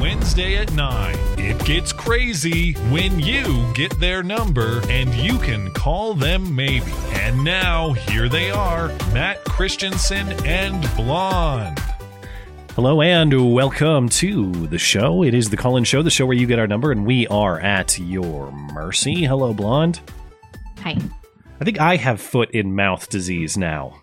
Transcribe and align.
Wednesday 0.00 0.56
at 0.56 0.72
9, 0.74 1.16
it 1.38 1.58
gets 1.64 1.92
crazy 1.92 2.74
when 2.90 3.18
you 3.18 3.66
get 3.74 3.98
their 3.98 4.22
number 4.22 4.80
and 4.88 5.12
you 5.14 5.38
can 5.38 5.72
call 5.72 6.14
them 6.14 6.54
maybe. 6.54 6.92
And 7.14 7.42
now, 7.42 7.94
here 7.94 8.28
they 8.28 8.52
are 8.52 8.88
Matt 9.12 9.44
Christiansen 9.44 10.28
and 10.46 10.88
Blonde. 10.94 11.80
Hello 12.76 13.02
and 13.02 13.52
welcome 13.52 14.08
to 14.10 14.68
the 14.68 14.78
show. 14.78 15.24
It 15.24 15.34
is 15.34 15.50
the 15.50 15.56
call 15.56 15.76
in 15.76 15.82
show, 15.82 16.00
the 16.00 16.10
show 16.10 16.26
where 16.26 16.36
you 16.36 16.46
get 16.46 16.60
our 16.60 16.68
number 16.68 16.92
and 16.92 17.04
we 17.04 17.26
are 17.26 17.58
at 17.58 17.98
your 17.98 18.52
mercy. 18.52 19.24
Hello, 19.24 19.52
Blonde. 19.52 19.98
Hi. 20.82 20.96
I 21.60 21.64
think 21.64 21.80
I 21.80 21.96
have 21.96 22.20
foot 22.20 22.52
in 22.52 22.76
mouth 22.76 23.08
disease 23.08 23.58
now. 23.58 24.00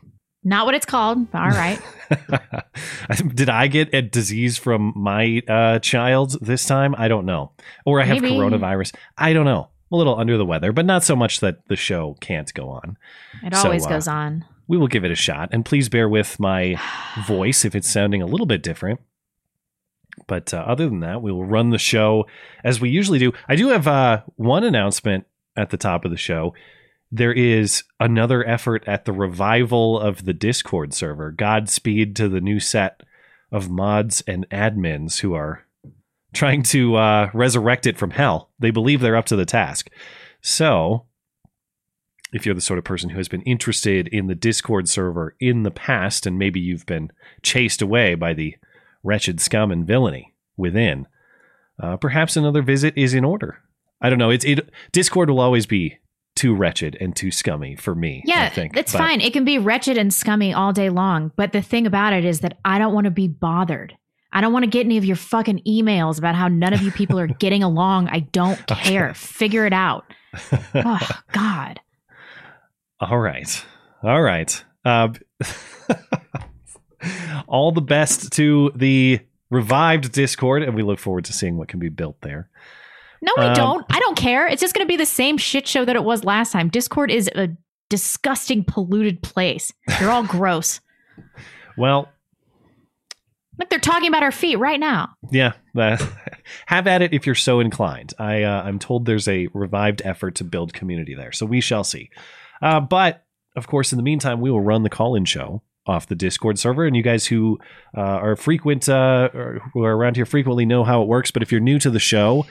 Not 0.48 0.66
what 0.68 0.76
it's 0.76 0.86
called. 0.86 1.18
All 1.34 1.50
right. 1.50 1.80
Did 3.34 3.50
I 3.50 3.66
get 3.68 3.94
a 3.94 4.02
disease 4.04 4.58
from 4.60 4.94
my 4.96 5.42
uh, 5.48 5.80
child 5.80 6.38
this 6.40 6.66
time? 6.66 6.94
I 6.98 7.08
don't 7.08 7.26
know. 7.26 7.52
Or 7.86 8.00
I 8.00 8.06
have 8.06 8.22
Maybe. 8.22 8.36
coronavirus. 8.36 8.94
I 9.18 9.34
don't 9.34 9.46
know. 9.46 9.64
I'm 9.92 9.96
a 9.96 9.98
little 9.98 10.18
under 10.20 10.38
the 10.38 10.46
weather, 10.46 10.72
but 10.72 10.86
not 10.86 11.04
so 11.04 11.16
much 11.16 11.40
that 11.40 11.68
the 11.68 11.76
show 11.76 12.16
can't 12.22 12.54
go 12.54 12.70
on. 12.70 12.98
It 13.44 13.56
So, 13.56 13.64
always 13.66 13.86
uh, 13.86 13.90
goes 13.90 14.08
on. 14.08 14.46
we 14.68 14.78
will 14.78 14.88
give 14.88 15.04
it 15.04 15.12
a 15.12 15.16
shot. 15.16 15.50
And 15.52 15.66
please 15.66 15.90
bear 15.90 16.08
with 16.08 16.40
my 16.40 16.80
voice 17.28 17.66
if 17.66 17.74
it's 17.76 17.90
sounding 17.90 18.22
a 18.22 18.26
little 18.28 18.46
bit 18.46 18.62
different. 18.62 19.02
But 20.28 20.54
uh, 20.54 20.58
other 20.58 20.88
than 20.88 21.00
that, 21.02 21.22
we 21.24 21.32
will 21.32 21.46
run 21.46 21.72
the 21.72 21.78
show 21.80 22.28
as 22.64 22.80
we 22.80 22.90
usually 22.90 23.20
do. 23.20 23.34
I 23.50 23.56
do 23.56 23.70
have 23.70 23.88
uh, 23.88 24.22
one 24.36 24.64
announcement 24.64 25.26
at 25.58 25.72
the 25.72 25.78
top 25.78 26.06
of 26.06 26.12
the 26.12 26.18
show. 26.18 26.54
There 27.16 27.32
is 27.32 27.84
another 27.98 28.46
effort 28.46 28.84
at 28.88 29.06
the 29.06 29.14
revival 29.14 29.98
of 29.98 30.26
the 30.26 30.34
Discord 30.34 30.94
server. 30.94 31.32
Godspeed 31.32 32.14
to 32.18 32.28
the 32.28 32.42
new 32.42 32.60
set 32.60 33.04
of 33.54 33.70
mods 33.70 34.22
and 34.28 34.46
admins 34.50 35.22
who 35.22 35.34
are 35.34 35.66
trying 36.34 36.62
to 36.64 36.98
uh, 36.98 37.30
resurrect 37.34 37.88
it 37.88 37.98
from 37.98 38.12
hell. 38.12 38.50
They 38.60 38.70
believe 38.70 39.00
they're 39.00 39.16
up 39.16 39.28
to 39.28 39.38
the 39.38 39.46
task. 39.46 39.90
So, 40.42 41.06
if 42.34 42.46
you're 42.46 42.54
the 42.54 42.60
sort 42.60 42.80
of 42.80 42.84
person 42.84 43.12
who 43.12 43.18
has 43.18 43.30
been 43.30 43.44
interested 43.44 44.10
in 44.10 44.28
the 44.28 44.36
Discord 44.36 44.90
server 44.90 45.38
in 45.40 45.64
the 45.64 45.72
past, 45.72 46.26
and 46.26 46.38
maybe 46.38 46.60
you've 46.60 46.86
been 46.86 47.14
chased 47.42 47.82
away 47.82 48.16
by 48.16 48.34
the 48.34 48.58
wretched 49.04 49.40
scum 49.40 49.72
and 49.72 49.88
villainy 49.88 50.34
within, 50.58 51.08
uh, 51.82 51.96
perhaps 51.96 52.36
another 52.36 52.62
visit 52.62 52.94
is 52.98 53.14
in 53.14 53.24
order. 53.24 53.62
I 54.02 54.10
don't 54.10 54.20
know. 54.20 54.32
It's 54.32 54.44
it. 54.44 54.70
Discord 54.92 55.30
will 55.30 55.40
always 55.40 55.66
be 55.66 56.00
too 56.36 56.54
wretched 56.54 56.98
and 57.00 57.16
too 57.16 57.32
scummy 57.32 57.76
for 57.76 57.96
me. 57.96 58.24
I 58.28 58.30
Yeah, 58.30 58.50
think 58.50 58.74
that's 58.74 58.92
But- 58.92 59.00
fine. 59.00 59.22
It 59.22 59.34
can 59.34 59.46
be 59.46 59.58
wretched 59.58 59.98
and 59.98 60.14
scummy 60.14 60.54
all 60.54 60.74
day 60.74 60.90
long. 60.90 61.32
But 61.36 61.54
the 61.54 61.62
thing 61.62 61.88
about 61.88 62.14
it 62.14 62.26
is 62.26 62.42
that 62.42 62.58
I 62.66 62.78
don't 62.78 62.94
want 62.94 63.06
to 63.06 63.12
be 63.12 63.28
bothered. 63.28 63.96
I 64.34 64.42
don't 64.42 64.52
want 64.52 64.64
to 64.64 64.70
get 64.70 64.86
any 64.86 64.98
of 64.98 65.06
your 65.06 65.16
fucking 65.16 65.62
emails 65.66 66.18
about 66.18 66.36
how 66.36 66.50
none 66.50 66.74
of 66.74 66.82
you 66.82 66.92
people 66.92 67.18
are 67.20 67.28
getting 67.40 67.64
along. 67.64 68.10
I 68.10 68.20
don't 68.20 68.66
care. 68.68 69.14
Figure 69.14 69.66
it 69.66 69.74
out. 69.74 70.06
Oh, 70.76 71.10
God. 71.32 71.80
All 73.00 73.18
right. 73.18 73.66
All 74.04 74.22
right. 74.22 74.64
Uh, 74.84 75.10
all 77.48 77.72
the 77.72 77.82
best 77.82 78.32
to 78.34 78.72
the 78.76 79.20
revived 79.50 80.12
Discord, 80.12 80.64
and 80.64 80.76
we 80.76 80.84
look 80.84 81.00
forward 81.00 81.26
to 81.26 81.34
seeing 81.34 81.58
what 81.58 81.68
can 81.68 81.80
be 81.80 81.90
built 81.90 82.22
there. 82.22 82.50
No, 83.26 83.34
we 83.38 83.46
Um, 83.46 83.54
don't. 83.56 83.86
I 83.90 84.00
don't 84.00 84.16
care. 84.18 84.48
It's 84.48 84.62
just 84.62 84.74
going 84.76 84.86
to 84.86 84.92
be 84.92 84.98
the 84.98 85.06
same 85.06 85.38
shit 85.38 85.68
show 85.68 85.84
that 85.86 85.96
it 85.96 86.04
was 86.04 86.24
last 86.24 86.52
time. 86.52 86.70
Discord 86.70 87.10
is 87.12 87.30
a 87.36 87.50
disgusting, 87.90 88.64
polluted 88.64 89.22
place. 89.24 89.74
They're 90.00 90.12
all 90.12 90.24
gross. 90.28 90.80
Well, 91.78 92.10
Look, 93.58 93.70
they're 93.70 93.80
talking 93.80 94.10
about 94.10 94.22
our 94.22 94.34
feet 94.34 94.58
right 94.58 94.80
now. 94.82 95.16
yeah, 95.32 95.54
uh, 95.78 95.96
have 96.66 96.88
at 96.88 97.02
it 97.02 97.14
if 97.14 97.26
you're 97.26 97.36
so 97.36 97.62
inclined. 97.62 98.14
I 98.20 98.44
uh, 98.44 98.62
I'm 98.64 98.80
told 98.80 99.06
there's 99.06 99.30
a 99.30 99.48
revived 99.54 100.02
effort 100.04 100.36
to 100.36 100.44
build 100.44 100.74
community 100.74 101.16
there, 101.16 101.32
so 101.32 101.46
we 101.46 101.62
shall 101.62 101.86
see. 101.86 102.10
Uh, 102.62 102.82
but 102.82 103.24
of 103.56 103.68
course, 103.68 103.94
in 103.94 103.98
the 103.98 104.04
meantime, 104.04 104.42
we 104.42 104.52
will 104.52 104.60
run 104.60 104.84
the 104.84 104.90
call-in 104.90 105.24
show 105.24 105.62
off 105.88 106.06
the 106.08 106.16
Discord 106.16 106.60
server, 106.60 106.86
and 106.86 106.98
you 106.98 107.02
guys 107.02 107.28
who 107.28 107.58
uh, 107.96 108.02
are 108.02 108.36
frequent 108.36 108.90
uh, 108.90 109.30
or 109.34 109.62
who 109.74 109.84
are 109.86 109.96
around 109.96 110.18
here 110.18 110.26
frequently 110.26 110.66
know 110.66 110.84
how 110.84 111.02
it 111.02 111.08
works. 111.08 111.32
But 111.32 111.42
if 111.42 111.50
you're 111.50 111.62
new 111.62 111.80
to 111.80 111.90
the 111.90 112.00
show, 112.00 112.46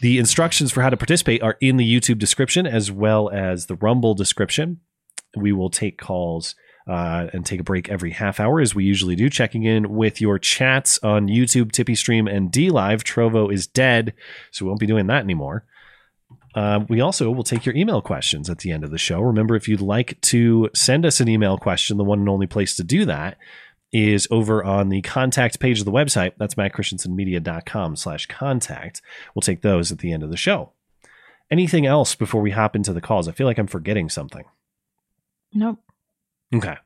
the 0.00 0.18
instructions 0.18 0.72
for 0.72 0.82
how 0.82 0.90
to 0.90 0.96
participate 0.96 1.42
are 1.42 1.56
in 1.60 1.76
the 1.76 1.90
YouTube 1.90 2.18
description 2.18 2.66
as 2.66 2.90
well 2.90 3.30
as 3.30 3.66
the 3.66 3.76
Rumble 3.76 4.14
description. 4.14 4.80
We 5.36 5.52
will 5.52 5.70
take 5.70 5.98
calls 5.98 6.54
uh, 6.88 7.26
and 7.32 7.44
take 7.44 7.60
a 7.60 7.64
break 7.64 7.88
every 7.88 8.12
half 8.12 8.38
hour 8.38 8.60
as 8.60 8.74
we 8.74 8.84
usually 8.84 9.16
do, 9.16 9.28
checking 9.28 9.64
in 9.64 9.94
with 9.94 10.20
your 10.20 10.38
chats 10.38 10.98
on 11.02 11.26
YouTube, 11.26 11.72
TipeeeStream, 11.72 12.32
and 12.32 12.52
DLive. 12.52 13.02
Trovo 13.02 13.52
is 13.52 13.66
dead, 13.66 14.14
so 14.50 14.64
we 14.64 14.68
won't 14.68 14.80
be 14.80 14.86
doing 14.86 15.06
that 15.08 15.22
anymore. 15.22 15.64
Uh, 16.54 16.80
we 16.88 17.00
also 17.00 17.30
will 17.30 17.44
take 17.44 17.66
your 17.66 17.74
email 17.76 18.00
questions 18.00 18.48
at 18.48 18.58
the 18.58 18.70
end 18.72 18.82
of 18.82 18.90
the 18.90 18.98
show. 18.98 19.20
Remember, 19.20 19.56
if 19.56 19.68
you'd 19.68 19.82
like 19.82 20.18
to 20.22 20.70
send 20.74 21.04
us 21.04 21.20
an 21.20 21.28
email 21.28 21.58
question, 21.58 21.98
the 21.98 22.04
one 22.04 22.20
and 22.20 22.28
only 22.28 22.46
place 22.46 22.76
to 22.76 22.84
do 22.84 23.04
that 23.04 23.36
is 23.92 24.26
over 24.30 24.64
on 24.64 24.88
the 24.88 25.02
contact 25.02 25.60
page 25.60 25.78
of 25.78 25.84
the 25.84 25.92
website. 25.92 26.32
That's 26.38 26.54
mattchristiansenmedia.com 26.54 27.96
slash 27.96 28.26
contact. 28.26 29.00
We'll 29.34 29.42
take 29.42 29.62
those 29.62 29.92
at 29.92 29.98
the 29.98 30.12
end 30.12 30.22
of 30.22 30.30
the 30.30 30.36
show. 30.36 30.72
Anything 31.50 31.86
else 31.86 32.14
before 32.14 32.42
we 32.42 32.50
hop 32.50 32.74
into 32.74 32.92
the 32.92 33.00
calls? 33.00 33.28
I 33.28 33.32
feel 33.32 33.46
like 33.46 33.58
I'm 33.58 33.68
forgetting 33.68 34.08
something. 34.08 34.44
Nope. 35.52 35.78
Okay. 36.54 36.76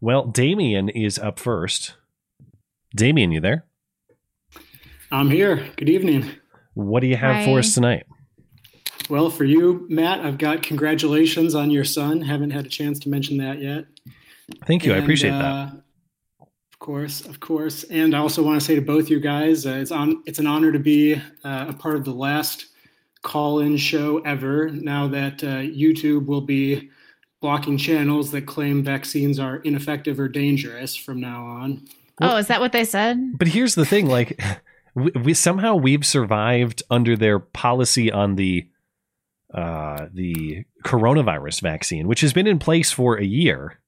Well, 0.00 0.26
Damien 0.26 0.88
is 0.88 1.18
up 1.18 1.38
first. 1.38 1.94
Damien, 2.94 3.32
you 3.32 3.40
there? 3.40 3.64
I'm 5.10 5.30
here. 5.30 5.68
Good 5.76 5.88
evening. 5.88 6.30
What 6.74 7.00
do 7.00 7.06
you 7.06 7.16
have 7.16 7.44
for 7.44 7.60
us 7.60 7.74
tonight? 7.74 8.06
Well, 9.08 9.30
for 9.30 9.44
you, 9.44 9.86
Matt, 9.88 10.20
I've 10.20 10.38
got 10.38 10.62
congratulations 10.62 11.54
on 11.54 11.70
your 11.70 11.84
son. 11.84 12.22
Haven't 12.22 12.50
had 12.50 12.66
a 12.66 12.68
chance 12.68 12.98
to 13.00 13.08
mention 13.08 13.38
that 13.38 13.60
yet. 13.60 13.84
Thank 14.66 14.84
you. 14.84 14.92
I 14.92 14.96
appreciate 14.98 15.30
uh, 15.32 15.38
that. 15.38 15.82
Of 16.76 16.86
course, 16.86 17.22
of 17.22 17.40
course. 17.40 17.84
And 17.84 18.14
I 18.14 18.18
also 18.18 18.42
want 18.42 18.60
to 18.60 18.64
say 18.64 18.74
to 18.74 18.82
both 18.82 19.08
you 19.08 19.18
guys, 19.18 19.64
uh, 19.64 19.70
it's 19.70 19.90
on. 19.90 20.22
It's 20.26 20.38
an 20.38 20.46
honor 20.46 20.72
to 20.72 20.78
be 20.78 21.14
uh, 21.14 21.66
a 21.68 21.72
part 21.72 21.96
of 21.96 22.04
the 22.04 22.12
last 22.12 22.66
call-in 23.22 23.78
show 23.78 24.18
ever. 24.18 24.68
Now 24.68 25.08
that 25.08 25.42
uh, 25.42 25.62
YouTube 25.62 26.26
will 26.26 26.42
be 26.42 26.90
blocking 27.40 27.78
channels 27.78 28.30
that 28.32 28.42
claim 28.42 28.84
vaccines 28.84 29.38
are 29.38 29.56
ineffective 29.56 30.20
or 30.20 30.28
dangerous 30.28 30.94
from 30.94 31.18
now 31.18 31.46
on. 31.46 31.86
Oh, 32.20 32.36
is 32.36 32.48
that 32.48 32.60
what 32.60 32.72
they 32.72 32.84
said? 32.84 33.38
But 33.38 33.48
here's 33.48 33.74
the 33.74 33.86
thing: 33.86 34.06
like, 34.06 34.38
we, 34.94 35.10
we 35.12 35.32
somehow 35.32 35.76
we've 35.76 36.04
survived 36.04 36.82
under 36.90 37.16
their 37.16 37.38
policy 37.38 38.12
on 38.12 38.36
the 38.36 38.68
uh, 39.54 40.08
the 40.12 40.66
coronavirus 40.84 41.62
vaccine, 41.62 42.06
which 42.06 42.20
has 42.20 42.34
been 42.34 42.46
in 42.46 42.58
place 42.58 42.92
for 42.92 43.16
a 43.16 43.24
year. 43.24 43.80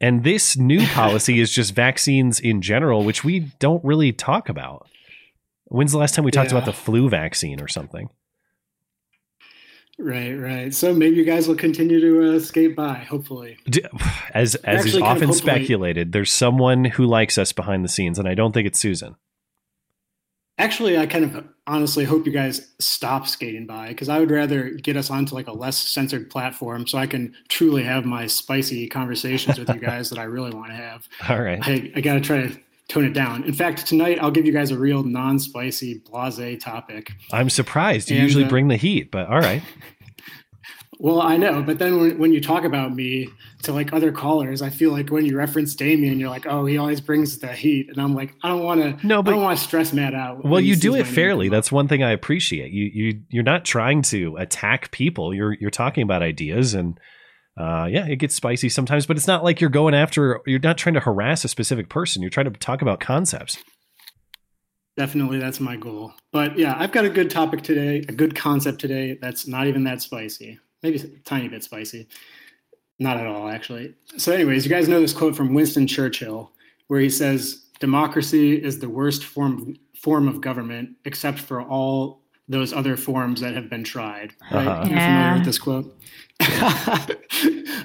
And 0.00 0.24
this 0.24 0.56
new 0.56 0.86
policy 0.88 1.40
is 1.40 1.50
just 1.50 1.74
vaccines 1.74 2.38
in 2.40 2.60
general, 2.62 3.02
which 3.04 3.24
we 3.24 3.40
don't 3.58 3.84
really 3.84 4.12
talk 4.12 4.48
about. 4.48 4.86
When's 5.64 5.92
the 5.92 5.98
last 5.98 6.14
time 6.14 6.24
we 6.24 6.30
talked 6.30 6.52
Yeah. 6.52 6.58
about 6.58 6.66
the 6.66 6.72
flu 6.72 7.08
vaccine 7.08 7.60
or 7.60 7.68
something? 7.68 8.08
Right, 9.98 10.34
right. 10.34 10.74
So 10.74 10.92
maybe 10.94 11.16
you 11.16 11.24
guys 11.24 11.48
will 11.48 11.54
continue 11.56 11.98
to 12.00 12.36
uh, 12.36 12.40
skate 12.40 12.76
by. 12.76 12.98
Hopefully. 12.98 13.56
As 14.34 14.54
as 14.56 14.84
is 14.84 14.86
Actually, 14.96 15.02
of 15.02 15.08
often 15.08 15.28
hopefully- 15.28 15.32
speculated, 15.52 16.12
there's 16.12 16.30
someone 16.32 16.84
who 16.84 17.06
likes 17.06 17.38
us 17.38 17.52
behind 17.52 17.82
the 17.82 17.88
scenes, 17.88 18.18
and 18.18 18.28
I 18.28 18.34
don't 18.34 18.52
think 18.52 18.66
it's 18.66 18.78
Susan. 18.78 19.16
Actually, 20.58 20.98
I 20.98 21.06
kind 21.06 21.24
of 21.24 21.48
honestly 21.66 22.04
hope 22.04 22.26
you 22.26 22.32
guys 22.32 22.68
stop 22.78 23.26
skating 23.26 23.66
by 23.66 23.88
because 23.88 24.08
I 24.08 24.18
would 24.18 24.30
rather 24.30 24.70
get 24.70 24.96
us 24.96 25.10
onto 25.10 25.34
like 25.34 25.48
a 25.48 25.52
less 25.52 25.76
censored 25.76 26.30
platform 26.30 26.86
so 26.86 26.98
I 26.98 27.06
can 27.06 27.34
truly 27.48 27.82
have 27.82 28.04
my 28.04 28.26
spicy 28.26 28.86
conversations 28.88 29.58
with 29.58 29.68
you 29.68 29.80
guys 29.80 30.10
that 30.10 30.18
I 30.18 30.24
really 30.24 30.50
want 30.50 30.68
to 30.68 30.76
have. 30.76 31.08
All 31.28 31.42
right. 31.42 31.58
I, 31.62 31.92
I 31.96 32.00
got 32.00 32.14
to 32.14 32.20
try 32.20 32.46
to 32.46 32.56
tone 32.88 33.04
it 33.04 33.12
down. 33.12 33.42
In 33.44 33.52
fact, 33.52 33.86
tonight 33.86 34.18
I'll 34.20 34.30
give 34.30 34.46
you 34.46 34.52
guys 34.52 34.70
a 34.70 34.78
real 34.78 35.02
non 35.02 35.38
spicy, 35.38 36.02
blase 36.10 36.62
topic. 36.62 37.12
I'm 37.32 37.50
surprised. 37.50 38.10
You 38.10 38.16
And, 38.16 38.22
usually 38.22 38.44
uh, 38.44 38.48
bring 38.48 38.68
the 38.68 38.76
heat, 38.76 39.10
but 39.10 39.28
all 39.28 39.40
right. 39.40 39.62
Well, 40.98 41.20
I 41.20 41.36
know, 41.36 41.62
but 41.62 41.78
then 41.78 42.00
when, 42.00 42.18
when 42.18 42.32
you 42.32 42.40
talk 42.40 42.64
about 42.64 42.94
me 42.94 43.28
to 43.64 43.72
like 43.72 43.92
other 43.92 44.10
callers, 44.10 44.62
I 44.62 44.70
feel 44.70 44.92
like 44.92 45.10
when 45.10 45.26
you 45.26 45.36
reference 45.36 45.74
Damien, 45.74 46.18
you're 46.18 46.30
like, 46.30 46.46
oh, 46.46 46.64
he 46.64 46.78
always 46.78 47.02
brings 47.02 47.38
the 47.38 47.48
heat, 47.52 47.88
and 47.90 48.00
I'm 48.00 48.14
like, 48.14 48.34
I 48.42 48.48
don't 48.48 48.62
want 48.62 48.80
to. 48.80 49.06
No, 49.06 49.22
but- 49.22 49.30
I 49.30 49.34
don't 49.34 49.42
want 49.42 49.58
to 49.58 49.64
stress 49.64 49.92
Matt 49.92 50.14
out. 50.14 50.44
Well, 50.44 50.60
you 50.60 50.74
do 50.74 50.94
it 50.94 51.06
fairly. 51.06 51.48
That's 51.50 51.70
one 51.70 51.86
thing 51.86 52.02
I 52.02 52.12
appreciate. 52.12 52.72
You 52.72 52.90
you 52.92 53.20
you're 53.28 53.44
not 53.44 53.64
trying 53.64 54.02
to 54.02 54.36
attack 54.36 54.90
people. 54.90 55.34
You're 55.34 55.52
you're 55.52 55.70
talking 55.70 56.02
about 56.02 56.22
ideas 56.22 56.72
and 56.72 56.98
uh, 57.58 57.86
yeah, 57.90 58.06
it 58.06 58.16
gets 58.16 58.34
spicy 58.34 58.68
sometimes, 58.68 59.06
but 59.06 59.16
it's 59.16 59.26
not 59.26 59.42
like 59.42 59.60
you're 59.60 59.70
going 59.70 59.94
after. 59.94 60.40
You're 60.46 60.60
not 60.60 60.76
trying 60.78 60.94
to 60.94 61.00
harass 61.00 61.44
a 61.44 61.48
specific 61.48 61.88
person. 61.88 62.22
You're 62.22 62.30
trying 62.30 62.50
to 62.52 62.58
talk 62.58 62.82
about 62.82 63.00
concepts. 63.00 63.56
Definitely, 64.96 65.38
that's 65.38 65.60
my 65.60 65.76
goal. 65.76 66.14
But 66.32 66.58
yeah, 66.58 66.74
I've 66.78 66.92
got 66.92 67.04
a 67.04 67.10
good 67.10 67.30
topic 67.30 67.62
today, 67.62 67.98
a 68.08 68.12
good 68.12 68.34
concept 68.34 68.80
today 68.80 69.18
that's 69.20 69.46
not 69.46 69.66
even 69.66 69.84
that 69.84 70.00
spicy. 70.00 70.58
Maybe 70.82 70.98
a 70.98 71.06
tiny 71.24 71.48
bit 71.48 71.64
spicy. 71.64 72.06
Not 72.98 73.18
at 73.18 73.26
all, 73.26 73.48
actually. 73.48 73.94
So, 74.16 74.32
anyways, 74.32 74.64
you 74.64 74.70
guys 74.70 74.88
know 74.88 75.00
this 75.00 75.12
quote 75.12 75.36
from 75.36 75.52
Winston 75.54 75.86
Churchill, 75.86 76.52
where 76.88 77.00
he 77.00 77.10
says, 77.10 77.66
"Democracy 77.80 78.54
is 78.62 78.78
the 78.78 78.88
worst 78.88 79.24
form 79.24 79.76
form 80.00 80.28
of 80.28 80.40
government, 80.40 80.90
except 81.04 81.38
for 81.38 81.60
all 81.62 82.22
those 82.48 82.72
other 82.72 82.96
forms 82.96 83.40
that 83.40 83.54
have 83.54 83.68
been 83.68 83.84
tried." 83.84 84.32
Right? 84.52 84.66
Uh-huh. 84.66 84.84
You're 84.86 84.96
Yeah. 84.96 85.06
familiar 85.06 85.34
with 85.38 85.44
this 85.46 85.58
quote? 85.58 85.98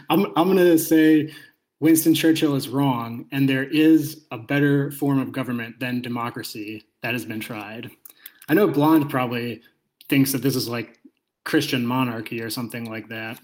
I'm 0.09 0.25
I'm 0.35 0.47
gonna 0.47 0.77
say 0.77 1.33
Winston 1.79 2.13
Churchill 2.13 2.55
is 2.55 2.69
wrong, 2.69 3.25
and 3.31 3.49
there 3.49 3.63
is 3.65 4.25
a 4.31 4.37
better 4.37 4.91
form 4.91 5.19
of 5.19 5.31
government 5.31 5.79
than 5.79 6.01
democracy 6.01 6.83
that 7.01 7.13
has 7.13 7.25
been 7.25 7.39
tried. 7.39 7.89
I 8.49 8.53
know 8.53 8.67
Blonde 8.67 9.09
probably 9.09 9.61
thinks 10.09 10.31
that 10.33 10.41
this 10.41 10.55
is 10.55 10.67
like 10.69 10.99
Christian 11.43 11.85
monarchy 11.85 12.41
or 12.41 12.49
something 12.49 12.89
like 12.89 13.09
that. 13.09 13.39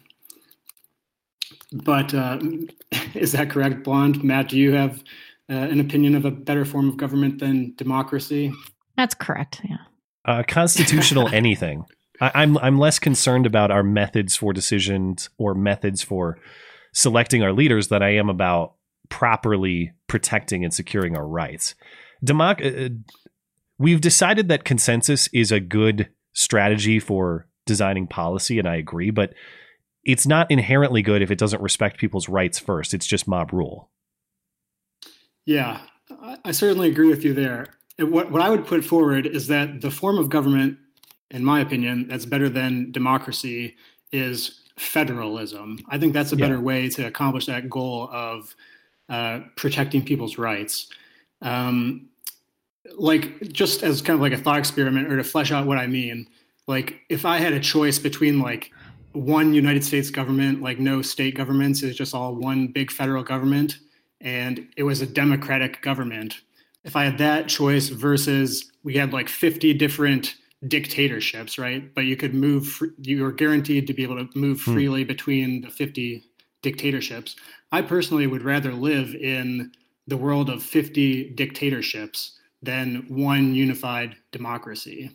But 1.71 2.13
uh, 2.13 2.39
is 3.13 3.33
that 3.33 3.49
correct, 3.49 3.83
Blonde? 3.83 4.23
Matt, 4.23 4.49
do 4.49 4.57
you 4.57 4.73
have 4.73 5.03
uh, 5.49 5.53
an 5.53 5.79
opinion 5.79 6.15
of 6.15 6.25
a 6.25 6.31
better 6.31 6.65
form 6.65 6.89
of 6.89 6.97
government 6.97 7.39
than 7.39 7.73
democracy? 7.75 8.53
That's 8.95 9.15
correct. 9.15 9.61
Yeah. 9.63 9.77
Uh, 10.25 10.43
constitutional 10.47 11.29
anything. 11.33 11.85
I, 12.19 12.31
I'm 12.35 12.57
I'm 12.57 12.77
less 12.77 12.99
concerned 12.99 13.45
about 13.45 13.71
our 13.71 13.83
methods 13.83 14.35
for 14.35 14.53
decisions 14.53 15.29
or 15.37 15.53
methods 15.53 16.01
for 16.01 16.39
selecting 16.93 17.43
our 17.43 17.53
leaders 17.53 17.89
than 17.89 18.01
I 18.01 18.15
am 18.15 18.29
about 18.29 18.73
properly 19.09 19.93
protecting 20.07 20.63
and 20.63 20.73
securing 20.73 21.15
our 21.15 21.27
rights. 21.27 21.75
Democ- 22.25 22.85
uh, 22.85 22.95
we've 23.77 24.01
decided 24.01 24.49
that 24.49 24.63
consensus 24.63 25.29
is 25.31 25.51
a 25.51 25.59
good 25.59 26.09
strategy 26.33 26.99
for 26.99 27.47
designing 27.67 28.07
policy, 28.07 28.57
and 28.57 28.67
I 28.67 28.75
agree, 28.75 29.11
but 29.11 29.33
it's 30.03 30.25
not 30.25 30.49
inherently 30.49 31.01
good 31.01 31.21
if 31.21 31.29
it 31.29 31.37
doesn't 31.37 31.61
respect 31.61 31.99
people's 31.99 32.29
rights 32.29 32.57
first. 32.57 32.93
It's 32.93 33.05
just 33.05 33.27
mob 33.27 33.53
rule. 33.53 33.89
Yeah, 35.45 35.81
I, 36.43 36.51
certainly 36.51 36.89
agree 36.89 37.09
with 37.09 37.23
you 37.23 37.33
there. 37.33 37.67
What, 37.99 38.31
what 38.31 38.41
I 38.41 38.49
would 38.49 38.65
put 38.65 38.83
forward 38.83 39.25
is 39.25 39.47
that 39.47 39.81
the 39.81 39.91
form 39.91 40.17
of 40.17 40.29
government, 40.29 40.77
in 41.31 41.43
my 41.43 41.59
opinion, 41.61 42.07
that's 42.07 42.25
better 42.25 42.49
than 42.49 42.91
democracy 42.91 43.75
is 44.11 44.61
federalism. 44.77 45.79
I 45.89 45.97
think 45.97 46.13
that's 46.13 46.31
a 46.31 46.35
Yeah. 46.35 46.45
better 46.47 46.61
way 46.61 46.89
to 46.89 47.07
accomplish 47.07 47.45
that 47.47 47.69
goal 47.69 48.09
of 48.11 48.55
uh, 49.09 49.39
protecting 49.55 50.03
people's 50.03 50.37
rights. 50.37 50.87
Um, 51.41 52.09
like, 52.97 53.51
just 53.51 53.83
as 53.83 54.01
kind 54.01 54.15
of 54.15 54.21
like 54.21 54.33
a 54.33 54.37
thought 54.37 54.59
experiment 54.59 55.11
or 55.11 55.17
to 55.17 55.23
flesh 55.23 55.51
out 55.51 55.65
what 55.65 55.77
I 55.77 55.87
mean, 55.87 56.27
like, 56.67 57.01
if 57.09 57.25
I 57.25 57.37
had 57.37 57.53
a 57.53 57.59
choice 57.59 57.97
between 57.97 58.39
like 58.39 58.71
one 59.13 59.53
United 59.53 59.83
States 59.83 60.09
government, 60.09 60.61
like 60.61 60.79
no 60.79 61.01
state 61.01 61.35
governments, 61.35 61.81
is 61.81 61.95
just 61.95 62.13
all 62.13 62.35
one 62.35 62.67
big 62.67 62.91
federal 62.91 63.23
government, 63.23 63.79
and 64.21 64.67
it 64.77 64.83
was 64.83 65.01
a 65.01 65.07
democratic 65.07 65.81
government. 65.81 66.41
If 66.83 66.95
I 66.95 67.05
had 67.05 67.17
that 67.17 67.47
choice 67.47 67.89
versus 67.89 68.71
we 68.83 68.95
had 68.95 69.13
like 69.13 69.29
50 69.29 69.73
different 69.73 70.35
dictatorships, 70.67 71.57
right? 71.57 71.93
But 71.93 72.05
you 72.05 72.15
could 72.17 72.33
move, 72.33 72.81
you 73.01 73.23
were 73.23 73.31
guaranteed 73.31 73.87
to 73.87 73.93
be 73.93 74.03
able 74.03 74.17
to 74.25 74.37
move 74.37 74.61
Hmm. 74.61 74.73
freely 74.73 75.03
between 75.03 75.61
the 75.61 75.69
50 75.69 76.23
dictatorships. 76.61 77.35
I 77.71 77.81
personally 77.81 78.27
would 78.27 78.41
rather 78.43 78.73
live 78.73 79.13
in 79.15 79.71
the 80.07 80.17
world 80.17 80.49
of 80.49 80.63
50 80.63 81.31
dictatorships 81.35 82.39
than 82.63 83.05
one 83.07 83.53
unified 83.53 84.15
democracy. 84.31 85.11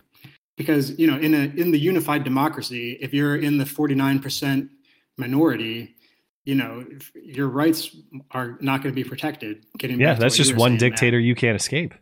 Because, 0.56 0.99
you 0.99 1.06
know, 1.06 1.16
in 1.19 1.34
a 1.34 1.44
in 1.60 1.70
the 1.70 1.78
unified 1.78 2.25
democracy, 2.25 2.99
if 3.00 3.14
you're 3.14 3.37
in 3.37 3.58
the 3.58 3.64
49% 3.64 4.69
minority, 5.16 5.96
you 6.44 6.54
know, 6.54 6.84
if 6.90 7.10
your 7.14 7.49
rights 7.49 7.96
are 8.32 8.58
not 8.60 8.82
going 8.82 8.94
to 8.94 9.02
be 9.02 9.08
protected. 9.08 9.64
Getting 9.78 9.99
Yeah, 10.00 10.14
that's 10.14 10.37
just 10.37 10.54
one 10.54 10.72
saying, 10.72 10.72
Matt. 10.72 10.81
dictator 10.81 11.19
you 11.19 11.34
can't 11.34 11.56
escape. 11.56 11.94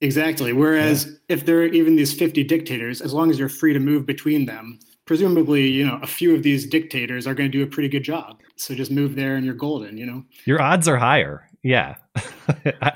Exactly. 0.00 0.52
Whereas 0.54 1.18
if 1.28 1.44
there 1.44 1.58
are 1.58 1.66
even 1.66 1.94
these 1.96 2.14
50 2.14 2.44
dictators, 2.44 3.02
as 3.02 3.12
long 3.12 3.30
as 3.30 3.38
you're 3.38 3.50
free 3.50 3.74
to 3.74 3.80
move 3.80 4.06
between 4.06 4.46
them, 4.46 4.78
presumably, 5.04 5.66
you 5.68 5.86
know, 5.86 5.98
a 6.02 6.06
few 6.06 6.34
of 6.34 6.42
these 6.42 6.66
dictators 6.66 7.26
are 7.26 7.34
going 7.34 7.50
to 7.50 7.58
do 7.58 7.62
a 7.62 7.66
pretty 7.66 7.88
good 7.88 8.02
job. 8.04 8.40
So 8.56 8.74
just 8.74 8.90
move 8.90 9.14
there 9.14 9.36
and 9.36 9.44
you're 9.44 9.54
golden, 9.54 9.98
you 9.98 10.06
know? 10.06 10.24
Your 10.46 10.62
odds 10.62 10.88
are 10.88 10.96
higher. 10.96 11.46
Yeah, 11.62 11.96
I, 12.16 12.22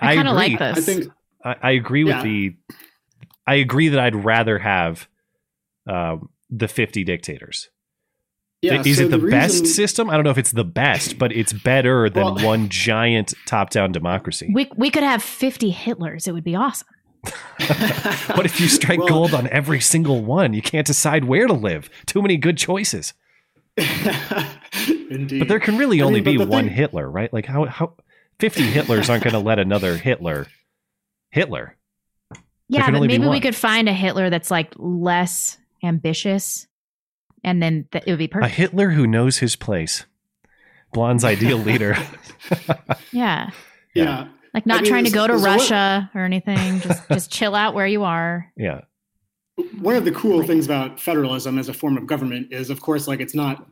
I, 0.01 0.15
kind 0.15 0.29
of 0.29 0.37
agree. 0.37 0.57
like 0.57 0.59
this. 0.59 0.79
I 0.79 0.81
think, 0.81 1.13
I, 1.45 1.57
I 1.63 1.71
agree 1.73 2.05
with 2.05 2.15
Yeah. 2.17 2.23
the. 2.23 2.57
I 3.47 3.55
agree 3.57 3.89
that 3.89 4.01
I'd 4.01 4.15
rather 4.25 4.59
have 4.59 5.09
um, 5.89 6.31
the 6.51 6.69
fifty 6.69 7.05
dictators. 7.05 7.69
yeah. 8.63 8.81
Is 8.85 8.97
so 8.99 9.05
it 9.05 9.11
the, 9.11 9.19
best 9.19 9.61
reason- 9.61 9.67
system? 9.67 10.09
I 10.11 10.15
don't 10.15 10.25
know 10.25 10.31
if 10.31 10.39
it's 10.39 10.53
the 10.53 10.65
best, 10.65 11.19
but 11.19 11.31
it's 11.33 11.53
better 11.53 12.09
than 12.09 12.25
Well- 12.25 12.45
one 12.47 12.69
giant 12.71 13.35
top-down 13.47 13.93
democracy. 13.93 14.51
we 14.53 14.71
we 14.77 14.91
could 14.91 15.03
have 15.03 15.23
50 15.23 15.73
Hitlers. 15.73 16.27
It 16.27 16.33
would 16.33 16.45
be 16.45 16.55
awesome. 16.57 16.89
what 18.35 18.45
if 18.47 18.61
you 18.61 18.69
strike 18.69 18.99
Well- 18.99 19.09
gold 19.09 19.35
on 19.35 19.49
every 19.49 19.81
single 19.81 20.23
one? 20.25 20.53
You 20.55 20.63
can't 20.63 20.87
decide 20.87 21.25
where 21.25 21.47
to 21.47 21.53
live. 21.55 21.91
Too 22.07 22.23
many 22.23 22.37
good 22.39 22.57
choices. 22.59 23.13
Indeed. 25.11 25.39
But 25.41 25.49
there 25.49 25.61
can 25.61 25.77
really 25.77 26.01
I 26.01 26.05
only 26.05 26.21
mean, 26.21 26.39
be 26.39 26.45
one 26.45 26.65
thing- 26.67 26.75
Hitler, 26.75 27.11
right? 27.11 27.33
Like 27.33 27.47
how 27.47 27.65
how 27.67 27.95
fifty 28.39 28.71
Hitlers 28.71 29.09
aren't 29.11 29.25
going 29.25 29.33
to 29.35 29.39
let 29.41 29.59
another 29.59 29.97
Hitler 29.97 30.47
Hitler. 31.31 31.77
There 32.75 32.83
Yeah, 32.83 32.91
but 32.91 33.07
maybe 33.07 33.27
we 33.27 33.41
could 33.41 33.57
find 33.57 33.89
a 33.89 33.93
Hitler 33.93 34.31
that's 34.31 34.51
like 34.51 34.73
less 34.77 35.59
ambitious, 35.83 36.67
and 37.43 37.63
then 37.63 37.87
th- 37.93 38.05
it 38.07 38.11
would 38.11 38.19
be 38.19 38.29
perfect. 38.29 38.53
A. 38.53 38.55
Hitler 38.55 38.91
who 38.91 39.07
knows 39.07 39.39
his 39.39 39.57
place. 39.57 40.05
Blonde's 40.93 41.25
ideal 41.25 41.59
leader. 41.71 41.97
yeah, 43.13 43.51
yeah. 43.95 44.29
like 44.53 44.67
not 44.67 44.79
I 44.79 44.83
mean, 44.83 44.91
trying 44.91 45.05
to 45.05 45.11
go 45.11 45.27
to 45.27 45.33
this 45.35 45.43
is 45.43 45.47
what- 45.47 45.61
Russia 45.61 46.11
or 46.15 46.23
anything. 46.23 46.81
Just 46.81 47.09
just 47.09 47.31
chill 47.31 47.55
out 47.55 47.75
where 47.75 47.87
you 47.87 48.05
are. 48.05 48.51
Yeah. 48.57 48.83
One 49.79 49.95
of 49.95 50.05
the 50.05 50.11
cool 50.11 50.43
things 50.43 50.65
about 50.67 50.99
federalism 50.99 51.59
as 51.61 51.69
a 51.69 51.73
form 51.75 51.97
of 51.97 52.07
government 52.09 52.53
is, 52.53 52.71
of 52.71 52.81
course, 52.81 53.07
like 53.07 53.21
it's 53.21 53.37
not 53.37 53.65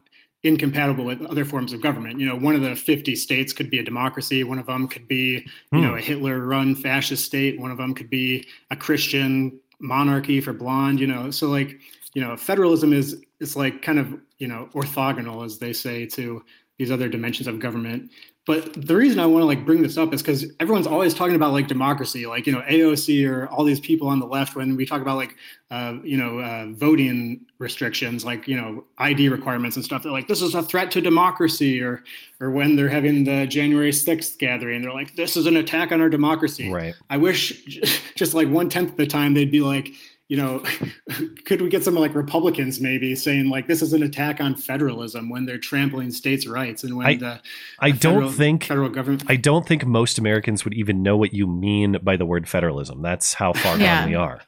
incompatible 0.44 1.04
with 1.04 1.22
other 1.22 1.44
forms 1.44 1.72
of 1.72 1.80
government. 1.80 2.18
You 2.18 2.26
know, 2.26 2.36
one 2.36 2.54
of 2.56 2.62
the 2.62 2.74
50 2.74 3.14
states 3.14 3.52
could 3.52 3.70
be 3.70 3.78
a 3.78 3.82
democracy. 3.82 4.42
One 4.42 4.58
of 4.58 4.66
them 4.66 4.88
could 4.88 5.06
be, 5.06 5.46
you 5.72 5.80
know, 5.80 5.90
Hmm. 5.92 5.98
a 5.98 6.00
Hitler-run 6.00 6.74
fascist 6.74 7.24
state. 7.24 7.60
One 7.60 7.70
of 7.70 7.78
them 7.78 7.94
could 7.94 8.10
be 8.10 8.46
a 8.70 8.76
Christian 8.76 9.58
monarchy 9.80 10.40
for 10.40 10.52
blonde. 10.52 10.98
You 11.00 11.06
know, 11.06 11.30
so 11.30 11.48
like, 11.48 11.78
you 12.14 12.20
know, 12.22 12.36
federalism 12.36 12.92
is 12.92 13.22
is 13.40 13.56
like 13.56 13.82
kind 13.82 13.98
of 13.98 14.18
you 14.38 14.46
know 14.48 14.68
orthogonal, 14.74 15.44
as 15.44 15.58
they 15.58 15.72
say, 15.72 16.06
to 16.06 16.44
these 16.78 16.90
other 16.90 17.08
dimensions 17.08 17.46
of 17.46 17.58
government. 17.60 18.10
But 18.44 18.74
the 18.74 18.96
reason 18.96 19.20
I 19.20 19.26
want 19.26 19.42
to 19.42 19.46
like 19.46 19.64
bring 19.64 19.82
this 19.82 19.96
up 19.96 20.12
is 20.12 20.20
because 20.20 20.44
everyone's 20.58 20.88
always 20.88 21.14
talking 21.14 21.36
about 21.36 21.52
like 21.52 21.68
democracy, 21.68 22.26
like 22.26 22.44
you 22.44 22.52
know 22.52 22.62
AOC 22.62 23.28
or 23.28 23.46
all 23.46 23.62
these 23.62 23.78
people 23.78 24.08
on 24.08 24.18
the 24.18 24.26
left 24.26 24.56
when 24.56 24.74
we 24.74 24.84
talk 24.84 25.00
about 25.00 25.16
like 25.16 25.36
uh, 25.70 25.98
you 26.02 26.16
know 26.16 26.40
uh, 26.40 26.66
voting 26.72 27.46
restrictions, 27.58 28.24
like 28.24 28.48
you 28.48 28.56
know 28.56 28.82
ID 28.98 29.28
requirements 29.28 29.76
and 29.76 29.84
stuff. 29.84 30.02
They're 30.02 30.10
like 30.10 30.26
this 30.26 30.42
is 30.42 30.56
a 30.56 30.62
threat 30.62 30.90
to 30.90 31.00
democracy, 31.00 31.80
or 31.80 32.02
or 32.40 32.50
when 32.50 32.74
they're 32.74 32.88
having 32.88 33.22
the 33.22 33.46
January 33.46 33.92
sixth 33.92 34.38
gathering, 34.38 34.82
they're 34.82 34.92
like 34.92 35.14
this 35.14 35.36
is 35.36 35.46
an 35.46 35.56
attack 35.56 35.92
on 35.92 36.00
our 36.00 36.08
democracy. 36.08 36.68
Right. 36.68 36.94
I 37.10 37.18
wish 37.18 37.64
just 38.16 38.34
like 38.34 38.48
one 38.48 38.68
tenth 38.68 38.90
of 38.90 38.96
the 38.96 39.06
time 39.06 39.34
they'd 39.34 39.52
be 39.52 39.60
like, 39.60 39.92
you 40.32 40.38
know, 40.38 40.62
could 41.44 41.60
we 41.60 41.68
get 41.68 41.84
some 41.84 41.94
like 41.94 42.14
Republicans 42.14 42.80
maybe 42.80 43.14
saying 43.14 43.50
like 43.50 43.66
this 43.66 43.82
is 43.82 43.92
an 43.92 44.02
attack 44.02 44.40
on 44.40 44.54
federalism 44.54 45.28
when 45.28 45.44
they're 45.44 45.58
trampling 45.58 46.10
states' 46.10 46.46
rights 46.46 46.84
and 46.84 46.96
when 46.96 47.06
I- 47.06 47.16
the 47.16 47.40
I 47.78 47.90
don't 47.90 48.14
federal- 48.14 48.30
think 48.30 48.64
federal 48.64 48.88
government. 48.88 49.24
I 49.28 49.36
don't 49.36 49.68
think 49.68 49.84
most 49.84 50.16
Americans 50.16 50.64
would 50.64 50.72
even 50.72 51.02
know 51.02 51.18
what 51.18 51.34
you 51.34 51.46
mean 51.46 51.98
by 52.02 52.16
the 52.16 52.24
word 52.24 52.48
federalism. 52.48 53.02
That's 53.02 53.34
how 53.34 53.52
far 53.52 53.76
Yeah. 53.78 54.00
gone 54.00 54.08
we 54.08 54.14
are. 54.14 54.40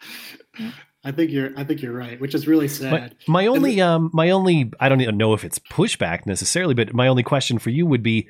I 1.04 1.12
think 1.12 1.30
you're. 1.32 1.50
I 1.54 1.64
think 1.64 1.82
you're 1.82 1.92
right, 1.92 2.18
which 2.18 2.34
is 2.34 2.46
really 2.48 2.68
sad. 2.68 3.14
My, 3.28 3.42
my 3.42 3.46
only 3.48 3.78
um 3.82 4.08
my 4.14 4.30
only 4.30 4.72
I 4.80 4.88
don't 4.88 5.02
even 5.02 5.18
know 5.18 5.34
if 5.34 5.44
it's 5.44 5.58
pushback 5.58 6.24
necessarily, 6.24 6.72
but 6.72 6.94
my 6.94 7.08
only 7.08 7.22
question 7.22 7.58
for 7.58 7.68
you 7.68 7.84
would 7.84 8.02
be 8.02 8.26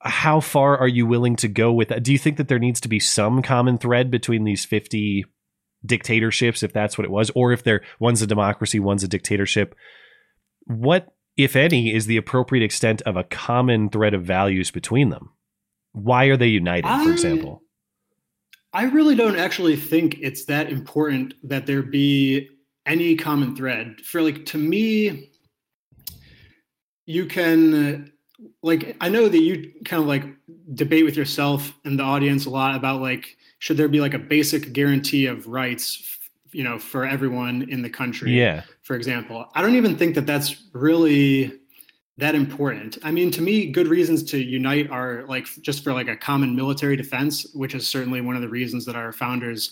how 0.00 0.38
far 0.38 0.78
are 0.78 0.86
you 0.86 1.06
willing 1.06 1.34
to 1.36 1.48
go 1.48 1.72
with 1.72 1.88
that? 1.88 2.04
Do 2.04 2.12
you 2.12 2.18
think 2.18 2.36
that 2.36 2.46
there 2.46 2.60
needs 2.60 2.80
to 2.82 2.88
be 2.88 3.00
some 3.00 3.42
common 3.42 3.78
thread 3.78 4.12
between 4.12 4.44
these 4.44 4.64
50 4.64 5.24
dictatorships 5.84 6.62
if 6.62 6.72
that's 6.72 6.96
what 6.96 7.04
it 7.04 7.10
was 7.10 7.30
or 7.34 7.52
if 7.52 7.64
there 7.64 7.82
one's 7.98 8.22
a 8.22 8.26
democracy, 8.26 8.78
one's 8.78 9.04
a 9.04 9.08
dictatorship? 9.08 9.74
What 10.64 11.08
if 11.36 11.56
any 11.56 11.94
is 11.94 12.06
the 12.06 12.16
appropriate 12.16 12.64
extent 12.64 13.02
of 13.02 13.16
a 13.16 13.24
common 13.24 13.88
thread 13.88 14.14
of 14.14 14.24
values 14.24 14.70
between 14.70 15.10
them? 15.10 15.30
Why 15.92 16.26
are 16.26 16.36
they 16.36 16.48
united, 16.48 16.88
for 17.04 17.10
example? 17.10 17.62
I 18.72 18.84
really 18.84 19.14
don't 19.14 19.36
actually 19.36 19.76
think 19.76 20.18
it's 20.20 20.46
that 20.46 20.70
important 20.70 21.34
that 21.42 21.66
there 21.66 21.82
be 21.82 22.48
any 22.86 23.16
common 23.16 23.54
thread. 23.54 24.00
For 24.00 24.22
like 24.22 24.46
to 24.46 24.58
me, 24.58 25.30
you 27.04 27.26
can 27.26 28.12
like 28.62 28.96
I 29.00 29.08
know 29.08 29.28
that 29.28 29.38
you 29.38 29.72
kind 29.84 30.02
of 30.02 30.08
like 30.08 30.24
debate 30.72 31.04
with 31.04 31.16
yourself 31.16 31.72
and 31.84 31.98
the 31.98 32.04
audience 32.04 32.46
a 32.46 32.50
lot 32.50 32.74
about 32.74 33.00
like 33.00 33.36
should 33.62 33.76
there 33.76 33.86
be 33.86 34.00
like 34.00 34.12
a 34.12 34.18
basic 34.18 34.72
guarantee 34.72 35.26
of 35.26 35.46
rights 35.46 36.18
you 36.50 36.64
know 36.64 36.80
for 36.80 37.06
everyone 37.06 37.62
in 37.70 37.80
the 37.80 37.88
country 37.88 38.36
Yeah. 38.36 38.62
for 38.82 38.96
example? 38.96 39.46
I 39.54 39.62
don't 39.62 39.76
even 39.76 39.96
think 39.96 40.16
that 40.16 40.26
that's 40.26 40.64
really 40.72 41.52
that 42.18 42.34
important. 42.34 42.98
I 43.04 43.12
mean 43.12 43.30
to 43.30 43.40
me 43.40 43.70
good 43.70 43.86
reasons 43.86 44.24
to 44.32 44.38
unite 44.38 44.90
are 44.90 45.24
like 45.28 45.46
just 45.62 45.84
for 45.84 45.92
like 45.92 46.08
a 46.08 46.16
common 46.16 46.56
military 46.56 46.96
defense 46.96 47.46
which 47.54 47.74
is 47.76 47.86
certainly 47.86 48.20
one 48.20 48.34
of 48.34 48.42
the 48.42 48.48
reasons 48.48 48.84
that 48.86 48.96
our 48.96 49.12
founders 49.12 49.70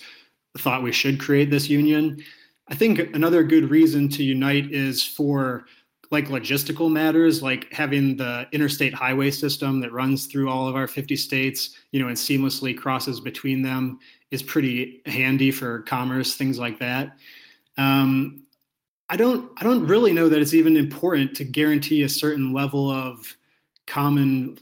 thought 0.59 0.85
we 0.85 0.93
should 0.93 1.19
create 1.19 1.51
this 1.51 1.69
union. 1.69 2.23
I 2.69 2.77
think 2.77 3.01
another 3.15 3.43
good 3.43 3.69
reason 3.71 4.09
to 4.11 4.23
unite 4.23 4.71
is 4.73 5.05
for 5.05 5.67
like 6.11 6.27
logistical 6.27 6.91
matters 6.91 7.43
like 7.43 7.73
having 7.73 8.17
the 8.17 8.47
interstate 8.53 8.93
highway 8.93 9.31
system 9.31 9.81
that 9.81 9.93
runs 9.93 10.27
through 10.27 10.49
all 10.49 10.67
of 10.69 10.75
our 10.75 10.89
50 10.89 11.17
states 11.17 11.77
you 11.93 12.01
know 12.01 12.09
and 12.09 12.17
seamlessly 12.17 12.77
crosses 12.77 13.21
between 13.21 13.63
them 13.63 13.99
is 14.31 14.43
pretty 14.43 15.03
handy 15.07 15.51
for 15.51 15.83
commerce 15.83 16.35
things 16.35 16.59
like 16.59 16.79
that. 16.79 17.17
Um, 17.77 18.45
i 19.09 19.17
don't 19.17 19.51
i 19.59 19.65
don't 19.65 19.87
really 19.87 20.13
know 20.13 20.29
that 20.29 20.41
it's 20.41 20.55
even 20.55 20.77
important 20.77 21.35
to 21.35 21.45
guarantee 21.45 22.03
a 22.03 22.09
certain 22.09 22.53
level 22.53 22.91
of 22.91 23.37
common 23.87 24.57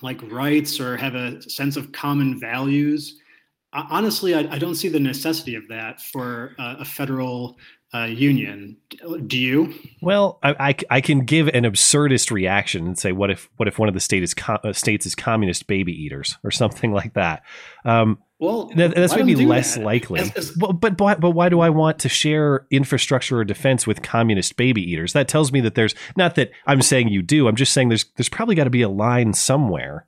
like 0.00 0.20
rights 0.30 0.80
or 0.80 0.96
have 0.96 1.14
a 1.14 1.40
sense 1.42 1.76
of 1.76 1.92
common 1.92 2.40
values. 2.40 3.18
Honestly 3.72 4.34
I, 4.34 4.40
I 4.54 4.58
don't 4.58 4.74
see 4.74 4.88
the 4.88 5.00
necessity 5.00 5.54
of 5.54 5.68
that 5.68 6.00
for 6.00 6.54
a 6.58 6.84
federal 6.84 7.58
uh, 7.94 8.04
union 8.04 8.76
do 9.26 9.38
you 9.38 9.74
Well, 10.00 10.38
I, 10.42 10.54
I, 10.58 10.74
I 10.90 11.00
can 11.00 11.24
give 11.24 11.48
an 11.48 11.64
absurdist 11.64 12.30
reaction 12.30 12.86
and 12.86 12.98
say, 12.98 13.12
what 13.12 13.30
if 13.30 13.50
what 13.56 13.68
if 13.68 13.78
one 13.78 13.88
of 13.88 13.94
the 13.94 14.00
state 14.00 14.22
is 14.22 14.34
uh, 14.48 14.72
states 14.72 15.06
is 15.06 15.14
communist 15.14 15.66
baby 15.66 15.92
eaters 15.92 16.38
or 16.44 16.50
something 16.62 16.92
like 16.92 17.14
that? 17.14 17.42
Um, 17.84 18.18
well 18.38 18.70
that, 18.76 18.94
that's 18.94 19.14
maybe 19.14 19.36
less 19.46 19.76
that. 19.76 19.84
likely. 19.84 20.20
As- 20.20 20.32
as- 20.32 20.50
but 20.52 20.96
but 20.96 20.96
but 21.20 21.30
why 21.30 21.48
do 21.48 21.60
I 21.60 21.70
want 21.70 21.98
to 22.00 22.08
share 22.08 22.66
infrastructure 22.70 23.38
or 23.38 23.44
defense 23.44 23.86
with 23.86 24.02
communist 24.02 24.56
baby 24.56 24.82
eaters? 24.82 25.12
That 25.12 25.28
tells 25.28 25.52
me 25.52 25.60
that 25.60 25.74
there's 25.74 25.94
not 26.16 26.34
that 26.36 26.50
I'm 26.66 26.82
saying 26.82 27.08
you 27.08 27.22
do. 27.22 27.46
I'm 27.48 27.56
just 27.56 27.72
saying 27.72 27.88
there's 27.88 28.06
there's 28.16 28.28
probably 28.28 28.54
got 28.54 28.64
to 28.64 28.70
be 28.70 28.82
a 28.82 28.88
line 28.88 29.32
somewhere 29.34 30.06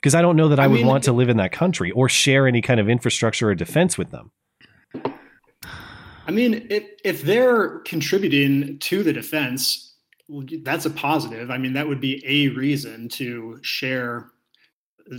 because 0.00 0.14
I 0.14 0.22
don't 0.22 0.36
know 0.36 0.48
that 0.48 0.60
I, 0.60 0.64
I 0.64 0.66
would 0.68 0.76
mean, 0.78 0.86
want 0.86 1.04
to 1.04 1.12
live 1.12 1.28
in 1.28 1.36
that 1.38 1.52
country 1.52 1.90
or 1.90 2.08
share 2.08 2.46
any 2.46 2.62
kind 2.62 2.80
of 2.80 2.88
infrastructure 2.88 3.48
or 3.50 3.54
defense 3.54 3.98
with 3.98 4.10
them. 4.10 4.30
I 6.30 6.32
mean, 6.32 6.68
if 6.70 6.84
if 7.04 7.22
they're 7.22 7.80
contributing 7.80 8.78
to 8.78 9.02
the 9.02 9.12
defense, 9.12 9.94
that's 10.62 10.86
a 10.86 10.90
positive. 10.90 11.50
I 11.50 11.58
mean, 11.58 11.72
that 11.72 11.88
would 11.88 12.00
be 12.00 12.22
a 12.24 12.54
reason 12.54 13.08
to 13.08 13.58
share 13.62 14.30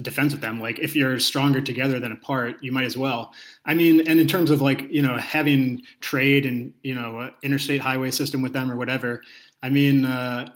defense 0.03 0.31
with 0.31 0.39
them. 0.39 0.61
Like, 0.61 0.79
if 0.79 0.95
you're 0.95 1.19
stronger 1.19 1.59
together 1.59 1.99
than 1.99 2.13
apart, 2.13 2.63
you 2.63 2.71
might 2.71 2.85
as 2.85 2.95
well. 2.95 3.33
I 3.65 3.73
mean, 3.73 4.07
and 4.07 4.21
in 4.21 4.27
terms 4.29 4.51
of 4.51 4.61
like 4.61 4.89
you 4.89 5.01
know 5.01 5.17
having 5.17 5.81
trade 5.99 6.45
and 6.45 6.73
you 6.81 6.95
know 6.95 7.29
interstate 7.43 7.81
highway 7.81 8.11
system 8.11 8.41
with 8.41 8.53
them 8.53 8.71
or 8.71 8.77
whatever. 8.77 9.21
I 9.61 9.69
mean, 9.69 10.05
uh, 10.05 10.49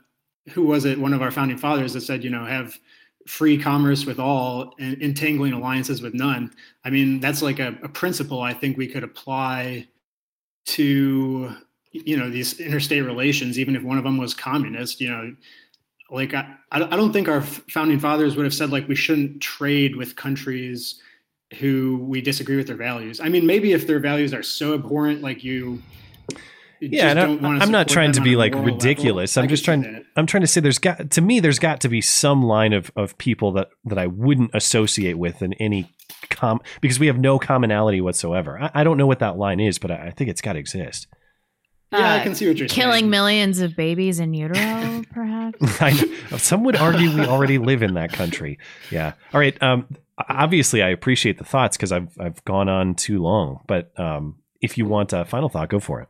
who 0.52 0.64
was 0.64 0.86
it? 0.86 0.98
One 0.98 1.12
of 1.12 1.22
our 1.22 1.32
founding 1.32 1.58
fathers 1.58 1.92
that 1.92 2.02
said, 2.02 2.24
you 2.24 2.30
know, 2.30 2.46
have 2.46 2.80
free 3.28 3.58
commerce 3.58 4.06
with 4.06 4.20
all 4.20 4.74
and 4.80 5.02
entangling 5.02 5.52
alliances 5.52 6.02
with 6.02 6.14
none. 6.14 6.54
I 6.86 6.92
mean, 6.92 7.20
that's 7.20 7.42
like 7.42 7.60
a, 7.60 7.78
a 7.84 7.90
principle 7.90 8.40
I 8.40 8.54
think 8.54 8.78
we 8.78 8.88
could 8.88 9.04
apply 9.04 9.90
to 10.66 11.56
you 11.92 12.18
know 12.18 12.30
these 12.30 12.60
interstate 12.60 13.04
relations 13.06 13.58
even 13.60 13.76
if 13.76 13.84
one 13.84 13.98
of 13.98 14.04
them 14.04 14.18
was 14.18 14.34
communist 14.34 15.00
you 15.00 15.10
know 15.10 15.34
like 16.12 16.34
i 16.34 16.46
i 16.72 16.80
don't 16.80 17.14
think 17.14 17.28
our 17.30 17.42
founding 17.42 18.00
fathers 18.00 18.36
would 18.36 18.44
have 18.46 18.54
said 18.54 18.70
like 18.72 18.88
we 18.88 18.96
shouldn't 18.96 19.42
trade 19.42 19.96
with 19.96 20.16
countries 20.16 21.02
who 21.60 21.98
we 22.02 22.20
disagree 22.22 22.58
with 22.58 22.68
their 22.68 22.76
values 22.76 23.20
i 23.22 23.30
mean 23.30 23.46
maybe 23.46 23.72
if 23.72 23.88
their 23.88 24.00
values 24.00 24.34
are 24.34 24.44
so 24.44 24.74
abhorrent 24.74 25.22
like 25.22 25.44
you 25.44 25.82
Yeah, 26.82 27.14
I- 27.14 27.62
I'm 27.62 27.72
not 27.72 27.88
trying 27.88 28.12
to 28.14 28.22
be 28.22 28.36
like 28.36 28.54
level, 28.54 28.66
ridiculous. 28.74 29.38
I 29.38 29.42
I'm 29.42 29.48
can 29.48 29.50
just 29.56 29.64
trying. 29.66 30.06
I'm 30.18 30.26
trying 30.26 30.42
to 30.42 30.48
say 30.48 30.60
there's 30.60 30.78
got 30.78 31.10
to 31.12 31.22
me. 31.22 31.40
There's 31.40 31.58
got 31.58 31.80
to 31.82 31.90
be 31.90 32.02
some 32.02 32.44
line 32.44 32.74
of 32.74 32.92
of 32.98 33.18
people 33.18 33.54
that 33.54 33.70
that 33.86 33.98
I 33.98 34.08
wouldn't 34.08 34.52
associate 34.54 35.18
with 35.18 35.42
in 35.42 35.54
any 35.54 35.95
com 36.30 36.60
because 36.82 37.00
we 37.00 37.08
have 37.08 37.18
no 37.18 37.40
commonality 37.40 38.02
whatsoever. 38.02 38.60
I, 38.62 38.72
I 38.82 38.84
don't 38.84 38.98
know 38.98 39.08
what 39.08 39.20
that 39.20 39.38
line 39.38 39.60
is, 39.60 39.80
but 39.80 39.92
I, 39.92 40.08
I 40.08 40.12
think 40.12 40.30
it's 40.30 40.42
got 40.42 40.54
to 40.54 40.60
exist. 40.60 41.08
yeah 41.92 42.14
i 42.14 42.20
Uh, 42.20 42.24
can 42.24 42.36
see 42.36 42.48
what 42.48 42.58
you're 42.58 42.68
Killing 42.68 42.94
saying. 43.02 43.10
millions 43.10 43.60
of 43.60 43.76
babies 43.76 44.20
in 44.20 44.34
utero, 44.34 45.04
perhaps. 45.12 45.58
I. 45.82 45.92
Some 46.38 46.64
would 46.64 46.76
argue 46.76 47.16
we 47.16 47.26
already 47.26 47.58
live 47.58 47.82
in 47.84 47.94
that 47.96 48.12
country. 48.14 48.58
Yeah. 48.92 49.14
All 49.34 49.40
right. 49.40 49.62
Um. 49.64 49.88
Obviously, 50.30 50.82
I 50.82 50.90
appreciate 50.90 51.38
the 51.38 51.44
thoughts 51.44 51.76
because 51.76 51.92
I've 51.92 52.16
I've 52.20 52.44
gone 52.46 52.70
on 52.70 52.96
too 52.96 53.22
long. 53.22 53.60
But 53.68 53.92
um, 54.00 54.38
if 54.62 54.78
you 54.78 54.86
want 54.86 55.12
a 55.14 55.26
final 55.26 55.50
thought, 55.50 55.70
go 55.70 55.80
for 55.80 56.02
it. 56.02 56.08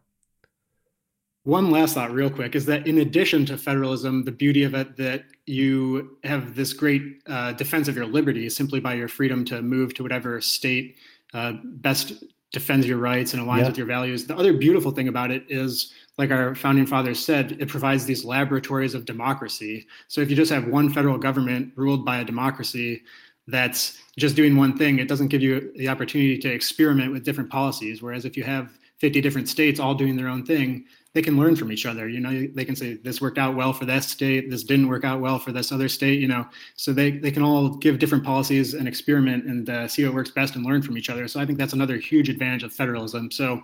One 1.43 1.69
last 1.69 1.93
thought, 1.93 2.11
real 2.11 2.29
quick, 2.29 2.55
is 2.55 2.65
that 2.65 2.87
in 2.87 2.97
addition 2.97 3.45
to 3.47 3.57
federalism, 3.57 4.23
the 4.25 4.31
beauty 4.31 4.63
of 4.63 4.73
it 4.73 4.97
that 4.97 5.25
you 5.45 6.17
have 6.23 6.55
this 6.55 6.73
great 6.73 7.21
uh, 7.27 7.51
defense 7.53 7.87
of 7.87 7.95
your 7.95 8.05
liberty 8.05 8.49
simply 8.49 8.79
by 8.79 8.93
your 8.93 9.07
freedom 9.07 9.45
to 9.45 9.61
move 9.61 9.93
to 9.93 10.03
whatever 10.03 10.41
state 10.41 10.97
uh, 11.33 11.53
best 11.63 12.23
defends 12.51 12.87
your 12.87 12.97
rights 12.97 13.33
and 13.33 13.43
aligns 13.45 13.61
Yeah. 13.61 13.67
with 13.67 13.77
your 13.77 13.87
values. 13.87 14.25
The 14.25 14.35
other 14.37 14.53
beautiful 14.53 14.91
thing 14.91 15.07
about 15.07 15.29
it 15.31 15.43
is, 15.49 15.93
like 16.17 16.31
our 16.31 16.55
founding 16.55 16.85
fathers 16.85 17.19
said, 17.23 17.57
it 17.59 17.67
provides 17.67 18.05
these 18.05 18.23
laboratories 18.23 18.93
of 18.95 19.05
democracy. 19.05 19.85
So 20.07 20.21
if 20.21 20.29
you 20.29 20.35
just 20.35 20.51
have 20.51 20.65
one 20.67 20.89
federal 20.91 21.17
government 21.17 21.73
ruled 21.75 22.05
by 22.05 22.19
a 22.19 22.23
democracy 22.23 23.03
that's 23.47 23.99
just 24.17 24.35
doing 24.35 24.55
one 24.55 24.77
thing, 24.77 24.99
it 24.99 25.07
doesn't 25.09 25.27
give 25.27 25.41
you 25.41 25.71
the 25.75 25.89
opportunity 25.89 26.37
to 26.39 26.49
experiment 26.49 27.11
with 27.11 27.25
different 27.25 27.49
policies. 27.49 28.01
Whereas 28.01 28.23
if 28.25 28.37
you 28.37 28.43
have 28.43 28.79
50 28.99 29.19
different 29.21 29.49
states 29.49 29.79
all 29.79 29.93
doing 29.93 30.15
their 30.15 30.29
own 30.29 30.45
thing, 30.45 30.85
they 31.15 31.21
can 31.23 31.37
learn 31.37 31.55
from 31.55 31.71
each 31.71 31.85
other. 31.87 32.07
You 32.07 32.19
know, 32.19 32.47
they 32.53 32.65
can 32.65 32.75
say 32.75 32.95
this 32.95 33.19
worked 33.21 33.37
out 33.39 33.55
well 33.55 33.73
for 33.73 33.85
that 33.85 34.03
state, 34.03 34.51
this 34.51 34.63
didn't 34.63 34.89
work 34.89 35.03
out 35.05 35.21
well 35.21 35.39
for 35.39 35.51
this 35.51 35.71
other 35.71 35.89
state. 35.89 36.19
You 36.19 36.27
know, 36.27 36.45
so 36.75 36.93
they 36.93 37.09
they 37.11 37.31
can 37.31 37.41
all 37.41 37.69
give 37.69 37.97
different 37.97 38.23
policies 38.23 38.75
and 38.75 38.87
experiment 38.87 39.45
and 39.45 39.67
uh, 39.69 39.87
see 39.87 40.05
what 40.05 40.13
works 40.13 40.29
best 40.29 40.55
and 40.55 40.63
learn 40.65 40.83
from 40.83 40.97
each 40.97 41.09
other. 41.09 41.27
So 41.27 41.39
I 41.39 41.45
think 41.47 41.57
that's 41.57 41.73
another 41.73 41.97
huge 41.97 42.29
advantage 42.29 42.61
of 42.63 42.73
federalism. 42.73 43.31
So 43.31 43.63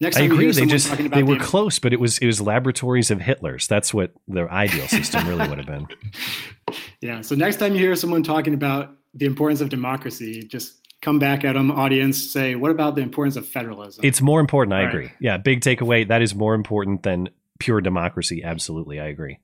next 0.00 0.16
I 0.16 0.20
time 0.20 0.28
you 0.30 0.32
agree. 0.34 0.44
hear 0.46 0.52
They 0.52 0.60
someone 0.60 0.68
just 0.70 0.88
talking 0.88 1.06
about 1.06 1.16
they 1.16 1.22
were 1.22 1.38
the- 1.38 1.44
close, 1.44 1.78
but 1.78 1.92
it 1.92 2.00
was 2.00 2.18
it 2.18 2.26
was 2.26 2.40
laboratories 2.40 3.10
of 3.12 3.20
Hitler's. 3.20 3.68
That's 3.68 3.92
what 3.94 4.12
their 4.26 4.50
ideal 4.50 4.88
system 4.88 5.28
really 5.28 5.46
would 5.46 5.58
have 5.58 5.66
been. 5.68 5.86
Yeah. 7.00 7.20
So 7.20 7.34
next 7.34 7.56
time 7.56 7.74
you 7.74 7.78
hear 7.78 7.94
someone 7.94 8.22
talking 8.22 8.54
about 8.54 8.96
the 9.14 9.24
importance 9.26 9.60
of 9.60 9.68
democracy, 9.68 10.42
just 10.42 10.77
come 11.00 11.18
back 11.18 11.44
at 11.44 11.54
them, 11.54 11.70
audience, 11.70 12.30
say, 12.30 12.54
what 12.54 12.70
about 12.70 12.94
the 12.94 13.02
importance 13.02 13.36
of 13.36 13.46
federalism? 13.46 14.04
It's 14.04 14.20
more 14.20 14.40
important. 14.40 14.74
I 14.74 14.78
All 14.78 14.84
right. 14.84 14.94
agree. 14.94 15.10
Yeah, 15.20 15.36
big 15.38 15.60
takeaway. 15.60 16.06
That 16.06 16.22
is 16.22 16.34
more 16.34 16.54
important 16.54 17.02
than 17.02 17.30
pure 17.58 17.80
democracy. 17.80 18.42
Absolutely, 18.44 19.00
I 19.00 19.06
agree. 19.06 19.38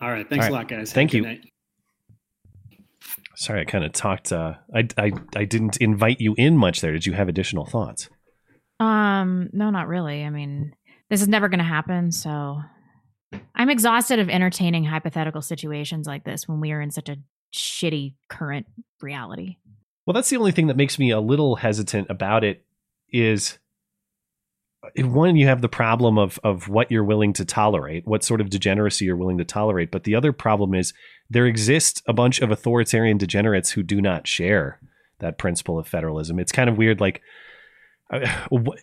All 0.00 0.10
right. 0.10 0.28
Thanks 0.28 0.46
All 0.46 0.52
a 0.52 0.54
lot, 0.54 0.68
guys. 0.68 0.92
Thank 0.92 1.12
you. 1.12 1.22
night. 1.22 1.40
Sorry, 3.36 3.62
I 3.62 3.64
kind 3.64 3.84
of 3.84 3.92
talked. 3.92 4.32
Uh, 4.32 4.54
I, 4.74 4.86
I 4.98 5.12
I 5.34 5.44
didn't 5.44 5.78
invite 5.78 6.20
you 6.20 6.34
in 6.36 6.56
much 6.56 6.80
there. 6.80 6.92
Did 6.92 7.06
you 7.06 7.14
have 7.14 7.28
additional 7.28 7.64
thoughts? 7.64 8.08
Um, 8.78 9.48
no, 9.52 9.70
not 9.70 9.88
really. 9.88 10.24
I 10.24 10.30
mean, 10.30 10.74
this 11.08 11.22
is 11.22 11.28
never 11.28 11.48
going 11.48 11.58
to 11.58 11.64
happen. 11.64 12.12
So 12.12 12.60
I'm 13.54 13.70
exhausted 13.70 14.18
of 14.18 14.28
entertaining 14.28 14.84
hypothetical 14.84 15.42
situations 15.42 16.06
like 16.06 16.24
this 16.24 16.48
when 16.48 16.60
we 16.60 16.72
are 16.72 16.80
in 16.80 16.90
such 16.90 17.08
a 17.08 17.16
shitty 17.54 18.14
current 18.28 18.66
reality. 19.00 19.56
Well, 20.10 20.14
that's 20.14 20.30
the 20.30 20.38
only 20.38 20.50
thing 20.50 20.66
that 20.66 20.76
makes 20.76 20.98
me 20.98 21.12
a 21.12 21.20
little 21.20 21.54
hesitant 21.54 22.10
about 22.10 22.42
it. 22.42 22.64
Is 23.12 23.58
one, 24.96 25.36
you 25.36 25.46
have 25.46 25.60
the 25.62 25.68
problem 25.68 26.18
of 26.18 26.36
of 26.42 26.68
what 26.68 26.90
you're 26.90 27.04
willing 27.04 27.32
to 27.34 27.44
tolerate, 27.44 28.08
what 28.08 28.24
sort 28.24 28.40
of 28.40 28.50
degeneracy 28.50 29.04
you're 29.04 29.16
willing 29.16 29.38
to 29.38 29.44
tolerate. 29.44 29.92
But 29.92 30.02
the 30.02 30.16
other 30.16 30.32
problem 30.32 30.74
is 30.74 30.92
there 31.30 31.46
exists 31.46 32.02
a 32.08 32.12
bunch 32.12 32.40
of 32.40 32.50
authoritarian 32.50 33.18
degenerates 33.18 33.70
who 33.70 33.84
do 33.84 34.00
not 34.00 34.26
share 34.26 34.80
that 35.20 35.38
principle 35.38 35.78
of 35.78 35.86
federalism. 35.86 36.40
It's 36.40 36.50
kind 36.50 36.68
of 36.68 36.76
weird. 36.76 37.00
Like, 37.00 37.22
uh, 38.12 38.26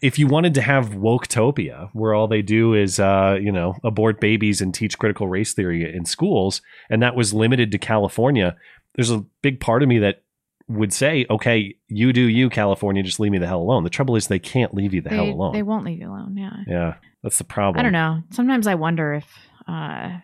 if 0.02 0.18
you 0.18 0.28
wanted 0.28 0.54
to 0.54 0.62
have 0.62 0.92
woketopia, 0.92 1.90
where 1.92 2.14
all 2.14 2.30
they 2.30 2.42
do 2.42 2.74
is, 2.74 3.02
uh, 3.02 3.38
you 3.38 3.52
know, 3.52 3.76
abort 3.84 4.22
babies 4.22 4.62
and 4.62 4.74
teach 4.74 4.98
critical 4.98 5.28
race 5.28 5.54
theory 5.54 5.94
in 5.94 6.06
schools, 6.06 6.62
and 6.90 7.04
that 7.04 7.18
was 7.18 7.34
limited 7.34 7.70
to 7.74 7.78
California, 7.78 8.56
there's 8.96 9.12
a 9.12 9.26
big 9.42 9.60
part 9.60 9.84
of 9.84 9.90
me 9.90 10.00
that 10.00 10.24
would 10.70 10.92
say, 10.92 11.26
okay, 11.30 11.76
you 11.88 12.12
do 12.14 12.22
you, 12.22 12.50
California, 12.50 13.02
just 13.04 13.20
leave 13.20 13.32
me 13.32 13.38
the 13.38 13.48
hell 13.48 13.62
alone. 13.62 13.84
The 13.84 13.90
trouble 13.90 14.16
is 14.16 14.28
they 14.28 14.40
can't 14.40 14.74
leave 14.74 14.94
you 14.94 15.02
the 15.02 15.10
They, 15.10 15.16
hell 15.16 15.26
alone. 15.30 15.54
they 15.54 15.64
won't 15.64 15.86
leave 15.86 16.00
you 16.00 16.10
alone. 16.10 16.36
Yeah. 16.36 16.58
yeah, 16.68 16.94
that's 17.24 17.38
the 17.38 17.44
problem. 17.46 17.80
I 17.80 17.84
don't 17.84 17.94
know. 17.94 18.22
Sometimes 18.32 18.68
I 18.68 18.76
wonder 18.76 19.14
if 19.14 19.26
uh 19.68 20.18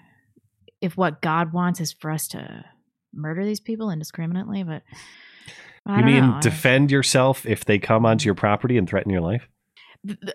if 0.82 0.98
what 0.98 1.22
God 1.22 1.54
wants 1.54 1.80
is 1.80 1.94
for 1.94 2.12
us 2.12 2.28
to 2.30 2.66
murder 3.14 3.46
these 3.46 3.62
people 3.62 3.90
indiscriminately, 3.90 4.64
but 4.64 4.82
I 5.86 6.00
You 6.00 6.06
mean 6.06 6.30
know. 6.32 6.40
Defend 6.42 6.92
yourself 6.92 7.46
if 7.46 7.64
they 7.64 7.80
come 7.80 8.06
onto 8.06 8.26
your 8.26 8.36
property 8.36 8.78
and 8.78 8.88
threaten 8.90 9.12
your 9.12 9.22
life? 9.22 9.48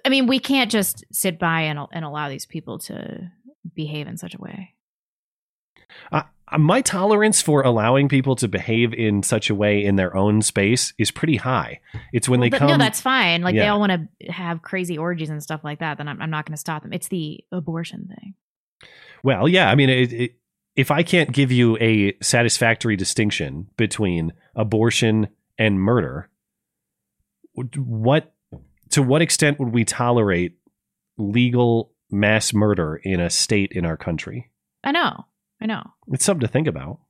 I 0.05 0.09
mean, 0.09 0.27
we 0.27 0.39
can't 0.39 0.71
just 0.71 1.05
sit 1.13 1.39
by 1.39 1.63
and 1.63 1.79
and 1.93 2.05
allow 2.05 2.31
these 2.31 2.47
people 2.47 2.79
to 2.81 3.31
behave 3.75 4.07
in 4.07 4.17
such 4.17 4.35
a 4.35 4.39
way. 4.39 4.75
My 6.57 6.81
tolerance 6.81 7.43
for 7.43 7.63
allowing 7.63 8.09
people 8.09 8.37
to 8.37 8.49
behave 8.49 8.95
in 8.95 9.23
such 9.23 9.51
a 9.51 9.55
way 9.55 9.85
in 9.85 9.97
their 9.97 10.17
own 10.17 10.41
space 10.41 10.95
is 10.99 11.11
pretty 11.11 11.37
high. 11.37 11.81
It's 12.13 12.29
when 12.29 12.41
Well, 12.41 12.51
they 12.51 12.59
come. 12.59 12.69
no, 12.69 12.79
that's 12.79 13.01
fine. 13.01 13.43
Like 13.43 13.55
they 13.55 13.67
all 13.67 13.81
want 13.81 13.93
to 14.21 14.33
have 14.33 14.63
crazy 14.63 14.97
orgies 14.97 15.31
and 15.31 15.43
stuff 15.43 15.63
like 15.65 15.81
that. 15.81 15.99
Then 15.99 16.09
I'm, 16.09 16.23
I'm 16.23 16.31
not 16.31 16.47
going 16.47 16.55
to 16.55 16.61
stop 16.61 16.83
them. 16.83 16.93
It's 16.93 17.09
the 17.09 17.45
abortion 17.53 18.09
thing. 18.09 18.35
Well, 19.23 19.49
yeah. 19.49 19.69
I 19.71 19.75
mean, 19.75 19.91
it, 19.91 20.13
it, 20.13 20.35
if 20.77 20.91
I 20.91 21.03
can't 21.03 21.33
give 21.33 21.51
you 21.51 21.77
a 21.81 22.17
satisfactory 22.23 22.97
distinction 22.97 23.69
between 23.77 24.33
abortion 24.55 25.29
and 25.59 25.81
murder, 25.81 26.31
what 27.77 28.33
to 28.91 29.03
what 29.03 29.21
extent 29.21 29.59
would 29.59 29.75
we 29.75 29.85
tolerate 29.85 30.57
legal 31.17 31.93
mass 32.11 32.55
murder 32.55 33.01
in 33.03 33.21
a 33.21 33.29
state 33.29 33.73
in 33.73 33.85
our 33.85 33.97
country? 33.97 34.51
I 34.85 34.93
know. 34.93 35.27
I 35.61 35.67
know. 35.67 35.83
It's 36.09 36.25
something 36.25 36.47
to 36.47 36.53
think 36.53 36.67
about. 36.67 37.01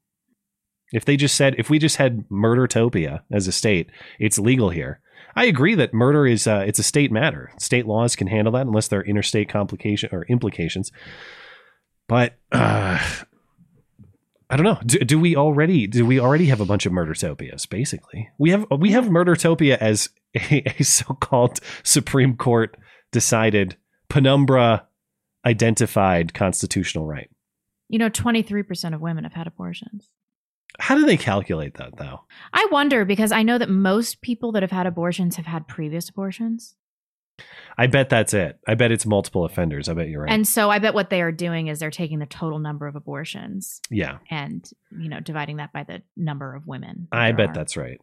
If 0.92 1.04
they 1.04 1.16
just 1.16 1.36
said, 1.36 1.54
if 1.58 1.68
we 1.68 1.78
just 1.78 1.96
had 1.96 2.26
murdertopia 2.28 3.20
as 3.30 3.46
a 3.46 3.52
state, 3.52 3.90
it's 4.18 4.38
legal 4.38 4.70
here. 4.70 5.00
I 5.36 5.44
agree 5.44 5.74
that 5.74 5.92
murder 5.92 6.26
is 6.26 6.46
uh, 6.46 6.64
it's 6.66 6.78
a 6.78 6.82
state 6.82 7.12
matter. 7.12 7.52
State 7.58 7.86
laws 7.86 8.16
can 8.16 8.26
handle 8.26 8.52
that 8.54 8.66
unless 8.66 8.88
there 8.88 9.00
are 9.00 9.04
interstate 9.04 9.48
complication 9.48 10.08
or 10.12 10.24
implications. 10.24 10.90
But 12.08 12.38
uh, 12.50 12.98
I 14.50 14.56
don't 14.56 14.64
know. 14.64 14.80
Do, 14.84 14.98
do 15.00 15.18
we 15.18 15.36
already 15.36 15.86
do 15.86 16.06
we 16.06 16.18
already 16.18 16.46
have 16.46 16.60
a 16.60 16.64
bunch 16.64 16.86
of 16.86 16.92
murdertopias? 16.92 17.68
Basically, 17.68 18.30
we 18.38 18.50
have 18.50 18.66
we 18.70 18.92
have 18.92 19.04
murdertopia 19.06 19.76
as 19.76 20.08
a, 20.34 20.62
a 20.78 20.82
so-called 20.82 21.60
Supreme 21.82 22.36
Court 22.36 22.76
decided 23.12 23.76
penumbra 24.08 24.86
identified 25.44 26.34
constitutional 26.34 27.06
right. 27.06 27.30
You 27.88 27.98
know, 27.98 28.10
23% 28.10 28.94
of 28.94 29.00
women 29.00 29.24
have 29.24 29.32
had 29.32 29.46
abortions. 29.46 30.10
How 30.78 30.94
do 30.94 31.06
they 31.06 31.16
calculate 31.16 31.74
that 31.74 31.96
though? 31.96 32.20
I 32.52 32.66
wonder 32.70 33.04
because 33.04 33.32
I 33.32 33.42
know 33.42 33.58
that 33.58 33.70
most 33.70 34.20
people 34.20 34.52
that 34.52 34.62
have 34.62 34.70
had 34.70 34.86
abortions 34.86 35.36
have 35.36 35.46
had 35.46 35.66
previous 35.66 36.08
abortions. 36.08 36.76
I 37.76 37.86
bet 37.86 38.08
that's 38.08 38.34
it. 38.34 38.58
I 38.66 38.74
bet 38.74 38.90
it's 38.90 39.06
multiple 39.06 39.44
offenders. 39.44 39.88
I 39.88 39.94
bet 39.94 40.08
you're 40.08 40.22
right. 40.22 40.32
And 40.32 40.46
so 40.46 40.70
I 40.70 40.80
bet 40.80 40.94
what 40.94 41.10
they 41.10 41.22
are 41.22 41.30
doing 41.30 41.68
is 41.68 41.78
they're 41.78 41.90
taking 41.90 42.18
the 42.18 42.26
total 42.26 42.58
number 42.58 42.86
of 42.86 42.96
abortions 42.96 43.80
yeah, 43.90 44.18
and, 44.30 44.68
you 44.90 45.08
know, 45.08 45.20
dividing 45.20 45.58
that 45.58 45.72
by 45.72 45.84
the 45.84 46.02
number 46.16 46.54
of 46.54 46.66
women. 46.66 47.06
I 47.12 47.30
bet 47.32 47.50
are. 47.50 47.54
that's 47.54 47.76
right. 47.76 48.00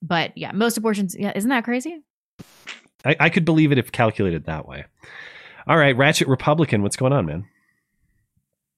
But 0.00 0.36
yeah, 0.36 0.52
most 0.52 0.76
abortions. 0.76 1.16
Yeah, 1.18 1.32
isn't 1.34 1.50
that 1.50 1.64
crazy? 1.64 2.02
I, 3.04 3.16
I 3.18 3.28
could 3.30 3.44
believe 3.44 3.72
it 3.72 3.78
if 3.78 3.90
calculated 3.90 4.46
that 4.46 4.68
way. 4.68 4.84
All 5.66 5.76
right, 5.76 5.96
Ratchet 5.96 6.28
Republican, 6.28 6.82
what's 6.82 6.96
going 6.96 7.12
on, 7.12 7.26
man? 7.26 7.46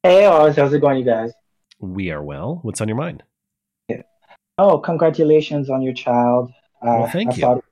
Hey, 0.07 0.25
Oz, 0.25 0.55
how's 0.55 0.73
it 0.73 0.79
going, 0.79 0.99
you 0.99 1.05
guys? 1.05 1.33
We 1.81 2.13
are 2.13 2.23
well. 2.23 2.61
What's 2.63 2.81
on 2.81 2.87
your 2.87 2.97
mind? 2.97 3.25
Oh, 4.57 4.79
congratulations 4.79 5.69
on 5.69 5.83
your 5.83 5.95
child. 5.95 6.51
Uh, 6.81 6.87
Well, 7.03 7.07
thank 7.09 7.43
I 7.43 7.55
you. 7.55 7.63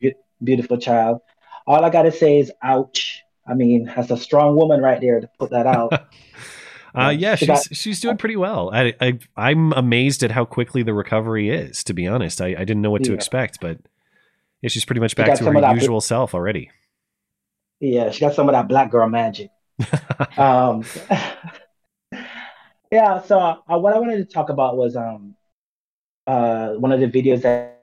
be- 0.00 0.14
beautiful 0.42 0.78
child. 0.78 1.20
All 1.66 1.84
I 1.84 1.90
gotta 1.90 2.10
say 2.10 2.38
is, 2.38 2.50
ouch. 2.62 3.20
I 3.46 3.52
mean, 3.52 3.84
that's 3.94 4.10
a 4.10 4.16
strong 4.16 4.56
woman 4.56 4.80
right 4.80 4.98
there 4.98 5.20
to 5.20 5.28
put 5.38 5.50
that 5.50 5.66
out. 5.66 5.92
Uh, 6.96 7.10
yeah, 7.10 7.34
She 7.34 7.44
she's 7.46 7.48
got- 7.68 7.76
she's 7.76 8.00
doing 8.00 8.16
pretty 8.16 8.36
well. 8.36 8.70
I, 8.72 8.94
I 9.00 9.18
I'm 9.36 9.72
amazed 9.72 10.22
at 10.22 10.30
how 10.30 10.44
quickly 10.44 10.84
the 10.84 10.94
recovery 10.94 11.50
is. 11.50 11.82
To 11.84 11.92
be 11.92 12.06
honest, 12.06 12.40
I, 12.40 12.50
I 12.56 12.64
didn't 12.64 12.82
know 12.82 12.92
what 12.92 13.02
to 13.02 13.10
Yeah. 13.10 13.16
expect, 13.16 13.58
but 13.60 13.78
yeah, 14.62 14.68
she's 14.68 14.84
pretty 14.84 15.00
much 15.00 15.16
back 15.16 15.36
to 15.38 15.44
her 15.44 15.74
usual 15.74 16.00
self 16.00 16.34
already. 16.36 16.70
yeah, 17.80 18.10
she 18.12 18.20
got 18.20 18.34
some 18.36 18.48
of 18.48 18.52
that 18.52 18.68
black 18.68 18.92
girl 18.92 19.08
magic. 19.08 19.50
um, 20.38 20.84
yeah. 22.94 23.22
So 23.22 23.38
uh, 23.38 23.78
what 23.78 23.94
I 23.94 23.98
wanted 23.98 24.18
to 24.18 24.24
talk 24.26 24.50
about 24.50 24.76
was 24.76 24.96
um, 24.96 25.34
uh, 26.26 26.74
one 26.74 26.92
of 26.92 27.00
the 27.00 27.08
videos 27.08 27.42
that 27.42 27.80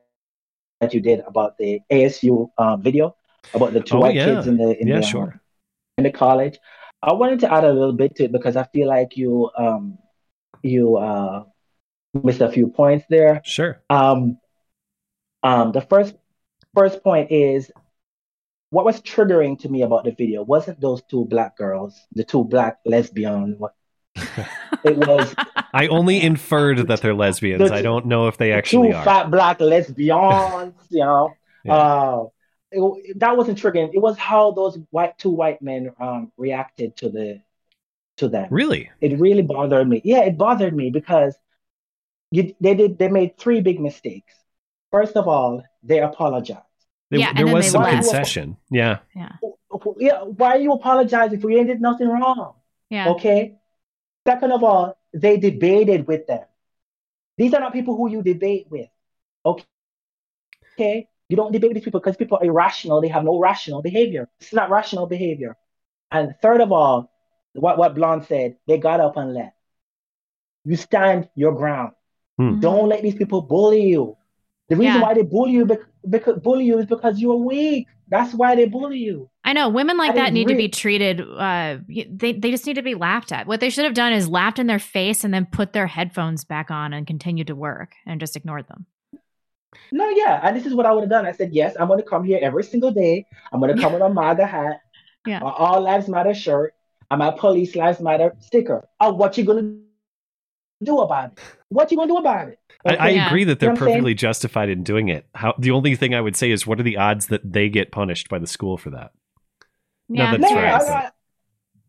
that 0.82 0.94
you 0.94 1.02
did 1.02 1.22
about 1.28 1.58
the 1.58 1.82
ASU 1.92 2.52
um, 2.58 2.82
video 2.82 3.16
about 3.54 3.74
the 3.74 3.82
two 3.82 3.98
Oh, 3.98 4.00
white 4.00 4.16
yeah. 4.16 4.26
kids 4.26 4.48
in 4.48 4.58
the 4.58 4.80
in 4.82 4.88
yeah, 4.88 5.00
the, 5.02 5.02
sure. 5.02 5.42
in 5.98 6.04
the 6.04 6.12
college. 6.12 6.60
I 7.04 7.14
wanted 7.14 7.40
to 7.42 7.52
add 7.54 7.64
a 7.64 7.72
little 7.74 7.94
bit 7.94 8.16
to 8.18 8.26
it 8.26 8.32
because 8.32 8.56
I 8.56 8.64
feel 8.74 8.88
like 8.88 9.18
you 9.18 9.50
um 9.58 9.98
you 10.64 10.98
uh 10.98 11.44
missed 12.24 12.42
a 12.42 12.52
few 12.52 12.68
points 12.68 13.06
there. 13.10 13.42
Sure. 13.46 13.82
Um 13.90 14.40
um 15.44 15.72
the 15.72 15.82
first 15.82 16.16
first 16.74 17.04
point 17.04 17.32
is 17.32 17.72
what 18.70 18.86
was 18.86 19.02
triggering 19.02 19.60
to 19.60 19.70
me 19.70 19.82
about 19.84 20.06
the 20.06 20.12
video 20.12 20.44
wasn't 20.44 20.80
those 20.80 21.02
two 21.04 21.26
black 21.26 21.58
girls, 21.58 22.00
the 22.14 22.24
two 22.24 22.44
black 22.44 22.80
lesbian. 22.86 23.56
What 23.60 23.74
it 24.84 24.98
was 24.98 25.34
I 25.74 25.88
only 25.88 26.22
inferred 26.22 26.88
that 26.88 27.02
they're 27.02 27.14
lesbians. 27.14 27.70
The 27.70 27.76
I 27.76 27.82
don't 27.82 28.06
know 28.06 28.28
if 28.28 28.38
they 28.38 28.50
the 28.50 28.56
actually 28.56 28.90
two 28.90 28.96
are. 28.96 29.04
fat 29.04 29.32
black 29.32 29.60
lesbians, 29.60 30.74
you 30.90 31.00
know. 31.04 31.34
Yeah. 31.64 31.74
Uh, 31.74 32.26
it, 32.72 33.20
that 33.20 33.36
wasn't 33.38 33.58
triggering. 33.62 33.94
It 33.94 34.00
was 34.00 34.18
how 34.18 34.52
those 34.52 34.80
white 34.92 35.18
two 35.18 35.30
white 35.30 35.62
men 35.62 35.92
um 36.00 36.32
reacted 36.38 36.98
to 36.98 37.10
the 37.10 37.42
to 38.18 38.28
them. 38.28 38.48
Really? 38.52 38.90
It 39.02 39.20
really 39.20 39.42
bothered 39.42 39.88
me. 39.88 40.02
Yeah, 40.04 40.22
it 40.22 40.38
bothered 40.38 40.76
me 40.76 40.90
because 40.90 41.36
you, 42.32 42.56
they 42.62 42.76
did 42.76 42.98
they 42.98 43.10
made 43.10 43.38
three 43.38 43.62
big 43.62 43.80
mistakes. 43.80 44.34
First 44.92 45.16
of 45.16 45.28
all, 45.28 45.64
they 45.84 46.00
apologized. 46.00 46.62
There, 47.10 47.20
Yeah, 47.20 47.34
there 47.34 47.48
was 47.48 47.70
some 47.70 47.84
left. 47.84 47.96
concession. 47.96 48.58
Yeah. 48.70 49.00
Yeah. 49.16 49.34
Yeah, 49.98 50.24
why 50.24 50.56
you 50.56 50.72
apologize 50.74 51.34
if 51.34 51.44
we 51.44 51.58
ain't 51.58 51.68
did 51.68 51.82
nothing 51.82 52.08
wrong? 52.08 52.54
Yeah. 52.90 53.10
Okay. 53.10 53.56
Second 54.28 54.52
of 54.52 54.64
all, 54.64 54.98
they 55.14 55.38
debated 55.38 56.08
with 56.08 56.28
them. 56.28 56.46
These 57.38 57.54
are 57.54 57.60
not 57.60 57.74
people 57.74 57.98
who 57.98 58.10
you 58.10 58.22
debate 58.22 58.68
with. 58.70 58.90
Okay. 59.46 59.66
Okay. 60.74 61.08
You 61.30 61.38
don't 61.38 61.52
debate 61.52 61.70
with 61.70 61.76
these 61.76 61.86
people 61.86 62.00
because 62.00 62.18
people 62.18 62.38
are 62.38 62.46
irrational. 62.46 63.02
They 63.02 63.08
have 63.08 63.24
no 63.24 63.40
rational 63.40 63.82
behavior. 63.82 64.30
It's 64.40 64.54
not 64.54 64.70
rational 64.70 65.08
behavior. 65.08 65.58
And 66.12 66.36
third 66.42 66.62
of 66.62 66.72
all, 66.72 67.12
what, 67.54 67.78
what 67.78 67.96
Blonde 67.96 68.26
said, 68.26 68.58
they 68.68 68.78
got 68.78 69.00
up 69.00 69.18
and 69.18 69.34
left. 69.34 69.56
You 70.66 70.76
stand 70.76 71.30
your 71.36 71.54
ground. 71.54 71.94
Hmm. 72.38 72.60
Don't 72.60 72.90
let 72.90 73.02
these 73.02 73.16
people 73.16 73.42
bully 73.42 73.84
you. 73.86 74.18
The 74.70 74.76
reason 74.76 75.02
Yeah. 75.02 75.02
why 75.02 75.16
they 75.16 75.24
bully 75.24 75.54
you, 75.54 75.66
bec- 75.66 75.90
bec- 76.04 76.44
bully 76.44 76.66
you 76.66 76.80
is 76.80 76.86
because 76.86 77.20
you're 77.20 77.36
weak. 77.38 77.88
That's 78.10 78.34
why 78.36 78.56
they 78.56 78.66
bully 78.66 79.00
you. 79.00 79.31
I 79.52 79.54
know 79.54 79.68
women 79.68 79.98
like 79.98 80.12
I 80.12 80.16
that 80.16 80.32
need 80.32 80.48
to 80.48 80.56
be 80.56 80.70
treated. 80.70 81.20
Uh, 81.20 81.80
they 81.90 82.32
they 82.32 82.52
just 82.52 82.66
need 82.66 82.76
to 82.76 82.82
be 82.82 82.96
laughed 82.96 83.34
at. 83.34 83.48
What 83.48 83.60
they 83.60 83.70
should 83.70 83.84
have 83.84 83.94
done 83.94 84.14
is 84.14 84.30
laughed 84.30 84.60
in 84.60 84.68
their 84.68 84.80
face 84.80 85.26
and 85.26 85.34
then 85.34 85.46
put 85.46 85.74
their 85.74 85.88
headphones 85.88 86.46
back 86.46 86.72
on 86.72 86.94
and 86.94 87.06
continued 87.06 87.48
to 87.48 87.56
work 87.56 87.92
and 88.06 88.22
just 88.22 88.38
ignored 88.38 88.70
them. 88.70 88.86
No, 89.92 90.08
yeah, 90.08 90.40
and 90.42 90.56
this 90.56 90.66
is 90.66 90.74
what 90.74 90.86
I 90.86 90.94
would 90.94 91.02
have 91.02 91.10
done. 91.10 91.26
I 91.26 91.34
said, 91.34 91.52
yes, 91.52 91.76
I'm 91.78 91.90
going 91.90 92.00
to 92.00 92.06
come 92.06 92.24
here 92.24 92.40
every 92.42 92.64
single 92.64 92.92
day. 92.92 93.26
I'm 93.52 93.60
going 93.60 93.76
to 93.76 93.82
come 93.82 93.92
with 93.92 94.02
a 94.02 94.10
MAGA 94.10 94.46
hat, 94.46 94.80
Yeah. 95.28 95.42
a 95.42 95.46
All 95.46 95.82
Lives 95.82 96.08
Matter 96.08 96.34
shirt, 96.34 96.74
and 97.10 97.20
my 97.20 97.32
Police 97.32 97.76
Lives 97.76 98.00
Matter 98.00 98.34
sticker. 98.40 98.88
Oh, 99.02 99.12
what 99.12 99.38
you 99.38 99.44
going 99.44 99.64
to 100.80 100.86
do 100.86 101.00
about 101.00 101.34
it? 101.34 101.40
What 101.68 101.92
you 101.92 101.98
going 101.98 102.08
to 102.08 102.14
do 102.14 102.18
about 102.20 102.48
it? 102.48 102.60
I, 102.86 102.96
I 102.96 103.10
Yeah. 103.10 103.28
agree 103.28 103.44
that 103.44 103.60
they're 103.60 103.68
You 103.68 103.74
know 103.74 103.74
what 103.74 103.82
I'm 103.82 103.88
saying? 103.88 103.96
perfectly 103.98 104.14
justified 104.14 104.70
in 104.70 104.84
doing 104.84 105.10
it. 105.10 105.26
How 105.36 105.56
the 105.60 105.72
only 105.72 105.98
thing 105.98 106.16
I 106.16 106.22
would 106.22 106.38
say 106.38 106.52
is, 106.52 106.66
what 106.66 106.80
are 106.80 106.84
the 106.84 106.96
odds 106.96 107.28
that 107.28 107.52
they 107.52 107.68
get 107.68 107.92
punished 107.92 108.30
by 108.30 108.40
the 108.40 108.48
school 108.48 108.78
for 108.78 108.92
that? 108.92 109.12
No, 110.12 110.32
that's 110.32 110.42
no, 110.42 110.56
right. 110.56 110.74
I- 110.74 110.94
I- 111.06 111.12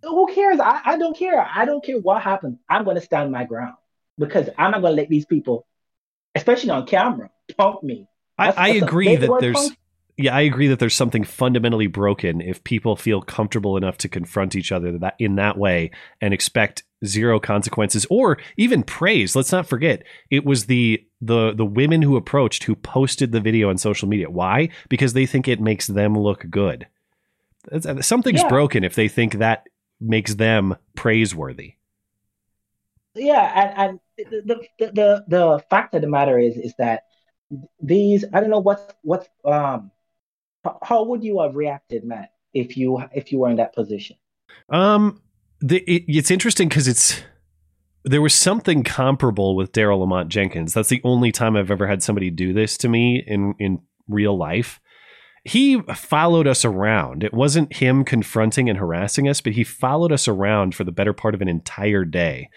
who 0.05 0.27
cares? 0.35 0.59
I, 0.59 0.81
I 0.85 0.99
don't 0.99 1.17
care. 1.17 1.41
I 1.41 1.65
don't 1.65 1.85
care 1.85 1.97
what 1.99 2.23
happens. 2.23 2.59
I'm 2.69 2.83
going 2.85 2.97
to 2.97 3.03
stand 3.03 3.31
my 3.31 3.45
ground 3.45 3.75
because 4.19 4.49
I'm 4.59 4.73
not 4.73 4.81
going 4.81 4.97
to 4.97 5.01
let 5.01 5.09
these 5.09 5.27
people, 5.27 5.65
especially 6.35 6.71
on 6.71 6.87
camera, 6.87 7.31
punk 7.57 7.85
me. 7.85 8.09
I, 8.37 8.47
That's- 8.47 8.65
I 8.65 8.73
that's 8.73 8.83
agree 8.85 9.15
that 9.15 9.31
there's 9.41 9.55
punk- 9.55 9.79
yeah, 10.19 10.35
I 10.35 10.43
agree 10.43 10.69
that 10.69 10.79
there's 10.79 10.95
something 10.95 11.25
fundamentally 11.25 11.87
broken 11.87 12.41
if 12.41 12.63
people 12.65 12.97
feel 12.97 13.23
comfortable 13.23 13.77
enough 13.77 13.97
to 13.99 14.09
confront 14.09 14.55
each 14.55 14.71
other 14.71 14.99
that 14.99 15.15
in 15.19 15.37
that 15.37 15.57
way 15.57 15.91
and 16.21 16.35
expect 16.35 16.83
zero 17.05 17.41
consequences 17.41 18.07
or 18.11 18.39
even 18.57 18.83
praise. 18.83 19.35
Let's 19.35 19.53
not 19.53 19.67
forget 19.67 20.03
it 20.31 20.45
was 20.45 20.67
the 20.67 21.05
the 21.21 21.53
the 21.55 21.65
women 21.65 22.03
who 22.03 22.17
approached 22.17 22.65
who 22.65 22.75
posted 22.77 23.33
the 23.33 23.41
video 23.41 23.71
on 23.71 23.79
social 23.79 24.09
media. 24.09 24.29
Why? 24.29 24.69
Because 24.89 25.13
they 25.13 25.27
think 25.27 25.49
it 25.49 25.61
makes 25.61 25.87
them 25.87 26.15
look 26.19 26.45
good. 26.51 26.87
That's- 27.71 28.07
Something's 28.07 28.43
Yeah. 28.43 28.49
broken 28.49 28.85
if 28.85 28.95
they 28.95 29.09
think 29.09 29.35
that 29.35 29.67
makes 30.01 30.35
them 30.35 30.77
praiseworthy. 30.97 31.75
yeah 33.15 33.75
and, 33.77 34.01
and 34.19 34.31
the, 34.47 34.67
the 34.81 34.87
the 34.93 35.25
the 35.29 35.65
fact 35.71 35.95
of 35.95 36.01
the 36.01 36.09
matter 36.09 36.39
is 36.39 36.57
is 36.57 36.75
that 36.79 37.05
these 37.83 38.25
i 38.33 38.41
don't 38.41 38.49
know 38.51 38.59
what 38.59 38.97
what 39.03 39.29
um 39.45 39.91
how, 40.65 40.79
how 40.83 41.05
would 41.05 41.23
you 41.23 41.41
have 41.41 41.55
reacted 41.55 42.05
matt 42.05 42.33
if 42.55 42.77
you 42.77 43.03
if 43.13 43.31
you 43.31 43.39
were 43.41 43.51
in 43.51 43.57
that 43.57 43.75
position 43.75 44.17
Um, 44.71 45.21
the, 45.61 45.79
it, 45.87 46.05
it's 46.09 46.31
interesting 46.31 46.69
because 46.69 46.89
it's 46.89 47.23
there 48.05 48.23
was 48.23 48.35
something 48.35 48.83
comparable 48.83 49.55
with 49.55 49.71
Daryl 49.73 50.01
Lamont 50.01 50.29
Jenkins. 50.29 50.75
That's 50.75 50.89
the 50.89 51.01
only 51.05 51.31
time 51.31 51.55
I've 51.57 51.71
ever 51.71 51.87
had 51.87 52.03
somebody 52.03 52.31
do 52.31 52.53
this 52.53 52.77
to 52.79 52.89
me 52.89 53.23
in 53.27 53.55
in 53.61 53.81
real 54.09 54.37
life. 54.37 54.81
He 55.45 55.81
followed 55.95 56.47
us 56.47 56.65
around. 56.65 57.25
It 57.25 57.35
wasn't 57.35 57.73
him 57.77 58.05
confronting 58.05 58.69
and 58.69 58.79
harassing 58.79 59.29
us, 59.29 59.41
but 59.41 59.55
he 59.55 59.65
followed 59.65 60.13
us 60.13 60.29
around 60.29 60.75
for 60.75 60.85
the 60.85 60.93
better 60.93 61.13
part 61.13 61.35
of 61.35 61.41
an 61.43 61.49
entire 61.49 62.05
day. 62.05 62.49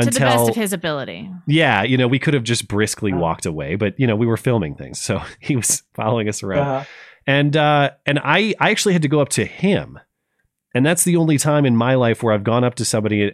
to 0.00 0.06
the 0.06 0.18
best 0.20 0.48
of 0.48 0.56
his 0.56 0.72
ability. 0.72 1.30
yeah, 1.46 1.82
you 1.82 1.98
know, 1.98 2.08
we 2.08 2.18
could 2.18 2.32
have 2.32 2.42
just 2.44 2.68
briskly 2.68 3.12
walked 3.12 3.44
away, 3.44 3.74
but 3.76 3.98
you 4.00 4.06
know, 4.06 4.16
we 4.16 4.26
were 4.26 4.38
filming 4.38 4.74
things, 4.74 4.98
so 4.98 5.20
he 5.40 5.56
was 5.56 5.82
following 5.94 6.28
us 6.28 6.42
around. 6.42 6.66
Uh-huh. 6.66 6.84
and 7.26 7.56
uh 7.56 7.90
and 8.06 8.18
i 8.24 8.52
i 8.58 8.70
actually 8.70 8.94
had 8.94 9.02
to 9.02 9.08
go 9.08 9.20
up 9.20 9.28
to 9.28 9.44
him 9.44 9.98
and 10.74 10.84
that's 10.84 11.04
the 11.04 11.14
only 11.16 11.38
time 11.38 11.64
in 11.64 11.76
my 11.76 11.94
life 11.94 12.20
where 12.22 12.32
i've 12.34 12.42
gone 12.42 12.64
up 12.64 12.74
to 12.76 12.84
somebody 12.84 13.32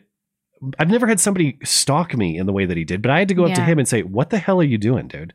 i've 0.79 0.91
never 0.91 1.07
had 1.07 1.19
somebody 1.21 1.57
stalk 1.65 2.15
me 2.15 2.37
in 2.37 2.45
the 2.47 2.53
way 2.53 2.67
that 2.67 2.77
he 2.77 2.85
did 2.85 3.01
but 3.01 3.11
i 3.11 3.19
had 3.21 3.29
to 3.29 3.35
go 3.35 3.45
up 3.47 3.55
to 3.55 3.63
him 3.63 3.79
and 3.79 3.89
say 3.89 4.03
what 4.03 4.29
the 4.29 4.37
hell 4.39 4.61
are 4.61 4.65
you 4.65 4.77
doing 4.77 5.09
dude 5.09 5.33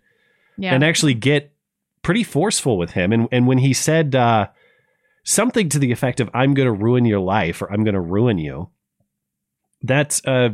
Yeah. 0.57 0.75
and 0.75 0.83
actually 0.83 1.15
get 1.15 1.51
pretty 2.03 2.23
forceful 2.23 2.77
with 2.77 2.91
him 2.91 3.11
and 3.11 3.27
and 3.31 3.47
when 3.47 3.57
he 3.57 3.73
said 3.73 4.15
uh 4.15 4.47
something 5.23 5.69
to 5.69 5.79
the 5.79 5.91
effect 5.91 6.19
of 6.19 6.29
i'm 6.33 6.53
going 6.53 6.67
to 6.67 6.71
ruin 6.71 7.05
your 7.05 7.19
life 7.19 7.61
or 7.61 7.71
i'm 7.71 7.83
going 7.83 7.95
to 7.95 8.01
ruin 8.01 8.37
you 8.37 8.69
that's 9.81 10.23
uh 10.25 10.49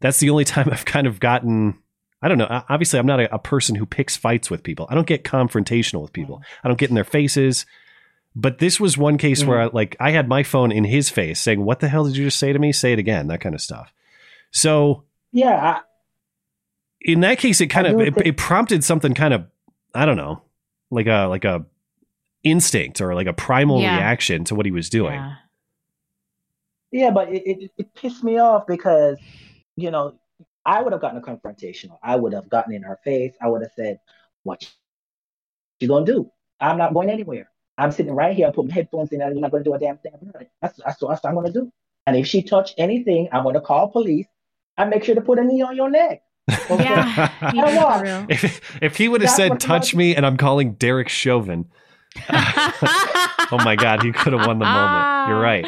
that's 0.00 0.18
the 0.20 0.30
only 0.30 0.44
time 0.44 0.68
i've 0.70 0.84
kind 0.84 1.06
of 1.06 1.20
gotten 1.20 1.78
I 2.22 2.28
don't 2.28 2.38
know. 2.38 2.62
Obviously, 2.70 2.98
I'm 2.98 3.04
not 3.04 3.20
a, 3.20 3.34
a 3.34 3.38
person 3.38 3.74
who 3.74 3.84
picks 3.84 4.16
fights 4.16 4.50
with 4.50 4.62
people. 4.62 4.86
I 4.88 4.94
don't 4.94 5.06
get 5.06 5.24
confrontational 5.24 6.00
with 6.00 6.14
people. 6.14 6.42
I 6.62 6.68
don't 6.68 6.78
get 6.78 6.88
in 6.88 6.94
their 6.94 7.04
faces. 7.04 7.66
But 8.34 8.60
this 8.60 8.80
was 8.80 8.96
one 8.96 9.18
case 9.18 9.44
where, 9.44 9.60
I, 9.60 9.66
like, 9.66 9.94
I 10.00 10.10
had 10.10 10.26
my 10.26 10.42
phone 10.42 10.72
in 10.72 10.84
his 10.84 11.10
face 11.10 11.38
saying, 11.38 11.62
"What 11.62 11.80
the 11.80 11.88
hell 11.88 12.06
did 12.06 12.16
you 12.16 12.24
just 12.24 12.38
say 12.38 12.50
to 12.50 12.58
me? 12.58 12.72
Say 12.72 12.94
it 12.94 12.98
again." 12.98 13.26
That 13.26 13.42
kind 13.42 13.54
of 13.54 13.60
stuff. 13.60 13.92
So 14.50 15.04
Yeah, 15.32 15.80
in 17.00 17.20
that 17.20 17.38
case, 17.38 17.60
it 17.60 17.66
kind 17.66 17.86
I 17.86 17.90
of 17.90 18.00
it, 18.00 18.14
it 18.26 18.36
prompted 18.38 18.82
something 18.82 19.12
kind 19.12 19.34
of 19.34 19.44
I 19.94 20.06
don't 20.06 20.16
know, 20.16 20.42
like 20.90 21.06
a 21.06 21.26
like 21.26 21.44
a 21.44 21.64
instinct 22.42 23.00
or 23.00 23.14
like 23.14 23.26
a 23.26 23.32
primal 23.32 23.80
Yeah. 23.80 23.96
reaction 23.96 24.44
to 24.44 24.54
what 24.54 24.66
he 24.66 24.72
was 24.72 24.88
doing. 24.90 25.14
Yeah. 25.14 25.34
Yeah, 26.92 27.10
but 27.10 27.28
it, 27.32 27.42
it, 27.44 27.70
it 27.76 27.94
pissed 27.94 28.22
me 28.22 28.38
off 28.38 28.66
because, 28.68 29.18
you 29.76 29.90
know, 29.90 30.14
I 30.64 30.80
would 30.80 30.92
have 30.92 31.00
gotten 31.02 31.18
a 31.18 31.22
confrontational. 31.22 31.98
I 32.02 32.14
would 32.14 32.32
have 32.32 32.48
gotten 32.48 32.72
in 32.72 32.82
her 32.84 32.98
face. 33.02 33.32
I 33.42 33.48
would 33.48 33.62
have 33.62 33.72
said, 33.74 33.98
What 34.44 34.64
you 35.80 35.88
gonna 35.88 36.06
do? 36.06 36.30
I'm 36.60 36.78
not 36.78 36.94
going 36.94 37.10
anywhere. 37.10 37.50
I'm 37.76 37.90
sitting 37.90 38.12
right 38.14 38.36
here, 38.36 38.52
putting 38.52 38.70
headphones 38.70 39.10
in, 39.10 39.20
and 39.20 39.32
you're 39.34 39.40
not 39.42 39.50
gonna 39.50 39.64
do 39.64 39.74
a 39.74 39.78
damn 39.78 39.98
thing 39.98 40.12
about 40.14 40.42
it. 40.42 40.50
That's, 40.62 40.78
that's, 40.84 41.02
what- 41.02 41.08
that's 41.10 41.24
what 41.24 41.30
I'm 41.30 41.34
gonna 41.34 41.52
do. 41.52 41.72
And 42.06 42.16
if 42.16 42.26
she 42.28 42.42
touched 42.42 42.74
anything, 42.78 43.28
I'm 43.32 43.42
gonna 43.42 43.60
call 43.60 43.88
police 43.88 44.26
and 44.76 44.90
make 44.90 45.02
sure 45.04 45.14
to 45.16 45.20
put 45.20 45.38
a 45.40 45.44
knee 45.44 45.62
on 45.62 45.74
your 45.74 45.90
neck. 45.90 46.22
Okay? 46.70 46.84
Yeah. 46.84 47.50
he 47.52 47.60
I 47.60 47.64
did 47.70 47.78
for 47.78 47.84
want- 47.84 48.30
If 48.30 48.82
if 48.82 48.96
he 48.96 49.08
would 49.08 49.22
have 49.22 49.30
said 49.30 49.60
"touch 49.60 49.94
me" 49.94 50.14
and 50.14 50.26
I'm 50.26 50.36
calling 50.36 50.74
Derek 50.74 51.08
Chauvin, 51.08 51.66
oh 52.28 53.60
my 53.64 53.76
god, 53.76 54.02
he 54.02 54.12
could 54.12 54.32
have 54.34 54.46
won 54.46 54.58
the 54.58 54.64
moment. 54.66 55.28
You're 55.28 55.40
right. 55.40 55.64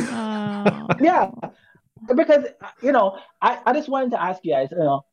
Oh. 0.00 0.86
yeah 1.00 1.30
because 2.14 2.44
you 2.82 2.92
know 2.92 3.18
I, 3.42 3.58
I 3.66 3.72
just 3.72 3.88
wanted 3.88 4.10
to 4.12 4.22
ask 4.22 4.40
you 4.44 4.52
guys 4.54 4.68
you 4.70 4.78
know 4.78 5.04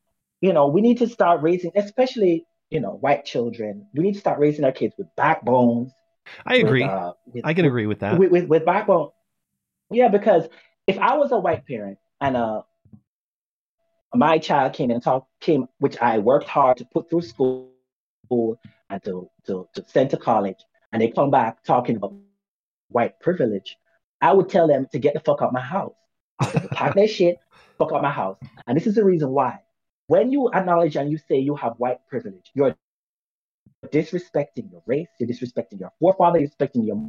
you 0.42 0.54
know 0.54 0.68
we 0.68 0.82
need 0.82 0.98
to 1.00 1.08
start 1.08 1.42
raising 1.42 1.72
especially 1.76 2.46
you 2.70 2.80
know 2.80 2.92
white 2.92 3.26
children 3.26 3.88
we 3.94 4.04
need 4.04 4.14
to 4.14 4.20
start 4.20 4.40
raising 4.40 4.66
our 4.66 4.72
kids 4.72 4.94
with 4.98 5.08
backbones 5.16 5.92
I 6.46 6.58
agree. 6.58 6.82
with, 6.84 6.92
uh, 6.92 7.14
with- 7.34 7.46
I 7.46 7.54
can 7.54 7.66
agree 7.66 7.88
with 7.88 8.00
that. 8.00 8.20
with, 8.20 8.32
with, 8.32 8.46
with 8.48 8.66
backbone 8.66 9.10
yeah 9.90 10.10
because 10.10 10.48
if 10.88 10.98
i 11.00 11.16
was 11.16 11.32
a 11.32 11.40
white 11.40 11.66
parent 11.66 11.98
and 12.20 12.38
uh 12.38 12.62
my 14.14 14.38
child 14.38 14.74
came 14.74 14.92
and 14.92 15.02
talked 15.02 15.28
came 15.40 15.68
which 15.80 15.98
i 16.02 16.18
worked 16.18 16.48
hard 16.48 16.78
to 16.78 16.86
put 16.86 17.10
through 17.10 17.22
school 17.22 17.70
and 18.90 19.04
to, 19.04 19.30
to, 19.46 19.68
to 19.74 19.84
send 19.88 20.10
to 20.10 20.18
college 20.18 20.60
and 20.92 21.02
they 21.02 21.10
come 21.10 21.32
back 21.32 21.64
talking 21.64 21.96
about 21.96 22.14
white 22.90 23.20
privilege. 23.20 23.78
I 24.22 24.34
would 24.34 24.50
tell 24.50 24.68
them 24.68 24.88
to 24.92 25.00
get 25.00 25.14
the 25.14 25.20
fuck 25.20 25.42
out 25.42 25.54
my 25.54 25.62
house. 25.62 25.94
I'll 26.40 26.52
tell 26.52 26.62
them 26.62 26.70
to 26.70 26.76
pack 26.76 26.96
their 26.96 27.08
shit 27.08 27.38
fuck 27.78 27.92
out 27.94 28.02
my 28.04 28.12
house. 28.12 28.38
And 28.68 28.78
this 28.78 28.86
is 28.86 28.96
the 28.96 29.04
reason 29.04 29.32
why. 29.32 29.60
When 30.08 30.32
you 30.32 30.50
acknowledge 30.54 30.96
and 30.98 31.10
you 31.10 31.18
say 31.18 31.40
you 31.40 31.56
have 31.56 31.74
white 31.78 32.00
privilege 32.08 32.52
you're 32.54 32.76
disrespecting 33.88 34.72
your 34.72 34.84
race 34.86 35.08
you're 35.20 35.28
disrespecting 35.28 35.80
your 35.80 35.92
forefather 36.00 36.40
you're 36.40 36.50
disrespecting 36.50 36.86
your 36.86 37.04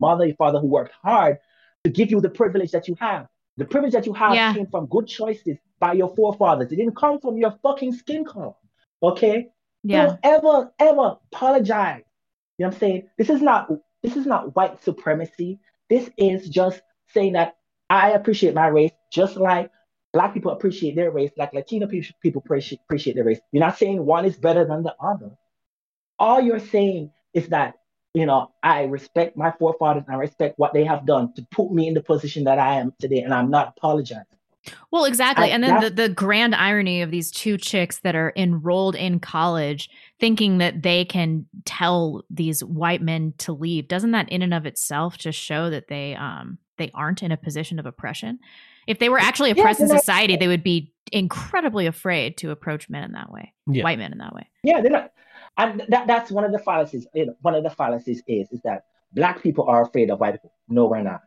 mother 0.00 0.26
your 0.26 0.34
father 0.36 0.58
who 0.58 0.66
worked 0.66 0.92
hard 1.02 1.38
to 1.84 1.90
give 1.90 2.10
you 2.10 2.20
the 2.20 2.30
privilege 2.30 2.72
that 2.72 2.88
you 2.88 2.96
have. 2.98 3.28
The 3.58 3.64
privilege 3.64 3.92
that 3.92 4.06
you 4.06 4.12
have 4.14 4.34
Yeah. 4.34 4.52
came 4.54 4.66
from 4.66 4.86
good 4.86 5.06
choices 5.06 5.58
by 5.80 5.92
your 5.94 6.14
forefathers 6.16 6.72
it 6.72 6.76
didn't 6.76 6.96
come 6.96 7.20
from 7.20 7.36
your 7.38 7.52
fucking 7.62 7.92
skin 7.92 8.24
color 8.24 8.54
okay 9.02 9.48
Yeah. 9.82 10.06
don't 10.08 10.20
ever, 10.22 10.72
ever 10.78 11.18
apologize. 11.32 12.04
You 12.58 12.64
know 12.64 12.68
what 12.68 12.74
I'm 12.74 12.80
saying? 12.80 13.08
This 13.18 13.30
is 13.30 13.42
not 13.42 13.68
this 14.02 14.16
is 14.16 14.26
not 14.26 14.56
white 14.56 14.82
supremacy. 14.84 15.60
This 15.90 16.10
is 16.18 16.48
just 16.48 16.80
saying 17.08 17.34
that 17.34 17.56
I 17.90 18.12
appreciate 18.12 18.54
my 18.54 18.68
race 18.68 18.92
just 19.12 19.36
like 19.36 19.70
black 20.12 20.34
people 20.34 20.52
appreciate 20.52 20.96
their 20.96 21.10
race, 21.10 21.32
like 21.36 21.52
Latino 21.54 21.86
people, 21.86 22.10
people 22.22 22.42
appreciate, 22.44 22.80
appreciate 22.86 23.14
their 23.16 23.24
race. 23.24 23.40
You're 23.52 23.64
not 23.64 23.78
saying 23.78 24.04
one 24.04 24.24
is 24.24 24.36
better 24.36 24.64
than 24.66 24.82
the 24.84 24.94
other. 25.00 25.30
All 26.18 26.40
you're 26.40 26.60
saying 26.60 27.12
is 27.34 27.48
that, 27.50 27.74
you 28.14 28.26
know, 28.26 28.52
I 28.62 28.84
respect 28.84 29.36
my 29.36 29.52
forefathers 29.58 30.04
and 30.06 30.16
I 30.16 30.18
respect 30.20 30.58
what 30.58 30.74
they 30.74 30.84
have 30.84 31.06
done 31.06 31.34
to 31.34 31.46
put 31.52 31.72
me 31.72 31.88
in 31.88 31.94
the 31.94 32.02
position 32.02 32.44
that 32.44 32.58
I 32.58 32.76
am 32.80 32.94
today, 33.00 33.20
and 33.22 33.34
I'm 33.34 33.50
not 33.50 33.74
apologizing. 33.76 34.35
Well, 34.90 35.04
exactly. 35.04 35.46
I- 35.46 35.48
and 35.48 35.62
then 35.62 35.80
the, 35.80 35.90
the 35.90 36.08
grand 36.08 36.54
irony 36.54 37.02
of 37.02 37.10
these 37.10 37.30
two 37.30 37.56
chicks 37.58 38.00
that 38.00 38.14
are 38.16 38.32
enrolled 38.36 38.94
in 38.96 39.20
college 39.20 39.88
thinking 40.18 40.58
that 40.58 40.82
they 40.82 41.04
can 41.04 41.46
tell 41.64 42.22
these 42.30 42.62
white 42.64 43.02
men 43.02 43.34
to 43.38 43.52
leave. 43.52 43.88
Doesn't 43.88 44.10
that 44.12 44.28
in 44.30 44.42
and 44.42 44.54
of 44.54 44.66
itself 44.66 45.18
just 45.18 45.38
show 45.38 45.70
that 45.70 45.88
they 45.88 46.14
um 46.16 46.58
they 46.78 46.90
aren't 46.94 47.22
in 47.22 47.32
a 47.32 47.36
position 47.36 47.78
of 47.78 47.86
oppression? 47.86 48.38
If 48.86 48.98
they 48.98 49.08
were 49.08 49.18
actually 49.18 49.50
Yeah, 49.50 49.62
oppressed 49.62 49.80
in 49.80 49.88
they're 49.88 49.96
not- 49.96 50.02
society, 50.04 50.36
they 50.36 50.48
would 50.48 50.62
be 50.62 50.92
incredibly 51.12 51.86
afraid 51.86 52.36
to 52.38 52.50
approach 52.50 52.88
men 52.88 53.04
in 53.04 53.12
that 53.12 53.30
way. 53.32 53.52
Yeah. 53.66 53.82
White 53.84 53.98
men 53.98 54.12
in 54.12 54.18
that 54.18 54.34
way. 54.34 54.48
Yeah, 54.62 54.80
they're 54.80 54.90
not. 54.92 55.12
And 55.58 55.82
that, 55.88 56.06
that's 56.06 56.30
one 56.30 56.44
of 56.44 56.52
the 56.52 56.58
fallacies. 56.58 57.06
You 57.14 57.26
know, 57.26 57.34
one 57.42 57.54
of 57.54 57.62
the 57.64 57.70
fallacies 57.70 58.22
is 58.28 58.48
is 58.52 58.60
that 58.62 58.84
black 59.12 59.42
people 59.42 59.64
are 59.68 59.82
afraid 59.82 60.10
of 60.10 60.20
white 60.20 60.32
people. 60.34 60.52
No, 60.68 60.86
we're 60.86 61.02
not. 61.02 61.22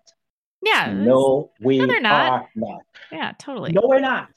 Yeah. 0.61 0.91
No, 0.93 1.51
we 1.61 1.77
No, 1.79 1.87
they're 1.87 2.01
not. 2.01 2.31
are 2.31 2.49
not. 2.55 2.81
Yeah, 3.11 3.31
totally. 3.39 3.71
No, 3.71 3.81
we're 3.85 3.99
not. 3.99 4.29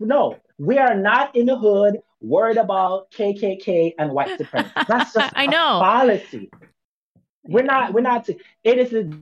No, 0.00 0.38
we 0.58 0.78
are 0.78 0.94
not 0.94 1.36
in 1.36 1.46
the 1.46 1.56
hood 1.56 1.98
worried 2.20 2.56
about 2.56 3.10
KKK 3.12 3.94
and 3.98 4.10
white 4.10 4.36
supremacy. 4.38 4.72
That's 4.88 5.12
just 5.12 5.32
I 5.36 5.44
a 5.44 5.48
know. 5.48 5.80
policy. 5.82 6.50
We're 7.44 7.62
not. 7.64 7.92
We're 7.92 8.00
not. 8.00 8.28
It 8.28 8.78
is 8.78 8.90
the 8.90 9.20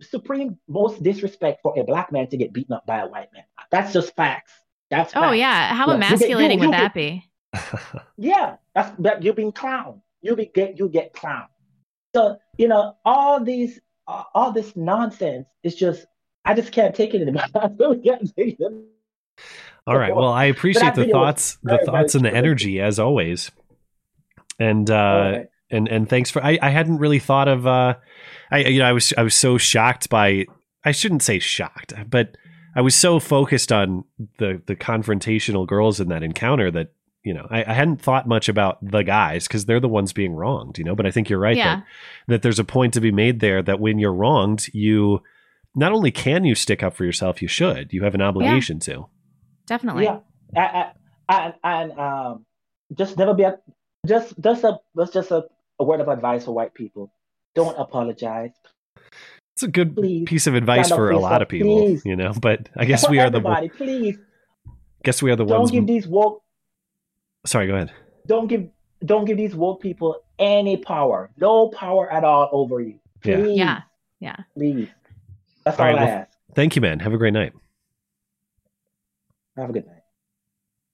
supreme 0.00 0.58
most 0.68 1.02
disrespect 1.02 1.60
for 1.62 1.78
a 1.78 1.84
black 1.84 2.10
man 2.12 2.26
to 2.28 2.36
get 2.36 2.52
beaten 2.52 2.72
up 2.72 2.86
by 2.86 3.00
a 3.00 3.06
white 3.06 3.32
man. 3.34 3.44
That's 3.70 3.92
just 3.92 4.14
facts. 4.16 4.52
That's 4.90 5.12
Oh 5.14 5.32
yeah. 5.32 5.74
How 5.74 5.86
Yeah, 5.88 5.94
you 5.94 6.00
get- 6.00 6.08
you- 6.10 6.14
emasculating 6.16 6.60
you 6.62 6.68
would 6.68 6.72
get- 6.74 6.80
that 6.80 6.94
be? 6.94 7.28
Yeah, 8.16 8.56
that's 8.74 8.90
that 9.00 9.22
you're 9.22 9.34
being 9.34 9.52
clown. 9.52 10.00
You 10.22 10.36
be 10.36 10.46
get 10.46 10.78
you 10.78 10.88
get 10.88 11.12
clown. 11.12 11.46
So 12.14 12.38
you 12.56 12.68
know 12.68 12.96
all 13.04 13.42
these 13.44 13.80
all 14.06 14.52
this 14.52 14.74
nonsense 14.76 15.46
is 15.62 15.74
just 15.74 16.06
I 16.44 16.54
just 16.54 16.72
can't 16.72 16.94
take 16.94 17.14
it 17.14 17.22
anymore. 17.22 17.44
I 17.54 17.70
really 17.78 17.98
can't 17.98 18.34
take 18.36 18.58
it. 18.58 18.72
All 19.86 19.96
right. 19.96 20.14
Well, 20.14 20.28
I 20.28 20.44
appreciate 20.44 20.94
the 20.94 21.08
thoughts, 21.08 21.58
the 21.62 21.78
thoughts 21.84 22.14
and 22.14 22.24
the 22.24 22.32
energy 22.32 22.80
as 22.80 22.98
always. 22.98 23.50
And 24.58 24.90
uh 24.90 24.94
Alright. 24.94 25.48
and 25.70 25.88
and 25.88 26.08
thanks 26.08 26.30
for 26.30 26.44
I, 26.44 26.58
I 26.62 26.70
hadn't 26.70 26.98
really 26.98 27.18
thought 27.18 27.48
of 27.48 27.66
uh 27.66 27.94
I 28.50 28.58
you 28.58 28.78
know 28.78 28.86
I 28.86 28.92
was 28.92 29.12
I 29.16 29.22
was 29.22 29.34
so 29.34 29.58
shocked 29.58 30.08
by 30.08 30.46
I 30.84 30.92
shouldn't 30.92 31.22
say 31.22 31.38
shocked, 31.38 31.94
but 32.08 32.36
I 32.74 32.80
was 32.80 32.94
so 32.94 33.18
focused 33.18 33.72
on 33.72 34.04
the 34.38 34.62
the 34.66 34.76
confrontational 34.76 35.66
girls 35.66 36.00
in 36.00 36.08
that 36.08 36.22
encounter 36.22 36.70
that 36.70 36.92
you 37.24 37.32
know 37.34 37.46
I, 37.50 37.64
I 37.64 37.72
hadn't 37.72 38.00
thought 38.02 38.26
much 38.26 38.48
about 38.48 38.78
the 38.82 39.02
guys 39.02 39.46
because 39.46 39.64
they're 39.66 39.80
the 39.80 39.88
ones 39.88 40.12
being 40.12 40.34
wronged, 40.34 40.78
you 40.78 40.84
know. 40.84 40.94
But 40.94 41.06
I 41.06 41.10
think 41.10 41.28
you're 41.30 41.38
right 41.38 41.56
Yeah. 41.56 41.76
that 41.76 41.84
that 42.28 42.42
there's 42.42 42.58
a 42.58 42.64
point 42.64 42.94
to 42.94 43.00
be 43.00 43.12
made 43.12 43.40
there 43.40 43.62
that 43.62 43.80
when 43.80 43.98
you're 43.98 44.14
wronged, 44.14 44.68
you 44.74 45.22
not 45.74 45.92
only 45.92 46.10
can 46.10 46.44
you 46.44 46.54
stick 46.54 46.82
up 46.82 46.94
for 46.94 47.04
yourself, 47.04 47.40
you 47.40 47.48
should. 47.48 47.92
You 47.92 48.04
have 48.04 48.14
an 48.14 48.22
obligation 48.22 48.78
to. 48.80 49.06
Definitely. 49.66 50.04
Yeah, 50.04 50.18
and, 50.54 50.90
and, 51.28 51.54
and 51.64 51.98
um, 51.98 52.44
just 52.94 53.16
never 53.16 53.32
be 53.34 53.44
a 53.44 53.58
just 54.06 54.34
just 54.40 54.64
a 54.64 54.78
that's 54.94 55.12
just 55.12 55.30
a, 55.30 55.44
a 55.78 55.84
word 55.84 56.00
of 56.00 56.08
advice 56.08 56.44
for 56.44 56.52
white 56.52 56.74
people. 56.74 57.12
Don't 57.54 57.78
apologize. 57.78 58.50
It's 59.54 59.62
a 59.62 59.68
good 59.68 59.94
Please, 59.94 60.24
piece 60.26 60.46
of 60.46 60.54
advice 60.54 60.86
stand 60.86 60.98
for 60.98 61.08
for 61.08 61.10
a 61.10 61.18
lot 61.18 61.42
of 61.42 61.48
people, 61.48 61.78
please. 61.86 62.02
you 62.04 62.16
know. 62.16 62.32
But 62.32 62.68
I 62.76 62.84
guess 62.86 63.04
For 63.04 63.10
we 63.10 63.18
are 63.20 63.30
the 63.30 63.38
everybody. 63.38 63.68
Please 63.68 64.18
guess 65.04 65.22
we 65.22 65.30
are 65.30 65.36
the 65.36 65.44
don't 65.44 65.58
ones. 65.60 65.70
give 65.70 65.86
these 65.86 66.06
woke 66.06 66.41
Sorry, 67.46 67.66
go 67.66 67.74
ahead. 67.74 67.92
don't 68.26 68.46
give 68.48 68.68
don't 69.04 69.24
give 69.24 69.36
these 69.36 69.54
woke 69.54 69.80
people 69.82 70.22
any 70.38 70.76
power. 70.76 71.30
No 71.36 71.68
power 71.68 72.10
at 72.12 72.22
all 72.24 72.48
over 72.52 72.80
you. 72.80 72.98
Yeah. 73.24 73.36
Please, 73.36 73.58
Yeah. 73.58 73.80
Yeah. 74.20 74.36
please. 74.54 74.88
That's 75.64 75.78
All 75.80 75.86
all, 75.86 75.92
right, 75.92 76.00
I 76.02 76.04
well, 76.04 76.18
ask. 76.20 76.30
Thank 76.54 76.76
you, 76.76 76.82
man. 76.82 77.00
Have 77.00 77.12
a 77.12 77.18
great 77.18 77.32
night. 77.32 77.52
Have 79.56 79.70
a 79.70 79.72
good 79.72 79.86
night. 79.86 80.02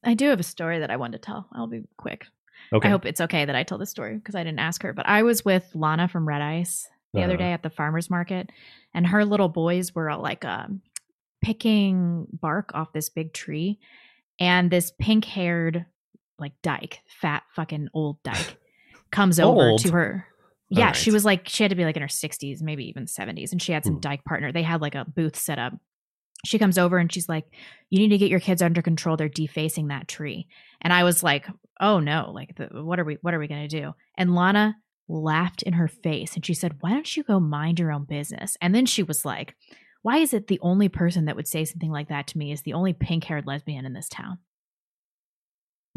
I 0.05 0.15
do 0.15 0.29
have 0.29 0.41
a 0.41 0.45
story 0.45 0.79
that 0.79 0.91
I 0.91 0.97
wanted 0.97 1.21
to 1.23 1.27
tell. 1.27 1.49
I'll 1.53 1.67
be 1.67 1.83
quick. 1.97 2.27
Okay. 2.73 2.89
I 2.89 2.91
hope 2.91 3.05
it's 3.07 3.21
okay 3.21 3.45
that 3.45 3.55
I 3.55 3.63
tell 3.63 3.79
this 3.79 3.91
story 3.91 4.17
because 4.17 4.35
I 4.35 4.43
didn't 4.45 4.59
ask 4.59 4.83
her. 4.83 4.93
But 4.93 5.07
I 5.07 5.23
was 5.23 5.45
with 5.45 5.71
Lana 5.75 6.09
from 6.09 6.27
Red 6.27 6.41
Ice 6.43 6.89
the 7.15 7.23
other 7.23 7.35
Uh-huh. 7.35 7.43
day 7.45 7.53
at 7.53 7.63
the 7.63 7.71
farmers 7.71 8.11
market, 8.11 8.51
and 8.95 9.07
her 9.07 9.25
little 9.25 9.49
boys 9.49 9.95
were 9.95 10.11
uh, 10.11 10.19
like 10.19 10.45
um, 10.45 10.83
picking 11.43 12.27
bark 12.33 12.71
off 12.75 12.93
this 12.93 13.09
big 13.09 13.33
tree, 13.33 13.79
and 14.41 14.71
this 14.71 14.93
pink 14.99 15.25
haired, 15.25 15.87
like 16.39 16.53
dyke, 16.63 17.01
fat 17.21 17.43
fucking 17.55 17.89
old 17.95 18.23
dyke, 18.23 18.57
comes 19.11 19.39
over 19.41 19.77
to 19.79 19.91
her. 19.93 20.27
Yeah, 20.71 20.89
All 20.89 20.93
she 20.93 21.11
was 21.11 21.25
like 21.25 21.49
she 21.49 21.63
had 21.65 21.71
to 21.71 21.77
be 21.77 21.85
like 21.85 21.97
in 21.97 22.03
her 22.03 22.09
60s, 22.09 22.61
maybe 22.61 22.85
even 22.89 23.07
70s, 23.07 23.53
and 23.53 23.61
she 23.63 23.73
had 23.73 23.85
some 23.85 23.95
Hmm. 23.95 24.01
dyke 24.01 24.25
partner. 24.25 24.53
They 24.53 24.63
had 24.63 24.81
like 24.83 24.95
a 24.95 25.05
booth 25.07 25.37
set 25.37 25.59
up. 25.59 25.73
She 26.45 26.59
comes 26.59 26.79
over 26.79 26.99
and 26.99 27.13
she's 27.13 27.29
like, 27.29 27.47
"You 27.91 27.99
need 27.99 28.11
to 28.11 28.19
get 28.19 28.31
your 28.31 28.39
kids 28.39 28.63
under 28.63 28.83
control. 28.83 29.17
They're 29.17 29.29
defacing 29.29 29.89
that 29.89 30.07
tree." 30.09 30.47
And 30.81 30.93
I 30.93 31.03
was 31.05 31.23
like, 31.23 31.49
"Oh 31.81 31.99
no! 32.01 32.31
Like, 32.35 32.55
the, 32.57 32.69
what 32.85 33.01
are 33.01 33.05
we? 33.05 33.19
What 33.23 33.35
are 33.35 33.39
we 33.41 33.49
gonna 33.49 33.67
do?" 33.67 33.95
And 34.17 34.35
Lana 34.35 34.77
laughed 35.09 35.63
in 35.63 35.73
her 35.73 35.89
face 35.89 36.35
and 36.37 36.45
she 36.47 36.55
said, 36.55 36.77
"Why 36.81 36.91
don't 36.91 37.17
you 37.17 37.23
go 37.25 37.41
mind 37.41 37.81
your 37.81 37.91
own 37.91 38.05
business?" 38.05 38.57
And 38.61 38.73
then 38.75 38.87
she 38.87 39.03
was 39.03 39.25
like, 39.25 39.57
"Why 40.03 40.19
is 40.19 40.33
it 40.35 40.47
the 40.47 40.61
only 40.61 40.89
person 40.89 41.25
that 41.25 41.35
would 41.35 41.49
say 41.49 41.65
something 41.65 41.91
like 41.91 42.09
that 42.11 42.27
to 42.29 42.39
me 42.39 42.53
is 42.53 42.61
the 42.63 42.75
only 42.75 42.93
pink-haired 42.93 43.47
lesbian 43.47 43.85
in 43.87 43.95
this 43.95 44.09
town?" 44.09 44.39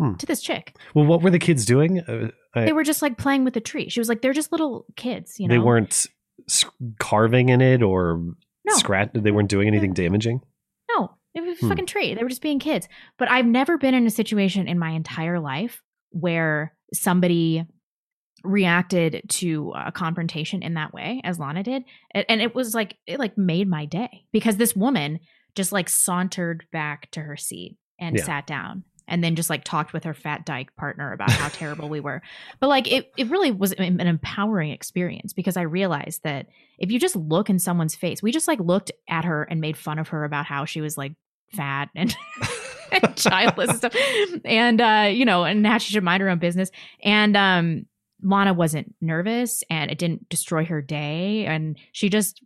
Hmm. 0.02 0.16
To 0.16 0.26
this 0.26 0.42
chick, 0.42 0.76
Well, 0.96 1.06
what 1.06 1.22
were 1.22 1.30
the 1.30 1.38
kids 1.40 1.64
doing? 1.66 2.00
Uh, 2.00 2.32
I- 2.56 2.66
they 2.66 2.74
were 2.74 2.84
just 2.84 3.02
like 3.04 3.18
playing 3.18 3.44
with 3.44 3.54
the 3.54 3.62
tree. 3.62 3.88
She 3.90 4.00
was 4.00 4.10
like, 4.10 4.22
"They're 4.22 4.34
just 4.34 4.52
little 4.52 4.86
kids, 4.96 5.40
you 5.40 5.48
know." 5.48 5.54
they 5.54 5.60
weren't 5.60 6.08
carving 7.00 7.50
in 7.50 7.62
it 7.62 7.84
or 7.84 8.20
No. 8.66 8.74
scratch. 8.76 9.12
They 9.14 9.32
weren't 9.32 9.50
doing 9.50 9.68
anything 9.68 9.94
damaging. 9.94 10.42
No, 10.98 11.12
it 11.36 11.42
was 11.42 11.58
a 11.58 11.62
Hmm. 11.62 11.70
fucking 11.70 11.86
tree. 11.86 12.14
They 12.16 12.24
were 12.24 12.30
just 12.30 12.42
being 12.42 12.60
kids. 12.60 12.88
But 13.18 13.30
I've 13.30 13.46
never 13.46 13.78
been 13.78 13.94
in 13.94 14.08
a 14.08 14.10
situation 14.12 14.68
in 14.68 14.80
my 14.80 14.90
entire 14.92 15.40
life 15.40 15.82
where 16.10 16.76
somebody 16.94 17.66
reacted 18.44 19.22
to 19.30 19.72
a 19.76 19.92
confrontation 19.92 20.64
in 20.64 20.74
that 20.74 20.94
way 20.94 21.22
as 21.24 21.38
Lana 21.38 21.62
did. 21.64 21.84
And 22.14 22.42
it 22.42 22.56
was 22.56 22.74
like 22.74 22.98
it 23.06 23.20
like 23.20 23.38
made 23.38 23.68
my 23.70 23.86
day 23.86 24.26
because 24.32 24.58
this 24.58 24.76
woman 24.76 25.20
just 25.56 25.72
like 25.72 25.88
sauntered 25.90 26.66
back 26.72 27.12
to 27.12 27.22
her 27.22 27.38
seat 27.38 27.78
and 28.00 28.18
Yeah. 28.18 28.24
sat 28.24 28.48
down 28.48 28.84
and 29.12 29.24
then 29.24 29.36
just 29.36 29.50
like 29.50 29.64
talked 29.64 29.94
with 29.94 30.06
her 30.06 30.14
fat 30.14 30.46
dyke 30.46 30.76
partner 30.78 31.12
about 31.12 31.30
how 31.30 31.50
terrible 31.50 31.90
we 31.90 32.00
were. 32.00 32.22
But 32.60 32.70
like 32.70 32.92
it 32.92 33.12
it 33.18 33.30
really 33.30 33.52
was 33.52 33.74
an 33.74 34.00
empowering 34.00 34.72
experience 34.72 35.34
because 35.34 35.58
I 35.58 35.64
realized 35.64 36.24
that 36.24 36.48
if 36.80 36.92
you 36.92 36.98
just 36.98 37.16
look 37.16 37.50
in 37.50 37.60
someone's 37.60 37.94
face, 37.94 38.24
we 38.24 38.32
just 38.32 38.48
like 38.48 38.60
looked 38.60 38.92
at 39.10 39.26
her 39.26 39.44
and 39.44 39.62
made 39.62 39.78
fun 39.78 40.00
of 40.00 40.08
her 40.08 40.24
about 40.24 40.46
how 40.46 40.66
she 40.66 40.82
was 40.82 40.98
like 40.98 41.14
fat 41.52 41.90
and, 41.94 42.16
and 43.04 43.16
childless 43.18 43.70
and 43.70 43.78
stuff. 43.78 43.96
And 44.46 44.82
uh, 44.82 45.10
you 45.12 45.26
know, 45.26 45.44
and 45.44 45.68
how 45.68 45.78
she 45.78 45.92
should 45.92 46.04
mind 46.04 46.22
her 46.22 46.30
own 46.30 46.40
business. 46.40 46.72
And 47.04 47.36
um 47.36 47.86
Lana 48.24 48.54
wasn't 48.54 48.96
nervous 49.02 49.64
and 49.70 49.92
it 49.92 49.98
didn't 49.98 50.30
destroy 50.30 50.64
her 50.66 50.82
day. 50.82 51.46
And 51.46 51.78
she 51.92 52.08
just 52.08 52.42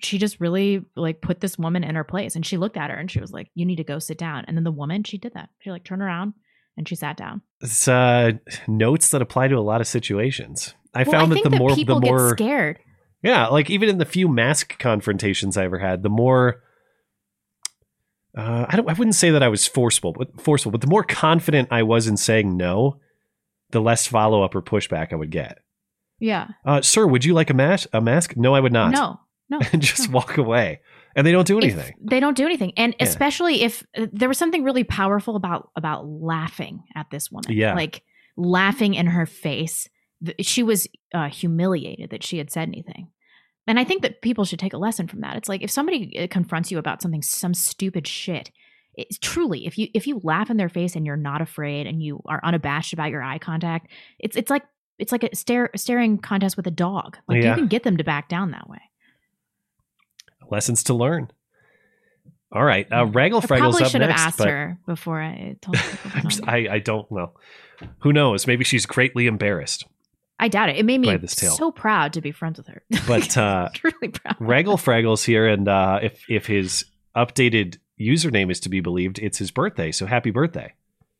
she 0.00 0.18
just 0.18 0.40
really 0.40 0.84
like 0.96 1.20
put 1.20 1.40
this 1.40 1.58
woman 1.58 1.84
in 1.84 1.94
her 1.94 2.04
place 2.04 2.36
and 2.36 2.44
she 2.46 2.56
looked 2.56 2.76
at 2.76 2.90
her 2.90 2.96
and 2.96 3.10
she 3.10 3.20
was 3.20 3.32
like, 3.32 3.50
You 3.54 3.66
need 3.66 3.76
to 3.76 3.84
go 3.84 3.98
sit 3.98 4.18
down. 4.18 4.44
And 4.46 4.56
then 4.56 4.64
the 4.64 4.70
woman, 4.72 5.04
she 5.04 5.18
did 5.18 5.34
that. 5.34 5.50
She 5.60 5.70
like 5.70 5.84
turned 5.84 6.02
around 6.02 6.34
and 6.76 6.88
she 6.88 6.94
sat 6.94 7.16
down. 7.16 7.42
It's 7.60 7.86
uh, 7.88 8.32
notes 8.66 9.10
that 9.10 9.22
apply 9.22 9.48
to 9.48 9.56
a 9.56 9.60
lot 9.60 9.80
of 9.80 9.86
situations. 9.86 10.74
I 10.94 11.02
Well, 11.02 11.12
found 11.12 11.32
I 11.32 11.36
that 11.42 11.50
the 11.50 11.56
more 11.56 11.74
people 11.74 12.00
the 12.00 12.06
more 12.06 12.30
scared. 12.30 12.78
Yeah, 13.22 13.46
like 13.48 13.70
even 13.70 13.88
in 13.88 13.98
the 13.98 14.04
few 14.04 14.28
mask 14.28 14.78
confrontations 14.78 15.56
I 15.56 15.64
ever 15.64 15.78
had, 15.78 16.02
the 16.02 16.08
more 16.08 16.62
uh, 18.36 18.66
I 18.68 18.76
don't 18.76 18.88
I 18.88 18.94
wouldn't 18.94 19.14
say 19.14 19.30
that 19.30 19.42
I 19.42 19.48
was 19.48 19.66
forceful, 19.66 20.12
but 20.12 20.40
forceful, 20.40 20.72
but 20.72 20.80
the 20.80 20.86
more 20.86 21.04
confident 21.04 21.68
I 21.70 21.82
was 21.82 22.06
in 22.06 22.16
saying 22.16 22.56
no, 22.56 22.98
the 23.70 23.80
less 23.80 24.06
follow 24.06 24.42
up 24.42 24.54
or 24.54 24.62
pushback 24.62 25.12
I 25.12 25.16
would 25.16 25.30
get. 25.30 25.58
Yeah. 26.18 26.48
Uh, 26.64 26.80
sir, 26.80 27.06
would 27.06 27.24
you 27.24 27.34
like 27.34 27.50
a 27.50 27.54
mask? 27.54 27.88
A 27.92 28.00
mask? 28.00 28.36
No, 28.36 28.54
I 28.54 28.60
would 28.60 28.72
not. 28.72 28.92
No. 28.92 29.20
No. 29.52 29.60
and 29.72 29.80
just 29.82 30.08
no. 30.08 30.14
walk 30.16 30.36
away, 30.38 30.80
and 31.14 31.26
they 31.26 31.32
don't 31.32 31.46
do 31.46 31.58
if 31.58 31.64
anything. 31.64 31.94
they 32.00 32.20
don't 32.20 32.36
do 32.36 32.44
anything 32.46 32.72
and 32.76 32.94
Yeah. 32.98 33.06
especially 33.06 33.62
if 33.62 33.84
uh, 33.96 34.06
there 34.12 34.28
was 34.28 34.38
something 34.38 34.64
really 34.64 34.84
powerful 34.84 35.36
about 35.36 35.70
about 35.76 36.06
laughing 36.06 36.82
at 36.96 37.06
this 37.10 37.30
woman 37.30 37.52
Yeah. 37.52 37.74
like 37.74 38.02
laughing 38.36 38.94
in 38.94 39.06
her 39.06 39.26
face 39.26 39.88
she 40.40 40.62
was 40.62 40.88
uh, 41.12 41.28
humiliated 41.28 42.10
that 42.10 42.22
she 42.24 42.38
had 42.38 42.50
said 42.50 42.68
anything 42.68 43.08
and 43.66 43.78
i 43.78 43.84
think 43.84 44.02
that 44.02 44.22
people 44.22 44.44
should 44.44 44.58
take 44.58 44.72
a 44.72 44.78
lesson 44.78 45.06
from 45.08 45.20
that 45.20 45.36
it's 45.36 45.48
like 45.48 45.62
if 45.62 45.70
somebody 45.70 46.18
uh, 46.18 46.26
confronts 46.30 46.70
you 46.70 46.78
about 46.78 47.02
something 47.02 47.22
some 47.22 47.52
stupid 47.54 48.06
shit 48.06 48.50
it's 48.94 49.18
truly 49.18 49.66
if 49.66 49.76
you 49.78 49.88
if 49.94 50.06
you 50.06 50.20
laugh 50.22 50.48
in 50.50 50.56
their 50.56 50.68
face 50.68 50.94
and 50.96 51.04
you're 51.06 51.16
not 51.16 51.40
afraid 51.42 51.86
and 51.86 52.02
you 52.02 52.20
are 52.26 52.40
unabashed 52.44 52.92
about 52.92 53.10
your 53.10 53.22
eye 53.22 53.38
contact 53.38 53.88
it's 54.18 54.36
it's 54.36 54.50
like 54.50 54.62
it's 54.98 55.12
like 55.12 55.24
a 55.24 55.34
stare 55.36 55.68
staring 55.76 56.16
contest 56.18 56.56
with 56.56 56.66
a 56.66 56.70
dog 56.70 57.18
like 57.28 57.42
Yeah. 57.42 57.50
you 57.50 57.56
can 57.56 57.66
get 57.68 57.82
them 57.82 57.96
to 57.98 58.04
back 58.04 58.28
down 58.28 58.50
that 58.52 58.68
way 58.68 58.80
Lessons 60.52 60.84
to 60.84 60.94
learn. 60.94 61.30
All 62.52 62.62
right, 62.62 62.86
uh, 62.92 63.06
Raggle 63.06 63.42
I 63.42 63.46
Fraggle's 63.46 63.48
probably 63.48 63.84
up 63.84 63.90
should 63.90 64.02
have 64.02 64.10
next, 64.10 64.22
asked 64.22 64.38
but 64.38 64.48
her 64.48 64.78
before 64.86 65.20
I 65.20 65.56
told 65.62 65.76
her. 65.76 66.10
I'm 66.14 66.28
just. 66.28 66.46
I 66.46 66.68
I 66.74 66.78
don't 66.78 67.10
know. 67.10 67.32
Who 68.00 68.12
knows? 68.12 68.46
Maybe 68.46 68.62
she's 68.62 68.84
greatly 68.84 69.26
embarrassed. 69.26 69.86
I 70.38 70.48
doubt 70.48 70.68
it. 70.68 70.76
It 70.76 70.84
made 70.84 71.00
me 71.00 71.16
this 71.16 71.34
tale. 71.34 71.52
so 71.52 71.70
proud 71.70 72.12
to 72.14 72.20
be 72.20 72.30
friends 72.32 72.58
with 72.58 72.66
her. 72.66 72.82
But 73.06 73.36
uh, 73.36 73.70
really 73.84 74.08
proud. 74.08 74.36
Raggle 74.38 74.76
Fraggle's 74.76 75.24
here, 75.24 75.46
and 75.46 75.66
uh, 75.66 76.00
if 76.02 76.24
if 76.28 76.46
his 76.46 76.84
updated 77.16 77.78
username 77.98 78.50
is 78.50 78.60
to 78.60 78.68
be 78.68 78.80
believed, 78.80 79.18
it's 79.18 79.38
his 79.38 79.50
birthday. 79.50 79.90
So 79.90 80.04
happy 80.04 80.30
birthday! 80.30 80.74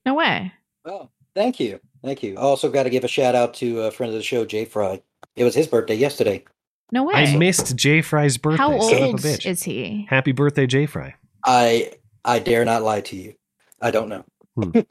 No 0.04 0.14
way. 0.14 0.52
Oh, 0.84 1.08
thank 1.34 1.58
you. 1.60 1.80
Thank 2.04 2.22
you. 2.22 2.34
I 2.36 2.40
also 2.40 2.70
got 2.70 2.82
to 2.82 2.90
give 2.90 3.04
a 3.04 3.08
shout 3.08 3.34
out 3.34 3.54
to 3.54 3.82
a 3.82 3.90
friend 3.90 4.12
of 4.12 4.18
the 4.18 4.22
show, 4.22 4.44
Jay 4.44 4.66
Fry. 4.66 5.00
It 5.34 5.44
was 5.44 5.54
his 5.54 5.68
birthday 5.68 5.94
yesterday. 5.94 6.44
No 6.92 7.04
way. 7.04 7.14
I 7.14 7.36
missed 7.36 7.74
Jay 7.74 8.02
Fry's 8.02 8.36
birthday. 8.36 8.58
How 8.58 8.78
son 8.80 8.94
of 8.96 9.02
a 9.02 9.06
old 9.06 9.16
bitch. 9.20 9.46
is 9.46 9.62
he? 9.62 10.06
Happy 10.10 10.32
birthday, 10.32 10.66
Jay 10.66 10.84
Fry. 10.86 11.14
I 11.44 11.92
I 12.24 12.38
dare 12.38 12.64
not 12.64 12.82
lie 12.82 13.00
to 13.00 13.16
you. 13.16 13.34
I 13.80 13.90
don't 13.90 14.08
know. 14.08 14.24
Hmm. 14.56 14.70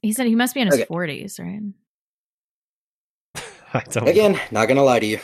He 0.00 0.12
said 0.12 0.28
he 0.28 0.36
must 0.36 0.54
be 0.54 0.60
in 0.60 0.68
his 0.68 0.76
Okay. 0.76 0.84
forties, 0.84 1.40
right? 1.40 1.60
I 3.74 3.80
don't. 3.90 4.06
Again, 4.08 4.40
not 4.52 4.66
gonna 4.68 4.84
lie 4.84 5.00
to 5.00 5.06
you. 5.06 5.18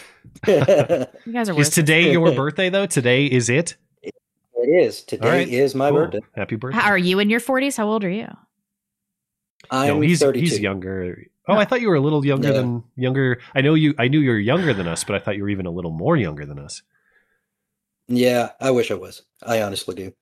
You 0.48 1.32
guys 1.32 1.48
are 1.48 1.60
Is 1.60 1.70
today 1.70 2.10
your 2.10 2.32
birthday 2.34 2.70
though? 2.70 2.87
Today 2.87 3.26
is 3.26 3.48
it? 3.48 3.76
it? 4.02 4.14
is. 4.56 5.02
Today 5.02 5.24
All 5.26 5.30
right. 5.32 5.46
is 5.48 5.74
my 5.76 5.90
Cool. 5.90 6.00
birthday. 6.06 6.20
Happy 6.34 6.56
birthday. 6.56 6.80
How, 6.80 6.88
are 6.90 6.98
you 6.98 7.18
in 7.20 7.30
your 7.30 7.38
forties? 7.40 7.76
How 7.76 7.87
old 7.87 8.02
are 8.02 8.10
you? 8.10 8.26
I'm 9.70 9.87
no, 9.87 10.00
he's 10.00 10.20
32. 10.20 10.40
he's 10.40 10.58
younger. 10.60 11.24
Oh, 11.46 11.54
I 11.57 11.64
thought 11.66 11.80
you 11.83 11.88
were 11.88 11.94
a 11.96 12.00
little 12.00 12.24
younger 12.24 12.48
Yeah. 12.48 12.54
than 12.54 12.85
younger. 12.96 13.40
I 13.54 13.61
know 13.61 13.74
you. 13.74 13.94
I 13.98 14.09
knew 14.09 14.20
you 14.20 14.30
were 14.30 14.38
younger 14.38 14.72
than 14.72 14.88
us, 14.88 15.04
but 15.04 15.14
I 15.14 15.18
thought 15.18 15.37
you 15.37 15.42
were 15.42 15.50
even 15.50 15.66
a 15.66 15.70
little 15.70 15.90
more 15.90 16.16
younger 16.16 16.46
than 16.46 16.59
us. 16.59 16.83
Yeah, 18.09 18.50
I 18.61 18.70
wish 18.70 18.90
I 18.90 18.94
was. 18.94 19.22
I 19.42 19.62
honestly 19.62 19.94
do. 19.94 20.12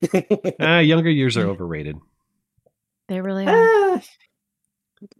Ah, 0.61 0.79
younger 0.79 1.11
years 1.11 1.37
are 1.37 1.47
overrated. 1.49 1.97
They 3.09 3.21
really 3.21 3.47
are. 3.47 3.51
Ah, 3.97 4.03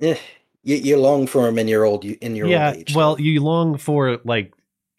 eh, 0.01 0.17
you, 0.63 0.77
you 0.77 0.97
long 0.97 1.27
for 1.27 1.47
them 1.47 1.59
in 1.59 1.67
your 1.69 1.85
old 1.85 2.05
in 2.05 2.37
your 2.37 2.47
yeah. 2.47 2.69
old 2.69 2.77
age. 2.79 2.95
Well, 2.95 3.21
you 3.21 3.43
long 3.43 3.79
for 3.79 4.19
like 4.25 4.53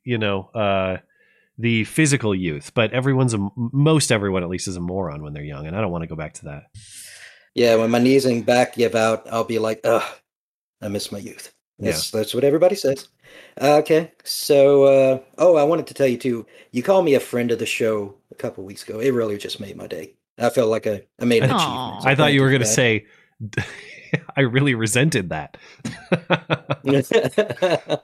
you 0.03 0.17
know 0.17 0.49
uh 0.53 0.97
the 1.57 1.83
physical 1.85 2.33
youth, 2.35 2.73
but 2.73 2.91
everyone's 2.93 3.33
a 3.33 3.49
most 3.55 4.11
everyone 4.11 4.43
at 4.43 4.49
least 4.49 4.67
is 4.67 4.75
a 4.75 4.81
moron 4.81 5.21
when 5.23 5.33
they're 5.33 5.43
young, 5.43 5.65
and 5.67 5.75
I 5.75 5.81
don't 5.81 5.91
want 5.91 6.01
to 6.03 6.07
go 6.07 6.15
back 6.15 6.33
to 6.35 6.45
that. 6.45 6.63
yeah, 7.55 7.75
when 7.75 7.91
my 7.91 7.99
knees 7.99 8.25
and 8.25 8.45
back 8.45 8.75
give 8.75 8.95
out, 8.95 9.27
I'll 9.31 9.43
be 9.45 9.59
like, 9.59 9.79
ugh, 9.83 10.03
I 10.83 10.87
miss 10.89 11.11
my 11.11 11.19
youth. 11.19 11.53
That's 11.79 12.11
that's 12.11 12.33
what 12.35 12.43
everybody 12.43 12.75
says. 12.75 13.07
Uh, 13.59 13.77
okay, 13.77 14.11
so 14.23 14.83
uh, 14.83 15.19
oh, 15.39 15.55
I 15.55 15.63
wanted 15.63 15.87
to 15.87 15.93
tell 15.93 16.07
you 16.07 16.17
too. 16.17 16.45
You 16.71 16.83
called 16.83 17.03
me 17.05 17.15
a 17.15 17.19
friend 17.19 17.51
of 17.51 17.57
the 17.59 17.65
show 17.65 18.15
a 18.31 18.35
couple 18.35 18.63
weeks 18.63 18.83
ago. 18.87 18.99
It 18.99 19.09
really 19.11 19.37
just 19.37 19.59
made 19.59 19.75
my 19.75 19.87
day. 19.87 20.13
I 20.37 20.49
felt 20.49 20.69
like 20.69 20.85
I, 20.87 21.03
I 21.19 21.25
made 21.25 21.43
an 21.43 21.51
Aw. 21.51 21.55
achievement. 21.57 22.03
so 22.03 22.09
I 22.09 22.15
thought 22.15 22.33
you 22.33 22.41
were 22.41 22.49
going 22.49 22.61
to 22.61 22.67
say. 22.67 23.05
I 24.37 24.41
really 24.41 24.75
resented 24.75 25.29
that. 25.29 25.57
that. 26.11 28.01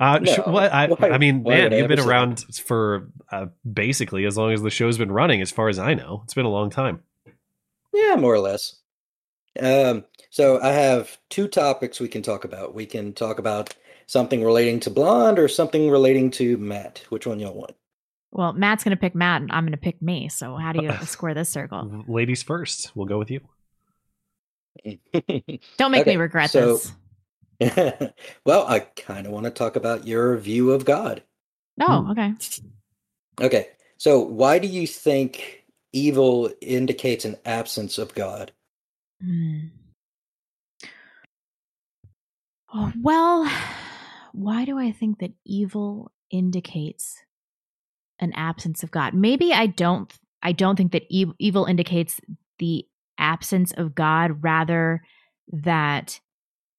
Uh, 0.00 0.24
sh- 0.24 0.38
No. 0.38 0.52
what 0.52 0.72
I, 0.72 0.86
Why- 0.88 1.10
I 1.10 1.18
mean, 1.18 1.42
why 1.42 1.54
man, 1.54 1.72
you've 1.72 1.88
been 1.88 1.98
ever 1.98 2.02
say 2.02 2.08
around 2.08 2.40
for 2.64 3.08
uh, 3.30 3.46
basically 3.70 4.24
as 4.24 4.36
long 4.36 4.52
as 4.52 4.62
the 4.62 4.70
show's 4.70 4.98
been 4.98 5.12
running, 5.12 5.40
as 5.40 5.50
far 5.50 5.68
as 5.68 5.78
I 5.78 5.94
know. 5.94 6.22
It's 6.24 6.34
been 6.34 6.46
a 6.46 6.50
long 6.50 6.70
time. 6.70 7.02
Yeah, 7.92 8.16
more 8.16 8.34
or 8.34 8.38
less. 8.40 8.76
Um, 9.60 10.04
so 10.30 10.60
I 10.60 10.72
have 10.72 11.18
two 11.30 11.48
topics 11.48 12.00
we 12.00 12.08
can 12.08 12.22
talk 12.22 12.44
about. 12.44 12.74
We 12.74 12.86
can 12.86 13.12
talk 13.12 13.38
about 13.38 13.74
something 14.06 14.44
relating 14.44 14.80
to 14.80 14.90
blonde 14.90 15.38
or 15.38 15.48
something 15.48 15.90
relating 15.90 16.30
to 16.32 16.56
Matt. 16.58 17.02
Which 17.08 17.26
one 17.26 17.40
y'all 17.40 17.54
want? 17.54 17.74
Well, 18.30 18.52
Matt's 18.52 18.84
gonna 18.84 18.96
pick 18.96 19.14
Matt, 19.14 19.42
and 19.42 19.52
I'm 19.52 19.64
gonna 19.64 19.76
pick 19.78 20.00
me. 20.02 20.28
So 20.28 20.56
how 20.56 20.72
do 20.72 20.82
you 20.82 20.92
square 21.04 21.34
this 21.34 21.48
circle? 21.48 22.04
Ladies 22.08 22.42
first. 22.42 22.92
We'll 22.94 23.06
go 23.06 23.18
with 23.18 23.30
you. 23.30 23.40
Don't 25.76 25.90
make 25.90 26.02
Okay, 26.02 26.12
me 26.12 26.16
regret 26.16 26.50
so- 26.50 26.78
this. 26.78 26.92
well, 28.44 28.66
I 28.68 28.78
kind 28.80 29.26
of 29.26 29.32
want 29.32 29.44
to 29.46 29.50
talk 29.50 29.74
about 29.76 30.06
your 30.06 30.36
view 30.36 30.70
of 30.70 30.84
God. 30.84 31.22
Oh, 31.80 32.02
Hmm. 32.02 32.10
okay. 32.12 32.32
Okay, 33.40 33.68
so 33.96 34.20
why 34.20 34.58
do 34.60 34.68
you 34.68 34.86
think 34.86 35.64
evil 35.92 36.50
indicates 36.60 37.24
an 37.24 37.36
absence 37.44 37.98
of 37.98 38.14
God? 38.14 38.52
Hmm. 39.22 39.58
Oh, 42.72 42.92
well, 43.00 43.50
why 44.32 44.64
do 44.64 44.78
I 44.78 44.92
think 44.92 45.20
that 45.20 45.32
evil 45.44 46.12
indicates 46.30 47.22
an 48.18 48.32
absence 48.34 48.82
of 48.82 48.90
God? 48.90 49.14
Maybe 49.14 49.52
I 49.52 49.66
don't 49.66 50.12
I 50.42 50.52
don't 50.52 50.76
think 50.76 50.92
that 50.92 51.04
ev- 51.12 51.34
evil 51.38 51.64
indicates 51.64 52.20
the 52.58 52.86
absence 53.18 53.72
of 53.72 53.94
God, 53.94 54.42
rather 54.42 55.02
that 55.52 56.20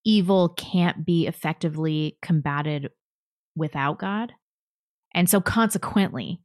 evil 0.05 0.49
can't 0.49 1.05
be 1.05 1.27
effectively 1.27 2.17
combated 2.21 2.89
without 3.55 3.99
God. 3.99 4.33
And 5.13 5.29
so 5.29 5.41
consequently, 5.41 6.39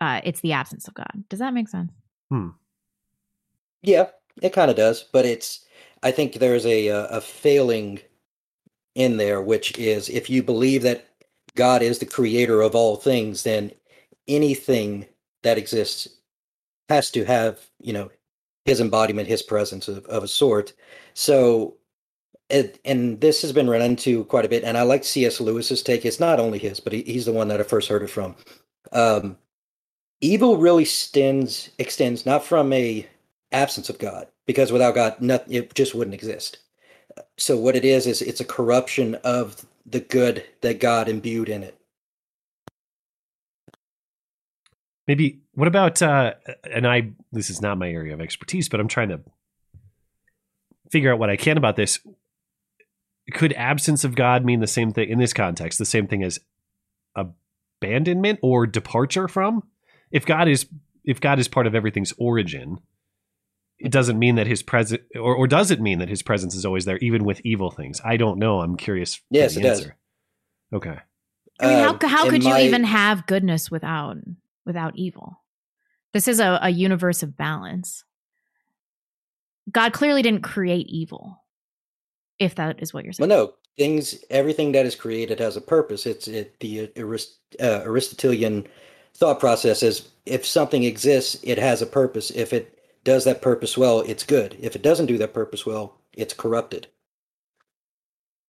uh, 0.00 0.20
it's 0.24 0.40
the 0.40 0.52
absence 0.52 0.88
of 0.88 0.94
God. 0.94 1.24
Does 1.28 1.40
that 1.40 1.52
make 1.52 1.68
sense? 1.68 1.92
Hmm. 2.30 2.48
Yeah, 3.82 4.06
it 4.42 4.52
kind 4.52 4.70
of 4.70 4.76
does, 4.76 5.04
but 5.12 5.24
it's. 5.24 5.64
I 6.02 6.12
think 6.12 6.34
there's 6.34 6.64
a 6.64 6.90
uh, 6.90 7.06
a 7.18 7.20
failing 7.20 8.00
in 8.94 9.16
there, 9.16 9.40
which 9.40 9.76
is 9.78 10.08
if 10.08 10.30
you 10.30 10.42
believe 10.42 10.82
that 10.82 11.06
God 11.54 11.82
is 11.82 11.98
the 11.98 12.06
creator 12.06 12.60
of 12.60 12.74
all 12.74 12.96
things, 12.96 13.42
then 13.42 13.72
anything 14.28 15.06
that 15.42 15.58
exists 15.58 16.08
has 16.88 17.10
to 17.12 17.24
have 17.24 17.60
you 17.80 17.92
know 17.92 18.10
his 18.64 18.80
embodiment, 18.80 19.28
his 19.28 19.42
presence 19.42 19.88
of, 19.88 20.04
of 20.06 20.22
a 20.22 20.28
sort. 20.28 20.74
So, 21.14 21.76
it, 22.50 22.78
and 22.84 23.20
this 23.20 23.42
has 23.42 23.52
been 23.52 23.68
run 23.68 23.82
into 23.82 24.24
quite 24.26 24.44
a 24.44 24.48
bit, 24.48 24.62
and 24.62 24.76
I 24.76 24.82
like 24.82 25.04
C.S. 25.04 25.40
Lewis's 25.40 25.82
take. 25.82 26.04
It's 26.04 26.20
not 26.20 26.38
only 26.38 26.58
his, 26.58 26.78
but 26.78 26.92
he, 26.92 27.02
he's 27.02 27.24
the 27.24 27.32
one 27.32 27.48
that 27.48 27.60
I 27.60 27.64
first 27.64 27.88
heard 27.88 28.02
it 28.02 28.10
from. 28.10 28.36
Um, 28.92 29.38
evil 30.20 30.56
really 30.56 30.82
extends 30.82 31.70
extends 31.78 32.26
not 32.26 32.44
from 32.44 32.72
a 32.72 33.06
absence 33.52 33.88
of 33.88 33.98
God, 33.98 34.28
because 34.46 34.72
without 34.72 34.94
God, 34.94 35.20
nothing 35.20 35.54
it 35.54 35.74
just 35.74 35.94
wouldn't 35.94 36.14
exist. 36.14 36.58
So 37.36 37.56
what 37.56 37.76
it 37.76 37.84
is 37.84 38.06
is 38.06 38.22
it's 38.22 38.40
a 38.40 38.44
corruption 38.44 39.14
of 39.16 39.66
the 39.86 40.00
good 40.00 40.44
that 40.60 40.80
God 40.80 41.08
imbued 41.08 41.48
in 41.48 41.62
it. 41.62 41.78
Maybe 45.06 45.40
what 45.54 45.68
about 45.68 46.02
uh 46.02 46.34
and 46.70 46.86
I 46.86 47.12
this 47.32 47.48
is 47.48 47.62
not 47.62 47.78
my 47.78 47.88
area 47.88 48.12
of 48.12 48.20
expertise, 48.20 48.68
but 48.68 48.78
I'm 48.78 48.88
trying 48.88 49.08
to 49.08 49.20
figure 50.90 51.12
out 51.12 51.18
what 51.18 51.30
I 51.30 51.36
can 51.36 51.56
about 51.56 51.76
this. 51.76 51.98
Could 53.32 53.52
absence 53.54 54.04
of 54.04 54.14
God 54.14 54.44
mean 54.44 54.60
the 54.60 54.66
same 54.66 54.92
thing 54.92 55.08
in 55.08 55.18
this 55.18 55.32
context, 55.32 55.78
the 55.78 55.84
same 55.84 56.06
thing 56.06 56.22
as 56.22 56.38
abandonment 57.14 58.38
or 58.42 58.66
departure 58.66 59.28
from? 59.28 59.64
If 60.10 60.26
God 60.26 60.48
is 60.48 60.66
if 61.04 61.20
God 61.20 61.38
is 61.38 61.48
part 61.48 61.66
of 61.66 61.74
everything's 61.74 62.12
origin, 62.18 62.78
it 63.78 63.92
doesn't 63.92 64.18
mean 64.18 64.34
that 64.36 64.46
his 64.46 64.62
presence 64.62 65.02
or, 65.14 65.34
or 65.34 65.46
does 65.46 65.70
it 65.70 65.80
mean 65.80 65.98
that 66.00 66.08
his 66.08 66.22
presence 66.22 66.54
is 66.54 66.64
always 66.64 66.84
there 66.84 66.98
even 66.98 67.24
with 67.24 67.40
evil 67.44 67.70
things? 67.70 68.00
I 68.04 68.16
don't 68.16 68.38
know. 68.38 68.60
I'm 68.60 68.76
curious. 68.76 69.16
for 69.16 69.22
Yes, 69.30 69.54
the 69.54 69.60
it 69.60 69.62
does. 69.64 69.78
answer. 69.80 69.96
Okay. 70.72 70.96
I 71.60 71.66
mean, 71.66 71.78
how 71.78 71.90
Um, 71.92 71.98
how 72.02 72.24
in 72.24 72.30
could 72.30 72.44
you 72.44 72.50
my- 72.50 72.62
even 72.62 72.84
have 72.84 73.26
goodness 73.26 73.70
without 73.70 74.16
without 74.66 74.96
evil? 74.96 75.40
This 76.12 76.26
is 76.28 76.40
a, 76.40 76.58
a 76.62 76.70
universe 76.70 77.22
of 77.22 77.36
balance. 77.36 78.04
God 79.70 79.92
clearly 79.92 80.22
didn't 80.22 80.42
create 80.42 80.86
evil, 80.88 81.42
if 82.38 82.54
that 82.54 82.80
is 82.82 82.94
what 82.94 83.04
you're 83.04 83.12
saying. 83.12 83.28
Well, 83.28 83.46
no, 83.46 83.54
things, 83.76 84.24
everything 84.30 84.72
that 84.72 84.86
is 84.86 84.94
created 84.94 85.38
has 85.40 85.56
a 85.56 85.60
purpose. 85.60 86.06
It's 86.06 86.26
it, 86.26 86.58
the 86.60 86.90
Arist, 86.96 87.36
uh, 87.60 87.82
Aristotelian 87.84 88.66
thought 89.14 89.38
process 89.40 89.82
is 89.82 90.08
if 90.24 90.46
something 90.46 90.84
exists, 90.84 91.38
it 91.42 91.58
has 91.58 91.82
a 91.82 91.86
purpose. 91.86 92.30
If 92.30 92.52
it 92.54 92.77
does 93.08 93.24
that 93.24 93.40
purpose 93.40 93.78
well, 93.78 94.00
it's 94.00 94.22
good. 94.22 94.54
If 94.60 94.76
it 94.76 94.82
doesn't 94.82 95.06
do 95.06 95.16
that 95.18 95.32
purpose 95.32 95.64
well, 95.64 95.98
it's 96.12 96.34
corrupted. 96.34 96.88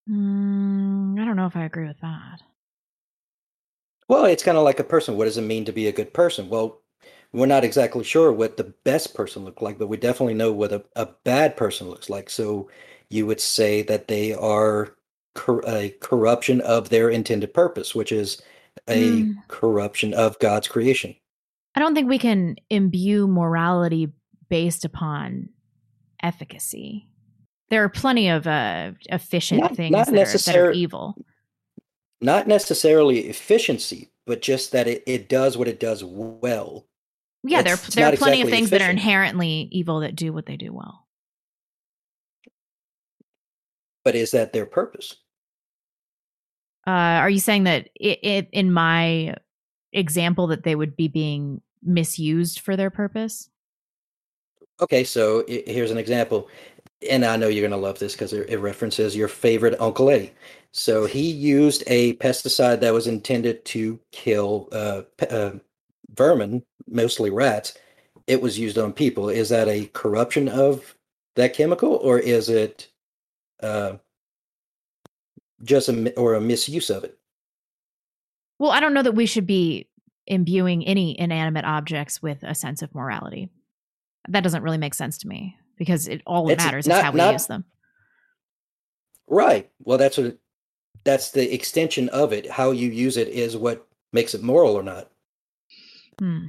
Mm, 0.10 1.18
I 1.18 1.24
don't 1.24 1.38
know 1.38 1.46
if 1.46 1.56
I 1.56 1.64
agree 1.64 1.88
with 1.88 2.00
that. 2.02 2.42
Well, 4.10 4.26
it's 4.26 4.44
kind 4.44 4.58
of 4.58 4.66
like 4.66 4.80
a 4.80 4.84
person. 4.84 5.16
What 5.16 5.26
does 5.26 5.38
it 5.38 5.44
mean 5.44 5.64
to 5.64 5.72
be 5.72 5.88
a 5.88 5.94
good 5.94 6.14
person? 6.14 6.50
Well, 6.50 6.82
we're 7.32 7.46
not 7.46 7.64
exactly 7.64 8.04
sure 8.04 8.34
what 8.34 8.58
the 8.58 8.74
best 8.84 9.14
person 9.16 9.46
looked 9.46 9.62
like, 9.62 9.78
but 9.78 9.88
we 9.88 9.96
definitely 9.96 10.34
know 10.34 10.52
what 10.52 10.74
a, 10.74 10.84
a 10.98 11.08
bad 11.24 11.56
person 11.56 11.88
looks 11.90 12.10
like. 12.10 12.30
So 12.30 12.70
you 13.10 13.26
would 13.28 13.40
say 13.40 13.82
that 13.84 14.10
they 14.10 14.34
are 14.34 14.96
cor- 15.36 15.64
a 15.66 15.92
corruption 16.02 16.60
of 16.62 16.90
their 16.90 17.10
intended 17.10 17.54
purpose, 17.54 17.96
which 17.96 18.12
is 18.12 18.42
a 18.90 19.24
Mm. 19.24 19.36
corruption 19.48 20.14
of 20.14 20.38
God's 20.40 20.68
creation. 20.68 21.16
I 21.76 21.80
don't 21.80 21.94
think 21.96 22.10
we 22.10 22.18
can 22.20 22.58
imbue 22.70 23.28
morality 23.28 24.12
based 24.50 24.86
upon 24.86 25.50
efficacy. 26.22 27.08
There 27.70 27.84
are 27.84 27.90
plenty 27.90 28.30
of 28.30 28.48
uh, 28.48 28.92
efficient 29.06 29.62
Not- 29.62 29.76
things 29.76 29.92
not 29.92 30.08
that, 30.08 30.28
are, 30.28 30.38
that 30.38 30.56
are 30.56 30.72
evil. 30.72 31.16
Not 32.22 32.48
necessarily 32.48 33.28
efficiency, 33.28 34.12
but 34.26 34.42
just 34.42 34.72
that 34.72 34.88
it, 34.88 35.04
it 35.06 35.30
does 35.30 35.58
what 35.58 35.68
it 35.68 35.80
does 35.80 36.04
well. 36.04 36.88
Yeah, 37.44 37.62
there, 37.62 37.74
It's- 37.74 37.88
it's 37.88 37.96
there 37.96 38.12
are 38.12 38.18
plenty 38.18 38.42
of 38.42 38.48
exactly 38.48 38.52
things 38.52 38.70
that 38.72 38.82
are 38.82 38.90
inherently 38.90 39.70
evil 39.72 40.02
that 40.02 40.16
do 40.16 40.34
what 40.34 40.46
they 40.46 40.58
do 40.58 40.74
well. 40.74 41.08
But 44.04 44.16
is 44.16 44.32
that 44.32 44.54
their 44.54 44.66
purpose? 44.66 45.16
Uh, 46.88 47.22
are 47.22 47.30
you 47.30 47.40
saying 47.40 47.66
that 47.66 47.90
it, 47.96 48.20
it 48.24 48.50
in 48.52 48.72
my 48.74 49.36
example 49.94 50.48
that 50.48 50.64
they 50.64 50.76
would 50.76 50.96
be 50.96 51.08
being 51.08 51.62
misused 51.84 52.62
for 52.62 52.76
their 52.76 52.90
purpose? 52.90 53.50
Okay, 54.82 55.04
so 55.04 55.44
here's 55.48 55.92
an 55.92 55.98
example, 55.98 56.48
and 57.10 57.26
I 57.26 57.36
know 57.36 57.50
you're 57.50 57.68
going 57.68 57.80
to 57.80 57.86
love 57.86 58.00
this 58.00 58.14
because 58.14 58.32
it, 58.32 58.60
references 58.60 59.16
your 59.16 59.28
favorite 59.28 59.80
Uncle 59.80 60.10
A. 60.10 60.32
So 60.72 61.06
he 61.06 61.30
used 61.30 61.84
a 61.88 62.14
pesticide 62.16 62.80
that 62.80 62.94
was 62.94 63.08
intended 63.08 63.66
to 63.66 64.00
kill 64.12 64.70
uh, 64.72 65.02
uh, 65.30 65.52
vermin, 66.14 66.64
mostly 66.88 67.30
rats. 67.30 67.78
It 68.28 68.42
was 68.42 68.58
used 68.58 68.78
on 68.78 68.94
people. 68.94 69.28
Is 69.28 69.50
that 69.50 69.68
a 69.68 69.88
corruption 69.88 70.48
of 70.48 70.96
that 71.36 71.54
chemical, 71.54 71.96
or 71.96 72.20
is 72.20 72.48
it 72.50 72.88
uh, 73.62 73.94
just 75.64 75.90
a 75.90 76.14
or 76.16 76.36
a 76.36 76.42
misuse 76.42 76.90
of 76.90 77.04
it? 77.04 77.18
Well, 78.60 78.72
I 78.72 78.80
don't 78.80 78.94
know 78.94 79.04
that 79.04 79.16
we 79.16 79.26
should 79.26 79.48
be 79.48 79.90
imbuing 80.28 80.86
any 80.86 81.20
inanimate 81.20 81.66
objects 81.66 82.22
with 82.22 82.44
a 82.44 82.54
sense 82.54 82.82
of 82.82 82.94
morality. 82.94 83.50
That 84.30 84.42
doesn't 84.44 84.64
really 84.64 84.78
make 84.78 84.94
sense 84.94 85.18
to 85.20 85.28
me 85.28 85.56
because 85.78 86.08
it 86.08 86.22
all 86.26 86.46
that 86.48 86.58
matters 86.58 86.88
not- 86.88 86.98
is 87.00 87.04
how 87.04 87.12
we 87.12 87.18
not- 87.18 87.34
use 87.34 87.48
them. 87.48 87.66
Right. 89.28 89.70
Well, 89.84 89.98
that's 89.98 90.18
what. 90.18 90.28
It, 90.28 90.40
that's 91.04 91.32
the 91.32 91.54
extension 91.54 92.10
of 92.10 92.34
it. 92.34 92.50
How 92.50 92.72
you 92.72 92.90
use 92.90 93.16
it 93.18 93.28
is 93.30 93.56
what 93.56 93.88
makes 94.12 94.34
it 94.36 94.44
moral 94.44 94.74
or 94.76 94.84
not. 94.84 95.10
Hmm. 96.20 96.48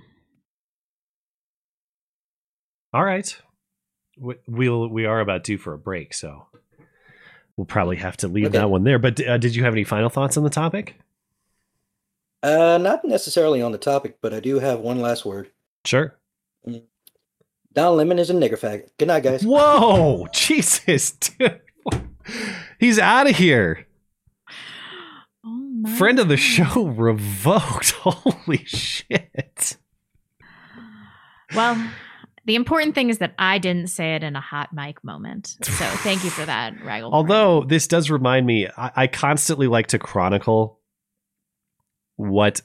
All 2.92 3.04
right. 3.04 3.36
We- 4.18 4.34
We'll 4.46 4.88
we 4.88 5.06
are 5.06 5.20
about 5.20 5.44
due 5.44 5.56
for 5.58 5.72
a 5.72 5.78
break, 5.78 6.12
so 6.14 6.46
we'll 7.56 7.64
probably 7.66 7.96
have 7.96 8.16
to 8.18 8.28
leave 8.28 8.46
Okay. 8.46 8.58
that 8.58 8.70
one 8.70 8.84
there. 8.84 8.98
But 8.98 9.24
uh, 9.26 9.38
did 9.38 9.54
you 9.54 9.64
have 9.64 9.72
any 9.74 9.84
final 9.84 10.08
thoughts 10.10 10.36
on 10.36 10.42
the 10.44 10.50
topic? 10.50 10.96
Uh, 12.42 12.78
not 12.80 13.04
necessarily 13.04 13.62
on 13.62 13.72
the 13.72 13.78
topic, 13.78 14.18
but 14.20 14.34
I 14.34 14.40
do 14.40 14.58
have 14.58 14.80
one 14.80 15.00
last 15.00 15.24
word. 15.24 15.50
Sure. 15.84 16.16
Don 17.72 17.96
Lemon 17.96 18.18
is 18.18 18.30
a 18.30 18.34
nigger 18.34 18.58
faggot. 18.58 18.88
Good 18.98 19.08
night, 19.08 19.22
guys. 19.22 19.44
Whoa, 19.44 20.26
Jesus, 20.32 21.12
dude. 21.12 21.60
He's 22.78 22.98
out 22.98 23.28
of 23.28 23.36
here. 23.36 23.86
Oh 25.44 25.96
Friend 25.96 26.18
of 26.18 26.28
the 26.28 26.36
show 26.36 26.86
revoked. 26.86 27.92
Holy 27.92 28.64
shit. 28.64 29.76
Well, 31.54 31.90
the 32.44 32.54
important 32.54 32.94
thing 32.94 33.10
is 33.10 33.18
that 33.18 33.34
I 33.38 33.58
didn't 33.58 33.88
say 33.88 34.14
it 34.14 34.22
in 34.22 34.36
a 34.36 34.40
hot 34.40 34.72
mic 34.72 35.02
moment. 35.04 35.56
So 35.62 35.84
thank 36.02 36.24
you 36.24 36.30
for 36.30 36.44
that, 36.44 36.74
Raggle. 36.84 37.12
Although 37.12 37.62
this 37.64 37.86
does 37.86 38.10
remind 38.10 38.46
me, 38.46 38.68
I, 38.76 38.90
I 38.96 39.06
constantly 39.06 39.66
like 39.66 39.88
to 39.88 39.98
chronicle 39.98 40.78
what 42.16 42.60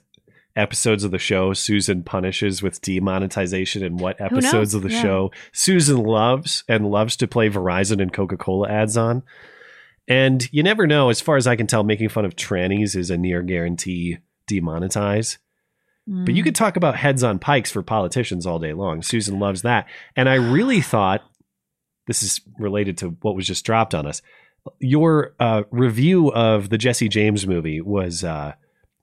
episodes 0.55 1.03
of 1.03 1.11
the 1.11 1.17
show 1.19 1.53
Susan 1.53 2.01
punishes 2.03 2.61
with 2.63 2.81
demonetization 2.81 3.83
and 3.83 3.99
what 3.99 4.19
episodes 4.21 4.73
of 4.73 4.81
the 4.83 4.89
Yeah. 4.91 5.01
show 5.01 5.31
Susan 5.51 5.97
loves 5.97 6.63
and 6.69 6.89
loves 6.89 7.15
to 7.17 7.27
play 7.27 7.49
Verizon 7.49 8.01
and 8.01 8.13
Coca 8.13 8.37
Cola 8.37 8.69
ads 8.69 8.95
on. 8.95 9.23
And 10.07 10.47
you 10.53 10.63
never 10.63 10.85
know, 10.87 11.09
as 11.09 11.19
far 11.19 11.35
as 11.35 11.47
I 11.47 11.55
can 11.55 11.67
tell, 11.67 11.83
making 11.83 12.09
fun 12.09 12.25
of 12.25 12.35
trannies 12.35 12.95
is 12.95 13.09
a 13.09 13.17
near 13.17 13.41
guarantee 13.41 14.19
demonetize. 14.49 15.37
But 16.07 16.33
Mm. 16.33 16.35
you 16.35 16.43
could 16.43 16.53
talk 16.55 16.77
about 16.77 16.95
heads 16.97 17.23
on 17.23 17.39
pikes 17.39 17.71
for 17.71 17.81
politicians 17.81 18.45
all 18.45 18.59
day 18.59 18.73
long. 18.73 19.01
Susan 19.01 19.39
loves 19.39 19.63
that. 19.63 19.87
And 20.15 20.29
I 20.29 20.35
really 20.35 20.79
thought 20.93 21.23
this 22.07 22.21
is 22.21 22.39
related 22.59 22.97
to 22.99 23.09
what 23.23 23.35
was 23.35 23.47
just 23.47 23.65
dropped 23.65 23.95
on 23.95 24.05
us. 24.05 24.21
Your 24.79 25.33
uh, 25.39 25.63
review 25.71 26.31
of 26.31 26.69
the 26.69 26.77
Jesse 26.77 27.09
James 27.09 27.45
movie 27.47 27.81
was. 27.81 28.23
Uh, 28.23 28.53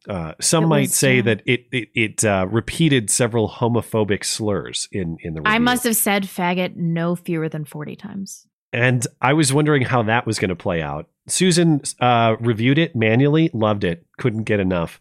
uh, 0.09 0.33
some 0.41 0.65
It 0.65 0.69
might 0.69 0.91
say 0.91 1.21
that 1.21 1.43
it 1.47 1.67
it, 1.73 1.89
it 1.95 2.25
uh, 2.25 2.47
repeated 2.51 3.11
several 3.11 3.49
homophobic 3.49 4.25
slurs 4.25 4.89
in 4.91 5.17
in 5.21 5.35
the 5.35 5.41
review. 5.41 5.55
I 5.55 5.59
must 5.59 5.85
have 5.85 5.97
said 5.97 6.25
faggot 6.25 6.77
no 6.77 7.15
fewer 7.15 7.49
than 7.49 7.65
40 7.65 7.97
times. 7.97 8.47
And 8.73 9.07
I 9.21 9.35
was 9.35 9.53
wondering 9.53 9.83
how 9.83 10.03
that 10.05 10.27
was 10.27 10.39
going 10.39 10.49
to 10.49 10.57
play 10.57 10.81
out. 10.81 11.09
Susan 11.29 11.83
uh, 12.01 12.37
reviewed 12.41 12.79
it 12.79 12.97
manually, 12.97 13.51
loved 13.53 13.85
it, 13.85 14.07
couldn't 14.19 14.45
get 14.45 14.61
enough, 14.61 15.01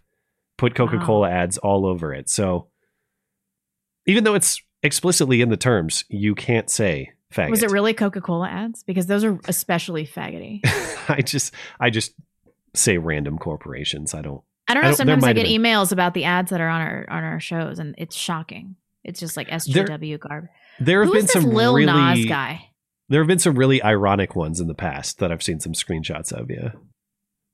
put 0.58 0.76
Coca 0.76 1.00
Cola 1.00 1.30
ads 1.30 1.58
all 1.58 1.86
over 1.86 2.14
it. 2.14 2.30
So 2.30 2.68
Even 4.06 4.24
though 4.24 4.36
it's 4.36 4.62
explicitly 4.84 5.42
in 5.42 5.50
the 5.50 5.58
terms, 5.58 6.04
you 6.10 6.36
can't 6.36 6.70
say 6.70 7.14
faggot. 7.34 7.50
Was 7.50 7.64
it 7.64 7.72
really 7.72 7.94
Coca 7.94 8.22
Cola 8.22 8.50
ads? 8.50 8.84
Because 8.84 9.06
those 9.08 9.24
are 9.24 9.40
especially 9.48 10.06
faggoty. 10.06 10.60
I 11.10 11.22
just 11.22 11.54
I 11.80 11.90
just 11.90 12.14
say 12.74 12.98
random 12.98 13.38
corporations. 13.38 14.14
I 14.14 14.22
don't 14.22 14.44
I 14.72 14.74
don't 14.74 14.84
I 14.84 14.88
know. 14.88 14.90
don't- 14.92 14.98
sometimes 14.98 15.24
I 15.24 15.34
get 15.34 15.46
been. 15.46 15.62
emails 15.62 15.92
about 15.92 16.14
the 16.14 16.24
ads 16.24 16.50
that 16.52 16.60
are 16.62 16.68
on 16.70 16.82
our 16.82 17.06
on 17.10 17.24
our 17.24 17.40
shows, 17.40 17.78
and 17.80 17.94
it's 17.98 18.16
shocking. 18.16 18.76
It's 19.04 19.20
just 19.20 19.36
like 19.38 19.48
SJW 19.50 20.20
garb. 20.20 20.46
there 20.80 21.02
have 21.04 21.10
Who 21.10 21.14
been 21.20 21.28
some 21.28 21.46
Lil 21.46 21.74
really 21.76 21.86
Nas 21.92 22.26
guy? 22.26 22.70
there 23.10 23.20
have 23.22 23.28
been 23.28 23.40
some 23.40 23.56
really 23.56 23.82
ironic 23.84 24.36
ones 24.36 24.60
in 24.62 24.68
the 24.68 24.74
past 24.76 25.20
that 25.20 25.32
I've 25.32 25.44
seen 25.44 25.60
some 25.60 25.74
screenshots 25.74 26.32
of, 26.32 26.50
yeah. 26.50 26.72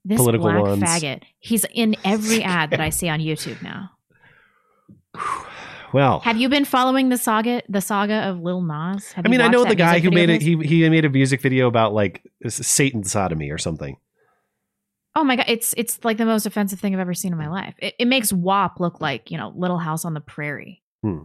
This 0.05 0.17
political 0.17 0.49
black 0.51 0.61
ones. 0.61 0.83
faggot. 0.83 1.23
He's 1.39 1.65
in 1.73 1.95
every 2.05 2.43
ad 2.57 2.69
that 2.71 2.79
I 2.79 2.89
see 2.89 3.09
on 3.09 3.19
YouTube 3.19 3.61
now. 3.61 3.91
Well, 5.93 6.19
Have 6.19 6.35
you 6.35 6.49
been 6.49 6.65
following 6.65 7.07
the 7.07 7.17
saga 7.17 7.61
the 7.69 7.79
saga 7.79 8.27
of 8.27 8.41
Lil 8.41 8.61
Nas? 8.61 9.13
Have 9.13 9.25
I 9.25 9.29
mean, 9.29 9.39
I 9.39 9.47
know 9.47 9.63
the 9.63 9.73
guy 9.73 9.99
who 9.99 10.11
made 10.11 10.29
it. 10.29 10.41
He 10.41 10.57
he 10.57 10.87
made 10.89 11.05
a 11.05 11.09
music 11.09 11.39
video 11.41 11.65
about 11.67 11.93
like 11.93 12.21
Satan 12.45 13.05
sodomy 13.05 13.51
or 13.51 13.57
something. 13.57 13.95
Oh 15.17 15.23
my 15.23 15.35
god, 15.35 15.45
it's 15.47 15.73
it's 15.77 15.99
like 16.05 16.17
the 16.17 16.25
most 16.25 16.45
offensive 16.45 16.79
thing 16.79 16.93
I've 16.93 16.99
ever 17.01 17.15
seen 17.15 17.31
in 17.31 17.39
my 17.39 17.49
life. 17.49 17.73
It, 17.79 17.95
it 17.97 18.05
makes 18.07 18.31
WAP 18.31 18.79
look 18.79 19.01
like 19.01 19.31
you 19.31 19.37
know 19.37 19.51
Little 19.55 19.79
House 19.79 20.05
on 20.05 20.13
the 20.13 20.21
Prairie. 20.21 20.83
Hmm. 21.01 21.23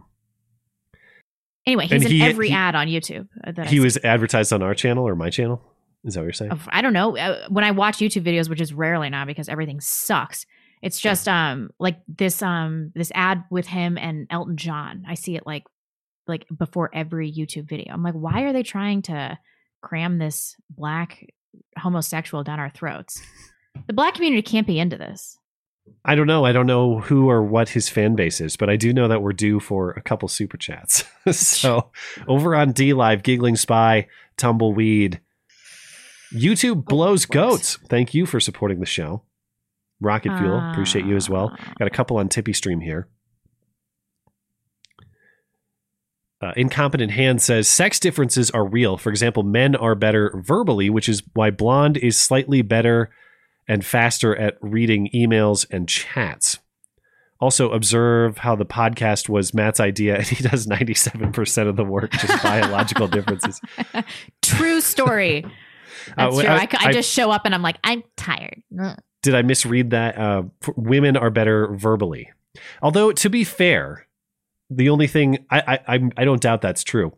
Anyway, 1.65 1.87
And 1.89 2.01
he's 2.01 2.11
he- 2.11 2.21
in 2.21 2.27
every 2.27 2.49
he- 2.49 2.55
ad 2.55 2.75
on 2.75 2.87
YouTube. 2.87 3.27
He 3.67 3.79
was 3.79 3.97
advertised 4.03 4.51
on 4.51 4.61
our 4.63 4.73
channel 4.73 5.07
or 5.07 5.15
my 5.15 5.29
channel. 5.29 5.61
Is 6.03 6.15
that 6.15 6.21
what 6.21 6.25
you're 6.25 6.33
saying? 6.33 6.59
I 6.67 6.81
don't 6.81 6.91
know. 6.91 7.15
Uh, 7.15 7.45
When 7.49 7.63
I 7.63 7.71
watch 7.71 7.99
YouTube 7.99 8.23
videos, 8.25 8.49
which 8.49 8.59
is 8.59 8.73
rarely 8.73 9.09
now 9.09 9.23
because 9.25 9.47
everything 9.47 9.79
sucks, 9.79 10.45
it's 10.81 10.99
just 10.99 11.27
um 11.29 11.69
like 11.79 11.99
this 12.07 12.41
um 12.41 12.91
this 12.95 13.11
ad 13.15 13.43
with 13.51 13.67
him 13.67 13.97
and 13.97 14.27
Elton 14.29 14.57
John. 14.57 15.05
I 15.07 15.13
see 15.13 15.35
it 15.35 15.43
like 15.45 15.63
like 16.27 16.45
before 16.57 16.89
every 16.93 17.31
YouTube 17.31 17.69
video. 17.69 17.93
I'm 17.93 18.01
like, 18.03 18.15
why 18.15 18.41
are 18.41 18.53
they 18.53 18.63
trying 18.63 19.03
to 19.03 19.37
cram 19.81 20.17
this 20.17 20.55
black 20.69 21.25
homosexual 21.77 22.43
down 22.43 22.59
our 22.59 22.69
throats? 22.71 23.21
The 23.87 23.93
black 23.93 24.15
community 24.15 24.41
can't 24.41 24.67
be 24.67 24.79
into 24.79 24.97
this. 24.97 25.37
I 26.05 26.15
don't 26.15 26.27
know. 26.27 26.45
I 26.45 26.51
don't 26.51 26.67
know 26.67 26.99
who 26.99 27.29
or 27.29 27.43
what 27.43 27.69
his 27.69 27.89
fan 27.89 28.15
base 28.15 28.39
is, 28.41 28.55
but 28.55 28.69
I 28.69 28.75
do 28.75 28.93
know 28.93 29.07
that 29.07 29.21
we're 29.21 29.33
due 29.33 29.59
for 29.59 29.91
a 29.91 30.01
couple 30.01 30.27
super 30.27 30.57
chats. 30.57 31.03
so 31.31 31.91
over 32.27 32.55
on 32.55 32.73
DLive, 32.73 33.23
Giggling 33.23 33.55
Spy, 33.55 34.07
Tumbleweed, 34.37 35.19
YouTube 36.33 36.85
blows 36.85 37.25
goats. 37.25 37.77
Thank 37.87 38.13
you 38.13 38.25
for 38.25 38.39
supporting 38.39 38.79
the 38.79 38.85
show. 38.85 39.23
Rocket 40.01 40.37
Fuel, 40.37 40.71
appreciate 40.71 41.05
you 41.05 41.15
as 41.15 41.29
well. 41.29 41.55
Got 41.79 41.87
a 41.87 41.91
couple 41.91 42.17
on 42.17 42.27
TipeeeStream 42.27 42.83
here. 42.83 43.07
Uh, 46.41 46.51
Incompetent 46.57 47.11
Hand 47.11 47.41
says 47.41 47.69
sex 47.69 47.99
differences 47.99 48.51
are 48.51 48.65
real. 48.65 48.97
For 48.97 49.09
example, 49.09 49.43
men 49.43 49.77
are 49.77 49.95
better 49.95 50.33
verbally, 50.43 50.89
which 50.89 51.07
is 51.07 51.23
why 51.33 51.51
Blonde 51.51 51.95
is 51.95 52.17
slightly 52.17 52.61
better 52.61 53.11
and 53.67 53.85
faster 53.85 54.35
at 54.35 54.57
reading 54.61 55.09
emails 55.13 55.65
and 55.69 55.87
chats. 55.87 56.59
Also, 57.39 57.71
observe 57.71 58.37
how 58.37 58.55
the 58.55 58.65
podcast 58.65 59.27
was 59.27 59.53
Matt's 59.53 59.79
idea 59.79 60.15
and 60.17 60.25
he 60.25 60.41
does 60.43 60.65
97% 60.65 61.67
of 61.67 61.75
the 61.75 61.83
work, 61.83 62.11
just 62.11 62.41
biological 62.43 63.07
differences. 63.07 63.59
True 64.41 64.81
story. 64.81 65.45
Uh, 66.17 66.25
That's 66.31 66.35
wh- 66.35 66.41
true. 66.41 66.49
I- 66.49 66.57
I, 66.57 66.89
I 66.89 66.91
just 66.91 67.09
show 67.09 67.31
up 67.31 67.43
and 67.45 67.55
I'm 67.55 67.61
like, 67.61 67.77
I'm 67.81 68.03
tired. 68.17 68.61
Did 69.21 69.35
I 69.35 69.41
misread 69.41 69.91
that? 69.91 70.17
Uh, 70.17 70.43
women 70.75 71.15
are 71.15 71.29
better 71.29 71.67
verbally. 71.75 72.29
Although, 72.81 73.13
to 73.13 73.29
be 73.29 73.45
fair, 73.45 74.05
the 74.69 74.89
only 74.89 75.07
thing 75.07 75.45
I, 75.49 75.79
I 75.87 76.09
I 76.17 76.25
don't 76.25 76.41
doubt 76.41 76.61
that's 76.61 76.83
true. 76.83 77.13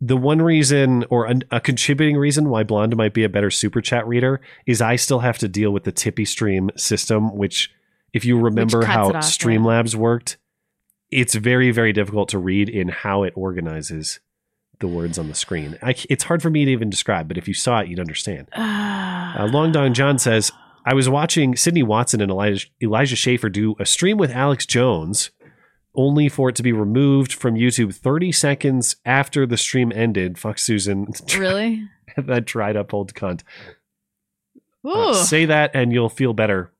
The 0.00 0.16
one 0.16 0.40
reason 0.40 1.04
or 1.10 1.26
an, 1.26 1.42
a 1.50 1.60
contributing 1.60 2.16
reason 2.16 2.48
why 2.50 2.62
Blonde 2.62 2.96
might 2.96 3.14
be 3.14 3.24
a 3.24 3.28
better 3.28 3.50
super 3.50 3.80
chat 3.80 4.06
reader 4.06 4.40
is 4.66 4.80
I 4.80 4.96
still 4.96 5.20
have 5.20 5.38
to 5.38 5.48
deal 5.48 5.72
with 5.72 5.84
the 5.84 5.92
TipeeeStream 5.92 6.78
system, 6.78 7.36
which, 7.36 7.72
if 8.12 8.24
you 8.24 8.38
remember 8.38 8.84
how 8.84 9.08
off, 9.08 9.14
yeah. 9.14 9.20
Streamlabs 9.20 9.96
worked, 9.96 10.36
it's 11.10 11.34
very 11.34 11.70
very 11.70 11.92
difficult 11.92 12.28
to 12.28 12.38
read 12.38 12.68
in 12.68 12.88
how 12.88 13.22
it 13.22 13.32
organizes 13.34 14.20
the 14.80 14.86
words 14.86 15.18
on 15.18 15.28
the 15.28 15.34
screen. 15.34 15.78
I 15.82 15.94
it's 16.08 16.24
hard 16.24 16.42
for 16.42 16.50
me 16.50 16.64
to 16.64 16.70
even 16.70 16.90
describe, 16.90 17.28
but 17.28 17.38
if 17.38 17.48
you 17.48 17.54
saw 17.54 17.80
it, 17.80 17.88
you'd 17.88 18.00
understand. 18.00 18.48
Uh, 19.28 19.46
Long 19.46 19.72
Dong 19.72 19.92
John 19.92 20.18
says, 20.18 20.50
I 20.86 20.94
was 20.94 21.06
watching 21.06 21.54
Sydney 21.54 21.82
Watson 21.82 22.22
and 22.22 22.30
Elijah, 22.30 22.66
Elijah 22.82 23.14
Schaffer 23.14 23.50
do 23.50 23.76
a 23.78 23.84
stream 23.84 24.16
with 24.16 24.30
Alex 24.30 24.64
Jones, 24.64 25.30
only 25.94 26.28
for 26.28 26.48
it 26.48 26.56
to 26.56 26.62
be 26.62 26.72
removed 26.72 27.32
from 27.32 27.54
YouTube 27.54 27.94
30 27.94 28.32
seconds 28.32 28.96
after 29.04 29.46
the 29.46 29.56
stream 29.56 29.92
ended. 29.94 30.38
Fuck 30.38 30.58
Susan. 30.58 31.08
really? 31.36 31.88
that 32.16 32.44
dried 32.44 32.76
up 32.76 32.94
old 32.94 33.14
cunt. 33.14 33.42
Uh, 34.84 35.12
say 35.12 35.44
that 35.44 35.72
and 35.74 35.92
you'll 35.92 36.08
feel 36.08 36.32
better, 36.32 36.72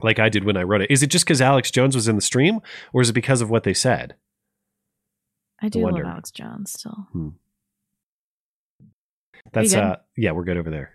like 0.00 0.18
I 0.18 0.28
did 0.28 0.44
when 0.44 0.56
I 0.56 0.62
wrote 0.62 0.82
it. 0.82 0.90
Is 0.90 1.02
it 1.02 1.08
just 1.08 1.24
because 1.24 1.40
Alex 1.40 1.70
Jones 1.70 1.94
was 1.94 2.06
in 2.06 2.14
the 2.14 2.22
stream, 2.22 2.60
or 2.92 3.00
is 3.00 3.10
it 3.10 3.14
because 3.14 3.40
of 3.40 3.50
what 3.50 3.64
they 3.64 3.74
said? 3.74 4.14
I 5.60 5.68
do 5.68 5.80
love. 5.80 5.98
Alex 6.04 6.30
Jones 6.30 6.72
still. 6.72 7.08
That's 9.52 9.74
uh, 9.74 9.96
yeah, 10.16 10.32
we're 10.32 10.44
good 10.44 10.56
over 10.56 10.70
there. 10.70 10.92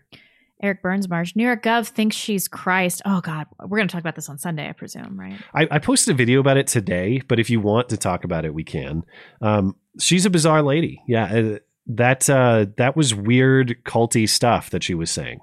Eric 0.62 0.82
Burns 0.82 1.08
Marsh. 1.08 1.36
New 1.36 1.44
York 1.44 1.64
Gov 1.64 1.88
thinks 1.88 2.16
she's 2.16 2.48
Christ. 2.48 3.02
Oh 3.06 3.22
God, 3.22 3.46
we're 3.66 3.78
gonna 3.78 3.90
talk 3.90 4.02
about 4.02 4.16
this 4.16 4.30
on 4.30 4.38
Sunday, 4.38 4.68
I 4.68 4.72
presume, 4.74 5.20
right? 5.20 5.40
I, 5.54 5.68
I 5.72 5.80
posted 5.80 6.16
a 6.16 6.18
video 6.18 6.40
about 6.40 6.58
it 6.58 6.68
today, 6.68 7.22
but 7.28 7.40
if 7.40 7.50
you 7.50 7.60
want 7.60 7.90
to 7.90 7.98
talk 7.98 8.24
about 8.24 8.46
it, 8.46 8.54
we 8.54 8.64
can. 8.64 9.04
Um, 9.42 9.76
she's 10.00 10.26
a 10.26 10.30
bizarre 10.30 10.64
lady. 10.64 11.02
Yeah, 11.08 11.26
uh, 11.26 11.60
that 11.88 12.30
uh, 12.30 12.66
that 12.78 12.96
was 12.96 13.14
weird, 13.14 13.78
culty 13.86 14.28
stuff 14.28 14.70
that 14.72 14.84
she 14.84 14.96
was 14.96 15.12
saying. 15.12 15.42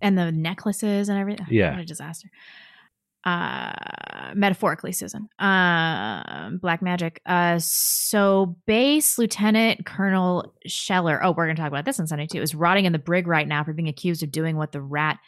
And 0.00 0.16
the 0.16 0.30
necklaces 0.30 1.08
and 1.08 1.18
everything. 1.18 1.46
Yeah. 1.50 1.72
what 1.72 1.80
a 1.80 1.84
disaster. 1.84 2.30
Uh, 3.28 4.32
metaphorically, 4.34 4.92
Susan. 4.92 5.28
Um, 5.38 6.56
black 6.62 6.80
magic. 6.80 7.20
Uh, 7.26 7.58
so 7.60 8.56
base 8.66 9.18
Lieutenant 9.18 9.84
Colonel 9.84 10.54
Scheller. 10.66 11.22
Oh, 11.22 11.32
we're 11.32 11.46
gonna 11.46 11.56
talk 11.56 11.68
about 11.68 11.84
this 11.84 12.00
on 12.00 12.06
Sunday 12.06 12.26
too. 12.26 12.40
Is 12.40 12.54
rotting 12.54 12.86
in 12.86 12.92
the 12.92 12.98
brig 12.98 13.26
right 13.26 13.46
now 13.46 13.64
for 13.64 13.74
being 13.74 13.88
accused 13.88 14.22
of 14.22 14.30
doing 14.30 14.56
what 14.56 14.72
the 14.72 14.80
rat. 14.80 15.18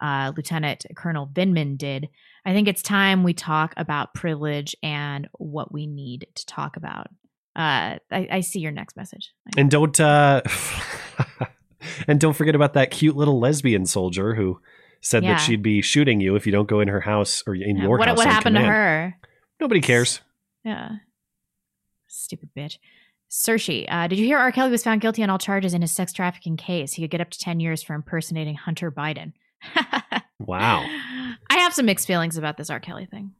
Uh, 0.00 0.32
Lieutenant 0.34 0.86
Colonel 0.96 1.26
Vindman 1.26 1.76
did. 1.76 2.08
I 2.46 2.52
think 2.52 2.68
it's 2.68 2.82
time 2.82 3.22
we 3.22 3.34
talk 3.34 3.74
about 3.76 4.14
privilege 4.14 4.74
and 4.82 5.28
what 5.32 5.72
we 5.72 5.86
need 5.86 6.26
to 6.36 6.46
talk 6.46 6.76
about. 6.76 7.08
Uh, 7.54 7.98
I, 8.10 8.28
I 8.30 8.40
see 8.40 8.60
your 8.60 8.72
next 8.72 8.96
message. 8.96 9.32
And 9.58 9.70
don't 9.70 9.98
uh, 9.98 10.40
and 12.06 12.20
don't 12.20 12.34
forget 12.34 12.54
about 12.54 12.74
that 12.74 12.92
cute 12.92 13.16
little 13.16 13.40
lesbian 13.40 13.86
soldier 13.86 14.34
who 14.34 14.60
said 15.00 15.22
Yeah. 15.24 15.32
that 15.34 15.38
she'd 15.38 15.62
be 15.62 15.80
shooting 15.82 16.20
you 16.20 16.36
if 16.36 16.46
you 16.46 16.52
don't 16.52 16.68
go 16.68 16.80
in 16.80 16.88
her 16.88 17.00
house 17.00 17.42
or 17.46 17.54
in 17.54 17.76
Yeah, 17.76 17.82
your 17.84 17.98
what 17.98 18.08
house. 18.08 18.16
what 18.18 18.26
happened 18.26 18.56
to 18.56 18.62
her? 18.62 19.14
Nobody 19.60 19.80
cares. 19.80 20.20
Yeah. 20.64 20.90
Stupid 22.08 22.50
bitch. 22.56 22.78
Saoirse, 23.30 23.86
uh, 23.88 24.08
did 24.08 24.18
you 24.18 24.24
hear 24.26 24.38
R. 24.38 24.50
Kelly 24.50 24.70
was 24.70 24.82
found 24.82 25.00
guilty 25.00 25.22
on 25.22 25.30
all 25.30 25.38
charges 25.38 25.72
in 25.74 25.82
his 25.82 25.92
sex 25.92 26.12
trafficking 26.12 26.56
case? 26.56 26.94
He 26.94 27.02
could 27.02 27.10
get 27.12 27.20
up 27.20 27.30
to 27.30 27.38
10 27.38 27.60
years 27.60 27.82
for 27.82 27.94
impersonating 27.94 28.56
Hunter 28.56 28.90
Biden. 28.90 29.32
Wow. 30.40 30.80
I 31.50 31.58
have 31.58 31.74
some 31.74 31.84
mixed 31.84 32.06
feelings 32.06 32.38
about 32.38 32.56
this 32.56 32.70
R. 32.70 32.80
Kelly 32.80 33.04
thing. 33.04 33.32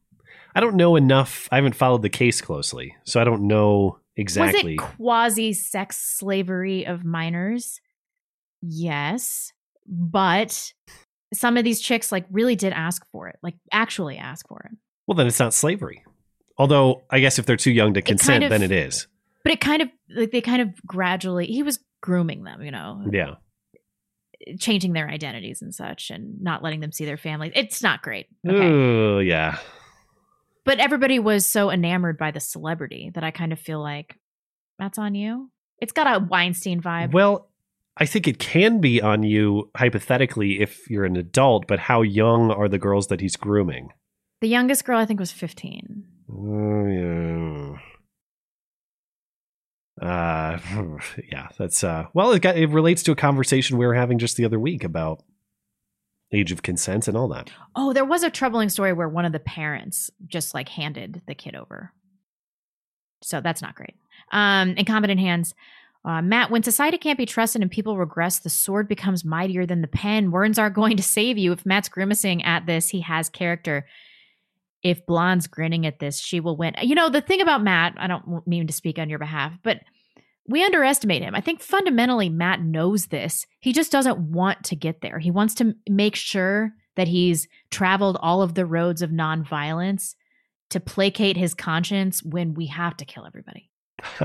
I 0.54 0.60
don't 0.60 0.76
know 0.76 0.96
enough. 0.96 1.48
I 1.50 1.56
haven't 1.56 1.74
followed 1.74 2.02
the 2.02 2.10
case 2.10 2.42
closely, 2.42 2.94
so 3.04 3.18
I 3.20 3.24
don't 3.24 3.46
know 3.48 3.98
exactly. 4.16 4.76
Was 4.78 4.84
it 4.90 4.96
quasi 4.96 5.52
sex 5.54 5.96
slavery 5.96 6.84
of 6.86 7.02
minors? 7.02 7.80
Yes. 8.60 9.54
But 9.86 10.74
some 11.32 11.56
of 11.56 11.64
these 11.64 11.80
chicks 11.80 12.10
like 12.12 12.26
really 12.30 12.56
did 12.56 12.72
ask 12.72 13.04
for 13.12 13.28
it, 13.28 13.36
like 13.42 13.54
actually 13.72 14.16
ask 14.18 14.46
for 14.48 14.60
it. 14.70 14.76
Well, 15.06 15.16
then 15.16 15.26
it's 15.26 15.38
not 15.40 15.54
slavery. 15.54 16.04
Although 16.58 17.02
I 17.10 17.20
guess 17.20 17.38
if 17.38 17.46
they're 17.46 17.56
too 17.56 17.70
young 17.72 17.94
to 17.94 18.02
consent, 18.02 18.42
kind 18.42 18.44
of- 18.44 18.50
then 18.50 18.62
it 18.62 18.72
is. 18.72 19.06
But 19.42 19.52
it 19.52 19.60
kind 19.60 19.80
of 19.82 19.88
like 20.14 20.30
they 20.32 20.40
kind 20.42 20.60
of 20.60 20.68
gradually 20.86 21.46
he 21.46 21.62
was 21.62 21.78
grooming 22.02 22.42
them, 22.44 22.62
you 22.62 22.70
know. 22.70 23.02
Yeah. 23.10 23.36
changing 24.58 24.92
their 24.94 25.08
identities 25.08 25.60
and 25.62 25.74
such 25.74 26.10
and 26.10 26.40
not 26.42 26.62
letting 26.62 26.80
them 26.80 26.92
see 26.92 27.04
their 27.04 27.16
families. 27.18 27.52
It's 27.54 27.82
not 27.82 28.00
great. 28.02 28.26
Okay. 28.48 28.58
Oh, 28.58 29.18
yeah. 29.18 29.58
But 30.64 30.78
everybody 30.78 31.18
was 31.18 31.44
so 31.46 31.70
enamored 31.70 32.16
by 32.18 32.30
the 32.30 32.40
celebrity 32.40 33.10
that 33.14 33.22
I 33.24 33.30
kind 33.32 33.52
of 33.52 33.58
feel 33.60 33.80
like 33.82 34.16
that's 34.78 34.98
on 34.98 35.14
you. 35.14 35.50
It's 35.78 35.92
got 35.92 36.06
a 36.06 36.24
Weinstein 36.24 36.80
vibe. 36.80 37.12
Well, 37.12 37.49
I 38.00 38.06
think 38.06 38.26
it 38.26 38.38
can 38.38 38.80
be 38.80 39.02
on 39.02 39.22
you 39.22 39.70
hypothetically 39.76 40.60
if 40.60 40.88
you're 40.90 41.04
an 41.04 41.16
adult, 41.16 41.66
but 41.66 41.78
how 41.78 42.00
young 42.00 42.50
are 42.50 42.68
the 42.68 42.78
girls 42.78 43.08
that 43.08 43.20
he's 43.20 43.36
grooming? 43.36 43.90
the 44.40 44.48
youngest 44.48 44.84
girl 44.84 44.98
I 44.98 45.04
think 45.04 45.20
was 45.20 45.32
15. 45.32 46.02
Oh, 46.32 46.86
yeah. 46.86 47.76
Uh, 50.00 50.58
yeah, 51.30 51.48
that's 51.58 51.84
uh. 51.84 52.06
Well, 52.14 52.32
it 52.32 52.40
got 52.40 52.56
it 52.56 52.70
relates 52.70 53.02
to 53.02 53.12
a 53.12 53.16
conversation 53.16 53.76
we 53.76 53.86
were 53.86 53.94
having 53.94 54.18
just 54.18 54.36
the 54.36 54.46
other 54.46 54.58
week 54.58 54.82
about 54.82 55.22
age 56.32 56.52
of 56.52 56.62
consent 56.62 57.06
and 57.06 57.16
all 57.16 57.28
that. 57.28 57.50
Oh, 57.76 57.92
there 57.92 58.04
was 58.04 58.22
a 58.22 58.30
troubling 58.30 58.70
story 58.70 58.92
where 58.92 59.08
one 59.08 59.24
of 59.24 59.32
the 59.32 59.40
parents 59.40 60.10
just 60.26 60.54
like 60.54 60.70
handed 60.70 61.22
the 61.26 61.34
kid 61.34 61.54
over. 61.54 61.92
So 63.22 63.40
that's 63.40 63.60
not 63.60 63.74
great. 63.74 63.96
Um, 64.32 64.70
incompetent 64.70 65.20
hands. 65.20 65.54
Uh, 66.04 66.22
Matt, 66.22 66.50
when 66.50 66.62
society 66.62 66.96
can't 66.96 67.18
be 67.18 67.26
trusted 67.26 67.60
and 67.60 67.70
people 67.70 67.98
regress, 67.98 68.38
the 68.38 68.48
sword 68.48 68.88
becomes 68.88 69.24
mightier 69.24 69.66
than 69.66 69.82
the 69.82 69.88
pen. 69.88 70.30
Words 70.30 70.58
aren't 70.58 70.74
going 70.74 70.96
to 70.96 71.02
save 71.02 71.36
you. 71.36 71.52
If 71.52 71.66
Matt's 71.66 71.90
grimacing 71.90 72.42
at 72.42 72.66
this, 72.66 72.88
he 72.88 73.00
has 73.00 73.28
character. 73.28 73.86
If 74.82 75.04
Blonde's 75.04 75.46
grinning 75.46 75.84
at 75.86 75.98
this, 75.98 76.18
she 76.18 76.40
will 76.40 76.56
win. 76.56 76.74
You 76.80 76.94
know, 76.94 77.10
the 77.10 77.20
thing 77.20 77.42
about 77.42 77.62
Matt, 77.62 77.94
I 77.98 78.06
don't 78.06 78.46
mean 78.46 78.66
to 78.66 78.72
speak 78.72 78.98
on 78.98 79.10
your 79.10 79.18
behalf, 79.18 79.52
but 79.62 79.80
we 80.48 80.64
underestimate 80.64 81.22
him. 81.22 81.34
I 81.34 81.42
think 81.42 81.60
fundamentally, 81.60 82.30
Matt 82.30 82.62
knows 82.62 83.06
this. 83.06 83.46
He 83.60 83.74
just 83.74 83.92
doesn't 83.92 84.18
want 84.18 84.64
to 84.64 84.76
get 84.76 85.02
there. 85.02 85.18
He 85.18 85.30
wants 85.30 85.54
to 85.56 85.74
make 85.88 86.16
sure 86.16 86.72
that 86.96 87.08
he's 87.08 87.46
traveled 87.70 88.18
all 88.20 88.40
of 88.40 88.54
the 88.54 88.66
roads 88.66 89.02
of 89.02 89.10
nonviolence 89.10 90.14
to 90.70 90.80
placate 90.80 91.36
his 91.36 91.54
conscience 91.54 92.22
when 92.22 92.54
we 92.54 92.66
have 92.66 92.96
to 92.96 93.04
kill 93.04 93.26
everybody. 93.26 93.70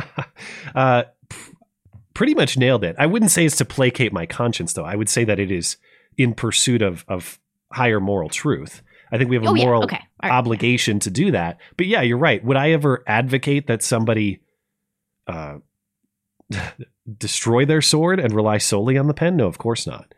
uh, 0.76 1.03
pretty 2.16 2.34
much 2.34 2.57
nailed 2.57 2.84
it. 2.84 2.95
I 2.97 3.05
wouldn't 3.05 3.30
say 3.32 3.45
it's 3.45 3.57
to 3.57 3.66
placate 3.66 4.11
my 4.11 4.26
conscience, 4.26 4.74
though. 4.74 4.86
I 4.86 4.95
would 4.95 5.09
say 5.09 5.24
that 5.26 5.39
it 5.39 5.51
is 5.51 5.78
in 6.18 6.34
pursuit 6.34 6.82
of 6.82 7.05
of 7.07 7.39
higher 7.72 7.99
moral 7.99 8.30
truth. 8.30 8.82
I 9.11 9.18
think 9.20 9.30
we 9.30 9.36
have 9.36 9.43
a 9.45 9.49
Oh, 9.49 9.53
yeah. 9.53 9.63
moral 9.66 9.84
Okay. 9.84 9.97
All 10.24 10.30
right. 10.30 10.36
obligation 10.36 10.99
to 11.01 11.11
do 11.11 11.30
that. 11.32 11.59
But 11.78 11.86
yeah, 11.86 12.01
you're 12.01 12.18
right. 12.18 12.43
Would 12.43 12.57
I 12.57 12.72
ever 12.72 13.03
advocate 13.05 13.68
that 13.68 13.84
somebody 13.84 14.41
uh, 15.28 15.57
destroy 17.18 17.66
their 17.66 17.82
sword 17.82 18.20
and 18.20 18.34
rely 18.34 18.57
solely 18.57 18.97
on 18.97 19.07
the 19.07 19.13
pen? 19.13 19.38
No, 19.38 19.47
of 19.47 19.57
course 19.57 19.86
not. 19.86 20.13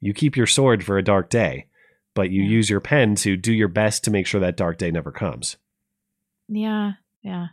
You 0.00 0.12
keep 0.12 0.36
your 0.36 0.46
sword 0.46 0.84
for 0.84 0.98
a 0.98 1.02
dark 1.02 1.30
day, 1.30 1.66
but 2.14 2.30
you 2.30 2.42
Yeah. 2.42 2.50
use 2.50 2.68
your 2.70 2.80
pen 2.80 3.14
to 3.16 3.36
do 3.36 3.52
your 3.52 3.68
best 3.68 4.04
to 4.04 4.10
make 4.10 4.26
sure 4.26 4.40
that 4.40 4.56
dark 4.56 4.78
day 4.78 4.90
never 4.90 5.12
comes. 5.12 5.56
Yeah, 6.48 6.92
yeah. 7.22 7.46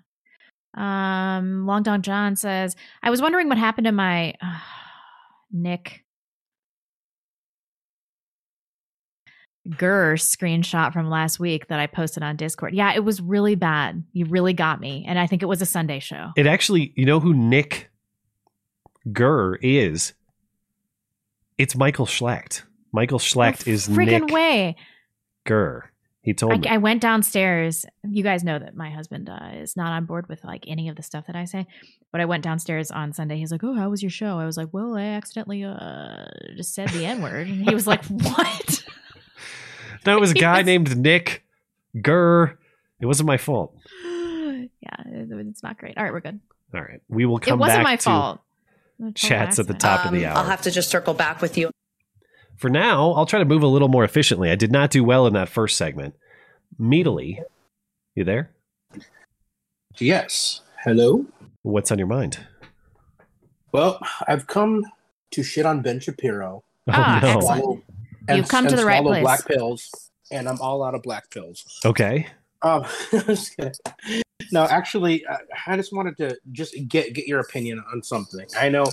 Um, 0.74 1.66
Long 1.66 1.84
Dong 1.84 2.02
John 2.02 2.36
says, 2.36 2.76
I 3.02 3.10
was 3.10 3.22
wondering 3.22 3.50
what 3.50 3.58
happened 3.58 3.86
to 3.86 3.92
my 3.92 4.34
Nick 5.52 6.04
Gurr 9.78 10.16
screenshot 10.16 10.92
from 10.92 11.10
last 11.10 11.40
week 11.40 11.68
that 11.68 11.80
I 11.80 11.88
posted 11.88 12.22
on 12.22 12.36
Discord. 12.36 12.74
Yeah, 12.74 12.94
it 12.94 13.04
was 13.04 13.22
really 13.22 13.56
bad. 13.56 14.04
You 14.12 14.26
really 14.26 14.54
got 14.54 14.82
me. 14.82 15.06
And 15.08 15.18
I 15.18 15.28
think 15.28 15.42
it 15.42 15.46
was 15.46 15.62
a 15.62 15.66
Sunday 15.66 16.00
show. 16.00 16.32
It 16.36 16.48
actually, 16.48 16.92
you 16.96 17.06
know 17.06 17.20
who 17.20 17.34
Nick 17.34 17.90
Gurr 19.12 19.56
is? 19.62 20.14
It's 21.58 21.76
Michael 21.76 22.06
Schlecht. 22.06 22.64
Michael 22.92 23.20
Schlecht 23.20 23.66
No 23.66 23.74
is 23.74 23.88
freaking 23.88 24.26
Nick 24.26 24.34
way. 24.34 24.76
Gurr. 25.46 25.90
He 26.24 26.34
told 26.34 26.62
me. 26.62 26.68
I, 26.70 26.76
I 26.76 26.78
went 26.78 27.02
downstairs. 27.02 27.86
You 28.08 28.24
guys 28.24 28.44
know 28.46 28.58
that 28.58 28.76
my 28.78 28.90
husband 28.90 29.30
uh, 29.30 29.50
is 29.56 29.76
not 29.76 29.92
on 29.92 30.06
board 30.06 30.28
with 30.30 30.42
like 30.46 30.64
any 30.68 30.88
of 30.88 30.96
the 30.96 31.04
stuff 31.04 31.28
that 31.28 31.36
I 31.36 31.44
say. 31.46 31.68
But 32.14 32.22
I 32.22 32.26
went 32.26 32.44
downstairs 32.44 32.92
on 32.92 33.12
Sunday. 33.12 33.38
He's 33.38 33.52
like, 33.52 33.64
"Oh, 33.64 33.74
how 33.76 33.90
was 33.90 34.02
your 34.02 34.10
show?" 34.10 34.40
I 34.40 34.46
was 34.46 34.56
like, 34.56 34.70
"Well, 34.72 34.96
I 34.96 35.02
accidentally 35.04 35.64
uh, 35.66 36.24
just 36.56 36.74
said 36.74 36.90
the 36.90 37.06
n 37.06 37.22
word." 37.22 37.48
And 37.48 37.68
he 37.68 37.74
was 37.76 37.86
like, 37.88 38.04
"What?" 38.08 38.86
no, 40.06 40.16
it 40.16 40.20
was 40.22 40.32
a 40.32 40.36
guy 40.36 40.60
was- 40.60 40.66
named 40.66 40.98
Nick 40.98 41.44
Gurr. 42.02 42.58
It 43.02 43.06
wasn't 43.06 43.28
my 43.28 43.38
fault. 43.38 43.76
yeah, 44.06 44.96
it's 45.06 45.62
not 45.62 45.78
great. 45.78 45.98
All 45.98 46.04
right, 46.06 46.14
we're 46.14 46.22
good. 46.22 46.40
All 46.74 46.82
right. 46.82 47.02
We 47.10 47.26
will 47.26 47.40
come. 47.40 47.56
It 47.56 47.60
wasn't 47.60 47.80
back 47.80 47.84
my 47.84 47.96
to 47.98 48.04
fault. 48.04 48.42
Chats 49.16 49.60
at 49.60 49.68
the 49.68 49.74
accident. 49.74 49.80
top 49.82 50.06
of 50.06 50.12
the 50.14 50.26
Um, 50.26 50.32
hour. 50.32 50.38
I'll 50.38 50.50
have 50.50 50.62
to 50.62 50.72
just 50.72 50.90
circle 50.90 51.14
back 51.14 51.42
with 51.42 51.58
you. 51.58 51.70
For 52.58 52.70
now, 52.70 53.12
I'll 53.12 53.26
try 53.26 53.40
to 53.40 53.46
move 53.46 53.64
a 53.64 53.68
little 53.68 53.88
more 53.90 54.04
efficiently. 54.04 54.50
I 54.50 54.56
did 54.56 54.72
not 54.72 54.90
do 54.92 55.04
well 55.04 55.28
in 55.28 55.34
that 55.34 55.50
first 55.50 55.78
segment. 55.78 56.16
Meadily, 56.80 57.40
you 58.16 58.24
there? 58.24 58.52
Yes. 60.00 60.62
Hello. 60.84 61.26
What's 61.64 61.92
on 61.92 61.98
your 61.98 62.08
mind? 62.08 62.40
Well, 63.72 64.00
I've 64.28 64.48
come 64.48 64.86
to 65.32 65.44
shit 65.44 65.66
on 65.66 65.82
Ben 65.82 66.00
Shapiro. 66.00 66.64
Oh, 66.88 66.92
Ah, 66.92 67.20
no. 67.22 67.28
excellent. 67.38 67.62
Swallow- 67.64 67.84
You've 68.30 68.48
come 68.48 68.66
to 68.66 68.72
and 68.72 68.80
the 68.80 68.86
right 68.86 69.00
swallow 69.02 69.12
place. 69.12 69.24
Black 69.24 69.46
pills, 69.46 70.10
and 70.32 70.48
I'm 70.48 70.60
all 70.62 70.82
out 70.84 70.96
of 70.96 71.02
black 71.04 71.30
pills. 71.30 71.80
Okay. 71.84 72.28
Um, 72.62 72.86
no, 74.54 74.64
actually, 74.64 75.26
uh, 75.26 75.38
I 75.68 75.76
just 75.76 75.92
wanted 75.92 76.16
to 76.18 76.38
just 76.54 76.74
get 76.88 77.14
get 77.14 77.28
your 77.28 77.42
opinion 77.42 77.84
on 77.92 78.02
something. 78.02 78.46
I 78.58 78.70
know, 78.70 78.86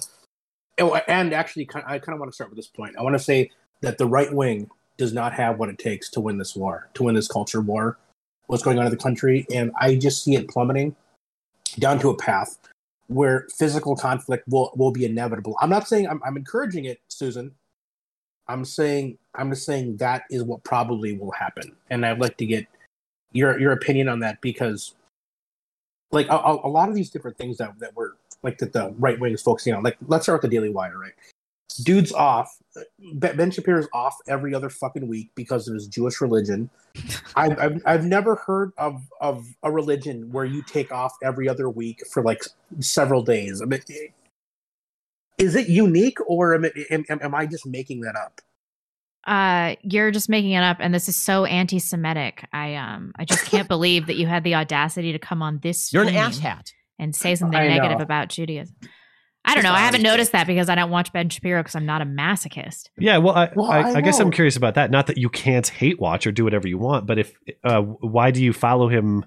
and 0.80 1.32
actually, 1.32 1.68
I 1.74 1.98
kind 1.98 2.14
of 2.14 2.20
want 2.20 2.30
to 2.30 2.34
start 2.34 2.50
with 2.50 2.56
this 2.56 2.66
point. 2.66 2.96
I 2.98 3.02
want 3.02 3.14
to 3.14 3.22
say 3.22 3.50
that 3.80 3.98
the 3.98 4.06
right 4.06 4.32
wing 4.32 4.70
does 4.96 5.12
not 5.12 5.32
have 5.32 5.58
what 5.58 5.68
it 5.68 5.78
takes 5.78 6.10
to 6.10 6.20
win 6.20 6.38
this 6.38 6.54
war, 6.54 6.88
to 6.94 7.04
win 7.04 7.14
this 7.14 7.28
culture 7.28 7.60
war. 7.60 7.98
What's 8.46 8.62
going 8.62 8.78
on 8.78 8.86
in 8.86 8.90
the 8.90 8.96
country, 8.96 9.46
and 9.52 9.70
I 9.80 9.94
just 9.94 10.24
see 10.24 10.34
it 10.34 10.48
plummeting 10.48 10.96
down 11.78 12.00
to 12.00 12.10
a 12.10 12.16
path 12.16 12.58
where 13.06 13.46
physical 13.56 13.96
conflict 13.96 14.46
will 14.48 14.72
will 14.74 14.90
be 14.90 15.04
inevitable. 15.04 15.56
I'm 15.60 15.70
not 15.70 15.86
saying 15.86 16.08
I'm, 16.08 16.20
I'm 16.24 16.36
encouraging 16.36 16.84
it, 16.84 17.00
Susan. 17.08 17.52
I'm 18.48 18.64
saying 18.64 19.18
I'm 19.34 19.50
just 19.50 19.64
saying 19.64 19.98
that 19.98 20.24
is 20.30 20.42
what 20.42 20.64
probably 20.64 21.16
will 21.16 21.30
happen, 21.30 21.76
and 21.90 22.04
I'd 22.04 22.20
like 22.20 22.36
to 22.38 22.46
get 22.46 22.66
your 23.32 23.58
your 23.60 23.72
opinion 23.72 24.08
on 24.08 24.20
that 24.20 24.40
because 24.40 24.94
like 26.10 26.28
a, 26.28 26.36
a 26.36 26.68
lot 26.68 26.88
of 26.88 26.94
these 26.94 27.10
different 27.10 27.38
things 27.38 27.58
that 27.58 27.78
that 27.78 27.94
were 27.94 28.16
like 28.42 28.58
that 28.58 28.72
the 28.72 28.94
right 28.98 29.18
wing 29.20 29.32
is 29.32 29.42
focusing 29.42 29.74
on 29.74 29.82
like 29.82 29.96
let's 30.06 30.24
start 30.24 30.42
with 30.42 30.50
the 30.50 30.56
daily 30.56 30.70
wire 30.70 30.98
right 30.98 31.12
dude's 31.84 32.12
off 32.12 32.58
ben 33.14 33.36
Ben 33.36 33.50
shapiro's 33.50 33.88
off 33.92 34.16
every 34.28 34.54
other 34.54 34.68
fucking 34.68 35.06
week 35.08 35.30
because 35.34 35.68
of 35.68 35.74
his 35.74 35.86
jewish 35.86 36.20
religion 36.20 36.68
I've, 37.36 37.58
I've 37.58 37.82
i've 37.86 38.04
never 38.04 38.36
heard 38.36 38.72
of 38.78 39.02
of 39.20 39.46
a 39.62 39.70
religion 39.70 40.30
where 40.32 40.44
you 40.44 40.62
take 40.62 40.92
off 40.92 41.12
every 41.22 41.48
other 41.48 41.70
week 41.70 42.02
for 42.12 42.22
like 42.22 42.42
several 42.80 43.22
days 43.22 43.62
i 43.62 43.64
mean 43.64 43.80
is 45.38 45.54
it 45.54 45.68
unique 45.68 46.18
or 46.26 46.54
am, 46.54 46.64
it, 46.64 46.74
am, 46.90 47.04
am 47.08 47.20
am 47.22 47.34
i 47.34 47.46
just 47.46 47.66
making 47.66 48.00
that 48.00 48.16
up 48.16 48.40
Uh, 49.26 49.76
you're 49.82 50.10
just 50.10 50.28
making 50.28 50.52
it 50.52 50.62
up, 50.62 50.78
and 50.80 50.94
this 50.94 51.08
is 51.08 51.14
so 51.14 51.44
anti-Semitic. 51.44 52.46
I 52.52 52.74
um, 52.76 53.12
I 53.16 53.26
just 53.26 53.44
can't 53.44 53.68
believe 53.76 54.06
that 54.06 54.16
you 54.16 54.26
had 54.26 54.44
the 54.44 54.54
audacity 54.54 55.12
to 55.12 55.18
come 55.18 55.42
on 55.42 55.58
this. 55.62 55.92
You're 55.92 56.04
an 56.04 56.08
stream 56.08 56.24
asshat. 56.24 56.72
And 57.00 57.14
say 57.16 57.34
something 57.34 57.58
I 57.58 57.66
negative 57.68 57.98
know. 57.98 58.04
about 58.04 58.28
Judaism. 58.28 58.76
I 59.44 59.54
don't 59.54 59.64
know. 59.64 59.72
I 59.72 59.78
haven't 59.80 60.02
noticed 60.02 60.32
that 60.32 60.46
because 60.46 60.68
I 60.68 60.74
don't 60.74 60.90
watch 60.90 61.12
Ben 61.14 61.30
Shapiro 61.30 61.62
because 61.62 61.74
I'm 61.74 61.86
not 61.86 62.02
a 62.02 62.04
masochist. 62.04 62.90
Yeah, 62.98 63.16
well, 63.16 63.34
I, 63.34 63.50
Well, 63.56 63.70
I, 63.70 63.78
I 63.80 63.94
I, 63.96 64.00
guess 64.02 64.20
I'm 64.20 64.30
curious 64.30 64.54
about 64.56 64.74
that. 64.74 64.90
Not 64.90 65.06
that 65.06 65.16
you 65.16 65.30
can't 65.30 65.66
hate 65.66 65.98
watch 65.98 66.26
or 66.26 66.32
do 66.32 66.44
whatever 66.44 66.68
you 66.68 66.76
want, 66.76 67.06
but 67.06 67.18
if 67.18 67.32
uh, 67.64 67.80
why 67.80 68.30
do 68.32 68.44
you 68.44 68.52
follow 68.52 68.88
him 68.88 69.24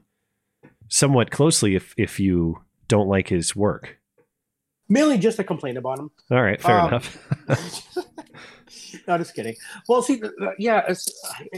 somewhat 0.87 1.31
closely 1.31 1.75
if 1.75 1.95
if 1.97 2.19
you 2.19 2.59
don't 2.87 3.07
like 3.07 3.27
his 3.27 3.55
work? 3.55 3.97
mainly 4.89 5.17
just 5.17 5.37
to 5.37 5.43
complain 5.43 5.77
about 5.77 5.97
him 5.97 6.11
All 6.29 6.41
right, 6.43 6.61
fair 6.61 6.79
Um, 6.79 6.87
enough. 6.89 7.17
no, 9.07 9.17
just 9.17 9.33
kidding. 9.33 9.55
Well, 9.87 10.01
see, 10.01 10.19
th- 10.19 10.33
th- 10.37 10.51
yeah, 10.59 10.83
it's, 10.87 11.09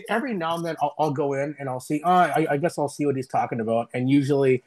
every 0.09 0.34
now 0.34 0.55
and 0.55 0.66
then 0.66 0.76
I'll, 0.82 0.93
I'll 0.97 1.11
go 1.11 1.34
in 1.34 1.55
and 1.59 1.68
I'll 1.68 1.80
see. 1.80 2.01
Oh, 2.05 2.11
I, 2.11 2.47
I 2.51 2.57
guess 2.57 2.78
I'll 2.78 2.88
see 2.88 3.05
what 3.05 3.16
he's 3.16 3.28
talking 3.28 3.59
about. 3.59 3.89
And 3.93 4.09
usually, 4.09 4.63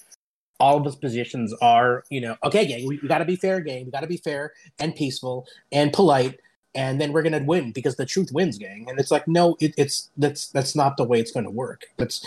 all 0.61 0.77
of 0.77 0.85
his 0.85 0.97
positions 0.97 1.55
are, 1.61 2.05
you 2.11 2.21
know, 2.21 2.37
okay, 2.45 2.67
gang, 2.67 2.87
we, 2.87 2.99
we 3.03 3.09
got 3.09 3.19
to 3.19 3.25
be 3.25 3.37
fair, 3.37 3.61
gang. 3.61 3.85
We 3.85 3.91
got 3.91 4.01
to 4.01 4.07
be 4.07 4.17
fair 4.17 4.53
and 4.79 4.95
peaceful 4.95 5.47
and 5.73 5.93
polite, 5.93 6.41
and 6.75 7.01
then 7.01 7.13
we're 7.13 7.23
gonna 7.23 7.43
win 7.45 7.73
because 7.73 7.97
the 7.97 8.07
truth 8.07 8.31
wins, 8.33 8.59
gang. 8.59 8.87
And 8.89 8.99
it's 8.99 9.11
like, 9.11 9.27
no, 9.29 9.57
it, 9.61 9.75
it's 9.77 10.11
that's 10.17 10.49
that's 10.49 10.75
not 10.75 10.97
the 10.97 11.05
way 11.05 11.21
it's 11.21 11.33
to 11.33 11.43
work. 11.51 11.85
That's 11.97 12.27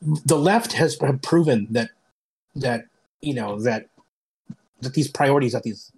the 0.00 0.38
left 0.38 0.72
has 0.72 0.96
proven 1.22 1.66
that 1.70 1.90
that 2.54 2.84
you 3.20 3.34
know 3.34 3.60
that 3.60 3.88
that 4.80 4.94
these 4.94 5.08
priorities 5.08 5.52
that 5.52 5.62
these 5.62 5.90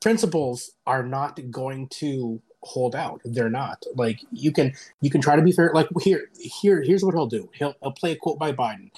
principles 0.00 0.72
are 0.86 1.02
not 1.02 1.38
going 1.50 1.88
to 1.88 2.40
hold 2.64 2.94
out 2.94 3.20
they're 3.24 3.50
not 3.50 3.82
like 3.96 4.20
you 4.30 4.52
can 4.52 4.72
you 5.00 5.10
can 5.10 5.20
try 5.20 5.34
to 5.34 5.42
be 5.42 5.50
fair 5.50 5.72
like 5.74 5.88
here 6.00 6.28
here 6.38 6.80
here's 6.80 7.04
what 7.04 7.12
he'll 7.12 7.26
do 7.26 7.48
he'll, 7.54 7.74
he'll 7.82 7.92
play 7.92 8.12
a 8.12 8.16
quote 8.16 8.38
by 8.38 8.52
biden 8.52 8.88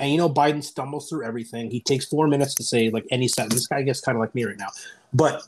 and 0.00 0.10
you 0.10 0.18
know 0.18 0.28
biden 0.28 0.64
stumbles 0.64 1.08
through 1.08 1.24
everything. 1.24 1.70
He 1.70 1.80
takes 1.80 2.06
four 2.06 2.26
minutes 2.26 2.54
to 2.56 2.64
say 2.64 2.90
like 2.90 3.06
any 3.10 3.28
sentence. 3.28 3.54
This 3.54 3.66
guy 3.68 3.82
gets 3.82 4.00
kind 4.00 4.16
of 4.16 4.20
like 4.20 4.34
me 4.34 4.44
right 4.44 4.58
now. 4.58 4.70
But 5.12 5.42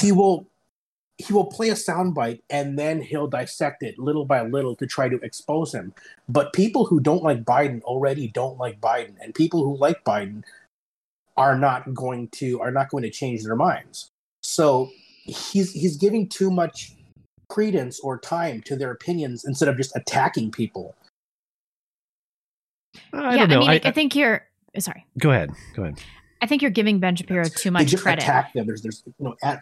he 0.00 0.10
will 0.10 0.48
he 1.18 1.32
will 1.32 1.46
play 1.46 1.68
a 1.68 1.74
soundbite 1.74 2.40
and 2.50 2.76
then 2.78 3.00
he'll 3.00 3.28
dissect 3.28 3.82
it 3.84 3.98
little 3.98 4.24
by 4.24 4.42
little 4.42 4.74
to 4.76 4.86
try 4.86 5.08
to 5.08 5.16
expose 5.22 5.72
him. 5.72 5.94
But 6.28 6.52
people 6.52 6.86
who 6.86 6.98
don't 6.98 7.22
like 7.22 7.44
biden 7.44 7.82
already 7.82 8.28
don't 8.28 8.58
like 8.58 8.80
biden. 8.80 9.14
And 9.20 9.34
people 9.34 9.62
who 9.62 9.76
like 9.76 10.02
biden 10.04 10.42
are 11.36 11.56
not 11.56 11.92
going 11.94 12.28
to 12.28 12.60
are 12.60 12.72
not 12.72 12.88
going 12.88 13.02
to 13.04 13.10
change 13.10 13.44
their 13.44 13.56
minds. 13.56 14.10
So 14.40 14.90
he's 15.24 15.72
he's 15.72 15.96
giving 15.96 16.28
too 16.28 16.50
much 16.50 16.92
credence 17.48 18.00
or 18.00 18.18
time 18.18 18.62
to 18.62 18.74
their 18.74 18.90
opinions 18.90 19.44
instead 19.44 19.68
of 19.68 19.76
just 19.76 19.94
attacking 19.94 20.50
people. 20.50 20.96
I 23.12 23.36
yeah, 23.36 23.46
don't 23.46 23.48
know. 23.48 23.56
I 23.56 23.58
mean, 23.60 23.68
I, 23.70 23.74
I, 23.74 23.80
I- 23.84 23.90
think 23.92 24.14
you're 24.16 24.46
sorry. 24.78 25.06
go 25.18 25.30
ahead. 25.30 25.50
Go 25.74 25.82
ahead. 25.82 26.00
I 26.42 26.46
think 26.46 26.60
you're 26.62 26.70
giving 26.70 26.98
Ben 27.00 27.16
Shapiro 27.16 27.44
too 27.44 27.70
They 27.70 27.70
much 27.70 27.86
just 27.88 28.02
credit. 28.02 28.22
attack 28.24 28.52
them. 28.52 28.66
There's 28.66 28.82
there's 28.82 29.02
you 29.06 29.14
know 29.18 29.34
at, 29.42 29.60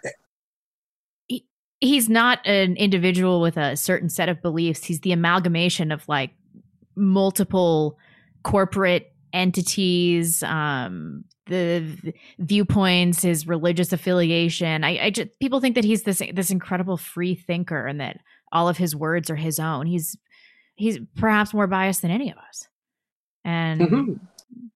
He's 1.80 2.09
not 2.09 2.39
an 2.47 2.76
individual 2.76 3.41
with 3.41 3.57
a 3.57 3.76
certain 3.76 4.09
set 4.09 4.28
of 4.28 4.41
beliefs. 4.41 4.85
He's 4.85 5.01
the 5.01 5.11
amalgamation 5.11 5.91
of 5.91 6.09
like 6.09 6.30
multiple 6.95 7.99
corporate 8.45 9.12
entities, 9.33 10.45
um, 10.45 11.24
the 11.47 12.14
viewpoints, 12.39 13.22
his 13.22 13.49
religious 13.49 13.93
affiliation. 13.93 14.85
I, 14.85 15.07
I 15.07 15.11
just 15.11 15.30
people 15.41 15.59
think 15.61 15.74
that 15.74 15.83
he's 15.85 16.05
this 16.05 16.22
this 16.33 16.53
incredible 16.53 16.97
free 16.97 17.35
thinker 17.35 17.85
and 17.87 18.01
that 18.01 18.18
all 18.53 18.68
of 18.68 18.76
his 18.76 18.95
words 18.95 19.28
are 19.28 19.35
his 19.37 19.59
own. 19.59 19.87
He's 19.87 20.16
he's 20.76 21.01
perhaps 21.16 21.53
more 21.53 21.66
biased 21.66 22.03
than 22.03 22.12
any 22.12 22.30
of 22.30 22.39
us. 22.39 22.68
And 23.45 23.80
Mhm. 23.80 24.20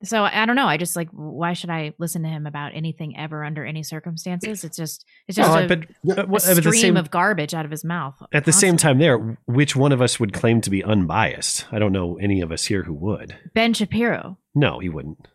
so 0.02 0.24
I 0.24 0.44
don't 0.46 0.56
know. 0.56 0.66
I 0.66 0.76
just 0.76 0.96
like 0.96 1.08
why 1.10 1.52
should 1.52 1.70
I 1.70 1.92
listen 1.98 2.22
to 2.22 2.28
him 2.28 2.46
about 2.46 2.72
anything 2.74 3.16
ever 3.16 3.44
under 3.44 3.64
any 3.64 3.82
circumstances? 3.82 4.64
It's 4.64 4.76
just 4.76 5.04
it's 5.28 5.36
just 5.36 5.48
Well, 5.50 5.64
a, 5.64 5.68
but, 5.68 5.86
Yeah. 6.02 6.14
a 6.22 6.26
what- 6.26 6.42
the 6.42 6.54
stream 6.56 6.72
same 6.74 6.96
of 6.96 7.10
garbage 7.10 7.54
out 7.54 7.64
of 7.64 7.70
his 7.70 7.84
mouth. 7.84 8.20
at 8.32 8.44
the 8.44 8.52
same 8.52 8.76
time, 8.76 8.98
there, 8.98 9.38
which 9.46 9.76
one 9.76 9.92
of 9.92 10.02
us 10.02 10.18
would 10.20 10.32
claim 10.32 10.60
to 10.62 10.70
be 10.70 10.82
unbiased? 10.82 11.66
I 11.72 11.78
don't 11.78 11.92
know 11.92 12.16
any 12.18 12.40
of 12.40 12.50
us 12.52 12.64
here 12.66 12.82
who 12.82 12.94
would. 12.94 13.36
Ben 13.54 13.72
Shapiro. 13.74 14.38
No, 14.54 14.78
he 14.80 14.88
wouldn't. 14.88 15.28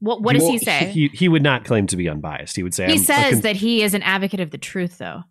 What 0.00 0.20
what 0.22 0.34
does 0.34 0.42
Well, 0.42 0.52
he 0.52 0.58
say? 0.58 0.90
He 0.90 1.08
he 1.14 1.28
would 1.28 1.42
not 1.42 1.64
claim 1.64 1.86
to 1.86 1.96
be 1.96 2.08
unbiased. 2.08 2.56
He 2.56 2.62
would 2.62 2.74
say 2.74 2.86
He 2.86 2.92
I'm 2.94 2.98
says 2.98 3.32
con- 3.34 3.40
that 3.42 3.56
he 3.56 3.82
is 3.82 3.94
an 3.94 4.02
advocate 4.02 4.40
of 4.40 4.50
the 4.50 4.58
truth, 4.58 4.98
though. 4.98 5.22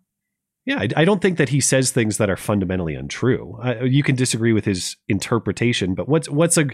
Yeah, 0.66 0.80
I, 0.80 0.88
I 0.96 1.04
don't 1.04 1.20
think 1.20 1.36
that 1.38 1.50
he 1.50 1.60
says 1.60 1.90
things 1.90 2.16
that 2.16 2.30
are 2.30 2.36
fundamentally 2.36 2.94
untrue. 2.94 3.58
Uh, 3.62 3.84
you 3.84 4.02
can 4.02 4.16
disagree 4.16 4.52
with 4.54 4.64
his 4.64 4.96
interpretation, 5.08 5.94
but 5.94 6.08
what's 6.08 6.28
what's 6.28 6.56
a 6.56 6.66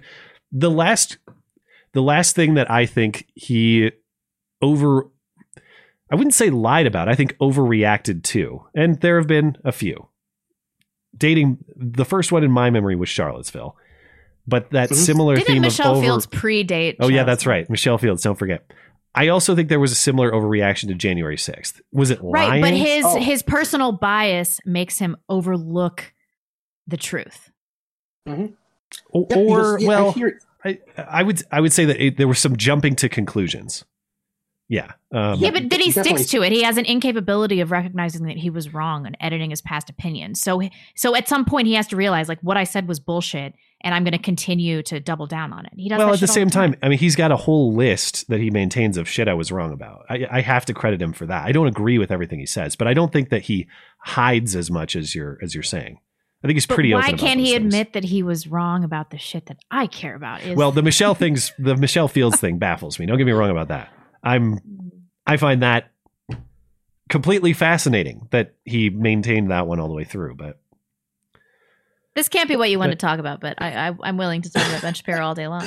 the 0.52 0.70
last 0.70 1.18
the 1.92 2.02
last 2.02 2.36
thing 2.36 2.54
that 2.54 2.70
I 2.70 2.86
think 2.86 3.26
he 3.34 3.90
over 4.62 5.08
I 6.12 6.14
wouldn't 6.16 6.34
say 6.34 6.50
lied 6.50 6.86
about. 6.86 7.08
I 7.08 7.14
think 7.14 7.36
overreacted 7.38 8.22
to, 8.24 8.64
and 8.74 9.00
there 9.00 9.18
have 9.18 9.26
been 9.28 9.56
a 9.64 9.72
few. 9.72 10.08
Dating 11.16 11.58
the 11.76 12.04
first 12.04 12.30
one 12.30 12.44
in 12.44 12.50
my 12.52 12.70
memory 12.70 12.94
was 12.94 13.08
Charlottesville, 13.08 13.76
but 14.46 14.70
that 14.70 14.90
Mhm. 14.90 14.94
similar 14.94 15.34
Didn't 15.34 15.46
theme 15.54 15.62
Michelle 15.62 15.92
of 15.92 15.96
over. 15.98 16.04
Fields 16.06 16.26
predate? 16.28 16.96
oh 17.00 17.08
yeah, 17.08 17.24
that's 17.24 17.46
right, 17.46 17.68
Michelle 17.68 17.98
Fields. 17.98 18.22
Don't 18.22 18.38
forget. 18.38 18.64
I 19.14 19.28
also 19.28 19.56
think 19.56 19.68
there 19.68 19.80
was 19.80 19.92
a 19.92 19.96
similar 19.96 20.30
overreaction 20.30 20.88
to 20.88 20.94
January 20.94 21.36
sixth. 21.36 21.80
Was 21.92 22.10
it 22.10 22.22
lying? 22.22 22.62
Right, 22.62 22.62
but 22.62 22.74
his 22.74 23.04
Oh. 23.04 23.20
his 23.20 23.42
personal 23.42 23.92
bias 23.92 24.60
makes 24.64 24.98
him 24.98 25.16
overlook 25.28 26.12
the 26.86 26.96
truth. 26.96 27.50
Mm-hmm. 28.28 28.46
or, 29.10 29.26
Yeah, 29.30 29.36
or 29.36 29.78
because, 29.78 29.82
yeah, 29.82 29.88
I 29.88 30.00
well, 30.02 30.12
hear- 30.12 30.40
I, 30.64 30.78
I 30.96 31.22
would 31.22 31.42
I 31.50 31.60
would 31.60 31.72
say 31.72 31.84
that 31.86 32.00
it, 32.04 32.16
there 32.18 32.28
was 32.28 32.38
some 32.38 32.56
jumping 32.56 32.94
to 32.96 33.08
conclusions. 33.08 33.84
Yeah. 34.70 34.92
Um, 35.12 35.40
yeah, 35.40 35.50
but 35.50 35.68
then 35.68 35.80
he 35.80 35.90
sticks 35.90 36.26
to 36.26 36.42
it. 36.42 36.52
He 36.52 36.62
has 36.62 36.76
an 36.76 36.84
incapability 36.84 37.60
of 37.60 37.72
recognizing 37.72 38.24
that 38.26 38.36
he 38.36 38.50
was 38.50 38.72
wrong 38.72 39.04
and 39.04 39.16
editing 39.18 39.50
his 39.50 39.60
past 39.60 39.90
opinions. 39.90 40.40
So 40.40 40.62
so 40.94 41.16
at 41.16 41.26
some 41.26 41.44
point 41.44 41.66
he 41.66 41.74
has 41.74 41.88
to 41.88 41.96
realize 41.96 42.28
like 42.28 42.38
what 42.40 42.56
I 42.56 42.62
said 42.62 42.86
was 42.86 43.00
bullshit 43.00 43.54
and 43.82 43.94
I'm 43.94 44.04
going 44.04 44.12
to 44.12 44.18
continue 44.18 44.82
to 44.84 45.00
double 45.00 45.26
down 45.26 45.52
on 45.52 45.66
it. 45.66 45.72
He 45.74 45.88
does 45.88 45.98
well, 45.98 46.08
at 46.08 46.12
the 46.12 46.18
shit 46.18 46.28
all 46.28 46.34
same 46.34 46.50
time, 46.50 46.76
I 46.84 46.88
mean, 46.88 46.98
he's 46.98 47.16
got 47.16 47.32
a 47.32 47.36
whole 47.36 47.74
list 47.74 48.28
that 48.28 48.38
he 48.38 48.50
maintains 48.50 48.96
of 48.96 49.08
shit 49.08 49.26
I 49.26 49.34
was 49.34 49.50
wrong 49.50 49.72
about. 49.72 50.04
I, 50.08 50.26
I 50.30 50.40
have 50.42 50.64
to 50.66 50.74
credit 50.74 51.02
him 51.02 51.14
for 51.14 51.26
that. 51.26 51.44
I 51.44 51.50
don't 51.50 51.66
agree 51.66 51.98
with 51.98 52.12
everything 52.12 52.38
he 52.38 52.46
says, 52.46 52.76
but 52.76 52.86
I 52.86 52.94
don't 52.94 53.12
think 53.12 53.30
that 53.30 53.42
he 53.42 53.66
hides 54.04 54.54
as 54.54 54.70
much 54.70 54.94
as 54.94 55.16
you're 55.16 55.36
as 55.42 55.52
you're 55.54 55.64
saying. 55.64 55.98
I 56.44 56.46
think 56.46 56.56
he's 56.56 56.66
But 56.66 56.74
pretty 56.76 56.92
why 56.94 57.00
open. 57.00 57.14
about 57.14 57.26
can't 57.26 57.40
he 57.40 57.52
things. 57.52 57.56
admit 57.74 57.92
that 57.94 58.04
he 58.04 58.22
was 58.22 58.46
wrong 58.46 58.84
about 58.84 59.10
the 59.10 59.18
shit 59.18 59.46
that 59.46 59.58
I 59.70 59.88
care 59.88 60.14
about? 60.14 60.42
Is 60.42 60.56
Well, 60.56 60.72
the 60.72 60.82
Michelle 60.82 61.14
things, 61.14 61.52
the 61.58 61.76
Michelle 61.76 62.08
Fields 62.08 62.38
thing 62.40 62.58
baffles 62.58 62.98
me. 62.98 63.06
Don't 63.06 63.18
get 63.18 63.26
me 63.26 63.32
wrong 63.32 63.50
about 63.50 63.68
that. 63.68 63.92
I'm, 64.22 64.58
mm. 64.58 64.90
I 65.26 65.36
find 65.36 65.62
that 65.62 65.90
completely 67.08 67.52
fascinating 67.52 68.28
that 68.30 68.54
he 68.64 68.88
maintained 68.88 69.50
that 69.50 69.66
one 69.66 69.80
all 69.80 69.88
the 69.88 69.94
way 69.94 70.04
through. 70.04 70.36
But 70.36 70.60
this 72.14 72.28
can't 72.28 72.48
be 72.48 72.56
what 72.56 72.70
you 72.70 72.78
want 72.78 72.90
but- 72.90 72.98
to 72.98 73.06
talk 73.06 73.18
about, 73.18 73.40
but 73.40 73.60
I, 73.60 73.88
I 73.88 73.94
I'm 74.02 74.16
willing 74.16 74.42
to 74.42 74.50
talk 74.50 74.66
about 74.66 74.82
Ben 74.82 74.94
Shapiro 74.94 75.24
all 75.24 75.34
day 75.34 75.48
long. 75.48 75.66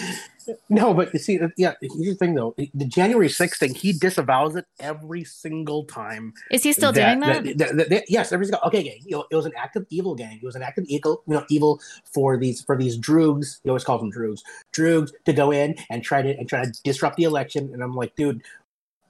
No, 0.70 0.94
but 0.94 1.14
you 1.14 1.20
see, 1.20 1.40
yeah, 1.58 1.74
here's 1.82 1.94
the 1.96 2.16
thing 2.16 2.34
though. 2.36 2.54
The 2.58 2.86
January 2.86 3.30
6th 3.30 3.58
thing, 3.58 3.74
he 3.76 3.94
disavows 3.94 4.56
it 4.56 4.66
every 4.80 5.24
single 5.24 5.84
time. 5.86 6.34
Is 6.52 6.64
he 6.64 6.74
still 6.74 6.92
doing 6.92 7.20
that? 7.22 7.44
that- 7.58 7.78
that- 7.78 7.90
that- 7.90 8.10
yes, 8.10 8.32
every 8.32 8.46
single. 8.46 8.62
Okay, 8.68 8.84
gang. 8.84 9.00
You 9.06 9.18
know, 9.18 9.26
it 9.32 9.36
was 9.36 9.46
an 9.46 9.54
active 9.58 9.86
evil 9.90 10.16
gang. 10.16 10.40
It 10.42 10.46
was 10.46 10.56
an 10.56 10.64
active 10.64 10.86
evil, 10.88 11.22
you 11.28 11.34
know, 11.36 11.46
evil 11.50 11.80
for 12.14 12.38
these 12.38 12.62
for 12.62 12.78
these 12.78 12.98
droogs. 12.98 13.60
He 13.64 13.70
always 13.70 13.84
calls 13.84 14.02
them 14.02 14.12
droogs. 14.12 14.42
Droogs 14.74 15.12
to 15.26 15.34
go 15.34 15.52
in 15.52 15.76
and 15.90 16.04
try 16.04 16.22
to 16.22 16.38
and 16.38 16.48
try 16.48 16.66
to 16.66 16.72
disrupt 16.84 17.18
the 17.18 17.24
election. 17.24 17.70
And 17.74 17.82
I'm 17.84 17.96
like, 17.96 18.16
dude, 18.16 18.42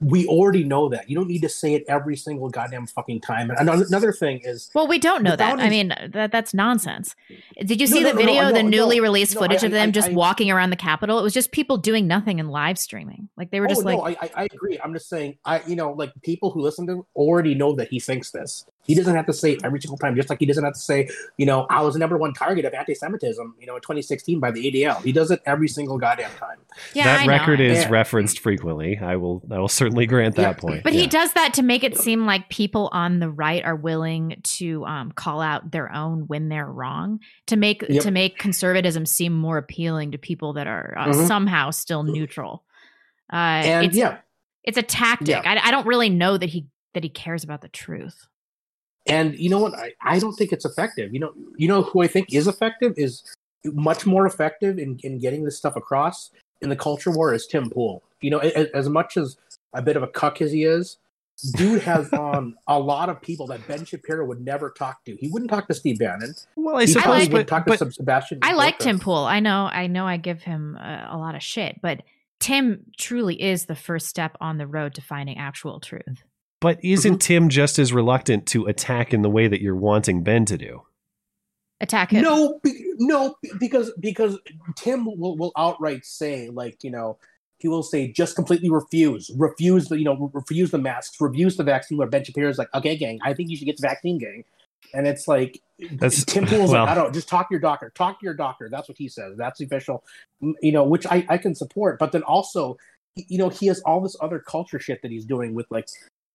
we 0.04 0.26
already 0.26 0.64
know 0.64 0.88
that. 0.90 1.08
You 1.08 1.16
don't 1.16 1.28
need 1.28 1.42
to 1.42 1.48
say 1.48 1.74
it 1.74 1.84
every 1.88 2.16
single 2.16 2.50
goddamn 2.50 2.86
fucking 2.86 3.20
time. 3.22 3.50
And 3.50 3.68
another, 3.68 4.12
thing 4.12 4.40
is, 4.44 4.70
Well, 4.74 4.86
we 4.86 4.98
don't 4.98 5.22
know 5.22 5.30
The 5.32 5.38
that. 5.38 5.58
I 5.60 5.70
mean, 5.70 5.94
that 6.12 6.30
that's 6.30 6.52
nonsense. 6.52 7.16
Did 7.64 7.80
you 7.80 7.86
see 7.86 8.00
no, 8.02 8.08
the 8.10 8.14
no, 8.14 8.20
no, 8.20 8.26
video, 8.26 8.42
I 8.44 8.52
the 8.52 8.62
newly 8.62 8.98
no, 8.98 9.02
released 9.02 9.34
no, 9.34 9.40
footage 9.40 9.62
I- 9.62 9.66
of 9.66 9.72
them 9.72 9.88
I- 9.88 9.92
just 9.92 10.10
I- 10.10 10.12
walking 10.12 10.50
around 10.50 10.70
the 10.70 10.76
Capitol? 10.76 11.18
It 11.18 11.22
was 11.22 11.32
just 11.32 11.52
people 11.52 11.78
doing 11.78 12.06
nothing 12.06 12.38
and 12.38 12.50
live 12.50 12.78
streaming. 12.78 13.28
Like 13.36 13.50
they 13.50 13.60
were 13.60 13.66
oh, 13.66 13.70
just 13.70 13.82
oh 13.82 13.84
like, 13.84 13.98
no, 13.98 14.04
I, 14.04 14.16
I 14.20 14.42
I 14.42 14.48
agree. 14.52 14.78
I'm 14.82 14.92
just 14.92 15.08
saying, 15.08 15.38
I 15.44 15.62
you 15.66 15.76
know, 15.76 15.92
like 15.92 16.12
people 16.22 16.50
who 16.50 16.60
listen 16.60 16.86
to 16.88 16.92
him 16.94 17.02
already 17.16 17.54
know 17.54 17.74
that 17.76 17.88
he 17.88 17.98
thinks 17.98 18.30
this. 18.30 18.66
He 18.86 18.94
doesn't 18.94 19.14
have 19.14 19.26
to 19.26 19.32
say 19.32 19.52
it 19.52 19.60
every 19.64 19.80
single 19.80 19.96
time, 19.98 20.14
just 20.14 20.28
like 20.30 20.38
he 20.38 20.46
doesn't 20.46 20.62
have 20.64 20.74
to 20.74 20.78
say, 20.80 21.08
you 21.38 21.46
know, 21.46 21.66
I 21.70 21.80
was 21.82 21.94
the 21.94 22.00
number 22.00 22.16
one 22.18 22.32
target 22.34 22.64
of 22.64 22.74
anti-Semitism, 22.74 23.54
you 23.58 23.66
know, 23.66 23.76
in 23.76 23.80
2016 23.82 24.40
by 24.40 24.50
the 24.50 24.70
ADL. 24.70 25.02
He 25.02 25.12
does 25.12 25.30
it 25.30 25.40
every 25.46 25.68
single 25.68 25.98
goddamn 25.98 26.30
time. 26.38 26.58
yeah, 26.92 27.04
that 27.04 27.20
I 27.20 27.26
know. 27.26 27.32
record 27.32 27.60
is 27.60 27.82
Yeah. 27.82 27.88
referenced 27.90 28.40
frequently. 28.40 28.98
I 28.98 29.16
will, 29.16 29.42
I 29.50 29.58
will 29.58 29.68
certainly 29.68 30.06
grant 30.06 30.34
that 30.36 30.42
Yeah. 30.42 30.52
point. 30.54 30.82
But 30.84 30.92
he 30.92 31.06
does 31.06 31.32
that 31.34 31.54
to 31.54 31.62
make 31.62 31.84
it 31.84 31.96
seem 31.96 32.26
like 32.26 32.48
people 32.48 32.88
on 32.92 33.20
the 33.20 33.30
right 33.30 33.64
are 33.64 33.76
willing 33.76 34.40
to 34.58 34.84
um, 34.84 35.12
call 35.12 35.40
out 35.40 35.70
their 35.70 35.92
own 35.92 36.24
when 36.26 36.48
they're 36.48 36.66
wrong, 36.70 37.20
to 37.46 37.56
make 37.56 37.84
Yep. 37.88 38.02
to 38.02 38.10
make 38.10 38.38
conservatism 38.38 39.06
seem 39.06 39.32
more 39.34 39.56
appealing 39.58 40.12
to 40.12 40.18
people 40.18 40.54
that 40.54 40.66
are 40.66 40.94
uh, 40.98 41.06
Mhm. 41.08 41.26
somehow 41.28 41.70
still 41.70 42.02
neutral. 42.02 42.64
Uh, 43.32 43.36
And 43.36 43.86
it's, 43.86 43.96
yeah, 43.96 44.18
it's 44.64 44.76
a 44.78 44.82
tactic. 44.82 45.28
Yeah. 45.28 45.42
I, 45.44 45.68
I 45.68 45.70
don't 45.70 45.86
really 45.86 46.10
know 46.10 46.36
that 46.36 46.48
he 46.50 46.66
that 46.94 47.02
he 47.02 47.08
cares 47.08 47.42
about 47.44 47.60
the 47.60 47.68
truth. 47.68 48.26
And 49.06 49.34
you 49.38 49.50
know 49.50 49.58
what? 49.58 49.74
I, 49.74 49.92
I 50.02 50.18
don't 50.18 50.34
think 50.34 50.52
it's 50.52 50.64
effective. 50.64 51.12
You 51.12 51.20
know, 51.20 51.32
you 51.56 51.68
know 51.68 51.82
who 51.82 52.02
I 52.02 52.06
think 52.06 52.32
is 52.32 52.46
effective 52.46 52.94
is 52.96 53.22
much 53.64 54.06
more 54.06 54.26
effective 54.26 54.78
in, 54.78 54.98
in 55.02 55.18
getting 55.18 55.44
this 55.44 55.56
stuff 55.56 55.76
across 55.76 56.30
in 56.60 56.68
the 56.68 56.76
culture 56.76 57.10
war 57.10 57.34
is 57.34 57.46
Tim 57.46 57.70
Pool. 57.70 58.02
You 58.20 58.30
know, 58.30 58.38
as, 58.38 58.66
as 58.74 58.88
much 58.88 59.16
as 59.16 59.36
a 59.74 59.82
bit 59.82 59.96
of 59.96 60.02
a 60.02 60.06
cuck 60.06 60.40
as 60.40 60.52
he 60.52 60.64
is, 60.64 60.98
dude 61.56 61.82
has 61.82 62.10
on 62.12 62.34
um, 62.36 62.56
a 62.66 62.78
lot 62.78 63.08
of 63.08 63.20
people 63.20 63.46
that 63.48 63.66
Ben 63.66 63.84
Shapiro 63.84 64.24
would 64.26 64.40
never 64.40 64.70
talk 64.70 65.04
to. 65.04 65.16
He 65.16 65.28
wouldn't 65.28 65.50
talk 65.50 65.66
to 65.68 65.74
Steve 65.74 65.98
Bannon. 65.98 66.34
well, 66.56 66.76
I 66.76 66.82
He 66.82 66.86
suppose, 66.88 67.06
like- 67.06 67.32
wouldn't 67.32 67.48
but, 67.48 67.56
talk 67.56 67.66
but 67.66 67.78
to 67.80 67.92
Sebastian. 67.92 68.38
I 68.42 68.54
like 68.54 68.78
Tim 68.78 68.98
Pool. 68.98 69.16
I 69.16 69.40
know. 69.40 69.68
I 69.70 69.86
know. 69.86 70.06
I 70.06 70.16
give 70.16 70.42
him 70.42 70.76
a, 70.76 71.08
a 71.10 71.18
lot 71.18 71.34
of 71.34 71.42
shit, 71.42 71.80
but 71.82 72.02
Tim 72.40 72.84
truly 72.98 73.40
is 73.40 73.66
the 73.66 73.76
first 73.76 74.06
step 74.06 74.36
on 74.40 74.58
the 74.58 74.66
road 74.66 74.94
to 74.94 75.00
finding 75.02 75.38
actual 75.38 75.80
truth. 75.80 76.22
But 76.64 76.78
Mm-hmm. 76.78 76.86
isn't 76.94 77.18
Tim 77.22 77.48
just 77.48 77.78
as 77.78 77.92
reluctant 77.92 78.46
to 78.48 78.66
attack 78.66 79.14
in 79.14 79.22
the 79.22 79.30
way 79.30 79.46
that 79.46 79.60
you're 79.62 79.76
wanting 79.76 80.22
Ben 80.24 80.44
to 80.46 80.58
do? 80.58 80.82
Attack 81.80 82.10
him. 82.12 82.22
No, 82.22 82.58
be, 82.62 82.72
no, 82.98 83.36
because 83.60 83.92
because 84.00 84.38
Tim 84.76 85.04
will, 85.06 85.36
will 85.36 85.52
outright 85.56 86.04
say 86.04 86.48
like 86.48 86.82
you 86.82 86.90
know 86.90 87.18
he 87.58 87.68
will 87.68 87.82
say 87.82 88.10
just 88.10 88.34
completely 88.36 88.70
refuse, 88.70 89.30
refuse 89.36 89.88
the 89.88 89.98
you 89.98 90.04
know 90.04 90.30
refuse 90.32 90.70
the 90.70 90.78
masks, 90.78 91.20
refuse 91.20 91.56
the 91.56 91.64
vaccine. 91.64 91.98
Where 91.98 92.08
Ben 92.08 92.24
Shapiro 92.24 92.48
is 92.48 92.58
like, 92.58 92.72
okay, 92.74 92.96
gang, 92.96 93.18
I 93.22 93.34
think 93.34 93.50
you 93.50 93.56
should 93.56 93.66
get 93.66 93.76
the 93.76 93.86
vaccine, 93.86 94.18
gang, 94.18 94.44
and 94.94 95.06
it's 95.06 95.26
like 95.28 95.60
That's- 95.80 96.24
Tim 96.24 96.46
Pool's 96.46 96.70
well- 96.70 96.84
like, 96.84 96.92
I 96.92 96.94
don't 96.94 97.12
just 97.12 97.28
talk 97.28 97.48
to 97.48 97.52
your 97.52 97.60
doctor, 97.60 97.90
talk 97.94 98.20
to 98.20 98.24
your 98.24 98.34
doctor. 98.34 98.68
That's 98.70 98.88
what 98.88 98.96
he 98.96 99.08
says. 99.08 99.36
That's 99.36 99.58
the 99.58 99.66
official, 99.66 100.04
you 100.62 100.72
know, 100.72 100.84
which 100.84 101.06
I 101.06 101.26
I 101.28 101.38
can 101.38 101.54
support. 101.54 101.98
But 101.98 102.12
then 102.12 102.22
also, 102.22 102.76
you 103.16 103.36
know, 103.38 103.48
he 103.48 103.66
has 103.66 103.80
all 103.80 104.00
this 104.00 104.16
other 104.20 104.38
culture 104.38 104.78
shit 104.78 105.02
that 105.02 105.10
he's 105.10 105.24
doing 105.26 105.54
with 105.54 105.66
like 105.70 105.88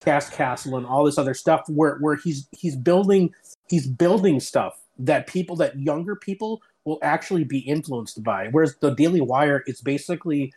Cast 0.04 0.32
Castle 0.32 0.78
and 0.78 0.86
all 0.86 1.04
this 1.04 1.18
other 1.18 1.34
stuff 1.34 1.68
where 1.68 1.98
where 1.98 2.16
he's 2.16 2.48
he's 2.52 2.76
building 2.76 3.34
he's 3.70 3.88
building 3.88 4.40
stuff 4.40 4.82
that 4.98 5.28
people 5.28 5.56
that 5.58 5.78
younger 5.80 6.16
people 6.16 6.62
will 6.86 7.00
actually 7.02 7.44
be 7.44 7.60
influenced 7.60 8.24
by. 8.24 8.48
Whereas 8.48 8.76
the 8.80 8.92
Daily 8.92 9.22
Wire 9.22 9.64
is 9.68 9.82
basically 9.82 10.54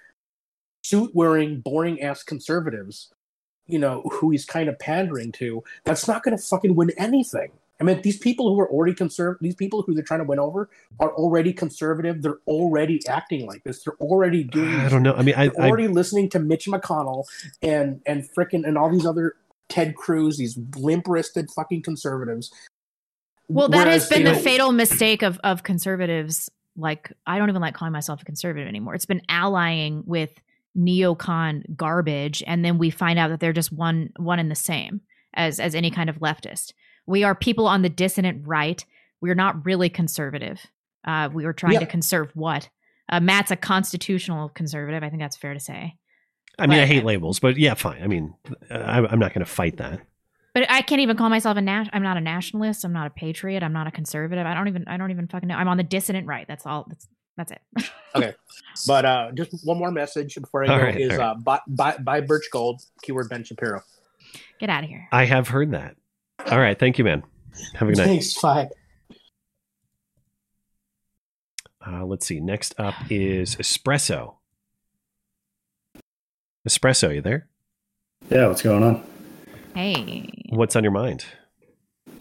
suit 0.82 1.11
wearing, 1.14 1.61
boring 1.61 2.01
ass 2.01 2.22
conservatives, 2.22 3.12
you 3.66 3.78
know, 3.78 4.03
who 4.12 4.30
he's 4.30 4.45
kind 4.45 4.68
of 4.68 4.78
pandering 4.78 5.32
to. 5.32 5.62
That's 5.84 6.09
not 6.09 6.22
going 6.22 6.36
to 6.36 6.43
fucking 6.43 6.74
win 6.74 6.90
anything. 6.97 7.51
I 7.83 7.85
mean, 7.85 8.01
these 8.03 8.16
people 8.16 8.55
who 8.55 8.61
are 8.61 8.70
already 8.70 8.95
conservative, 8.95 9.43
these 9.43 9.57
people 9.57 9.83
who 9.83 9.93
they're 9.93 10.05
trying 10.05 10.20
to 10.20 10.24
win 10.24 10.39
over 10.39 10.70
are 11.01 11.12
already 11.14 11.53
conservative. 11.53 12.22
They're 12.22 12.39
already 12.47 13.01
acting 13.09 13.45
like 13.45 13.64
this. 13.64 13.83
They're 13.83 13.97
already 14.01 14.45
doing. 14.45 14.72
I 14.76 14.89
don't 14.89 15.03
know. 15.03 15.14
I 15.14 15.22
mean, 15.22 15.35
I, 15.35 15.49
They're 15.49 15.64
I 15.64 15.68
already 15.68 15.89
listening 15.89 16.28
to 16.30 16.39
Mitch 16.39 16.66
McConnell 16.66 17.24
and 17.61 18.01
and 18.07 18.28
frickin' 18.37 18.64
and 18.64 18.78
all 18.78 18.89
these 18.89 19.05
other 19.05 19.35
Ted 19.68 19.97
Cruz, 19.97 20.39
these 20.39 20.57
limp 20.76 21.09
wristed 21.09 21.51
fucking 21.51 21.83
conservatives. 21.83 22.53
Well, 23.49 23.68
that 23.70 23.87
Whereas, 23.87 24.03
has 24.03 24.11
been 24.11 24.24
the 24.24 24.33
know- 24.35 24.39
fatal 24.39 24.70
mistake 24.70 25.22
of 25.22 25.41
of 25.43 25.64
conservatives. 25.64 26.49
Like, 26.76 27.12
I 27.26 27.37
don't 27.37 27.49
even 27.49 27.61
like 27.61 27.74
calling 27.74 27.93
myself 27.93 28.22
a 28.22 28.24
conservative 28.24 28.68
anymore. 28.68 28.95
It's 28.95 29.07
been 29.07 29.22
allying 29.28 30.05
with 30.07 30.30
neocon 30.78 31.64
garbage, 31.76 32.45
and 32.47 32.64
then 32.64 32.78
we 32.78 32.91
find 32.91 33.18
out 33.18 33.28
that 33.30 33.41
they're 33.41 33.53
just 33.53 33.72
one 33.72 34.11
one 34.18 34.39
and 34.39 34.53
the 34.53 34.55
same 34.55 35.01
as 35.35 35.59
as 35.59 35.74
any 35.74 35.91
kind 35.91 36.09
of 36.09 36.20
leftist. 36.20 36.74
We 37.12 37.24
are 37.24 37.34
people 37.34 37.66
on 37.68 37.82
the 37.82 37.90
dissident 37.90 38.46
right. 38.46 38.82
We're 39.20 39.34
not 39.34 39.66
really 39.66 39.90
conservative. 39.90 40.64
Uh, 41.04 41.28
we 41.30 41.44
were 41.44 41.52
trying 41.52 41.74
Yeah. 41.74 41.80
to 41.80 41.86
conserve 41.86 42.30
what? 42.34 42.70
Uh, 43.10 43.20
Matt's 43.20 43.50
a 43.50 43.56
constitutional 43.56 44.48
conservative. 44.48 45.02
I 45.02 45.10
think 45.10 45.20
that's 45.20 45.36
fair 45.36 45.52
to 45.52 45.60
say. 45.60 45.96
I 46.58 46.66
mean, 46.66 46.78
I 46.78 46.86
hate 46.86 47.04
labels, 47.04 47.38
but 47.38 47.58
yeah, 47.58 47.74
fine. 47.74 48.02
I 48.02 48.06
mean, 48.06 48.34
I, 48.70 48.98
I'm 49.06 49.18
not 49.18 49.34
going 49.34 49.44
to 49.44 49.50
fight 49.50 49.76
that. 49.76 50.00
But 50.54 50.70
I 50.70 50.80
can't 50.80 51.02
even 51.02 51.16
call 51.18 51.28
myself 51.28 51.58
a 51.58 51.60
nat- 51.60 51.90
I'm 51.92 52.02
not 52.02 52.16
a 52.16 52.20
nationalist. 52.20 52.82
I'm 52.84 52.92
not 52.94 53.06
a 53.06 53.10
patriot. 53.10 53.62
I'm 53.62 53.72
not 53.74 53.86
a 53.86 53.90
conservative. 53.90 54.46
I 54.46 54.54
don't 54.54 54.68
even. 54.68 54.84
I 54.86 54.96
don't 54.96 55.10
even 55.10 55.28
fucking 55.28 55.48
know. 55.48 55.56
I'm 55.56 55.68
on 55.68 55.76
the 55.76 55.82
dissident 55.82 56.26
right. 56.26 56.46
That's 56.48 56.64
all. 56.66 56.86
That's 56.88 57.08
that's 57.36 57.52
it. 57.52 57.60
Okay, 58.14 58.34
but 58.86 59.06
uh, 59.06 59.32
just 59.32 59.66
one 59.66 59.78
more 59.78 59.90
message 59.90 60.34
before 60.34 60.64
I 60.64 60.68
All 60.68 60.76
go 60.78 60.84
right, 60.84 61.00
is 61.00 61.12
all 61.12 61.16
right. 61.18 61.24
uh, 61.30 61.34
buy, 61.36 61.60
buy, 61.66 61.96
buy 61.96 62.20
Birch 62.20 62.48
Gold, 62.52 62.82
keyword 63.02 63.30
Ben 63.30 63.42
Shapiro. 63.42 63.80
Get 64.60 64.68
out 64.68 64.84
of 64.84 64.90
here. 64.90 65.08
I 65.12 65.24
have 65.24 65.48
heard 65.48 65.70
that. 65.70 65.96
All 66.51 66.59
right, 66.59 66.78
thank 66.78 66.99
you, 66.99 67.05
man. 67.05 67.22
Have 67.74 67.88
a 67.88 67.93
good 67.93 67.99
night. 67.99 68.07
Thanks, 68.07 68.40
bye. 68.40 68.68
Uh, 71.86 72.05
let's 72.05 72.26
see. 72.26 72.40
Next 72.40 72.74
up 72.78 72.95
is 73.11 73.57
Espresso. 73.57 74.34
Espresso, 76.68 77.14
you 77.14 77.20
there? 77.20 77.49
Yeah, 78.30 78.47
what's 78.49 78.62
going 78.62 78.82
on? 78.82 79.03
Hey. 79.74 80.28
What's 80.51 80.76
on 80.76 80.82
your 80.84 80.93
mind? 80.93 81.24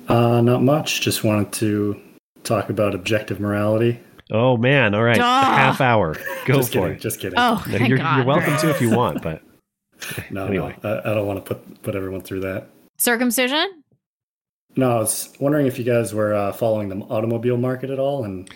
Uh, 0.08 0.42
not 0.42 0.64
much. 0.64 1.02
Just 1.02 1.24
wanted 1.24 1.52
to 1.54 2.00
talk 2.44 2.70
about 2.70 2.96
objective 2.96 3.40
morality. 3.40 4.00
Oh 4.34 4.56
man! 4.56 4.96
All 4.96 5.04
right, 5.04 5.18
Duh. 5.18 5.24
half 5.24 5.82
hour. 5.82 6.14
Go 6.46 6.56
just 6.56 6.70
for 6.72 6.80
kidding, 6.80 6.96
it. 6.96 7.02
Just 7.02 7.20
kidding. 7.20 7.38
Oh, 7.38 7.62
No, 7.68 7.78
thank 7.78 7.90
you're, 7.90 7.98
God. 7.98 8.16
you're 8.18 8.26
welcome 8.26 8.54
All 8.54 8.60
to 8.62 8.70
if 8.70 8.80
you 8.82 8.90
want, 8.90 9.22
but 9.22 9.42
no, 10.32 10.46
anyway. 10.48 10.76
no, 10.84 10.90
I, 10.90 11.12
I 11.12 11.14
don't 11.14 11.28
want 11.28 11.46
to 11.46 11.54
put 11.54 11.84
put 11.84 11.96
everyone 11.96 12.22
through 12.22 12.40
that. 12.42 12.70
Circumcision? 12.98 13.81
No, 14.76 14.92
I 14.92 15.00
was 15.00 15.34
wondering 15.40 15.68
if 15.68 15.78
you 15.78 15.84
guys 15.86 16.14
were 16.14 16.34
uh, 16.34 16.52
following 16.54 16.90
the 16.90 16.96
automobile 17.06 17.58
market 17.58 17.90
at 17.90 18.00
all, 18.00 18.24
and 18.24 18.50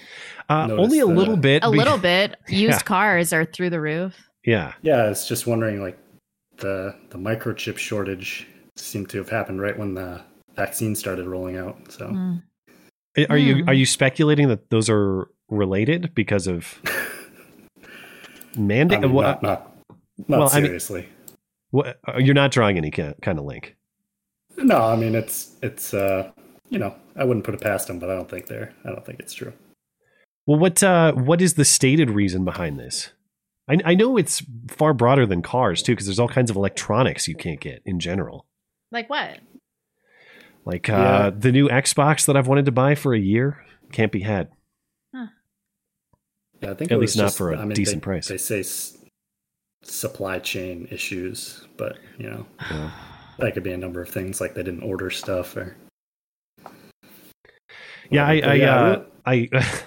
uh, 0.50 0.68
only 0.72 1.00
a 1.00 1.06
the- 1.06 1.12
little 1.14 1.38
bit. 1.38 1.64
A 1.64 1.70
little 1.70 1.98
bit. 1.98 2.36
Used 2.48 2.80
Yeah. 2.80 2.80
cars 2.80 3.34
are 3.34 3.44
through 3.46 3.72
the 3.72 3.82
roof. 3.82 4.16
Yeah. 4.46 4.74
yeah, 4.82 5.04
I 5.04 5.10
was 5.10 5.28
just 5.28 5.46
wondering, 5.48 5.82
like 5.82 5.98
the 6.58 6.96
the 7.10 7.18
microchip 7.18 7.78
shortage 7.78 8.48
seemed 8.78 9.10
to 9.10 9.18
have 9.18 9.30
happened 9.30 9.60
right 9.62 9.78
when 9.78 9.94
the 9.96 10.22
vaccine 10.56 10.96
started 10.96 11.26
rolling 11.28 11.58
out. 11.58 11.78
So 11.92 12.08
Mm. 12.08 12.42
Are 13.30 13.38
you 13.38 13.64
Hmm. 13.64 13.70
are 13.70 13.74
you 13.74 13.86
speculating 13.86 14.50
that 14.50 14.70
those 14.70 14.90
are 14.90 15.28
related 15.50 16.14
because 16.16 16.48
of 16.48 16.82
mandate? 18.58 19.00
I 19.00 19.02
mean, 19.02 19.14
what, 19.14 19.24
not 19.24 19.44
not, 19.44 19.72
not 20.28 20.40
well, 20.40 20.50
I 20.52 20.56
mean- 20.56 20.66
seriously. 20.66 21.10
what- 21.72 22.00
uh, 22.08 22.18
you're 22.18 22.34
not 22.36 22.52
drawing 22.52 22.78
any 22.78 22.92
kind 22.92 23.16
kind 23.22 23.40
of 23.40 23.46
link. 23.46 23.76
No, 24.58 24.78
I 24.78 24.96
mean 24.96 25.16
it's 25.16 25.56
it's 25.62 25.94
uh 25.94 26.32
you 26.70 26.80
know 26.80 26.96
I 27.16 27.24
wouldn't 27.24 27.46
put 27.46 27.54
it 27.54 27.62
past 27.62 27.88
them, 27.88 28.00
but 28.00 28.10
I 28.10 28.16
don't 28.16 28.30
think 28.30 28.48
they're 28.48 28.74
I 28.84 28.90
don't 28.90 29.06
think 29.06 29.20
it's 29.20 29.34
true. 29.34 29.54
Well, 30.48 30.60
what 30.60 30.84
uh, 30.84 31.14
what 31.14 31.42
is 31.42 31.56
the 31.56 31.66
stated 31.66 32.10
reason 32.12 32.46
behind 32.46 32.80
this? 32.80 33.12
I, 33.68 33.80
I 33.84 33.96
know 33.96 34.16
it's 34.16 34.44
far 34.70 34.94
broader 34.94 35.26
than 35.26 35.42
cars 35.42 35.82
too, 35.82 35.94
because 35.94 36.06
there's 36.06 36.20
all 36.20 36.28
kinds 36.28 36.52
of 36.52 36.56
electronics 36.56 37.28
you 37.28 37.36
can't 37.36 37.60
get 37.60 37.82
in 37.86 38.00
general. 38.00 38.46
Like 38.92 39.10
what? 39.10 39.40
Like 40.66 40.88
uh, 40.90 40.94
Yeah. 40.94 41.30
the 41.32 41.52
new 41.52 41.68
Xbox 41.68 42.26
that 42.28 42.38
I've 42.38 42.48
wanted 42.48 42.66
to 42.66 42.72
buy 42.72 42.94
for 42.96 43.14
a 43.16 43.20
year 43.20 43.66
can't 43.92 44.12
be 44.12 44.22
had. 44.22 44.50
Huh. 45.16 45.28
Yeah, 46.62 46.72
I 46.72 46.74
think 46.76 46.92
At 46.92 47.00
least 47.00 47.18
not 47.18 47.24
just- 47.26 47.38
for 47.40 47.52
a 47.52 47.58
I 47.58 47.66
mean, 47.66 47.74
decent 47.74 48.02
they, 48.04 48.06
price. 48.06 48.28
They 48.28 48.38
say 48.38 48.60
s- 48.60 48.98
supply 49.84 50.38
chain 50.40 50.88
issues, 50.92 51.66
but 51.78 51.98
you 52.20 52.30
know 52.30 52.46
Yeah. 52.70 52.92
That 53.40 53.54
could 53.54 53.64
be 53.64 53.74
a 53.74 53.78
number 53.78 54.02
of 54.02 54.10
things, 54.10 54.40
like 54.40 54.54
they 54.54 54.64
didn't 54.64 54.84
order 54.84 55.10
stuff 55.10 55.56
or. 55.56 55.76
Yeah, 58.10 58.26
I 58.26 58.40
I 58.40 58.62
uh, 58.62 59.04
I 59.26 59.50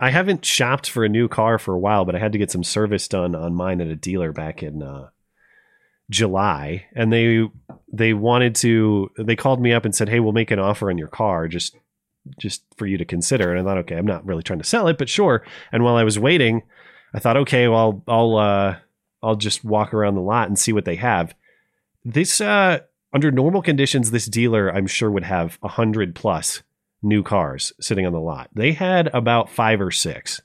I 0.00 0.10
haven't 0.10 0.44
shopped 0.44 0.90
for 0.90 1.04
a 1.04 1.08
new 1.08 1.28
car 1.28 1.58
for 1.58 1.74
a 1.74 1.78
while, 1.78 2.04
but 2.04 2.14
I 2.14 2.18
had 2.18 2.32
to 2.32 2.38
get 2.38 2.50
some 2.50 2.64
service 2.64 3.06
done 3.08 3.34
on 3.34 3.54
mine 3.54 3.80
at 3.80 3.86
a 3.88 3.96
dealer 3.96 4.32
back 4.32 4.62
in 4.62 4.82
uh, 4.82 5.08
July, 6.10 6.86
and 6.94 7.12
they 7.12 7.48
they 7.92 8.12
wanted 8.12 8.54
to. 8.56 9.10
They 9.18 9.36
called 9.36 9.60
me 9.60 9.72
up 9.72 9.84
and 9.84 9.94
said, 9.94 10.08
"Hey, 10.08 10.20
we'll 10.20 10.32
make 10.32 10.50
an 10.50 10.58
offer 10.58 10.90
on 10.90 10.98
your 10.98 11.08
car 11.08 11.48
just 11.48 11.76
just 12.38 12.64
for 12.76 12.86
you 12.86 12.98
to 12.98 13.04
consider." 13.04 13.50
And 13.54 13.60
I 13.60 13.64
thought, 13.64 13.78
okay, 13.78 13.96
I'm 13.96 14.06
not 14.06 14.26
really 14.26 14.42
trying 14.42 14.58
to 14.58 14.64
sell 14.64 14.88
it, 14.88 14.98
but 14.98 15.08
sure. 15.08 15.44
And 15.70 15.84
while 15.84 15.96
I 15.96 16.04
was 16.04 16.18
waiting, 16.18 16.62
I 17.14 17.20
thought, 17.20 17.36
okay, 17.38 17.68
well, 17.68 18.02
I'll 18.08 18.36
uh, 18.36 18.76
I'll 19.22 19.36
just 19.36 19.64
walk 19.64 19.94
around 19.94 20.16
the 20.16 20.20
lot 20.20 20.48
and 20.48 20.58
see 20.58 20.72
what 20.72 20.84
they 20.84 20.96
have. 20.96 21.34
This 22.04 22.40
uh, 22.40 22.80
under 23.12 23.30
normal 23.30 23.62
conditions, 23.62 24.10
this 24.10 24.26
dealer 24.26 24.68
I'm 24.68 24.86
sure 24.86 25.10
would 25.10 25.24
have 25.24 25.58
a 25.62 25.68
hundred 25.68 26.14
plus 26.14 26.62
new 27.02 27.22
cars 27.22 27.72
sitting 27.80 28.06
on 28.06 28.12
the 28.12 28.20
lot. 28.20 28.50
They 28.54 28.72
had 28.72 29.08
about 29.08 29.50
five 29.50 29.80
or 29.80 29.90
six 29.90 30.40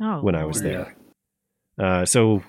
Oh, 0.00 0.20
when 0.20 0.34
I 0.34 0.44
was 0.44 0.62
Lord. 0.62 0.74
there. 1.78 1.86
Uh, 1.86 2.04
so 2.04 2.42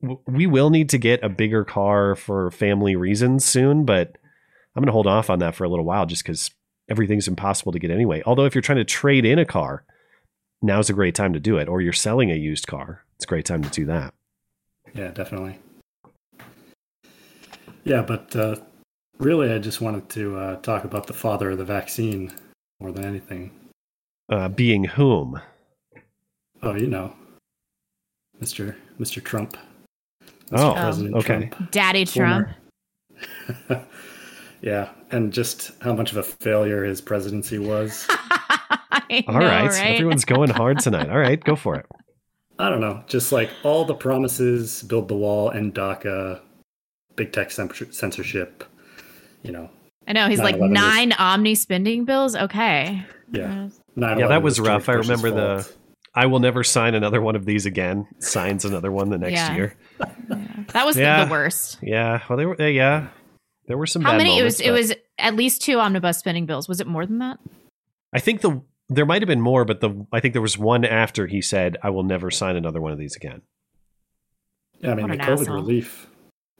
w- 0.00 0.20
we 0.26 0.46
will 0.46 0.70
need 0.70 0.88
to 0.90 0.98
get 0.98 1.22
a 1.24 1.28
bigger 1.28 1.64
car 1.64 2.14
for 2.16 2.50
family 2.50 2.96
reasons 2.96 3.44
soon, 3.44 3.84
but 3.84 4.16
I'm 4.74 4.80
going 4.80 4.86
to 4.86 4.92
hold 4.92 5.06
off 5.06 5.28
on 5.30 5.38
that 5.40 5.54
for 5.54 5.64
a 5.64 5.68
little 5.68 5.84
while 5.84 6.06
just 6.06 6.22
because 6.24 6.50
everything's 6.88 7.28
impossible 7.28 7.72
to 7.72 7.78
get 7.78 7.90
anyway. 7.90 8.22
Although 8.26 8.44
if 8.44 8.54
you're 8.54 8.62
trying 8.62 8.78
to 8.78 8.84
trade 8.84 9.24
in 9.24 9.38
a 9.38 9.44
car, 9.44 9.84
now's 10.60 10.90
a 10.90 10.94
great 10.94 11.14
time 11.14 11.32
to 11.32 11.40
do 11.40 11.58
it. 11.58 11.68
Or 11.68 11.80
you're 11.80 11.92
selling 11.92 12.30
a 12.30 12.34
used 12.36 12.66
car, 12.66 13.04
it's 13.16 13.24
a 13.24 13.28
great 13.28 13.44
time 13.44 13.62
to 13.62 13.70
do 13.70 13.84
that. 13.86 14.14
Yeah, 14.94 15.08
definitely. 15.10 15.58
Yeah, 17.84 18.02
but 18.02 18.34
uh, 18.36 18.56
really, 19.18 19.52
I 19.52 19.58
just 19.58 19.80
wanted 19.80 20.08
to 20.10 20.36
uh, 20.38 20.56
talk 20.56 20.84
about 20.84 21.06
the 21.06 21.12
father 21.12 21.50
of 21.50 21.58
the 21.58 21.64
vaccine 21.64 22.32
more 22.80 22.92
than 22.92 23.04
anything. 23.04 23.50
Uh, 24.28 24.48
being 24.48 24.84
whom? 24.84 25.40
Oh, 26.62 26.74
you 26.74 26.86
know, 26.86 27.12
Mister 28.40 28.76
Mister 28.98 29.20
Trump. 29.20 29.56
Oh, 30.52 30.74
President 30.74 31.14
okay. 31.16 31.48
Trump. 31.48 31.70
Daddy 31.70 32.04
Trump. 32.04 32.48
Yeah, 34.62 34.90
and 35.10 35.32
just 35.32 35.72
how 35.82 35.92
much 35.92 36.12
of 36.12 36.18
a 36.18 36.22
failure 36.22 36.84
his 36.84 37.00
presidency 37.00 37.58
was. 37.58 38.06
I 38.10 39.24
All 39.26 39.34
know, 39.34 39.40
right. 39.40 39.68
right? 39.68 39.94
Everyone's 39.94 40.24
going 40.24 40.50
hard 40.50 40.78
tonight. 40.78 41.10
All 41.10 41.18
right. 41.18 41.42
Go 41.42 41.56
for 41.56 41.74
it. 41.74 41.86
I 42.58 42.68
don't 42.68 42.80
know, 42.80 43.02
just 43.08 43.32
like 43.32 43.50
all 43.64 43.84
the 43.84 43.94
promises, 43.94 44.84
build 44.84 45.08
the 45.08 45.16
wall, 45.16 45.50
and 45.50 45.74
DACA, 45.74 46.40
big 47.16 47.32
tech 47.32 47.50
censorship. 47.50 48.64
You 49.42 49.52
know, 49.52 49.70
I 50.06 50.12
know. 50.12 50.28
He's 50.28 50.38
like 50.40 50.56
9/11 50.56 50.60
was- 50.60 50.70
nine 50.70 51.12
omni 51.12 51.54
spending 51.54 52.04
bills. 52.04 52.34
Okay. 52.36 53.04
yeah. 53.32 53.68
Yeah, 53.96 54.28
that 54.28 54.42
was 54.42 54.58
rough. 54.58 54.88
I 54.88 54.94
George 54.94 55.06
Bush's 55.08 55.22
remember 55.22 55.40
the. 55.58 55.72
I 56.14 56.26
will 56.26 56.40
never 56.40 56.62
sign 56.62 56.94
another 56.94 57.20
one 57.20 57.36
of 57.36 57.44
these 57.46 57.64
again. 57.66 58.06
Signs 58.18 58.64
another 58.64 58.92
one 58.92 59.10
the 59.10 59.18
next 59.18 59.32
Yeah. 59.32 59.54
year. 59.54 59.74
That 60.72 60.86
was 60.86 60.96
Yeah. 60.96 61.24
the 61.24 61.30
worst. 61.30 61.78
Yeah. 61.82 62.20
Well, 62.28 62.36
they 62.38 62.46
were. 62.46 62.56
they- 62.56 62.72
yeah. 62.72 63.08
There 63.66 63.76
were 63.78 63.86
some. 63.86 64.02
How 64.02 64.12
bad 64.12 64.18
many? 64.18 64.36
Moments, 64.36 64.60
it 64.60 64.70
was. 64.70 64.90
It 64.90 64.94
was 64.94 64.98
at 65.18 65.36
least 65.36 65.62
two 65.62 65.78
omnibus 65.78 66.18
spending 66.18 66.46
bills. 66.46 66.68
Was 66.68 66.80
it 66.80 66.86
more 66.86 67.06
than 67.06 67.18
that? 67.18 67.38
I 68.12 68.18
think 68.18 68.40
the 68.40 68.60
there 68.88 69.06
might 69.06 69.22
have 69.22 69.28
been 69.28 69.40
more, 69.40 69.64
but 69.64 69.80
the 69.80 70.06
I 70.12 70.20
think 70.20 70.32
there 70.34 70.42
was 70.42 70.58
one 70.58 70.84
after 70.84 71.26
he 71.26 71.40
said, 71.40 71.76
"I 71.82 71.90
will 71.90 72.02
never 72.02 72.30
sign 72.30 72.56
another 72.56 72.80
one 72.80 72.92
of 72.92 72.98
these 72.98 73.16
again." 73.16 73.42
Yeah, 74.80 74.92
I 74.92 74.94
mean, 74.94 75.08
What 75.08 75.18
the 75.18 75.24
COVID 75.24 75.40
asshole. 75.42 75.54
relief 75.54 76.08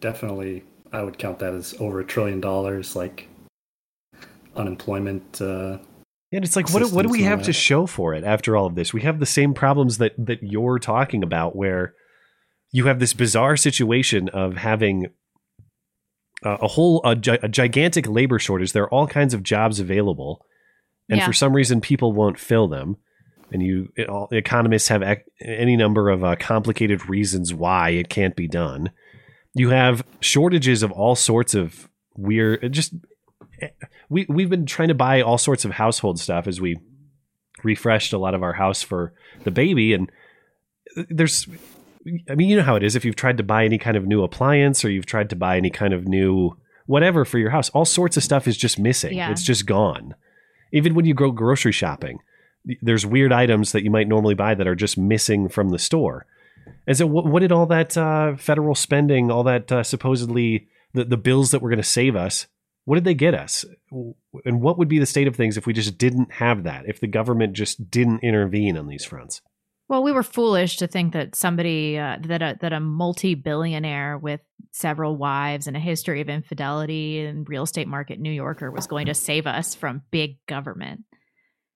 definitely, 0.03 0.65
I 0.93 1.03
would 1.03 1.17
count 1.17 1.39
that 1.39 1.55
as 1.55 1.75
over 1.81 2.01
a 2.01 2.05
trillion 2.05 2.41
dollars. 2.43 2.95
Like 2.95 3.29
unemployment. 4.55 5.41
Uh, 5.41 5.79
And 6.33 6.45
it's 6.45 6.57
like, 6.57 6.69
what, 6.71 6.83
do- 6.83 6.95
what 6.95 7.03
do 7.07 7.09
we 7.09 7.23
have 7.23 7.39
all 7.41 7.45
to 7.47 7.53
show 7.53 7.87
for 7.87 8.15
it 8.15 8.25
after 8.25 8.57
all 8.57 8.67
of 8.67 8.75
this? 8.75 8.93
We 8.93 9.01
have 9.03 9.19
the 9.21 9.27
same 9.27 9.55
problems 9.55 9.99
that 9.99 10.13
that 10.19 10.43
you're 10.43 10.79
talking 10.79 11.23
about, 11.23 11.57
where 11.57 11.95
you 12.71 12.87
have 12.87 12.99
this 13.01 13.15
bizarre 13.15 13.57
situation 13.57 14.29
of 14.31 14.57
having 14.57 15.07
uh, 16.45 16.59
a 16.61 16.69
whole 16.69 17.01
a, 17.05 17.15
gi- 17.17 17.39
a 17.43 17.49
gigantic 17.49 18.07
labor 18.09 18.39
shortage. 18.39 18.73
There 18.73 18.85
are 18.85 18.91
all 18.95 19.07
kinds 19.07 19.33
of 19.35 19.43
jobs 19.43 19.81
available, 19.81 20.45
and 21.09 21.19
Yeah. 21.19 21.27
for 21.27 21.33
some 21.33 21.55
reason, 21.55 21.81
people 21.81 22.13
won't 22.13 22.39
fill 22.39 22.69
them. 22.69 22.97
And 23.53 23.63
you, 23.63 23.93
it, 23.97 24.09
all, 24.09 24.29
economists 24.33 24.89
have 24.89 25.03
ec- 25.03 25.27
any 25.43 25.77
number 25.77 26.09
of 26.09 26.25
uh, 26.25 26.37
complicated 26.37 27.11
reasons 27.11 27.53
why 27.53 27.91
it 27.91 28.09
can't 28.09 28.35
be 28.35 28.49
done. 28.49 28.91
You 29.55 29.71
have 29.71 30.05
shortages 30.21 30.83
of 30.83 30.91
all 30.93 31.15
sorts 31.15 31.55
of 31.55 31.89
weird, 32.17 32.73
just 32.73 32.95
we 34.09 34.27
we've 34.29 34.51
been 34.51 34.67
trying 34.67 34.89
to 34.89 34.95
buy 34.95 35.21
all 35.21 35.39
sorts 35.39 35.65
of 35.65 35.73
household 35.73 36.19
stuff 36.19 36.47
as 36.47 36.61
we 36.61 36.79
refreshed 37.63 38.13
a 38.13 38.19
lot 38.19 38.35
of 38.35 38.43
our 38.43 38.55
house 38.55 38.83
for 38.83 39.13
the 39.45 39.51
baby. 39.51 39.93
And 39.93 40.11
there's 41.09 41.47
I 42.29 42.35
mean 42.35 42.49
you 42.49 42.57
know 42.57 42.63
how 42.63 42.77
it 42.77 42.83
is. 42.83 42.97
If 42.97 43.05
you've 43.05 43.17
tried 43.17 43.37
to 43.37 43.43
buy 43.43 43.65
any 43.65 43.79
kind 43.79 43.97
of 43.97 44.07
new 44.07 44.23
appliance 44.23 44.85
or 44.85 44.91
you've 44.91 45.07
tried 45.07 45.31
to 45.31 45.37
buy 45.37 45.57
any 45.57 45.71
kind 45.71 45.95
of 45.95 46.09
new 46.09 46.57
whatever 46.87 47.25
for 47.25 47.39
your 47.39 47.51
house 47.51 47.71
all 47.71 47.85
sorts 47.85 48.17
of 48.17 48.25
stuff 48.25 48.49
is 48.49 48.57
just 48.57 48.79
missing. 48.79 49.15
Yeah. 49.15 49.31
it's 49.31 49.43
just 49.43 49.67
gone. 49.67 50.15
Even 50.73 50.95
when 50.95 51.05
you 51.05 51.15
go 51.15 51.31
grocery 51.31 51.73
shopping 51.73 52.19
there's 52.81 53.05
weird 53.05 53.33
items 53.33 53.73
that 53.73 53.83
you 53.83 53.91
might 53.91 54.09
normally 54.09 54.35
buy 54.35 54.55
that 54.55 54.69
are 54.69 54.75
just 54.75 54.97
missing 54.97 55.49
from 55.49 55.71
the 55.71 55.79
store 55.79 56.27
and 56.87 56.97
so 56.97 57.07
what, 57.07 57.27
what 57.27 57.41
did 57.41 57.53
all 57.53 57.67
that 57.67 57.97
uh, 57.97 58.37
federal 58.37 58.75
spending 58.75 59.31
all 59.31 59.45
that 59.45 59.71
uh, 59.71 59.83
supposedly 59.83 60.69
the, 60.95 61.05
the 61.05 61.17
bills 61.17 61.51
that 61.51 61.61
were 61.63 61.71
going 61.71 61.77
to 61.79 61.83
save 61.83 62.17
us 62.17 62.47
what 62.85 62.97
did 62.97 63.05
they 63.05 63.15
get 63.15 63.35
us? 63.35 63.65
And 64.45 64.61
what 64.61 64.79
would 64.79 64.89
be 64.89 64.99
the 64.99 65.07
state 65.07 65.29
of 65.29 65.37
things 65.37 65.57
if 65.57 65.67
we 65.67 65.73
just 65.73 65.99
didn't 65.99 66.33
have 66.33 66.65
that? 66.65 66.85
If 66.87 67.01
the 67.01 67.07
government 67.07 67.53
just 67.53 67.91
didn't 67.91 68.21
intervene 68.21 68.77
on 68.77 68.89
these 68.89 69.05
fronts? 69.05 69.41
Well, 69.89 70.03
we 70.03 70.13
were 70.13 70.23
foolish 70.23 70.79
to 70.79 70.87
think 70.87 71.13
that 71.13 71.35
somebody 71.35 71.99
uh, 71.99 72.17
that 72.23 72.43
a, 72.43 72.57
that 72.61 72.73
a 72.73 72.81
multi-billionaire 72.81 74.17
with 74.17 74.41
several 74.71 75.17
wives 75.17 75.67
and 75.67 75.77
a 75.77 75.81
history 75.81 76.21
of 76.21 76.29
infidelity 76.29 77.21
in 77.21 77.45
real 77.45 77.65
estate 77.65 77.89
market 77.89 78.19
New 78.19 78.31
Yorker 78.31 78.71
was 78.71 78.87
going 78.87 79.07
to 79.07 79.15
save 79.15 79.47
us 79.47 79.75
from 79.75 80.03
big 80.11 80.39
government. 80.47 81.05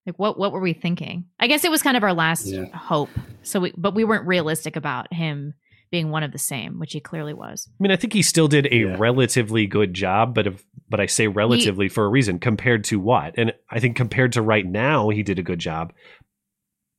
Like 0.07 0.19
what 0.19 0.39
what 0.39 0.53
were 0.53 0.61
we 0.61 0.73
thinking? 0.73 1.25
I 1.41 1.49
guess 1.49 1.65
it 1.65 1.71
was 1.71 1.83
kind 1.83 1.97
of 1.97 2.03
our 2.03 2.15
last 2.15 2.47
Yeah. 2.47 2.67
hope. 2.75 3.11
So 3.43 3.61
we 3.61 3.73
but 3.77 3.95
we 3.95 4.05
weren't 4.05 4.27
realistic 4.27 4.77
about 4.77 5.13
him 5.13 5.55
being 5.91 6.11
one 6.11 6.23
of 6.23 6.33
the 6.33 6.39
same, 6.39 6.79
which 6.79 6.93
he 6.93 7.01
clearly 7.01 7.35
was. 7.35 7.69
I 7.69 7.83
mean, 7.83 7.93
I 7.93 7.97
think 7.97 8.13
he 8.13 8.23
still 8.23 8.49
did 8.49 8.67
a 8.73 8.77
Yeah. 8.77 8.97
relatively 8.99 9.67
good 9.67 9.95
job, 9.95 10.35
but 10.35 10.47
if, 10.49 10.65
but 10.89 10.99
I 11.01 11.07
say 11.07 11.29
relatively 11.29 11.89
for 11.89 12.05
a 12.05 12.09
reason. 12.09 12.39
Compared 12.41 12.85
to 12.85 12.99
what? 12.99 13.35
And 13.37 13.53
I 13.71 13.79
think 13.81 13.97
compared 13.97 14.33
to 14.33 14.43
right 14.43 14.67
now, 14.67 15.09
he 15.11 15.23
did 15.23 15.39
a 15.39 15.43
good 15.45 15.59
job. 15.61 15.93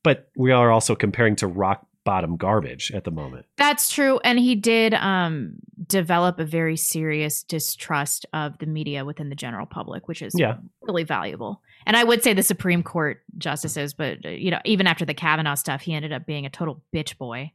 But 0.04 0.28
we 0.36 0.52
are 0.52 0.70
also 0.70 0.94
comparing 0.94 1.36
to 1.36 1.46
rock 1.46 1.86
bottom 2.04 2.36
garbage 2.38 2.90
at 2.92 3.04
the 3.04 3.10
moment. 3.10 3.44
That's 3.58 3.90
true. 3.90 4.18
And 4.24 4.38
he 4.38 4.54
did 4.54 4.94
um, 4.94 5.56
develop 5.86 6.38
a 6.38 6.44
very 6.46 6.76
serious 6.76 7.42
distrust 7.42 8.24
of 8.32 8.56
the 8.58 8.66
media 8.66 9.04
within 9.04 9.28
the 9.28 9.34
general 9.34 9.66
public, 9.66 10.08
which 10.08 10.22
is 10.22 10.32
Yeah. 10.38 10.56
really 10.82 11.04
valuable. 11.04 11.60
And 11.88 11.96
I 11.96 12.04
would 12.04 12.22
say 12.22 12.34
the 12.34 12.42
Supreme 12.42 12.84
Court 12.84 13.22
justices, 13.38 13.94
but 13.94 14.18
uh, 14.24 14.28
you 14.28 14.50
know, 14.50 14.60
even 14.64 14.86
after 14.86 15.04
the 15.04 15.14
Kavanaugh 15.14 15.54
stuff, 15.54 15.80
he 15.80 15.94
ended 15.94 16.12
up 16.12 16.26
being 16.26 16.46
a 16.46 16.50
total 16.50 16.82
bitch 16.94 17.18
boy. 17.18 17.50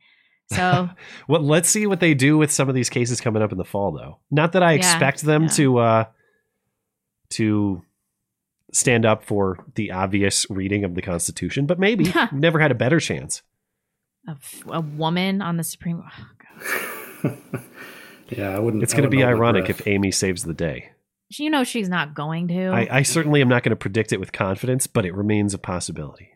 So 0.50 0.90
Well, 1.28 1.42
let's 1.42 1.70
see 1.70 1.88
what 1.88 2.02
they 2.02 2.14
do 2.14 2.38
with 2.38 2.52
some 2.52 2.68
of 2.68 2.76
these 2.76 2.90
cases 2.90 3.22
coming 3.22 3.42
up 3.42 3.52
in 3.52 3.58
the 3.58 3.64
fall, 3.64 3.92
though. 3.92 4.18
Not 4.30 4.52
that 4.54 4.64
I 4.64 4.74
Yeah, 4.74 4.78
expect 4.80 5.22
them 5.22 5.44
yeah. 5.44 5.50
to 5.50 5.78
uh, 5.78 6.06
to 7.30 7.84
stand 8.74 9.06
up 9.06 9.24
for 9.24 9.64
the 9.76 9.92
obvious 9.92 10.50
reading 10.50 10.84
of 10.84 10.96
the 10.96 11.02
Constitution, 11.02 11.66
but 11.66 11.80
maybe 11.80 12.12
never 12.34 12.60
had 12.60 12.72
a 12.72 12.76
better 12.76 13.00
chance. 13.00 13.44
A 14.68 14.82
woman 14.82 15.42
on 15.42 15.58
the 15.58 15.64
Supreme 15.64 16.02
oh, 16.04 17.30
God. 17.54 17.64
Yeah, 18.30 18.56
I 18.56 18.60
wouldn't. 18.60 18.84
It's 18.84 18.94
going 18.94 19.04
to 19.04 19.10
be 19.10 19.24
ironic 19.24 19.70
if 19.70 19.86
Amy 19.88 20.12
saves 20.12 20.44
the 20.44 20.54
day. 20.54 20.92
You 21.40 21.50
know 21.50 21.64
she's 21.64 21.90
not 21.90 22.14
going 22.14 22.48
to. 22.50 22.68
I, 22.68 22.88
I 23.00 23.02
certainly 23.04 23.42
am 23.42 23.48
not 23.50 23.64
going 23.64 23.72
to 23.72 23.76
predict 23.76 24.12
it 24.14 24.20
with 24.20 24.32
confidence, 24.32 24.88
but 24.88 25.06
it 25.06 25.14
remains 25.14 25.54
a 25.54 25.58
possibility. 25.58 26.30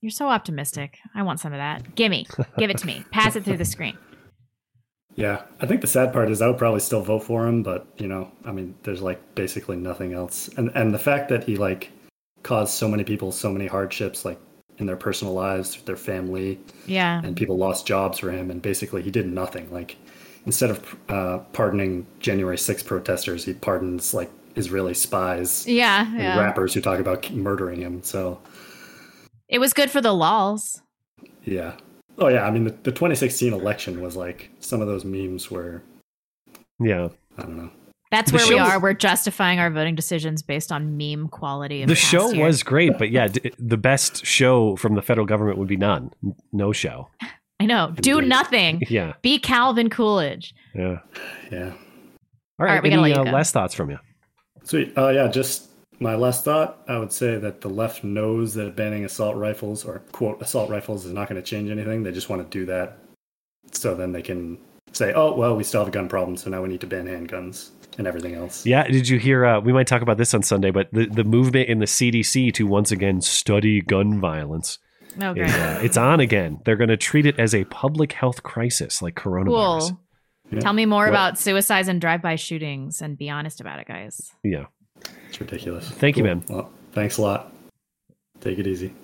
You're 0.00 0.10
so 0.10 0.28
optimistic. 0.28 0.98
I 1.14 1.22
want 1.22 1.38
some 1.40 1.52
of 1.52 1.58
that. 1.58 1.94
Gimme. 1.94 2.26
Give 2.58 2.70
it 2.70 2.78
to 2.78 2.86
me. 2.86 3.04
Pass 3.12 3.36
it 3.36 3.44
through 3.44 3.58
the 3.58 3.64
screen. 3.64 3.96
Yeah, 5.14 5.42
I 5.60 5.66
think 5.66 5.82
the 5.82 5.86
sad 5.86 6.10
part 6.10 6.30
is 6.30 6.40
I 6.40 6.46
would 6.46 6.56
probably 6.56 6.80
still 6.80 7.02
vote 7.02 7.24
for 7.24 7.46
him, 7.46 7.62
but 7.62 7.86
you 7.98 8.08
know, 8.08 8.32
I 8.46 8.52
mean, 8.52 8.74
there's 8.82 9.02
like 9.02 9.34
basically 9.34 9.76
nothing 9.76 10.14
else, 10.14 10.48
and 10.56 10.70
and 10.74 10.94
the 10.94 10.98
fact 10.98 11.28
that 11.28 11.44
he 11.44 11.56
like 11.58 11.90
caused 12.42 12.72
so 12.72 12.88
many 12.88 13.04
people 13.04 13.30
so 13.30 13.52
many 13.52 13.66
hardships, 13.66 14.24
like 14.24 14.40
in 14.78 14.86
their 14.86 14.96
personal 14.96 15.34
lives, 15.34 15.76
their 15.82 15.98
family, 15.98 16.58
Yeah. 16.86 17.20
and 17.22 17.36
people 17.36 17.58
lost 17.58 17.86
jobs 17.86 18.18
for 18.20 18.30
him, 18.30 18.50
and 18.50 18.62
basically 18.62 19.02
he 19.02 19.10
did 19.10 19.26
nothing. 19.26 19.70
Like 19.70 19.96
instead 20.46 20.70
of 20.70 20.96
uh, 21.08 21.38
pardoning 21.52 22.06
January 22.20 22.58
6 22.58 22.82
protesters, 22.82 23.44
he 23.44 23.54
pardons 23.54 24.12
like 24.14 24.30
Israeli 24.56 24.94
spies 24.94 25.66
Yeah. 25.66 26.06
and 26.06 26.18
Yeah. 26.18 26.38
rappers 26.40 26.74
who 26.74 26.80
talk 26.80 26.98
about 26.98 27.30
murdering 27.32 27.80
him. 27.80 28.02
So 28.02 28.38
It 29.48 29.58
was 29.58 29.72
good 29.72 29.90
for 29.90 30.00
the 30.00 30.12
lols. 30.12 30.82
yeah. 31.44 31.74
Oh 32.18 32.28
yeah, 32.28 32.44
I 32.44 32.50
mean 32.50 32.64
the, 32.64 32.70
the 32.82 32.92
2016 32.92 33.52
election 33.54 34.02
was 34.02 34.16
like 34.16 34.50
some 34.60 34.80
of 34.82 34.86
those 34.86 35.04
memes 35.04 35.50
where 35.50 35.82
Yeah. 36.78 37.08
I 37.38 37.42
don't 37.42 37.56
know. 37.56 37.70
That's 38.10 38.30
The 38.30 38.36
where 38.36 38.46
we 38.46 38.54
show- 38.56 38.62
are. 38.62 38.78
We're 38.78 38.92
justifying 38.92 39.58
our 39.58 39.70
voting 39.70 39.94
decisions 39.94 40.42
based 40.42 40.70
on 40.70 40.98
meme 40.98 41.28
quality. 41.28 41.80
Of 41.82 41.88
The 41.88 41.94
show 41.94 42.30
year. 42.30 42.44
was 42.44 42.62
great, 42.62 42.98
but 42.98 43.10
yeah, 43.10 43.28
d- 43.28 43.52
the 43.58 43.78
best 43.78 44.26
show 44.26 44.76
from 44.76 44.94
the 44.96 45.00
federal 45.00 45.26
government 45.26 45.56
would 45.56 45.68
be 45.68 45.78
none. 45.78 46.12
N- 46.22 46.34
No 46.52 46.72
show. 46.72 47.08
I 47.62 47.66
know. 47.66 47.92
Do 47.94 48.20
nothing. 48.20 48.82
Yeah. 48.88 49.14
Be 49.22 49.38
Calvin 49.38 49.88
Coolidge. 49.88 50.54
Yeah. 50.74 50.98
Yeah. 51.50 51.72
All 52.58 52.66
right. 52.66 52.74
right, 52.74 52.82
we 52.82 52.90
gotta 52.90 53.02
any 53.02 53.14
let 53.14 53.20
uh, 53.20 53.24
go. 53.24 53.30
last 53.30 53.52
thoughts 53.52 53.74
from 53.74 53.90
you? 53.90 53.98
Sweet. 54.64 54.92
Uh, 54.98 55.08
yeah, 55.08 55.28
just 55.28 55.70
my 56.00 56.14
last 56.16 56.44
thought. 56.44 56.82
I 56.88 56.98
would 56.98 57.12
say 57.12 57.38
that 57.38 57.60
the 57.60 57.68
left 57.68 58.02
knows 58.02 58.54
that 58.54 58.74
banning 58.74 59.04
assault 59.04 59.36
rifles 59.36 59.84
or 59.84 60.00
quote 60.10 60.42
assault 60.42 60.68
rifles 60.68 61.06
is 61.06 61.12
not 61.12 61.28
going 61.28 61.40
to 61.40 61.46
change 61.46 61.70
anything. 61.70 62.02
They 62.02 62.10
just 62.10 62.28
want 62.28 62.42
to 62.42 62.58
do 62.58 62.66
that 62.66 62.98
so 63.70 63.94
then 63.94 64.12
they 64.12 64.22
can 64.22 64.58
say, 64.92 65.12
"Oh, 65.14 65.34
well, 65.34 65.56
we 65.56 65.62
still 65.64 65.80
have 65.80 65.88
a 65.88 65.92
gun 65.92 66.08
problem, 66.08 66.36
so 66.36 66.50
now 66.50 66.60
we 66.60 66.68
need 66.68 66.80
to 66.80 66.86
ban 66.88 67.06
handguns 67.06 67.70
and 67.98 68.06
everything 68.06 68.34
else." 68.34 68.66
Yeah. 68.66 68.86
Did 68.88 69.08
you 69.08 69.18
hear? 69.18 69.46
Uh, 69.46 69.60
we 69.60 69.72
might 69.72 69.86
talk 69.86 70.02
about 70.02 70.18
this 70.18 70.34
on 70.34 70.42
Sunday, 70.42 70.72
but 70.72 70.88
the, 70.92 71.06
the 71.06 71.24
movement 71.24 71.68
in 71.68 71.78
the 71.78 71.86
CDC 71.86 72.52
to 72.54 72.66
once 72.66 72.90
again 72.90 73.20
study 73.20 73.80
gun 73.80 74.20
violence 74.20 74.78
Oh, 75.20 75.34
great. 75.34 75.48
is 75.48 75.54
uh, 75.54 75.80
it's 75.82 75.96
on 75.96 76.20
again. 76.20 76.60
They're 76.64 76.76
going 76.76 76.88
to 76.88 76.96
treat 76.96 77.26
it 77.26 77.38
as 77.38 77.54
a 77.54 77.64
public 77.64 78.12
health 78.12 78.42
crisis 78.42 79.02
like 79.02 79.14
coronavirus. 79.14 79.80
Cool. 79.90 80.00
Yeah. 80.50 80.60
Tell 80.60 80.72
me 80.72 80.86
more 80.86 81.04
Well, 81.04 81.10
about 81.12 81.38
suicides 81.38 81.88
and 81.88 82.00
drive-by 82.00 82.36
shootings 82.36 83.00
and 83.02 83.16
be 83.16 83.30
honest 83.30 83.60
about 83.60 83.78
it, 83.78 83.86
guys. 83.88 84.32
Yeah. 84.42 84.66
It's 85.28 85.40
ridiculous. 85.40 85.88
Thank 85.88 86.16
you, 86.16 86.24
man. 86.24 86.44
Well, 86.48 86.70
thanks 86.92 87.18
a 87.18 87.22
lot. 87.22 87.52
Take 88.40 88.58
it 88.58 88.66
easy. 88.66 88.94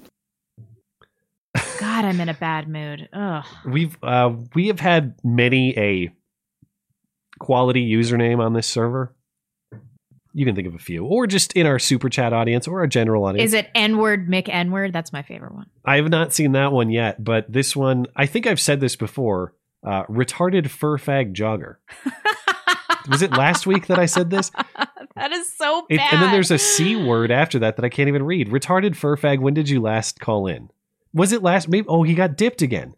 God, 1.79 2.05
I'm 2.05 2.21
in 2.21 2.29
a 2.29 2.35
bad 2.35 2.69
mood. 2.69 3.09
Ugh. 3.13 3.45
We've 3.65 3.97
uh, 4.03 4.35
we 4.55 4.67
have 4.67 4.81
had 4.81 5.15
many 5.25 5.77
a 5.79 6.13
quality 7.39 7.89
username 7.91 8.41
on 8.41 8.53
this 8.53 8.67
server. 8.67 9.15
You 10.39 10.45
can 10.45 10.55
think 10.55 10.69
of 10.69 10.75
a 10.77 10.79
few, 10.79 11.05
or 11.05 11.27
just 11.27 11.53
in 11.55 11.67
our 11.67 11.81
super 11.81 12.09
chat 12.09 12.33
audience 12.33 12.69
or 12.69 12.79
our 12.79 12.87
general 12.87 13.25
audience. 13.25 13.49
Is 13.49 13.55
it 13.55 13.69
N-word 13.75 14.29
Mick 14.29 14.49
N-word? 14.49 14.93
That's 14.93 15.13
my 15.13 15.23
favorite 15.23 15.53
one. 15.53 15.67
I 15.85 15.97
have 15.97 16.11
not 16.11 16.33
seen 16.33 16.53
that 16.53 16.71
one 16.71 16.91
yet, 16.91 17.25
but 17.25 17.53
this 17.53 17.75
one, 17.75 18.07
I 18.15 18.27
think 18.27 18.47
I've 18.47 18.61
said 18.61 18.79
this 18.79 18.95
before. 18.95 19.53
Uh, 19.83 20.05
retarded 20.05 20.69
fur 20.71 20.97
fag 20.97 21.35
jogger. 21.35 21.77
Was 23.09 23.21
it 23.23 23.33
last 23.33 23.67
week 23.67 23.89
that 23.89 23.99
I 23.99 24.07
said 24.07 24.31
this? 24.31 24.51
that 25.17 25.33
is 25.33 25.53
so 25.57 25.87
It, 25.91 25.97
bad. 25.97 26.13
and 26.13 26.23
then 26.23 26.31
there's 26.31 26.53
a 26.53 26.59
c 26.59 26.95
word 26.95 27.33
after 27.33 27.59
that 27.59 27.75
that 27.75 27.85
I 27.85 27.89
can't 27.89 28.09
even 28.09 28.23
read. 28.23 28.49
Retarded 28.49 28.95
fur 28.95 29.17
fag. 29.17 29.41
When 29.41 29.55
did 29.55 29.69
you 29.69 29.81
last 29.81 30.21
call 30.21 30.47
in? 30.47 30.71
Was 31.13 31.33
it 31.33 31.43
last? 31.43 31.69
Maybe. 31.69 31.87
Oh, 31.89 32.05
he 32.05 32.15
got 32.15 32.37
dipped 32.37 32.63
again. 32.63 32.95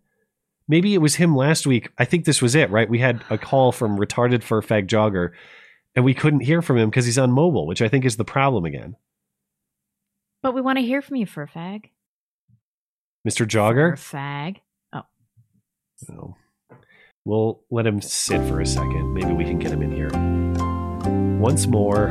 Maybe 0.68 0.92
it 0.92 0.98
was 0.98 1.14
him 1.14 1.34
last 1.34 1.66
week. 1.66 1.88
I 1.98 2.04
think 2.04 2.26
this 2.26 2.42
was 2.42 2.54
it, 2.54 2.68
right? 2.70 2.88
We 2.90 2.98
had 2.98 3.24
a 3.30 3.38
call 3.38 3.72
from 3.72 3.96
retarded 3.98 4.42
fur 4.42 4.60
fag 4.60 4.86
jogger, 4.88 5.30
and 5.94 6.04
we 6.04 6.14
couldn't 6.14 6.40
hear 6.40 6.62
from 6.62 6.78
him 6.78 6.90
because 6.90 7.06
he's 7.06 7.18
on 7.18 7.30
mobile, 7.32 7.66
which 7.66 7.82
I 7.82 7.88
think 7.88 8.04
is 8.04 8.16
the 8.16 8.24
problem 8.24 8.64
again. 8.64 8.96
But 10.42 10.54
we 10.54 10.60
want 10.60 10.78
to 10.78 10.84
hear 10.84 11.02
from 11.02 11.16
you, 11.16 11.26
fur 11.26 11.46
fag. 11.46 11.86
Mr. 13.28 13.46
Jogger. 13.46 13.92
Fag. 13.94 14.58
Oh, 14.92 15.02
So 15.96 16.36
we'll 17.24 17.62
let 17.70 17.86
him 17.86 18.00
sit 18.00 18.40
for 18.48 18.60
a 18.60 18.66
second. 18.66 19.12
Maybe 19.12 19.32
we 19.32 19.44
can 19.44 19.58
get 19.58 19.70
him 19.70 19.82
in 19.82 19.92
here. 19.92 20.10
Once 21.38 21.66
more. 21.66 22.08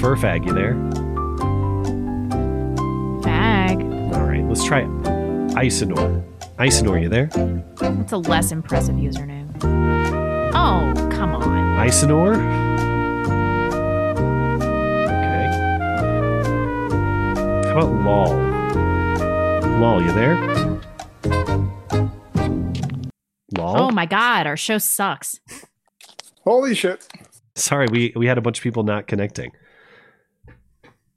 Fur 0.00 0.16
fag, 0.16 0.46
you 0.46 0.54
there? 0.54 0.74
fag. 3.22 4.14
All 4.14 4.24
right, 4.26 4.44
let's 4.44 4.64
try 4.64 4.80
it. 4.80 4.88
Isanor. 5.54 6.24
Isanor, 6.58 7.02
you 7.02 7.08
there? 7.08 7.26
That's 7.76 8.12
a 8.12 8.18
less 8.18 8.52
impressive 8.52 8.94
username. 8.96 9.50
Oh, 10.64 10.92
come 11.10 11.34
on. 11.34 11.76
Isanor? 11.88 12.34
Okay. 15.08 15.46
How 17.68 17.78
about 17.78 17.92
Lol? 18.04 18.36
Lol, 19.80 20.02
you 20.02 20.12
there? 20.12 20.36
Lol? 23.56 23.76
Oh 23.76 23.90
my 23.90 24.06
god, 24.06 24.46
our 24.46 24.56
show 24.56 24.78
sucks. 24.78 25.40
Holy 26.44 26.74
shit. 26.76 27.06
Sorry, 27.56 27.88
we, 27.90 28.12
we 28.14 28.26
had 28.28 28.38
a 28.38 28.40
bunch 28.40 28.58
of 28.58 28.62
people 28.62 28.84
not 28.84 29.08
connecting. 29.08 29.50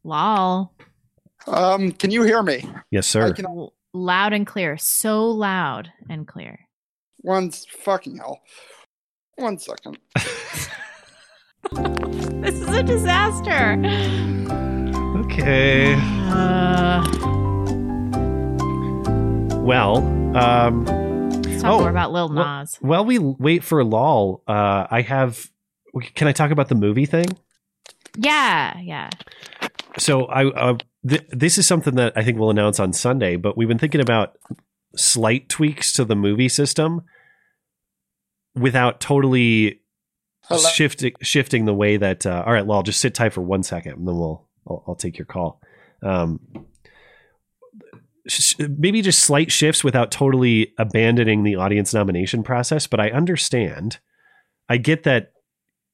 Lol. 0.04 0.74
Um, 1.46 1.92
can 1.92 2.10
you 2.10 2.24
hear 2.24 2.42
me? 2.42 2.68
Yes, 2.90 3.06
sir. 3.06 3.28
I 3.28 3.32
can, 3.32 3.46
L- 3.46 3.74
loud 3.94 4.34
and 4.34 4.48
clear. 4.48 4.78
So 4.78 5.28
loud 5.28 5.92
and 6.10 6.28
clear. 6.28 6.60
one 7.18 7.52
fucking 7.52 8.18
hell. 8.18 8.40
One 9.36 9.58
second. 9.58 9.98
This 12.42 12.54
is 12.62 12.70
a 12.70 12.84
disaster. 12.84 13.74
Okay. 15.26 15.96
Uh, 16.30 17.02
Well, 19.64 19.98
um, 20.38 20.86
let's 21.42 21.64
talk 21.64 21.72
Oh, 21.72 21.80
more 21.80 21.90
about 21.90 22.12
Lil 22.12 22.30
well- 22.30 22.60
Nas. 22.60 22.78
while 22.82 23.04
we 23.04 23.18
wait 23.18 23.64
for 23.64 23.84
Lol, 23.84 24.44
uh, 24.48 24.86
I 24.92 25.02
have. 25.02 25.50
Can 26.14 26.28
I 26.28 26.34
talk 26.34 26.52
about 26.52 26.70
the 26.70 26.76
movie 26.76 27.08
thing? 27.08 27.26
Yeah, 28.16 28.78
yeah. 28.80 29.10
So 29.98 30.26
I 30.26 30.46
uh, 30.46 30.78
th- 31.08 31.26
this 31.32 31.58
is 31.58 31.66
something 31.66 31.96
that 31.96 32.14
I 32.16 32.24
think 32.24 32.38
we'll 32.38 32.52
announce 32.52 32.80
on 32.80 32.94
Sunday, 32.94 33.38
but 33.38 33.58
we've 33.58 33.68
been 33.68 33.80
thinking 33.80 34.02
about 34.02 34.38
slight 34.96 35.50
tweaks 35.50 35.92
to 35.94 36.06
the 36.06 36.16
movie 36.16 36.50
system 36.50 37.02
without 38.56 39.00
totally 39.00 39.82
Hello? 40.44 40.70
shifting 40.70 41.14
shifting 41.22 41.66
the 41.66 41.74
way 41.74 41.98
that. 41.98 42.26
Uh, 42.26 42.44
all 42.46 42.54
right, 42.54 42.66
Lol, 42.66 42.84
just 42.84 43.00
sit 43.00 43.14
tight 43.14 43.34
for 43.34 43.42
one 43.42 43.64
second, 43.64 43.94
and 43.94 44.08
then 44.08 44.16
we'll 44.16 44.48
I'll, 44.68 44.84
I'll 44.88 44.96
take 44.96 45.18
your 45.18 45.26
call. 45.26 45.62
Um, 46.02 46.40
sh- 48.28 48.56
maybe 48.60 49.02
just 49.02 49.20
slight 49.20 49.52
shifts 49.52 49.84
without 49.84 50.12
totally 50.12 50.74
abandoning 50.78 51.44
the 51.44 51.56
audience 51.56 51.94
nomination 51.94 52.44
process. 52.44 52.88
But 52.88 53.00
I 53.00 53.10
understand. 53.10 54.00
I 54.68 54.78
get 54.78 55.04
that 55.04 55.32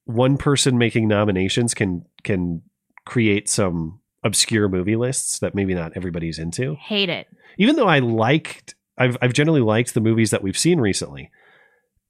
one 0.06 0.38
person 0.38 0.78
making 0.78 1.08
nominations 1.08 1.74
can 1.74 2.06
can 2.24 2.62
create 3.06 3.50
some 3.50 4.00
obscure 4.24 4.70
movie 4.70 4.96
lists 4.96 5.40
that 5.40 5.56
maybe 5.56 5.74
not 5.74 5.94
everybody's 5.96 6.40
into. 6.40 6.76
Hate 6.76 7.10
it. 7.10 7.28
Even 7.58 7.76
though 7.76 7.88
I 7.88 8.00
liked, 8.00 8.76
I've 8.98 9.18
I've 9.22 9.34
generally 9.34 9.62
liked 9.62 9.94
the 9.94 10.02
movies 10.02 10.32
that 10.32 10.44
we've 10.44 10.58
seen 10.58 10.80
recently. 10.80 11.32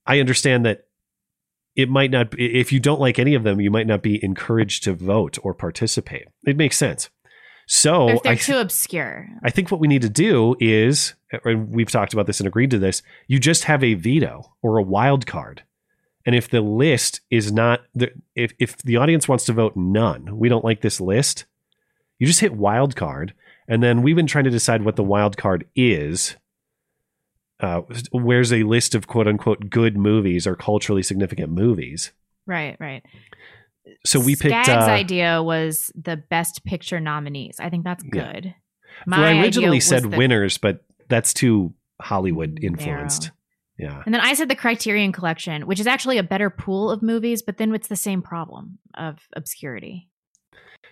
I 0.05 0.19
understand 0.19 0.65
that 0.65 0.85
it 1.75 1.89
might 1.89 2.11
not. 2.11 2.33
If 2.37 2.71
you 2.71 2.79
don't 2.79 2.99
like 2.99 3.19
any 3.19 3.35
of 3.35 3.43
them, 3.43 3.61
you 3.61 3.71
might 3.71 3.87
not 3.87 4.01
be 4.01 4.23
encouraged 4.23 4.83
to 4.83 4.93
vote 4.93 5.37
or 5.43 5.53
participate. 5.53 6.27
It 6.45 6.57
makes 6.57 6.77
sense. 6.77 7.09
So 7.67 8.07
They're, 8.07 8.19
they're 8.23 8.31
I, 8.33 8.35
too 8.35 8.57
obscure. 8.57 9.29
I 9.43 9.49
think 9.49 9.71
what 9.71 9.79
we 9.79 9.87
need 9.87 10.01
to 10.01 10.09
do 10.09 10.55
is, 10.59 11.13
and 11.45 11.69
we've 11.69 11.89
talked 11.89 12.13
about 12.13 12.27
this 12.27 12.39
and 12.41 12.47
agreed 12.47 12.71
to 12.71 12.79
this, 12.79 13.01
you 13.27 13.39
just 13.39 13.63
have 13.65 13.83
a 13.83 13.93
veto 13.93 14.53
or 14.61 14.77
a 14.77 14.83
wild 14.83 15.25
card. 15.25 15.63
And 16.25 16.35
if 16.35 16.49
the 16.49 16.61
list 16.61 17.21
is 17.29 17.51
not, 17.51 17.81
the- 17.95 18.11
if, 18.35 18.51
if 18.59 18.77
the 18.79 18.97
audience 18.97 19.27
wants 19.27 19.45
to 19.45 19.53
vote 19.53 19.77
none, 19.77 20.37
we 20.37 20.49
don't 20.49 20.65
like 20.65 20.81
this 20.81 20.99
list, 20.99 21.45
you 22.19 22.27
just 22.27 22.41
hit 22.41 22.53
wild 22.53 22.95
card. 22.95 23.33
And 23.67 23.81
then 23.81 24.01
we've 24.01 24.17
been 24.17 24.27
trying 24.27 24.43
to 24.43 24.49
decide 24.49 24.83
what 24.83 24.97
the 24.97 25.03
wild 25.03 25.37
card 25.37 25.65
is. 25.75 26.35
Uh, 27.61 27.81
where's 28.11 28.51
a 28.51 28.63
list 28.63 28.95
of 28.95 29.07
quote 29.07 29.27
unquote 29.27 29.69
good 29.69 29.95
movies 29.97 30.47
or 30.47 30.55
culturally 30.55 31.03
significant 31.03 31.51
movies? 31.51 32.11
Right, 32.47 32.75
right. 32.79 33.03
So 34.05 34.19
we 34.19 34.35
picked. 34.35 34.65
Skag's 34.65 34.87
uh, 34.87 34.91
idea 34.91 35.43
was 35.43 35.91
the 35.95 36.17
best 36.17 36.63
picture 36.65 36.99
nominees. 36.99 37.57
I 37.59 37.69
think 37.69 37.83
that's 37.83 38.03
Yeah. 38.03 38.31
good. 38.33 38.55
well, 39.07 39.21
I 39.23 39.39
originally 39.41 39.79
said 39.79 40.03
the- 40.03 40.17
winners, 40.17 40.57
but 40.57 40.83
that's 41.07 41.33
too 41.33 41.73
Hollywood 42.01 42.59
influenced. 42.63 43.31
Yeah. 43.77 44.01
And 44.05 44.13
then 44.13 44.21
I 44.21 44.33
said 44.33 44.49
the 44.49 44.55
Criterion 44.55 45.11
Collection, 45.11 45.65
which 45.65 45.79
is 45.79 45.87
actually 45.87 46.17
a 46.17 46.23
better 46.23 46.49
pool 46.49 46.91
of 46.91 47.01
movies, 47.01 47.41
but 47.41 47.57
then 47.57 47.73
it's 47.73 47.87
the 47.87 47.95
same 47.95 48.21
problem 48.21 48.77
of 48.95 49.17
obscurity. 49.35 50.09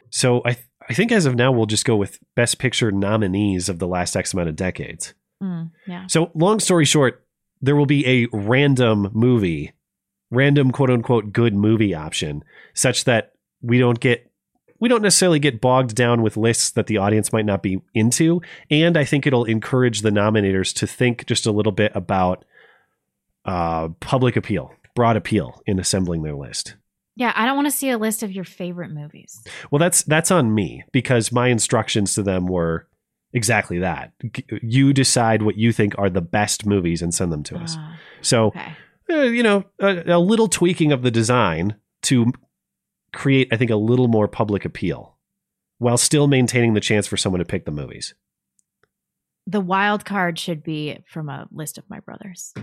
So 0.09 0.41
I 0.45 0.53
th- 0.53 0.65
I 0.89 0.93
think 0.93 1.11
as 1.11 1.25
of 1.27 1.35
now 1.35 1.51
we'll 1.51 1.67
just 1.67 1.85
go 1.85 1.95
with 1.95 2.19
best 2.35 2.57
picture 2.57 2.91
nominees 2.91 3.69
of 3.69 3.77
the 3.79 3.87
last 3.87 4.15
X 4.15 4.33
amount 4.33 4.49
of 4.49 4.55
decades. 4.55 5.13
Mm, 5.41 5.71
yeah. 5.87 6.07
So 6.07 6.31
long 6.33 6.59
story 6.59 6.85
short, 6.85 7.25
there 7.61 7.75
will 7.75 7.85
be 7.85 8.05
a 8.07 8.27
random 8.31 9.09
movie, 9.13 9.73
random 10.31 10.71
quote 10.71 10.89
unquote 10.89 11.31
good 11.31 11.53
movie 11.53 11.93
option, 11.93 12.43
such 12.73 13.05
that 13.05 13.33
we 13.61 13.79
don't 13.79 13.99
get 13.99 14.29
we 14.79 14.87
don't 14.87 15.01
necessarily 15.01 15.39
get 15.39 15.61
bogged 15.61 15.95
down 15.95 16.21
with 16.21 16.37
lists 16.37 16.71
that 16.71 16.87
the 16.87 16.97
audience 16.97 17.33
might 17.33 17.45
not 17.45 17.61
be 17.61 17.81
into. 17.93 18.41
And 18.69 18.97
I 18.97 19.03
think 19.03 19.27
it'll 19.27 19.45
encourage 19.45 20.01
the 20.01 20.09
nominators 20.09 20.73
to 20.75 20.87
think 20.87 21.25
just 21.25 21.45
a 21.45 21.51
little 21.51 21.73
bit 21.73 21.91
about 21.95 22.45
uh, 23.45 23.89
public 23.99 24.37
appeal, 24.37 24.71
broad 24.95 25.17
appeal 25.17 25.61
in 25.65 25.79
assembling 25.79 26.23
their 26.23 26.35
list. 26.35 26.75
Yeah, 27.15 27.33
I 27.35 27.45
don't 27.45 27.57
want 27.57 27.67
to 27.67 27.75
see 27.75 27.89
a 27.89 27.97
list 27.97 28.23
of 28.23 28.31
your 28.31 28.45
favorite 28.45 28.91
movies. 28.91 29.43
Well, 29.69 29.79
that's 29.79 30.03
that's 30.03 30.31
on 30.31 30.55
me 30.55 30.85
because 30.93 31.33
my 31.33 31.49
instructions 31.49 32.15
to 32.15 32.23
them 32.23 32.47
were 32.47 32.87
exactly 33.33 33.79
that. 33.79 34.13
G- 34.33 34.45
You 34.61 34.93
decide 34.93 35.41
what 35.41 35.57
you 35.57 35.71
think 35.71 35.97
are 35.97 36.09
the 36.09 36.21
best 36.21 36.65
movies 36.65 37.01
and 37.01 37.13
send 37.13 37.31
them 37.31 37.43
to 37.43 37.57
us. 37.57 37.75
Ah, 37.77 37.97
So, 38.21 38.47
okay. 38.47 38.73
uh, 39.11 39.15
you 39.23 39.43
know, 39.43 39.63
a, 39.79 40.13
a 40.15 40.19
little 40.19 40.47
tweaking 40.47 40.91
of 40.91 41.01
the 41.01 41.11
design 41.11 41.75
to 42.03 42.31
create, 43.13 43.47
I 43.51 43.57
think, 43.57 43.71
a 43.71 43.75
little 43.75 44.07
more 44.07 44.27
public 44.27 44.65
appeal 44.65 45.17
while 45.77 45.97
still 45.97 46.27
maintaining 46.27 46.73
the 46.73 46.81
chance 46.81 47.07
for 47.07 47.17
someone 47.17 47.39
to 47.39 47.45
pick 47.45 47.65
the 47.65 47.71
movies. 47.71 48.13
The 49.47 49.61
wild 49.61 50.05
card 50.05 50.37
should 50.37 50.61
be 50.63 50.99
from 51.07 51.29
a 51.29 51.47
list 51.51 51.77
of 51.77 51.89
my 51.89 51.99
brothers. 52.01 52.53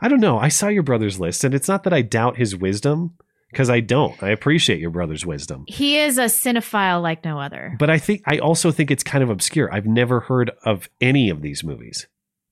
I 0.00 0.06
don't 0.08 0.20
know. 0.20 0.38
I 0.38 0.48
saw 0.48 0.68
your 0.68 0.84
brother's 0.84 1.18
list, 1.18 1.42
and 1.42 1.54
it's 1.54 1.66
not 1.68 1.82
that 1.84 1.92
I 1.92 2.02
doubt 2.02 2.36
his 2.36 2.54
wisdom 2.54 3.14
because 3.50 3.70
I 3.70 3.80
don't. 3.80 4.20
I 4.22 4.30
appreciate 4.30 4.80
your 4.80 4.90
brother's 4.90 5.24
wisdom. 5.24 5.64
He 5.68 5.98
is 5.98 6.18
a 6.18 6.24
cinephile 6.24 7.02
like 7.02 7.24
no 7.24 7.40
other. 7.40 7.76
But 7.78 7.90
I 7.90 7.98
think 7.98 8.22
I 8.26 8.38
also 8.38 8.70
think 8.70 8.90
it's 8.90 9.04
kind 9.04 9.24
of 9.24 9.30
obscure. 9.30 9.72
I've 9.72 9.86
never 9.86 10.20
heard 10.20 10.50
of 10.64 10.88
any 11.00 11.30
of 11.30 11.42
these 11.42 11.64
movies. 11.64 12.06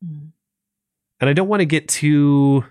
Mm. 0.04 0.30
And 1.20 1.30
I 1.30 1.32
don't 1.32 1.48
want 1.48 1.60
to 1.60 1.66
get 1.66 1.88
too 1.88 2.64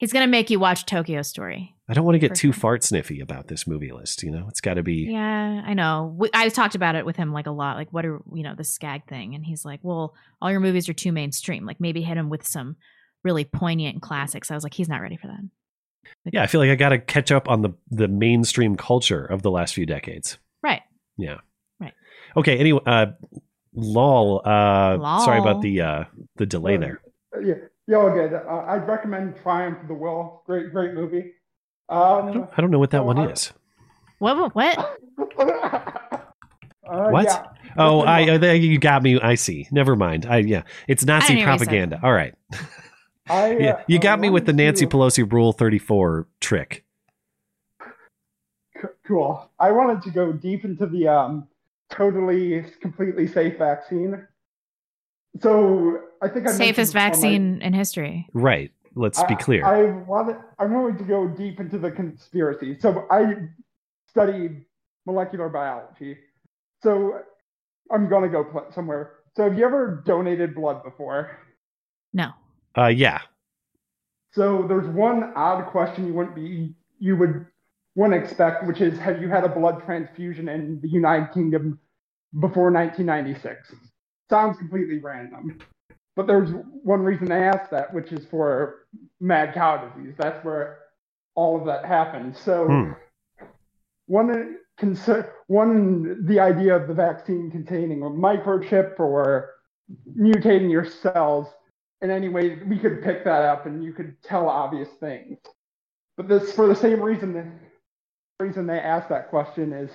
He's 0.00 0.14
going 0.14 0.24
to 0.24 0.30
make 0.30 0.48
you 0.48 0.58
watch 0.58 0.86
Tokyo 0.86 1.20
Story. 1.20 1.76
I 1.86 1.92
don't 1.92 2.06
want 2.06 2.14
to 2.14 2.18
get 2.18 2.34
too 2.34 2.54
fart 2.54 2.82
sniffy 2.82 3.20
about 3.20 3.48
this 3.48 3.66
movie 3.66 3.92
list, 3.92 4.22
you 4.22 4.30
know. 4.30 4.46
It's 4.48 4.62
got 4.62 4.74
to 4.74 4.82
be 4.82 5.08
Yeah, 5.10 5.62
I 5.62 5.74
know. 5.74 6.14
We, 6.16 6.30
I 6.32 6.48
talked 6.48 6.74
about 6.74 6.94
it 6.94 7.04
with 7.04 7.16
him 7.16 7.34
like 7.34 7.46
a 7.46 7.50
lot. 7.50 7.76
Like, 7.76 7.92
what 7.92 8.06
are 8.06 8.22
you 8.32 8.42
know 8.42 8.54
the 8.54 8.64
skag 8.64 9.06
thing? 9.08 9.34
And 9.34 9.44
he's 9.44 9.62
like, 9.62 9.80
"Well, 9.82 10.14
all 10.40 10.50
your 10.50 10.60
movies 10.60 10.88
are 10.88 10.94
too 10.94 11.12
mainstream. 11.12 11.66
Like, 11.66 11.80
maybe 11.80 12.00
hit 12.00 12.16
him 12.16 12.30
with 12.30 12.46
some 12.46 12.76
really 13.24 13.44
poignant 13.44 14.00
classics." 14.00 14.50
I 14.50 14.54
was 14.54 14.62
like, 14.62 14.72
"He's 14.72 14.88
not 14.88 15.02
ready 15.02 15.18
for 15.18 15.26
that." 15.26 15.40
Yeah, 16.32 16.42
I 16.42 16.46
feel 16.46 16.60
like 16.60 16.70
I 16.70 16.74
got 16.74 16.90
to 16.90 16.98
catch 16.98 17.30
up 17.32 17.48
on 17.48 17.62
the 17.62 17.70
the 17.90 18.08
mainstream 18.08 18.76
culture 18.76 19.24
of 19.24 19.42
the 19.42 19.50
last 19.50 19.74
few 19.74 19.86
decades. 19.86 20.38
Right. 20.62 20.82
Yeah. 21.16 21.38
Right. 21.80 21.94
Okay, 22.36 22.58
anyway, 22.58 22.80
uh 22.86 23.06
lol 23.74 24.42
uh 24.44 25.20
sorry 25.24 25.38
about 25.38 25.62
the 25.62 25.80
uh 25.80 26.04
the 26.36 26.46
delay 26.46 26.76
there. 26.76 27.00
Uh, 27.34 27.40
yeah, 27.40 27.54
yeah, 27.86 27.96
all 27.96 28.10
good. 28.10 28.32
Uh, 28.34 28.64
I'd 28.68 28.86
recommend 28.88 29.36
Triumph 29.42 29.78
of 29.82 29.88
the 29.88 29.94
Will. 29.94 30.42
Great, 30.46 30.72
great 30.72 30.94
movie. 30.94 31.32
Um, 31.88 32.48
I 32.56 32.60
don't 32.60 32.70
know 32.70 32.78
what 32.78 32.90
that 32.90 32.98
so 32.98 33.04
one 33.04 33.18
I- 33.18 33.30
is. 33.30 33.52
What? 34.18 34.54
What? 34.54 34.78
uh, 35.38 37.08
What? 37.10 37.24
yeah. 37.24 37.44
Oh, 37.76 37.98
Listen, 38.00 38.08
I 38.08 38.50
uh, 38.50 38.52
you 38.52 38.78
got 38.78 39.02
me. 39.02 39.18
I 39.20 39.36
see. 39.36 39.68
Never 39.70 39.94
mind. 39.96 40.26
I 40.26 40.38
yeah, 40.38 40.62
it's 40.88 41.04
Nazi 41.04 41.28
didn't 41.28 41.38
hear 41.38 41.46
what 41.48 41.52
you 41.54 41.58
said. 41.60 41.66
propaganda. 41.68 42.00
All 42.02 42.12
right. 42.12 42.34
I, 43.30 43.54
uh, 43.54 43.58
Yeah, 43.58 43.82
you 43.86 43.98
I 43.98 44.02
got 44.02 44.20
me 44.20 44.28
with 44.30 44.46
the 44.46 44.52
Nancy 44.52 44.86
to- 44.86 44.96
Pelosi 44.96 45.30
Rule 45.30 45.52
34 45.52 46.26
trick. 46.40 46.84
Cool. 49.06 49.50
I 49.58 49.70
wanted 49.72 50.02
to 50.02 50.10
go 50.10 50.32
deep 50.32 50.64
into 50.64 50.86
the 50.86 51.08
um, 51.08 51.48
totally, 51.90 52.64
completely 52.80 53.26
safe 53.26 53.58
vaccine. 53.58 54.26
So 55.40 56.00
I 56.22 56.28
think 56.28 56.46
I 56.48 56.52
Safest 56.52 56.94
mentioned 56.94 56.94
before 56.94 56.96
my- 56.96 57.10
vaccine 57.10 57.62
in 57.62 57.72
history. 57.72 58.26
Right. 58.32 58.72
Let's 58.96 59.22
be 59.24 59.36
clear. 59.36 59.64
I, 59.64 59.84
wanted, 60.02 60.36
I 60.58 60.64
wanted 60.64 60.98
to 60.98 61.04
go 61.04 61.28
deep 61.28 61.60
into 61.60 61.78
the 61.78 61.92
conspiracy. 61.92 62.76
So 62.80 63.06
I 63.10 63.34
studied 64.08 64.64
molecular 65.06 65.48
biology. 65.48 66.16
So 66.82 67.20
I'm 67.92 68.08
going 68.08 68.24
to 68.24 68.28
go 68.28 68.66
somewhere. 68.74 69.12
So 69.36 69.44
have 69.44 69.56
you 69.56 69.64
ever 69.64 70.02
donated 70.04 70.56
blood 70.56 70.82
before? 70.82 71.38
No. 72.12 72.32
Uh 72.76 72.86
yeah. 72.86 73.20
So 74.32 74.64
there's 74.68 74.86
one 74.88 75.32
odd 75.34 75.66
question 75.66 76.06
you 76.06 76.14
wouldn't 76.14 76.36
be 76.36 76.74
you 76.98 77.16
would 77.16 77.46
wouldn't 77.96 78.22
expect, 78.22 78.66
which 78.66 78.80
is 78.80 78.98
have 78.98 79.20
you 79.20 79.28
had 79.28 79.44
a 79.44 79.48
blood 79.48 79.82
transfusion 79.84 80.48
in 80.48 80.80
the 80.80 80.88
United 80.88 81.32
Kingdom 81.32 81.78
before 82.38 82.70
1996? 82.70 83.74
Sounds 84.28 84.56
completely 84.58 84.98
random. 84.98 85.58
But 86.14 86.26
there's 86.26 86.50
one 86.84 87.02
reason 87.02 87.26
they 87.26 87.42
asked 87.42 87.70
that, 87.70 87.92
which 87.92 88.12
is 88.12 88.26
for 88.26 88.86
mad 89.20 89.54
cow 89.54 89.88
disease. 89.88 90.14
That's 90.18 90.44
where 90.44 90.78
all 91.34 91.58
of 91.58 91.66
that 91.66 91.84
happened. 91.84 92.36
So 92.36 92.66
Hmm. 92.66 92.92
one 94.06 94.56
concern, 94.78 95.26
one 95.48 96.24
the 96.26 96.40
idea 96.40 96.76
of 96.76 96.88
the 96.88 96.94
vaccine 96.94 97.50
containing 97.50 98.02
a 98.02 98.10
microchip 98.10 98.98
or 99.00 99.50
mutating 100.16 100.70
your 100.70 100.84
cells 100.84 101.48
in 102.02 102.10
any 102.10 102.28
way 102.28 102.58
we 102.66 102.78
could 102.78 103.02
pick 103.02 103.24
that 103.24 103.42
up 103.42 103.66
and 103.66 103.84
you 103.84 103.92
could 103.92 104.20
tell 104.22 104.48
obvious 104.48 104.88
things. 105.00 105.38
But 106.16 106.28
this 106.28 106.52
for 106.52 106.66
the 106.66 106.76
same 106.76 107.00
reason 107.00 107.32
the 107.32 108.44
reason 108.44 108.66
they 108.66 108.78
asked 108.78 109.08
that 109.10 109.28
question 109.28 109.72
is 109.72 109.90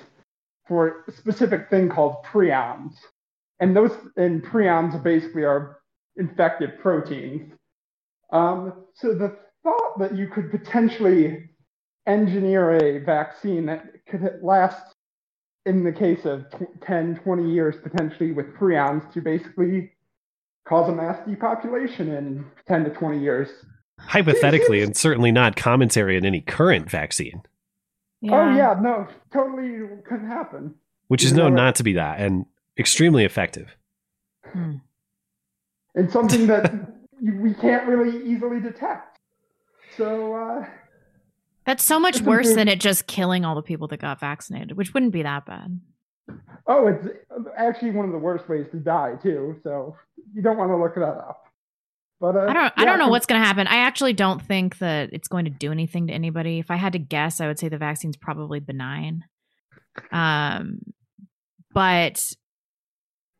for 0.67 1.03
a 1.07 1.11
specific 1.11 1.69
thing 1.69 1.89
called 1.89 2.23
prions. 2.25 2.93
And 3.59 3.75
those 3.75 3.91
and 4.17 4.43
prions 4.43 5.01
basically 5.01 5.43
are 5.43 5.79
infected 6.17 6.79
proteins. 6.79 7.53
Um, 8.31 8.85
so 8.93 9.13
the 9.13 9.37
thought 9.63 9.99
that 9.99 10.15
you 10.15 10.27
could 10.27 10.51
potentially 10.51 11.49
engineer 12.07 12.71
a 12.71 13.03
vaccine 13.03 13.65
that 13.65 13.85
could 14.07 14.39
last 14.41 14.93
in 15.65 15.83
the 15.83 15.91
case 15.91 16.25
of 16.25 16.47
tw 16.51 16.67
10, 16.81 17.19
20 17.23 17.51
years 17.51 17.75
potentially 17.81 18.31
with 18.31 18.53
prions 18.53 19.11
to 19.13 19.21
basically 19.21 19.91
cause 20.67 20.89
a 20.89 20.93
mass 20.95 21.17
depopulation 21.27 22.09
in 22.09 22.45
10 22.67 22.85
to 22.85 22.89
20 22.91 23.19
years. 23.19 23.49
Hypothetically, 23.99 24.81
and 24.81 24.95
certainly 24.95 25.31
not 25.31 25.55
commentary 25.55 26.17
on 26.17 26.25
any 26.25 26.41
current 26.41 26.89
vaccine, 26.89 27.41
Oh 28.23 28.55
yeah, 28.55 28.75
no, 28.81 29.07
totally 29.31 29.87
couldn't 30.07 30.27
happen. 30.27 30.73
which 31.07 31.23
is 31.23 31.31
You 31.31 31.37
known 31.37 31.53
never- 31.53 31.65
not 31.65 31.75
to 31.75 31.83
be 31.83 31.93
that 31.93 32.19
and 32.19 32.45
extremely 32.77 33.23
effective. 33.23 33.75
Hmm. 34.51 34.77
And 35.93 36.11
something 36.11 36.47
that 36.47 36.73
we 37.21 37.53
can't 37.53 37.87
really 37.87 38.25
easily 38.29 38.59
detect. 38.59 39.19
So 39.95 40.33
uh, 40.35 40.65
That's 41.65 41.83
so 41.85 41.99
much 41.99 42.21
worse 42.21 42.53
than 42.55 42.67
it 42.67 42.79
just 42.81 43.07
killing 43.07 43.45
all 43.45 43.55
the 43.55 43.61
people 43.61 43.87
that 43.89 44.01
got 44.01 44.19
vaccinated, 44.19 44.75
which 44.75 44.93
wouldn't 44.93 45.13
be 45.13 45.23
that 45.23 45.45
bad. 45.45 45.79
Oh, 46.67 46.87
it's 46.87 47.07
actually 47.57 47.91
one 47.91 48.05
of 48.05 48.11
the 48.11 48.17
worst 48.17 48.49
ways 48.49 48.65
to 48.71 48.77
die 48.77 49.15
too. 49.21 49.59
So 49.63 49.95
you 50.33 50.41
don't 50.41 50.57
want 50.57 50.71
to 50.71 50.77
look 50.77 50.95
that 50.95 51.01
up. 51.01 51.43
But 52.19 52.35
uh, 52.35 52.45
I 52.49 52.53
don't. 52.53 52.73
I 52.77 52.85
don't 52.85 52.97
know 52.97 53.09
what's 53.09 53.25
going 53.25 53.41
to 53.41 53.45
happen. 53.45 53.67
I 53.67 53.77
actually 53.77 54.13
don't 54.13 54.41
think 54.41 54.77
that 54.79 55.09
it's 55.11 55.27
going 55.27 55.45
to 55.45 55.51
do 55.51 55.71
anything 55.71 56.07
to 56.07 56.13
anybody. 56.13 56.59
If 56.59 56.71
I 56.71 56.75
had 56.75 56.93
to 56.93 56.99
guess, 56.99 57.41
I 57.41 57.47
would 57.47 57.59
say 57.59 57.69
the 57.69 57.77
vaccine's 57.77 58.17
probably 58.17 58.59
benign. 58.59 59.25
Um, 60.11 60.79
but 61.73 62.33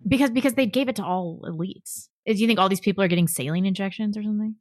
because 0.05 0.29
because 0.29 0.53
they 0.53 0.65
gave 0.65 0.89
it 0.89 0.97
to 0.97 1.03
all 1.03 1.41
elites. 1.45 2.09
Do 2.27 2.33
you 2.33 2.47
think 2.47 2.59
all 2.59 2.69
these 2.69 2.79
people 2.79 3.03
are 3.03 3.07
getting 3.07 3.27
saline 3.27 3.65
injections 3.65 4.17
or 4.17 4.23
something? 4.23 4.55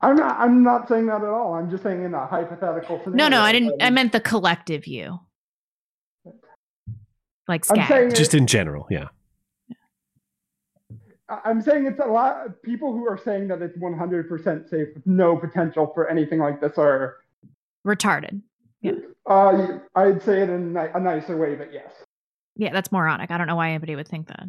I'm 0.00 0.16
not. 0.16 0.38
I'm 0.38 0.62
not 0.62 0.88
saying 0.88 1.06
that 1.06 1.22
at 1.22 1.28
all. 1.28 1.54
I'm 1.54 1.68
just 1.68 1.82
saying 1.82 2.04
in 2.04 2.14
a 2.14 2.26
hypothetical 2.26 3.00
scenario. 3.02 3.16
No, 3.16 3.28
no, 3.28 3.40
I 3.40 3.52
didn't. 3.52 3.82
I 3.82 3.90
meant 3.90 4.12
the 4.12 4.20
collective 4.20 4.86
you. 4.86 5.18
Like 7.48 7.64
I'm 7.70 7.86
saying 7.88 8.10
Just 8.14 8.34
in 8.34 8.46
general, 8.46 8.86
yeah. 8.90 9.08
I- 11.28 11.40
I'm 11.44 11.60
saying 11.60 11.86
it's 11.86 12.00
a 12.00 12.06
lot. 12.06 12.46
Of 12.46 12.62
people 12.62 12.92
who 12.92 13.06
are 13.08 13.18
saying 13.18 13.48
that 13.48 13.62
it's 13.62 13.76
100% 13.78 14.68
safe 14.68 14.88
with 14.94 15.06
no 15.06 15.36
potential 15.36 15.90
for 15.94 16.08
anything 16.08 16.38
like 16.38 16.60
this 16.60 16.78
are. 16.78 17.16
retarded. 17.86 18.42
Uh, 19.26 19.78
I'd 19.94 20.22
say 20.22 20.42
it 20.42 20.50
in 20.50 20.76
a 20.76 21.00
nicer 21.00 21.36
way, 21.36 21.54
but 21.54 21.72
yes. 21.72 21.90
Yeah, 22.56 22.72
that's 22.72 22.90
moronic. 22.90 23.30
I 23.30 23.38
don't 23.38 23.46
know 23.46 23.56
why 23.56 23.70
anybody 23.70 23.94
would 23.96 24.08
think 24.08 24.26
that. 24.28 24.44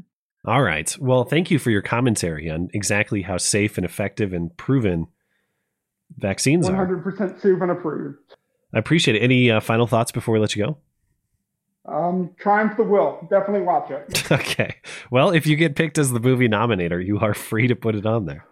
All 0.46 0.62
right. 0.62 0.94
Well, 1.00 1.24
thank 1.24 1.52
you 1.52 1.60
for 1.60 1.70
your 1.70 1.82
commentary 1.82 2.50
on 2.50 2.70
exactly 2.74 3.22
how 3.22 3.38
safe 3.38 3.78
and 3.78 3.86
effective 3.86 4.34
and 4.34 4.56
proven 4.58 5.08
vaccines 6.18 6.68
are. 6.68 6.86
100% 6.86 7.40
safe 7.42 7.62
and 7.62 7.72
approved. 7.72 8.18
I 8.74 8.80
appreciate 8.80 9.16
it. 9.16 9.22
Any 9.22 9.50
uh, 9.52 9.60
final 9.60 9.88
thoughts 9.88 10.12
before 10.12 10.34
we 10.34 10.40
let 10.40 10.56
you 10.56 10.66
go? 10.66 10.78
Um, 11.86 12.32
Triumph 12.40 12.78
the 12.78 12.84
Will. 12.84 13.28
Definitely 13.30 13.62
watch 13.62 13.92
it. 13.92 14.32
okay. 14.32 14.78
Well, 15.12 15.32
if 15.32 15.46
you 15.46 15.56
get 15.56 15.76
picked 15.76 15.98
as 15.98 16.12
the 16.12 16.20
movie 16.20 16.48
nominator, 16.48 17.04
you 17.04 17.20
are 17.20 17.34
free 17.34 17.68
to 17.68 17.76
put 17.76 17.96
it 17.96 18.06
on 18.06 18.26
there. 18.26 18.46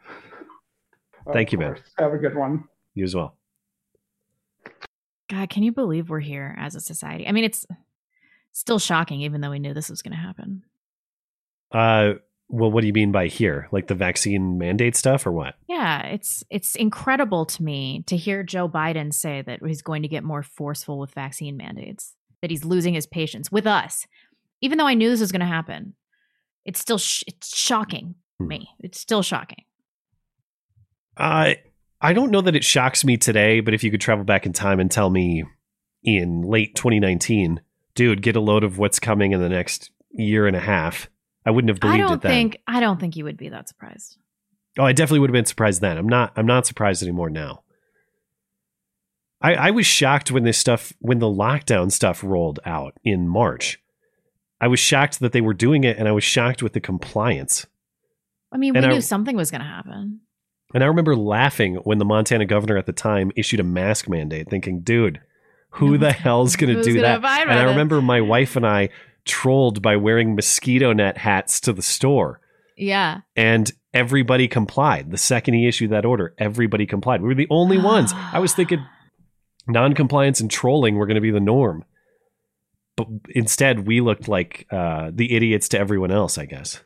Of 1.26 1.34
Thank 1.34 1.52
you, 1.52 1.58
man. 1.58 1.78
Have 1.98 2.14
a 2.14 2.18
good 2.18 2.36
one. 2.36 2.66
You 2.94 3.06
as 3.06 3.16
well. 3.16 3.38
God, 5.30 5.50
can 5.50 5.64
you 5.64 5.72
believe 5.72 6.10
we're 6.10 6.20
here 6.20 6.56
as 6.60 6.76
a 6.76 6.82
society? 6.82 7.26
I 7.26 7.32
mean, 7.32 7.46
it's 7.46 7.66
still 8.52 8.80
shocking, 8.80 9.22
even 9.22 9.40
though 9.40 9.52
we 9.52 9.60
knew 9.60 9.74
this 9.74 9.90
was 9.90 10.02
going 10.02 10.12
to 10.12 10.18
happen. 10.18 10.64
Uh, 11.72 12.14
well, 12.50 12.70
what 12.70 12.82
do 12.82 12.88
you 12.88 12.94
mean 12.94 13.14
by 13.14 13.28
here? 13.28 13.70
Like 13.72 13.88
the 13.88 13.96
vaccine 13.96 14.58
mandate 14.58 14.98
stuff 14.98 15.26
or 15.26 15.32
what? 15.32 15.56
Yeah, 15.70 16.02
it's 16.08 16.44
it's 16.50 16.76
incredible 16.76 17.46
to 17.46 17.64
me 17.64 18.04
to 18.08 18.18
hear 18.18 18.44
Joe 18.44 18.68
Biden 18.68 19.14
say 19.14 19.42
that 19.42 19.62
he's 19.66 19.82
going 19.82 20.02
to 20.02 20.10
get 20.10 20.26
more 20.26 20.44
forceful 20.44 21.00
with 21.00 21.14
vaccine 21.14 21.56
mandates, 21.56 22.14
that 22.42 22.52
he's 22.52 22.66
losing 22.66 22.94
his 22.94 23.06
patience 23.08 23.52
with 23.52 23.68
us. 23.68 24.06
Even 24.62 24.78
though 24.78 24.88
I 24.88 24.94
knew 24.94 25.10
this 25.10 25.20
was 25.22 25.32
going 25.32 25.40
to 25.42 25.46
happen, 25.46 25.96
it's 26.66 26.80
still 26.80 26.98
sh- 26.98 27.24
it's 27.28 27.56
shocking 27.58 28.16
me. 28.40 28.70
It's 28.80 29.00
still 29.00 29.22
shocking. 29.24 29.64
Uh, 31.18 31.54
I 32.00 32.14
don't 32.14 32.32
know 32.32 32.42
that 32.42 32.56
it 32.56 32.64
shocks 32.64 33.04
me 33.06 33.18
today, 33.18 33.60
but 33.60 33.74
if 33.74 33.84
you 33.84 33.92
could 33.92 34.02
travel 34.02 34.24
back 34.24 34.46
in 34.46 34.54
time 34.54 34.80
and 34.80 34.90
tell 34.90 35.10
me 35.10 35.44
in 36.04 36.42
late 36.42 36.76
2019, 36.76 37.62
dude, 37.96 38.22
get 38.22 38.36
a 38.36 38.40
load 38.40 38.64
of 38.64 38.78
what's 38.78 39.00
coming 39.00 39.34
in 39.34 39.40
the 39.40 39.50
next 39.50 39.92
year 40.12 40.48
and 40.48 40.56
a 40.56 40.60
half, 40.60 41.10
I 41.46 41.52
wouldn't 41.52 41.70
have 41.70 41.78
I 41.78 41.98
believed 41.98 42.08
don't 42.10 42.14
it 42.18 42.22
then. 42.22 42.32
think 42.32 42.58
I 42.68 42.80
don't 42.80 43.00
think 43.00 43.16
you 43.16 43.24
would 43.26 43.38
be 43.38 43.50
that 43.50 43.68
surprised. 43.68 44.18
Oh, 44.80 44.84
I 44.86 44.94
definitely 44.94 45.20
would 45.20 45.30
have 45.30 45.34
been 45.34 45.46
surprised 45.46 45.82
then. 45.82 45.98
I'm 45.98 46.08
not. 46.08 46.32
I'm 46.36 46.46
not 46.46 46.66
surprised 46.66 47.04
anymore 47.04 47.30
now. 47.30 47.64
I, 49.42 49.56
I 49.56 49.72
was 49.72 49.86
shocked 49.86 50.32
when 50.32 50.44
this 50.44 50.58
stuff, 50.58 50.94
when 51.00 51.20
the 51.20 51.28
lockdown 51.28 51.92
stuff 51.92 52.24
rolled 52.24 52.60
out 52.66 52.94
in 53.04 53.28
March. 53.28 53.80
I 54.60 54.68
was 54.68 54.80
shocked 54.80 55.20
that 55.22 55.32
they 55.32 55.42
were 55.42 55.54
doing 55.56 55.84
it, 55.84 55.98
and 55.98 56.08
I 56.08 56.12
was 56.12 56.24
shocked 56.24 56.62
with 56.62 56.74
the 56.74 56.80
compliance. 56.80 57.66
I 58.52 58.58
mean, 58.58 58.74
we 58.74 58.78
And 58.78 58.86
I- 58.86 58.90
knew 58.94 59.02
something 59.02 59.36
was 59.36 59.50
going 59.50 59.62
to 59.62 59.68
happen. 59.68 60.20
And 60.74 60.84
I 60.84 60.88
remember 60.88 61.16
laughing 61.16 61.76
when 61.84 61.98
the 61.98 62.06
Montana 62.06 62.46
governor 62.46 62.78
at 62.78 62.86
the 62.86 62.94
time 62.94 63.32
issued 63.36 63.60
a 63.60 63.64
mask 63.64 64.08
mandate, 64.08 64.50
thinking, 64.50 64.82
"Dude, 64.82 65.20
who 65.72 65.98
the 65.98 66.12
hell's 66.14 66.56
going 66.56 66.74
to 66.76 66.82
do 66.84 66.94
gonna 67.02 67.20
that?" 67.20 67.42
And 67.50 67.52
I 67.60 67.64
remember 67.64 68.02
my 68.02 68.22
wife 68.22 68.56
and 68.56 68.66
I 68.66 68.90
trolled 69.26 69.82
by 69.82 69.98
wearing 69.98 70.34
mosquito 70.36 70.94
net 70.94 71.18
hats 71.18 71.60
to 71.62 71.74
the 71.74 71.82
store. 71.82 72.40
Yeah. 72.78 73.22
and 73.36 73.72
everybody 73.94 74.48
complied. 74.48 75.12
The 75.12 75.18
second 75.18 75.54
he 75.56 75.68
issued 75.68 75.92
that 75.92 76.06
order, 76.06 76.34
everybody 76.40 76.86
complied. 76.88 77.22
We 77.22 77.28
were 77.28 77.36
the 77.36 77.48
only 77.52 77.78
ones. 77.78 78.14
I 78.16 78.40
was 78.40 78.54
thinking 78.54 78.80
non-compliance 79.68 80.40
and 80.40 80.50
trolling 80.50 80.96
were 80.96 81.06
going 81.06 81.16
to 81.16 81.22
be 81.22 81.32
the 81.32 81.40
norm, 81.40 81.84
but 82.96 83.08
instead 83.30 83.88
we 83.88 84.02
looked 84.02 84.28
like 84.28 84.68
uh, 84.72 85.12
the 85.14 85.36
idiots 85.36 85.70
to 85.70 85.80
everyone 85.80 86.12
else. 86.12 86.38
I 86.38 86.46
guess. 86.46 86.82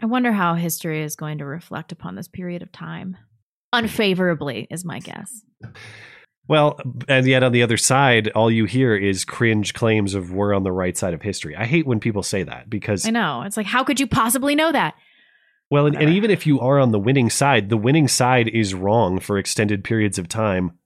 I 0.00 0.06
wonder 0.06 0.32
how 0.32 0.54
history 0.54 1.02
is 1.02 1.16
going 1.16 1.38
to 1.38 1.44
reflect 1.44 1.92
upon 1.92 2.14
this 2.14 2.28
period 2.28 2.62
of 2.62 2.70
time. 2.70 3.16
Unfavorably, 3.72 4.66
is 4.70 4.84
my 4.84 5.00
guess. 5.00 5.42
Well, 6.46 6.78
and 7.08 7.26
yet 7.26 7.42
on 7.42 7.52
the 7.52 7.62
other 7.62 7.76
side, 7.76 8.28
all 8.28 8.50
you 8.50 8.64
hear 8.64 8.96
is 8.96 9.26
cringe 9.26 9.74
claims 9.74 10.14
of 10.14 10.32
we're 10.32 10.54
on 10.54 10.62
the 10.62 10.72
right 10.72 10.96
side 10.96 11.12
of 11.12 11.20
history. 11.20 11.54
I 11.54 11.66
hate 11.66 11.86
when 11.86 12.00
people 12.00 12.22
say 12.22 12.42
that 12.44 12.70
because 12.70 13.06
I 13.06 13.10
know. 13.10 13.42
It's 13.42 13.58
like, 13.58 13.66
how 13.66 13.84
could 13.84 14.00
you 14.00 14.06
possibly 14.06 14.54
know 14.54 14.72
that? 14.72 14.94
Well, 15.70 15.86
and, 15.86 15.96
and 15.96 16.08
even 16.08 16.30
if 16.30 16.46
you 16.46 16.60
are 16.60 16.78
on 16.78 16.92
the 16.92 16.98
winning 16.98 17.28
side, 17.28 17.68
the 17.68 17.76
winning 17.76 18.08
side 18.08 18.48
is 18.48 18.72
wrong 18.72 19.20
for 19.20 19.36
extended 19.36 19.84
periods 19.84 20.18
of 20.18 20.26
time, 20.26 20.78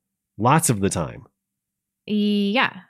lots 0.42 0.70
of 0.70 0.80
the 0.80 0.90
time. 0.90 1.26
Yeah. 2.06 2.80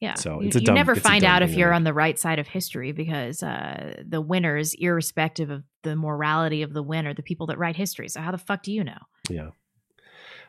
Yeah. 0.00 0.14
So 0.14 0.40
you, 0.40 0.48
it's 0.48 0.56
a 0.56 0.60
you 0.60 0.66
dumb- 0.66 0.74
never 0.74 0.94
find 0.94 1.24
out 1.24 1.42
if 1.42 1.54
you're 1.54 1.72
on 1.72 1.84
the 1.84 1.94
right 1.94 2.18
side 2.18 2.38
of 2.38 2.46
history 2.46 2.92
because 2.92 3.42
uh, 3.42 4.02
the 4.06 4.20
winners, 4.20 4.74
irrespective 4.74 5.50
of 5.50 5.62
the 5.82 5.96
morality 5.96 6.62
of 6.62 6.72
the 6.72 6.82
win, 6.82 7.06
are 7.06 7.14
the 7.14 7.22
people 7.22 7.46
that 7.46 7.58
write 7.58 7.76
history. 7.76 8.08
So 8.08 8.20
how 8.20 8.30
the 8.30 8.38
fuck 8.38 8.62
do 8.62 8.72
you 8.72 8.84
know? 8.84 8.98
Yeah. 9.30 9.50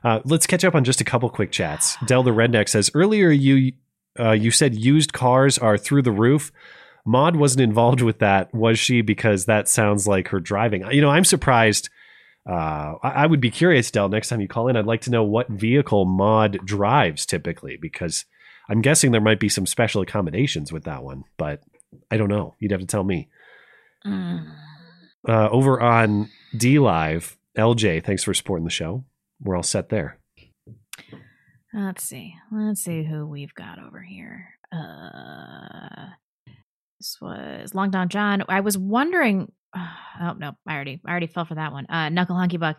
Uh, 0.04 0.20
let's 0.26 0.46
catch 0.46 0.64
up 0.66 0.76
on 0.76 0.84
just 0.84 1.02
a 1.02 1.04
couple 1.04 1.30
quick 1.30 1.52
chats. 1.52 1.96
Del 2.06 2.24
the 2.24 2.32
Redneck 2.32 2.70
says 2.70 2.92
earlier 2.94 3.30
you 3.30 3.74
uh, 4.20 4.32
you 4.32 4.52
said 4.52 4.76
used 4.76 5.14
cars 5.14 5.58
are 5.58 5.78
through 5.78 6.02
the 6.02 6.12
roof. 6.12 6.52
Maud 7.06 7.36
wasn't 7.36 7.62
involved 7.62 8.02
with 8.02 8.20
that, 8.20 8.54
was 8.54 8.80
she? 8.80 9.02
Because 9.02 9.46
that 9.46 9.70
sounds 9.70 10.08
like 10.08 10.30
her 10.30 10.40
driving. 10.40 10.90
You 10.92 11.02
know, 11.02 11.10
I'm 11.10 11.26
surprised. 11.26 11.90
Uh, 12.48 12.96
I, 13.02 13.10
I 13.10 13.26
would 13.26 13.42
be 13.42 13.52
curious, 13.52 13.90
Del. 13.90 14.10
Next 14.10 14.30
time 14.30 14.42
you 14.42 14.48
call 14.48 14.68
in, 14.68 14.76
I'd 14.76 14.86
like 14.86 15.02
to 15.02 15.12
know 15.12 15.24
what 15.24 15.50
vehicle 15.50 16.06
mod 16.06 16.60
drives 16.64 17.26
typically, 17.26 17.78
because 17.78 18.26
I'm 18.70 18.82
guessing 18.82 19.12
there 19.12 19.22
might 19.22 19.40
be 19.40 19.50
some 19.50 19.66
special 19.66 20.02
accommodations 20.02 20.72
with 20.72 20.84
that 20.84 21.04
one, 21.04 21.24
but 21.38 21.62
I 22.12 22.18
don't 22.18 22.30
know. 22.30 22.56
You'd 22.60 22.72
have 22.72 22.82
to 22.82 22.88
tell 22.88 23.04
me. 23.04 23.30
Mm. 24.06 24.52
Uh, 25.28 25.50
over 25.50 25.82
on 25.82 26.30
DLive, 26.56 27.36
LJ, 27.58 28.04
thanks 28.04 28.24
for 28.24 28.34
supporting 28.34 28.66
the 28.66 28.72
show. 28.72 29.04
We're 29.42 29.56
all 29.56 29.64
set 29.64 29.90
there. 29.90 30.20
Let's 31.74 32.04
see. 32.04 32.36
Let's 32.52 32.84
see 32.84 33.04
who 33.04 33.26
we've 33.26 33.54
got 33.54 33.80
over 33.80 34.02
here. 34.02 34.50
Uh, 34.72 36.12
this 37.00 37.18
was 37.22 37.74
Long 37.76 37.92
Don 37.92 38.10
John. 38.10 38.44
I 38.48 38.62
was 38.62 38.78
wondering. 38.78 39.52
Oh 40.18 40.32
no, 40.32 40.54
I 40.66 40.76
already, 40.76 41.02
I 41.06 41.12
already 41.12 41.28
fell 41.28 41.44
for 41.44 41.56
that 41.56 41.74
one. 41.74 41.86
Uh, 41.90 42.08
Knuckle 42.08 42.38
Hunky 42.38 42.56
Buck. 42.56 42.78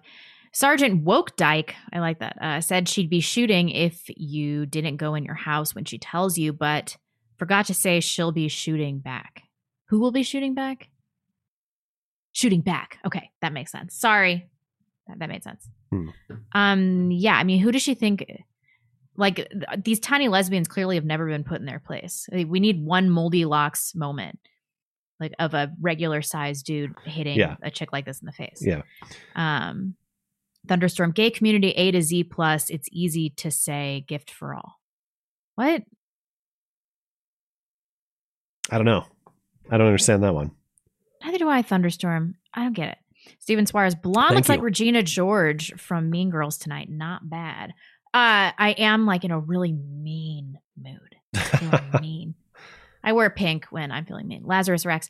Sergeant 0.52 1.02
Woke 1.02 1.36
Dyke, 1.36 1.74
I 1.92 1.98
like 1.98 2.20
that. 2.20 2.38
Uh, 2.40 2.60
said 2.62 2.88
she'd 2.88 3.10
be 3.10 3.20
shooting 3.20 3.68
if 3.68 4.04
you 4.08 4.64
didn't 4.64 4.96
go 4.96 5.14
in 5.14 5.22
your 5.22 5.34
house 5.34 5.74
when 5.74 5.84
she 5.84 5.98
tells 5.98 6.38
you, 6.38 6.54
but 6.54 6.96
forgot 7.36 7.66
to 7.66 7.74
say 7.74 8.00
she'll 8.00 8.32
be 8.32 8.48
shooting 8.48 9.00
back. 9.00 9.42
Who 9.88 10.00
will 10.00 10.12
be 10.12 10.22
shooting 10.22 10.54
back? 10.54 10.88
Shooting 12.32 12.62
back. 12.62 12.98
Okay, 13.06 13.30
that 13.42 13.52
makes 13.52 13.70
sense. 13.70 13.94
Sorry, 13.94 14.48
that, 15.06 15.18
that 15.18 15.28
made 15.28 15.44
sense. 15.44 15.68
Hmm. 15.90 16.08
Um, 16.52 17.10
yeah, 17.10 17.34
I 17.36 17.44
mean, 17.44 17.60
who 17.60 17.70
does 17.70 17.82
she 17.82 17.94
think? 17.94 18.24
Like 19.14 19.36
th- 19.36 19.84
these 19.84 20.00
tiny 20.00 20.28
lesbians 20.28 20.68
clearly 20.68 20.96
have 20.96 21.04
never 21.04 21.26
been 21.26 21.44
put 21.44 21.60
in 21.60 21.66
their 21.66 21.80
place. 21.80 22.28
Like, 22.32 22.48
We 22.48 22.60
need 22.60 22.82
one 22.82 23.10
Moldylocks 23.10 23.94
moment, 23.94 24.38
like 25.20 25.32
of 25.38 25.54
a 25.54 25.72
regular 25.80 26.22
sized 26.22 26.66
dude 26.66 26.94
hitting 27.04 27.38
Yeah. 27.38 27.56
a 27.62 27.70
chick 27.70 27.92
like 27.92 28.04
this 28.04 28.20
in 28.20 28.26
the 28.26 28.32
face. 28.32 28.58
Yeah. 28.60 28.82
Um, 29.34 29.94
thunderstorm 30.68 31.12
gay 31.12 31.30
community 31.30 31.70
A 31.70 31.90
to 31.92 32.02
Z 32.02 32.24
plus. 32.24 32.70
It's 32.70 32.88
easy 32.92 33.30
to 33.36 33.50
say 33.50 34.04
gift 34.08 34.30
for 34.30 34.54
all. 34.54 34.74
What? 35.54 35.82
I 38.70 38.76
don't 38.76 38.84
know. 38.84 39.04
I 39.70 39.78
don't 39.78 39.86
understand 39.86 40.22
that 40.22 40.34
one. 40.34 40.50
Neither 41.24 41.38
do 41.38 41.48
I. 41.48 41.62
Thunderstorm. 41.62 42.34
I 42.54 42.62
don't 42.64 42.72
get 42.72 42.88
it. 42.90 42.98
Steven 43.38 43.66
Suarez. 43.66 43.94
Blonde 43.94 44.28
Thank 44.28 44.36
looks 44.36 44.48
like. 44.48 44.60
Regina 44.62 45.02
George 45.02 45.72
from 45.80 46.10
Mean 46.10 46.30
Girls 46.30 46.58
tonight. 46.58 46.88
Not 46.90 47.28
bad. 47.28 47.70
Uh, 48.14 48.50
I 48.58 48.74
am 48.78 49.06
like 49.06 49.24
in 49.24 49.30
a 49.30 49.38
really 49.38 49.72
mean 49.72 50.58
mood. 50.76 51.16
Mean. 52.00 52.34
I 53.06 53.12
wear 53.12 53.30
pink 53.30 53.66
when 53.70 53.92
I'm 53.92 54.04
feeling 54.04 54.26
mean. 54.26 54.42
Lazarus 54.44 54.84
Rex. 54.84 55.08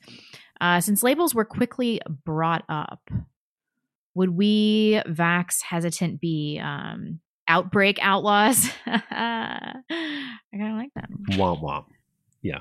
Uh, 0.60 0.80
since 0.80 1.02
labels 1.02 1.34
were 1.34 1.46
quickly 1.46 2.00
brought 2.24 2.62
up, 2.68 3.00
would 4.14 4.30
we 4.30 5.00
vax 5.06 5.62
hesitant 5.62 6.20
be 6.20 6.60
um, 6.62 7.20
outbreak 7.48 7.98
outlaws? 8.02 8.70
I 8.86 9.82
kind 9.88 10.72
of 10.72 10.76
like 10.76 10.90
that. 10.94 11.08
Womp 11.30 11.62
womp. 11.62 11.86
Yeah. 12.42 12.60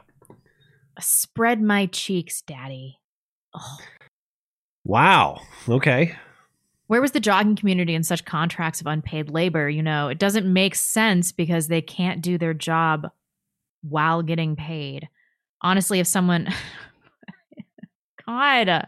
Spread 0.99 1.61
my 1.61 1.87
cheeks, 1.87 2.41
daddy. 2.41 2.99
Oh. 3.53 3.77
Wow. 4.85 5.41
Okay. 5.67 6.15
Where 6.87 7.01
was 7.01 7.11
the 7.11 7.19
jogging 7.19 7.55
community 7.55 7.93
in 7.95 8.03
such 8.03 8.23
contracts 8.23 8.79
of 8.79 8.87
unpaid 8.87 9.29
labor? 9.29 9.67
You 9.67 9.83
know, 9.83 10.07
it 10.07 10.19
doesn't 10.19 10.51
make 10.51 10.75
sense 10.75 11.31
because 11.33 11.67
they 11.67 11.81
can't 11.81 12.21
do 12.21 12.37
their 12.37 12.53
job 12.53 13.09
while 13.81 14.21
getting 14.21 14.55
paid. 14.55 15.09
Honestly, 15.65 15.99
if 15.99 16.07
someone, 16.07 16.47
God, 18.25 18.69
uh, 18.69 18.83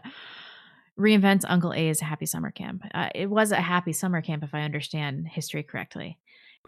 reinvents 0.98 1.44
Uncle 1.46 1.74
A's 1.74 2.00
Happy 2.00 2.24
Summer 2.24 2.50
Camp, 2.50 2.82
uh, 2.94 3.08
it 3.14 3.28
was 3.28 3.52
a 3.52 3.60
happy 3.60 3.92
summer 3.92 4.22
camp 4.22 4.44
if 4.44 4.54
I 4.54 4.62
understand 4.62 5.26
history 5.28 5.62
correctly. 5.62 6.18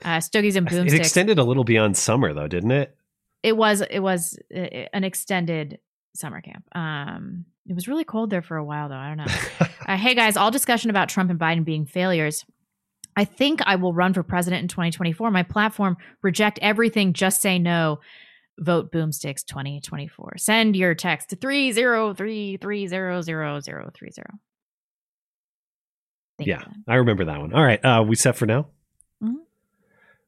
Uh, 0.05 0.21
Stogies 0.21 0.57
and 0.57 0.67
It 0.67 0.73
Boomsticks. 0.73 0.99
extended 0.99 1.39
a 1.39 1.45
little 1.45 1.65
beyond 1.65 1.97
summer, 1.97 2.35
though, 2.35 2.49
didn't 2.49 2.73
it? 2.73 2.97
it 3.43 3.57
was 3.57 3.81
it 3.83 4.01
was 4.01 4.39
uh, 4.55 4.59
an 4.93 5.05
extended 5.05 5.79
summer 6.15 6.41
camp. 6.41 6.65
Um, 6.75 7.47
it 7.67 7.75
was 7.75 7.89
really 7.89 8.05
cold 8.05 8.31
there 8.31 8.43
for 8.43 8.57
a 8.57 8.65
while, 8.65 8.89
though. 8.89 8.97
I 8.97 9.09
don't 9.09 9.19
know. 9.19 9.67
uh, 9.87 9.97
hey 9.97 10.15
guys, 10.15 10.37
all 10.37 10.51
discussion 10.51 10.91
about 10.91 11.09
Trump 11.09 11.31
and 11.31 11.39
Biden 11.39 11.65
being 11.65 11.87
failures. 11.87 12.45
I 13.17 13.25
think 13.25 13.61
I 13.65 13.77
will 13.77 13.93
run 13.93 14.15
for 14.15 14.23
president 14.23 14.63
in 14.63 14.69
2024. 14.69 15.31
My 15.31 15.43
platform: 15.43 15.97
reject 16.23 16.59
everything, 16.63 17.13
just 17.13 17.41
say 17.41 17.59
no. 17.59 18.01
Vote 18.59 18.93
Boomsticks 18.93 19.45
2024. 19.47 20.35
Send 20.39 20.77
your 20.77 20.95
text 20.95 21.31
to 21.31 21.37
three 21.37 21.73
zero 21.73 22.13
three 22.15 22.57
three 22.59 22.87
zero 22.87 23.23
zero 23.23 23.61
zero 23.61 23.91
three 23.95 24.11
zero. 24.11 24.29
yeah, 26.39 26.65
I 26.89 26.95
remember 26.97 27.25
that 27.27 27.39
one. 27.39 27.53
All 27.53 27.63
right, 27.63 27.83
uh, 27.85 28.03
we 28.07 28.17
set 28.17 28.35
for 28.37 28.47
now. 28.47 28.67
Mhm. 29.23 29.35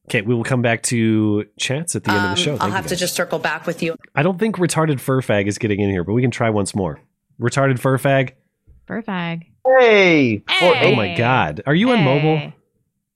Okay, 0.09 0.21
we 0.23 0.35
will 0.35 0.45
come 0.45 0.61
back 0.63 0.83
to 0.85 1.47
chats 1.59 1.95
at 1.97 2.05
the 2.05 2.11
end 2.11 2.19
of 2.19 2.23
the 2.25 2.29
Um, 2.31 2.37
show. 2.37 2.57
I'll 2.65 2.71
have 2.71 2.87
to 2.89 2.97
just 2.97 3.15
circle 3.15 3.39
back 3.39 3.67
with 3.67 3.83
you. 3.83 3.97
I 4.15 4.23
don't 4.23 4.39
think 4.39 4.57
retarded 4.57 5.01
fur 5.01 5.21
fag 5.23 5.47
is 5.47 5.57
getting 5.59 5.81
in 5.81 5.89
here, 5.91 6.05
but 6.05 6.13
we 6.13 6.21
can 6.21 6.31
try 6.31 6.51
once 6.51 6.75
more. 6.75 7.01
Retarded 7.41 7.79
fur 7.79 7.97
fag. 7.99 8.33
Fur 8.87 9.01
fag. 9.03 9.45
Hey! 9.67 10.43
Oh 10.61 10.95
my 10.95 11.15
god, 11.17 11.63
are 11.67 11.75
you 11.75 11.91
on 11.93 12.03
mobile? 12.05 12.53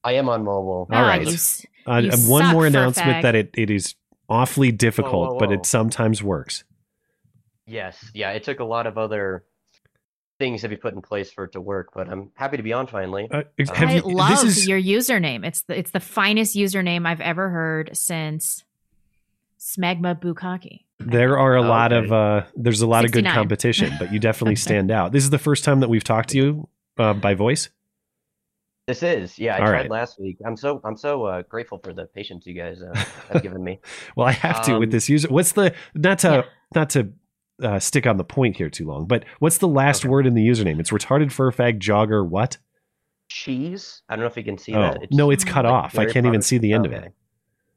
I 0.05 0.12
am 0.12 0.28
on 0.28 0.45
mobile. 0.45 0.89
All 0.91 1.03
right. 1.03 1.20
you 1.27 1.37
Uh, 1.87 1.99
you 1.99 2.11
uh, 2.11 2.16
one 2.28 2.43
suck, 2.45 2.53
more 2.53 2.66
announcement 2.66 3.16
fag. 3.19 3.23
that 3.23 3.35
it, 3.35 3.51
it 3.57 3.70
is 3.70 3.95
awfully 4.28 4.73
difficult, 4.73 5.28
Whoa, 5.28 5.32
whoa, 5.35 5.39
but 5.39 5.53
it 5.53 5.66
sometimes 5.66 6.23
works. 6.23 6.65
Yes, 7.66 8.11
yeah, 8.15 8.31
it 8.31 8.44
took 8.44 8.61
a 8.61 8.65
lot 8.65 8.86
of 8.86 8.97
other 8.97 9.44
things 10.39 10.61
to 10.61 10.69
be 10.69 10.77
put 10.77 10.94
in 10.94 11.01
place 11.03 11.31
for 11.32 11.44
it 11.44 11.53
to 11.53 11.61
work, 11.61 11.89
but 11.94 12.09
I'm 12.09 12.31
happy 12.35 12.57
to 12.59 12.62
be 12.62 12.73
on 12.73 12.86
finally. 12.86 13.28
Uh, 13.31 13.43
Um, 13.59 13.66
have 13.74 13.89
I 13.89 13.98
love 14.01 14.43
this 14.43 14.44
is 14.44 14.69
your 14.69 14.81
username. 14.81 15.44
It's 15.47 15.62
the 15.62 15.78
it's 15.78 15.90
the 15.90 16.01
finest 16.01 16.55
username 16.55 17.07
I've 17.07 17.20
ever 17.23 17.48
heard 17.48 17.90
since 17.97 18.65
Smegma 19.59 20.20
Bukaki. 20.20 20.85
there 21.01 21.39
are 21.39 21.57
a 21.57 21.62
lot 21.62 21.93
of 21.93 22.12
uh, 22.12 22.44
there's 22.55 22.82
a 22.82 22.86
lot 22.86 23.05
of 23.05 23.12
good 23.12 23.24
competition, 23.27 23.93
but 23.98 24.12
you 24.12 24.20
definitely 24.20 24.57
stand 24.69 24.90
out. 24.90 25.12
This 25.12 25.24
is 25.24 25.31
the 25.31 25.39
first 25.39 25.65
time 25.65 25.81
that 25.81 25.89
we've 25.89 26.05
talked 26.05 26.31
to 26.31 26.36
you 26.36 26.69
uh, 26.98 27.15
by 27.15 27.35
voice. 27.35 27.69
This 28.86 29.02
is, 29.02 29.36
yeah, 29.36 29.56
I 29.56 29.60
All 29.60 29.66
tried 29.66 29.72
right. 29.82 29.90
last 29.90 30.20
week. 30.20 30.38
I'm 30.46 30.56
so 30.56 30.80
I'm 30.84 30.96
so 30.96 31.24
uh, 31.24 31.42
grateful 31.42 31.78
for 31.82 31.92
the 31.92 32.06
patience 32.06 32.46
you 32.46 32.54
guys 32.54 32.80
uh, 32.82 32.94
have 33.32 33.42
given 33.42 33.62
me. 33.62 33.80
Well, 34.16 34.28
I 34.28 34.32
have 34.32 34.62
to 34.66 34.78
with 34.78 34.88
Um, 34.88 34.90
this 34.90 35.08
user. 35.08 35.28
What's 35.28 35.52
the 35.52 35.74
not 35.94 36.20
to 36.20 36.46
not 36.74 36.90
to 36.90 37.12
uh, 37.60 37.78
stick 37.80 38.06
on 38.06 38.16
the 38.16 38.24
point 38.24 38.56
here 38.56 38.70
too 38.70 38.86
long, 38.86 39.06
but 39.06 39.24
what's 39.40 39.58
the 39.58 39.66
last 39.68 40.04
word 40.04 40.24
in 40.26 40.34
the 40.34 40.46
username? 40.46 40.78
It's 40.78 40.90
retarded 40.90 41.32
fur 41.32 41.50
fag 41.50 41.80
jogger. 41.80 42.26
What? 42.26 42.58
Cheese? 43.28 44.02
I 44.08 44.14
don't 44.14 44.20
know 44.22 44.28
if 44.28 44.36
you 44.36 44.44
can 44.44 44.56
see 44.56 44.74
oh 44.74 44.80
that. 44.82 45.08
no, 45.10 45.30
it's 45.30 45.42
cut 45.44 45.64
like 45.64 45.74
off. 45.74 45.98
I 45.98 46.06
can't 46.06 46.26
even 46.26 46.40
see 46.42 46.58
the 46.58 46.72
end 46.72 46.86
of 46.86 46.92
Okay. 46.92 47.06
it. 47.06 47.12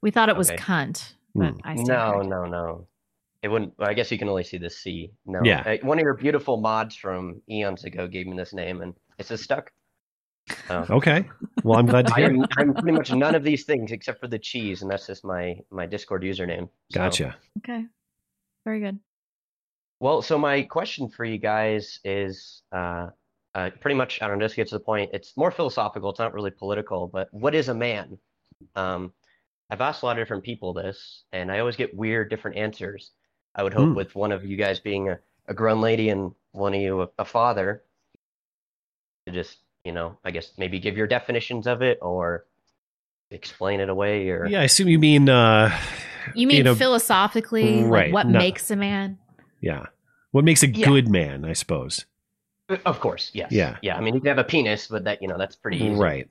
We 0.01 0.11
thought 0.11 0.29
it 0.29 0.37
was 0.37 0.51
Okay. 0.51 0.57
cunt, 0.61 1.13
but 1.33 1.53
Hmm. 1.53 1.57
I 1.63 1.73
No, 1.73 1.83
corrected. 2.11 2.29
no, 2.29 2.45
no. 2.45 2.87
It 3.41 3.47
wouldn't. 3.47 3.73
well, 3.79 3.89
I 3.89 3.93
guess 3.95 4.11
you 4.11 4.19
can 4.19 4.29
only 4.29 4.43
see 4.43 4.57
the 4.59 4.69
C. 4.69 5.11
No. 5.25 5.41
Yeah. 5.43 5.63
Uh, 5.65 5.77
one 5.87 5.97
of 5.97 6.03
your 6.03 6.13
beautiful 6.13 6.57
mods 6.57 6.95
from 6.95 7.41
eons 7.49 7.83
ago 7.83 8.07
gave 8.07 8.27
me 8.27 8.37
this 8.37 8.53
name, 8.53 8.81
and 8.81 8.93
it's 9.17 9.29
just 9.29 9.43
stuck. 9.43 9.71
So, 10.67 10.85
Okay. 10.89 11.25
Well, 11.63 11.77
I'm 11.79 11.85
glad 11.85 12.07
to 12.07 12.13
I 12.13 12.19
hear. 12.21 12.29
am. 12.29 12.45
I'm 12.57 12.73
pretty 12.73 12.97
much 12.97 13.11
none 13.11 13.35
of 13.35 13.43
these 13.43 13.65
things 13.65 13.91
except 13.91 14.19
for 14.19 14.27
the 14.27 14.39
cheese, 14.39 14.81
and 14.81 14.89
that's 14.89 15.07
just 15.07 15.23
my 15.25 15.59
my 15.69 15.85
Discord 15.85 16.23
username. 16.23 16.69
So- 16.91 16.99
Gotcha. 16.99 17.35
Okay. 17.59 17.85
Very 18.65 18.79
good. 18.79 18.99
Well, 19.99 20.21
so 20.21 20.37
my 20.37 20.61
question 20.63 21.09
for 21.09 21.25
you 21.25 21.37
guys 21.37 21.99
is 22.05 22.61
uh, 22.71 23.07
uh, 23.53 23.69
pretty 23.81 23.95
much, 23.95 24.21
I 24.21 24.27
don't 24.27 24.39
know, 24.39 24.45
just 24.45 24.55
get 24.55 24.69
to 24.69 24.75
the 24.75 24.83
point. 24.83 25.11
It's 25.13 25.35
more 25.35 25.51
philosophical. 25.51 26.09
It's 26.11 26.19
not 26.19 26.33
really 26.33 26.51
political, 26.51 27.07
but 27.07 27.27
what 27.31 27.53
is 27.53 27.67
a 27.67 27.73
man? 27.73 28.17
Um, 28.75 29.11
I've 29.69 29.81
asked 29.81 30.01
a 30.01 30.05
lot 30.05 30.17
of 30.17 30.21
different 30.21 30.43
people 30.45 30.73
this, 30.73 31.23
and 31.33 31.51
I 31.51 31.59
always 31.59 31.75
get 31.75 31.93
weird, 31.93 32.29
different 32.29 32.55
answers. 32.57 33.11
I 33.55 33.63
would 33.63 33.73
hope 33.73 33.89
Hmm. 33.89 33.95
with 33.95 34.15
one 34.15 34.31
of 34.31 34.45
you 34.45 34.55
guys 34.55 34.79
being 34.79 35.09
a, 35.09 35.19
a 35.47 35.53
grown 35.53 35.81
lady 35.81 36.09
and 36.09 36.31
one 36.53 36.73
of 36.73 36.79
you 36.79 37.01
a, 37.01 37.07
a 37.19 37.25
father, 37.25 37.83
to 39.25 39.33
just, 39.33 39.57
you 39.83 39.91
know, 39.91 40.17
I 40.23 40.31
guess 40.31 40.51
maybe 40.57 40.79
give 40.79 40.97
your 40.97 41.07
definitions 41.07 41.67
of 41.67 41.81
it 41.81 41.99
or 42.01 42.45
explain 43.31 43.79
it 43.79 43.89
away 43.89 44.29
or 44.29 44.47
Yeah, 44.47 44.61
I 44.61 44.63
assume 44.63 44.87
you 44.87 44.99
mean. 44.99 45.29
uh 45.29 45.75
You 46.35 46.47
mean 46.47 46.63
know, 46.63 46.75
philosophically, 46.75 47.83
right, 47.83 48.05
like 48.07 48.13
what 48.13 48.27
no. 48.27 48.39
makes 48.39 48.69
a 48.71 48.75
man? 48.75 49.17
Yeah. 49.61 49.85
What 50.31 50.43
makes 50.45 50.63
a 50.63 50.67
Yeah. 50.69 50.85
good 50.87 51.07
man? 51.09 51.45
I 51.45 51.53
suppose. 51.53 52.05
Of 52.85 52.99
course, 52.99 53.31
yes. 53.33 53.51
Yeah. 53.51 53.77
Yeah. 53.81 53.97
I 53.97 54.01
mean, 54.01 54.13
you 54.13 54.19
can 54.21 54.27
have 54.29 54.37
a 54.37 54.43
penis, 54.43 54.87
but 54.87 55.03
that, 55.05 55.21
you 55.23 55.27
know, 55.27 55.37
that's 55.37 55.55
pretty 55.55 55.77
easy. 55.77 55.95
Right. 55.95 56.27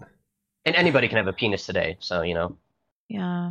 And 0.65 0.77
anybody 0.77 1.09
can 1.09 1.17
have 1.17 1.27
a 1.27 1.33
penis 1.33 1.67
today. 1.67 1.97
So, 2.01 2.23
you 2.23 2.35
know, 2.35 2.57
Yeah. 3.09 3.51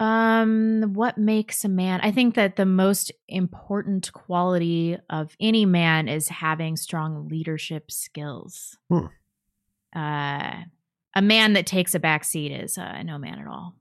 Um, 0.00 0.90
what 0.94 1.18
makes 1.18 1.64
a 1.64 1.68
man? 1.68 2.00
I 2.02 2.10
think 2.10 2.34
that 2.34 2.56
the 2.56 2.66
most 2.66 3.12
important 3.28 4.12
quality 4.12 4.98
of 5.08 5.36
any 5.38 5.66
man 5.66 6.08
is 6.08 6.28
having 6.28 6.76
strong 6.76 7.28
leadership 7.28 7.90
skills. 7.90 8.76
Hmm. 8.90 9.06
Uh, 9.94 10.54
a 11.14 11.22
man 11.22 11.52
that 11.52 11.66
takes 11.66 11.94
a 11.94 12.00
back 12.00 12.24
seat 12.24 12.50
is 12.50 12.76
uh, 12.76 13.02
no 13.04 13.18
man 13.18 13.38
at 13.38 13.46
all. 13.46 13.74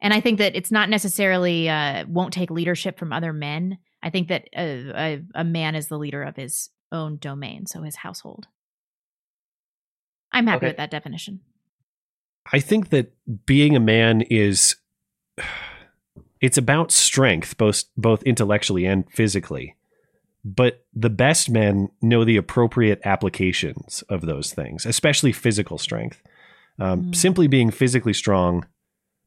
And 0.00 0.12
I 0.12 0.20
think 0.20 0.38
that 0.38 0.56
it's 0.56 0.72
not 0.72 0.90
necessarily 0.90 1.68
uh, 1.68 2.06
won't 2.08 2.32
take 2.32 2.50
leadership 2.50 2.98
from 2.98 3.12
other 3.12 3.32
men. 3.32 3.78
I 4.02 4.10
think 4.10 4.26
that 4.28 4.48
a, 4.56 4.90
a, 4.92 5.22
a 5.36 5.44
man 5.44 5.76
is 5.76 5.86
the 5.86 5.98
leader 5.98 6.24
of 6.24 6.34
his 6.34 6.70
own 6.90 7.18
domain, 7.18 7.66
so 7.66 7.82
his 7.82 7.94
household. 7.94 8.48
I'm 10.32 10.48
happy 10.48 10.56
Okay. 10.56 10.66
with 10.68 10.76
that 10.78 10.90
definition. 10.90 11.40
I 12.52 12.58
think 12.58 12.90
that 12.90 13.12
being 13.46 13.76
a 13.76 13.80
man 13.80 14.22
is 14.22 14.74
it's 16.40 16.58
about 16.58 16.90
strength 16.92 17.56
both 17.56 17.84
both 17.96 18.22
intellectually 18.24 18.84
and 18.86 19.04
physically. 19.12 19.76
But 20.44 20.84
the 20.92 21.10
best 21.10 21.50
men 21.50 21.90
know 22.00 22.24
the 22.24 22.36
appropriate 22.36 23.00
applications 23.04 24.02
of 24.08 24.22
those 24.22 24.52
things, 24.52 24.84
especially 24.84 25.32
physical 25.32 25.78
strength. 25.78 26.20
Um, 26.78 27.04
Mm. 27.04 27.14
Simply 27.14 27.46
being 27.46 27.70
physically 27.70 28.12
strong, 28.14 28.66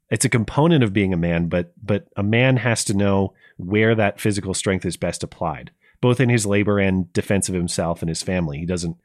it's 0.09 0.25
a 0.25 0.29
component 0.29 0.83
of 0.83 0.93
being 0.93 1.13
a 1.13 1.17
man, 1.17 1.47
but 1.47 1.71
but 1.81 2.07
a 2.17 2.23
man 2.23 2.57
has 2.57 2.83
to 2.85 2.93
know 2.93 3.33
where 3.57 3.95
that 3.95 4.19
physical 4.19 4.53
strength 4.53 4.85
is 4.85 4.97
best 4.97 5.23
applied, 5.23 5.71
both 6.01 6.19
in 6.19 6.27
his 6.29 6.45
labor 6.45 6.79
and 6.79 7.11
defense 7.13 7.47
of 7.47 7.55
himself 7.55 8.01
and 8.01 8.09
his 8.09 8.21
family. 8.21 8.57
He 8.59 8.65
doesn't 8.65 8.97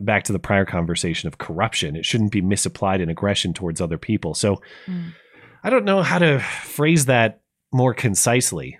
back 0.00 0.24
to 0.24 0.32
the 0.32 0.40
prior 0.40 0.64
conversation 0.64 1.28
of 1.28 1.38
corruption. 1.38 1.94
It 1.94 2.04
shouldn't 2.04 2.32
be 2.32 2.40
misapplied 2.40 3.00
in 3.00 3.08
aggression 3.08 3.54
towards 3.54 3.80
other 3.80 3.98
people. 3.98 4.34
So 4.34 4.60
Mm. 4.86 5.12
I 5.66 5.70
don't 5.70 5.84
know 5.84 6.00
how 6.00 6.20
to 6.20 6.38
phrase 6.38 7.06
that 7.06 7.40
more 7.72 7.92
concisely. 7.92 8.78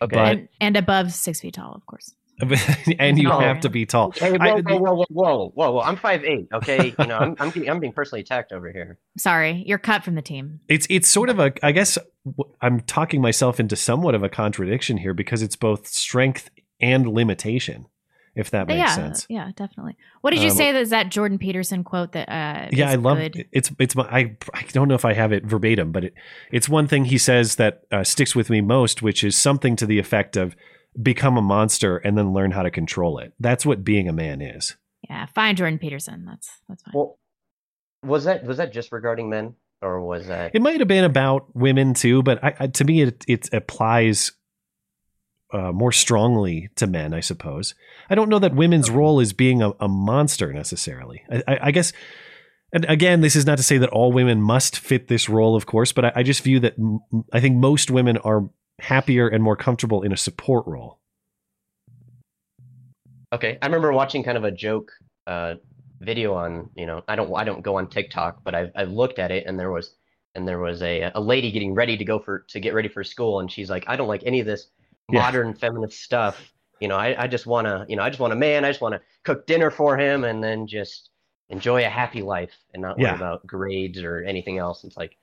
Okay. 0.00 0.16
But 0.16 0.26
and, 0.26 0.48
and 0.58 0.76
above 0.78 1.12
six 1.12 1.42
feet 1.42 1.52
tall, 1.52 1.74
of 1.74 1.84
course. 1.84 2.14
and 2.98 3.18
you 3.18 3.28
No. 3.28 3.40
have 3.40 3.60
to 3.60 3.68
be 3.68 3.84
tall. 3.84 4.12
Hey, 4.12 4.34
I- 4.40 4.60
whoa, 4.62 4.62
whoa, 4.62 4.78
whoa, 4.78 4.94
whoa, 4.94 5.06
whoa, 5.10 5.48
whoa, 5.54 5.70
whoa! 5.72 5.80
I'm 5.82 5.96
five 5.96 6.24
eight. 6.24 6.48
Okay, 6.50 6.94
you 6.98 7.06
know, 7.06 7.18
I'm 7.18 7.36
I'm, 7.38 7.50
getting, 7.50 7.68
I'm 7.68 7.78
being 7.78 7.92
personally 7.92 8.22
attacked 8.22 8.52
over 8.52 8.72
here. 8.72 8.98
Sorry, 9.18 9.62
you're 9.66 9.76
cut 9.76 10.02
from 10.02 10.14
the 10.14 10.22
team. 10.22 10.60
It's 10.66 10.86
it's 10.88 11.08
sort 11.08 11.28
of 11.28 11.38
a 11.38 11.52
I 11.62 11.72
guess 11.72 11.98
I'm 12.62 12.80
talking 12.80 13.20
myself 13.20 13.60
into 13.60 13.76
somewhat 13.76 14.14
of 14.14 14.22
a 14.22 14.30
contradiction 14.30 14.96
here 14.96 15.12
because 15.12 15.42
it's 15.42 15.56
both 15.56 15.86
strength 15.86 16.48
and 16.80 17.06
limitation, 17.06 17.84
if 18.34 18.50
that 18.50 18.66
makes 18.66 18.78
yeah, 18.78 18.94
sense. 18.94 19.26
yeah, 19.28 19.50
definitely. 19.56 19.96
What 20.20 20.30
did 20.32 20.40
you 20.42 20.50
Um, 20.50 20.56
say? 20.56 20.72
That 20.72 20.80
is 20.82 20.90
that 20.90 21.10
Jordan 21.10 21.38
Peterson 21.38 21.84
quote 21.84 22.12
that? 22.12 22.28
Uh, 22.28 22.68
yeah, 22.72 22.88
is 22.88 22.94
I 22.94 22.96
love 22.96 23.18
good? 23.18 23.46
it's 23.52 23.70
it's 23.78 23.94
my 23.96 24.04
I 24.04 24.36
I 24.52 24.62
don't 24.72 24.88
know 24.88 24.94
if 24.94 25.04
I 25.04 25.12
have 25.12 25.32
it 25.32 25.44
verbatim, 25.44 25.92
but 25.92 26.04
it 26.04 26.14
it's 26.52 26.68
one 26.68 26.86
thing 26.88 27.04
he 27.06 27.18
says 27.18 27.56
that 27.56 27.82
uh, 27.92 28.04
sticks 28.04 28.34
with 28.34 28.50
me 28.50 28.60
most, 28.60 29.02
which 29.02 29.22
is 29.24 29.36
something 29.36 29.76
to 29.76 29.86
the 29.86 29.98
effect 29.98 30.36
of 30.36 30.56
become 31.00 31.36
a 31.36 31.42
monster 31.42 31.96
and 31.98 32.16
then 32.16 32.32
learn 32.32 32.52
how 32.52 32.62
to 32.62 32.70
control 32.70 33.18
it. 33.18 33.32
That's 33.40 33.66
what 33.66 33.82
being 33.84 34.08
a 34.08 34.12
man 34.12 34.40
is. 34.40 34.76
Yeah, 35.08 35.26
fine, 35.26 35.56
Jordan 35.56 35.78
Peterson. 35.78 36.24
That's 36.24 36.50
that's 36.68 36.82
fine. 36.82 36.92
Well, 36.94 37.18
was 38.02 38.24
that 38.24 38.44
was 38.44 38.56
that 38.58 38.72
just 38.72 38.92
regarding 38.92 39.28
men, 39.28 39.54
or 39.82 40.00
was 40.00 40.26
that? 40.28 40.52
It 40.54 40.62
might 40.62 40.78
have 40.80 40.88
been 40.88 41.04
about 41.04 41.54
women 41.54 41.94
too, 41.94 42.22
but 42.22 42.42
I, 42.42 42.54
I, 42.60 42.66
to 42.68 42.84
me, 42.84 43.02
it 43.02 43.24
it 43.28 43.52
applies 43.52 44.32
uh, 45.52 45.72
more 45.72 45.92
strongly 45.92 46.70
to 46.76 46.86
men. 46.86 47.14
I 47.14 47.20
suppose. 47.20 47.74
I 48.08 48.14
don't 48.14 48.28
know 48.28 48.38
that 48.38 48.54
women's 48.54 48.90
role 48.90 49.20
is 49.20 49.32
being 49.32 49.62
a, 49.62 49.72
a 49.80 49.88
monster 49.88 50.52
necessarily. 50.52 51.22
I, 51.30 51.42
I, 51.46 51.58
I 51.62 51.70
guess. 51.70 51.92
And 52.72 52.84
again, 52.86 53.20
this 53.20 53.36
is 53.36 53.46
not 53.46 53.58
to 53.58 53.62
say 53.62 53.78
that 53.78 53.90
all 53.90 54.10
women 54.10 54.42
must 54.42 54.80
fit 54.80 55.06
this 55.06 55.28
role, 55.28 55.54
of 55.54 55.64
course, 55.64 55.92
but 55.92 56.06
I, 56.06 56.12
I 56.16 56.22
just 56.24 56.42
view 56.42 56.58
that 56.58 56.74
m- 56.76 56.98
I 57.32 57.38
think 57.38 57.56
most 57.56 57.88
women 57.88 58.16
are 58.18 58.50
happier 58.80 59.28
and 59.28 59.42
more 59.42 59.56
comfortable 59.56 60.02
in 60.02 60.12
a 60.12 60.16
support 60.16 60.66
role? 60.66 60.98
Okay, 63.32 63.58
I 63.60 63.66
remember 63.66 63.92
watching 63.92 64.22
kind 64.22 64.38
of 64.38 64.44
a 64.44 64.50
joke 64.50 64.92
uh, 65.26 65.54
video 66.00 66.34
on 66.34 66.70
you 66.76 66.86
know 66.86 67.02
I 67.08 67.16
don't 67.16 67.34
I 67.34 67.44
don't 67.44 67.62
go 67.62 67.76
on 67.76 67.88
TikTok, 67.88 68.44
but 68.44 68.54
I've 68.54 68.70
I've 68.76 68.90
looked 68.90 69.18
at 69.18 69.30
it 69.30 69.46
and 69.46 69.58
there 69.58 69.70
was 69.70 69.94
and 70.34 70.46
there 70.46 70.60
was 70.60 70.82
a 70.82 71.10
a 71.14 71.20
lady 71.20 71.50
getting 71.50 71.74
ready 71.74 71.96
to 71.96 72.04
go 72.04 72.18
for 72.18 72.44
to 72.50 72.60
get 72.60 72.74
ready 72.74 72.88
for 72.88 73.02
school 73.02 73.40
and 73.40 73.50
she's 73.50 73.70
like 73.70 73.84
I 73.86 73.96
don't 73.96 74.08
like 74.08 74.22
any 74.24 74.40
of 74.40 74.46
this 74.46 74.68
Yeah. 75.10 75.20
modern 75.20 75.54
feminist 75.54 76.00
stuff. 76.02 76.52
You 76.80 76.88
know 76.88 76.96
I 76.96 77.24
I 77.24 77.26
just 77.28 77.46
want 77.46 77.66
to 77.66 77.84
you 77.88 77.96
know 77.96 78.02
I 78.02 78.08
just 78.10 78.20
want 78.20 78.32
a 78.32 78.36
man. 78.36 78.64
I 78.64 78.70
just 78.70 78.80
want 78.80 78.94
to 78.94 79.00
cook 79.22 79.46
dinner 79.46 79.70
for 79.70 79.96
him 79.98 80.24
and 80.24 80.42
then 80.42 80.66
just 80.66 81.10
enjoy 81.50 81.84
a 81.84 81.88
happy 81.88 82.22
life 82.22 82.52
and 82.72 82.82
not 82.82 82.96
worry 82.98 83.08
Yeah. 83.08 83.16
about 83.16 83.46
grades 83.46 84.02
or 84.02 84.22
anything 84.22 84.58
else. 84.58 84.82
It's 84.84 84.96
like 84.96 85.16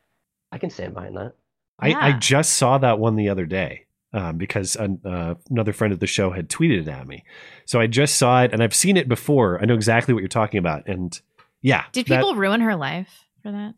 I 0.51 0.57
can 0.57 0.69
stand 0.69 0.93
behind 0.93 1.17
that. 1.17 1.33
I, 1.79 1.93
I 1.93 2.11
just 2.13 2.53
saw 2.53 2.77
that 2.77 2.99
one 2.99 3.15
the 3.15 3.29
other 3.29 3.45
day 3.47 3.85
um, 4.13 4.37
because 4.37 4.75
an, 4.75 5.01
uh, 5.03 5.33
another 5.49 5.73
friend 5.73 5.91
of 5.91 5.99
the 5.99 6.05
show 6.05 6.29
had 6.29 6.47
tweeted 6.47 6.81
it 6.81 6.87
at 6.87 7.07
me. 7.07 7.23
So 7.65 7.79
I 7.79 7.87
just 7.87 8.17
saw 8.17 8.43
it 8.43 8.53
and 8.53 8.61
I've 8.61 8.75
seen 8.75 8.97
it 8.97 9.09
before. 9.09 9.59
I 9.59 9.65
know 9.65 9.73
exactly 9.73 10.13
what 10.13 10.19
you're 10.19 10.27
talking 10.27 10.59
about. 10.59 10.87
And 10.87 11.19
yeah, 11.63 11.85
Did 11.91 12.05
that- 12.05 12.17
people 12.19 12.35
ruin 12.35 12.61
her 12.61 12.75
life 12.75 13.25
for 13.41 13.51
that? 13.51 13.73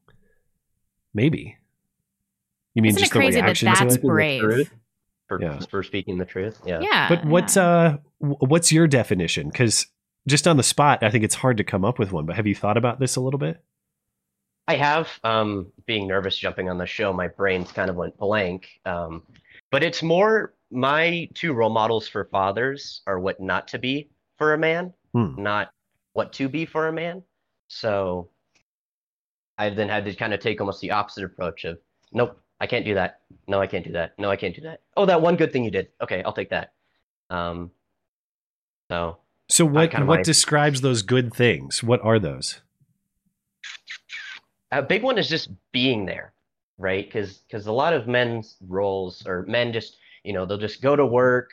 maybe. 1.14 1.58
You 2.74 2.82
mean 2.82 2.90
Isn't 2.90 2.98
it 2.98 3.02
just 3.04 3.12
crazy 3.14 3.40
the 3.40 3.48
that 3.48 3.58
that's 3.62 3.96
to 3.96 4.00
it? 4.02 4.02
brave? 4.06 4.72
For, 5.38 5.44
Yeah. 5.44 5.60
for 5.70 5.84
speaking 5.84 6.18
the 6.18 6.26
truth. 6.26 6.60
Yeah. 6.66 6.80
Yeah. 6.82 7.10
But 7.10 7.26
what's 7.26 7.58
uh 7.58 7.98
what's 8.20 8.72
your 8.72 8.88
definition? 8.88 9.50
Because 9.50 9.88
just 10.28 10.48
on 10.48 10.58
the 10.58 10.64
spot, 10.64 11.04
I 11.04 11.10
think 11.10 11.24
it's 11.24 11.36
hard 11.36 11.58
to 11.58 11.64
come 11.64 11.84
up 11.84 12.00
with 12.00 12.12
one. 12.12 12.26
But 12.26 12.36
have 12.36 12.48
you 12.48 12.56
thought 12.56 12.78
about 12.78 13.00
this 13.00 13.16
a 13.16 13.22
little 13.22 13.40
bit? 13.40 13.62
I 14.68 14.76
have. 14.78 15.10
Um, 15.26 15.72
being 15.86 16.08
nervous 16.08 16.38
jumping 16.38 16.70
on 16.70 16.78
the 16.78 16.86
show, 16.86 17.12
my 17.12 17.28
brain's 17.28 17.72
kind 17.72 17.90
of 17.90 17.98
went 17.98 18.18
blank. 18.18 18.68
Um, 18.86 19.24
but 19.72 19.84
it's 19.84 20.02
more 20.02 20.54
my 20.72 21.28
two 21.34 21.54
role 21.54 21.70
models 21.70 22.08
for 22.08 22.26
fathers 22.26 23.02
are 23.06 23.20
what 23.20 23.40
not 23.42 23.68
to 23.70 23.80
be 23.80 24.10
for 24.38 24.54
a 24.54 24.58
man, 24.58 24.94
Hmm. 25.14 25.34
not 25.42 25.70
what 26.14 26.32
to 26.34 26.48
be 26.48 26.66
for 26.66 26.88
a 26.88 26.94
man. 26.94 27.24
So 27.68 28.30
I've 29.58 29.76
then 29.76 29.90
had 29.90 30.06
to 30.06 30.16
kind 30.16 30.34
of 30.34 30.40
take 30.40 30.62
almost 30.62 30.80
the 30.82 30.92
opposite 30.92 31.26
approach 31.26 31.66
of, 31.66 31.78
nope, 32.12 32.40
I 32.64 32.66
can't 32.66 32.86
do 32.86 32.94
that. 32.94 33.20
No, 33.46 33.60
I 33.60 33.68
can't 33.68 33.84
do 33.84 33.92
that. 33.92 34.18
No, 34.18 34.32
I 34.32 34.38
can't 34.38 34.56
do 34.56 34.62
that. 34.62 34.80
Oh, 34.96 35.06
that 35.06 35.22
one 35.22 35.36
good 35.36 35.52
thing 35.52 35.66
you 35.66 35.70
did. 35.70 35.90
Okay, 36.02 36.24
I'll 36.24 36.32
take 36.32 36.52
that. 36.52 36.72
Um, 37.30 37.72
so 38.90 39.18
So 39.50 39.66
what 39.66 39.94
what 40.06 40.24
describes 40.24 40.80
those 40.80 41.02
good 41.02 41.34
things? 41.34 41.84
What 41.84 42.00
are 42.06 42.20
those? 42.20 42.62
a 44.72 44.82
big 44.82 45.04
one 45.04 45.18
is 45.18 45.28
just 45.28 45.50
being 45.74 46.06
there, 46.06 46.32
right? 46.78 47.06
Because 47.06 47.40
because 47.40 47.68
a 47.68 47.72
lot 47.74 47.92
of 47.92 48.08
men's 48.08 48.56
roles 48.66 49.28
or 49.28 49.44
men 49.46 49.74
just 49.74 49.98
you 50.24 50.32
know 50.32 50.46
they'll 50.46 50.58
just 50.58 50.82
go 50.82 50.96
to 50.96 51.06
work 51.06 51.52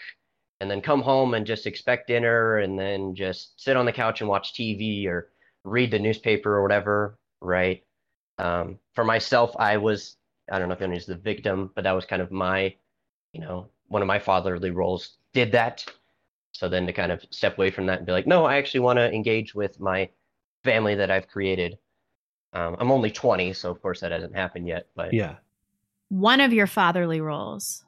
and 0.60 0.70
then 0.70 0.80
come 0.80 1.02
home 1.02 1.34
and 1.34 1.44
just 1.44 1.66
expect 1.66 2.06
dinner 2.06 2.58
and 2.58 2.78
then 2.78 3.16
just 3.16 3.60
sit 3.60 3.76
on 3.76 3.84
the 3.84 3.92
couch 3.92 4.20
and 4.20 4.30
watch 4.30 4.54
TV 4.54 5.06
or 5.06 5.32
read 5.64 5.90
the 5.90 5.98
newspaper 5.98 6.54
or 6.54 6.62
whatever, 6.62 7.18
right? 7.40 7.82
Um, 8.38 8.78
for 8.94 9.02
myself, 9.02 9.56
I 9.58 9.76
was 9.78 10.16
I 10.50 10.58
don't 10.58 10.68
know 10.68 10.74
if 10.74 10.82
anybody's 10.82 11.06
the 11.06 11.16
victim, 11.16 11.70
but 11.74 11.84
that 11.84 11.92
was 11.92 12.04
kind 12.04 12.22
of 12.22 12.30
my 12.30 12.74
you 13.32 13.40
know 13.40 13.68
one 13.88 14.02
of 14.02 14.08
my 14.08 14.18
fatherly 14.18 14.70
roles 14.70 15.16
did 15.32 15.52
that. 15.52 15.84
So 16.52 16.68
then 16.68 16.86
to 16.86 16.92
kind 16.92 17.12
of 17.12 17.24
step 17.30 17.56
away 17.56 17.70
from 17.70 17.86
that 17.86 17.98
and 17.98 18.06
be 18.06 18.12
like, 18.12 18.26
no, 18.26 18.44
I 18.44 18.56
actually 18.56 18.80
want 18.80 18.98
to 18.98 19.12
engage 19.12 19.54
with 19.54 19.78
my 19.80 20.08
family 20.64 20.94
that 20.96 21.10
I've 21.10 21.28
created. 21.28 21.78
Um, 22.52 22.76
I'm 22.78 22.90
only 22.90 23.10
20, 23.10 23.52
so 23.52 23.70
of 23.70 23.80
course 23.80 24.00
that 24.00 24.12
hasn't 24.12 24.34
happened 24.34 24.66
yet. 24.66 24.88
But 24.94 25.12
Yeah. 25.12 25.36
One 26.08 26.40
of 26.40 26.52
your 26.52 26.66
fatherly 26.66 27.20
roles. 27.20 27.84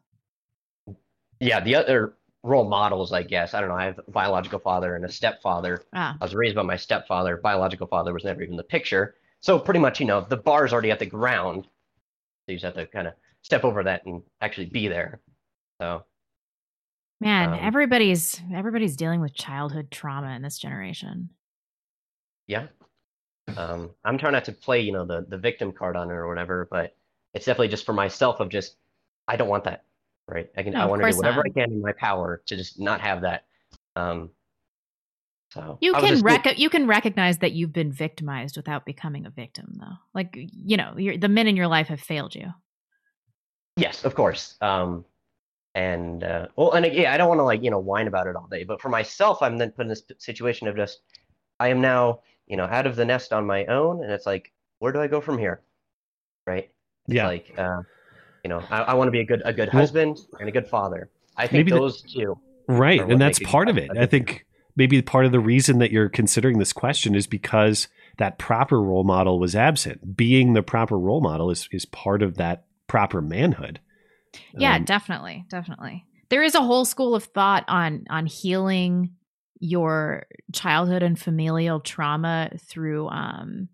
yeah, 1.40 1.60
the 1.60 1.74
other 1.74 2.14
role 2.44 2.68
models, 2.68 3.12
I 3.12 3.22
guess. 3.22 3.52
I 3.55 3.60
don't 3.60 3.68
know. 3.68 3.76
I 3.76 3.84
have 3.86 3.98
a 3.98 4.10
biological 4.10 4.60
father 4.60 4.94
and 4.94 5.05
a 5.05 5.10
stepfather. 5.10 5.82
Ah. 5.93 6.16
I 6.20 6.24
was 6.24 6.34
raised 6.34 6.55
by 6.55 6.62
my 6.62 6.76
stepfather. 6.76 7.36
Biological 7.36 7.89
father 7.89 8.12
was 8.12 8.24
never 8.24 8.43
even 8.43 8.55
in 8.55 8.56
the 8.56 8.64
picture. 8.64 9.16
So 9.40 9.59
pretty 9.59 9.80
much, 9.80 9.98
you 9.98 10.06
know, 10.06 10.20
the 10.20 10.36
bar's 10.36 10.72
already 10.72 10.93
at 10.93 11.01
the 11.01 11.06
ground. 11.06 11.66
So 12.53 12.55
you 12.55 12.59
just 12.59 12.77
have 12.77 12.87
to 12.87 12.87
kind 12.93 13.09
of 13.09 13.15
step 13.41 13.65
over 13.65 13.83
that 13.85 14.05
and 14.05 14.23
actually 14.41 14.66
be 14.66 14.89
there. 14.89 15.20
So 15.81 16.05
Man, 17.20 17.51
Um, 17.51 17.59
everybody's 17.62 18.41
everybody's 18.53 18.97
dealing 18.97 19.20
with 19.20 19.33
childhood 19.33 19.91
trauma 19.91 20.35
in 20.35 20.43
this 20.43 20.59
generation. 20.59 21.31
yeah, 22.49 22.66
um, 23.57 23.91
I'm 24.05 24.19
trying 24.19 24.33
not 24.33 24.45
to 24.47 24.53
play, 24.53 24.81
you 24.81 24.93
know, 24.93 25.07
the 25.07 25.24
the 25.29 25.39
victim 25.39 25.73
card 25.73 25.97
on 25.97 26.11
it 26.11 26.15
or 26.15 26.29
whatever, 26.29 26.69
but 26.70 26.97
it's 27.33 27.47
definitely 27.47 27.69
just 27.69 27.87
for 27.87 27.93
myself 27.93 28.41
of 28.41 28.49
just 28.49 28.77
I 29.29 29.37
don't 29.37 29.49
want 29.49 29.65
that, 29.65 29.85
right? 30.29 30.51
I 30.57 30.62
can 30.62 30.73
No, 30.73 30.81
I 30.81 30.87
want 30.87 31.03
to 31.03 31.11
do 31.11 31.16
whatever 31.16 31.37
not. 31.37 31.47
I 31.47 31.51
can 31.51 31.73
in 31.73 31.81
my 31.81 31.93
power 31.93 32.43
to 32.47 32.57
just 32.57 32.81
not 32.81 33.01
have 33.01 33.23
that. 33.23 33.47
Um, 33.97 34.31
so 35.53 35.79
You 35.81 35.93
can 35.95 36.09
just- 36.09 36.24
rec- 36.24 36.59
you 36.59 36.69
can 36.70 36.87
recognize 36.87 37.39
that 37.39 37.53
you've 37.53 37.73
been 37.73 37.93
victimized 37.93 38.57
without 38.57 38.85
becoming 38.85 39.27
a 39.27 39.31
victim, 39.31 39.73
though. 39.79 39.97
Like 40.15 40.31
you 40.35 40.77
know, 40.77 40.95
you're, 40.97 41.16
the 41.19 41.29
men 41.29 41.47
in 41.47 41.57
your 41.57 41.69
life 41.69 41.89
have 41.89 42.01
failed 42.01 42.35
you. 42.35 42.53
Yes, 43.77 44.05
of 44.05 44.15
course. 44.15 44.57
Um, 44.61 45.05
and 45.74 46.23
uh, 46.24 46.49
well, 46.57 46.73
and 46.73 46.85
yeah, 46.93 47.15
I 47.15 47.16
don't 47.16 47.29
want 47.29 47.39
to 47.41 47.45
like 47.45 47.62
you 47.62 47.70
know 47.70 47.79
whine 47.79 48.07
about 48.07 48.27
it 48.27 48.37
all 48.37 48.47
day, 48.51 48.65
but 48.65 48.81
for 48.81 48.89
myself, 48.91 49.41
I'm 49.43 49.57
then 49.57 49.70
put 49.70 49.83
in 49.83 49.89
this 49.89 50.03
situation 50.19 50.69
of 50.69 50.77
just 50.77 51.01
I 51.59 51.69
am 51.69 51.81
now 51.81 52.20
you 52.47 52.57
know 52.57 52.65
out 52.65 52.87
of 52.87 52.97
the 52.97 53.05
nest 53.05 53.33
on 53.33 53.47
my 53.47 53.65
own, 53.66 54.03
and 54.05 54.12
it's 54.12 54.27
like 54.27 54.53
where 54.81 54.93
do 54.93 55.01
I 55.01 55.07
go 55.07 55.20
from 55.20 55.39
here, 55.39 55.62
right? 56.47 56.70
It's 57.09 57.15
Yeah. 57.16 57.27
Like 57.27 57.55
uh, 57.57 57.79
you 58.45 58.49
know, 58.51 58.62
I, 58.70 58.83
I 58.83 58.95
want 58.95 59.09
to 59.09 59.12
be 59.12 59.20
a 59.20 59.24
good 59.24 59.41
a 59.45 59.53
good 59.53 59.70
Well- 59.73 59.81
husband 59.81 60.19
and 60.41 60.49
a 60.49 60.53
good 60.53 60.66
father. 60.66 61.09
I 61.37 61.47
think 61.47 61.53
Maybe 61.66 61.70
the- 61.70 61.79
those 61.79 62.03
two. 62.03 62.37
Right. 62.69 63.01
And 63.01 63.20
that's 63.20 63.39
part 63.41 63.69
of 63.69 63.74
good 63.77 63.85
it. 63.85 63.89
husband. 63.89 64.05
I 64.05 64.07
think 64.07 64.45
maybe 64.77 65.01
part 65.03 65.27
of 65.27 65.32
the 65.32 65.40
reason 65.40 65.78
that 65.78 65.90
you're 65.90 66.09
considering 66.09 66.59
this 66.59 66.73
question 66.73 67.15
is 67.15 67.27
because 67.27 67.89
that 68.19 68.39
proper 68.39 68.81
role 68.81 69.05
model 69.05 69.39
was 69.39 69.57
absent. 69.57 70.16
Being 70.16 70.53
the 70.53 70.62
proper 70.62 70.99
role 70.99 71.20
model 71.20 71.51
is, 71.51 71.69
is 71.73 71.85
part 71.86 72.23
of 72.23 72.36
that 72.36 72.65
proper 72.86 73.20
manhood. 73.20 73.81
Yeah, 74.57 74.77
Um, 74.77 74.85
definitely, 74.85 75.44
definitely. 75.49 76.05
There 76.28 76.43
is 76.43 76.55
a 76.55 76.62
whole 76.62 76.85
school 76.85 77.15
of 77.15 77.24
thought 77.24 77.65
on 77.69 78.05
on 78.09 78.27
healing 78.27 79.11
your 79.61 80.27
childhood 80.53 81.03
and 81.03 81.19
familial 81.19 81.81
trauma 81.81 82.51
through 82.59 83.09
um 83.09 83.69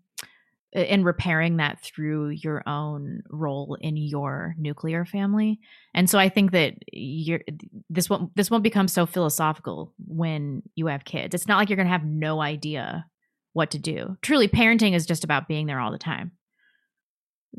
and 0.73 1.03
repairing 1.03 1.57
that 1.57 1.81
through 1.81 2.29
your 2.29 2.61
own 2.67 3.21
role 3.29 3.75
in 3.81 3.97
your 3.97 4.53
nuclear 4.57 5.03
family. 5.05 5.59
And 5.95 6.09
so 6.09 6.19
I 6.19 6.29
think 6.29 6.51
that 6.51 6.75
you're 6.93 7.41
this 7.89 8.09
won't 8.09 8.35
this 8.35 8.51
won't 8.51 8.63
become 8.63 8.87
so 8.87 9.05
philosophical 9.05 9.93
when 10.07 10.61
you 10.75 10.87
have 10.87 11.05
kids. 11.05 11.33
It's 11.33 11.47
not 11.47 11.57
like 11.57 11.69
you're 11.69 11.75
going 11.77 11.87
to 11.87 11.91
have 11.91 12.05
no 12.05 12.39
idea 12.41 13.05
what 13.53 13.71
to 13.71 13.79
do. 13.79 14.15
Truly 14.21 14.47
parenting 14.47 14.93
is 14.93 15.05
just 15.07 15.23
about 15.23 15.47
being 15.47 15.65
there 15.65 15.79
all 15.79 15.91
the 15.91 15.97
time. 15.97 16.31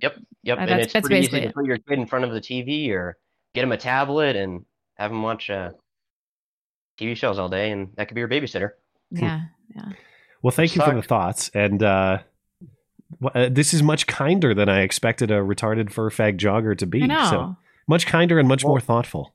Yep, 0.03 0.17
yep. 0.45 0.59
Uh, 0.59 0.61
and 0.61 0.71
that's- 0.71 0.85
it's 0.87 0.93
that's 0.93 1.07
pretty 1.09 1.21
basically 1.23 1.39
easy 1.41 1.49
to 1.49 1.53
put 1.55 1.67
your 1.67 1.79
kid 1.79 1.99
in 1.99 2.07
front 2.07 2.25
of 2.25 2.33
the 2.33 2.41
TV 2.41 2.91
or 2.91 3.19
get 3.55 3.65
him 3.65 3.73
a 3.73 3.77
tablet 3.77 4.37
and 4.37 4.65
have 4.95 5.11
him 5.11 5.23
watch 5.23 5.51
uh, 5.51 5.71
TV 6.99 7.17
shows 7.17 7.39
all 7.39 7.49
day, 7.49 7.73
and 7.73 7.89
that 7.97 8.07
could 8.07 8.15
be 8.15 8.21
your 8.21 8.29
babysitter. 8.29 8.71
Yeah. 9.11 9.41
Yeah. 9.77 9.85
Well, 10.43 10.51
thank 10.51 10.75
you 10.75 10.83
for 10.83 10.93
the 10.93 11.01
thoughts. 11.03 11.49
And 11.55 11.81
uh, 11.81 12.19
wh- 12.19 12.23
uh, 13.35 13.49
this 13.51 13.75
is 13.75 13.83
much 13.83 14.07
kinder 14.07 14.55
than 14.55 14.69
I 14.69 14.81
expected 14.81 15.31
a 15.31 15.37
retarded 15.41 15.91
fur 15.91 16.11
fag 16.11 16.39
jogger 16.39 16.77
to 16.79 16.87
be. 16.87 17.03
I 17.03 17.07
know. 17.07 17.27
So 17.31 17.57
much 17.87 18.07
kinder 18.07 18.39
and 18.39 18.47
much 18.49 18.65
more 18.65 18.81
thoughtful. 18.81 19.35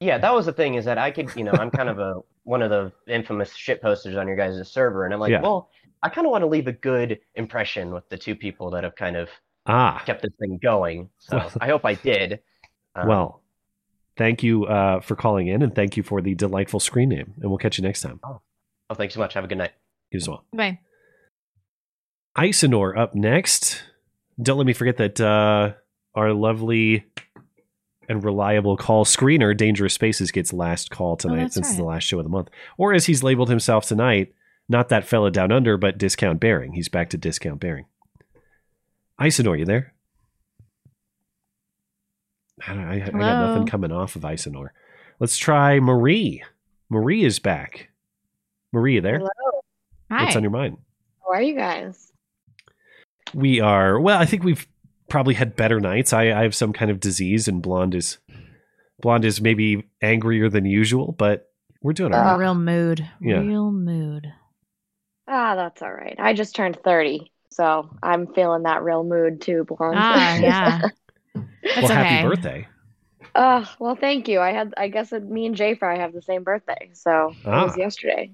Yeah, 0.00 0.18
that 0.18 0.32
was 0.34 0.46
the 0.46 0.52
thing 0.52 0.74
is 0.74 0.84
that 0.84 0.96
I 0.98 1.10
could, 1.10 1.34
you 1.36 1.44
know, 1.44 1.52
I'm 1.52 1.70
kind 1.70 1.88
of 1.88 1.98
a 1.98 2.20
one 2.44 2.62
of 2.62 2.70
the 2.70 2.92
infamous 3.12 3.54
shit 3.54 3.82
posters 3.82 4.16
on 4.16 4.26
your 4.26 4.36
guys' 4.36 4.68
server, 4.70 5.04
and 5.04 5.12
I'm 5.12 5.20
like, 5.20 5.30
Yeah. 5.30 5.40
well, 5.42 5.70
I 6.02 6.08
kind 6.08 6.26
of 6.26 6.30
want 6.30 6.42
to 6.42 6.46
leave 6.46 6.66
a 6.68 6.72
good 6.72 7.18
impression 7.34 7.92
with 7.92 8.08
the 8.08 8.16
two 8.16 8.34
people 8.36 8.70
that 8.70 8.84
have 8.84 8.94
kind 8.96 9.16
of 9.16 9.28
Ah, 9.66 10.02
kept 10.06 10.22
this 10.22 10.32
thing 10.40 10.58
going. 10.62 11.10
So 11.18 11.36
Well- 11.36 11.52
I 11.60 11.66
hope 11.66 11.84
I 11.84 11.94
did. 11.94 12.40
Um, 12.94 13.06
well, 13.08 13.42
thank 14.16 14.42
you 14.42 14.64
uh, 14.66 15.00
for 15.00 15.14
calling 15.14 15.48
in 15.48 15.62
and 15.62 15.74
thank 15.74 15.96
you 15.96 16.02
for 16.02 16.20
the 16.22 16.34
delightful 16.34 16.80
screen 16.80 17.10
name. 17.10 17.34
And 17.40 17.50
we'll 17.50 17.58
catch 17.58 17.76
you 17.78 17.82
next 17.82 18.00
time. 18.00 18.18
oh, 18.24 18.40
thanks 18.94 19.14
so 19.14 19.20
much. 19.20 19.34
Have 19.34 19.44
a 19.44 19.48
good 19.48 19.58
night. 19.58 19.72
You 20.10 20.16
as 20.18 20.28
well. 20.28 20.44
Bye. 20.54 20.78
Isanor 22.38 22.96
up 22.96 23.14
next. 23.14 23.82
Don't 24.40 24.58
let 24.58 24.66
me 24.66 24.72
forget 24.72 24.96
that 24.98 25.20
uh, 25.20 25.72
our 26.14 26.32
lovely 26.32 27.04
and 28.08 28.22
reliable 28.22 28.76
call 28.76 29.04
screener, 29.04 29.56
Dangerous 29.56 29.94
Spaces, 29.94 30.30
gets 30.30 30.52
last 30.52 30.90
call 30.90 31.16
tonight 31.16 31.34
Oh, 31.34 31.42
that's 31.42 31.54
since 31.54 31.68
it's 31.68 31.76
the 31.76 31.84
last 31.84 32.04
show 32.04 32.18
of 32.18 32.24
the 32.24 32.30
month. 32.30 32.48
Or 32.76 32.94
as 32.94 33.06
he's 33.06 33.22
labeled 33.22 33.50
himself 33.50 33.86
tonight, 33.86 34.32
not 34.68 34.88
that 34.90 35.04
fella 35.04 35.30
down 35.30 35.50
under, 35.50 35.76
but 35.76 35.98
Discount 35.98 36.38
Bearing. 36.40 36.72
He's 36.74 36.88
back 36.88 37.10
to 37.10 37.16
Discount 37.18 37.60
Bearing. 37.60 37.86
Isanor, 39.20 39.58
you 39.58 39.64
there? 39.64 39.92
I, 42.66 42.74
don't- 42.74 42.84
I, 42.84 42.94
I 42.94 42.98
got 43.10 43.12
nothing 43.14 43.66
coming 43.66 43.92
off 43.92 44.14
of 44.16 44.22
Isanor. 44.22 44.68
Let's 45.18 45.36
try 45.36 45.80
Marie. 45.80 46.44
Marie 46.88 47.24
is 47.24 47.40
back. 47.40 47.90
Marie, 48.72 48.94
you 48.94 49.00
there? 49.00 49.18
Hello. 49.18 49.30
What's 50.08 50.36
on 50.36 50.42
your 50.42 50.52
mind? 50.52 50.78
How 51.24 51.30
are 51.34 51.42
you 51.42 51.56
guys? 51.56 52.07
We 53.34 53.60
are 53.60 54.00
well. 54.00 54.18
I 54.18 54.26
think 54.26 54.42
we've 54.44 54.66
probably 55.08 55.34
had 55.34 55.56
better 55.56 55.80
nights. 55.80 56.12
I, 56.12 56.24
I 56.32 56.42
have 56.42 56.54
some 56.54 56.72
kind 56.72 56.90
of 56.90 57.00
disease, 57.00 57.48
and 57.48 57.62
blonde 57.62 57.94
is 57.94 58.18
Blonde 59.00 59.24
is 59.24 59.40
maybe 59.40 59.88
angrier 60.02 60.48
than 60.48 60.64
usual, 60.64 61.12
but 61.12 61.48
we're 61.82 61.92
doing 61.92 62.12
all 62.12 62.20
A 62.20 62.24
right. 62.32 62.36
real 62.38 62.54
mood. 62.56 63.08
Yeah. 63.20 63.38
Real 63.38 63.70
mood. 63.70 64.26
Ah, 65.28 65.54
that's 65.54 65.82
all 65.82 65.92
right. 65.92 66.16
I 66.18 66.32
just 66.32 66.56
turned 66.56 66.78
30, 66.82 67.30
so 67.50 67.88
I'm 68.02 68.26
feeling 68.34 68.64
that 68.64 68.82
real 68.82 69.04
mood 69.04 69.40
too, 69.40 69.64
blonde. 69.68 69.94
Ah, 69.96 70.36
yeah. 70.40 70.80
That's 71.34 71.76
well, 71.82 71.88
happy 71.88 72.28
birthday. 72.28 72.68
Oh, 73.36 73.70
well, 73.78 73.94
thank 73.94 74.26
you. 74.26 74.40
I 74.40 74.50
had, 74.52 74.74
I 74.76 74.88
guess, 74.88 75.12
it, 75.12 75.22
me 75.28 75.46
and 75.46 75.54
Jay 75.54 75.74
Fry 75.76 75.98
have 75.98 76.12
the 76.12 76.22
same 76.22 76.42
birthday, 76.42 76.90
so 76.94 77.28
it 77.44 77.46
was 77.46 77.72
Ah. 77.74 77.76
yesterday. 77.76 78.32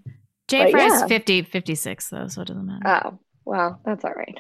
Jay 0.49 0.65
But 0.65 0.71
Fry's 0.71 1.01
yeah. 1.01 1.07
50, 1.09 1.43
56, 1.43 2.09
though, 2.11 2.29
so 2.29 2.41
it 2.43 2.49
doesn't 2.49 2.65
matter. 2.65 3.07
Oh, 3.09 3.19
well, 3.45 3.81
that's 3.85 4.05
all 4.05 4.12
right. 4.15 4.39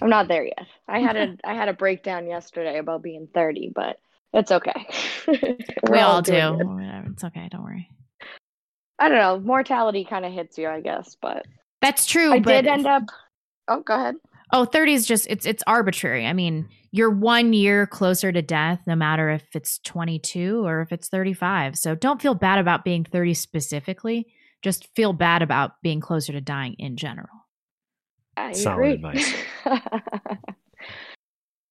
I'm 0.00 0.10
not 0.10 0.28
there 0.28 0.44
yet. 0.44 0.66
I 0.88 1.00
had 1.00 1.16
a, 1.16 1.36
I 1.44 1.54
had 1.54 1.68
a 1.68 1.72
breakdown 1.72 2.26
yesterday 2.26 2.78
about 2.78 3.02
being 3.02 3.28
30, 3.32 3.72
but 3.74 3.98
it's 4.32 4.52
okay. 4.52 4.86
We're 5.88 5.98
all 5.98 6.22
do. 6.22 6.78
It's 7.12 7.24
okay. 7.24 7.48
Don't 7.50 7.64
worry. 7.64 7.88
I 8.98 9.08
don't 9.08 9.18
know. 9.18 9.40
Mortality 9.40 10.04
kind 10.04 10.24
of 10.24 10.32
hits 10.32 10.58
you, 10.58 10.68
I 10.68 10.80
guess, 10.80 11.16
but 11.20 11.46
That's 11.80 12.06
true. 12.06 12.34
I 12.34 12.40
but 12.40 12.52
did 12.52 12.66
end 12.66 12.86
up. 12.86 13.04
Oh, 13.66 13.80
go 13.80 13.94
ahead. 13.94 14.16
Oh, 14.52 14.64
30 14.64 14.94
is 14.94 15.06
just 15.06 15.26
it's 15.30 15.46
it's 15.46 15.62
arbitrary. 15.66 16.26
I 16.26 16.32
mean, 16.32 16.68
you're 16.90 17.10
one 17.10 17.52
year 17.52 17.86
closer 17.86 18.32
to 18.32 18.42
death, 18.42 18.80
no 18.86 18.96
matter 18.96 19.30
if 19.30 19.44
it's 19.54 19.78
22 19.78 20.66
or 20.66 20.82
if 20.82 20.92
it's 20.92 21.08
35. 21.08 21.78
So 21.78 21.94
don't 21.94 22.20
feel 22.20 22.34
bad 22.34 22.58
about 22.58 22.84
being 22.84 23.04
30 23.04 23.34
specifically. 23.34 24.26
Just 24.60 24.88
feel 24.94 25.12
bad 25.12 25.42
about 25.42 25.80
being 25.82 26.00
closer 26.00 26.32
to 26.32 26.40
dying 26.40 26.74
in 26.78 26.96
general. 26.96 27.28
I 28.46 28.52
Solid 28.52 28.74
agree. 28.76 28.92
advice. 28.94 29.34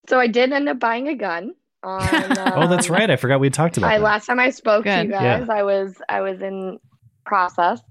so 0.09 0.19
I 0.19 0.27
did 0.27 0.51
end 0.51 0.69
up 0.69 0.79
buying 0.79 1.07
a 1.07 1.15
gun. 1.15 1.53
On, 1.81 1.99
oh, 2.03 2.67
that's 2.67 2.89
um, 2.89 2.95
right. 2.95 3.09
I 3.09 3.15
forgot 3.15 3.39
we 3.39 3.49
talked 3.49 3.77
about 3.77 3.91
I 3.91 3.97
that. 3.99 4.03
last 4.03 4.25
time 4.25 4.39
I 4.39 4.49
spoke 4.49 4.83
to 4.83 4.89
Good. 4.91 5.05
you 5.07 5.11
Yeah. 5.13 5.39
guys, 5.39 5.49
I 5.49 5.63
was 5.63 5.95
I 6.09 6.21
was 6.21 6.41
in 6.41 6.77
process. 7.25 7.81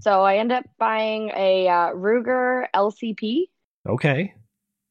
So 0.00 0.22
I 0.22 0.36
ended 0.38 0.58
up 0.58 0.64
buying 0.78 1.30
a 1.34 1.68
uh, 1.68 1.92
Ruger 1.92 2.66
LCP, 2.74 3.44
okay. 3.88 4.34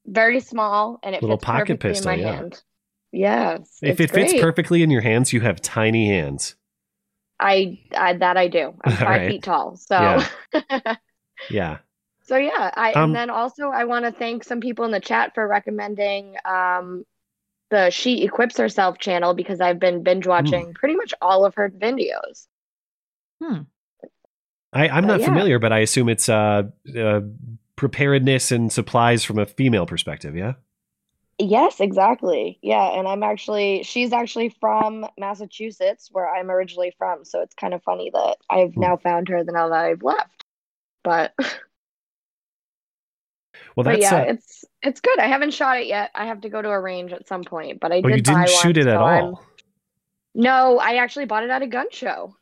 very 0.08 0.40
small, 0.40 1.00
and 1.04 1.14
it 1.14 1.22
Little 1.22 1.38
fits 1.38 1.46
pocket 1.46 1.80
pistol, 1.80 2.12
in 2.12 2.20
my 2.20 2.24
yeah. 2.26 2.36
hand. 2.36 2.64
Yes, 3.12 3.78
If 3.82 4.00
it's 4.00 4.12
it 4.12 4.16
fits 4.16 4.32
great. 4.34 4.42
perfectly 4.42 4.82
in 4.84 4.90
your 4.90 5.02
hands, 5.02 5.32
you 5.32 5.42
have 5.42 5.62
tiny 5.62 6.08
hands. 6.08 6.56
I, 7.40 7.80
I 7.96 8.14
that 8.14 8.36
I 8.38 8.48
do. 8.48 8.74
I'm 8.84 8.92
All 8.94 8.98
five 8.98 9.08
right. 9.08 9.28
feet 9.30 9.44
tall, 9.44 9.76
so 9.76 9.96
Yeah. 10.00 10.96
Yeah. 11.50 11.78
So 12.26 12.38
yeah. 12.38 12.72
I 12.76 12.92
Um, 12.94 13.04
and 13.04 13.16
then 13.16 13.30
also 13.30 13.70
I 13.70 13.86
want 13.86 14.06
to 14.06 14.12
thank 14.12 14.44
some 14.44 14.60
people 14.62 14.86
in 14.86 14.92
the 14.92 15.00
chat 15.00 15.34
for 15.36 15.48
recommending 15.48 16.36
um 16.46 17.06
the 17.72 17.90
She 17.92 18.24
Equips 18.28 18.58
Herself 18.58 19.00
channel 19.00 19.34
because 19.36 19.62
I've 19.62 19.80
been 19.80 20.04
Hmm. 20.04 20.04
binge 20.04 20.28
watching 20.28 20.74
pretty 20.76 20.96
much 20.96 21.14
all 21.22 21.46
of 21.46 21.56
her 21.56 21.70
videos. 21.70 22.48
Hmm. 23.42 23.68
I, 24.74 24.90
I'm 24.90 25.06
But 25.06 25.08
not 25.08 25.22
yeah. 25.22 25.24
familiar, 25.24 25.60
but 25.60 25.72
I 25.72 25.80
assume 25.80 26.10
it's 26.10 26.28
uh, 26.28 26.64
uh, 26.98 27.22
preparedness 27.76 28.52
and 28.52 28.72
supplies 28.72 29.24
from 29.24 29.40
a 29.40 29.46
female 29.46 29.86
perspective. 29.86 30.36
Yeah. 30.36 30.54
Yes, 31.38 31.82
exactly. 31.82 32.60
Yeah, 32.62 32.98
and 32.98 33.08
I'm 33.08 33.22
actually 33.22 33.84
she's 33.84 34.14
actually 34.14 34.50
from 34.62 35.06
Massachusetts, 35.18 36.08
where 36.12 36.34
I'm 36.34 36.50
originally 36.50 36.96
from, 36.98 37.26
so 37.26 37.42
it's 37.42 37.54
kind 37.56 37.74
of 37.74 37.84
funny 37.84 38.10
that 38.14 38.38
I've 38.50 38.76
Hmm. 38.76 38.82
now 38.82 38.96
found 38.98 39.28
her 39.28 39.44
than 39.44 39.54
now 39.56 39.68
that 39.70 39.86
I've 39.86 40.04
left. 40.04 40.46
But 41.04 41.34
Well, 43.76 43.84
but 43.84 44.00
yeah, 44.00 44.16
uh, 44.16 44.26
it's 44.30 44.66
it's 44.82 45.02
good. 45.02 45.20
I 45.20 45.28
haven't 45.28 45.52
shot 45.54 45.80
it 45.80 45.88
yet. 45.88 46.12
I 46.16 46.26
have 46.26 46.42
to 46.42 46.50
go 46.50 46.62
to 46.62 46.70
a 46.70 46.80
range 46.80 47.12
at 47.12 47.28
some 47.28 47.44
point, 47.44 47.80
but 47.80 47.92
I 47.92 47.98
oh, 47.98 48.08
did 48.10 48.18
you 48.18 48.22
didn't 48.22 48.50
shoot 48.50 48.78
one, 48.78 48.88
it 48.88 48.88
at 48.88 48.98
so 48.98 49.04
I'm- 49.04 49.24
all. 49.26 49.44
No, 50.38 50.80
I 50.80 50.96
actually 50.98 51.26
bought 51.26 51.44
it 51.44 51.50
at 51.50 51.62
a 51.62 51.68
gun 51.68 51.88
show. 51.92 52.36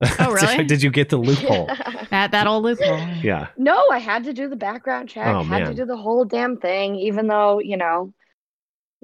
Oh, 0.20 0.32
really? 0.32 0.64
Did 0.64 0.82
you 0.82 0.90
get 0.90 1.08
the 1.08 1.16
loophole? 1.16 1.66
That 2.10 2.30
that 2.30 2.46
old 2.46 2.64
loophole. 2.64 2.98
yeah. 3.22 3.48
No, 3.56 3.88
I 3.90 3.98
had 3.98 4.24
to 4.24 4.32
do 4.32 4.48
the 4.48 4.56
background 4.56 5.08
check, 5.08 5.26
Oh, 5.26 5.42
had 5.42 5.66
to 5.66 5.74
do 5.74 5.84
the 5.84 5.96
whole 5.96 6.24
damn 6.24 6.56
thing, 6.56 6.94
even 6.96 7.26
though, 7.26 7.58
you 7.60 7.76
know, 7.76 8.12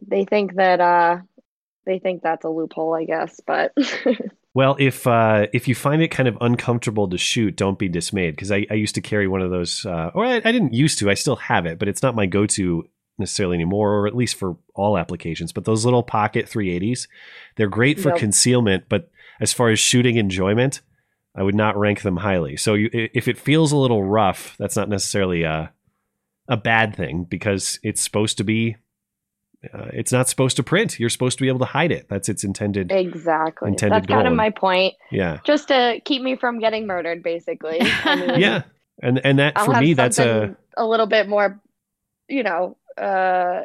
they 0.07 0.25
think 0.25 0.55
that 0.55 0.81
uh 0.81 1.19
they 1.87 1.99
think 1.99 2.23
that's 2.23 2.45
a 2.45 2.49
loophole, 2.49 2.95
I 2.95 3.05
guess, 3.05 3.41
but 3.47 3.73
Well, 4.55 4.77
if 4.79 5.07
uh, 5.07 5.49
if 5.53 5.67
you 5.67 5.75
find 5.75 6.01
it 6.01 6.09
kind 6.09 6.29
of 6.29 6.39
uncomfortable 6.41 7.09
to 7.09 7.19
shoot, 7.19 7.57
don't 7.57 7.79
be 7.79 7.89
dismayed 7.89 8.37
because 8.37 8.53
I, 8.53 8.67
I 8.71 8.75
used 8.75 8.95
to 8.95 9.01
carry 9.01 9.27
one 9.27 9.43
of 9.43 9.51
those, 9.51 9.85
uh, 9.85 10.13
or 10.15 10.25
I, 10.25 10.37
I 10.37 10.53
didn't 10.53 10.73
used 10.73 11.01
to. 11.01 11.11
I 11.11 11.15
still 11.15 11.37
have 11.37 11.67
it, 11.67 11.79
but 11.81 11.89
it's 11.89 12.03
not 12.03 12.15
my 12.15 12.27
go-to 12.27 12.89
necessarily 13.19 13.57
anymore, 13.57 13.95
or 13.95 14.07
at 14.07 14.15
least 14.15 14.37
for 14.37 14.57
all 14.75 14.97
applications. 14.97 15.53
But 15.53 15.65
those 15.65 15.85
little 15.85 16.05
pocket 16.05 16.47
380s, 16.47 17.09
they're 17.57 17.69
great 17.69 17.99
for 17.99 18.11
Yep. 18.11 18.19
concealment, 18.19 18.85
but 18.89 19.11
as 19.41 19.53
far 19.53 19.71
as 19.71 19.81
shooting 19.81 20.17
enjoyment, 20.17 20.81
I 21.35 21.43
would 21.43 21.57
not 21.57 21.77
rank 21.77 22.03
them 22.03 22.19
highly. 22.19 22.57
So 22.57 22.75
you, 22.75 22.91
if 22.93 23.27
it 23.27 23.39
feels 23.39 23.73
a 23.73 23.77
little 23.77 24.05
rough, 24.05 24.57
that's 24.59 24.77
not 24.77 24.89
necessarily 24.89 25.43
a 25.43 25.73
a 26.47 26.57
bad 26.59 26.95
thing 26.95 27.25
because 27.25 27.81
it's 27.83 28.03
supposed 28.03 28.37
to 28.39 28.45
be. 28.45 28.77
Uh, 29.73 29.89
it's 29.93 30.13
not 30.13 30.29
supposed 30.29 30.57
to 30.57 30.63
print. 30.63 30.99
You're 30.99 31.11
supposed 31.11 31.39
to 31.39 31.43
be 31.43 31.49
able 31.49 31.61
to 31.61 31.65
hide 31.65 31.93
it. 31.93 32.09
That's 32.09 32.29
its 32.29 32.45
intended. 32.45 32.91
exactly. 32.93 33.69
Intended 33.69 34.03
That's 34.03 34.07
kind 34.07 34.27
of 34.27 34.35
my 34.35 34.51
point. 34.51 34.95
Yeah. 35.11 35.39
Just 35.45 35.69
to 35.69 36.01
keep 36.05 36.23
me 36.23 36.37
from 36.37 36.59
getting 36.59 36.87
murdered, 36.87 37.23
basically. 37.23 37.79
I 37.81 38.17
mean, 38.27 38.41
yeah 38.41 38.63
and 39.03 39.21
and 39.25 39.39
that 39.39 39.55
I'll 39.57 39.67
for 39.67 39.81
me 39.81 39.95
that's 39.95 40.19
a 40.19 40.57
a 40.77 40.87
little 40.87 41.07
bit 41.07 41.29
more, 41.29 41.61
you 42.29 42.43
know, 42.43 42.77
uh, 42.99 43.63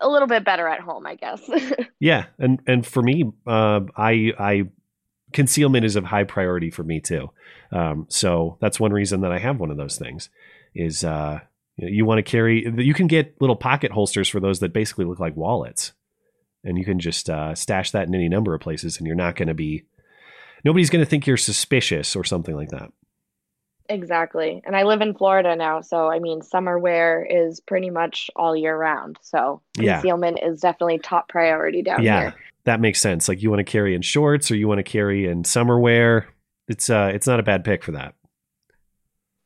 a 0.00 0.08
little 0.08 0.28
bit 0.28 0.44
better 0.44 0.66
at 0.68 0.80
home, 0.80 1.06
I 1.06 1.14
guess. 1.14 1.40
yeah 2.00 2.26
and 2.38 2.60
and 2.66 2.86
for 2.86 3.02
me 3.02 3.24
uh 3.46 3.80
i 3.96 4.32
i 4.38 4.64
concealment 5.32 5.84
is 5.84 5.96
of 5.96 6.04
high 6.04 6.24
priority 6.24 6.70
for 6.70 6.82
me 6.82 7.00
too 7.00 7.30
um 7.70 8.06
so 8.08 8.56
that's 8.60 8.80
one 8.80 8.92
reason 8.92 9.20
that 9.20 9.30
i 9.30 9.38
have 9.38 9.60
one 9.60 9.70
of 9.70 9.76
those 9.76 9.98
things 9.98 10.30
is 10.74 11.04
uh 11.04 11.38
you, 11.78 11.86
know, 11.86 11.90
you 11.90 12.04
want 12.04 12.18
to 12.18 12.22
carry 12.22 12.66
you 12.84 12.92
can 12.94 13.06
get 13.06 13.40
little 13.40 13.56
pocket 13.56 13.90
holsters 13.92 14.28
for 14.28 14.40
those 14.40 14.60
that 14.60 14.72
basically 14.74 15.06
look 15.06 15.18
like 15.20 15.36
wallets 15.36 15.92
and 16.64 16.76
you 16.76 16.84
can 16.84 16.98
just 16.98 17.30
uh 17.30 17.54
stash 17.54 17.92
that 17.92 18.06
in 18.06 18.14
any 18.14 18.28
number 18.28 18.54
of 18.54 18.60
places 18.60 18.98
and 18.98 19.06
you're 19.06 19.16
not 19.16 19.36
going 19.36 19.48
to 19.48 19.54
be 19.54 19.84
nobody's 20.64 20.90
going 20.90 21.02
to 21.04 21.08
think 21.08 21.26
you're 21.26 21.36
suspicious 21.38 22.14
or 22.14 22.24
something 22.24 22.54
like 22.54 22.68
that 22.70 22.90
Exactly. 23.90 24.60
And 24.66 24.76
I 24.76 24.82
live 24.82 25.00
in 25.00 25.14
Florida 25.14 25.56
now, 25.56 25.80
so 25.80 26.10
I 26.10 26.18
mean, 26.18 26.42
summer 26.42 26.78
wear 26.78 27.24
is 27.24 27.58
pretty 27.60 27.88
much 27.88 28.30
all 28.36 28.54
year 28.54 28.76
round. 28.76 29.16
So 29.22 29.62
Yeah. 29.78 29.94
concealment 29.94 30.40
is 30.42 30.60
definitely 30.60 30.98
top 30.98 31.30
priority 31.30 31.80
down 31.80 32.00
here. 32.00 32.06
yeah 32.06 32.20
here. 32.20 32.34
that 32.64 32.80
makes 32.80 33.00
sense 33.00 33.30
like 33.30 33.40
you 33.42 33.48
want 33.48 33.60
to 33.60 33.64
carry 33.64 33.94
in 33.94 34.02
shorts 34.02 34.50
or 34.50 34.56
you 34.56 34.68
want 34.68 34.78
to 34.78 34.82
carry 34.82 35.26
in 35.26 35.42
summer 35.42 35.80
wear 35.80 36.28
it's 36.66 36.90
uh 36.90 37.10
it's 37.14 37.26
not 37.26 37.40
a 37.40 37.42
bad 37.42 37.64
pick 37.64 37.82
for 37.82 37.92
that 37.92 38.14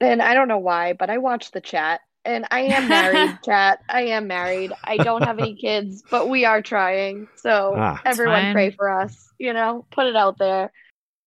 And 0.01 0.21
I 0.21 0.35
don't 0.35 0.49
know 0.49 0.59
why, 0.59 0.95
but 0.95 1.09
I 1.11 1.19
watched 1.19 1.53
the 1.53 1.61
chat. 1.61 2.01
And 2.25 2.47
I 2.51 2.61
am 2.63 2.89
married, 2.89 3.39
chat. 3.45 3.81
I 3.89 4.03
am 4.03 4.27
married. 4.29 4.73
I 4.85 4.97
don't 4.97 5.23
have 5.25 5.39
any 5.39 5.55
kids, 5.57 6.03
but 6.11 6.29
we 6.29 6.45
are 6.45 6.63
trying. 6.63 7.29
So 7.37 7.75
Ah. 7.77 8.01
Everyone 8.05 8.41
fine. 8.43 8.53
pray 8.55 8.71
for 8.71 8.91
us, 8.91 9.33
you 9.39 9.53
know, 9.53 9.85
put 9.91 10.07
it 10.07 10.15
out 10.17 10.39
there. 10.39 10.71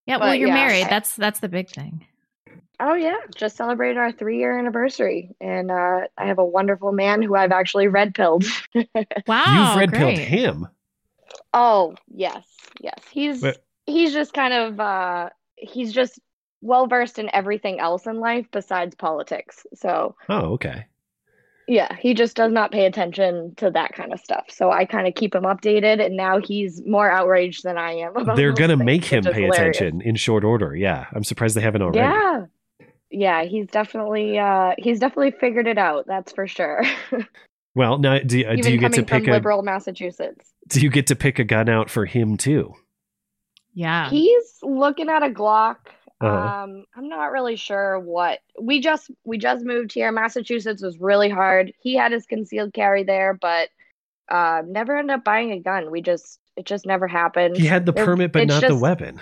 Yeah, 0.05 0.17
well, 0.17 0.33
you're 0.35 0.47
yeah, 0.49 0.53
married. 0.53 0.83
I- 0.85 0.89
That's 0.89 1.15
that's 1.15 1.39
the 1.39 1.49
big 1.49 1.69
thing. 1.69 2.05
Oh 2.79 2.93
yeah, 2.93 3.15
just 3.35 3.55
celebrated 3.55 3.97
our 3.97 4.11
three 4.11 4.37
year 4.37 4.57
anniversary. 4.57 5.31
And 5.41 5.71
uh, 5.71 6.01
I 6.17 6.25
have 6.27 6.39
a 6.39 6.45
wonderful 6.45 6.91
man 6.91 7.21
who 7.21 7.35
I've 7.35 7.51
actually 7.53 7.87
red 7.87 8.13
pilled. 8.13 8.45
Wow, 9.27 9.69
you've 9.69 9.79
red 9.79 9.93
pilled 9.93 10.17
him 10.17 10.67
Oh, 11.53 11.95
yes, 12.13 12.43
yes. 12.81 12.99
He's 13.11 13.41
But- 13.41 13.63
he's 13.85 14.13
just 14.13 14.33
kind 14.33 14.53
of 14.53 14.79
uh 14.79 15.29
he's 15.55 15.93
just 15.93 16.19
well 16.65 16.87
versed 16.87 17.19
in 17.19 17.29
everything 17.33 17.79
else 17.79 18.05
in 18.05 18.19
life 18.19 18.45
besides 18.51 18.95
politics. 18.95 19.65
So, 19.73 20.15
oh 20.29 20.53
okay 20.53 20.85
yeah, 21.67 21.95
he 21.99 22.13
just 22.13 22.35
does 22.35 22.51
not 22.51 22.71
pay 22.71 22.85
attention 22.85 23.55
to 23.55 23.71
that 23.71 23.93
kind 23.93 24.13
of 24.13 24.19
stuff. 24.19 24.45
So 24.49 24.71
I 24.71 24.85
kind 24.85 25.07
of 25.07 25.15
keep 25.15 25.33
him 25.33 25.43
updated 25.43 26.03
and 26.03 26.15
now 26.15 26.39
he's 26.39 26.81
more 26.85 27.09
outraged 27.09 27.63
than 27.63 27.77
I 27.77 27.93
am 27.93 28.15
about 28.15 28.35
they're 28.35 28.53
gonna 28.53 28.77
make 28.77 29.03
him 29.03 29.23
pay 29.23 29.43
hilarious. 29.43 29.77
attention 29.77 30.01
in 30.01 30.15
short 30.15 30.43
order 30.43 30.75
yeah 30.75 31.05
i'm 31.13 31.23
surprised 31.23 31.55
they 31.55 31.61
haven't 31.61 31.81
already 31.81 31.99
Yeah. 31.99 32.45
Yeah, 33.11 33.43
he's 33.43 33.67
definitely 33.67 34.37
uh 34.37 34.73
he's 34.77 34.99
definitely 34.99 35.31
figured 35.31 35.67
it 35.67 35.77
out, 35.77 36.05
that's 36.05 36.33
for 36.33 36.47
sure. 36.47 36.83
well 37.75 37.97
now 37.97 38.19
do, 38.19 38.45
uh, 38.45 38.55
do 38.55 38.71
you 38.71 38.77
get 38.77 38.93
to 38.93 39.03
coming 39.03 39.07
from 39.07 39.21
pick 39.21 39.27
a 39.27 39.31
liberal 39.31 39.61
Massachusetts. 39.61 40.51
do 40.67 40.81
you 40.81 40.89
get 40.89 41.07
to 41.07 41.15
pick 41.15 41.39
a 41.39 41.43
gun 41.43 41.69
out 41.69 41.89
for 41.89 42.05
him 42.05 42.35
too 42.37 42.73
Yeah. 43.73 44.09
He's 44.09 44.59
looking 44.61 45.09
at 45.09 45.23
a 45.23 45.29
Glock. 45.29 45.77
Uh-huh. 46.21 46.63
Um, 46.63 46.85
I'm 46.95 47.09
not 47.09 47.31
really 47.31 47.55
sure 47.57 47.99
what 47.99 48.39
we 48.59 48.79
just 48.79 49.11
we 49.25 49.37
just 49.37 49.65
moved 49.65 49.91
here. 49.93 50.11
Massachusetts 50.11 50.81
was 50.81 50.99
really 50.99 51.29
hard. 51.29 51.73
He 51.79 51.95
had 51.95 52.11
his 52.11 52.25
concealed 52.25 52.73
carry 52.73 53.03
there, 53.03 53.33
but 53.33 53.69
uh, 54.29 54.61
never 54.65 54.97
ended 54.97 55.13
up 55.15 55.23
buying 55.25 55.51
a 55.51 55.59
gun. 55.59 55.91
We 55.91 56.01
just 56.01 56.39
it 56.55 56.65
just 56.65 56.85
never 56.85 57.07
happened. 57.07 57.57
he 57.57 57.65
had 57.67 57.85
the 57.85 57.91
It- 57.93 58.05
permit 58.05 58.31
but 58.31 58.43
it's 58.43 58.61
not 58.61 58.67
the 58.67 58.77
weapon 58.77 59.19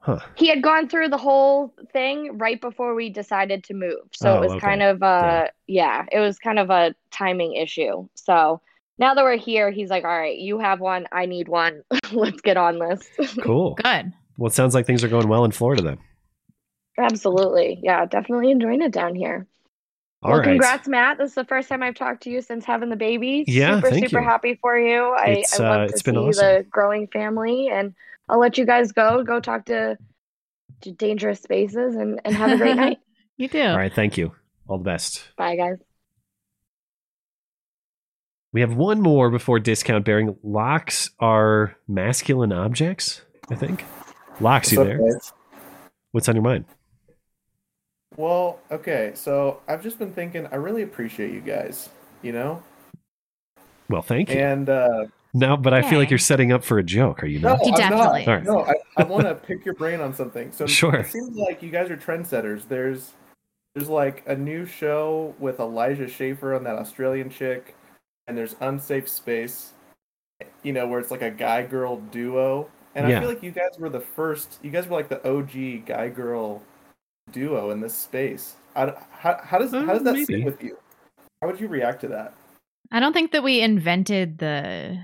huh 0.00 0.18
He 0.34 0.48
had 0.48 0.62
gone 0.62 0.88
through 0.88 1.10
the 1.10 1.18
whole 1.18 1.72
thing 1.92 2.38
right 2.38 2.60
before 2.60 2.94
we 2.94 3.08
decided 3.10 3.62
to 3.64 3.74
move. 3.74 4.00
So 4.14 4.32
Oh, 4.32 4.36
it 4.38 4.40
was 4.40 4.50
okay. 4.52 4.60
kind 4.60 4.82
of 4.82 5.02
uh 5.02 5.48
yeah, 5.68 6.06
it 6.10 6.18
was 6.18 6.38
kind 6.38 6.58
of 6.58 6.70
a 6.70 6.94
timing 7.12 7.52
issue. 7.54 8.08
So 8.14 8.60
now 8.98 9.14
that 9.14 9.22
we're 9.22 9.36
here, 9.36 9.70
he's 9.70 9.90
like, 9.90 10.04
all 10.04 10.18
right, 10.18 10.38
you 10.38 10.58
have 10.58 10.80
one, 10.80 11.06
I 11.12 11.26
need 11.26 11.46
one. 11.48 11.82
Let's 12.12 12.40
get 12.40 12.56
on 12.56 12.78
this. 12.78 13.06
Cool. 13.42 13.74
Good. 13.74 14.12
Well, 14.38 14.48
it 14.48 14.54
sounds 14.54 14.74
like 14.74 14.86
things 14.86 15.04
are 15.04 15.08
going 15.08 15.28
well 15.28 15.44
in 15.44 15.50
Florida 15.52 15.82
then. 15.82 15.98
Absolutely. 16.98 17.80
Yeah, 17.82 18.04
definitely 18.06 18.50
enjoying 18.50 18.82
it 18.82 18.92
down 18.92 19.14
here. 19.14 19.46
All 20.22 20.30
well, 20.30 20.38
right. 20.40 20.44
congrats, 20.46 20.86
Matt. 20.86 21.18
This 21.18 21.30
is 21.30 21.34
the 21.34 21.44
first 21.44 21.68
time 21.68 21.82
I've 21.82 21.94
talked 21.96 22.22
to 22.24 22.30
you 22.30 22.40
since 22.42 22.64
having 22.64 22.90
the 22.90 22.96
baby. 22.96 23.44
Yeah, 23.46 23.76
super, 23.76 23.90
thank 23.90 24.08
super 24.08 24.20
you. 24.20 24.28
happy 24.28 24.58
for 24.60 24.78
you. 24.78 25.14
I, 25.18 25.26
It's, 25.40 25.58
I 25.58 25.62
love 25.64 25.72
uh, 25.72 25.78
to 25.78 25.84
it's 25.84 26.04
see 26.04 26.10
been 26.10 26.16
awesome. 26.18 26.46
the 26.46 26.66
growing 26.70 27.08
family, 27.08 27.68
and 27.68 27.94
I'll 28.28 28.38
let 28.38 28.56
you 28.56 28.64
guys 28.64 28.92
go. 28.92 29.24
Go 29.24 29.40
talk 29.40 29.64
to, 29.66 29.98
to 30.82 30.92
dangerous 30.92 31.40
spaces, 31.40 31.96
and, 31.96 32.20
and 32.24 32.34
have 32.36 32.52
a 32.52 32.56
great 32.56 32.76
night. 32.76 32.98
You 33.38 33.48
do. 33.48 33.62
All 33.62 33.76
right. 33.78 33.92
Thank 33.92 34.18
you. 34.18 34.32
All 34.68 34.76
the 34.78 34.84
best. 34.84 35.24
Bye, 35.36 35.56
guys. 35.56 35.78
We 38.52 38.60
have 38.60 38.76
one 38.76 39.00
more 39.00 39.30
before 39.30 39.58
discount 39.58 40.04
bearing. 40.04 40.36
Locks 40.42 41.10
are 41.18 41.74
masculine 41.88 42.52
objects, 42.52 43.22
I 43.50 43.54
think. 43.54 43.84
Locks, 44.38 44.70
you 44.70 44.78
What's 44.78 44.90
up, 44.90 44.98
there? 44.98 44.98
guys? 44.98 45.32
What's 46.12 46.28
on 46.28 46.36
your 46.36 46.42
mind? 46.44 46.66
Well, 48.16 48.58
okay, 48.70 49.12
so 49.14 49.60
I've 49.68 49.82
just 49.82 49.98
been 49.98 50.12
thinking, 50.12 50.46
I 50.52 50.56
really 50.56 50.82
appreciate 50.82 51.32
you 51.32 51.40
guys, 51.40 51.88
you 52.22 52.32
know? 52.32 52.62
Well, 53.88 54.02
thank 54.02 54.28
you. 54.30 54.36
And, 54.36 54.68
uh, 54.68 55.06
No, 55.34 55.56
but 55.56 55.72
I 55.72 55.82
feel 55.82 55.98
like 55.98 56.10
you're 56.10 56.18
setting 56.18 56.52
up 56.52 56.62
for 56.62 56.78
a 56.78 56.82
joke. 56.82 57.22
Are 57.22 57.26
you 57.26 57.38
no, 57.38 57.54
not? 57.54 57.60
I'm 57.66 57.72
definitely 57.74 58.26
not. 58.26 58.40
is. 58.42 58.46
No, 58.46 58.60
I, 58.64 58.74
I 58.98 59.04
want 59.04 59.24
to 59.24 59.34
pick 59.46 59.64
your 59.64 59.74
brain 59.74 60.00
on 60.00 60.12
something. 60.14 60.52
So 60.52 60.66
Sure. 60.66 60.96
it 60.96 61.06
seems 61.10 61.36
like 61.36 61.62
you 61.62 61.70
guys 61.70 61.90
are 61.90 61.96
trendsetters. 61.96 62.68
There's, 62.68 63.12
there's 63.74 63.88
like 63.88 64.22
a 64.26 64.36
new 64.36 64.66
show 64.66 65.34
with 65.38 65.58
Elijah 65.58 66.08
Schaffer 66.08 66.54
and 66.54 66.66
that 66.66 66.76
Australian 66.76 67.30
chick, 67.30 67.74
and 68.28 68.36
there's 68.36 68.56
Unsafe 68.60 69.08
Space, 69.08 69.72
you 70.62 70.74
know, 70.74 70.86
where 70.86 71.00
it's 71.00 71.10
like 71.10 71.22
a 71.22 71.30
guy-girl 71.30 71.96
duo. 72.10 72.68
And 72.94 73.08
Yeah. 73.08 73.16
I 73.16 73.20
feel 73.20 73.28
like 73.30 73.42
you 73.42 73.52
guys 73.52 73.78
were 73.78 73.88
the 73.88 74.00
first. 74.00 74.58
You 74.62 74.70
guys 74.70 74.86
were 74.86 74.96
like 74.96 75.08
the 75.08 75.26
OG 75.26 75.86
guy-girl 75.86 76.62
duo 77.32 77.70
in 77.70 77.80
this 77.80 77.94
space. 77.94 78.54
I, 78.76 78.92
how, 79.10 79.38
how 79.42 79.58
does 79.58 79.72
how 79.72 79.86
does 79.86 80.02
that 80.04 80.14
maybe. 80.14 80.24
sit 80.26 80.44
with 80.44 80.62
you? 80.62 80.78
How 81.40 81.48
would 81.48 81.60
you 81.60 81.68
react 81.68 82.00
to 82.02 82.08
that? 82.08 82.34
I 82.90 83.00
don't 83.00 83.12
think 83.12 83.32
that 83.32 83.42
we 83.42 83.60
invented 83.60 84.38
the 84.38 84.98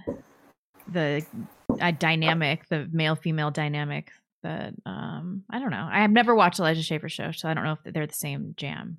the 0.91 1.25
uh, 1.81 1.91
dynamic, 1.93 2.69
the 2.69 2.89
male 2.93 3.17
female 3.17 3.51
dynamic. 3.51 4.11
But 4.43 4.73
um, 4.87 5.43
I 5.51 5.59
don't 5.59 5.71
know. 5.71 5.89
I 5.91 6.01
have 6.01 6.13
never 6.13 6.35
watched 6.35 6.61
Elijah 6.61 6.83
Schaffer 6.83 7.09
show, 7.09 7.33
so 7.33 7.49
I 7.49 7.55
don't 7.55 7.65
know 7.65 7.77
if 7.85 7.93
they're 7.93 8.07
the 8.07 8.13
same 8.15 8.55
jam. 8.57 8.99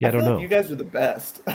Yeah, 0.00 0.08
I 0.08 0.10
don't 0.10 0.20
feel 0.20 0.28
know. 0.30 0.34
like 0.36 0.42
you 0.42 0.48
guys 0.48 0.70
are 0.70 0.76
the 0.76 0.84
best. 0.84 1.40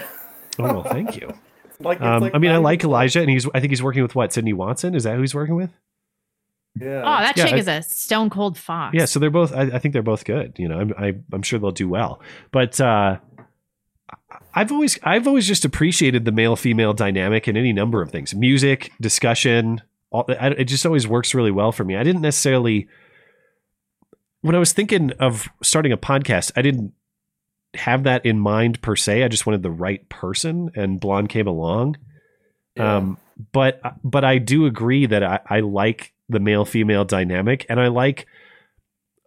Oh, 0.60 0.66
well, 0.66 0.84
thank 0.84 1.20
you. 1.20 1.34
Like, 1.80 1.98
it's 1.98 2.06
Um, 2.06 2.22
like 2.22 2.36
I 2.36 2.38
mean, 2.38 2.52
I 2.52 2.58
like 2.58 2.84
Elijah, 2.84 3.22
and 3.22 3.28
he's. 3.28 3.48
I 3.56 3.60
think 3.60 3.72
he's 3.72 3.82
working 3.82 4.04
with 4.04 4.14
what 4.14 4.32
Sydney 4.32 4.54
Watson. 4.54 4.94
Is 4.94 5.04
that 5.06 5.16
who 5.16 5.22
he's 5.22 5.34
working 5.34 5.56
with? 5.56 5.72
Yeah. 6.80 7.02
Oh, 7.02 7.22
that 7.24 7.38
Yeah, 7.38 7.46
chick 7.46 7.54
I- 7.54 7.58
is 7.58 7.68
a 7.68 7.82
stone 7.84 8.30
cold 8.30 8.58
fox. 8.58 8.96
Yeah, 8.96 9.06
so 9.06 9.20
they're 9.20 9.30
both. 9.30 9.54
I, 9.54 9.64
I 9.64 9.80
think 9.80 9.94
they're 9.94 10.02
both 10.02 10.26
good. 10.26 10.54
You 10.58 10.68
know, 10.68 10.80
I'm. 10.80 10.94
I, 10.98 11.14
I'm 11.32 11.42
sure 11.44 11.60
they'll 11.60 11.72
do 11.72 11.88
well. 11.88 12.20
But 12.52 12.82
uh, 12.82 13.20
I've 14.56 14.72
always, 14.72 14.98
I've 15.04 15.28
always 15.28 15.48
just 15.48 15.66
appreciated 15.66 16.26
the 16.26 16.32
male 16.32 16.56
female 16.56 16.94
dynamic 16.94 17.48
in 17.48 17.56
any 17.58 17.74
number 17.74 18.02
of 18.02 18.10
things, 18.12 18.34
music, 18.34 18.92
discussion. 19.00 19.82
All, 20.12 20.26
I, 20.30 20.50
it 20.50 20.66
just 20.66 20.86
always 20.86 21.08
works 21.08 21.34
really 21.34 21.52
well 21.52 21.72
for 21.72 21.84
me. 21.84 21.96
I 21.96 22.04
didn't 22.04 22.22
necessarily. 22.22 22.88
When 24.42 24.56
I 24.56 24.60
was 24.60 24.74
thinking 24.74 25.12
of 25.20 25.48
starting 25.62 25.92
a 25.92 25.98
podcast, 25.98 26.52
I 26.56 26.62
didn't 26.62 26.94
have 27.76 28.04
that 28.04 28.26
in 28.26 28.40
mind 28.40 28.82
per 28.82 28.96
se. 28.96 29.24
I 29.24 29.28
just 29.28 29.46
wanted 29.46 29.64
the 29.64 29.72
right 29.72 30.08
person, 30.10 30.72
and 30.76 31.00
Blonde 31.00 31.30
came 31.30 31.48
along. 31.48 31.98
Um, 32.78 33.18
but 33.52 33.80
but 34.04 34.24
I 34.26 34.40
do 34.40 34.66
agree 34.66 35.06
that 35.06 35.24
I, 35.24 35.40
I 35.48 35.60
like 35.62 36.13
the 36.30 36.40
male 36.40 36.66
female 36.66 37.06
dynamic, 37.06 37.66
and 37.70 37.80
I 37.80 37.88
like 37.88 38.28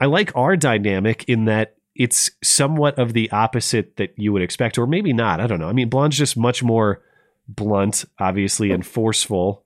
I 0.00 0.06
like 0.06 0.34
our 0.36 0.56
dynamic 0.56 1.24
in 1.28 1.46
that 1.46 1.76
it's 1.94 2.30
somewhat 2.44 2.98
of 2.98 3.14
the 3.14 3.30
opposite 3.30 3.96
that 3.96 4.12
you 4.16 4.32
would 4.32 4.42
expect, 4.42 4.76
or 4.76 4.86
maybe 4.86 5.12
not. 5.12 5.40
I 5.40 5.46
don't 5.46 5.58
know. 5.58 5.68
I 5.68 5.72
mean, 5.72 5.88
Blonde's 5.88 6.18
just 6.18 6.36
much 6.36 6.62
more 6.62 7.02
blunt, 7.48 8.04
obviously, 8.18 8.70
and 8.70 8.86
forceful, 8.86 9.64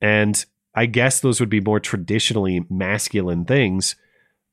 and 0.00 0.44
I 0.74 0.86
guess 0.86 1.20
those 1.20 1.40
would 1.40 1.48
be 1.48 1.60
more 1.60 1.80
traditionally 1.80 2.64
masculine 2.70 3.44
things. 3.44 3.96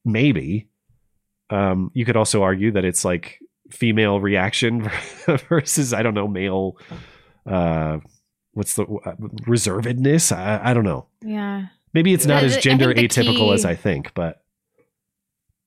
Maybe. 0.04 0.70
Um, 1.50 1.92
you 1.94 2.06
could 2.06 2.18
also 2.18 2.42
argue 2.42 2.72
that 2.72 2.86
it's 2.86 3.06
like 3.06 3.40
female 3.70 4.20
reaction 4.20 4.90
versus 5.50 5.94
I 5.94 6.02
don't 6.04 6.14
know 6.14 6.28
male. 6.28 6.78
Uh, 7.46 8.00
what's 8.54 8.76
the 8.76 8.84
uh, 8.84 9.16
reservedness? 9.48 10.36
I, 10.36 10.72
I 10.72 10.74
don't 10.74 10.84
know. 10.84 11.08
yeah. 11.22 11.68
Maybe 11.96 12.14
it's 12.14 12.26
not 12.28 12.44
as 12.44 12.58
gender 12.58 12.94
think 12.94 13.12
the 13.12 13.22
atypical 13.22 13.54
as 13.56 13.66
I 13.66 13.74
think, 13.74 14.14
but 14.14 14.44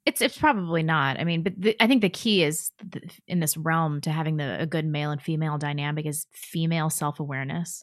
It's 0.07 0.21
it's 0.21 0.39
probably 0.39 0.83
not. 0.83 1.19
I 1.19 1.25
mean, 1.25 1.43
but 1.43 1.55
the, 1.57 1.77
I 1.83 1.87
think 1.87 2.03
the 2.03 2.11
key 2.11 2.43
is 2.45 2.71
th- 2.93 3.21
in 3.27 3.41
this 3.41 3.57
realm 3.57 4.01
to 4.03 4.11
having 4.11 4.37
the 4.37 4.61
a 4.61 4.67
good 4.67 4.85
male 4.85 5.11
and 5.11 5.21
female 5.21 5.59
dynamic 5.59 6.07
is 6.07 6.27
female 6.33 6.91
self 6.91 7.19
awareness 7.19 7.83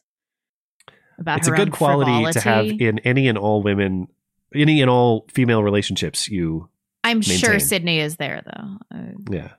about 1.17 1.39
it's 1.39 1.47
a 1.47 1.51
good 1.51 1.69
own 1.69 1.71
quality 1.71 2.31
to 2.33 2.39
have 2.41 2.65
in 2.65 2.99
any 2.99 3.27
and 3.27 3.37
all 3.37 3.63
women, 3.63 4.07
any 4.53 4.79
and 4.81 4.89
all 4.89 5.25
female 5.33 5.63
relationships. 5.63 6.29
You, 6.29 6.69
I'm 7.03 7.21
sure. 7.21 7.59
Sydney 7.59 7.99
is 7.99 8.17
there 8.17 8.43
though. 8.45 8.77
Uh, 8.95 9.11
yeah, 9.31 9.51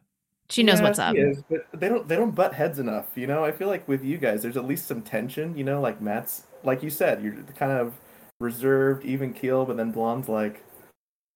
she 0.49 0.63
knows 0.63 0.79
Yeah, 0.79 0.85
what's 0.85 0.99
she 0.99 1.03
up. 1.03 1.17
is, 1.17 1.43
but 1.51 1.67
they 1.81 1.89
don't 1.89 2.07
they 2.07 2.15
don't 2.17 2.35
butt 2.35 2.55
heads 2.55 2.79
enough. 2.79 3.07
You 3.17 3.27
know, 3.27 3.45
I 3.45 3.51
feel 3.53 3.69
like 3.69 3.89
with 3.89 4.05
you 4.05 4.17
guys, 4.19 4.43
there's 4.43 4.57
at 4.57 4.65
least 4.67 4.87
some 4.87 5.03
tension. 5.03 5.57
You 5.57 5.65
know, 5.65 5.81
like 5.81 6.01
Matt's, 6.01 6.45
like 6.63 6.83
you 6.85 6.91
said, 6.91 7.23
you're 7.23 7.35
kind 7.57 7.73
of 7.73 7.95
reserved, 8.41 9.05
even 9.05 9.33
keel, 9.33 9.65
but 9.65 9.77
then 9.77 9.93
Blonde's 9.93 10.29
like, 10.29 10.63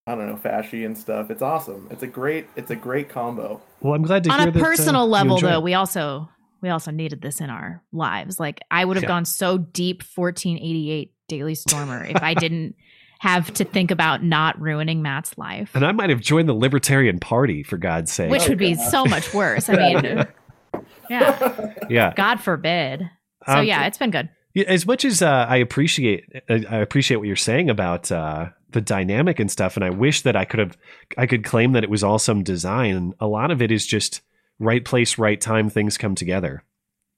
I 0.07 0.15
don't 0.15 0.27
know, 0.29 0.37
fashy 0.37 0.85
and 0.85 0.97
stuff. 0.97 1.31
It's 1.31 1.43
awesome. 1.43 1.89
It's 1.91 2.03
a 2.03 2.07
great 2.07 2.47
it's 2.57 2.71
a 2.71 2.77
great 2.77 3.09
combo. 3.09 3.61
Well, 3.81 3.95
I'm 3.95 4.03
glad 4.03 4.25
to 4.25 4.31
On 4.31 4.39
hear 4.39 4.43
On 4.43 4.49
a 4.49 4.53
that, 4.53 4.59
uh, 4.61 4.63
personal 4.65 5.05
you 5.05 5.11
level, 5.11 5.39
though, 5.39 5.59
it. 5.59 5.63
we 5.63 5.75
also 5.75 6.29
we 6.63 6.69
also 6.69 6.91
needed 6.91 7.23
this 7.23 7.41
in 7.41 7.49
our 7.51 7.83
lives. 7.93 8.41
Like 8.41 8.61
I 8.71 8.85
would 8.85 8.97
have 8.97 9.05
Yeah. 9.05 9.09
gone 9.09 9.25
so 9.25 9.59
deep 9.59 10.03
1488 10.15 11.13
Daily 11.29 11.55
Stormer 11.55 12.05
if 12.05 12.23
I 12.23 12.35
didn't 12.35 12.75
have 13.21 13.53
to 13.55 13.65
think 13.65 13.91
about 13.91 14.25
not 14.25 14.59
ruining 14.61 15.03
Matt's 15.03 15.37
life, 15.39 15.71
and 15.77 15.85
I 15.85 15.93
might 15.93 16.11
have 16.11 16.21
joined 16.21 16.49
the 16.49 16.55
Libertarian 16.55 17.21
Party 17.21 17.63
for 17.63 17.77
God's 17.77 18.11
sake. 18.11 18.31
which 18.31 18.49
would 18.49 18.59
be 18.59 18.75
so 18.75 19.05
much 19.05 19.33
worse. 19.35 19.69
I 19.69 19.77
mean, 19.77 20.27
yeah, 21.11 21.75
yeah. 21.89 22.13
God 22.17 22.41
forbid. 22.41 23.09
So 23.47 23.59
Um, 23.59 23.67
yeah, 23.67 23.87
it's 23.87 23.99
been 23.99 24.11
good. 24.11 24.29
As 24.67 24.87
much 24.87 25.05
as 25.05 25.23
uh, 25.23 25.47
I 25.49 25.57
appreciate 25.59 26.25
I 26.49 26.65
I 26.69 26.77
appreciate 26.79 27.19
what 27.19 27.27
you're 27.27 27.37
saying 27.37 27.71
about 27.71 28.11
uh, 28.11 28.49
the 28.71 28.81
dynamic 28.81 29.39
and 29.39 29.51
stuff, 29.51 29.77
and 29.77 29.85
I 29.85 29.91
wish 29.91 30.23
that 30.23 30.35
I 30.37 30.45
could 30.45 30.59
have 30.61 30.77
I 31.17 31.27
could 31.27 31.45
claim 31.45 31.73
that 31.73 31.85
it 31.85 31.91
was 31.91 32.03
all 32.03 32.19
some 32.19 32.43
design. 32.43 33.15
A 33.21 33.27
lot 33.27 33.51
of 33.51 33.63
it 33.63 33.71
is 33.71 33.87
just 33.87 34.23
right 34.59 34.85
place, 34.85 35.19
right 35.19 35.41
time. 35.41 35.71
Things 35.71 35.97
come 35.97 36.15
together, 36.17 36.65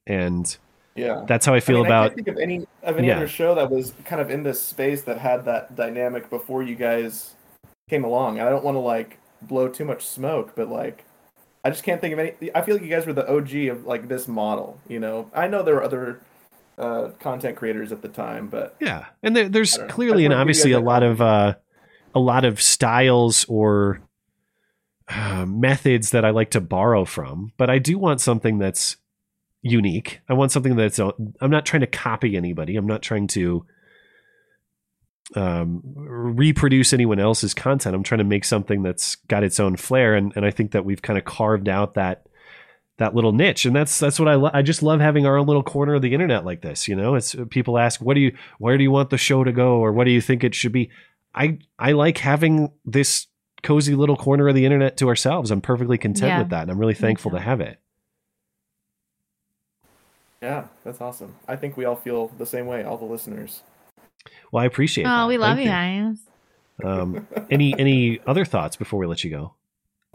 and 0.06 0.54
Yeah, 0.94 1.24
that's 1.26 1.46
how 1.46 1.54
I 1.54 1.60
feel 1.60 1.78
mean, 1.78 1.86
I 1.86 1.88
about. 1.88 2.02
can't 2.08 2.14
think 2.16 2.28
of 2.28 2.38
any 2.38 2.66
of 2.82 2.98
any 2.98 3.08
Yeah. 3.08 3.16
other 3.16 3.28
show 3.28 3.54
that 3.54 3.70
was 3.70 3.94
kind 4.04 4.20
of 4.20 4.30
in 4.30 4.42
this 4.42 4.60
space 4.60 5.02
that 5.02 5.18
had 5.18 5.46
that 5.46 5.74
dynamic 5.74 6.28
before 6.28 6.62
you 6.62 6.74
guys 6.74 7.34
came 7.88 8.04
along. 8.04 8.38
And 8.38 8.46
I 8.46 8.50
don't 8.50 8.64
want 8.64 8.74
to 8.74 8.80
like 8.80 9.18
blow 9.40 9.68
too 9.68 9.84
much 9.86 10.06
smoke, 10.06 10.52
but 10.54 10.68
like 10.68 11.04
I 11.64 11.70
just 11.70 11.82
can't 11.82 12.00
think 12.00 12.12
of 12.12 12.18
any. 12.18 12.32
I 12.54 12.60
feel 12.60 12.74
like 12.74 12.84
you 12.84 12.90
guys 12.90 13.06
were 13.06 13.12
the 13.14 13.26
OG 13.26 13.68
of 13.68 13.86
like 13.86 14.08
this 14.08 14.28
model. 14.28 14.78
You 14.86 15.00
know, 15.00 15.30
I 15.34 15.46
know 15.48 15.62
there 15.62 15.76
were 15.76 15.82
other 15.84 16.20
uh, 16.82 17.10
content 17.20 17.56
creators 17.56 17.92
at 17.92 18.02
the 18.02 18.08
time, 18.08 18.48
but 18.48 18.76
Yeah, 18.80 19.06
and 19.22 19.36
there, 19.36 19.48
there's 19.48 19.74
I 19.74 19.78
don't 19.78 19.88
know. 19.88 19.94
clearly 19.94 20.24
and 20.24 20.32
wanna 20.32 20.34
give 20.34 20.38
you 20.38 20.40
obviously 20.40 20.72
a 20.72 20.80
lot 20.80 21.02
of 21.02 21.20
uh, 21.20 21.54
a 22.14 22.20
lot 22.20 22.44
of 22.44 22.60
styles 22.60 23.44
or 23.48 24.00
uh, 25.08 25.46
methods 25.46 26.10
that 26.10 26.24
I 26.24 26.30
like 26.30 26.50
to 26.50 26.60
borrow 26.60 27.04
from, 27.04 27.52
but 27.56 27.70
I 27.70 27.78
do 27.78 27.98
want 27.98 28.20
something 28.20 28.58
that's 28.58 28.96
unique. 29.62 30.20
I 30.28 30.34
want 30.34 30.52
something 30.52 30.76
that's 30.76 30.98
I'm 30.98 31.50
not 31.50 31.64
trying 31.66 31.82
to 31.82 31.86
copy 31.86 32.36
anybody. 32.36 32.76
I'm 32.76 32.86
not 32.86 33.02
trying 33.02 33.28
to 33.28 33.64
um, 35.36 35.80
reproduce 35.84 36.92
anyone 36.92 37.20
else's 37.20 37.54
content. 37.54 37.94
I'm 37.94 38.02
trying 38.02 38.18
to 38.18 38.24
make 38.24 38.44
something 38.44 38.82
that's 38.82 39.16
got 39.16 39.44
its 39.44 39.60
own 39.60 39.76
flair, 39.76 40.14
and 40.14 40.32
and 40.36 40.44
I 40.44 40.50
think 40.50 40.72
that 40.72 40.84
we've 40.84 41.02
kind 41.02 41.18
of 41.18 41.24
carved 41.24 41.68
out 41.68 41.94
that 41.94 42.26
that 43.02 43.14
little 43.14 43.32
niche 43.32 43.64
and 43.66 43.74
that's 43.76 43.98
that's 43.98 44.18
what 44.18 44.28
I 44.28 44.34
lo- 44.36 44.50
I 44.54 44.62
just 44.62 44.82
love 44.82 45.00
having 45.00 45.26
our 45.26 45.36
own 45.36 45.46
little 45.46 45.62
corner 45.62 45.94
of 45.94 46.02
the 46.02 46.14
internet 46.14 46.44
like 46.44 46.62
this 46.62 46.86
you 46.88 46.94
know 46.96 47.14
it's 47.16 47.34
people 47.50 47.78
ask 47.78 48.00
what 48.00 48.14
do 48.14 48.20
you 48.20 48.36
where 48.58 48.76
do 48.78 48.82
you 48.84 48.90
want 48.90 49.10
the 49.10 49.18
show 49.18 49.44
to 49.44 49.52
go 49.52 49.76
or 49.78 49.92
what 49.92 50.04
do 50.04 50.10
you 50.10 50.20
think 50.20 50.42
it 50.44 50.54
should 50.54 50.72
be 50.72 50.88
I 51.34 51.58
I 51.78 51.92
like 51.92 52.18
having 52.18 52.72
this 52.84 53.26
cozy 53.62 53.94
little 53.94 54.16
corner 54.16 54.48
of 54.48 54.54
the 54.54 54.64
internet 54.64 54.96
to 54.98 55.08
ourselves 55.08 55.50
I'm 55.50 55.60
perfectly 55.60 55.98
content 55.98 56.28
Yeah, 56.30 56.38
with 56.40 56.48
that 56.50 56.62
and 56.62 56.70
I'm 56.70 56.78
really 56.78 56.94
thankful 56.94 57.30
to 57.32 57.40
have 57.40 57.60
it 57.60 57.78
yeah, 60.40 60.64
that's 60.84 61.00
awesome. 61.00 61.36
I 61.46 61.54
think 61.54 61.76
we 61.76 61.84
all 61.84 61.94
feel 61.94 62.26
the 62.36 62.46
same 62.46 62.66
way. 62.66 62.82
All 62.82 62.96
the 62.98 63.04
listeners. 63.04 63.62
well 64.50 64.62
I 64.62 64.66
appreciate 64.66 65.04
Oh, 65.04 65.08
that. 65.08 65.28
we 65.28 65.38
love 65.38 65.56
Thank 65.56 65.66
you 65.66 65.70
guys. 65.72 66.16
um 66.84 67.28
any 67.50 67.78
any 67.78 68.18
other 68.26 68.44
thoughts 68.44 68.76
before 68.76 68.98
we 68.98 69.06
let 69.06 69.22
you 69.24 69.30
go 69.30 69.54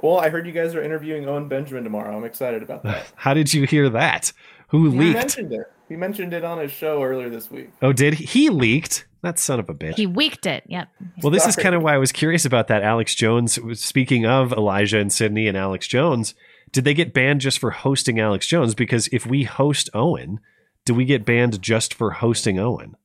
Well, 0.02 0.18
I 0.20 0.30
heard 0.30 0.46
you 0.46 0.54
guys 0.54 0.76
are 0.76 0.84
interviewing 0.84 1.28
Owen 1.28 1.48
Benjamin 1.48 1.84
tomorrow. 1.84 2.16
I'm 2.16 2.24
excited 2.24 2.62
about 2.62 2.84
that. 2.84 3.12
how 3.16 3.34
did 3.34 3.54
you 3.54 3.66
hear 3.66 3.90
that 3.90 4.32
who 4.70 4.84
You 4.84 5.00
leaked 5.00 5.18
mentioned 5.18 5.54
it. 5.54 5.72
He 5.90 5.96
mentioned 5.96 6.34
it 6.34 6.44
on 6.44 6.60
his 6.60 6.72
show 6.72 7.02
earlier 7.02 7.30
this 7.30 7.50
week. 7.50 7.72
Oh, 7.82 7.94
did 7.94 8.16
he? 8.16 8.26
He 8.26 8.50
leaked. 8.50 9.06
That 9.24 9.40
son 9.40 9.60
of 9.60 9.68
a 9.70 9.74
bitch. 9.74 9.96
He 9.96 10.06
leaked 10.06 10.46
it. 10.46 10.64
Yep. 10.68 10.90
Well, 11.24 11.32
this 11.32 11.48
is 11.48 11.56
kind 11.56 11.74
of 11.74 11.82
why 11.82 11.96
I 11.96 11.98
was 11.98 12.12
curious 12.12 12.46
about 12.46 12.68
that. 12.68 12.84
Alex 12.84 13.16
Jones, 13.16 13.58
speaking 13.80 14.26
of 14.26 14.54
Elijah 14.54 15.00
and 15.00 15.12
Sydney 15.12 15.48
and 15.48 15.58
Alex 15.58 15.88
Jones, 15.88 16.36
did 16.72 16.84
they 16.84 16.94
get 16.94 17.14
banned 17.14 17.42
just 17.42 17.58
for 17.58 17.72
hosting 17.72 18.20
Alex 18.20 18.46
Jones? 18.46 18.76
Because 18.76 19.10
if 19.12 19.26
we 19.26 19.44
host 19.44 19.90
Owen, 19.94 20.40
do 20.86 20.94
we 20.94 21.04
get 21.04 21.26
banned 21.26 21.62
just 21.62 21.94
for 21.94 22.12
hosting 22.12 22.60
Owen? 22.60 22.96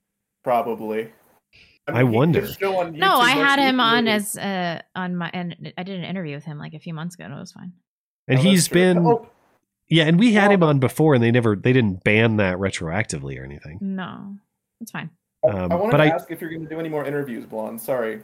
Probably. 0.45 1.13
I 1.89 1.99
he- 1.99 2.05
wonder. 2.05 2.41
his 2.43 2.55
show 2.57 2.77
on 2.79 2.97
No, 2.97 3.17
I 3.17 3.31
had 3.31 3.57
most 3.59 3.69
him 3.69 3.81
on 3.81 4.09
as 4.09 4.37
uh 4.39 4.83
on 4.95 5.17
my 5.17 5.31
and 5.33 5.73
I 5.77 5.83
did 5.83 5.99
an 5.99 6.05
interview 6.05 6.35
with 6.35 6.45
him 6.45 6.59
like 6.59 6.75
a 6.75 6.79
few 6.79 6.95
months 6.95 7.15
ago 7.17 7.25
and 7.25 7.35
it 7.35 7.39
was 7.39 7.53
fine. 7.53 7.73
And 8.29 8.39
Oh, 8.39 8.43
that's 8.43 8.45
he's 8.45 8.69
true. 8.69 8.75
been, 8.81 8.99
Oh, 9.07 9.29
yeah, 9.89 10.05
and 10.05 10.19
we 10.19 10.33
had 10.33 10.45
Well, 10.49 10.53
him 10.55 10.63
on 10.63 10.79
before, 10.79 11.15
and 11.15 11.23
they 11.23 11.33
never, 11.33 11.57
they 11.57 11.73
didn't 11.73 12.05
ban 12.05 12.37
that 12.37 12.57
retroactively 12.59 13.39
or 13.39 13.45
anything. 13.45 13.79
No, 13.81 14.37
it's 14.81 14.93
fine. 14.93 15.11
Um, 15.47 15.73
I 15.73 15.75
wanted 15.75 15.91
but 15.91 15.97
to 15.99 16.03
I, 16.05 16.07
ask 16.07 16.31
if 16.31 16.41
you're 16.41 16.51
going 16.51 16.63
to 16.63 16.69
do 16.69 16.79
any 16.79 16.89
more 16.89 17.05
interviews, 17.05 17.45
Blonde. 17.45 17.81
Sorry. 17.81 18.23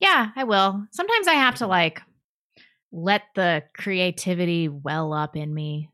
Yeah, 0.00 0.30
I 0.34 0.42
will. 0.44 0.84
Sometimes 0.90 1.28
I 1.28 1.34
have 1.34 1.54
to 1.56 1.68
like 1.68 2.02
let 2.90 3.22
the 3.36 3.62
creativity 3.72 4.68
well 4.68 5.12
up 5.12 5.36
in 5.36 5.54
me. 5.54 5.88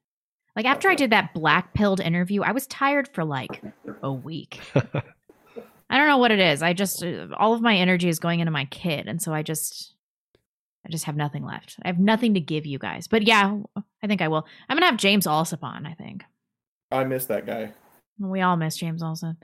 Like 0.56 0.64
after 0.64 0.88
I 0.88 0.94
did 0.94 1.10
that 1.10 1.34
black 1.34 1.74
pilled 1.74 2.00
interview, 2.00 2.42
I 2.42 2.52
was 2.52 2.66
tired 2.66 3.06
for 3.14 3.22
like 3.24 3.62
a 4.02 4.10
week. 4.12 4.60
I 5.90 5.96
don't 5.98 6.06
know 6.08 6.18
what 6.18 6.30
it 6.30 6.38
is. 6.40 6.62
I 6.62 6.72
just 6.72 7.02
uh, 7.02 7.28
all 7.38 7.54
of 7.54 7.60
my 7.62 7.76
energy 7.76 8.08
is 8.08 8.18
going 8.18 8.40
into 8.40 8.50
my 8.52 8.66
kid, 8.66 9.06
and 9.08 9.20
so 9.22 9.32
I 9.32 9.42
just 9.42 9.94
I 10.86 10.90
just 10.90 11.04
have 11.06 11.16
nothing 11.16 11.44
left. 11.44 11.76
I 11.82 11.88
have 11.88 11.98
nothing 11.98 12.34
to 12.34 12.40
give 12.40 12.66
you 12.66 12.78
guys. 12.78 13.08
But 13.08 13.22
yeah, 13.22 13.58
I 14.02 14.06
think 14.06 14.20
I 14.22 14.28
will. 14.28 14.46
I'm 14.68 14.76
gonna 14.76 14.86
have 14.86 14.96
James 14.98 15.26
Alsop 15.26 15.64
on. 15.64 15.86
I 15.86 15.94
think 15.94 16.24
I 16.90 17.04
miss 17.04 17.26
that 17.26 17.46
guy. 17.46 17.72
we 18.18 18.40
all 18.40 18.56
miss 18.56 18.76
James 18.76 19.02
Alsop. 19.02 19.36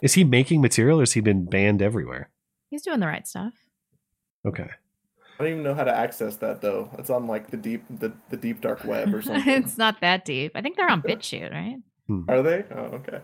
is 0.00 0.14
he 0.14 0.24
making 0.24 0.60
material 0.60 0.98
or 0.98 1.02
has 1.02 1.12
he 1.12 1.20
been 1.20 1.44
banned 1.46 1.82
everywhere? 1.82 2.30
He's 2.70 2.82
doing 2.82 3.00
the 3.00 3.06
right 3.06 3.26
stuff. 3.26 3.54
Okay. 4.46 4.68
I 5.40 5.44
don't 5.44 5.52
even 5.52 5.62
know 5.62 5.74
how 5.74 5.84
to 5.84 5.94
access 5.96 6.36
that 6.36 6.60
though. 6.60 6.90
It's 6.98 7.10
on 7.10 7.26
like 7.26 7.50
the 7.50 7.56
deep 7.56 7.84
the, 7.90 8.12
the 8.30 8.36
deep 8.36 8.60
dark 8.60 8.84
web 8.84 9.14
or 9.14 9.22
something. 9.22 9.52
it's 9.62 9.78
not 9.78 10.00
that 10.00 10.24
deep. 10.24 10.52
I 10.54 10.62
think 10.62 10.76
they're 10.76 10.90
on 10.90 11.02
BitChute, 11.08 11.52
right? 11.52 11.76
Are 12.28 12.42
they? 12.42 12.64
Oh, 12.74 12.96
okay. 13.00 13.20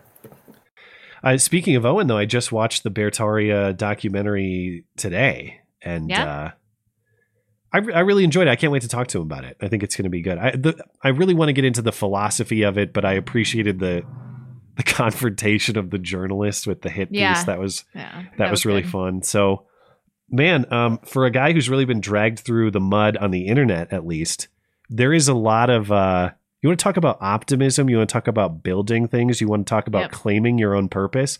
Uh, 1.25 1.37
speaking 1.37 1.75
of 1.75 1.85
Owen, 1.85 2.05
though, 2.07 2.17
I 2.17 2.25
just 2.25 2.51
watched 2.51 2.83
the 2.83 2.91
Bertaria 2.91 3.75
documentary 3.75 4.85
today, 4.95 5.59
and 5.81 6.09
Yeah? 6.09 6.23
uh, 6.23 6.51
I, 7.73 7.77
re- 7.79 7.93
I 7.93 7.99
really 8.01 8.23
enjoyed 8.23 8.47
it. 8.47 8.51
I 8.51 8.55
can't 8.55 8.71
wait 8.71 8.83
to 8.83 8.87
talk 8.87 9.07
to 9.07 9.17
him 9.17 9.23
about 9.23 9.43
it. 9.43 9.57
I 9.59 9.67
think 9.67 9.81
it's 9.83 9.95
going 9.95 10.03
to 10.05 10.09
be 10.09 10.21
good. 10.21 10.37
I 10.37 10.51
the, 10.51 10.81
I 11.03 11.09
really 11.09 11.33
want 11.33 11.49
to 11.49 11.53
get 11.53 11.65
into 11.65 11.81
the 11.81 11.91
philosophy 11.91 12.61
of 12.61 12.77
it, 12.77 12.93
but 12.93 13.03
I 13.05 13.13
appreciated 13.13 13.79
the 13.79 14.03
the 14.77 14.83
confrontation 14.85 15.77
of 15.77 15.89
the 15.89 15.97
journalist 15.97 16.67
with 16.67 16.81
the 16.83 16.89
hit 16.89 17.09
Yeah. 17.11 17.33
piece. 17.33 17.43
That 17.45 17.59
was 17.59 17.83
Yeah, 17.95 18.11
that, 18.21 18.37
that 18.37 18.51
was, 18.51 18.59
was 18.59 18.65
really 18.67 18.81
good. 18.83 18.91
fun. 18.91 19.23
So, 19.23 19.65
man, 20.29 20.71
um, 20.71 20.99
for 21.05 21.25
a 21.25 21.31
guy 21.31 21.53
who's 21.53 21.69
really 21.69 21.85
been 21.85 22.01
dragged 22.01 22.39
through 22.39 22.71
the 22.71 22.79
mud 22.79 23.17
on 23.17 23.31
the 23.31 23.47
internet, 23.47 23.91
at 23.91 24.05
least 24.05 24.47
there 24.89 25.11
is 25.11 25.27
a 25.27 25.33
lot 25.33 25.69
of. 25.71 25.91
Uh, 25.91 26.31
you 26.65 26.69
want 26.69 26.79
to 26.79 26.83
talk 26.83 26.97
about 26.97 27.17
optimism? 27.21 27.89
You 27.89 27.97
want 27.97 28.09
to 28.09 28.13
talk 28.13 28.27
about 28.27 28.63
building 28.63 29.07
things? 29.07 29.39
You 29.39 29.47
want 29.47 29.65
to 29.67 29.69
talk 29.69 29.87
about 29.87 30.01
Yep. 30.03 30.11
claiming 30.11 30.57
your 30.57 30.75
own 30.75 30.89
purpose? 30.89 31.37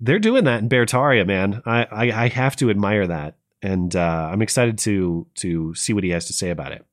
They're 0.00 0.18
doing 0.18 0.44
that 0.44 0.62
in 0.62 0.68
Bertaria, 0.68 1.26
man. 1.26 1.60
I, 1.66 1.84
I 1.90 2.24
I 2.24 2.28
have 2.28 2.56
to 2.56 2.70
admire 2.70 3.06
that, 3.08 3.36
and 3.62 3.94
uh, 3.94 4.30
I'm 4.32 4.42
excited 4.42 4.78
to 4.78 5.26
to 5.36 5.74
see 5.74 5.92
what 5.92 6.04
he 6.04 6.10
has 6.10 6.26
to 6.26 6.32
say 6.32 6.50
about 6.50 6.72
it. 6.72 6.86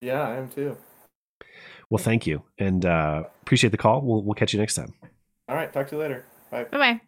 Yeah, 0.00 0.22
I 0.22 0.36
am 0.36 0.48
too. 0.48 0.76
Well, 1.90 2.02
thank 2.02 2.26
you, 2.26 2.42
and 2.58 2.84
uh, 2.86 3.24
appreciate 3.42 3.70
the 3.70 3.76
call. 3.76 4.02
We'll 4.02 4.22
we'll 4.22 4.34
catch 4.34 4.52
you 4.52 4.60
next 4.60 4.74
time. 4.74 4.94
All 5.48 5.56
right, 5.56 5.72
talk 5.72 5.88
to 5.88 5.96
you 5.96 6.00
later. 6.02 6.24
Bye. 6.50 6.64
Bye 6.64 6.78
bye. 6.78 7.00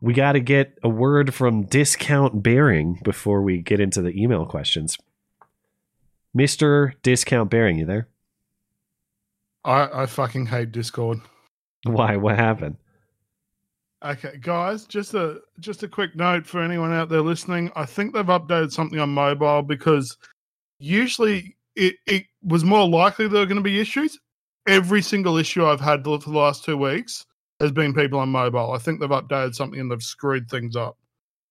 We 0.00 0.14
got 0.14 0.32
to 0.32 0.40
get 0.40 0.78
a 0.82 0.88
word 0.88 1.32
from 1.32 1.64
Discount 1.64 2.42
Bearing 2.42 3.00
before 3.04 3.40
we 3.40 3.58
get 3.62 3.80
into 3.80 4.02
the 4.02 4.10
email 4.20 4.44
questions. 4.46 4.98
Mister 6.34 6.94
Discount 7.02 7.50
Bearing, 7.50 7.78
you 7.78 7.86
there? 7.86 8.08
I, 9.64 10.02
I 10.02 10.06
fucking 10.06 10.46
hate 10.46 10.72
Discord. 10.72 11.20
Why? 11.84 12.16
What 12.16 12.36
happened? 12.36 12.76
Okay, 14.04 14.36
guys, 14.40 14.84
just 14.84 15.14
a 15.14 15.40
just 15.60 15.84
a 15.84 15.88
quick 15.88 16.16
note 16.16 16.44
for 16.44 16.60
anyone 16.60 16.92
out 16.92 17.08
there 17.08 17.20
listening. 17.20 17.70
I 17.76 17.84
think 17.84 18.12
they've 18.12 18.24
updated 18.24 18.72
something 18.72 18.98
on 18.98 19.10
mobile 19.10 19.62
because 19.62 20.16
usually 20.80 21.56
it, 21.76 21.94
it 22.06 22.24
was 22.42 22.64
more 22.64 22.88
likely 22.88 23.28
there 23.28 23.40
were 23.40 23.46
going 23.46 23.56
to 23.56 23.62
be 23.62 23.80
issues. 23.80 24.18
Every 24.66 25.02
single 25.02 25.36
issue 25.36 25.64
I've 25.64 25.80
had 25.80 26.04
for 26.04 26.18
the 26.18 26.30
last 26.30 26.64
two 26.64 26.76
weeks 26.76 27.26
has 27.60 27.70
been 27.70 27.94
people 27.94 28.18
on 28.18 28.28
mobile. 28.28 28.72
I 28.72 28.78
think 28.78 29.00
they've 29.00 29.08
updated 29.08 29.54
something 29.54 29.78
and 29.78 29.90
they've 29.90 30.02
screwed 30.02 30.50
things 30.50 30.74
up. 30.74 30.96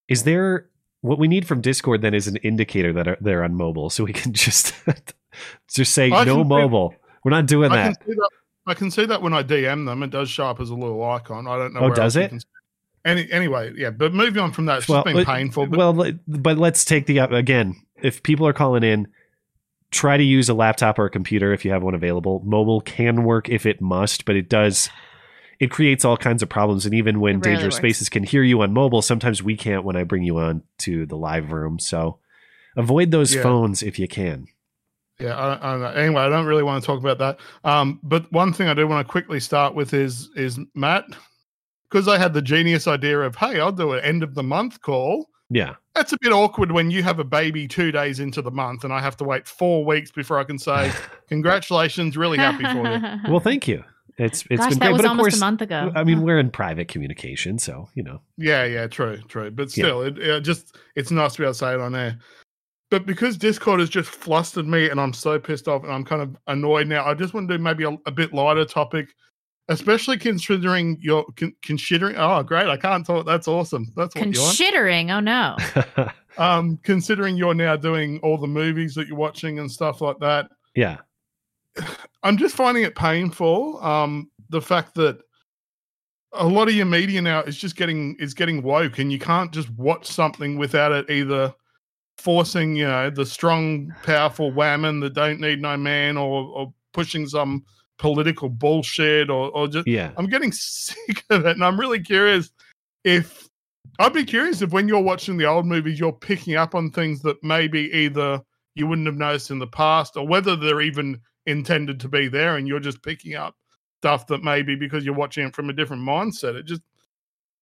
Is 0.10 0.24
there 0.24 0.68
what 1.02 1.20
we 1.20 1.30
need 1.30 1.48
from 1.48 1.62
Discord 1.62 2.02
then 2.02 2.14
is 2.14 2.28
an 2.28 2.36
indicator 2.38 2.92
that 2.94 3.08
are, 3.08 3.18
they're 3.22 3.44
on 3.44 3.56
mobile, 3.56 3.90
so 3.90 4.04
we 4.04 4.14
can 4.14 4.34
just 4.34 4.74
just 5.70 5.94
say 5.94 6.12
I 6.12 6.26
no 6.26 6.44
mobile. 6.44 6.96
We're 7.24 7.32
not 7.32 7.46
doing 7.46 7.72
I 7.72 7.76
that. 7.90 8.00
can 8.06 8.16
that. 8.16 8.30
I 8.68 8.74
can 8.74 8.92
see 8.92 9.06
that 9.06 9.22
when 9.22 9.34
I 9.34 9.44
DM 9.44 9.86
them, 9.86 10.04
it 10.04 10.10
does 10.12 10.30
show 10.30 10.46
up 10.48 10.60
as 10.60 10.70
a 10.70 10.76
little 10.76 11.04
icon. 11.04 11.48
I 11.48 11.58
don't 11.58 11.74
know. 11.74 11.80
Oh, 11.82 11.86
where 11.88 11.96
does 11.96 12.16
it? 12.16 12.30
can 12.30 12.40
see 12.40 12.46
Any, 13.04 13.32
anyway, 13.32 13.74
yeah. 13.76 13.90
But 13.90 14.14
moving 14.14 14.42
on 14.42 14.52
from 14.52 14.66
that, 14.68 14.80
it's 14.80 14.88
well, 14.88 15.00
just 15.04 15.06
been 15.16 15.24
but- 15.24 15.28
painful. 15.34 15.66
But 15.68 15.78
well, 15.78 15.94
let- 15.94 16.16
but 16.28 16.58
let's 16.58 16.86
take 16.86 17.06
the 17.08 17.20
again. 17.20 17.76
If 18.02 18.22
people 18.24 18.46
are 18.48 18.54
calling 18.54 18.84
in, 18.84 19.08
try 19.92 20.18
to 20.18 20.24
use 20.24 20.48
a 20.50 20.54
laptop 20.54 20.98
or 21.00 21.06
a 21.06 21.10
computer 21.10 21.54
if 21.54 21.66
you 21.66 21.72
have 21.72 21.84
one 21.84 21.94
available. 21.96 22.42
Mobile 22.46 22.82
can 22.82 23.24
work 23.24 23.50
if 23.50 23.66
it 23.66 23.82
must, 23.82 24.26
but 24.26 24.36
it 24.36 24.48
does. 24.50 24.90
It 25.60 25.70
creates 25.70 26.04
all 26.06 26.18
kinds 26.18 26.42
of 26.42 26.50
problems, 26.50 26.86
and 26.86 26.94
even 26.96 27.20
when 27.20 27.36
It 27.38 27.44
Dangerous 27.44 27.66
works. 27.76 27.78
Spaces 27.78 28.10
can 28.10 28.24
hear 28.24 28.42
you 28.42 28.62
on 28.62 28.74
mobile, 28.74 29.02
sometimes 29.04 29.44
we 29.44 29.56
can't 29.56 29.84
when 29.84 29.96
I 29.96 30.04
bring 30.04 30.24
you 30.24 30.40
on 30.40 30.64
to 30.80 31.06
the 31.06 31.18
live 31.18 31.52
room. 31.52 31.78
So 31.78 32.18
avoid 32.76 33.12
those 33.12 33.36
Yeah. 33.36 33.44
phones 33.44 33.84
if 33.84 34.00
you 34.00 34.08
can. 34.08 34.48
Yeah, 35.22 35.36
I, 35.36 35.70
I 35.70 35.72
don't 35.72 35.82
know. 35.82 35.88
Anyway, 35.88 36.22
I 36.22 36.30
don't 36.30 36.46
really 36.46 36.64
want 36.64 36.82
to 36.84 36.86
talk 36.86 37.00
about 37.00 37.18
that. 37.20 37.40
Um, 37.64 38.00
but 38.04 38.32
one 38.32 38.54
thing 38.54 38.68
I 38.68 38.74
do 38.74 38.88
want 38.88 39.06
to 39.06 39.12
quickly 39.12 39.40
start 39.40 39.76
with 39.76 39.94
is 39.94 40.30
is 40.36 40.60
Matt, 40.76 41.06
because 41.90 42.08
I 42.08 42.18
had 42.18 42.34
the 42.34 42.42
genius 42.42 42.88
idea 42.88 43.20
of, 43.22 43.36
hey, 43.36 43.60
I'll 43.60 43.72
do 43.72 43.94
an 43.94 44.04
end 44.04 44.24
of 44.24 44.36
the 44.36 44.44
month 44.44 44.82
call. 44.82 45.28
Yeah. 45.50 45.76
That's 45.96 46.14
a 46.14 46.18
bit 46.22 46.32
awkward 46.32 46.72
when 46.72 46.90
you 46.90 47.04
have 47.04 47.20
a 47.20 47.26
baby 47.26 47.68
two 47.68 47.92
days 47.92 48.22
into 48.22 48.42
the 48.42 48.52
month 48.52 48.86
and 48.86 48.94
I 48.94 49.02
have 49.02 49.18
to 49.18 49.26
wait 49.26 49.46
four 49.46 49.84
weeks 49.84 50.10
before 50.10 50.40
I 50.40 50.46
can 50.46 50.58
say, 50.58 50.90
congratulations, 51.28 52.16
really 52.16 52.38
happy 52.38 52.64
for 52.64 52.88
you. 52.88 53.02
Well, 53.30 53.42
thank 53.42 53.68
you. 53.68 53.84
It's 54.18 54.46
it's 54.50 54.62
Gosh, 54.62 54.70
been 54.70 54.80
that 54.80 54.86
great, 54.86 54.92
was 54.94 55.02
but 55.02 55.06
of 55.06 55.10
almost 55.12 55.28
a 55.28 55.32
course, 55.32 55.40
month 55.40 55.62
ago. 55.62 55.92
I 55.96 56.04
mean, 56.04 56.22
we're 56.22 56.38
in 56.38 56.52
private 56.52 56.88
communication, 56.90 57.58
so 57.58 57.90
you 57.96 58.04
know. 58.04 58.22
Yeah, 58.38 58.66
yeah, 58.66 58.88
true, 58.88 59.18
true. 59.28 59.50
But 59.52 59.76
Yeah. 59.76 59.86
still, 59.86 60.02
it, 60.04 60.18
it 60.18 60.42
just 60.42 60.78
it's 60.96 61.12
nice 61.12 61.34
to 61.34 61.40
be 61.40 61.44
able 61.46 61.54
to 61.54 61.58
say 61.58 61.74
it 61.74 61.80
on 61.80 61.96
air. 61.96 62.20
But 62.92 63.06
because 63.06 63.38
Discord 63.38 63.80
has 63.80 63.90
just 63.90 64.10
flustered 64.10 64.68
me 64.68 64.90
and 64.90 65.00
I'm 65.00 65.14
so 65.14 65.40
pissed 65.40 65.70
off 65.70 65.84
and 65.84 65.94
I'm 65.94 66.04
kind 66.04 66.22
of 66.22 66.36
annoyed 66.48 66.88
now, 66.88 67.06
I 67.06 67.14
just 67.14 67.34
want 67.34 67.48
to 67.48 67.58
do 67.58 67.64
maybe 67.64 67.86
a, 67.86 67.98
a 68.06 68.12
bit 68.12 68.34
lighter 68.34 68.66
topic, 68.66 69.08
especially 69.70 70.18
considering 70.18 70.98
you're 71.02 71.26
con- 71.38 71.56
considering. 71.64 72.18
Oh, 72.18 72.44
great! 72.44 72.68
I 72.68 72.76
can't 72.76 73.06
talk. 73.06 73.26
That's 73.26 73.48
awesome. 73.48 73.88
That's 73.96 74.14
what 74.14 74.26
you 74.36 74.42
want. 74.42 74.58
Considering, 74.58 75.10
oh 75.10 75.22
no. 75.22 75.58
Um, 76.38 76.80
considering 76.84 77.36
you're 77.36 77.54
now 77.54 77.76
doing 77.76 78.18
all 78.24 78.38
the 78.38 78.48
movies 78.48 78.96
that 78.96 79.06
you're 79.06 79.18
watching 79.18 79.60
and 79.60 79.70
stuff 79.70 80.00
like 80.00 80.18
that, 80.20 80.50
yeah. 80.76 81.00
I'm 82.24 82.38
just 82.38 82.56
finding 82.56 82.84
it 82.84 82.96
painful. 82.96 83.84
Um, 83.84 84.32
the 84.50 84.62
fact 84.62 84.96
that 84.96 85.20
a 86.32 86.48
lot 86.48 86.70
of 86.70 86.74
your 86.74 86.86
media 86.86 87.22
now 87.22 87.42
is 87.42 87.58
just 87.58 87.76
getting 87.76 88.16
is 88.18 88.34
getting 88.34 88.64
woke, 88.64 89.00
and 89.00 89.12
you 89.12 89.20
can't 89.20 89.52
just 89.52 89.70
watch 89.72 90.08
something 90.08 90.58
without 90.58 90.94
it 90.94 91.10
either 91.10 91.54
forcing, 92.22 92.76
you 92.76 92.86
know, 92.86 93.10
the 93.10 93.26
strong, 93.26 93.94
powerful 94.04 94.52
women 94.52 95.00
that 95.02 95.14
don't 95.14 95.40
need 95.40 95.62
no 95.62 95.78
man, 95.78 96.18
or 96.18 96.46
or 96.46 96.74
pushing 96.94 97.28
some 97.28 97.66
political 97.98 98.50
bullshit, 98.50 99.30
or 99.30 99.50
or 99.52 99.68
just 99.68 99.88
Yeah. 99.88 100.12
I'm 100.18 100.28
getting 100.28 100.52
sick 100.54 101.24
of 101.30 101.46
it, 101.46 101.52
and 101.52 101.64
I'm 101.64 101.80
really 101.80 102.00
curious 102.00 102.52
if 103.04 103.48
I'd 104.00 104.14
be 104.14 104.24
curious 104.24 104.62
if 104.62 104.72
when 104.72 104.88
you're 104.88 105.02
watching 105.02 105.38
the 105.38 105.46
old 105.46 105.66
movies, 105.66 106.00
you're 106.00 106.14
picking 106.14 106.56
up 106.56 106.76
on 106.76 106.92
things 106.92 107.22
that 107.22 107.44
maybe 107.44 107.92
either 107.94 108.42
you 108.76 108.88
wouldn't 108.88 109.08
have 109.08 109.18
noticed 109.18 109.52
in 109.52 109.60
the 109.60 109.68
past, 109.68 110.16
or 110.18 110.28
whether 110.28 110.56
they're 110.56 110.82
even 110.82 111.20
intended 111.46 112.00
to 112.00 112.08
be 112.08 112.28
there, 112.28 112.58
and 112.58 112.68
you're 112.68 112.80
just 112.80 113.04
picking 113.04 113.36
up 113.36 113.56
stuff 114.00 114.26
that 114.28 114.44
maybe 114.44 114.76
because 114.76 115.06
you're 115.06 115.14
watching 115.14 115.46
it 115.46 115.56
from 115.56 115.70
a 115.70 115.74
different 115.74 116.02
mindset. 116.02 116.56
It 116.56 116.66
just 116.66 116.82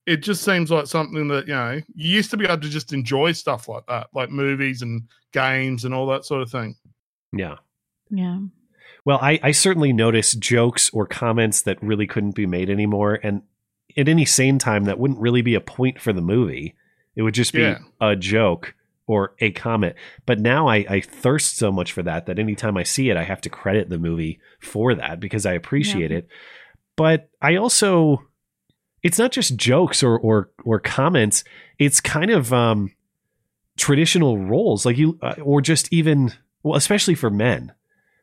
it 0.05 0.17
just 0.17 0.43
seems 0.43 0.71
like 0.71 0.87
something 0.87 1.27
that 1.27 1.47
you 1.47 1.53
know 1.53 1.81
you 1.95 2.09
used 2.15 2.31
to 2.31 2.37
be 2.37 2.45
able 2.45 2.61
to 2.61 2.69
just 2.69 2.93
enjoy 2.93 3.31
stuff 3.31 3.67
like 3.67 3.85
that, 3.87 4.07
like 4.13 4.29
movies 4.29 4.81
and 4.81 5.03
games 5.31 5.85
and 5.85 5.93
all 5.93 6.07
that 6.07 6.25
sort 6.25 6.41
of 6.41 6.49
thing. 6.51 6.75
Yeah. 7.31 7.55
Yeah. 8.09 8.39
Well, 9.05 9.19
I, 9.21 9.39
I 9.43 9.51
certainly 9.51 9.93
notice 9.93 10.33
jokes 10.33 10.89
or 10.91 11.05
comments 11.05 11.61
that 11.61 11.81
really 11.81 12.07
couldn't 12.07 12.35
be 12.35 12.45
made 12.45 12.69
anymore. 12.69 13.19
And 13.23 13.43
at 13.95 14.09
any 14.09 14.25
sane 14.25 14.59
time, 14.59 14.85
that 14.85 14.99
wouldn't 14.99 15.19
really 15.19 15.41
be 15.41 15.55
a 15.55 15.61
point 15.61 16.01
for 16.01 16.11
the 16.11 16.21
movie. 16.21 16.75
It 17.15 17.21
would 17.21 17.33
just 17.33 17.53
be 17.53 17.61
Yeah. 17.61 17.79
a 18.01 18.15
joke 18.15 18.73
or 19.07 19.33
a 19.39 19.51
comment. 19.51 19.95
But 20.25 20.39
now 20.39 20.67
I, 20.67 20.85
I 20.89 21.01
thirst 21.01 21.57
so 21.57 21.71
much 21.71 21.91
for 21.91 22.03
that 22.03 22.25
that 22.25 22.39
anytime 22.39 22.77
I 22.77 22.83
see 22.83 23.09
it, 23.09 23.17
I 23.17 23.23
have 23.23 23.41
to 23.41 23.49
credit 23.49 23.89
the 23.89 23.97
movie 23.99 24.39
for 24.59 24.93
that 24.95 25.19
because 25.19 25.45
I 25.45 25.53
appreciate 25.53 26.11
Yeah. 26.11 26.17
it. 26.17 26.27
But 26.95 27.29
I 27.41 27.55
also, 27.55 28.23
it's 29.03 29.19
not 29.19 29.31
just 29.31 29.55
jokes 29.55 30.03
or 30.03 30.17
or 30.19 30.49
or 30.63 30.79
comments. 30.79 31.43
It's 31.77 32.01
kind 32.01 32.31
of 32.31 32.51
um, 32.53 32.91
traditional 33.77 34.37
roles, 34.37 34.85
like 34.85 34.97
you, 34.97 35.17
uh, 35.21 35.35
or 35.41 35.61
just 35.61 35.91
even 35.93 36.33
well, 36.63 36.75
especially 36.75 37.15
for 37.15 37.29
men. 37.29 37.73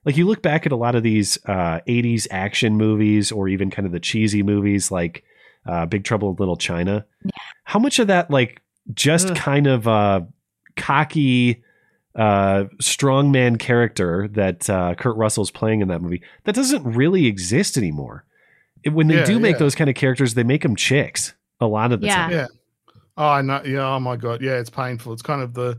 Like 0.04 0.16
you 0.16 0.26
look 0.26 0.42
back 0.42 0.66
at 0.66 0.72
a 0.72 0.76
lot 0.76 0.94
of 0.94 1.02
these 1.02 1.38
uh, 1.46 1.80
'80s 1.86 2.26
action 2.30 2.76
movies, 2.76 3.32
or 3.32 3.48
even 3.48 3.70
kind 3.70 3.86
of 3.86 3.92
the 3.92 4.00
cheesy 4.00 4.42
movies 4.42 4.90
like 4.90 5.24
uh, 5.66 5.86
Big 5.86 6.04
Trouble 6.04 6.30
in 6.30 6.36
Little 6.36 6.56
China. 6.56 7.04
How 7.64 7.78
much 7.78 7.98
of 7.98 8.06
that, 8.06 8.30
like, 8.30 8.62
just 8.94 9.34
kind 9.34 9.66
of 9.66 9.88
uh, 9.88 10.20
cocky, 10.76 11.64
uh, 12.14 12.64
strongman 12.80 13.58
character 13.58 14.28
that 14.28 14.70
uh, 14.70 14.94
Kurt 14.94 15.16
Russell's 15.16 15.50
playing 15.50 15.80
in 15.80 15.88
that 15.88 16.00
movie 16.00 16.22
that 16.44 16.54
doesn't 16.54 16.84
really 16.84 17.26
exist 17.26 17.76
anymore. 17.76 18.24
It- 18.86 18.92
when 18.94 19.08
they 19.08 19.16
Yeah, 19.16 19.24
do 19.24 19.38
make 19.38 19.54
yeah. 19.56 19.58
those 19.58 19.74
kind 19.74 19.90
of 19.90 19.96
characters, 19.96 20.34
they 20.34 20.44
make 20.44 20.62
them 20.62 20.76
chicks 20.76 21.34
a 21.60 21.66
lot 21.66 21.92
of 21.92 22.00
the 22.00 22.06
time. 22.08 22.30
Yeah. 22.30 22.46
Oh, 23.18 23.28
I 23.28 23.42
know. 23.42 23.62
Yeah. 23.64 23.86
Oh 23.94 24.00
my 24.00 24.16
god. 24.16 24.40
Yeah, 24.42 24.52
it's 24.58 24.70
painful. 24.70 25.12
It's 25.12 25.22
kind 25.22 25.42
of 25.42 25.54
the 25.54 25.78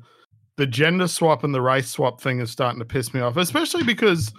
the 0.58 0.66
gender 0.66 1.08
swap 1.08 1.44
and 1.44 1.54
the 1.54 1.62
race 1.62 1.88
swap 1.88 2.20
thing 2.20 2.40
is 2.40 2.50
starting 2.50 2.80
to 2.80 2.86
piss 2.86 3.14
me 3.14 3.22
off, 3.22 3.38
especially 3.38 3.84
because 3.84 4.34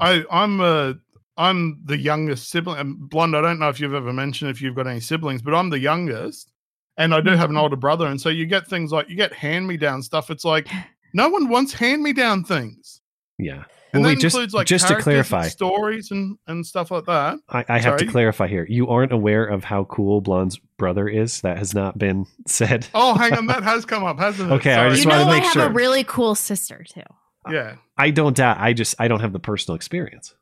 I 0.00 0.24
I'm 0.30 0.60
uh 0.60 0.92
I'm 1.36 1.80
the 1.84 1.96
youngest 1.98 2.50
sibling. 2.50 2.78
And 2.78 3.08
blonde. 3.10 3.36
I 3.36 3.40
don't 3.40 3.58
know 3.58 3.68
if 3.68 3.80
you've 3.80 3.94
ever 3.94 4.12
mentioned 4.12 4.50
if 4.50 4.60
you've 4.62 4.76
got 4.76 4.86
any 4.86 5.00
siblings, 5.00 5.42
but 5.42 5.54
I'm 5.54 5.70
the 5.70 5.78
youngest, 5.80 6.52
and 6.98 7.14
I 7.14 7.20
do 7.20 7.30
have 7.30 7.50
an 7.50 7.56
older 7.56 7.76
brother, 7.76 8.06
and 8.06 8.20
so 8.20 8.28
you 8.28 8.46
get 8.46 8.66
things 8.68 8.92
like 8.92 9.08
you 9.08 9.16
get 9.16 9.32
hand 9.32 9.66
me 9.66 9.76
down 9.76 10.02
stuff. 10.02 10.30
It's 10.30 10.44
like 10.44 10.68
no 11.14 11.28
one 11.30 11.48
wants 11.48 11.72
hand 11.72 12.02
me 12.02 12.12
down 12.12 12.44
things. 12.44 13.00
Yeah. 13.38 13.64
And 13.94 14.02
Well, 14.02 14.10
that 14.10 14.16
wait, 14.16 14.20
just 14.22 14.34
includes 14.34 14.54
like 14.54 14.66
just 14.66 14.88
to 14.88 14.94
characters 14.94 15.06
and 15.06 15.26
clarify, 15.28 15.48
stories 15.48 16.10
and, 16.10 16.36
and 16.46 16.66
stuff 16.66 16.90
like 16.90 17.04
that. 17.06 17.38
I, 17.48 17.64
I 17.68 17.78
have 17.78 17.96
to 17.98 18.06
clarify 18.06 18.48
here. 18.48 18.66
You 18.68 18.88
aren't 18.88 19.12
aware 19.12 19.44
of 19.46 19.64
how 19.64 19.84
cool 19.84 20.20
Blonde's 20.20 20.58
brother 20.78 21.08
is. 21.08 21.40
That 21.42 21.58
has 21.58 21.74
not 21.74 21.96
been 21.96 22.26
said. 22.46 22.86
Oh, 22.92 23.14
hang 23.14 23.32
on, 23.34 23.46
that 23.46 23.62
has 23.62 23.84
come 23.84 24.04
up, 24.04 24.18
hasn't 24.18 24.50
it? 24.50 24.54
Okay, 24.56 24.72
I 24.72 24.76
Sorry. 24.76 24.90
just 24.90 25.04
you 25.04 25.10
wanted 25.10 25.24
know, 25.26 25.30
to 25.30 25.36
I 25.36 25.40
have 25.40 25.52
sure. 25.52 25.66
a 25.66 25.70
really 25.70 26.04
cool 26.04 26.34
sister 26.34 26.84
too. 26.88 27.02
Yeah. 27.50 27.76
I 27.96 28.10
don't 28.10 28.36
doubt. 28.36 28.58
I 28.58 28.72
just 28.72 28.94
I 28.98 29.06
don't 29.08 29.20
have 29.20 29.32
the 29.32 29.38
personal 29.38 29.76
experience. 29.76 30.34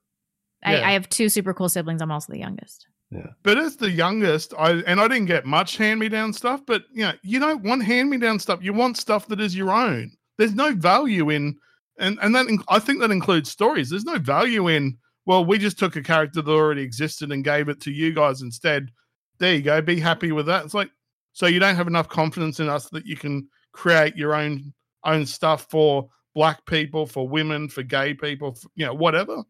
I, 0.64 0.76
Yeah. 0.76 0.88
I 0.88 0.92
have 0.92 1.08
two 1.08 1.28
super 1.28 1.52
cool 1.52 1.68
siblings. 1.68 2.00
I'm 2.00 2.10
also 2.12 2.32
the 2.32 2.38
youngest. 2.38 2.86
Yeah. 3.10 3.26
But 3.42 3.58
as 3.58 3.76
the 3.76 3.90
youngest, 3.90 4.54
I 4.58 4.70
and 4.86 4.98
I 5.00 5.08
didn't 5.08 5.26
get 5.26 5.44
much 5.44 5.76
hand 5.76 6.00
me 6.00 6.08
down 6.08 6.32
stuff, 6.32 6.62
but 6.66 6.84
you 6.92 7.02
know, 7.02 7.12
you 7.22 7.38
don't 7.40 7.62
want 7.62 7.84
hand 7.84 8.08
me 8.08 8.16
down 8.16 8.38
stuff. 8.38 8.60
You 8.62 8.72
want 8.72 8.96
stuff 8.96 9.26
that 9.28 9.40
is 9.40 9.54
your 9.54 9.70
own. 9.70 10.12
There's 10.38 10.54
no 10.54 10.72
value 10.72 11.28
in 11.28 11.58
and 11.98 12.18
and 12.22 12.34
that 12.34 12.46
I 12.68 12.78
think 12.78 13.00
that 13.00 13.10
includes 13.10 13.50
stories. 13.50 13.90
There's 13.90 14.04
no 14.04 14.18
value 14.18 14.68
in 14.68 14.96
well, 15.24 15.44
we 15.44 15.58
just 15.58 15.78
took 15.78 15.94
a 15.96 16.02
character 16.02 16.42
that 16.42 16.50
already 16.50 16.82
existed 16.82 17.30
and 17.30 17.44
gave 17.44 17.68
it 17.68 17.80
to 17.82 17.92
you 17.92 18.12
guys 18.12 18.42
instead. 18.42 18.90
There 19.38 19.54
you 19.54 19.62
go. 19.62 19.80
Be 19.80 20.00
happy 20.00 20.32
with 20.32 20.46
that. 20.46 20.64
It's 20.64 20.74
like 20.74 20.90
so 21.32 21.46
you 21.46 21.60
don't 21.60 21.76
have 21.76 21.86
enough 21.86 22.08
confidence 22.08 22.60
in 22.60 22.68
us 22.68 22.88
that 22.90 23.06
you 23.06 23.16
can 23.16 23.48
create 23.72 24.16
your 24.16 24.34
own 24.34 24.72
own 25.04 25.26
stuff 25.26 25.66
for 25.70 26.08
black 26.34 26.64
people, 26.66 27.06
for 27.06 27.28
women, 27.28 27.68
for 27.68 27.82
gay 27.82 28.14
people, 28.14 28.54
for, 28.54 28.68
you 28.74 28.86
know, 28.86 28.94
whatever. 28.94 29.42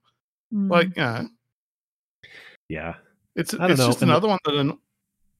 Like, 0.50 0.88
mm. 0.88 0.96
you 0.96 1.02
know, 1.02 1.28
Yeah. 2.68 2.94
it's 3.36 3.52
it's 3.54 3.60
know. 3.62 3.76
just 3.76 4.02
And- 4.02 4.10
another 4.10 4.28
one 4.28 4.38
that. 4.44 4.78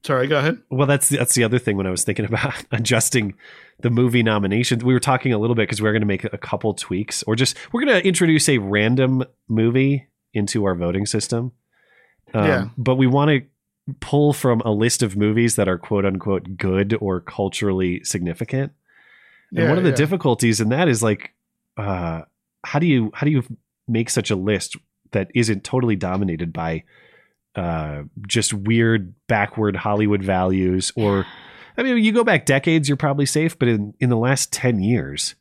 Sorry, 0.05 0.27
go 0.27 0.39
ahead. 0.39 0.59
Well, 0.69 0.87
that's 0.87 1.09
the, 1.09 1.19
that's 1.19 1.35
the 1.35 1.45
other 1.45 1.59
thing 1.59 1.77
when 1.77 1.87
I 1.87 1.91
was 1.91 2.05
thinking 2.05 2.25
about 2.33 2.65
adjusting 2.73 3.35
the 3.81 3.91
movie 3.91 4.23
nominations. 4.23 4.85
We 4.85 4.95
were 4.95 5.01
talking 5.01 5.33
a 5.33 5.39
little 5.39 5.55
bit 5.55 5.63
because 5.63 5.81
we 5.81 5.89
are 5.89 5.93
going 5.93 6.03
to 6.03 6.07
make 6.07 6.25
a 6.25 6.39
couple 6.39 6.75
tweaks, 6.75 7.23
or 7.25 7.37
just 7.37 7.57
we're 7.73 7.85
going 7.85 8.01
to 8.01 8.07
introduce 8.07 8.49
a 8.49 8.59
random 8.59 9.25
movie 9.49 10.09
into 10.35 10.65
our 10.65 10.75
voting 10.75 11.07
system. 11.07 11.53
Um, 12.35 12.47
Yeah. 12.47 12.69
But 12.77 12.97
we 12.97 13.07
want 13.07 13.31
to 13.31 13.43
pull 14.01 14.33
from 14.33 14.61
a 14.61 14.71
list 14.71 15.03
of 15.03 15.17
movies 15.17 15.57
that 15.57 15.69
are 15.69 15.79
quote 15.79 16.05
unquote 16.05 16.57
good 16.57 16.97
or 17.01 17.21
culturally 17.21 18.03
significant. 18.05 18.73
And 19.51 19.61
Yeah, 19.61 19.69
one 19.69 19.79
of 19.79 19.85
the 19.85 19.91
yeah. 19.91 19.97
difficulties 19.97 20.61
in 20.61 20.71
that 20.71 20.89
is 20.89 21.03
like, 21.03 21.35
uh, 21.77 22.23
how 22.65 22.79
do 22.79 22.87
you 22.87 23.11
how 23.15 23.25
do 23.25 23.31
you 23.31 23.43
make 23.89 24.09
such 24.11 24.31
a 24.31 24.37
list 24.37 24.77
that 25.11 25.31
isn't 25.35 25.65
totally 25.65 25.97
dominated 25.97 26.53
by 26.53 26.85
uh, 27.55 28.03
just 28.27 28.55
weird 28.55 29.15
backward 29.29 29.77
Hollywood 29.77 30.23
values 30.23 30.93
or 30.97 31.27
I 31.77 31.83
mean 31.83 31.99
you 31.99 32.13
go 32.13 32.25
back 32.25 32.47
decades 32.47 32.89
you're 32.89 32.97
probably 32.97 33.27
safe 33.27 33.59
but 33.59 33.69
in 33.69 33.95
in 34.01 34.09
the 34.11 34.17
last 34.17 34.53
10 34.53 34.83
years 34.83 35.35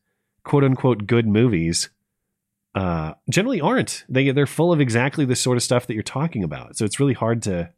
quote 0.43 0.63
unquote 0.63 1.07
good 1.07 1.27
movies 1.27 1.89
uh 2.75 3.13
generally 3.29 3.61
aren't. 3.61 4.05
They 4.09 4.31
they're 4.31 4.45
full 4.47 4.71
of 4.71 4.79
exactly 4.81 5.25
the 5.25 5.35
sort 5.35 5.57
of 5.57 5.63
stuff 5.63 5.87
that 5.87 5.93
you're 5.93 6.03
talking 6.03 6.43
about. 6.43 6.77
So 6.77 6.85
it's 6.85 6.99
really 6.99 7.13
hard 7.13 7.41
to 7.43 7.71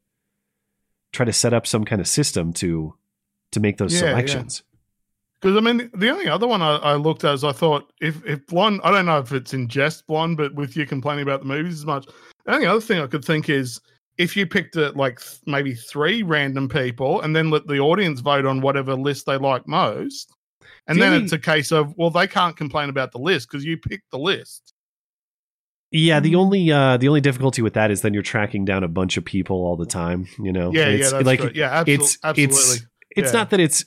try 1.11 1.25
to 1.25 1.33
set 1.33 1.53
up 1.53 1.65
some 1.67 1.83
kind 1.85 2.01
of 2.01 2.07
system 2.07 2.53
to 2.53 2.95
to 3.51 3.59
make 3.59 3.77
those 3.77 3.93
Yeah, 3.93 4.01
yeah. 4.01 4.11
selections. 4.11 4.63
Because 5.41 5.57
I 5.57 5.59
mean, 5.59 5.89
the 5.93 6.09
only 6.09 6.27
other 6.27 6.47
one 6.47 6.61
I, 6.61 6.75
I 6.77 6.95
looked 6.95 7.23
at 7.23 7.33
is 7.33 7.43
I 7.43 7.51
thought 7.51 7.91
if 8.01 8.25
if 8.25 8.45
blonde, 8.47 8.81
I 8.83 8.91
don't 8.91 9.05
know 9.05 9.19
if 9.19 9.31
it's 9.31 9.53
in 9.53 9.67
jest 9.67 10.07
blonde, 10.07 10.37
but 10.37 10.55
with 10.55 10.77
you 10.77 10.85
complaining 10.85 11.23
about 11.23 11.41
the 11.41 11.47
movies 11.47 11.79
as 11.79 11.85
much, 11.85 12.05
the 12.45 12.53
only 12.53 12.65
other 12.65 12.79
thing 12.81 12.99
I 13.01 13.07
could 13.07 13.25
think 13.25 13.49
is 13.49 13.81
if 14.17 14.35
you 14.37 14.45
picked 14.45 14.75
it 14.75 14.95
like 14.95 15.19
th- 15.19 15.39
maybe 15.45 15.73
three 15.73 16.21
random 16.23 16.69
people 16.69 17.21
and 17.21 17.35
then 17.35 17.49
let 17.49 17.65
the 17.67 17.79
audience 17.79 18.19
vote 18.19 18.45
on 18.45 18.61
whatever 18.61 18.93
list 18.95 19.25
they 19.25 19.37
like 19.37 19.67
most, 19.67 20.31
and 20.87 20.97
The 20.97 21.01
then 21.03 21.13
only- 21.13 21.23
it's 21.23 21.33
a 21.33 21.39
case 21.39 21.71
of 21.71 21.93
well 21.97 22.09
they 22.09 22.27
can't 22.27 22.55
complain 22.55 22.89
about 22.89 23.11
the 23.11 23.19
list 23.19 23.49
because 23.49 23.65
you 23.65 23.77
picked 23.77 24.11
the 24.11 24.19
list. 24.19 24.73
Yeah, 25.91 26.19
the 26.19 26.35
only 26.35 26.71
uh 26.71 26.97
the 26.97 27.07
only 27.07 27.21
difficulty 27.21 27.61
with 27.61 27.73
that 27.73 27.91
is 27.91 28.01
then 28.01 28.13
you're 28.13 28.23
tracking 28.23 28.65
down 28.65 28.83
a 28.83 28.87
bunch 28.87 29.15
of 29.17 29.25
people 29.25 29.57
all 29.57 29.75
the 29.75 29.85
time, 29.85 30.27
you 30.39 30.51
know. 30.51 30.71
Yeah, 30.73 30.87
And 30.87 30.91
yeah, 30.97 31.03
it's 31.05 31.11
that's 31.11 31.25
like 31.25 31.39
true. 31.39 31.51
Yeah, 31.53 31.83
absolu- 31.83 31.87
it's 31.99 32.17
absolutely. 32.23 32.55
it's 32.55 32.85
it's 33.15 33.31
Yeah. 33.33 33.39
not 33.39 33.49
that 33.51 33.59
it's 33.59 33.85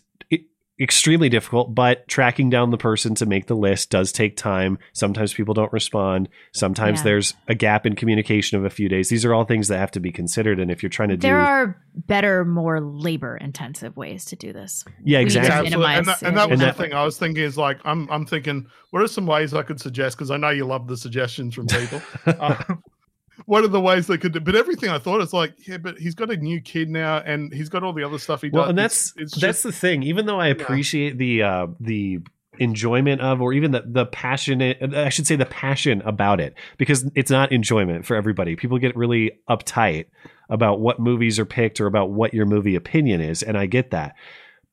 extremely 0.78 1.28
difficult, 1.28 1.74
but 1.74 2.06
tracking 2.06 2.50
down 2.50 2.70
the 2.70 2.76
person 2.76 3.14
to 3.14 3.24
make 3.26 3.46
the 3.46 3.54
list 3.56 3.88
does 3.90 4.12
take 4.12 4.36
time. 4.36 4.78
Sometimes 4.92 5.32
people 5.32 5.54
don't 5.54 5.72
respond. 5.72 6.28
Sometimes 6.52 6.98
Yeah. 7.00 7.04
there's 7.04 7.34
a 7.48 7.54
gap 7.54 7.86
in 7.86 7.94
communication 7.96 8.58
of 8.58 8.64
a 8.64 8.70
few 8.70 8.88
days. 8.88 9.08
These 9.08 9.24
are 9.24 9.32
all 9.32 9.44
things 9.44 9.68
that 9.68 9.78
have 9.78 9.90
to 9.92 10.00
be 10.00 10.12
considered 10.12 10.60
and 10.60 10.70
if 10.70 10.82
you're 10.82 10.90
trying 10.90 11.08
to 11.08 11.16
do 11.16 11.26
There 11.28 11.38
are 11.40 11.80
better, 11.94 12.44
more 12.44 12.80
labor 12.80 13.36
intensive 13.36 13.96
ways 13.96 14.26
to 14.26 14.36
do 14.36 14.52
this. 14.52 14.84
Yeah, 15.02 15.18
We 15.18 15.24
need 15.24 15.26
exactly. 15.26 15.50
Absolutely. 15.50 15.72
And 15.72 15.80
minimize 16.06 16.20
that, 16.20 16.26
and 16.28 16.36
that 16.36 16.50
was 16.50 16.52
And 16.52 16.60
the 16.60 16.64
that- 16.66 16.76
thing 16.76 16.92
I 16.92 17.04
was 17.04 17.18
thinking 17.18 17.42
is 17.44 17.56
like 17.56 17.78
I'm 17.84 18.08
I'm 18.10 18.26
thinking 18.26 18.66
what 18.90 19.02
are 19.02 19.06
some 19.08 19.26
ways 19.26 19.54
I 19.54 19.62
could 19.62 19.80
suggest 19.80 20.16
because 20.16 20.30
I 20.30 20.36
know 20.36 20.50
you 20.50 20.66
love 20.66 20.88
the 20.88 20.96
suggestions 20.96 21.54
from 21.54 21.68
people. 21.68 22.02
um, 22.38 22.82
what 23.44 23.62
are 23.64 23.68
the 23.68 23.80
ways 23.80 24.06
they 24.06 24.16
could 24.18 24.32
do? 24.32 24.40
But 24.40 24.54
everything 24.56 24.88
I 24.90 24.98
thought 24.98 25.20
is 25.20 25.32
like 25.32 25.68
yeah, 25.68 25.76
but 25.78 25.98
he's 25.98 26.14
got 26.14 26.30
a 26.30 26.36
new 26.36 26.60
kid 26.60 26.88
now 26.88 27.18
and 27.18 27.52
he's 27.52 27.68
got 27.68 27.82
all 27.82 27.92
the 27.92 28.02
other 28.04 28.18
stuff 28.18 28.42
he 28.42 28.48
well, 28.50 28.64
does. 28.64 28.70
and 28.70 28.78
that's 28.78 29.12
it's 29.16 29.32
that's 29.34 29.40
just- 29.40 29.62
the 29.64 29.72
thing. 29.72 30.02
Even 30.02 30.26
though 30.26 30.40
I 30.40 30.48
appreciate 30.48 31.18
the 31.18 31.42
uh, 31.42 31.66
the 31.80 32.20
enjoyment 32.58 33.20
of, 33.20 33.42
or 33.42 33.52
even 33.52 33.72
the 33.72 33.84
the 33.86 34.06
passionate, 34.06 34.78
I 34.94 35.10
should 35.10 35.26
say 35.26 35.36
the 35.36 35.44
passion 35.46 36.00
about 36.06 36.40
it, 36.40 36.54
because 36.78 37.08
it's 37.14 37.30
not 37.30 37.52
enjoyment 37.52 38.06
for 38.06 38.16
everybody. 38.16 38.56
People 38.56 38.78
get 38.78 38.96
really 38.96 39.32
uptight 39.50 40.06
about 40.48 40.80
what 40.80 40.98
movies 40.98 41.38
are 41.38 41.44
picked 41.44 41.80
or 41.80 41.86
about 41.86 42.10
what 42.10 42.32
your 42.32 42.46
movie 42.46 42.74
opinion 42.74 43.20
is, 43.20 43.42
and 43.42 43.58
I 43.58 43.66
get 43.66 43.90
that. 43.90 44.14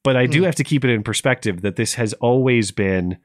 But 0.04 0.16
I 0.16 0.26
do 0.28 0.40
Hmm. 0.40 0.46
have 0.46 0.56
to 0.56 0.64
keep 0.64 0.86
it 0.86 0.90
in 0.92 1.04
perspective 1.04 1.62
that 1.62 1.76
this 1.76 1.96
has 1.96 2.14
always 2.14 2.72
been 2.72 3.18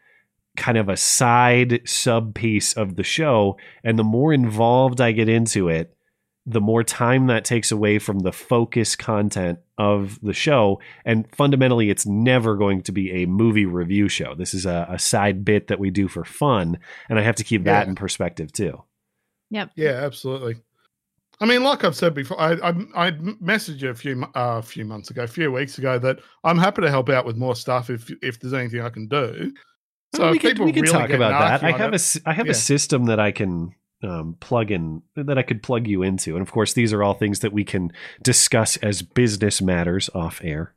kind 0.58 0.76
of 0.76 0.88
a 0.88 0.96
side 0.96 1.80
sub 1.88 2.34
piece 2.34 2.74
of 2.74 2.96
the 2.96 3.04
show, 3.04 3.56
and 3.82 3.98
the 3.98 4.04
more 4.04 4.32
involved 4.32 5.00
I 5.00 5.12
get 5.12 5.28
into 5.28 5.68
it, 5.68 5.94
the 6.44 6.60
more 6.60 6.82
time 6.82 7.26
that 7.26 7.44
takes 7.44 7.70
away 7.70 7.98
from 7.98 8.20
the 8.20 8.32
focus 8.32 8.96
content 8.96 9.58
of 9.76 10.18
the 10.22 10.32
show. 10.32 10.80
And 11.04 11.26
fundamentally, 11.34 11.90
it's 11.90 12.06
never 12.06 12.56
going 12.56 12.82
to 12.82 12.92
be 12.92 13.22
a 13.22 13.26
movie 13.26 13.66
review 13.66 14.08
show. 14.08 14.34
This 14.34 14.54
is 14.54 14.64
a, 14.64 14.86
a 14.90 14.98
side 14.98 15.44
bit 15.44 15.66
that 15.68 15.78
we 15.78 15.90
do 15.90 16.08
for 16.08 16.24
fun. 16.24 16.78
And 17.08 17.18
I 17.18 17.22
have 17.22 17.36
to 17.36 17.44
keep 17.44 17.64
that 17.64 17.86
in 17.86 17.94
perspective 17.94 18.50
too. 18.50 18.82
Yep. 19.50 19.72
Yeah, 19.76 19.90
absolutely. 20.04 20.56
I 21.40 21.46
mean, 21.46 21.62
like 21.62 21.84
I've 21.84 21.94
said 21.94 22.14
before, 22.14 22.40
I 22.40 22.54
I, 22.54 22.68
I 22.96 23.10
messaged 23.12 23.82
you 23.82 23.90
a 23.90 23.94
few 23.94 24.22
uh, 24.34 24.58
a 24.58 24.62
few 24.62 24.84
months 24.84 25.10
ago, 25.10 25.22
a 25.22 25.28
few 25.28 25.52
weeks 25.52 25.78
ago, 25.78 25.98
that 25.98 26.18
I'm 26.44 26.58
happy 26.58 26.82
to 26.82 26.90
help 26.90 27.10
out 27.10 27.26
with 27.26 27.36
more 27.36 27.54
stuff 27.54 27.90
if 27.90 28.10
if 28.22 28.40
there's 28.40 28.54
anything 28.54 28.80
I 28.80 28.90
can 28.90 29.06
do. 29.06 29.52
So 30.14 30.22
Well, 30.22 30.32
we 30.32 30.38
could, 30.38 30.58
we 30.58 30.72
could 30.72 30.82
really 30.82 30.92
talk 30.92 31.10
about 31.10 31.38
that. 31.38 31.62
I 31.62 31.76
have 31.76 31.92
a 31.92 31.96
it- 31.96 32.16
I 32.24 32.32
have 32.32 32.46
yeah. 32.46 32.52
a 32.52 32.54
system 32.54 33.04
that 33.06 33.20
I 33.20 33.30
can 33.30 33.74
um, 34.02 34.36
plug 34.40 34.70
in 34.70 35.02
that 35.16 35.36
I 35.38 35.42
could 35.42 35.62
plug 35.62 35.86
you 35.86 36.02
into, 36.02 36.34
and 36.34 36.42
of 36.42 36.50
course, 36.50 36.72
these 36.72 36.92
are 36.92 37.02
all 37.02 37.14
things 37.14 37.40
that 37.40 37.52
we 37.52 37.64
can 37.64 37.92
discuss 38.22 38.76
as 38.78 39.02
business 39.02 39.60
matters 39.60 40.08
off 40.14 40.40
air. 40.42 40.74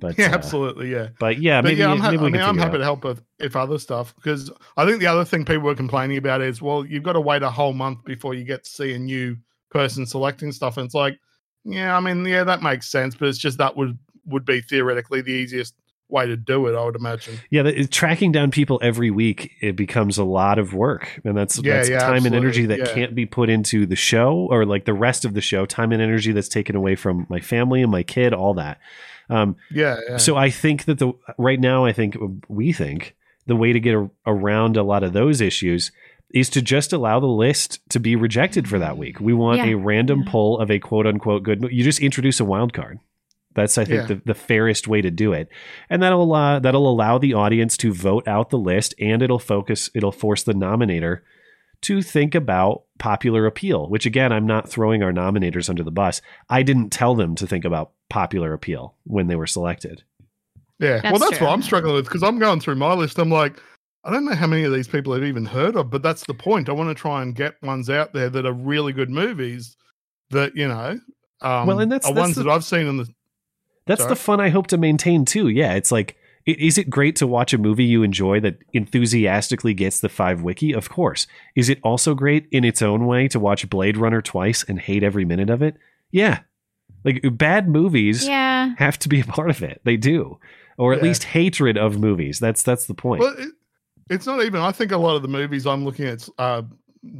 But 0.00 0.18
yeah, 0.18 0.30
uh, 0.30 0.34
absolutely, 0.34 0.90
yeah. 0.90 1.08
But 1.18 1.38
yeah, 1.40 1.60
But 1.62 1.68
maybe, 1.68 1.80
yeah, 1.80 1.90
I'm, 1.92 1.98
ha- 1.98 2.10
maybe 2.10 2.20
I 2.20 2.24
mean, 2.24 2.32
can 2.34 2.42
I'm 2.42 2.58
happy 2.58 2.74
out. 2.74 2.78
to 2.78 2.84
help 2.84 3.04
with 3.04 3.22
if 3.38 3.56
other 3.56 3.78
stuff 3.78 4.14
because 4.16 4.50
I 4.76 4.84
think 4.84 5.00
the 5.00 5.06
other 5.06 5.24
thing 5.24 5.44
people 5.44 5.62
were 5.62 5.74
complaining 5.74 6.16
about 6.18 6.40
is, 6.42 6.60
well, 6.60 6.84
you've 6.84 7.04
got 7.04 7.12
to 7.14 7.20
wait 7.20 7.42
a 7.42 7.50
whole 7.50 7.72
month 7.72 8.04
before 8.04 8.34
you 8.34 8.44
get 8.44 8.64
to 8.64 8.70
see 8.70 8.92
a 8.94 8.98
new 8.98 9.36
person 9.70 10.04
selecting 10.06 10.52
stuff, 10.52 10.76
and 10.76 10.86
it's 10.86 10.94
like, 10.94 11.18
yeah, 11.64 11.96
I 11.96 12.00
mean, 12.00 12.24
yeah, 12.26 12.44
that 12.44 12.62
makes 12.62 12.88
sense, 12.88 13.14
but 13.14 13.28
it's 13.28 13.38
just 13.38 13.58
that 13.58 13.76
would 13.76 13.98
would 14.26 14.44
be 14.44 14.60
theoretically 14.60 15.20
the 15.20 15.32
easiest 15.32 15.74
way 16.12 16.26
to 16.26 16.36
do 16.36 16.66
it. 16.66 16.76
I 16.76 16.84
would 16.84 16.96
imagine. 16.96 17.38
Yeah, 17.50 17.62
the, 17.62 17.86
tracking 17.86 18.30
down 18.32 18.50
people 18.50 18.78
every 18.82 19.10
week 19.10 19.52
it 19.60 19.74
becomes 19.76 20.18
a 20.18 20.24
lot 20.24 20.58
of 20.58 20.74
work, 20.74 21.20
and 21.24 21.36
that's 21.36 21.58
Yeah, 21.58 21.76
that's 21.76 21.88
yeah, 21.88 22.00
time 22.00 22.26
and 22.26 22.34
energy 22.34 22.66
that 22.66 22.78
yeah. 22.78 22.94
can't 22.94 23.14
be 23.14 23.26
put 23.26 23.48
into 23.48 23.86
the 23.86 23.96
show 23.96 24.46
or 24.50 24.64
like 24.66 24.84
the 24.84 24.94
rest 24.94 25.24
of 25.24 25.34
the 25.34 25.40
show. 25.40 25.66
Time 25.66 25.92
and 25.92 26.02
energy 26.02 26.32
that's 26.32 26.48
taken 26.48 26.76
away 26.76 26.94
from 26.94 27.26
my 27.28 27.40
family 27.40 27.82
and 27.82 27.90
my 27.90 28.02
kid, 28.02 28.32
all 28.34 28.54
that. 28.54 28.78
Um, 29.30 29.56
Yeah, 29.70 29.96
yeah. 30.08 30.16
So 30.18 30.36
I 30.36 30.50
think 30.50 30.84
that 30.84 30.98
the 30.98 31.12
right 31.38 31.58
now, 31.58 31.84
I 31.84 31.92
think 31.92 32.16
we 32.48 32.72
think 32.72 33.14
the 33.46 33.56
way 33.56 33.72
to 33.72 33.80
get 33.80 33.94
a, 33.94 34.08
around 34.26 34.76
a 34.76 34.82
lot 34.82 35.02
of 35.02 35.12
those 35.12 35.40
issues 35.40 35.90
is 36.32 36.48
to 36.50 36.62
just 36.62 36.92
allow 36.92 37.20
the 37.20 37.26
list 37.26 37.80
to 37.90 38.00
be 38.00 38.16
rejected 38.16 38.68
for 38.68 38.78
that 38.78 38.96
week. 38.96 39.20
We 39.20 39.34
want 39.34 39.58
Yeah. 39.58 39.66
a 39.66 39.74
random 39.76 40.24
pull 40.24 40.58
of 40.58 40.70
a 40.70 40.78
quote 40.78 41.06
unquote 41.06 41.42
good. 41.42 41.66
You 41.70 41.84
just 41.84 42.00
introduce 42.00 42.40
a 42.40 42.44
wild 42.44 42.72
card. 42.72 42.98
That's 43.54 43.76
I 43.78 43.84
think 43.84 44.02
Yeah. 44.02 44.06
the, 44.16 44.22
the 44.26 44.34
fairest 44.34 44.88
way 44.88 45.00
to 45.02 45.10
do 45.10 45.32
it, 45.32 45.48
and 45.90 46.02
that'll 46.02 46.32
uh, 46.34 46.58
that'll 46.60 46.88
allow 46.88 47.18
the 47.18 47.34
audience 47.34 47.76
to 47.78 47.92
vote 47.92 48.26
out 48.26 48.50
the 48.50 48.58
list, 48.58 48.94
and 48.98 49.22
it'll 49.22 49.38
focus. 49.38 49.90
It'll 49.94 50.12
force 50.12 50.42
the 50.42 50.54
nominator 50.54 51.20
to 51.82 52.00
think 52.00 52.34
about 52.34 52.84
popular 52.98 53.46
appeal. 53.46 53.88
Which 53.88 54.06
again, 54.06 54.32
I'm 54.32 54.46
not 54.46 54.68
throwing 54.68 55.02
our 55.02 55.12
nominators 55.12 55.68
under 55.68 55.82
the 55.82 55.90
bus. 55.90 56.22
I 56.48 56.62
didn't 56.62 56.90
tell 56.90 57.14
them 57.14 57.34
to 57.36 57.46
think 57.46 57.64
about 57.64 57.92
popular 58.08 58.52
appeal 58.52 58.94
when 59.04 59.26
they 59.26 59.36
were 59.36 59.46
selected. 59.46 60.02
Yeah, 60.78 61.00
well, 61.04 61.12
That's 61.12 61.20
that's 61.26 61.38
true. 61.38 61.46
what 61.46 61.52
I'm 61.52 61.62
struggling 61.62 61.94
with 61.94 62.06
because 62.06 62.22
I'm 62.22 62.38
going 62.38 62.58
through 62.60 62.74
my 62.76 62.92
list. 62.94 63.18
I'm 63.18 63.30
like, 63.30 63.60
I 64.04 64.10
don't 64.10 64.24
know 64.24 64.34
how 64.34 64.48
many 64.48 64.64
of 64.64 64.72
these 64.72 64.88
people 64.88 65.12
I've 65.12 65.22
even 65.22 65.44
heard 65.44 65.76
of, 65.76 65.90
but 65.90 66.02
that's 66.02 66.24
the 66.26 66.34
point. 66.34 66.68
I 66.68 66.72
want 66.72 66.88
to 66.88 67.00
try 67.00 67.22
and 67.22 67.34
get 67.36 67.54
ones 67.62 67.88
out 67.88 68.12
there 68.12 68.28
that 68.30 68.46
are 68.46 68.52
really 68.52 68.92
good 68.92 69.08
movies 69.10 69.76
that 70.30 70.56
you 70.56 70.66
know, 70.66 70.98
um, 71.40 71.66
Well, 71.68 71.78
and 71.78 71.92
that's- 71.92 72.10
are 72.10 72.14
that's 72.14 72.24
ones 72.24 72.36
the- 72.36 72.44
that 72.44 72.50
I've 72.50 72.64
seen 72.64 72.86
in 72.88 72.96
the. 72.96 73.06
That's 73.86 74.02
Sorry? 74.02 74.10
the 74.10 74.16
fun 74.16 74.40
I 74.40 74.48
hope 74.50 74.68
to 74.68 74.78
maintain 74.78 75.24
too. 75.24 75.48
Yeah, 75.48 75.74
it's 75.74 75.90
like 75.92 76.16
is 76.44 76.76
it 76.76 76.90
great 76.90 77.14
to 77.16 77.26
watch 77.26 77.52
a 77.54 77.58
movie 77.58 77.84
you 77.84 78.02
enjoy 78.02 78.40
that 78.40 78.58
enthusiastically 78.72 79.74
gets 79.74 80.00
the 80.00 80.08
five 80.08 80.42
wiki? 80.42 80.72
Of 80.74 80.88
course. 80.90 81.26
Is 81.54 81.68
it 81.68 81.78
also 81.84 82.14
great 82.14 82.48
in 82.50 82.64
its 82.64 82.82
own 82.82 83.06
way 83.06 83.28
to 83.28 83.38
watch 83.38 83.68
Blade 83.70 83.96
Runner 83.96 84.20
twice 84.20 84.64
and 84.64 84.78
hate 84.80 85.02
every 85.04 85.24
minute 85.24 85.50
of 85.50 85.62
it? 85.62 85.76
Yeah. 86.10 86.40
Like 87.04 87.22
bad 87.32 87.68
movies 87.68 88.26
Yeah. 88.26 88.74
have 88.78 88.98
to 89.00 89.08
be 89.08 89.20
a 89.20 89.24
part 89.24 89.50
of 89.50 89.62
it. 89.62 89.80
They 89.84 89.96
do. 89.96 90.38
Or 90.78 90.92
at 90.92 90.98
Yeah. 90.98 91.04
least 91.04 91.24
hatred 91.24 91.76
of 91.78 91.98
movies. 92.00 92.38
That's 92.40 92.62
that's 92.62 92.86
the 92.86 92.94
point. 92.94 93.20
Well, 93.20 93.34
it, 93.38 93.50
it's 94.10 94.26
not 94.26 94.42
even. 94.44 94.60
I 94.60 94.72
think 94.72 94.90
a 94.92 94.96
lot 94.98 95.14
of 95.16 95.22
the 95.22 95.28
movies 95.28 95.66
I'm 95.66 95.84
looking 95.84 96.06
at 96.06 96.28
uh, 96.38 96.62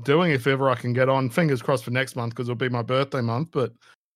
doing, 0.03 0.33
if 0.33 0.47
ever 0.47 0.69
I 0.69 0.75
can 0.75 0.93
get 0.93 1.09
on, 1.09 1.31
fingers 1.31 1.63
crossed 1.63 1.85
for 1.85 1.91
next 1.91 2.17
month 2.17 2.31
because 2.35 2.49
it'll 2.49 2.57
be 2.57 2.69
my 2.69 2.83
birthday 2.83 3.21
month. 3.21 3.49
But 3.53 3.73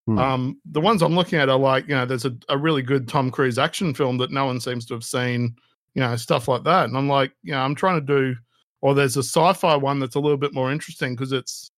Hmm. 0.07 0.19
um, 0.19 0.61
the 0.67 0.81
ones 0.81 1.03
I'm 1.03 1.17
looking 1.17 1.39
at 1.39 1.49
are 1.49 1.59
like, 1.59 1.89
you 1.89 1.95
know, 1.95 2.07
there's 2.07 2.25
a, 2.25 2.35
a 2.49 2.57
really 2.57 2.83
good 2.83 3.09
Tom 3.09 3.31
Cruise 3.31 3.59
action 3.59 3.93
film 3.93 4.19
that 4.19 4.31
no 4.31 4.47
one 4.47 4.61
seems 4.61 4.87
to 4.87 4.95
have 4.95 5.05
seen, 5.05 5.57
you 5.95 6.01
know, 6.01 6.15
stuff 6.17 6.47
like 6.49 6.63
that. 6.65 6.85
And 6.85 6.97
I'm 6.97 7.09
like, 7.09 7.33
you 7.43 7.53
know, 7.53 7.61
I'm 7.61 7.75
trying 7.75 8.01
to 8.01 8.07
do, 8.07 8.37
or 8.83 8.95
there's 8.95 9.17
a 9.17 9.23
sci-fi 9.23 9.75
one 9.75 9.99
that's 9.99 10.15
a 10.15 10.21
little 10.21 10.37
bit 10.37 10.55
more 10.55 10.71
interesting 10.71 11.15
because 11.15 11.33
it's, 11.33 11.71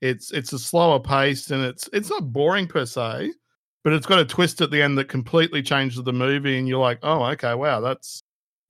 it's, 0.00 0.32
it's 0.32 0.52
a 0.52 0.58
slower 0.58 0.98
pace 0.98 1.50
and 1.50 1.64
it's, 1.64 1.88
it's 1.92 2.10
not 2.10 2.32
boring 2.32 2.66
per 2.66 2.84
se, 2.84 3.32
but 3.84 3.92
it's 3.92 4.06
got 4.06 4.18
a 4.18 4.24
twist 4.24 4.60
at 4.60 4.72
the 4.72 4.82
end 4.82 4.98
that 4.98 5.08
completely 5.08 5.62
changes 5.62 6.02
the 6.02 6.12
movie. 6.12 6.58
And 6.58 6.66
you're 6.66 6.80
like, 6.80 6.98
oh, 7.02 7.24
okay, 7.26 7.54
wow, 7.54 7.80
that's, 7.80 8.22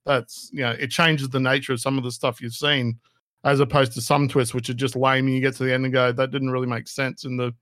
that's, 0.05 0.51
you 0.53 0.61
know, 0.61 0.71
it 0.71 0.91
changes 0.91 1.29
the 1.29 1.39
nature 1.39 1.73
of 1.73 1.81
some 1.81 1.97
of 1.97 2.03
the 2.03 2.11
stuff 2.11 2.41
you've 2.41 2.53
seen 2.53 2.99
as 3.43 3.59
opposed 3.59 3.93
to 3.93 4.01
some 4.01 4.27
twists 4.27 4.53
which 4.53 4.69
are 4.69 4.73
just 4.75 4.95
lame 4.95 5.25
and 5.25 5.35
you 5.35 5.41
get 5.41 5.55
to 5.55 5.63
the 5.63 5.73
end 5.73 5.85
and 5.85 5.93
go 5.93 6.11
that 6.11 6.29
didn't 6.29 6.51
really 6.51 6.67
make 6.67 6.87
sense 6.87 7.23
in 7.23 7.37
the 7.37 7.53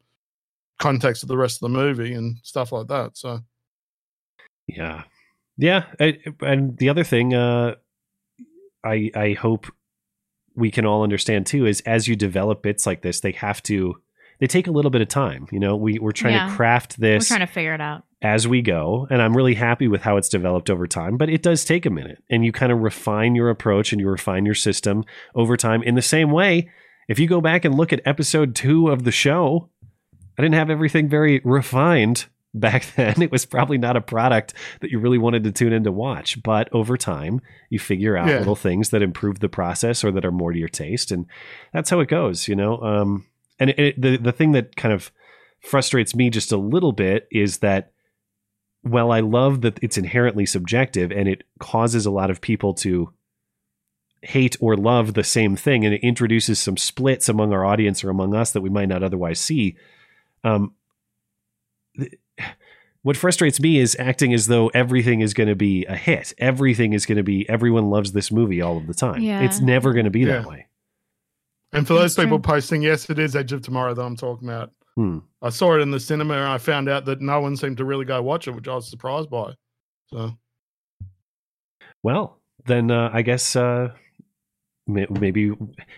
context 0.79 1.23
of 1.23 1.29
the 1.29 1.37
rest 1.37 1.57
of 1.57 1.61
the 1.71 1.77
movie 1.77 2.13
and 2.13 2.37
stuff 2.43 2.71
like 2.71 2.87
that 2.87 3.17
so 3.17 3.39
Yeah, 4.67 5.03
yeah, 5.57 5.85
I, 5.99 6.17
and 6.41 6.77
the 6.77 6.89
other 6.89 7.03
thing, 7.03 7.33
uh, 7.33 7.75
I 8.83 9.09
I 9.15 9.33
hope 9.33 9.67
we 10.55 10.71
can 10.71 10.85
all 10.85 11.03
understand 11.03 11.45
too 11.45 11.65
is 11.65 11.81
as 11.81 12.07
you 12.07 12.15
develop 12.15 12.61
bits 12.61 12.85
like 12.85 13.01
this, 13.01 13.19
they 13.21 13.31
have 13.33 13.61
to 13.63 13.95
they 14.39 14.45
take 14.47 14.67
a 14.67 14.71
little 14.71 14.91
bit 14.91 15.01
of 15.01 15.07
time. 15.07 15.47
You 15.51 15.59
know, 15.59 15.75
we 15.75 15.97
we're 15.99 16.11
trying 16.11 16.35
Yeah. 16.35 16.47
to 16.49 16.53
craft 16.55 16.97
We're 16.99 17.13
this 17.17 17.27
trying 17.27 17.39
to 17.39 17.47
figure 17.47 17.73
it 17.73 17.81
out. 17.81 18.03
as 18.21 18.47
we 18.47 18.61
go, 18.61 19.07
and 19.09 19.21
I'm 19.21 19.35
really 19.35 19.55
happy 19.55 19.87
with 19.87 20.01
how 20.01 20.17
it's 20.17 20.29
developed 20.29 20.69
over 20.69 20.85
time. 20.85 21.17
But 21.17 21.29
it 21.29 21.41
does 21.41 21.65
take 21.65 21.85
a 21.85 21.89
minute, 21.89 22.23
and 22.29 22.45
you 22.45 22.51
kind 22.51 22.71
of 22.71 22.79
refine 22.79 23.33
your 23.35 23.49
approach 23.49 23.91
and 23.91 23.99
you 24.01 24.07
refine 24.09 24.45
your 24.45 24.55
system 24.55 25.05
over 25.33 25.57
time. 25.57 25.81
In 25.81 25.95
the 25.95 26.01
same 26.03 26.29
way, 26.31 26.69
if 27.07 27.17
you 27.19 27.27
go 27.27 27.41
back 27.41 27.65
and 27.65 27.73
look 27.75 27.91
at 27.93 28.01
episode 28.05 28.53
two 28.53 28.89
of 28.89 29.05
the 29.05 29.11
show, 29.11 29.69
I 30.37 30.41
didn't 30.41 30.55
have 30.55 30.69
everything 30.69 31.09
very 31.09 31.41
refined 31.43 32.25
back 32.53 32.85
then. 32.95 33.21
It 33.21 33.31
was 33.31 33.45
probably 33.45 33.77
not 33.77 33.97
a 33.97 34.01
product 34.01 34.53
that 34.81 34.91
you 34.91 34.99
really 34.99 35.17
wanted 35.17 35.43
to 35.45 35.51
tune 35.51 35.73
in 35.73 35.83
to 35.83 35.91
watch. 35.91 36.41
But 36.43 36.69
over 36.71 36.97
time, 36.97 37.41
you 37.69 37.79
figure 37.79 38.15
out 38.17 38.27
Yeah. 38.29 38.39
little 38.39 38.55
things 38.55 38.89
that 38.91 39.01
improve 39.01 39.39
the 39.39 39.49
process 39.49 40.03
or 40.03 40.11
that 40.11 40.25
are 40.25 40.31
more 40.31 40.53
to 40.53 40.59
your 40.59 40.69
taste, 40.69 41.11
and 41.11 41.25
that's 41.73 41.89
how 41.89 41.99
it 41.99 42.07
goes. 42.09 42.47
You 42.47 42.55
know, 42.55 42.77
um, 42.81 43.25
and 43.59 43.71
it, 43.71 43.79
it- 43.79 44.01
the 44.01 44.17
the 44.17 44.31
thing 44.31 44.51
that 44.53 44.75
kind 44.75 44.93
of 44.93 45.11
frustrates 45.61 46.15
me 46.15 46.29
just 46.29 46.51
a 46.51 46.57
little 46.57 46.91
bit 46.91 47.27
is 47.31 47.57
that 47.59 47.91
while 48.83 49.11
I 49.11 49.19
love 49.21 49.61
that 49.61 49.79
it's 49.81 49.97
inherently 49.97 50.45
subjective 50.45 51.11
and 51.11 51.27
it 51.27 51.43
causes 51.59 52.05
a 52.05 52.11
lot 52.11 52.29
of 52.29 52.39
people 52.41 52.73
to 52.75 53.11
hate 54.21 54.55
or 54.59 54.77
love 54.77 55.13
the 55.13 55.23
same 55.23 55.55
thing 55.55 55.83
and 55.83 55.93
it 55.95 56.01
introduces 56.03 56.59
some 56.59 56.77
splits 56.77 57.27
among 57.27 57.53
our 57.53 57.65
audience 57.65 58.03
or 58.03 58.09
among 58.09 58.33
us 58.35 58.51
that 58.51 58.61
we 58.61 58.69
might 58.69 58.87
not 58.87 59.03
otherwise 59.03 59.39
see 59.39 59.75
um 60.47 60.73
th- 61.99 62.13
what 63.03 63.15
frustrates 63.15 63.59
me 63.59 63.77
is 63.79 63.95
acting 63.99 64.33
as 64.33 64.47
though 64.47 64.67
everything 64.69 65.21
is 65.21 65.33
going 65.33 65.47
to 65.47 65.55
be 65.55 65.85
a 65.85 65.95
hit. 65.95 66.33
Everything 66.39 66.91
is 66.93 67.05
going 67.05 67.17
to 67.17 67.23
be 67.23 67.47
everyone 67.49 67.89
loves 67.89 68.11
this 68.11 68.31
movie 68.31 68.61
all 68.61 68.77
of 68.77 68.85
the 68.87 68.93
time. 68.93 69.21
Yeah. 69.21 69.41
it's 69.41 69.61
never 69.61 69.93
going 69.93 70.05
to 70.05 70.11
be 70.11 70.25
that 70.25 70.45
way. 70.45 70.67
And 71.71 71.85
for 71.87 71.93
those 71.93 72.15
people 72.15 72.39
posting 72.39 72.81
yes 72.81 73.09
it 73.09 73.19
is 73.19 73.35
edge 73.35 73.53
of 73.53 73.61
tomorrow 73.61 73.93
that 73.93 74.01
i'm 74.01 74.15
talking 74.15 74.47
about. 74.47 74.71
Hmm. 74.95 75.19
i 75.43 75.49
saw 75.49 75.75
it 75.75 75.81
in 75.81 75.91
the 75.91 75.99
cinema 75.99 76.33
and 76.33 76.43
i 76.45 76.57
found 76.57 76.89
out 76.89 77.05
that 77.05 77.21
no 77.21 77.39
one 77.39 77.55
seemed 77.55 77.77
to 77.77 77.85
really 77.85 78.03
go 78.05 78.19
watch 78.21 78.47
it 78.47 78.51
which 78.55 78.67
i 78.67 78.73
was 78.73 78.89
surprised 78.89 79.29
by 79.29 79.53
so. 80.11 80.31
Well, 82.03 82.39
then 82.65 82.89
uh, 82.91 83.09
I 83.13 83.21
guess 83.21 83.55
uh, 83.55 83.89
may- 83.89 83.93
maybe 84.87 85.51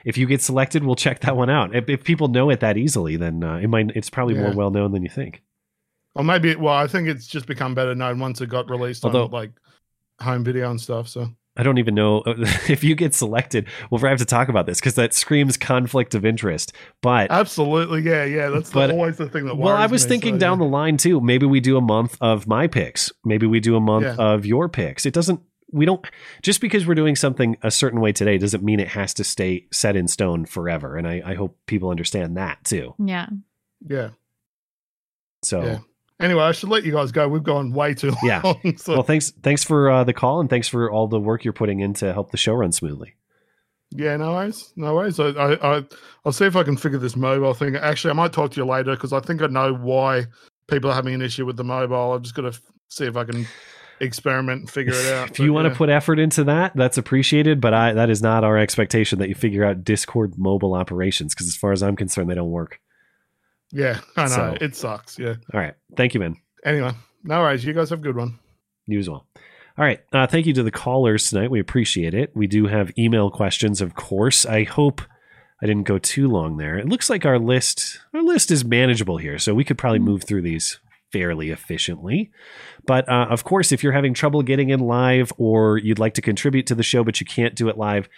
if 0.06 0.18
you 0.18 0.26
get 0.26 0.42
selected, 0.42 0.84
we'll 0.84 0.96
check 0.96 1.20
that 1.22 1.36
one 1.38 1.50
out. 1.50 1.76
If, 1.76 1.88
if 1.90 2.04
people 2.04 2.28
know 2.28 2.50
it 2.50 2.60
that 2.62 2.78
easily, 2.78 3.16
then 3.18 3.44
uh, 3.44 3.58
it 3.58 3.68
might. 3.68 3.92
It's 3.96 4.10
probably 4.10 4.34
more 4.36 4.52
well 4.54 4.72
known 4.72 4.92
than 4.92 5.04
you 5.04 5.10
think. 5.10 5.42
or 6.16 6.24
maybe 6.24 6.56
well 6.56 6.74
i 6.74 6.88
think 6.88 7.08
it's 7.08 7.28
just 7.28 7.46
become 7.46 7.76
better 7.76 7.94
known 7.94 8.18
once 8.20 8.42
it 8.42 8.50
got 8.50 8.70
released 8.70 9.06
Although- 9.06 9.26
on 9.26 9.32
like 9.32 9.52
home 10.20 10.44
video 10.44 10.70
and 10.72 10.82
stuff 10.82 11.08
so 11.08 11.28
I 11.58 11.64
don't 11.64 11.78
even 11.78 11.94
know 11.94 12.24
if 12.70 12.86
you 12.86 12.96
get 12.96 13.14
selected. 13.14 13.68
We'll 13.92 14.00
have 14.02 14.20
to 14.20 14.26
talk 14.26 14.48
about 14.48 14.66
this 14.66 14.80
because 14.80 14.96
that 14.96 15.14
screams 15.14 15.58
conflict 15.58 16.16
of 16.16 16.24
interest. 16.24 16.72
But 17.02 17.32
absolutely 17.32 18.02
yeah 18.02 18.24
yeah 18.24 18.48
that's 18.50 18.72
But- 18.72 18.92
always 18.92 19.18
the 19.18 19.28
thing 19.28 19.46
that 19.46 19.58
well, 19.58 19.76
I 19.76 19.86
was 19.88 20.06
me, 20.06 20.10
thinking 20.10 20.36
so, 20.36 20.40
down 20.40 20.60
the 20.60 20.66
line 20.66 20.96
too. 20.96 21.20
Maybe 21.20 21.46
we 21.46 21.60
do 21.60 21.76
a 21.76 21.82
month 21.82 22.16
of 22.22 22.48
my 22.48 22.68
picks. 22.68 23.12
Maybe 23.26 23.46
we 23.46 23.60
do 23.60 23.76
a 23.76 23.82
month 23.82 24.06
Yeah. 24.06 24.16
of 24.18 24.46
your 24.46 24.70
picks. 24.70 25.06
It 25.06 25.14
doesn't. 25.14 25.42
We 25.72 25.86
don't 25.86 26.06
just 26.42 26.62
because 26.62 26.86
we're 26.88 26.96
doing 26.96 27.16
something 27.16 27.58
a 27.62 27.70
certain 27.72 28.02
way 28.02 28.12
today 28.12 28.38
doesn't 28.38 28.64
mean 28.64 28.80
it 28.80 28.88
has 28.90 29.14
to 29.16 29.24
stay 29.24 29.68
set 29.72 29.96
in 29.96 30.08
stone 30.08 30.46
forever. 30.46 30.98
And 30.98 31.08
I, 31.08 31.22
I 31.26 31.34
hope 31.36 31.58
people 31.68 31.90
understand 31.90 32.38
that 32.38 32.64
too. 32.64 32.96
Yeah. 32.98 33.28
yeah 33.88 34.10
So. 35.44 35.64
Yeah. 35.64 35.80
Anyway, 36.22 36.44
I 36.44 36.52
should 36.52 36.68
let 36.70 36.84
you 36.84 36.92
guys 36.92 37.14
go. 37.14 37.30
We've 37.30 37.44
gone 37.44 37.72
way 37.72 37.94
too 37.94 38.14
Yeah. 38.24 38.42
long. 38.44 38.74
so, 38.78 38.94
well, 38.94 39.04
thanks 39.04 39.32
thanks 39.42 39.64
for 39.64 39.90
uh, 39.90 40.04
the 40.04 40.14
call 40.14 40.42
and 40.42 40.50
thanks 40.50 40.68
for 40.68 40.92
all 40.92 41.08
the 41.08 41.20
work 41.20 41.44
you're 41.46 41.54
putting 41.54 41.80
in 41.80 41.94
to 41.96 42.12
help 42.14 42.32
the 42.32 42.38
show 42.38 42.54
run 42.56 42.72
smoothly. 42.74 43.14
yeah, 43.92 44.18
no 44.18 44.34
worries, 44.34 44.74
no 44.76 44.94
worries. 44.96 45.18
I, 45.20 45.28
I, 45.30 45.78
I, 45.78 45.84
I'll 46.26 46.32
see 46.34 46.46
if 46.46 46.56
I 46.58 46.64
can 46.64 46.76
figure 46.76 47.00
this 47.00 47.16
mobile 47.16 47.54
thing. 47.54 47.76
Actually, 47.78 48.12
I 48.12 48.14
might 48.16 48.34
talk 48.34 48.52
to 48.52 48.58
you 48.60 48.66
later 48.66 48.96
because 48.96 49.14
I 49.14 49.20
think 49.22 49.42
I 49.42 49.48
know 49.48 49.74
why 49.74 50.26
people 50.68 50.90
are 50.92 50.94
having 50.94 51.14
an 51.14 51.22
issue 51.22 51.46
with 51.46 51.56
the 51.58 51.64
mobile. 51.64 52.14
I'm 52.14 52.22
just 52.22 52.36
gonna 52.36 52.50
f- 52.50 52.62
see 52.90 53.06
if 53.06 53.16
I 53.16 53.24
can 53.24 53.48
experiment 54.02 54.62
and 54.62 54.70
figure 54.70 54.94
it 54.94 55.14
out. 55.14 55.32
If 55.32 55.40
you 55.40 55.54
want 55.54 55.68
to 55.68 55.76
put 55.76 55.90
effort 55.90 56.20
into 56.20 56.44
that, 56.46 56.76
that's 56.76 56.98
appreciated, 56.98 57.60
but 57.62 57.74
I 57.74 57.94
that 57.94 58.10
is 58.10 58.22
not 58.22 58.44
our 58.44 58.58
expectation 58.58 59.20
that 59.20 59.30
you 59.30 59.36
figure 59.36 59.64
out 59.64 59.84
Discord 59.84 60.34
mobile 60.38 60.74
operations 60.74 61.34
because 61.34 61.48
as 61.48 61.56
far 61.56 61.72
as 61.72 61.84
I'm 61.84 61.96
concerned, 61.96 62.30
they 62.30 62.36
don't 62.36 62.50
work. 62.52 62.80
yeah, 63.72 64.00
I 64.18 64.24
know 64.24 64.28
So- 64.30 64.58
it 64.62 64.76
sucks. 64.76 65.20
Yeah. 65.20 65.36
All 65.54 65.60
right, 65.60 65.74
thank 65.96 66.14
you, 66.14 66.20
man. 66.20 66.36
Anyway, 66.66 66.92
no 67.24 67.40
worries. 67.42 67.64
You 67.64 67.74
guys 67.74 67.90
have 67.92 68.00
a 68.00 68.02
good 68.04 68.16
one. 68.18 68.40
You 68.88 69.00
as 69.00 69.10
well. 69.10 69.26
All 69.78 69.86
right. 69.86 70.02
Uh, 70.12 70.28
thank 70.28 70.46
you 70.46 70.54
to 70.54 70.64
the 70.64 70.72
callers 70.72 71.30
tonight. 71.30 71.50
We 71.52 71.60
appreciate 71.62 72.14
it. 72.14 72.32
We 72.36 72.48
do 72.48 72.66
have 72.68 72.92
email 72.98 73.30
questions, 73.32 73.80
of 73.80 73.96
course. 73.96 74.46
I 74.46 74.64
hope 74.66 75.02
I 75.62 75.68
didn't 75.68 75.88
go 75.88 75.98
too 75.98 76.28
long 76.28 76.58
there. 76.58 76.78
It 76.78 76.90
looks 76.90 77.10
like 77.10 77.26
our 77.26 77.40
list 77.40 78.00
our 78.14 78.22
list 78.22 78.52
is 78.52 78.66
manageable 78.66 79.18
here, 79.18 79.38
so 79.40 79.54
we 79.54 79.64
could 79.64 79.78
probably 79.78 80.00
move 80.00 80.24
through 80.24 80.42
these 80.42 80.80
fairly 81.14 81.50
efficiently. 81.50 82.30
But 82.90 83.08
uh, 83.08 83.28
of 83.30 83.44
course, 83.44 83.72
if 83.72 83.84
you're 83.84 83.94
having 83.94 84.16
trouble 84.16 84.42
getting 84.42 84.72
in 84.72 84.80
live 84.80 85.32
or 85.38 85.78
you'd 85.78 86.00
like 86.00 86.16
to 86.16 86.24
contribute 86.24 86.66
to 86.66 86.74
the 86.74 86.82
show 86.82 87.04
but 87.04 87.20
you 87.20 87.26
can't 87.28 87.54
do 87.54 87.70
it 87.70 87.78
live, 87.78 88.10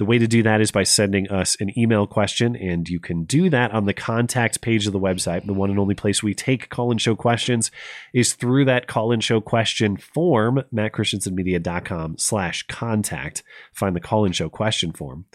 The 0.00 0.06
way 0.06 0.16
to 0.16 0.26
do 0.26 0.42
that 0.44 0.62
is 0.62 0.70
by 0.70 0.84
sending 0.84 1.28
us 1.28 1.58
an 1.60 1.78
email 1.78 2.06
question, 2.06 2.56
and 2.56 2.88
you 2.88 2.98
can 2.98 3.24
do 3.24 3.50
that 3.50 3.70
on 3.72 3.84
the 3.84 3.92
contact 3.92 4.62
page 4.62 4.86
of 4.86 4.94
the 4.94 4.98
website. 4.98 5.44
The 5.44 5.52
one 5.52 5.68
and 5.68 5.78
only 5.78 5.94
place 5.94 6.22
we 6.22 6.32
take 6.32 6.70
call 6.70 6.90
in 6.90 6.96
show 6.96 7.14
questions 7.14 7.70
is 8.14 8.32
through 8.32 8.64
that 8.64 8.86
call 8.86 9.12
in 9.12 9.20
show 9.20 9.42
question 9.42 9.98
form, 9.98 10.62
mattchristiansenmedia.com 10.72 12.16
slash 12.16 12.62
contact. 12.62 13.42
Find 13.74 13.94
the 13.94 14.00
call 14.00 14.24
in 14.24 14.32
show 14.32 14.48
question 14.48 14.92
form, 14.92 15.26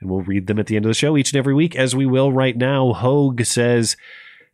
and 0.00 0.08
we'll 0.08 0.22
read 0.22 0.46
them 0.46 0.60
at 0.60 0.68
the 0.68 0.76
end 0.76 0.84
of 0.84 0.90
the 0.90 0.94
show 0.94 1.16
each 1.16 1.32
and 1.32 1.38
every 1.38 1.54
week, 1.54 1.74
as 1.74 1.96
we 1.96 2.06
will 2.06 2.32
right 2.32 2.56
now. 2.56 2.92
Hogue 2.92 3.42
says, 3.42 3.96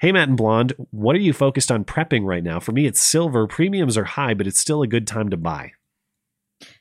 Hey, 0.00 0.12
Matt 0.12 0.28
and 0.28 0.36
Blonde, 0.36 0.74
what 0.90 1.16
are 1.16 1.20
you 1.20 1.32
focused 1.32 1.72
on 1.72 1.84
prepping 1.84 2.24
right 2.24 2.44
now? 2.44 2.60
For 2.60 2.70
me, 2.72 2.86
it's 2.86 3.00
silver. 3.00 3.46
Premiums 3.48 3.98
are 3.98 4.04
high, 4.04 4.32
but 4.34 4.46
it's 4.46 4.60
still 4.60 4.82
a 4.82 4.86
good 4.86 5.06
time 5.08 5.28
to 5.30 5.36
buy. 5.36 5.72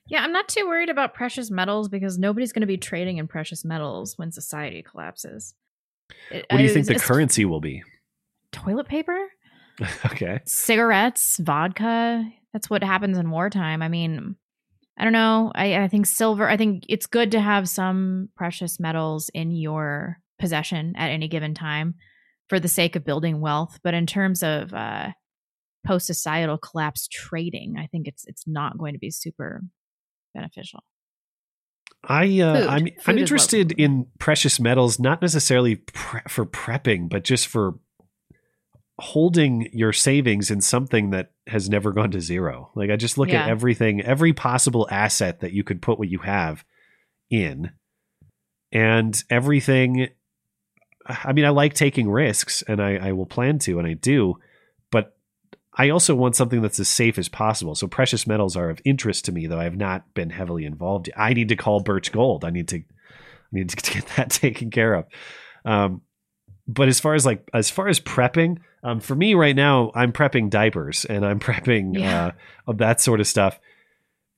Yeah, 0.08 0.24
I'm 0.24 0.32
not 0.32 0.48
too 0.48 0.68
worried 0.68 0.90
about 0.90 1.14
precious 1.16 1.50
metals 1.50 1.90
because 1.90 2.18
nobody's 2.20 2.54
going 2.54 2.62
to 2.62 2.68
be 2.68 2.78
trading 2.78 3.18
in 3.18 3.28
precious 3.28 3.66
metals 3.66 4.18
when 4.18 4.32
society 4.32 4.84
collapses. 4.84 5.56
It- 6.32 6.46
What 6.50 6.58
do 6.58 6.64
you 6.64 6.70
I- 6.70 6.74
think 6.74 6.86
the 6.88 6.96
currency 6.96 7.44
will 7.46 7.60
be? 7.60 7.84
Toilet 8.52 8.88
paper, 8.88 9.18
okay. 10.06 10.40
cigarettes, 10.46 11.38
vodka. 11.38 12.24
That's 12.54 12.70
what 12.70 12.84
happens 12.84 13.18
in 13.18 13.30
wartime. 13.30 13.82
I 13.82 13.88
mean, 13.90 14.36
I 14.98 15.04
don't 15.04 15.14
know. 15.14 15.52
I, 15.54 15.76
I 15.84 15.88
think 15.90 16.06
silver. 16.06 16.48
I 16.50 16.56
think 16.56 16.86
it's 16.88 17.06
good 17.08 17.32
to 17.32 17.42
have 17.42 17.68
some 17.68 18.30
precious 18.36 18.80
metals 18.80 19.30
in 19.34 19.52
your 19.52 20.20
possession 20.40 20.94
at 20.96 21.10
any 21.10 21.28
given 21.28 21.54
time 21.54 21.96
for 22.50 22.60
the 22.60 22.68
sake 22.68 22.96
of 22.96 23.04
building 23.06 23.40
wealth. 23.42 23.80
But 23.84 23.94
in 23.94 24.06
terms 24.06 24.44
of 24.44 24.74
uh, 24.74 25.10
post 25.86 26.08
societal 26.08 26.58
collapse 26.58 27.08
trading, 27.08 27.76
I 27.78 27.88
think 27.88 28.08
it's 28.08 28.26
it's 28.28 28.48
not 28.48 28.78
going 28.78 28.94
to 28.94 29.00
be 29.00 29.12
super 29.12 29.62
beneficial. 30.34 30.82
I 32.04 32.40
uh, 32.40 32.56
Food. 32.62 32.68
I'm 32.70 32.86
Food 32.86 32.94
I'm 33.08 33.18
is 33.18 33.22
interested 33.22 33.72
in 33.74 34.08
precious 34.20 34.60
metals, 34.60 35.00
not 35.00 35.22
necessarily 35.22 35.76
pre- 35.78 36.22
for 36.28 36.46
prepping, 36.46 37.10
but 37.10 37.24
just 37.24 37.48
for 37.48 37.76
holding 39.00 39.70
your 39.74 39.94
savings 39.94 40.50
in 40.50 40.60
something 40.60 41.12
that 41.12 41.32
has 41.46 41.70
never 41.70 41.92
gone 41.92 42.10
to 42.12 42.20
zero. 42.22 42.72
Like 42.76 42.90
I 42.90 42.96
just 42.96 43.18
look 43.18 43.30
Yeah. 43.30 43.44
at 43.44 43.50
everything, 43.50 44.02
every 44.02 44.34
possible 44.34 44.88
asset 44.90 45.42
that 45.42 45.54
you 45.54 45.64
could 45.64 45.82
put 45.82 46.00
what 46.00 46.10
you 46.10 46.20
have 46.20 46.64
in, 47.30 47.72
and 48.72 49.24
everything. 49.30 50.10
I 51.08 51.34
mean, 51.34 51.46
I 51.46 51.50
like 51.50 51.74
taking 51.74 52.10
risks, 52.10 52.62
and 52.68 52.82
I, 52.82 52.96
I 52.98 53.12
will 53.14 53.26
plan 53.26 53.60
to, 53.60 53.80
and 53.80 53.88
I 53.88 53.94
do, 53.94 54.40
but 54.92 55.16
I 55.74 55.90
also 55.90 56.16
want 56.16 56.36
something 56.36 56.62
that's 56.62 56.80
as 56.80 56.88
safe 56.90 57.18
as 57.18 57.30
possible. 57.30 57.76
So 57.76 57.88
precious 57.88 58.26
metals 58.28 58.56
are 58.58 58.70
of 58.70 58.82
interest 58.84 59.26
to 59.26 59.32
me, 59.32 59.46
though 59.48 59.60
I 59.60 59.64
have 59.66 59.78
not 59.78 60.14
been 60.14 60.30
heavily 60.32 60.66
involved. 60.66 61.10
I 61.16 61.34
need 61.34 61.50
to 61.50 61.56
call 61.56 61.82
Birch 61.82 62.12
Gold. 62.12 62.44
I 62.44 62.50
need 62.50 62.68
to, 62.70 62.78
I 62.78 62.84
need 63.52 63.70
to 63.70 63.76
get 63.94 64.08
that 64.16 64.30
taken 64.32 64.72
care 64.72 64.94
of. 64.96 65.06
Um, 65.66 66.02
but 66.68 66.88
as 66.88 67.00
far 67.00 67.14
as 67.14 67.26
like 67.26 67.48
as 67.54 67.70
far 67.70 67.88
as 67.88 68.00
prepping, 68.00 68.58
um, 68.84 69.00
for 69.00 69.16
me 69.16 69.36
right 69.36 69.56
now, 69.56 69.92
I'm 69.96 70.12
prepping 70.12 70.50
diapers 70.50 71.06
and 71.06 71.26
I'm 71.26 71.40
prepping 71.48 71.98
Yeah. 72.00 72.26
uh, 72.28 72.32
of 72.68 72.80
that 72.80 73.00
sort 73.00 73.20
of 73.20 73.28
stuff. 73.28 73.60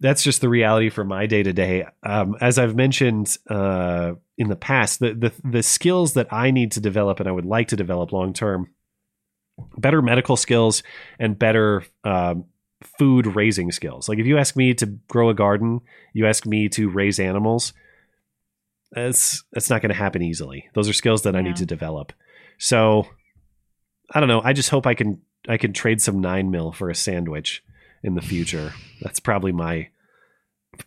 That's 0.01 0.23
just 0.23 0.41
the 0.41 0.49
reality 0.49 0.89
for 0.89 1.03
my 1.03 1.25
day 1.25 1.43
to 1.43 1.51
day. 1.53 1.85
Um, 2.03 2.35
As 2.39 2.57
I've 2.59 2.75
mentioned 2.75 3.35
uh, 3.49 4.13
in 4.39 4.47
the 4.47 4.55
past, 4.55 4.99
the, 4.99 5.13
the 5.13 5.33
the 5.43 5.61
skills 5.61 6.13
that 6.13 6.31
I 6.31 6.49
need 6.49 6.71
to 6.71 6.79
develop 6.79 7.19
and 7.19 7.27
I 7.27 7.31
would 7.31 7.45
like 7.45 7.67
to 7.67 7.75
develop 7.75 8.13
long 8.13 8.33
term 8.33 8.69
better 9.77 10.01
medical 10.01 10.37
skills 10.37 10.81
and 11.19 11.37
better 11.37 11.83
um, 12.05 12.45
food 12.97 13.35
raising 13.35 13.71
skills. 13.73 14.07
Like 14.07 14.17
if 14.17 14.25
you 14.25 14.37
ask 14.37 14.55
me 14.55 14.73
to 14.75 14.85
grow 14.85 15.29
a 15.29 15.33
garden, 15.33 15.81
you 16.13 16.25
ask 16.25 16.45
me 16.45 16.69
to 16.69 16.89
raise 16.89 17.19
animals, 17.19 17.73
that's 18.91 19.43
that's 19.51 19.69
not 19.69 19.81
going 19.81 19.89
to 19.89 19.95
happen 19.99 20.21
easily. 20.21 20.69
Those 20.73 20.87
are 20.87 20.93
skills 20.93 21.23
that 21.23 21.35
I 21.35 21.41
need 21.41 21.57
to 21.57 21.65
develop. 21.65 22.13
So 22.57 23.07
I 24.09 24.21
don't 24.21 24.29
know. 24.29 24.41
I 24.41 24.53
just 24.53 24.69
hope 24.69 24.87
I 24.87 24.93
can 24.93 25.21
I 25.49 25.57
can 25.57 25.73
trade 25.73 26.01
some 26.01 26.21
nine 26.21 26.49
mil 26.49 26.71
for 26.71 26.89
a 26.89 26.95
sandwich 26.95 27.61
in 28.03 28.15
the 28.15 28.21
future. 28.21 28.73
That's 29.01 29.19
probably 29.19 29.51
my 29.51 29.89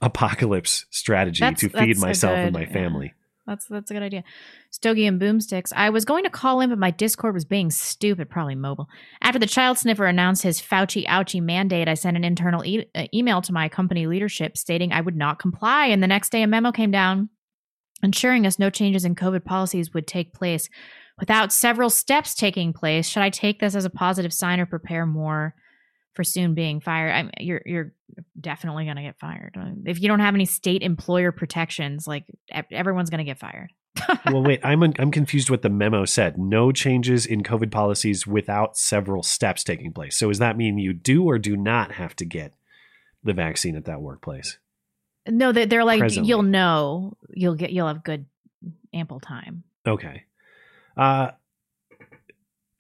apocalypse 0.01 0.87
strategy 0.89 1.41
That's- 1.41 1.61
to 1.61 1.69
feed 1.69 1.99
myself 1.99 2.35
and 2.35 2.47
good- 2.47 2.59
my 2.59 2.67
yeah. 2.67 2.73
family. 2.73 3.13
That's 3.47 3.67
that's 3.67 3.91
a 3.91 3.95
good 3.95 4.03
idea. 4.05 4.23
Stogie 4.71 5.07
and 5.07 5.21
Boomsticks. 5.21 5.73
I 5.75 5.91
was 5.91 6.05
going 6.05 6.23
to 6.25 6.31
call 6.31 6.61
in, 6.61 6.71
but 6.71 6.79
my 6.79 6.93
Discord 6.93 7.35
was 7.35 7.45
being 7.45 7.71
stupid, 7.71 8.31
probably 8.31 8.55
mobile. 8.55 8.89
After 9.21 9.39
the 9.39 9.47
child 9.47 9.79
sniffer 9.79 10.07
announced 10.07 10.45
his 10.45 10.61
Fauci 10.61 11.05
ouchie 11.07 11.43
mandate, 11.43 11.89
I 11.89 11.95
sent 11.95 12.17
an 12.17 12.25
internal 12.25 12.65
e- 12.65 12.87
uh, 12.95 13.07
email 13.13 13.43
to 13.43 13.53
my 13.53 13.69
company 13.69 14.07
leadership 14.07 14.57
stating 14.57 14.93
I 14.93 15.01
would 15.01 15.17
not 15.17 15.41
comply. 15.41 15.87
And 15.87 16.03
the 16.03 16.07
next 16.07 16.31
day, 16.31 16.43
a 16.43 16.47
memo 16.47 16.71
came 16.71 16.93
down 16.93 17.31
ensuring 18.03 18.47
us 18.47 18.59
no 18.59 18.71
changes 18.71 19.05
in 19.05 19.15
COVID 19.15 19.45
policies 19.45 19.93
would 19.93 20.07
take 20.07 20.35
place 20.35 20.69
without 21.19 21.53
several 21.53 21.91
steps 21.91 22.35
taking 22.35 22.73
place. 22.73 23.09
Should 23.09 23.23
I 23.23 23.31
take 23.31 23.61
this 23.61 23.75
as 23.75 23.85
a 23.85 23.91
positive 23.91 24.33
sign 24.33 24.61
or 24.61 24.67
prepare 24.67 25.07
more 25.07 25.55
for 26.15 26.25
soon 26.25 26.55
being 26.55 26.81
fired? 26.81 27.13
I'm, 27.13 27.31
you're 27.39 27.63
you're 27.65 27.93
definitely 28.39 28.85
going 28.85 28.97
to 28.97 29.03
get 29.03 29.19
fired 29.19 29.57
Uh, 29.59 29.71
if 29.87 30.01
you 30.01 30.09
don't 30.09 30.21
have 30.21 30.35
any 30.35 30.45
state 30.45 30.83
employer 30.83 31.33
protections. 31.33 32.07
Like 32.07 32.25
everyone's 32.71 33.11
going 33.11 33.19
to 33.19 33.25
get 33.25 33.39
fired. 33.39 33.71
well, 34.27 34.43
wait, 34.45 34.61
I'm 34.65 34.83
I'm 34.83 35.11
confused 35.11 35.51
what 35.51 35.63
the 35.63 35.69
memo 35.71 36.05
said. 36.05 36.39
No 36.39 36.73
changes 36.73 37.27
in 37.27 37.43
COVID 37.43 37.71
policies 37.71 38.27
without 38.27 38.77
several 38.77 39.23
steps 39.23 39.65
taking 39.65 39.93
place. 39.93 40.17
So 40.17 40.29
does 40.29 40.39
that 40.39 40.57
mean 40.57 40.79
you 40.79 40.93
do 40.93 41.25
or 41.25 41.39
do 41.39 41.57
not 41.57 41.93
have 41.93 42.17
to 42.17 42.25
get 42.25 42.55
the 43.25 43.33
vaccine 43.33 43.77
at 43.77 43.85
that 43.85 44.01
workplace? 44.03 44.59
No, 45.29 45.53
they, 45.53 45.67
they're 45.67 45.85
like 45.85 46.01
Presently. 46.01 46.29
you'll 46.29 46.43
know 46.43 47.17
you'll 47.31 47.55
get 47.55 47.71
you'll 47.71 47.87
have 47.87 48.03
good 48.03 48.27
ample 48.93 49.21
time. 49.21 49.63
Okay. 49.87 50.25
Uh 50.97 51.31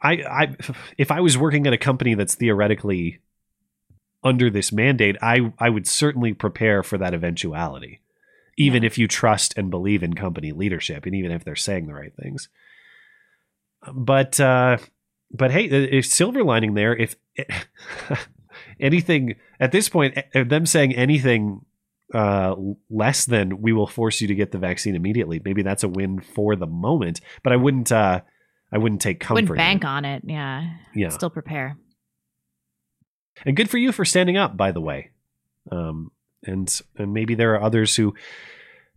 I 0.02 0.12
I 0.12 0.56
if 0.98 1.10
I 1.10 1.20
was 1.20 1.38
working 1.38 1.66
at 1.66 1.72
a 1.72 1.78
company 1.78 2.14
that's 2.14 2.34
theoretically 2.34 3.20
under 4.24 4.50
this 4.50 4.72
mandate, 4.72 5.16
I 5.22 5.52
I 5.58 5.68
would 5.68 5.86
certainly 5.86 6.32
prepare 6.32 6.82
for 6.82 6.98
that 6.98 7.14
eventuality. 7.14 8.00
Even 8.58 8.84
if 8.84 8.98
you 8.98 9.08
trust 9.08 9.54
and 9.56 9.70
believe 9.70 10.02
in 10.02 10.12
company 10.14 10.52
leadership 10.52 11.06
and 11.06 11.14
even 11.14 11.30
if 11.30 11.44
they're 11.44 11.56
saying 11.56 11.86
the 11.86 11.94
right 11.94 12.12
things. 12.14 12.48
But 13.92 14.38
uh 14.40 14.78
but 15.30 15.50
hey, 15.50 15.64
if 15.64 16.06
silver 16.06 16.44
lining 16.44 16.74
there 16.74 16.94
if 16.94 17.16
anything 18.80 19.36
at 19.58 19.72
this 19.72 19.88
point 19.88 20.18
them 20.34 20.66
saying 20.66 20.94
anything 20.94 21.64
uh, 22.14 22.54
less 22.90 23.24
than 23.24 23.62
we 23.62 23.72
will 23.72 23.86
force 23.86 24.20
you 24.20 24.28
to 24.28 24.34
get 24.34 24.52
the 24.52 24.58
vaccine 24.58 24.94
immediately. 24.94 25.40
Maybe 25.42 25.62
that's 25.62 25.82
a 25.82 25.88
win 25.88 26.20
for 26.20 26.56
the 26.56 26.66
moment, 26.66 27.20
but 27.42 27.52
I 27.52 27.56
wouldn't. 27.56 27.90
Uh, 27.90 28.20
I 28.72 28.78
wouldn't 28.78 29.00
take 29.00 29.20
comfort. 29.20 29.42
Wouldn't 29.42 29.56
bank 29.56 29.84
on 29.84 30.04
it. 30.04 30.22
Yeah. 30.26 30.68
Yeah. 30.94 31.10
Still 31.10 31.30
prepare. 31.30 31.76
And 33.44 33.56
good 33.56 33.70
for 33.70 33.78
you 33.78 33.92
for 33.92 34.04
standing 34.04 34.36
up, 34.36 34.56
by 34.56 34.72
the 34.72 34.80
way. 34.80 35.10
Um, 35.70 36.10
and 36.44 36.80
and 36.96 37.12
maybe 37.12 37.34
there 37.34 37.54
are 37.54 37.62
others 37.62 37.94
who 37.96 38.14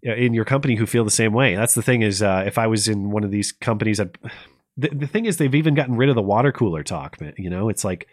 uh, 0.06 0.14
in 0.14 0.34
your 0.34 0.46
company 0.46 0.76
who 0.76 0.86
feel 0.86 1.04
the 1.04 1.12
same 1.12 1.34
way. 1.34 1.56
That's 1.56 1.74
the 1.74 1.82
thing 1.82 2.02
is, 2.02 2.22
uh, 2.22 2.44
if 2.46 2.58
I 2.58 2.68
was 2.68 2.88
in 2.88 3.12
one 3.12 3.24
of 3.24 3.32
these 3.32 3.52
companies, 3.52 4.00
I'd, 4.00 4.18
the 4.78 4.90
the 4.90 5.08
thing 5.08 5.26
is 5.26 5.38
they've 5.38 5.56
even 5.56 5.76
gotten 5.76 5.96
rid 5.96 6.10
of 6.10 6.16
the 6.16 6.22
water 6.22 6.52
cooler 6.52 6.84
talk. 6.84 7.18
You 7.38 7.50
know, 7.50 7.70
it's 7.70 7.84
like 7.84 8.08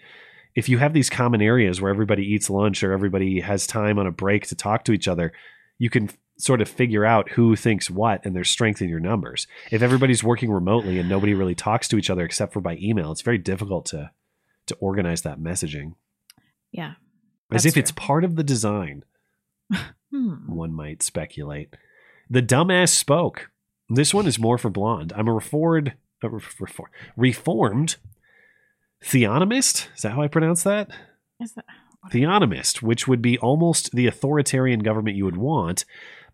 if 0.55 0.69
you 0.69 0.79
have 0.79 0.93
these 0.93 1.11
common 1.11 1.41
areas 1.43 1.81
where 1.81 1.91
everybody 1.91 2.25
eats 2.25 2.51
lunch 2.51 2.83
or 2.83 2.93
everybody 2.93 3.41
has 3.41 3.67
time 3.67 3.99
on 3.99 4.07
a 4.07 4.13
break 4.13 4.47
to 4.49 4.55
talk 4.55 4.85
to 4.85 4.93
each 4.93 5.09
other, 5.09 5.33
you 5.79 5.91
can 5.91 6.11
sort 6.39 6.61
of 6.61 6.69
figure 6.69 7.05
out 7.05 7.31
who 7.31 7.55
thinks 7.55 7.91
what 7.91 8.25
and 8.25 8.35
there's 8.35 8.51
strength 8.51 8.83
in 8.83 8.89
your 8.89 9.01
numbers. 9.01 9.47
If 9.71 9.83
everybody's 9.83 10.25
working 10.25 10.51
remotely 10.51 10.99
and 10.99 11.09
nobody 11.09 11.35
really 11.35 11.55
talks 11.55 11.87
to 11.89 11.97
each 11.99 12.11
other 12.11 12.25
except 12.25 12.53
for 12.53 12.61
by 12.61 12.77
email, 12.81 13.13
it's 13.13 13.23
very 13.23 13.39
difficult 13.39 13.87
to 13.87 14.11
to 14.67 14.75
organize 14.77 15.23
that 15.23 15.41
messaging. 15.41 15.95
Yeah. 16.71 16.95
As 17.51 17.67
if 17.67 17.77
it's 17.77 17.91
part 17.93 18.25
of 18.25 18.37
the 18.37 18.45
design, 18.45 19.05
Hmm. 20.11 20.35
one 20.55 20.73
might 20.73 21.03
speculate. 21.03 21.75
The 22.29 22.43
dumbass 22.43 22.91
spoke. 22.91 23.51
This 23.89 24.13
one 24.15 24.27
is 24.27 24.39
more 24.39 24.59
for 24.59 24.71
blonde. 24.71 25.13
I'm 25.17 25.27
a 25.29 25.33
reformed, 25.35 25.95
a 26.23 26.29
ref- 26.29 26.81
reformed 27.17 27.97
theonomist. 29.05 29.89
Is 29.97 30.03
that 30.03 30.13
how 30.13 30.23
I 30.23 30.29
pronounce 30.29 30.63
that? 30.65 30.91
Is 31.41 31.53
that- 31.55 31.65
Theonomist, 32.13 32.83
which 32.83 33.07
would 33.07 33.23
be 33.23 33.39
almost 33.39 33.93
the 33.93 34.09
authoritarian 34.09 34.81
government 34.81 35.17
you 35.17 35.25
would 35.25 35.37
want, 35.37 35.85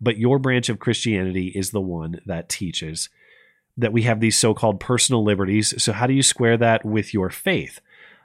but 0.01 0.17
your 0.17 0.39
branch 0.39 0.69
of 0.69 0.79
Christianity 0.79 1.47
is 1.47 1.71
the 1.71 1.81
one 1.81 2.21
that 2.25 2.49
teaches 2.49 3.09
that 3.77 3.93
we 3.93 4.03
have 4.03 4.19
these 4.19 4.37
so 4.37 4.53
called 4.53 4.79
personal 4.79 5.23
liberties. 5.23 5.73
So, 5.81 5.93
how 5.93 6.07
do 6.07 6.13
you 6.13 6.23
square 6.23 6.57
that 6.57 6.85
with 6.85 7.13
your 7.13 7.29
faith? 7.29 7.79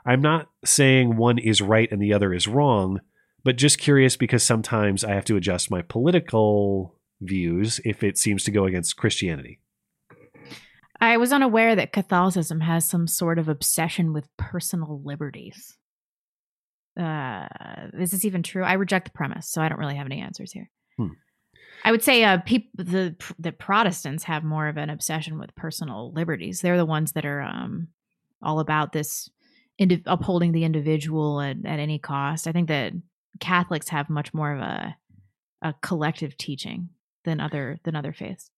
I'm 0.04 0.20
not 0.20 0.50
saying 0.64 1.16
one 1.16 1.38
is 1.38 1.62
right 1.62 1.90
and 1.90 2.02
the 2.02 2.12
other 2.12 2.34
is 2.34 2.48
wrong, 2.48 3.00
but 3.42 3.56
just 3.56 3.78
curious 3.78 4.16
because 4.16 4.42
sometimes 4.42 5.04
I 5.04 5.12
have 5.12 5.24
to 5.26 5.36
adjust 5.36 5.70
my 5.70 5.82
political 5.82 6.94
views 7.20 7.80
if 7.84 8.02
it 8.02 8.18
seems 8.18 8.44
to 8.44 8.50
go 8.50 8.64
against 8.66 8.96
Christianity. 8.96 9.60
I 11.00 11.16
was 11.16 11.32
unaware 11.32 11.74
that 11.76 11.92
Catholicism 11.92 12.60
has 12.60 12.84
some 12.84 13.06
sort 13.06 13.38
of 13.38 13.48
obsession 13.48 14.12
with 14.12 14.28
personal 14.36 15.00
liberties. 15.04 15.76
Uh, 16.98 17.46
is 17.94 18.12
this 18.12 18.24
even 18.24 18.42
true? 18.42 18.62
I 18.62 18.74
reject 18.74 19.06
the 19.06 19.16
premise, 19.16 19.48
so 19.48 19.60
I 19.60 19.68
don't 19.68 19.78
really 19.78 19.96
have 19.96 20.06
any 20.06 20.20
answers 20.20 20.52
here. 20.52 20.70
I 21.84 21.90
would 21.90 22.02
say 22.02 22.24
uh, 22.24 22.38
peop- 22.38 22.70
the 22.74 23.14
the 23.38 23.52
Protestants 23.52 24.24
have 24.24 24.42
more 24.42 24.68
of 24.68 24.76
an 24.78 24.90
obsession 24.90 25.38
with 25.38 25.54
personal 25.54 26.12
liberties. 26.12 26.60
They're 26.60 26.78
the 26.78 26.86
ones 26.86 27.12
that 27.12 27.26
are 27.26 27.42
um, 27.42 27.88
all 28.42 28.58
about 28.60 28.92
this 28.92 29.28
upholding 30.06 30.52
the 30.52 30.64
individual 30.64 31.40
at, 31.40 31.56
at 31.64 31.80
any 31.80 31.98
cost. 31.98 32.46
I 32.46 32.52
think 32.52 32.68
that 32.68 32.92
Catholics 33.40 33.88
have 33.90 34.08
much 34.08 34.32
more 34.32 34.52
of 34.52 34.60
a 34.60 34.96
a 35.62 35.74
collective 35.82 36.36
teaching 36.36 36.90
than 37.24 37.40
other 37.40 37.78
than 37.84 37.96
other 37.96 38.12
faiths. 38.12 38.50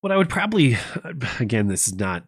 What 0.00 0.12
I 0.12 0.16
would 0.16 0.28
probably, 0.28 0.76
again, 1.40 1.66
this 1.66 1.88
is 1.88 1.94
not, 1.94 2.24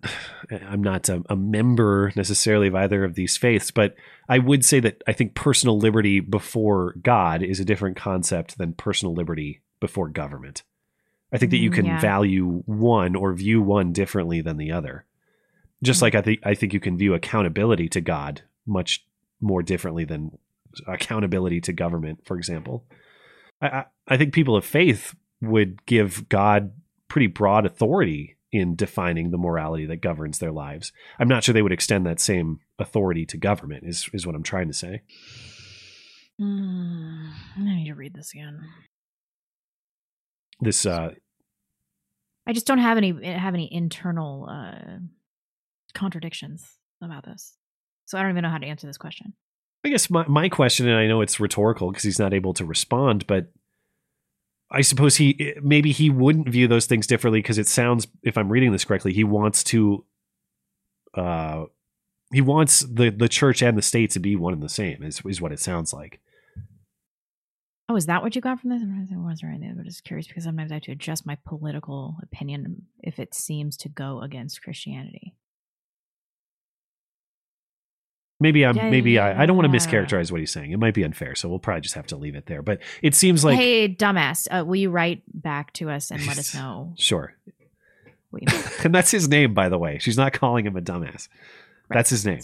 I'm 0.51 0.83
not 0.83 1.09
a, 1.09 1.23
a, 1.29 1.37
member 1.37 2.13
necessarily 2.17 2.67
of 2.67 2.75
either 2.75 3.05
of 3.05 3.15
these 3.15 3.37
faiths, 3.37 3.71
but 3.71 3.95
I 4.29 4.39
would 4.39 4.65
say 4.65 4.81
that 4.81 5.03
I 5.07 5.13
think 5.13 5.37
personal 5.37 5.79
liberty 5.79 6.19
before 6.19 6.95
God 7.01 7.45
is 7.45 7.61
a 7.61 7.65
different 7.65 7.97
concept 7.97 8.59
than 8.59 8.73
personal 8.73 9.15
liberty 9.15 9.61
before 9.81 10.09
government. 10.09 10.63
I 11.33 11.39
think 11.39 11.51
that 11.51 11.59
you 11.59 11.71
can 11.71 11.87
yeah. 11.87 12.01
value 12.01 12.63
one 12.67 13.15
or 13.15 13.33
view 13.35 13.63
one 13.63 13.93
differently 13.93 14.41
than 14.41 14.57
the 14.57 14.73
other. 14.73 15.05
Just 15.83 15.99
mm-hmm. 15.99 16.05
like 16.05 16.15
I 16.15 16.23
think 16.23 16.41
I 16.45 16.55
think 16.55 16.73
you 16.73 16.81
can 16.81 16.99
view 16.99 17.15
accountability 17.15 17.89
to 17.91 18.01
God 18.01 18.43
much 18.67 19.05
more 19.41 19.63
differently 19.63 20.05
than 20.05 20.39
accountability 20.87 21.61
to 21.63 21.73
government, 21.73 22.25
for 22.25 22.37
example. 22.37 22.85
I, 23.61 23.67
I, 23.69 23.85
I 24.09 24.17
think 24.17 24.35
people 24.35 24.57
of 24.57 24.65
faith 24.65 25.15
would 25.41 25.85
give 25.87 26.29
God 26.29 26.73
pretty 27.09 27.27
broad 27.27 27.65
authority 27.65 28.37
in 28.53 28.75
defining 28.75 29.31
the 29.31 29.39
morality 29.39 29.87
that 29.87 30.03
governs 30.03 30.39
their 30.39 30.53
lives. 30.53 30.93
I'm 31.19 31.29
not 31.29 31.45
sure 31.45 31.53
they 31.53 31.63
would 31.63 31.73
extend 31.73 32.05
that 32.07 32.21
same 32.21 32.61
authority 32.79 33.25
to 33.27 33.37
government. 33.37 33.85
Is 33.87 34.11
is 34.13 34.27
what 34.27 34.35
I'm 34.35 34.43
trying 34.43 34.69
to 34.69 34.75
say. 34.75 35.03
Mm, 36.41 37.33
I 37.57 37.75
need 37.75 37.89
to 37.89 37.95
read 37.95 38.15
this 38.15 38.33
again. 38.33 38.61
This 40.61 40.87
uh 40.87 41.11
I 42.47 42.53
just 42.53 42.67
don't 42.67 42.79
have 42.79 42.97
any 42.97 43.13
have 43.25 43.55
any 43.55 43.73
internal 43.73 44.49
uh 44.51 44.99
contradictions 45.95 46.67
about 47.03 47.25
this. 47.25 47.57
So 48.07 48.19
I 48.19 48.23
don't 48.23 48.33
even 48.33 48.43
know 48.43 48.51
how 48.51 48.59
to 48.59 48.67
answer 48.67 48.87
this 48.87 48.99
question. 48.99 49.35
I 49.85 49.89
guess 49.89 50.11
my, 50.11 50.27
my 50.27 50.49
question, 50.49 50.89
and 50.89 50.99
I 50.99 51.07
know 51.07 51.23
it's 51.23 51.41
rhetorical 51.41 51.91
because 51.91 52.03
he's 52.03 52.19
not 52.19 52.35
able 52.35 52.53
to 52.55 52.65
respond, 52.65 53.27
but 53.27 53.53
I 54.71 54.83
suppose 54.83 55.17
he 55.17 55.55
maybe 55.63 55.91
he 55.91 56.11
wouldn't 56.11 56.49
view 56.49 56.69
those 56.69 56.87
things 56.87 57.07
differently 57.07 57.41
because 57.41 57.59
it 57.59 57.67
sounds, 57.67 58.07
if 58.23 58.37
I'm 58.37 58.51
reading 58.51 58.73
this 58.73 58.85
correctly, 58.85 59.13
he 59.13 59.25
wants 59.25 59.65
to, 59.65 60.05
uh, 61.15 61.65
he 62.33 62.41
wants 62.41 62.81
the 62.81 63.11
the 63.11 63.29
church 63.29 63.63
and 63.63 63.77
the 63.77 63.83
state 63.83 64.11
to 64.11 64.21
be 64.21 64.37
one 64.37 64.53
and 64.53 64.63
the 64.63 64.69
same. 64.69 65.03
Is 65.03 65.23
is 65.25 65.41
what 65.41 65.53
it 65.53 65.61
sounds 65.61 65.93
like. 65.93 66.21
Oh, 67.91 67.97
is 67.97 68.07
that 68.07 68.23
what 68.23 68.37
you 68.37 68.41
got 68.41 68.61
from 68.61 68.71
this? 68.71 68.83
I 68.83 69.17
was 69.17 69.43
right. 69.43 69.61
I'm 69.61 69.83
just 69.85 70.05
curious 70.05 70.29
because 70.29 70.45
sometimes 70.45 70.71
I 70.71 70.75
have 70.75 70.85
to 70.85 70.93
adjust 70.93 71.27
my 71.27 71.37
political 71.45 72.15
opinion 72.23 72.83
if 73.01 73.19
it 73.19 73.35
seems 73.35 73.77
to 73.79 73.89
go 73.89 74.21
against 74.21 74.63
Christianity. 74.63 75.35
Maybe 78.39 78.65
I'm. 78.65 78.77
Yeah, 78.77 78.91
maybe 78.91 79.19
I. 79.19 79.43
I 79.43 79.45
don't 79.45 79.57
want 79.57 79.73
to 79.73 79.77
mischaracterize 79.77 80.31
what 80.31 80.39
he's 80.39 80.53
saying. 80.53 80.71
It 80.71 80.79
might 80.79 80.95
be 80.95 81.03
unfair, 81.03 81.35
so 81.35 81.49
we'll 81.49 81.59
probably 81.59 81.81
just 81.81 81.97
have 81.97 82.07
to 82.07 82.17
leave 82.17 82.37
it 82.37 82.47
there. 82.47 82.63
But 82.63 82.79
it 83.03 83.17
seems 83.17 83.45
like, 83.45 83.59
hey, 83.59 83.93
dumbass, 83.93 84.47
uh, 84.53 84.65
will 84.65 84.77
you 84.77 84.91
write 84.91 85.25
back 85.27 85.73
to 85.75 85.91
us 85.91 86.13
and 86.13 86.25
let 86.29 86.39
us 86.39 86.55
know? 86.55 86.95
sure. 86.97 87.35
and 88.85 88.95
that's 88.95 89.11
his 89.11 89.29
name, 89.29 89.53
by 89.53 89.69
the 89.69 89.79
way. 89.79 89.99
She's 89.99 90.17
not 90.17 90.33
calling 90.33 90.65
him 90.65 90.77
a 90.77 90.81
dumbass. 90.81 91.27
Right. 91.89 91.97
That's 91.97 92.11
his 92.11 92.25
name. 92.25 92.43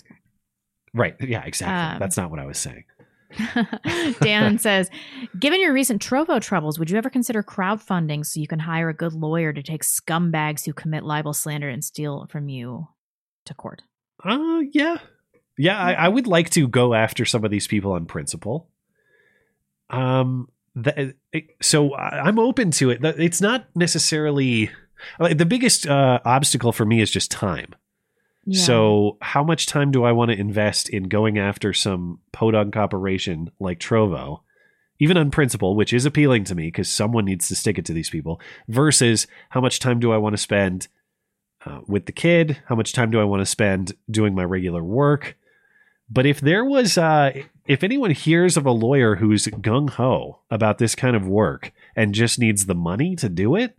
Right. 0.93 1.15
Yeah. 1.21 1.45
Exactly. 1.45 1.95
Um, 1.95 2.01
that's 2.01 2.17
not 2.17 2.33
what 2.33 2.41
I 2.41 2.47
was 2.47 2.59
saying. 2.59 2.83
Dan 4.21 4.59
says, 4.59 4.91
given 5.39 5.61
your 5.61 5.73
recent 5.73 6.03
Trovo 6.03 6.41
troubles, 6.41 6.79
would 6.79 6.91
you 6.91 6.99
ever 6.99 7.11
consider 7.11 7.43
crowdfunding 7.43 8.25
so 8.25 8.41
you 8.41 8.47
can 8.47 8.61
hire 8.61 8.89
a 8.89 8.95
good 8.95 9.13
lawyer 9.13 9.53
to 9.53 9.63
take 9.63 9.83
scumbags 9.83 10.65
who 10.65 10.73
commit 10.73 11.05
libel, 11.05 11.33
slander, 11.33 11.69
and 11.69 11.85
steal 11.85 12.27
from 12.31 12.49
you 12.49 12.89
to 13.45 13.55
court? 13.55 13.83
Uh, 14.25 14.61
yeah, 14.73 14.99
yeah, 15.59 15.79
I, 15.79 15.93
I, 15.93 16.09
would 16.09 16.27
like 16.27 16.51
to 16.51 16.69
go 16.69 16.95
after 16.95 17.25
some 17.25 17.45
of 17.45 17.51
these 17.51 17.67
people 17.67 17.93
on 17.93 18.07
principle. 18.07 18.69
Um, 19.91 20.49
the, 20.75 21.15
so 21.63 21.95
I'm 21.95 22.39
open 22.39 22.71
to 22.73 22.91
it. 22.91 23.05
It's 23.05 23.41
not 23.41 23.67
necessarily 23.75 24.71
like 25.19 25.39
the 25.39 25.47
biggest 25.47 25.87
uh, 25.87 26.21
obstacle 26.25 26.73
for 26.73 26.85
me 26.85 27.01
is 27.01 27.11
just 27.11 27.31
time. 27.31 27.75
So, 28.55 29.19
how 29.21 29.43
much 29.43 29.67
time 29.67 29.91
do 29.91 30.05
I 30.05 30.13
want 30.13 30.31
to 30.31 30.39
invest 30.39 30.89
in 30.89 31.05
going 31.05 31.39
after 31.39 31.73
some 31.73 32.21
podunk 32.33 32.77
operation 32.77 33.51
like 33.59 33.81
Trovo, 33.81 34.41
even 35.01 35.17
on 35.17 35.33
principle, 35.33 35.75
which 35.75 35.93
is 35.93 36.07
appealing 36.07 36.45
to 36.45 36.55
me 36.55 36.69
because 36.69 36.89
someone 36.89 37.25
needs 37.25 37.49
to 37.49 37.57
stick 37.57 37.77
it 37.77 37.85
to 37.87 37.93
these 37.93 38.11
people, 38.11 38.41
versus 38.69 39.27
how 39.49 39.61
much 39.61 39.81
time 39.81 39.99
do 39.99 40.13
I 40.13 40.19
want 40.19 40.35
to 40.35 40.43
spend 40.43 40.87
uh, 41.65 41.81
with 41.87 42.07
the 42.07 42.13
kid? 42.13 42.59
How 42.67 42.77
much 42.77 42.93
time 42.93 43.11
do 43.11 43.21
I 43.21 43.25
want 43.25 43.41
to 43.41 43.47
spend 43.47 43.95
doing 44.09 44.35
my 44.35 44.45
regular 44.45 44.83
work? 44.83 45.37
But 46.09 46.25
if 46.25 46.41
there 46.41 46.65
was, 46.65 46.97
uh, 46.97 47.33
if 47.67 47.83
anyone 47.83 48.13
hears 48.13 48.57
of 48.57 48.65
a 48.65 48.71
lawyer 48.71 49.17
who's 49.17 49.47
gung 49.47 49.91
ho 49.91 50.39
about 50.51 50.79
this 50.79 50.95
kind 50.95 51.17
of 51.17 51.27
work 51.27 51.73
and 51.97 52.15
just 52.15 52.39
needs 52.39 52.67
the 52.67 52.77
money 52.77 53.17
to 53.17 53.29
do 53.29 53.57
it, 53.57 53.77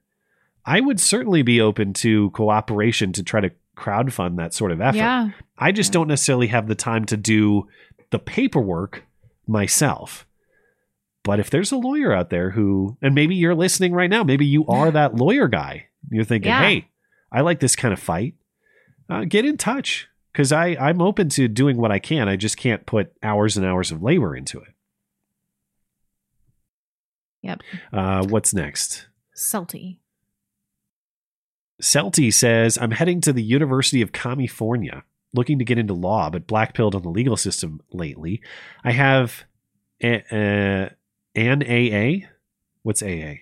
I 0.66 0.82
would 0.82 1.00
certainly 1.00 1.42
be 1.42 1.62
open 1.62 1.94
to 1.94 2.30
cooperation 2.32 3.14
to 3.14 3.24
try 3.24 3.40
to 3.40 3.52
crowdfund 3.78 4.38
that 4.38 4.54
sort 4.54 4.72
of 4.72 4.82
effort. 4.82 4.98
Yeah. 4.98 5.30
I 5.58 5.72
just 5.72 5.94
don't 5.94 6.08
necessarily 6.08 6.48
have 6.48 6.68
the 6.68 6.76
time 6.76 7.06
to 7.06 7.18
do 7.18 7.68
the 8.10 8.20
paperwork 8.20 9.04
myself. 9.48 10.26
But 11.24 11.40
if 11.40 11.50
there's 11.50 11.72
a 11.72 11.78
lawyer 11.78 12.14
out 12.14 12.30
there 12.30 12.52
who, 12.52 12.98
and 13.02 13.14
maybe 13.14 13.36
you're 13.36 13.56
listening 13.56 13.94
right 13.94 14.10
now, 14.10 14.24
maybe 14.24 14.46
you 14.46 14.66
are 14.68 14.92
that 14.92 15.16
lawyer 15.16 15.48
guy. 15.48 15.88
You're 16.10 16.24
thinking, 16.24 16.50
yeah. 16.50 16.62
hey, 16.62 16.90
I 17.32 17.42
like 17.42 17.60
this 17.60 17.76
kind 17.76 17.94
of 17.94 18.00
fight. 18.00 18.36
Uh, 19.10 19.26
get 19.26 19.46
in 19.46 19.58
touch 19.58 20.08
because 20.32 20.52
I 20.52 20.78
I'm 20.80 21.02
open 21.02 21.30
to 21.30 21.48
doing 21.48 21.78
what 21.78 21.92
I 21.92 22.00
can. 22.00 22.28
I 22.28 22.36
just 22.36 22.58
can't 22.58 22.86
put 22.86 23.14
hours 23.24 23.58
and 23.58 23.66
hours 23.66 23.92
of 23.92 24.04
labor 24.04 24.36
into 24.36 24.60
it. 24.60 24.74
Yep. 27.42 27.62
Uh, 27.94 28.26
what's 28.26 28.54
next? 28.54 29.08
Salty. 29.34 30.00
Celty 31.82 32.34
says, 32.34 32.78
I'm 32.82 32.92
heading 32.92 33.22
to 33.22 33.34
the 33.34 33.44
University 33.44 34.02
of 34.02 34.12
California, 34.12 35.04
looking 35.34 35.60
to 35.60 35.66
get 35.66 35.78
into 35.78 35.94
law, 35.94 36.30
but 36.30 36.48
blackpilled 36.48 36.96
on 36.96 37.04
the 37.04 37.10
legal 37.10 37.38
system 37.38 37.82
lately. 37.92 38.42
I 38.84 38.92
have 38.92 39.44
a, 40.04 40.24
a, 40.32 40.92
an 41.36 41.64
AA. 41.64 42.28
What's 42.84 43.04
AA? 43.04 43.36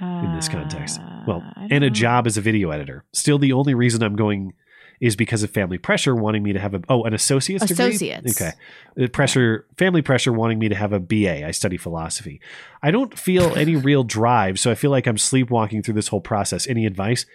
in 0.00 0.32
this 0.36 0.48
context. 0.48 1.00
Well, 1.26 1.42
Uh, 1.56 1.66
and 1.70 1.82
a 1.84 1.88
know. 1.88 1.90
job 1.90 2.26
as 2.28 2.36
a 2.36 2.40
video 2.40 2.70
editor. 2.70 3.04
Still, 3.12 3.38
the 3.38 3.52
only 3.52 3.74
reason 3.74 4.00
I'm 4.02 4.14
going 4.14 4.52
is 5.00 5.16
because 5.16 5.42
of 5.42 5.50
family 5.50 5.78
pressure 5.78 6.14
wanting 6.14 6.42
me 6.42 6.52
to 6.52 6.58
have 6.58 6.74
a 6.74 6.82
oh 6.88 7.04
an 7.04 7.14
associate's 7.14 7.64
degree. 7.66 7.86
Associates. 7.86 8.40
Okay, 8.40 8.52
the 8.96 9.08
pressure, 9.08 9.66
family 9.76 10.02
pressure 10.02 10.32
wanting 10.32 10.58
me 10.58 10.68
to 10.68 10.74
have 10.74 10.92
a 10.92 11.00
BA. 11.00 11.46
I 11.46 11.50
study 11.50 11.76
philosophy. 11.76 12.40
I 12.82 12.90
don't 12.90 13.18
feel 13.18 13.54
any 13.56 13.76
real 13.76 14.04
drive, 14.04 14.58
so 14.58 14.70
I 14.70 14.74
feel 14.74 14.90
like 14.90 15.06
I'm 15.06 15.18
sleepwalking 15.18 15.82
through 15.82 15.94
this 15.94 16.08
whole 16.08 16.20
process. 16.20 16.66
Any 16.66 16.86
advice? 16.86 17.26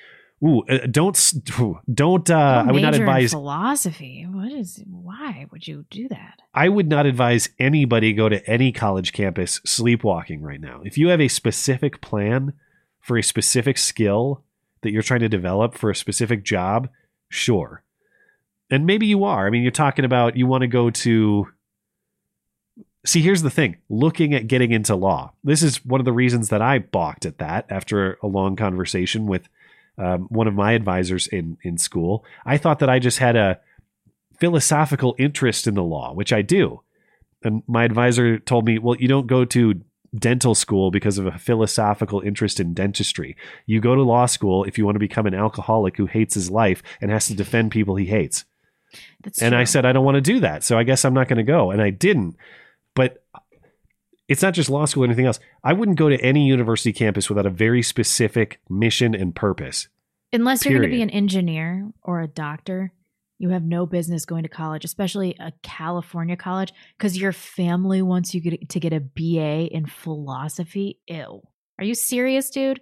Ooh, 0.43 0.63
uh, 0.67 0.87
don't 0.91 1.33
don't. 1.93 2.29
Uh, 2.29 2.65
I 2.67 2.71
would 2.71 2.81
not 2.81 2.95
advise. 2.95 3.31
philosophy. 3.31 4.27
What 4.29 4.51
is? 4.51 4.83
Why 4.89 5.47
would 5.51 5.65
you 5.65 5.85
do 5.89 6.09
that? 6.09 6.41
I 6.53 6.67
would 6.67 6.89
not 6.89 7.05
advise 7.05 7.49
anybody 7.59 8.13
go 8.13 8.27
to 8.27 8.45
any 8.49 8.71
college 8.73 9.13
campus 9.13 9.61
sleepwalking 9.65 10.41
right 10.41 10.59
now. 10.59 10.81
If 10.83 10.97
you 10.97 11.07
have 11.09 11.21
a 11.21 11.29
specific 11.29 12.01
plan 12.01 12.53
for 12.99 13.17
a 13.17 13.23
specific 13.23 13.77
skill 13.77 14.43
that 14.81 14.91
you're 14.91 15.01
trying 15.01 15.21
to 15.21 15.29
develop 15.29 15.75
for 15.75 15.89
a 15.89 15.95
specific 15.95 16.43
job, 16.43 16.89
sure. 17.33 17.83
And 18.69 18.85
maybe 18.85 19.05
you 19.05 19.23
are. 19.23 19.45
I 19.45 19.49
mean, 19.49 19.61
you're 19.61 19.71
talking 19.71 20.05
about 20.05 20.37
you 20.37 20.47
want 20.47 20.61
to 20.61 20.67
go 20.67 20.89
to 20.89 21.47
See, 23.05 23.21
here's 23.21 23.41
the 23.41 23.49
thing. 23.49 23.77
Looking 23.89 24.33
at 24.33 24.47
getting 24.47 24.71
into 24.71 24.95
law. 24.95 25.33
This 25.43 25.61
is 25.61 25.83
one 25.83 25.99
of 25.99 26.05
the 26.05 26.13
reasons 26.13 26.49
that 26.49 26.61
I 26.61 26.79
balked 26.79 27.25
at 27.25 27.37
that 27.39 27.65
after 27.69 28.17
a 28.23 28.27
long 28.27 28.55
conversation 28.55 29.27
with 29.27 29.49
um, 29.97 30.27
one 30.29 30.47
of 30.47 30.53
my 30.53 30.71
advisors 30.71 31.27
in 31.27 31.57
in 31.63 31.77
school. 31.77 32.23
I 32.45 32.57
thought 32.57 32.79
that 32.79 32.89
I 32.89 32.99
just 32.99 33.19
had 33.19 33.35
a 33.35 33.59
philosophical 34.39 35.15
interest 35.19 35.67
in 35.67 35.75
the 35.75 35.83
law, 35.83 36.13
which 36.13 36.31
I 36.31 36.41
do. 36.41 36.81
And 37.43 37.61
my 37.67 37.83
advisor 37.83 38.39
told 38.39 38.65
me, 38.65 38.79
well, 38.79 38.95
you 38.97 39.09
don't 39.09 39.27
go 39.27 39.43
to 39.45 39.81
dental 40.17 40.55
school 40.55 40.91
because 40.91 41.17
of 41.17 41.25
a 41.25 41.37
philosophical 41.37 42.21
interest 42.21 42.59
in 42.59 42.73
dentistry. 42.73 43.35
You 43.65 43.81
go 43.81 43.95
to 43.95 44.01
law 44.01 44.25
school 44.25 44.63
if 44.63 44.77
you 44.77 44.85
want 44.85 44.95
to 44.95 44.99
become 44.99 45.25
an 45.25 45.33
alcoholic 45.33 45.97
who 45.97 46.05
hates 46.05 46.35
his 46.35 46.51
life 46.51 46.83
and 47.01 47.11
has 47.11 47.27
to 47.27 47.35
defend 47.35 47.71
people 47.71 47.95
he 47.95 48.05
hates. 48.05 48.45
That's 49.23 49.41
and 49.41 49.55
I 49.55 49.63
said, 49.63 49.85
I 49.85 49.91
don't 49.91 50.05
want 50.05 50.15
to 50.15 50.21
do 50.21 50.39
that. 50.41 50.63
So 50.63 50.77
I 50.77 50.83
guess 50.83 51.03
I'm 51.03 51.13
not 51.13 51.27
going 51.27 51.37
to 51.37 51.43
go. 51.43 51.71
And 51.71 51.81
I 51.81 51.89
didn't. 51.89 52.35
But 52.95 53.23
it's 54.27 54.41
not 54.41 54.53
just 54.53 54.69
law 54.69 54.85
school 54.85 55.03
or 55.03 55.07
anything 55.07 55.25
else. 55.25 55.39
I 55.63 55.73
wouldn't 55.73 55.97
go 55.97 56.09
to 56.09 56.19
any 56.21 56.45
university 56.45 56.93
campus 56.93 57.29
without 57.29 57.45
a 57.45 57.49
very 57.49 57.81
specific 57.81 58.59
mission 58.69 59.15
and 59.15 59.35
purpose. 59.35 59.87
Unless 60.31 60.65
you're 60.65 60.79
going 60.79 60.89
to 60.89 60.95
be 60.95 61.01
an 61.01 61.09
engineer 61.09 61.89
or 62.01 62.21
a 62.21 62.27
doctor, 62.27 62.91
you 63.39 63.49
have 63.49 63.63
no 63.63 63.85
business 63.85 64.25
going 64.25 64.43
to 64.43 64.49
college, 64.49 64.85
especially 64.85 65.35
a 65.39 65.51
California 65.63 66.35
college, 66.37 66.71
because 66.97 67.17
your 67.17 67.31
family 67.33 68.01
wants 68.01 68.33
you 68.33 68.41
get- 68.41 68.69
to 68.69 68.79
get 68.79 68.93
a 68.93 68.99
BA 68.99 69.65
in 69.73 69.85
philosophy. 69.85 70.99
Ew. 71.07 71.41
Are 71.79 71.83
you 71.85 71.95
serious, 71.95 72.49
dude? 72.49 72.79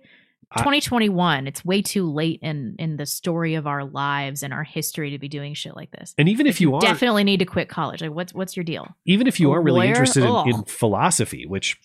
I- 0.54 0.60
2021. 0.60 1.48
It's 1.48 1.64
way 1.64 1.82
too 1.82 2.12
late 2.12 2.40
in 2.44 2.76
in 2.78 2.98
the 2.98 3.06
story 3.06 3.56
of 3.56 3.66
our 3.68 3.86
lives 3.86 4.44
and 4.44 4.54
our 4.54 4.64
history 4.66 5.12
to 5.12 5.20
be 5.20 5.30
doing 5.30 5.54
shit 5.54 5.76
like 5.76 5.92
this. 5.92 6.14
And 6.18 6.28
even 6.28 6.46
if 6.46 6.60
you 6.60 6.76
are 6.76 6.82
Definitely 6.82 7.24
need 7.24 7.40
to 7.40 7.46
quit 7.46 7.70
college. 7.70 8.02
Like, 8.02 8.12
what's 8.12 8.34
what's 8.34 8.58
your 8.58 8.66
deal? 8.66 8.86
even 9.06 9.28
if 9.28 9.40
you 9.40 9.50
A 9.50 9.56
are 9.56 9.62
really 9.62 9.80
lawyer? 9.80 9.88
interested 9.90 10.26
in, 10.26 10.50
in 10.56 10.64
philosophy, 10.66 11.46
which 11.46 11.80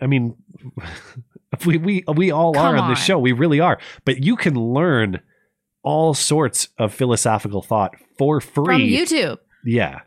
I 0.00 0.06
mean, 0.06 0.36
we 1.66 1.78
we 1.78 2.04
we 2.14 2.30
all 2.30 2.56
are 2.56 2.74
Come 2.76 2.84
on 2.84 2.90
this 2.90 3.02
show, 3.02 3.18
we 3.18 3.32
really 3.32 3.60
are. 3.60 3.78
But 4.04 4.22
you 4.24 4.36
can 4.36 4.54
learn 4.54 5.20
all 5.84 6.14
sorts 6.14 6.68
of 6.78 6.92
philosophical 6.92 7.62
thought 7.62 7.94
for 8.18 8.40
free 8.40 8.64
From 8.64 8.80
YouTube. 8.80 9.38
Yeah, 9.64 10.00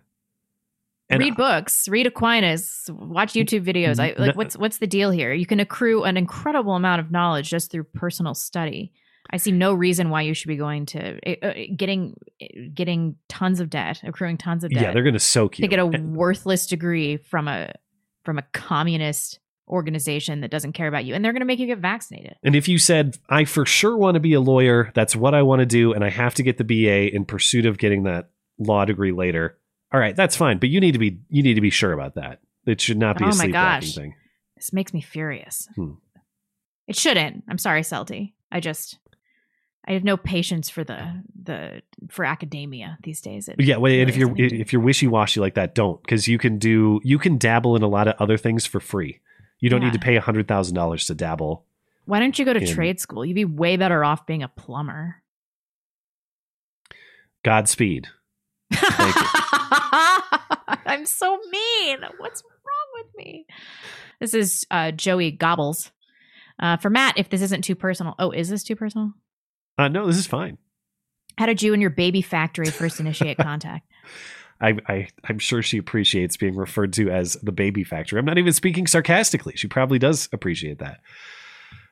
And 1.10 1.20
read 1.20 1.38
books, 1.38 1.88
read 1.88 2.06
Aquinas, 2.08 2.90
watch 2.92 3.34
YouTube 3.34 3.64
videos. 3.64 4.00
I 4.00 4.14
like 4.18 4.36
what's 4.36 4.58
what's 4.58 4.80
the 4.80 4.88
deal 4.88 5.12
here? 5.12 5.34
You 5.34 5.46
can 5.46 5.60
accrue 5.60 6.04
an 6.04 6.18
incredible 6.18 6.76
amount 6.76 7.00
of 7.00 7.12
knowledge 7.12 7.50
just 7.50 7.72
through 7.72 7.86
personal 7.86 8.34
study. 8.34 8.92
I 9.30 9.38
see 9.38 9.52
no 9.52 9.74
reason 9.74 10.10
why 10.10 10.22
you 10.22 10.34
should 10.34 10.48
be 10.48 10.56
going 10.56 10.86
to 10.88 11.20
uh, 11.28 11.46
uh, 11.46 11.54
getting 11.76 12.16
getting 12.74 13.16
tons 13.30 13.60
of 13.60 13.70
debt, 13.70 14.02
accruing 14.04 14.38
tons 14.38 14.64
of 14.64 14.72
debt. 14.72 14.82
yeah, 14.82 14.92
they're 14.92 15.04
going 15.04 15.14
to 15.14 15.20
soak 15.20 15.60
you. 15.60 15.64
to 15.64 15.68
get 15.68 15.80
a 15.80 15.86
worthless 15.86 16.68
degree 16.68 17.18
from 17.18 17.48
a 17.48 17.74
from 18.24 18.38
a 18.38 18.44
communist 18.54 19.40
organization 19.68 20.42
that 20.42 20.52
doesn't 20.52 20.74
care 20.74 20.88
about 20.88 21.06
you, 21.06 21.14
and 21.14 21.24
they're 21.24 21.34
going 21.34 21.42
to 21.42 21.46
make 21.46 21.60
you 21.60 21.68
get 21.68 21.80
vaccinated. 21.80 22.36
And 22.44 22.56
if 22.56 22.68
you 22.68 22.78
said, 22.78 23.18
I 23.30 23.46
for 23.46 23.66
sure 23.66 23.98
want 23.98 24.16
to 24.16 24.20
be 24.20 24.34
a 24.34 24.40
lawyer, 24.40 24.92
that's 24.96 25.16
what 25.16 25.34
I 25.34 25.42
want 25.42 25.60
to 25.60 25.66
do, 25.66 25.94
and 25.94 26.04
I 26.04 26.10
have 26.10 26.34
to 26.36 26.44
get 26.44 26.58
the 26.58 26.64
BA 26.64 27.14
in 27.16 27.26
pursuit 27.26 27.66
of 27.66 27.78
getting 27.78 28.04
that 28.04 28.30
law 28.60 28.86
degree 28.86 29.12
later, 29.12 29.58
all 29.94 30.00
right, 30.00 30.16
that's 30.16 30.36
fine. 30.36 30.58
But 30.58 30.70
you 30.70 30.80
need 30.80 30.94
to 30.94 31.00
be 31.00 31.20
you 31.30 31.44
need 31.44 31.56
to 31.56 31.62
be 31.62 31.70
sure 31.70 31.94
about 31.94 32.16
that. 32.16 32.42
It 32.66 32.82
should 32.82 32.98
not 32.98 33.18
be 33.18 33.26
Oh 33.26 33.30
a 33.30 33.34
sleepwalking 33.34 33.52
gosh. 33.52 33.96
thing. 33.96 34.16
This 34.56 34.74
makes 34.74 34.94
me 34.94 35.02
furious. 35.02 35.68
Hmm. 35.76 35.94
It 36.88 36.98
shouldn't. 36.98 37.44
I'm 37.48 37.58
sorry, 37.58 37.82
Celty. 37.82 38.34
I 38.52 38.60
just 38.60 39.00
I 39.88 39.94
have 39.94 40.04
no 40.04 40.18
patience 40.18 40.70
for 40.70 40.84
the 40.84 41.24
the 41.42 41.82
for 42.10 42.26
academia 42.26 42.98
these 43.04 43.22
days. 43.22 43.48
It 43.48 43.56
Yeah, 43.60 43.78
well, 43.78 43.92
and 43.92 44.10
if 44.10 44.18
you're 44.18 44.28
doesn't 44.28 44.42
need 44.42 44.50
to 44.50 44.60
if 44.60 44.74
you're 44.74 44.82
wishy 44.82 45.08
washy 45.08 45.40
like 45.40 45.56
that, 45.56 45.74
don't 45.74 46.02
because 46.02 46.28
you 46.28 46.38
can 46.38 46.58
do 46.58 47.00
you 47.04 47.18
can 47.18 47.38
dabble 47.38 47.76
in 47.78 47.84
a 47.84 47.88
lot 47.88 48.10
of 48.10 48.16
other 48.20 48.38
things 48.38 48.66
for 48.66 48.82
free. 48.82 49.22
You 49.60 49.70
don't 49.70 49.82
Yeah. 49.82 49.88
need 49.90 49.94
to 49.94 50.00
pay 50.00 50.16
a 50.16 50.22
hundred 50.22 50.48
thousand 50.48 50.76
dollars 50.76 51.06
to 51.08 51.16
dabble. 51.16 51.66
Why 52.06 52.20
don't 52.20 52.38
you 52.38 52.46
go 52.46 52.54
to 52.54 52.60
in- 52.62 52.68
trade 52.74 53.00
school? 53.00 53.26
You'd 53.26 53.34
be 53.36 53.46
way 53.46 53.76
better 53.78 54.04
off 54.04 54.26
being 54.26 54.44
a 54.44 54.48
plumber. 54.48 55.22
Godspeed. 57.44 58.08
I'm 60.86 61.06
so 61.06 61.38
mean. 61.52 61.98
What's 62.18 62.44
wrong 62.44 63.04
with 63.04 63.08
me? 63.16 63.46
This 64.20 64.34
is 64.34 64.66
uh, 64.72 64.92
Joey 64.92 65.32
Gobbles. 65.32 65.92
Uh, 66.60 66.78
for 66.78 66.90
Matt, 66.90 67.18
if 67.18 67.30
this 67.30 67.42
isn't 67.42 67.64
too 67.64 67.76
personal. 67.76 68.16
Oh, 68.20 68.32
is 68.32 68.50
this 68.50 68.64
too 68.64 68.76
personal? 68.76 69.14
Uh, 69.78 69.88
no, 69.88 70.08
this 70.08 70.18
is 70.18 70.26
fine. 70.28 70.58
How 71.38 71.46
did 71.46 71.62
you 71.62 71.74
and 71.74 71.82
your 71.82 71.92
baby 71.92 72.22
factory 72.24 72.66
first 72.72 73.00
initiate 73.00 73.38
contact? 73.38 73.88
I, 74.60 74.78
I 74.88 75.08
I'm 75.26 75.40
sure 75.40 75.62
she 75.62 75.78
appreciates 75.78 76.38
being 76.38 76.56
referred 76.56 76.94
to 76.94 77.10
as 77.10 77.34
the 77.44 77.52
baby 77.52 77.84
factory. 77.84 78.20
I'm 78.20 78.26
not 78.26 78.38
even 78.38 78.54
speaking 78.54 78.88
sarcastically. 78.88 79.54
She 79.56 79.68
probably 79.68 80.00
does 80.00 80.30
appreciate 80.32 80.80
that. 80.80 81.00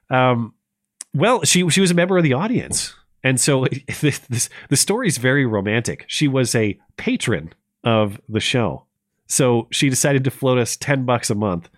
Um, 0.10 0.54
well, 1.14 1.44
she 1.44 1.70
she 1.70 1.82
was 1.82 1.92
a 1.92 1.96
member 1.96 2.18
of 2.18 2.24
the 2.24 2.34
audience, 2.34 2.94
and 3.24 3.40
so 3.40 3.66
this, 4.02 4.20
this 4.20 4.50
the 4.70 4.78
story 4.78 5.08
is 5.08 5.18
very 5.18 5.46
romantic. 5.46 6.06
She 6.08 6.28
was 6.28 6.56
a 6.56 6.80
patron 6.98 7.54
of 7.84 8.20
the 8.28 8.40
show, 8.40 8.86
so 9.28 9.68
she 9.72 9.90
decided 9.90 10.24
to 10.24 10.32
float 10.32 10.58
us 10.58 10.76
ten 10.76 11.06
bucks 11.06 11.30
a 11.30 11.36
month, 11.36 11.70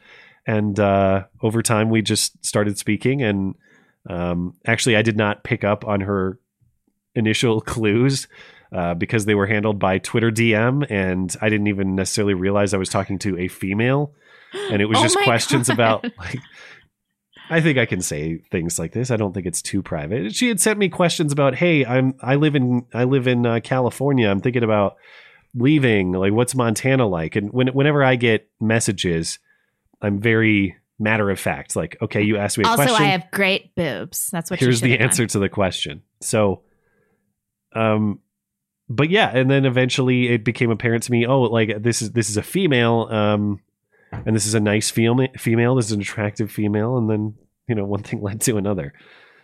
and 0.45 0.80
uh, 0.80 1.26
over 1.41 1.61
time 1.61 1.89
we 1.89 2.01
just 2.01 2.43
started 2.45 2.77
speaking. 2.77 3.22
And 3.22 3.55
um, 4.09 4.55
actually, 4.65 4.95
I 4.95 5.01
did 5.01 5.18
not 5.18 5.43
pick 5.43 5.64
up 5.64 5.85
on 5.85 6.01
her 6.01 6.39
initial 7.14 7.59
clues 7.73 8.27
uh, 8.72 8.94
because 8.94 9.26
they 9.26 9.35
were 9.35 9.48
handled 9.48 9.80
by 9.80 9.98
Twitter 9.98 10.31
DM, 10.31 10.85
and 10.89 11.35
I 11.41 11.49
didn't 11.49 11.68
even 11.68 11.95
necessarily 11.95 12.34
realize 12.34 12.73
I 12.73 12.77
was 12.77 12.89
talking 12.89 13.19
to 13.19 13.38
a 13.38 13.48
female, 13.48 14.14
and 14.72 14.81
it 14.81 14.85
was 14.85 14.98
Oh 14.99 15.03
just 15.03 15.18
questions 15.19 15.68
God. 15.68 15.73
about 15.73 16.03
like. 16.18 16.39
I 17.49 17.61
think 17.61 17.77
I 17.77 17.85
can 17.85 18.02
say 18.02 18.39
things 18.52 18.77
like 18.77 18.91
this. 18.91 19.10
I 19.10 19.15
don't 19.15 19.31
think 19.31 19.45
it's 19.45 19.61
too 19.61 19.81
private. 19.81 20.35
She 20.35 20.49
had 20.49 20.60
sent 20.60 20.77
me 20.77 20.89
questions 20.89 21.31
about, 21.31 21.56
"Hey, 21.56 21.85
I'm 21.85 22.15
I 22.22 22.35
live 22.35 22.56
in 22.56 22.85
I 22.94 23.06
live 23.06 23.26
in 23.26 23.45
uh, 23.45 23.61
California. 23.64 24.27
I'm 24.27 24.41
thinking 24.41 24.64
about 24.64 24.98
leaving. 25.56 26.11
Like, 26.11 26.34
what's 26.34 26.56
Montana 26.56 27.07
like?" 27.07 27.38
And 27.38 27.53
when, 27.53 27.69
whenever 27.69 28.03
I 28.03 28.18
get 28.18 28.49
messages, 28.60 29.39
I'm 30.02 30.19
very 30.19 30.76
matter 30.99 31.30
of 31.30 31.39
fact. 31.39 31.77
Like, 31.77 31.95
okay, 32.02 32.22
you 32.22 32.35
asked 32.35 32.57
me 32.57 32.65
a 32.65 32.68
also, 32.68 32.84
question 32.84 33.06
I 33.06 33.10
have 33.11 33.31
great 33.31 33.73
boobs. 33.76 34.27
That's 34.30 34.52
what. 34.52 34.60
here's 34.60 34.81
the 34.81 34.89
have 34.91 34.99
done. 34.99 35.07
answer 35.07 35.27
to 35.27 35.39
the 35.39 35.48
question 35.48 36.02
so 36.22 36.64
um 37.73 38.19
but 38.89 39.09
yeah 39.09 39.30
and 39.35 39.49
then 39.49 39.65
eventually 39.65 40.30
it 40.30 40.43
became 40.43 40.72
apparent 40.72 41.03
to 41.03 41.11
me 41.11 41.26
oh 41.26 41.41
like 41.41 41.81
this 41.81 42.01
is 42.01 42.11
this 42.11 42.30
is 42.30 42.38
a 42.38 42.43
female 42.43 43.07
um 43.11 43.59
and 44.11 44.35
this 44.35 44.45
is 44.45 44.53
a 44.53 44.59
nice 44.59 44.89
female 44.89 45.27
female 45.38 45.76
this 45.76 45.88
is 45.88 45.91
an 45.91 46.01
attractive 46.01 46.51
female 46.51 46.97
and 46.97 47.09
then 47.09 47.35
you 47.68 47.76
know 47.76 47.85
one 47.85 48.03
thing 48.03 48.22
led 48.23 48.41
to 48.41 48.57
another 48.57 48.93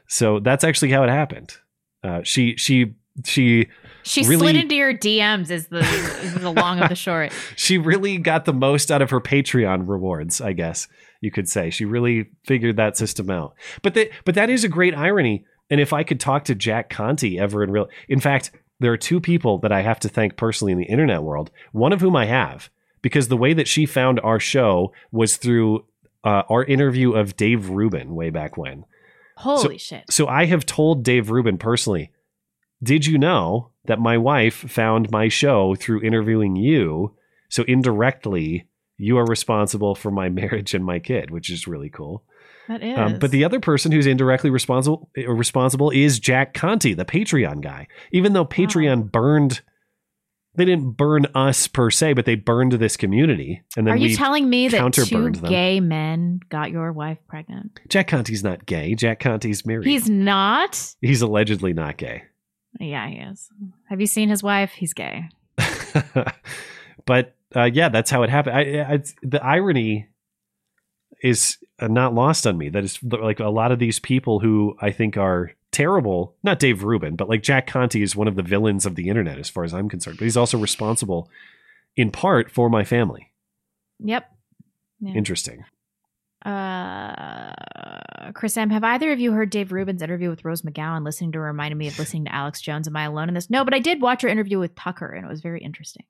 so 0.08 0.40
that's 0.40 0.64
actually 0.64 0.92
how 0.92 1.04
it 1.04 1.10
happened 1.10 1.56
uh 2.04 2.22
she 2.24 2.56
she 2.58 2.94
she 3.26 3.68
She 4.04 4.22
really 4.22 4.38
slid 4.38 4.56
into 4.56 4.76
your 4.76 4.94
DMs. 4.94 5.50
Is 5.52 5.68
the 5.68 5.80
is 5.80 6.34
the 6.36 6.52
long 6.52 6.80
of 6.80 6.90
the 6.90 6.96
short. 6.96 7.32
she 7.56 7.78
really 7.78 8.18
got 8.18 8.46
the 8.46 8.54
most 8.54 8.92
out 8.92 9.02
of 9.02 9.12
her 9.12 9.22
Patreon 9.22 9.88
rewards, 9.88 10.42
I 10.42 10.54
guess 10.54 10.88
you 11.22 11.32
could 11.32 11.48
say. 11.48 11.70
She 11.70 11.86
really 11.86 12.30
figured 12.46 12.78
that 12.78 12.98
system 12.98 13.30
out. 13.30 13.54
But 13.82 13.94
that 13.94 14.10
but 14.26 14.36
that 14.36 14.50
is 14.50 14.64
a 14.64 14.70
great 14.70 14.96
irony. 14.96 15.46
And 15.70 15.80
if 15.80 15.94
I 15.94 16.04
could 16.04 16.20
talk 16.20 16.46
to 16.46 16.56
Jack 16.56 16.90
Conte 16.90 17.38
ever 17.38 17.64
in 17.64 17.72
real 17.72 17.88
in 18.10 18.20
fact, 18.20 18.52
there 18.84 18.94
are 18.94 18.98
two 18.98 19.20
people 19.20 19.58
that 19.60 19.72
I 19.72 19.82
have 19.82 20.00
to 20.02 20.10
thank 20.10 20.38
personally 20.38 20.72
in 20.72 20.78
the 20.78 20.86
internet 20.86 21.24
world, 21.24 21.52
one 21.72 21.94
of 21.94 22.02
whom 22.02 22.16
I 22.16 22.26
have, 22.26 22.70
because 23.02 23.28
the 23.28 23.38
way 23.38 23.54
that 23.54 23.68
she 23.68 23.86
found 23.86 24.20
our 24.20 24.40
show 24.40 24.94
was 25.12 25.38
through 25.38 25.86
uh, 26.24 26.44
our 26.50 26.64
interview 26.64 27.14
of 27.14 27.36
Dave 27.36 27.70
Rubin 27.70 28.16
way 28.16 28.30
back 28.30 28.58
when. 28.58 28.86
Holy 29.38 29.78
so, 29.78 29.96
shit! 29.96 30.04
So 30.10 30.28
I 30.28 30.46
have 30.46 30.66
told 30.66 31.04
Dave 31.04 31.30
Rubin 31.30 31.58
personally, 31.58 32.12
did 32.82 33.06
you 33.06 33.18
know 33.18 33.72
that 33.86 34.00
my 34.00 34.18
wife 34.18 34.56
found 34.56 35.12
my 35.12 35.28
show 35.28 35.76
through 35.76 36.04
interviewing 36.04 36.56
you? 36.56 37.16
So 37.50 37.64
indirectly, 37.64 38.68
you 38.98 39.18
are 39.18 39.26
responsible 39.26 39.96
for 39.96 40.12
my 40.12 40.30
marriage 40.42 40.74
and 40.74 40.86
my 40.86 41.00
kid, 41.00 41.32
which 41.32 41.50
is 41.50 41.68
really 41.68 41.90
cool. 41.90 42.24
That 42.68 42.82
is. 42.82 42.98
Um, 42.98 43.20
but 43.20 43.32
the 43.32 43.44
other 43.44 43.60
person 43.60 43.92
who's 43.92 44.06
indirectly 44.06 44.50
responsible 44.50 45.10
uh, 45.18 45.30
responsible 45.32 45.90
is 45.90 46.20
Jack 46.20 46.54
Conte, 46.54 46.94
the 46.94 47.06
Patreon 47.06 47.62
guy. 47.62 47.88
Even 48.12 48.34
though 48.34 48.46
Patreon 48.46 49.12
burned, 49.12 49.62
they 50.56 50.66
didn't 50.66 50.92
burn 50.92 51.26
us 51.36 51.68
per 51.68 51.90
se, 51.90 52.14
but 52.14 52.26
they 52.26 52.36
burned 52.36 52.74
this 52.74 52.96
community. 52.96 53.62
And 53.76 53.86
then 53.86 53.96
Are 53.96 53.98
you 53.98 54.16
telling 54.16 54.50
me 54.50 54.70
that 54.70 54.94
two 54.94 55.04
them. 55.04 55.32
gay 55.34 55.80
men 55.80 56.40
got 56.50 56.72
your 56.72 56.94
wife 56.94 57.18
pregnant? 57.28 57.80
Jack 57.90 58.08
Conte's 58.08 58.44
not 58.44 58.66
gay. 58.66 58.96
Jack 58.96 59.20
Conte's 59.20 59.66
married. 59.66 59.88
He's 59.88 60.10
not. 60.10 60.96
He's 61.02 61.22
allegedly 61.22 61.74
not 61.74 61.98
gay. 61.98 62.24
Yeah, 62.80 63.08
he 63.08 63.18
is. 63.18 63.50
Have 63.90 64.00
you 64.00 64.08
seen 64.08 64.30
his 64.30 64.42
wife? 64.42 64.72
He's 64.72 64.94
gay. 64.94 65.30
but 67.06 67.36
uh, 67.56 67.66
yeah, 67.66 67.90
that's 67.90 68.10
how 68.10 68.24
it 68.24 68.30
happened. 68.30 68.56
I, 68.56 68.94
I, 68.94 69.04
the 69.22 69.44
irony 69.44 70.08
is 71.24 71.58
uh, 71.80 71.88
not 71.88 72.14
lost 72.14 72.46
on 72.46 72.58
me. 72.58 72.70
That 72.70 72.84
is 72.84 73.00
like 73.02 73.40
a 73.40 73.50
lot 73.50 73.72
of 73.72 73.80
these 73.80 74.00
people 74.00 74.42
who 74.42 74.76
I 74.80 74.92
think 74.92 75.18
are 75.18 75.54
terrible. 75.72 76.36
Not 76.44 76.60
Dave 76.60 76.84
Rubin, 76.84 77.16
but 77.16 77.30
like 77.30 77.42
Jack 77.42 77.66
Conte 77.66 78.00
is 78.00 78.16
one 78.16 78.28
of 78.28 78.36
the 78.36 78.44
villains 78.44 78.86
of 78.86 78.96
the 78.96 79.10
internet, 79.10 79.40
as 79.40 79.50
far 79.50 79.64
as 79.64 79.74
I'm 79.74 79.90
concerned. 79.90 80.18
But 80.20 80.26
he's 80.26 80.38
also 80.38 80.60
responsible, 80.60 81.30
in 81.96 82.12
part, 82.12 82.52
for 82.52 82.70
my 82.70 82.84
family. 82.84 83.32
Yep. 84.00 84.30
Yeah. 85.00 85.14
Interesting. 85.14 85.66
Uh, 86.46 87.54
Chris 88.34 88.58
M, 88.58 88.70
have 88.70 88.84
either 88.84 89.14
of 89.14 89.20
you 89.20 89.32
heard 89.32 89.50
Dave 89.50 89.72
Rubin's 89.72 90.02
interview 90.02 90.30
with 90.30 90.44
Rose 90.44 90.62
McGowan? 90.62 91.06
Listening 91.06 91.32
to 91.32 91.40
her 91.40 91.46
reminded 91.46 91.78
me 91.78 91.88
of 91.88 91.98
listening 91.98 92.26
to 92.26 92.36
Alex 92.36 92.60
Jones. 92.60 92.88
Am 92.88 92.98
I 92.98 93.06
alone 93.06 93.30
in 93.30 93.34
this? 93.34 93.50
No, 93.50 93.64
but 93.64 93.74
I 93.74 93.80
did 93.80 94.02
watch 94.02 94.24
her 94.24 94.28
interview 94.28 94.60
with 94.60 94.76
Tucker, 94.76 95.08
and 95.08 95.26
it 95.26 95.30
was 95.30 95.40
very 95.40 95.62
interesting. 95.62 96.06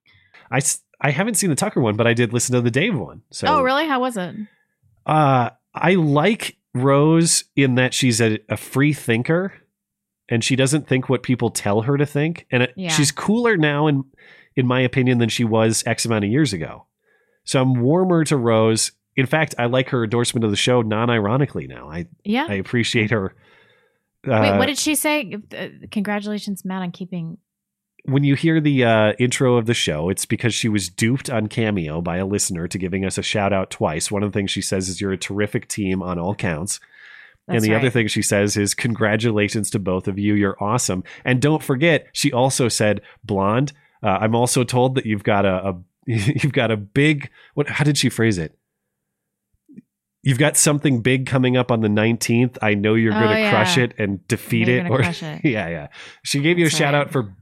I, 0.52 0.60
I 1.00 1.12
haven't 1.12 1.36
seen 1.36 1.52
the 1.52 1.56
Tucker 1.56 1.82
one, 1.82 1.96
but 1.96 2.08
I 2.08 2.14
did 2.14 2.34
listen 2.34 2.56
to 2.56 2.62
the 2.62 2.72
Dave 2.72 2.98
one. 2.98 3.22
So 3.30 3.48
oh, 3.48 3.62
really? 3.62 3.88
How 3.88 4.00
was 4.00 4.18
it? 4.18 4.36
Uh, 5.06 5.50
I 5.74 5.96
like 5.96 6.58
Rose 6.74 7.44
in 7.56 7.76
that 7.76 7.94
she's 7.94 8.22
a, 8.22 8.40
a 8.50 8.58
free 8.58 8.94
thinker 8.94 9.54
and 10.30 10.44
she 10.44 10.56
doesn't 10.56 10.88
think 10.88 11.10
what 11.10 11.24
people 11.24 11.50
tell 11.50 11.82
her 11.82 11.98
to 11.98 12.06
think. 12.06 12.46
And 12.52 12.64
it, 12.64 12.74
Yeah. 12.76 12.90
she's 12.90 13.12
cooler 13.12 13.58
now, 13.58 13.88
in, 13.88 14.04
in 14.56 14.66
my 14.68 14.80
opinion, 14.82 15.18
than 15.18 15.30
she 15.30 15.44
was 15.44 15.84
X 15.86 16.06
amount 16.06 16.26
of 16.26 16.32
years 16.32 16.54
ago. 16.54 16.86
So 17.44 17.62
I'm 17.62 17.74
warmer 17.82 18.24
to 18.26 18.38
Rose. 18.38 18.92
In 19.16 19.26
fact, 19.26 19.54
I 19.60 19.66
like 19.66 19.90
her 19.90 20.04
endorsement 20.06 20.44
of 20.46 20.50
the 20.52 20.58
show 20.58 20.82
non 20.82 21.10
ironically 21.10 21.68
now. 21.68 21.90
I, 21.90 22.08
Yeah. 22.24 22.46
I 22.48 22.54
appreciate 22.56 23.12
her. 23.12 23.36
Uh, 24.26 24.40
Wait, 24.42 24.58
what 24.58 24.68
did 24.68 24.78
she 24.78 24.96
say? 24.96 25.36
Uh, 25.56 25.68
congratulations, 25.92 26.64
Matt, 26.64 26.82
on 26.82 26.92
keeping. 26.92 27.38
When 28.04 28.24
you 28.24 28.36
hear 28.36 28.60
the 28.60 28.84
uh, 28.84 29.14
intro 29.20 29.56
of 29.56 29.66
the 29.66 29.74
show, 29.74 30.10
it's 30.10 30.26
because 30.26 30.54
she 30.54 30.68
was 30.70 30.90
duped 30.90 31.30
on 31.30 31.48
Cameo 31.48 32.02
by 32.02 32.18
a 32.18 32.26
listener 32.26 32.68
to 32.68 32.78
giving 32.78 33.06
us 33.06 33.18
a 33.18 33.24
shout 33.24 33.54
out 33.54 33.70
twice. 33.70 34.12
One 34.12 34.24
of 34.24 34.32
the 34.32 34.38
things 34.38 34.52
she 34.52 34.62
says 34.62 34.90
is, 34.90 35.00
You're 35.00 35.14
a 35.14 35.18
terrific 35.18 35.68
team 35.68 36.04
on 36.04 36.20
all 36.20 36.36
counts. 36.36 36.80
and 37.48 37.56
That's 37.56 37.66
the 37.66 37.76
other 37.76 37.90
thing 37.90 38.08
she 38.08 38.22
says 38.22 38.58
is, 38.58 38.74
Congratulations 38.74 39.70
to 39.72 39.80
both 39.80 40.08
of 40.10 40.20
you. 40.20 40.34
You're 40.34 40.62
awesome. 40.62 41.04
And 41.24 41.42
don't 41.42 41.64
forget, 41.64 42.08
she 42.12 42.32
also 42.34 42.68
said, 42.68 43.02
Blonde, 43.24 43.72
uh, 44.04 44.18
I'm 44.20 44.36
also 44.36 44.66
told 44.66 44.96
that 44.96 45.06
you've 45.06 45.24
got 45.24 45.46
a, 45.46 45.70
a 45.70 45.82
you've 46.06 46.52
got 46.52 46.70
a 46.72 46.76
big 46.76 47.30
what 47.54 47.70
how 47.70 47.86
did 47.86 47.98
she 47.98 48.10
phrase 48.10 48.38
it? 48.38 48.58
You've 50.22 50.40
got 50.40 50.58
something 50.58 51.02
big 51.02 51.26
coming 51.26 51.58
up 51.58 51.72
on 51.72 51.80
the 51.82 51.88
19th. 51.90 52.58
I 52.62 52.74
know 52.74 52.96
you're 52.96 53.14
Oh, 53.14 53.20
gonna 53.20 53.50
crush 53.50 53.78
it 53.78 53.94
and 53.98 54.26
defeat 54.28 54.68
it. 54.68 54.90
Or 54.90 55.02
it. 55.02 55.22
yeah, 55.44 55.70
yeah. 55.70 55.88
She 56.24 56.40
gave 56.42 56.58
you 56.60 56.66
That's 56.66 56.76
a 56.76 56.78
shout 56.78 56.94
out 56.96 57.12
for 57.12 57.34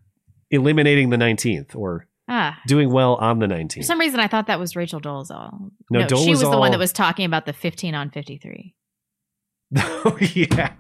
eliminating 0.52 1.10
the 1.10 1.18
19th 1.18 1.76
or 1.76 2.08
Ah. 2.28 2.60
doing 2.68 2.92
well 2.92 3.16
on 3.16 3.40
the 3.40 3.48
19th. 3.48 3.78
For 3.78 3.84
some 3.84 4.00
reason, 4.00 4.20
I 4.20 4.28
thought 4.28 4.48
that 4.48 4.60
was 4.60 4.76
Rachel 4.76 5.02
Dolezal. 5.02 5.72
No, 5.90 6.08
she 6.08 6.30
was 6.30 6.42
the 6.42 6.58
one 6.58 6.72
that 6.72 6.80
was 6.80 6.94
talking 6.94 7.26
about 7.26 7.46
the 7.46 7.54
15 7.54 7.96
on 7.96 8.10
53. 8.10 8.74
Oh 9.78 10.18
yeah. 10.20 10.74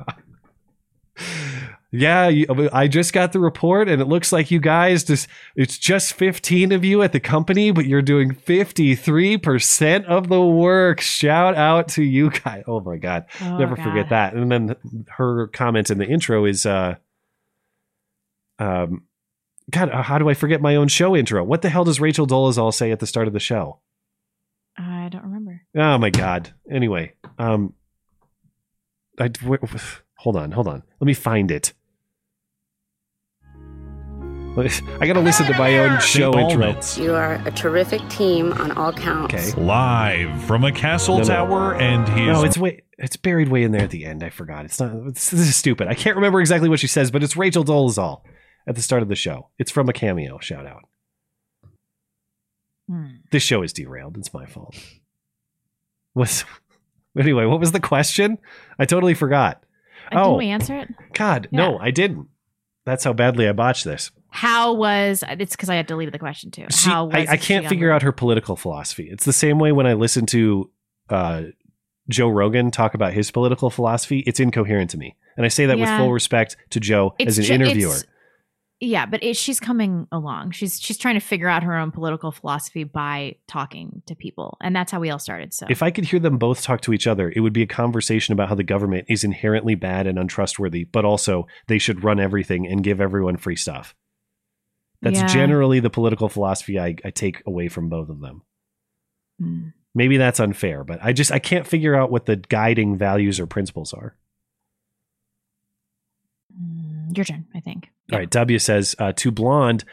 Yeah, 1.93 2.29
you, 2.29 2.45
I 2.71 2.87
just 2.87 3.11
got 3.11 3.33
the 3.33 3.39
report, 3.41 3.89
and 3.89 4.01
it 4.01 4.05
looks 4.05 4.31
like 4.31 4.49
you 4.49 4.61
guys 4.61 5.03
just, 5.03 5.27
it's 5.57 5.77
just 5.77 6.13
15 6.13 6.71
of 6.71 6.85
you 6.85 7.01
at 7.01 7.11
the 7.11 7.19
company, 7.19 7.71
but 7.71 7.85
you're 7.85 8.01
doing 8.01 8.31
53% 8.33 10.05
of 10.05 10.29
the 10.29 10.39
work. 10.41 11.01
Shout 11.01 11.55
out 11.55 11.89
to 11.89 12.03
you 12.03 12.29
guys. 12.29 12.63
Oh 12.65 12.79
my 12.79 12.95
God. 12.95 13.25
Oh, 13.41 13.57
Never 13.57 13.75
God. 13.75 13.83
forget 13.83 14.07
that. 14.09 14.33
And 14.35 14.49
then 14.49 14.75
her 15.09 15.47
comment 15.47 15.89
in 15.89 15.97
the 15.97 16.07
intro 16.07 16.45
is, 16.45 16.65
uh, 16.65 16.95
um, 18.57 19.03
God, 19.71 19.89
uh, 19.89 20.01
how 20.03 20.17
do 20.17 20.29
I 20.29 20.33
forget 20.33 20.61
my 20.61 20.75
own 20.75 20.87
show 20.87 21.15
intro? 21.15 21.43
What 21.43 21.61
the 21.61 21.69
hell 21.69 21.83
does 21.83 21.99
Rachel 21.99 22.27
Dolezal 22.27 22.73
say 22.73 22.91
at 22.91 22.99
the 22.99 23.07
start 23.07 23.27
of 23.27 23.33
the 23.33 23.39
show? 23.39 23.79
I 24.77 25.09
don't 25.09 25.23
remember. 25.23 25.61
Oh 25.75 25.97
my 25.97 26.09
god. 26.09 26.53
Anyway, 26.69 27.13
um, 27.39 27.73
I 29.19 29.27
w- 29.29 29.59
w- 29.59 29.79
hold 30.17 30.35
on, 30.37 30.51
hold 30.51 30.67
on. 30.67 30.83
Let 30.99 31.05
me 31.05 31.13
find 31.13 31.51
it. 31.51 31.73
I 34.57 35.07
gotta 35.07 35.21
listen 35.21 35.45
to 35.47 35.57
my 35.57 35.77
own 35.79 36.01
show 36.01 36.33
St. 36.33 36.51
intro. 36.51 37.03
You 37.03 37.15
are 37.15 37.35
a 37.47 37.51
terrific 37.51 38.01
team 38.09 38.51
on 38.53 38.71
all 38.73 38.91
counts. 38.91 39.33
Okay. 39.33 39.61
Live 39.61 40.43
from 40.43 40.65
a 40.65 40.73
castle 40.73 41.19
No, 41.19 41.21
no. 41.23 41.27
tower 41.27 41.75
and 41.75 42.05
his 42.09 42.27
No, 42.27 42.43
it's 42.43 42.57
way 42.57 42.81
it's 42.97 43.15
buried 43.15 43.47
way 43.47 43.63
in 43.63 43.71
there 43.71 43.81
at 43.83 43.91
the 43.91 44.03
end. 44.03 44.23
I 44.23 44.29
forgot. 44.29 44.65
It's 44.65 44.77
not. 44.79 44.93
It's, 45.07 45.29
this 45.31 45.39
is 45.39 45.55
stupid. 45.55 45.87
I 45.87 45.93
can't 45.93 46.17
remember 46.17 46.41
exactly 46.41 46.67
what 46.67 46.81
she 46.81 46.87
says, 46.87 47.11
but 47.11 47.23
it's 47.23 47.37
Rachel 47.37 47.63
Dolezal 47.63 48.23
at 48.67 48.75
the 48.75 48.81
start 48.81 49.01
of 49.01 49.09
the 49.09 49.15
show. 49.15 49.49
It's 49.57 49.71
from 49.71 49.89
a 49.89 49.93
cameo. 49.93 50.39
Shout 50.39 50.65
out. 50.65 50.83
Hmm. 52.89 53.05
This 53.31 53.43
show 53.43 53.61
is 53.61 53.73
derailed. 53.73 54.17
It's 54.17 54.33
my 54.33 54.45
fault. 54.45 54.75
Was 56.13 56.43
anyway. 57.17 57.45
What 57.45 57.59
was 57.59 57.71
the 57.71 57.79
question? 57.79 58.37
I 58.79 58.85
totally 58.85 59.13
forgot. 59.13 59.63
Uh, 60.11 60.15
Didn't 60.15 60.25
Oh 60.25 60.37
we 60.37 60.47
answer 60.49 60.77
it? 60.77 60.89
God, 61.13 61.47
no, 61.51 61.77
I 61.77 61.91
didn't. 61.91 62.27
That's 62.85 63.03
how 63.03 63.13
badly 63.13 63.47
I 63.47 63.51
botched 63.53 63.85
this. 63.85 64.11
How 64.29 64.73
was 64.73 65.23
it's 65.29 65.55
because 65.55 65.69
I 65.69 65.75
had 65.75 65.85
deleted 65.87 66.13
the 66.13 66.19
question 66.19 66.51
too. 66.51 66.65
She, 66.71 66.89
How 66.89 67.05
was 67.05 67.15
I, 67.15 67.33
I 67.33 67.37
can't 67.37 67.67
figure 67.67 67.91
on- 67.91 67.97
out 67.97 68.01
her 68.01 68.11
political 68.11 68.55
philosophy. 68.55 69.07
It's 69.11 69.25
the 69.25 69.33
same 69.33 69.59
way 69.59 69.71
when 69.71 69.85
I 69.85 69.93
listen 69.93 70.25
to 70.27 70.69
uh, 71.09 71.43
Joe 72.09 72.29
Rogan 72.29 72.71
talk 72.71 72.93
about 72.93 73.13
his 73.13 73.29
political 73.29 73.69
philosophy. 73.69 74.23
It's 74.25 74.39
incoherent 74.39 74.89
to 74.91 74.97
me, 74.97 75.15
and 75.37 75.45
I 75.45 75.49
say 75.49 75.65
that 75.67 75.77
Yeah. 75.77 75.97
with 75.97 76.01
full 76.05 76.11
respect 76.13 76.57
to 76.71 76.79
Joe 76.79 77.13
It's 77.19 77.29
as 77.29 77.37
an 77.39 77.45
ju- 77.45 77.53
interviewer. 77.53 77.91
it's- 77.91 78.05
Yeah, 78.83 79.05
but 79.05 79.23
it, 79.23 79.37
she's 79.37 79.59
coming 79.59 80.07
along. 80.11 80.51
She's 80.51 80.81
she's 80.81 80.97
trying 80.97 81.13
to 81.13 81.19
figure 81.19 81.47
out 81.47 81.61
her 81.61 81.77
own 81.77 81.91
political 81.91 82.31
philosophy 82.31 82.83
by 82.83 83.35
talking 83.47 84.01
to 84.07 84.15
people, 84.15 84.57
and 84.59 84.75
that's 84.75 84.91
how 84.91 84.99
we 84.99 85.11
all 85.11 85.19
started. 85.19 85.53
So 85.53 85.67
If 85.69 85.83
I 85.83 85.91
could 85.91 86.05
hear 86.05 86.19
them 86.19 86.39
both 86.39 86.63
talk 86.63 86.81
to 86.81 86.93
each 86.93 87.05
other, 87.05 87.31
it 87.35 87.41
would 87.41 87.53
be 87.53 87.61
a 87.61 87.67
conversation 87.67 88.33
about 88.33 88.49
how 88.49 88.55
the 88.55 88.63
government 88.63 89.05
is 89.07 89.23
inherently 89.23 89.75
bad 89.75 90.07
and 90.07 90.17
untrustworthy, 90.17 90.83
but 90.83 91.05
also 91.05 91.45
they 91.67 91.77
should 91.77 92.03
run 92.03 92.19
everything 92.19 92.65
and 92.65 92.83
give 92.83 92.99
everyone 92.99 93.37
free 93.37 93.55
stuff. 93.55 93.93
That's 95.03 95.19
Yeah. 95.19 95.27
generally 95.27 95.79
the 95.79 95.91
political 95.91 96.27
philosophy 96.27 96.79
I, 96.79 96.95
I 97.05 97.11
take 97.11 97.43
away 97.45 97.67
from 97.67 97.87
both 97.87 98.09
of 98.09 98.19
them. 98.19 98.41
Hmm. 99.39 99.67
Maybe 99.93 100.17
that's 100.17 100.39
unfair, 100.39 100.83
but 100.83 100.99
I 101.03 101.13
just 101.13 101.31
I 101.31 101.39
can't 101.39 101.67
figure 101.67 101.93
out 101.95 102.09
what 102.09 102.25
the 102.25 102.37
guiding 102.37 102.97
values 102.97 103.39
or 103.39 103.45
principles 103.45 103.93
are. 103.93 104.15
Your 107.15 107.25
turn, 107.25 107.45
I 107.55 107.59
think. 107.59 107.89
All 108.11 108.19
right, 108.19 108.29
W 108.29 108.59
says 108.59 108.95
uh, 108.99 109.13
to 109.13 109.31
blonde. 109.31 109.83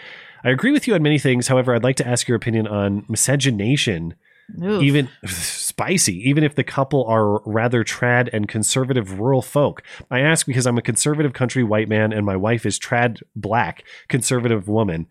I 0.44 0.50
agree 0.50 0.72
with 0.72 0.86
you 0.86 0.94
on 0.94 1.02
many 1.02 1.18
things. 1.18 1.48
However, 1.48 1.74
I'd 1.74 1.84
like 1.84 1.96
to 1.96 2.06
ask 2.06 2.28
your 2.28 2.36
opinion 2.36 2.66
on 2.66 3.04
miscegenation. 3.08 4.14
Oof. 4.62 4.82
Even 4.82 5.08
spicy, 5.26 6.16
even 6.28 6.42
if 6.42 6.54
the 6.54 6.64
couple 6.64 7.04
are 7.04 7.42
rather 7.44 7.84
trad 7.84 8.30
and 8.32 8.48
conservative 8.48 9.18
rural 9.18 9.42
folk. 9.42 9.82
I 10.10 10.20
ask 10.20 10.46
because 10.46 10.66
I'm 10.66 10.78
a 10.78 10.82
conservative 10.82 11.32
country 11.32 11.62
white 11.62 11.88
man 11.88 12.12
and 12.12 12.24
my 12.24 12.36
wife 12.36 12.64
is 12.64 12.78
trad 12.78 13.22
black 13.36 13.84
conservative 14.08 14.68
woman, 14.68 15.06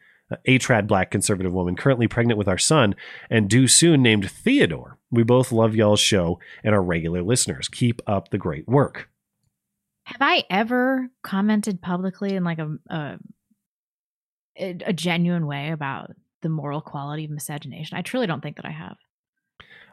a 0.45 0.57
trad 0.57 0.87
black 0.87 1.11
conservative 1.11 1.53
woman, 1.53 1.75
currently 1.75 2.07
pregnant 2.07 2.37
with 2.37 2.47
our 2.47 2.57
son 2.57 2.95
and 3.29 3.49
due 3.49 3.67
soon 3.67 4.01
named 4.01 4.31
Theodore. 4.31 4.97
We 5.11 5.23
both 5.23 5.51
love 5.51 5.75
y'all's 5.75 5.99
show 5.99 6.39
and 6.63 6.73
are 6.73 6.81
regular 6.81 7.21
listeners. 7.21 7.67
Keep 7.67 8.01
up 8.07 8.29
the 8.29 8.37
great 8.37 8.67
work. 8.67 9.09
Have 10.07 10.21
I 10.21 10.45
ever 10.49 11.09
commented 11.21 11.81
publicly 11.81 12.33
in 12.33 12.45
like 12.45 12.59
a 12.59 12.77
a, 12.89 13.17
a 14.57 14.93
genuine 14.93 15.45
way 15.45 15.71
about 15.71 16.11
the 16.41 16.47
moral 16.47 16.79
quality 16.79 17.25
of 17.25 17.31
miscegenation? 17.31 17.97
I 17.97 18.03
truly 18.03 18.25
don't 18.25 18.39
think 18.39 18.55
that 18.55 18.65
I 18.65 18.71
have. 18.71 18.95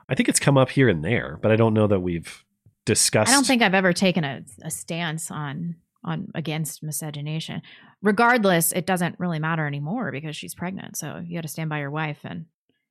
I 0.09 0.15
think 0.15 0.29
it's 0.29 0.39
come 0.39 0.57
up 0.57 0.71
here 0.71 0.89
and 0.89 1.05
there, 1.05 1.37
but 1.43 1.51
I 1.51 1.57
don't 1.57 1.75
know 1.75 1.89
that 1.89 1.99
we've 1.99 2.45
discussed. 2.85 3.29
I 3.29 3.35
don't 3.35 3.45
think 3.45 3.61
I've 3.61 3.75
ever 3.75 3.93
taken 3.93 4.23
a, 4.23 4.43
a 4.63 4.71
stance 4.71 5.33
on 5.33 5.75
on 6.05 6.29
against 6.37 6.85
miscegenation. 6.85 7.61
Regardless, 8.01 8.71
it 8.71 8.87
doesn't 8.87 9.19
really 9.19 9.41
matter 9.41 9.67
anymore 9.67 10.13
because 10.13 10.37
she's 10.37 10.55
pregnant. 10.55 10.97
So 10.97 11.25
you 11.27 11.37
got 11.37 11.43
to 11.43 11.49
stand 11.49 11.71
by 11.71 11.81
your 11.81 11.91
wife, 11.91 12.21
and 12.23 12.47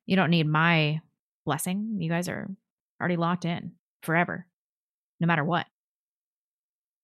you 0.06 0.18
don't 0.18 0.30
need 0.30 0.46
my 0.46 1.00
blessing. 1.46 1.96
You 2.00 2.10
guys 2.10 2.28
are 2.28 2.50
already 3.00 3.16
locked 3.16 3.46
in 3.46 3.76
forever, 4.02 4.46
no 5.22 5.28
matter 5.28 5.46
what. 5.46 5.68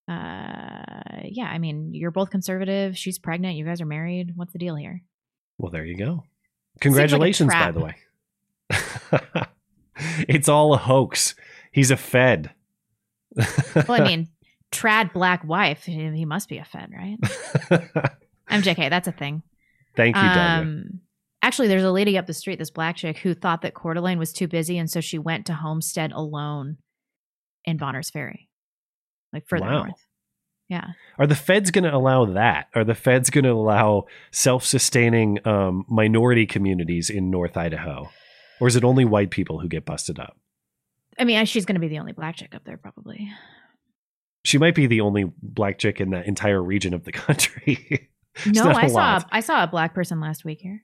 Uh, 0.10 1.22
yeah. 1.26 1.46
I 1.46 1.60
mean, 1.60 1.94
you're 1.94 2.12
both 2.12 2.32
conservative. 2.32 2.98
She's 2.98 3.20
pregnant. 3.20 3.58
You 3.58 3.66
guys 3.66 3.80
are 3.80 3.86
married. 3.86 4.34
What's 4.36 4.54
the 4.54 4.60
deal 4.60 4.76
here? 4.76 5.04
Well, 5.60 5.72
there 5.72 5.86
you 5.86 5.98
go. 5.98 6.24
like 6.74 6.82
Congratulations, 6.82 7.54
by 7.54 7.72
the 7.72 7.80
way. 7.80 7.96
it's 10.28 10.50
all 10.50 10.74
a 10.74 10.78
hoax. 10.78 11.36
He's 11.72 11.92
a 11.92 11.98
Fed. 11.98 12.52
Well, 13.36 14.02
I 14.02 14.04
mean, 14.04 14.30
trad 14.72 15.14
black 15.14 15.44
wife. 15.44 15.84
He 15.84 16.26
must 16.26 16.50
be 16.50 16.58
a 16.58 16.66
Fed, 16.66 16.92
right? 16.92 17.18
I'm 18.48 18.62
JK. 18.62 18.90
That's 18.90 19.08
a 19.08 19.12
thing. 19.12 19.44
Thank 19.96 20.16
you. 20.16 20.22
Um, 20.22 21.02
actually, 21.42 21.68
there's 21.68 21.84
a 21.84 21.92
lady 21.92 22.18
up 22.18 22.26
the 22.26 22.34
street, 22.34 22.60
this 22.60 22.72
black 22.72 22.96
chick, 22.96 23.18
who 23.20 23.34
thought 23.34 23.62
that 23.62 23.74
Coeur 23.74 23.94
d'Alene 23.94 24.20
was 24.20 24.34
too 24.34 24.48
busy, 24.48 24.78
and 24.78 24.90
so 24.90 25.02
she 25.02 25.20
went 25.20 25.46
to 25.48 25.54
Homestead 25.54 26.12
alone 26.12 26.78
in 27.66 27.78
Bonners 27.78 28.10
Ferry, 28.10 28.49
like 29.34 29.48
further 29.48 29.66
Wow. 29.66 29.84
north. 29.84 30.06
Yeah. 30.68 30.86
Are 31.18 31.26
the 31.26 31.36
feds 31.36 31.72
going 31.72 31.84
to 31.86 31.94
allow 31.96 32.26
that? 32.26 32.68
Are 32.76 32.84
the 32.84 32.94
feds 32.94 33.30
going 33.32 33.44
to 33.46 33.52
allow 33.52 34.06
self-sustaining 34.32 35.40
um, 35.48 35.84
minority 35.90 36.46
communities 36.46 37.10
in 37.10 37.32
North 37.32 37.58
Idaho, 37.58 38.10
or 38.62 38.68
is 38.68 38.76
it 38.76 38.84
only 38.84 39.04
white 39.06 39.32
people 39.32 39.60
who 39.60 39.68
get 39.68 39.86
busted 39.86 40.20
up? 40.20 40.38
I 41.18 41.24
mean, 41.24 41.44
she's 41.48 41.66
going 41.66 41.74
to 41.76 41.80
be 41.82 41.88
the 41.88 42.00
only 42.00 42.14
black 42.14 42.36
chick 42.36 42.54
up 42.54 42.64
there, 42.66 42.78
probably. 42.78 43.30
She 44.46 44.58
might 44.58 44.76
be 44.76 44.86
the 44.88 45.02
only 45.02 45.26
black 45.42 45.80
chick 45.80 46.00
in 46.00 46.12
that 46.12 46.26
entire 46.28 46.62
region 46.62 46.94
of 46.94 47.04
the 47.04 47.12
country. 47.14 48.10
No, 48.46 48.66
a 48.66 48.74
I 48.74 48.88
saw 48.88 48.94
lot. 48.94 49.28
I 49.32 49.40
saw 49.42 49.64
a 49.64 49.68
black 49.68 49.94
person 49.96 50.20
last 50.22 50.46
week 50.46 50.60
here. 50.62 50.84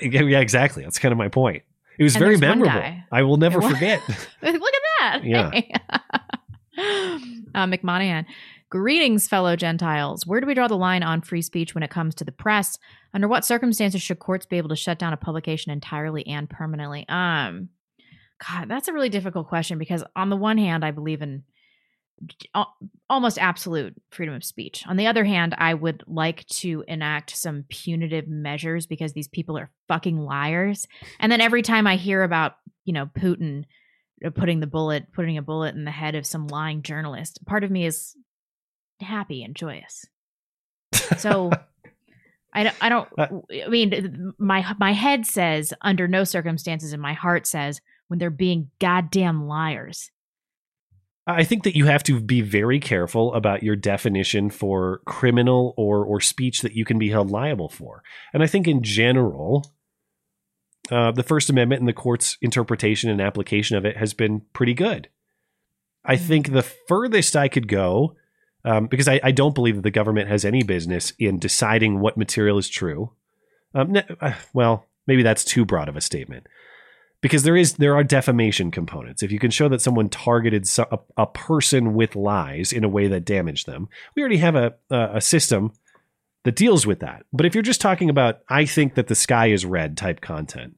Yeah, 0.00 0.22
yeah, 0.22 0.40
exactly. 0.40 0.82
That's 0.82 0.98
kind 0.98 1.12
of 1.12 1.18
my 1.18 1.28
point. 1.28 1.62
It 1.98 2.02
was 2.04 2.14
And 2.16 2.20
very 2.24 2.36
memorable. 2.36 2.82
I 3.12 3.22
will 3.22 3.36
never 3.36 3.60
forget. 3.60 4.00
Look 4.42 4.54
at 4.54 4.60
that. 5.00 5.20
Yeah. 5.24 5.50
uh. 7.54 8.22
Greetings, 8.70 9.28
fellow 9.28 9.54
Gentiles. 9.54 10.26
Where 10.26 10.40
do 10.40 10.46
we 10.46 10.54
draw 10.54 10.66
the 10.66 10.76
line 10.76 11.02
on 11.04 11.20
free 11.20 11.42
speech 11.42 11.74
when 11.74 11.84
it 11.84 11.90
comes 11.90 12.14
to 12.16 12.24
the 12.24 12.32
press? 12.32 12.76
Under 13.12 13.28
what 13.28 13.44
circumstances 13.44 14.02
should 14.02 14.18
courts 14.18 14.46
be 14.46 14.58
able 14.58 14.70
to 14.70 14.76
shut 14.76 14.98
down 14.98 15.12
a 15.12 15.16
publication 15.16 15.70
entirely 15.70 16.26
and 16.26 16.50
permanently? 16.50 17.06
Um, 17.08 17.68
God, 18.48 18.68
that's 18.68 18.88
a 18.88 18.92
really 18.92 19.10
difficult 19.10 19.48
question 19.48 19.78
because 19.78 20.02
on 20.16 20.28
the 20.28 20.36
one 20.36 20.58
hand, 20.58 20.84
I 20.84 20.90
believe 20.90 21.22
in 21.22 21.44
almost 23.08 23.38
absolute 23.38 23.94
freedom 24.10 24.34
of 24.34 24.44
speech. 24.44 24.84
On 24.88 24.96
the 24.96 25.06
other 25.06 25.24
hand, 25.24 25.54
I 25.58 25.74
would 25.74 26.02
like 26.06 26.46
to 26.46 26.84
enact 26.88 27.36
some 27.36 27.64
punitive 27.68 28.28
measures 28.28 28.86
because 28.86 29.12
these 29.12 29.28
people 29.28 29.58
are 29.58 29.70
fucking 29.88 30.18
liars. 30.18 30.86
And 31.20 31.30
then 31.30 31.40
every 31.40 31.62
time 31.62 31.86
I 31.86 31.96
hear 31.96 32.22
about, 32.22 32.54
you 32.84 32.92
know, 32.92 33.06
Putin 33.06 33.64
Uh, 34.24 34.30
putting 34.30 34.60
the 34.60 34.66
bullet, 34.66 35.12
putting 35.12 35.38
a 35.38 35.42
bullet 35.42 35.74
in 35.74 35.84
the 35.84 35.90
head 35.90 36.14
of 36.14 36.26
some 36.26 36.46
lying 36.48 36.82
journalist, 36.82 37.44
part 37.46 37.64
of 37.64 37.70
me 37.70 37.84
is 37.84 38.16
happy 39.00 39.42
and 39.42 39.54
joyous. 39.54 40.06
So 41.18 41.50
I 42.52 42.64
don't, 42.64 42.76
I 42.80 42.88
don't, 42.88 43.08
uh 43.18 43.28
I 43.64 43.68
mean, 43.68 44.32
my, 44.38 44.74
my 44.78 44.92
head 44.92 45.26
says 45.26 45.74
under 45.80 46.08
no 46.08 46.24
circumstances 46.24 46.92
and 46.92 47.02
my 47.02 47.12
heart 47.12 47.46
says 47.46 47.80
when 48.08 48.18
they're 48.18 48.30
being 48.30 48.70
goddamn 48.80 49.46
liars. 49.46 50.10
I 51.26 51.44
think 51.44 51.64
that 51.64 51.76
you 51.76 51.86
have 51.86 52.02
to 52.04 52.20
be 52.20 52.42
very 52.42 52.78
careful 52.78 53.32
about 53.32 53.62
your 53.62 53.76
definition 53.76 54.50
for 54.50 55.00
criminal 55.06 55.72
or 55.78 56.04
or 56.04 56.20
speech 56.20 56.60
that 56.60 56.74
you 56.74 56.84
can 56.84 56.98
be 56.98 57.08
held 57.08 57.30
liable 57.30 57.70
for. 57.70 58.02
And 58.34 58.42
I 58.42 58.46
think 58.46 58.68
in 58.68 58.82
general, 58.82 59.64
uh, 60.90 61.12
the 61.12 61.22
First 61.22 61.50
Amendment 61.50 61.80
and 61.80 61.88
the 61.88 61.92
court's 61.92 62.36
interpretation 62.40 63.10
and 63.10 63.20
application 63.20 63.76
of 63.76 63.84
it 63.84 63.96
has 63.96 64.14
been 64.14 64.42
pretty 64.52 64.74
good. 64.74 65.08
I 66.04 66.16
think 66.16 66.52
the 66.52 66.62
furthest 66.62 67.34
I 67.34 67.48
could 67.48 67.68
go, 67.68 68.16
um, 68.64 68.86
because 68.86 69.08
I, 69.08 69.20
I 69.22 69.30
don't 69.30 69.54
believe 69.54 69.76
that 69.76 69.82
the 69.82 69.90
government 69.90 70.28
has 70.28 70.44
any 70.44 70.62
business 70.62 71.12
in 71.18 71.38
deciding 71.38 72.00
what 72.00 72.16
material 72.16 72.58
is 72.58 72.68
true. 72.68 73.12
Um, 73.74 73.96
uh, 74.20 74.34
well, 74.52 74.86
maybe 75.06 75.22
that's 75.22 75.44
too 75.44 75.64
broad 75.64 75.88
of 75.88 75.96
a 75.96 76.00
statement 76.00 76.46
because 77.24 77.42
there 77.42 77.56
is 77.56 77.74
there 77.74 77.94
are 77.94 78.04
defamation 78.04 78.70
components. 78.70 79.22
If 79.22 79.32
you 79.32 79.38
can 79.38 79.50
show 79.50 79.68
that 79.70 79.80
someone 79.80 80.10
targeted 80.10 80.68
so, 80.68 80.86
a, 80.92 81.22
a 81.22 81.26
person 81.26 81.94
with 81.94 82.14
lies 82.14 82.70
in 82.70 82.84
a 82.84 82.88
way 82.88 83.08
that 83.08 83.24
damaged 83.24 83.64
them, 83.66 83.88
we 84.14 84.20
already 84.20 84.36
have 84.36 84.54
a 84.54 84.74
a 84.90 85.10
a 85.14 85.20
system 85.22 85.72
that 86.44 86.56
deals 86.56 86.86
with 86.86 87.00
that. 87.00 87.24
But 87.32 87.46
if 87.46 87.54
you're 87.54 87.62
just 87.62 87.80
talking 87.80 88.10
about 88.10 88.40
I 88.48 88.64
think 88.64 88.94
that 88.94 89.08
the 89.08 89.14
sky 89.14 89.48
is 89.48 89.66
red 89.66 89.96
type 89.96 90.20
content, 90.20 90.76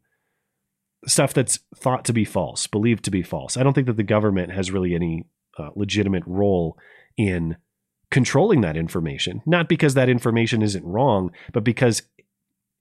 stuff 1.06 1.34
that's 1.34 1.58
thought 1.76 2.04
to 2.06 2.12
be 2.12 2.24
false, 2.24 2.66
believed 2.66 3.04
to 3.04 3.10
be 3.10 3.22
false, 3.22 3.56
I 3.56 3.62
don't 3.62 3.74
think 3.74 3.86
that 3.86 3.96
the 3.96 4.02
government 4.02 4.52
has 4.52 4.70
really 4.70 4.94
any 4.94 5.24
uh, 5.58 5.70
legitimate 5.74 6.24
role 6.26 6.78
in 7.16 7.56
controlling 8.10 8.60
that 8.60 8.76
information. 8.76 9.42
Not 9.46 9.68
because 9.68 9.94
that 9.94 10.08
information 10.08 10.62
isn't 10.62 10.84
wrong, 10.84 11.32
but 11.52 11.64
because 11.64 12.02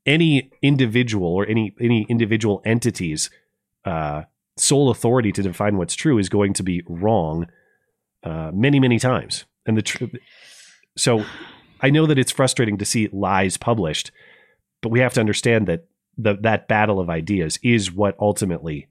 any 0.06 0.52
individual 0.62 1.28
or 1.28 1.48
any 1.48 1.76
any 1.80 2.06
individual 2.10 2.62
entity's 2.66 3.30
uh, 3.86 4.24
sole 4.58 4.90
authority 4.90 5.32
to 5.32 5.42
define 5.42 5.78
what's 5.78 5.96
true 5.96 6.18
is 6.18 6.30
going 6.30 6.54
to 6.54 6.64
be 6.64 6.84
wrong 6.88 7.48
uh, 8.24 8.52
many 8.54 8.80
many 8.80 9.00
times. 9.00 9.46
And 9.66 9.78
the 9.78 9.82
tr- 9.82 10.06
so 10.96 11.26
I 11.82 11.90
know 11.90 12.06
that 12.06 12.18
it's 12.18 12.32
frustrating 12.32 12.78
to 12.78 12.86
see 12.86 13.10
lies 13.12 13.58
published, 13.58 14.12
but 14.82 14.90
we 14.90 15.00
have 15.00 15.14
to 15.14 15.20
understand 15.20 15.68
that 15.68 15.86
the, 16.18 16.36
that 16.42 16.68
battle 16.68 17.00
of 17.00 17.10
ideas 17.10 17.60
is 17.62 17.92
what 17.92 18.16
ultimately 18.20 18.88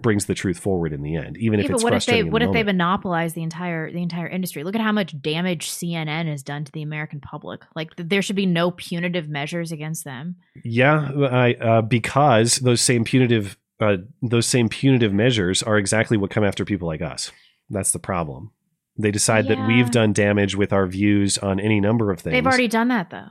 brings 0.00 0.26
the 0.26 0.34
truth 0.34 0.58
forward 0.58 0.92
in 0.92 1.02
the 1.02 1.16
end, 1.16 1.36
even 1.38 1.60
if 1.60 1.70
it's 1.70 1.82
what 1.82 1.92
if 1.92 2.04
they 2.06 2.12
frustrating. 2.12 2.20
in 2.20 2.26
the 2.26 2.32
what 2.32 2.42
if 2.42 2.52
they 2.52 2.62
monopolize 2.62 3.34
the 3.34 3.42
entire 3.42 3.90
the 3.90 4.02
entire 4.02 4.26
industry? 4.26 4.64
Look 4.64 4.74
at 4.74 4.80
how 4.80 4.92
much 4.92 5.20
damage 5.20 5.70
CNN 5.70 6.26
has 6.26 6.42
done 6.42 6.64
to 6.64 6.72
the 6.72 6.82
American 6.82 7.20
public. 7.20 7.62
Like 7.74 7.94
th- 7.96 8.08
there 8.08 8.22
should 8.22 8.36
be 8.36 8.46
no 8.46 8.70
punitive 8.72 9.28
measures 9.28 9.72
against 9.72 10.04
them. 10.04 10.36
Yeah, 10.64 11.10
I, 11.14 11.54
uh, 11.54 11.82
because 11.82 12.56
those 12.56 12.80
same 12.80 13.04
punitive 13.04 13.56
uh, 13.80 13.98
those 14.20 14.46
same 14.46 14.68
punitive 14.68 15.12
measures 15.12 15.62
are 15.62 15.78
exactly 15.78 16.16
what 16.16 16.30
come 16.30 16.44
after 16.44 16.64
people 16.64 16.88
like 16.88 17.02
us. 17.02 17.30
That's 17.70 17.92
the 17.92 17.98
problem. 17.98 18.50
They 18.98 19.10
decide 19.10 19.48
that 19.48 19.66
we've 19.66 19.90
done 19.90 20.12
damage 20.12 20.54
with 20.54 20.72
our 20.72 20.86
views 20.86 21.38
on 21.38 21.58
any 21.58 21.80
number 21.80 22.10
of 22.10 22.20
things. 22.20 22.32
They've 22.34 22.46
already 22.46 22.68
done 22.68 22.88
that 22.88 23.10
though. 23.10 23.28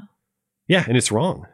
yeah, 0.67 0.83
and 0.87 0.97
it's 0.97 1.11
wrong. 1.11 1.45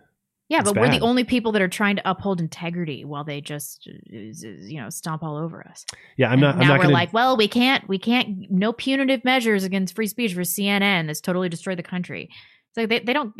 Yeah, 0.49 0.59
It's 0.61 0.71
but 0.71 0.79
we're 0.79 0.89
the 0.89 1.01
only 1.01 1.25
people 1.25 1.51
that 1.51 1.61
are 1.61 1.67
trying 1.67 1.97
to 1.97 2.09
uphold 2.09 2.39
integrity 2.39 3.03
while 3.03 3.25
they 3.25 3.41
just 3.41 3.85
you 3.85 4.79
know 4.79 4.89
stomp 4.89 5.21
all 5.23 5.35
over 5.35 5.61
us. 5.67 5.85
Yeah, 6.15 6.27
I'm 6.27 6.33
And 6.33 6.41
not. 6.41 6.53
I'm 6.55 6.61
now 6.61 6.67
not 6.67 6.77
we're 6.77 6.83
going 6.83 6.93
like, 6.93 7.11
well, 7.11 7.35
we 7.35 7.49
can't, 7.49 7.85
we 7.89 7.99
can't, 7.99 8.49
no 8.49 8.71
punitive 8.71 9.25
measures 9.25 9.65
against 9.65 9.93
free 9.93 10.07
speech 10.07 10.33
for 10.33 10.41
CNN. 10.41 11.07
That's 11.07 11.19
totally 11.19 11.49
destroyed 11.49 11.77
the 11.77 11.83
country. 11.83 12.29
It's 12.69 12.77
like 12.77 12.87
they, 12.87 12.99
they 12.99 13.11
don't, 13.11 13.33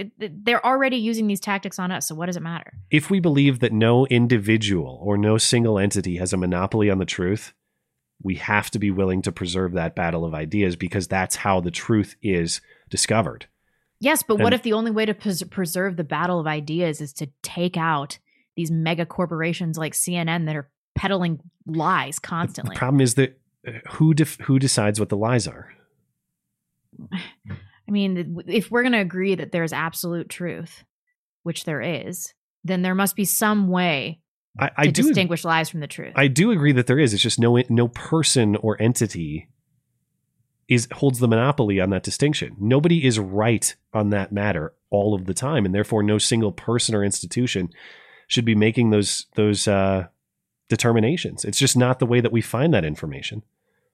they're 0.44 0.66
already 0.66 0.98
using 0.98 1.28
these 1.28 1.40
tactics 1.40 1.80
on 1.80 1.94
us. 1.94 2.10
So 2.10 2.16
what 2.16 2.26
does 2.26 2.36
it 2.36 2.44
matter? 2.44 2.74
if 2.92 3.10
we 3.10 3.22
believe 3.22 3.60
that 3.60 3.72
no 3.72 4.06
individual 4.08 5.00
or 5.02 5.18
no 5.18 5.38
single 5.38 5.80
entity 5.80 6.18
has 6.18 6.34
a 6.34 6.38
monopoly 6.38 6.90
on 6.90 6.98
the 6.98 7.06
truth, 7.06 7.54
we 8.22 8.36
have 8.36 8.72
to 8.72 8.80
be 8.80 8.92
willing 8.92 9.22
to 9.24 9.32
preserve 9.32 9.74
that 9.74 9.96
battle 9.96 10.26
of 10.26 10.34
ideas 10.34 10.76
because 10.76 11.08
that's 11.08 11.36
how 11.36 11.60
the 11.60 11.72
truth 11.72 12.16
is 12.22 12.62
discovered. 12.90 13.48
Yes, 14.00 14.24
but 14.24 14.40
what 14.40 14.54
if 14.54 14.62
the 14.62 14.74
only 14.74 14.92
way 14.92 15.06
to 15.06 15.14
pres- 15.14 15.44
preserve 15.44 15.98
the 15.98 16.04
battle 16.04 16.40
of 16.40 16.46
ideas 16.46 17.02
is 17.02 17.14
to 17.14 17.30
take 17.42 17.78
out 17.78 18.20
these 18.56 18.70
mega 18.70 19.06
corporations 19.06 19.78
like 19.78 19.94
CNN 19.94 20.46
that 20.46 20.56
are 20.56 20.70
peddling 20.96 21.40
lies 21.66 22.20
constantly? 22.20 22.76
The 22.76 22.80
problem 22.80 23.02
is 23.02 23.16
that 23.16 23.40
uh, 23.68 23.72
who 23.92 24.14
def- 24.14 24.40
who 24.42 24.60
decides 24.60 25.00
what 25.00 25.10
the 25.10 25.18
lies 25.18 25.48
are? 25.48 25.74
I 27.12 27.92
mean, 27.92 28.44
if 28.48 28.70
we're 28.70 28.84
going 28.84 28.92
to 28.92 29.00
agree 29.00 29.36
that 29.36 29.54
there's 29.54 29.72
absolute 29.72 30.28
truth, 30.28 30.84
which 31.44 31.64
there 31.64 31.82
is, 31.82 32.34
then 32.66 32.82
there 32.82 32.96
must 32.96 33.16
be 33.16 33.24
some 33.24 33.70
way 33.70 34.20
I, 34.60 34.72
I 34.78 34.86
to 34.86 34.92
do 34.92 35.04
distinguish 35.04 35.44
lies 35.44 35.70
from 35.70 35.80
the 35.80 35.88
truth. 35.88 36.14
I 36.16 36.28
do 36.28 36.52
agree 36.52 36.72
that 36.74 36.88
there 36.88 37.00
is. 37.00 37.14
It's 37.14 37.24
just 37.24 37.40
no 37.40 37.62
no 37.70 37.88
person 37.90 38.56
or 38.58 38.82
entity 38.82 39.50
is 40.68 40.88
holds 40.94 41.20
the 41.20 41.28
monopoly 41.28 41.80
on 41.80 41.90
that 41.92 42.04
distinction. 42.04 42.56
Nobody 42.60 43.06
is 43.06 43.20
right 43.20 43.74
on 43.94 44.10
that 44.10 44.32
matter 44.32 44.74
all 44.90 45.14
of 45.14 45.26
the 45.26 45.34
time, 45.34 45.66
and 45.66 45.74
therefore 45.74 46.04
no 46.04 46.18
single 46.18 46.52
person 46.52 46.96
or 46.96 47.04
institution 47.04 47.70
should 48.28 48.46
be 48.46 48.56
making 48.56 48.90
those 48.90 49.28
those 49.36 49.68
uh, 49.68 50.08
determinations. 50.70 51.46
It's 51.46 51.60
just 51.60 51.78
not 51.78 52.00
the 52.00 52.06
way 52.06 52.20
that 52.22 52.32
we 52.32 52.42
find 52.42 52.74
that 52.74 52.86
information. 52.86 53.44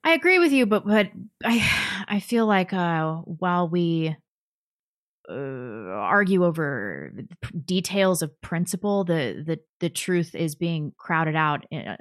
I 0.03 0.13
agree 0.13 0.39
with 0.39 0.51
you, 0.51 0.65
but 0.65 0.85
but 0.85 1.09
I 1.43 2.05
I 2.07 2.19
feel 2.19 2.45
like 2.45 2.73
uh, 2.73 3.15
while 3.17 3.67
we 3.67 4.15
uh, 5.29 5.33
argue 5.33 6.43
over 6.45 7.11
details 7.65 8.21
of 8.21 8.39
principle, 8.41 9.03
the 9.03 9.43
the 9.45 9.59
the 9.79 9.89
truth 9.89 10.35
is 10.35 10.55
being 10.55 10.93
crowded 10.97 11.35
out 11.35 11.65
uh, 11.71 11.95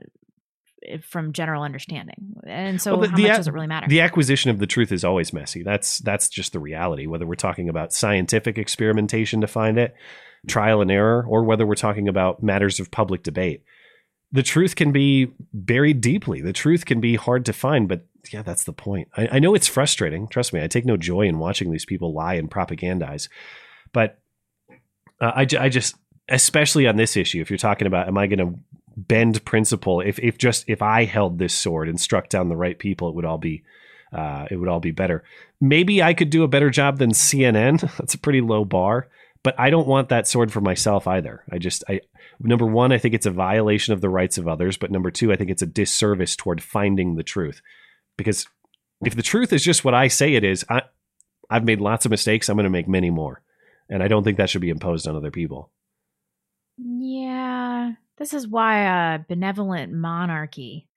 from 1.08 1.32
general 1.32 1.62
understanding, 1.62 2.34
and 2.46 2.82
so 2.82 2.92
Well, 2.92 3.02
the- 3.02 3.08
how 3.10 3.16
the 3.16 3.22
much 3.28 3.36
does 3.36 3.46
it 3.48 3.54
really 3.54 3.68
matter? 3.68 3.86
The 3.88 4.00
acquisition 4.00 4.50
of 4.50 4.58
the 4.58 4.66
truth 4.66 4.90
is 4.90 5.04
always 5.04 5.32
messy. 5.32 5.62
That's 5.62 5.98
that's 5.98 6.28
just 6.28 6.52
the 6.52 6.58
reality. 6.58 7.06
Whether 7.06 7.26
we're 7.26 7.36
talking 7.36 7.68
about 7.68 7.92
scientific 7.92 8.58
experimentation 8.58 9.40
to 9.42 9.46
find 9.46 9.78
it, 9.78 9.94
trial 10.48 10.80
and 10.80 10.90
error, 10.90 11.24
or 11.28 11.44
whether 11.44 11.64
we're 11.64 11.76
talking 11.76 12.08
about 12.08 12.42
matters 12.42 12.80
of 12.80 12.90
public 12.90 13.22
debate, 13.22 13.62
the 14.32 14.42
truth 14.42 14.74
can 14.74 14.90
be 14.90 15.30
buried 15.54 16.00
deeply. 16.00 16.40
The 16.40 16.52
truth 16.52 16.84
can 16.86 17.00
be 17.00 17.14
hard 17.14 17.44
to 17.46 17.52
find, 17.52 17.86
but 17.88 18.04
yeah, 18.30 18.42
that's 18.42 18.64
the 18.64 18.72
point. 18.72 19.08
I, 19.16 19.28
I 19.32 19.38
know 19.38 19.54
it's 19.54 19.66
frustrating. 19.66 20.28
Trust 20.28 20.52
me, 20.52 20.62
I 20.62 20.66
take 20.66 20.84
no 20.84 20.96
joy 20.96 21.22
in 21.22 21.38
watching 21.38 21.70
these 21.70 21.84
people 21.84 22.12
lie 22.12 22.34
and 22.34 22.50
propagandize, 22.50 23.28
but 23.92 24.18
uh, 25.20 25.32
I, 25.36 25.46
I 25.58 25.68
just, 25.68 25.96
especially 26.28 26.86
on 26.86 26.96
this 26.96 27.16
issue, 27.16 27.40
if 27.40 27.50
you're 27.50 27.58
talking 27.58 27.86
about, 27.86 28.08
am 28.08 28.18
I 28.18 28.26
going 28.26 28.38
to 28.38 28.58
bend 28.96 29.44
principle? 29.44 30.00
If 30.00 30.18
if 30.18 30.38
just 30.38 30.64
if 30.68 30.82
I 30.82 31.04
held 31.04 31.38
this 31.38 31.54
sword 31.54 31.88
and 31.88 32.00
struck 32.00 32.28
down 32.28 32.48
the 32.48 32.56
right 32.56 32.78
people, 32.78 33.08
it 33.08 33.14
would 33.14 33.24
all 33.24 33.38
be, 33.38 33.62
uh, 34.12 34.46
it 34.50 34.56
would 34.56 34.68
all 34.68 34.80
be 34.80 34.90
better. 34.90 35.24
Maybe 35.60 36.02
I 36.02 36.14
could 36.14 36.30
do 36.30 36.42
a 36.42 36.48
better 36.48 36.70
job 36.70 36.98
than 36.98 37.10
CNN. 37.10 37.80
That's 37.98 38.14
a 38.14 38.18
pretty 38.18 38.40
low 38.40 38.64
bar, 38.64 39.08
but 39.42 39.58
I 39.58 39.70
don't 39.70 39.88
want 39.88 40.08
that 40.08 40.28
sword 40.28 40.52
for 40.52 40.60
myself 40.60 41.06
either. 41.06 41.44
I 41.50 41.58
just, 41.58 41.84
I 41.88 42.00
number 42.40 42.66
one, 42.66 42.92
I 42.92 42.98
think 42.98 43.14
it's 43.14 43.26
a 43.26 43.30
violation 43.30 43.94
of 43.94 44.00
the 44.00 44.08
rights 44.08 44.38
of 44.38 44.48
others, 44.48 44.76
but 44.76 44.90
number 44.90 45.10
two, 45.10 45.32
I 45.32 45.36
think 45.36 45.50
it's 45.50 45.62
a 45.62 45.66
disservice 45.66 46.36
toward 46.36 46.62
finding 46.62 47.14
the 47.14 47.22
truth, 47.22 47.62
because 48.16 48.46
if 49.04 49.16
the 49.16 49.22
truth 49.22 49.52
is 49.52 49.64
just 49.64 49.84
what 49.84 49.94
I 49.94 50.08
say 50.08 50.34
it 50.34 50.44
is, 50.44 50.64
I, 50.68 50.82
I've 51.50 51.64
made 51.64 51.80
lots 51.80 52.04
of 52.04 52.10
mistakes. 52.10 52.48
I'm 52.48 52.56
going 52.56 52.64
to 52.64 52.70
make 52.70 52.88
many 52.88 53.10
more. 53.10 53.42
And 53.88 54.02
I 54.02 54.08
don't 54.08 54.24
think 54.24 54.38
that 54.38 54.48
should 54.48 54.60
be 54.60 54.70
imposed 54.70 55.06
on 55.06 55.16
other 55.16 55.30
people. 55.30 55.70
Yeah, 56.78 57.92
this 58.16 58.32
is 58.32 58.48
why 58.48 59.14
a 59.14 59.18
benevolent 59.18 59.92
monarchy, 59.92 60.88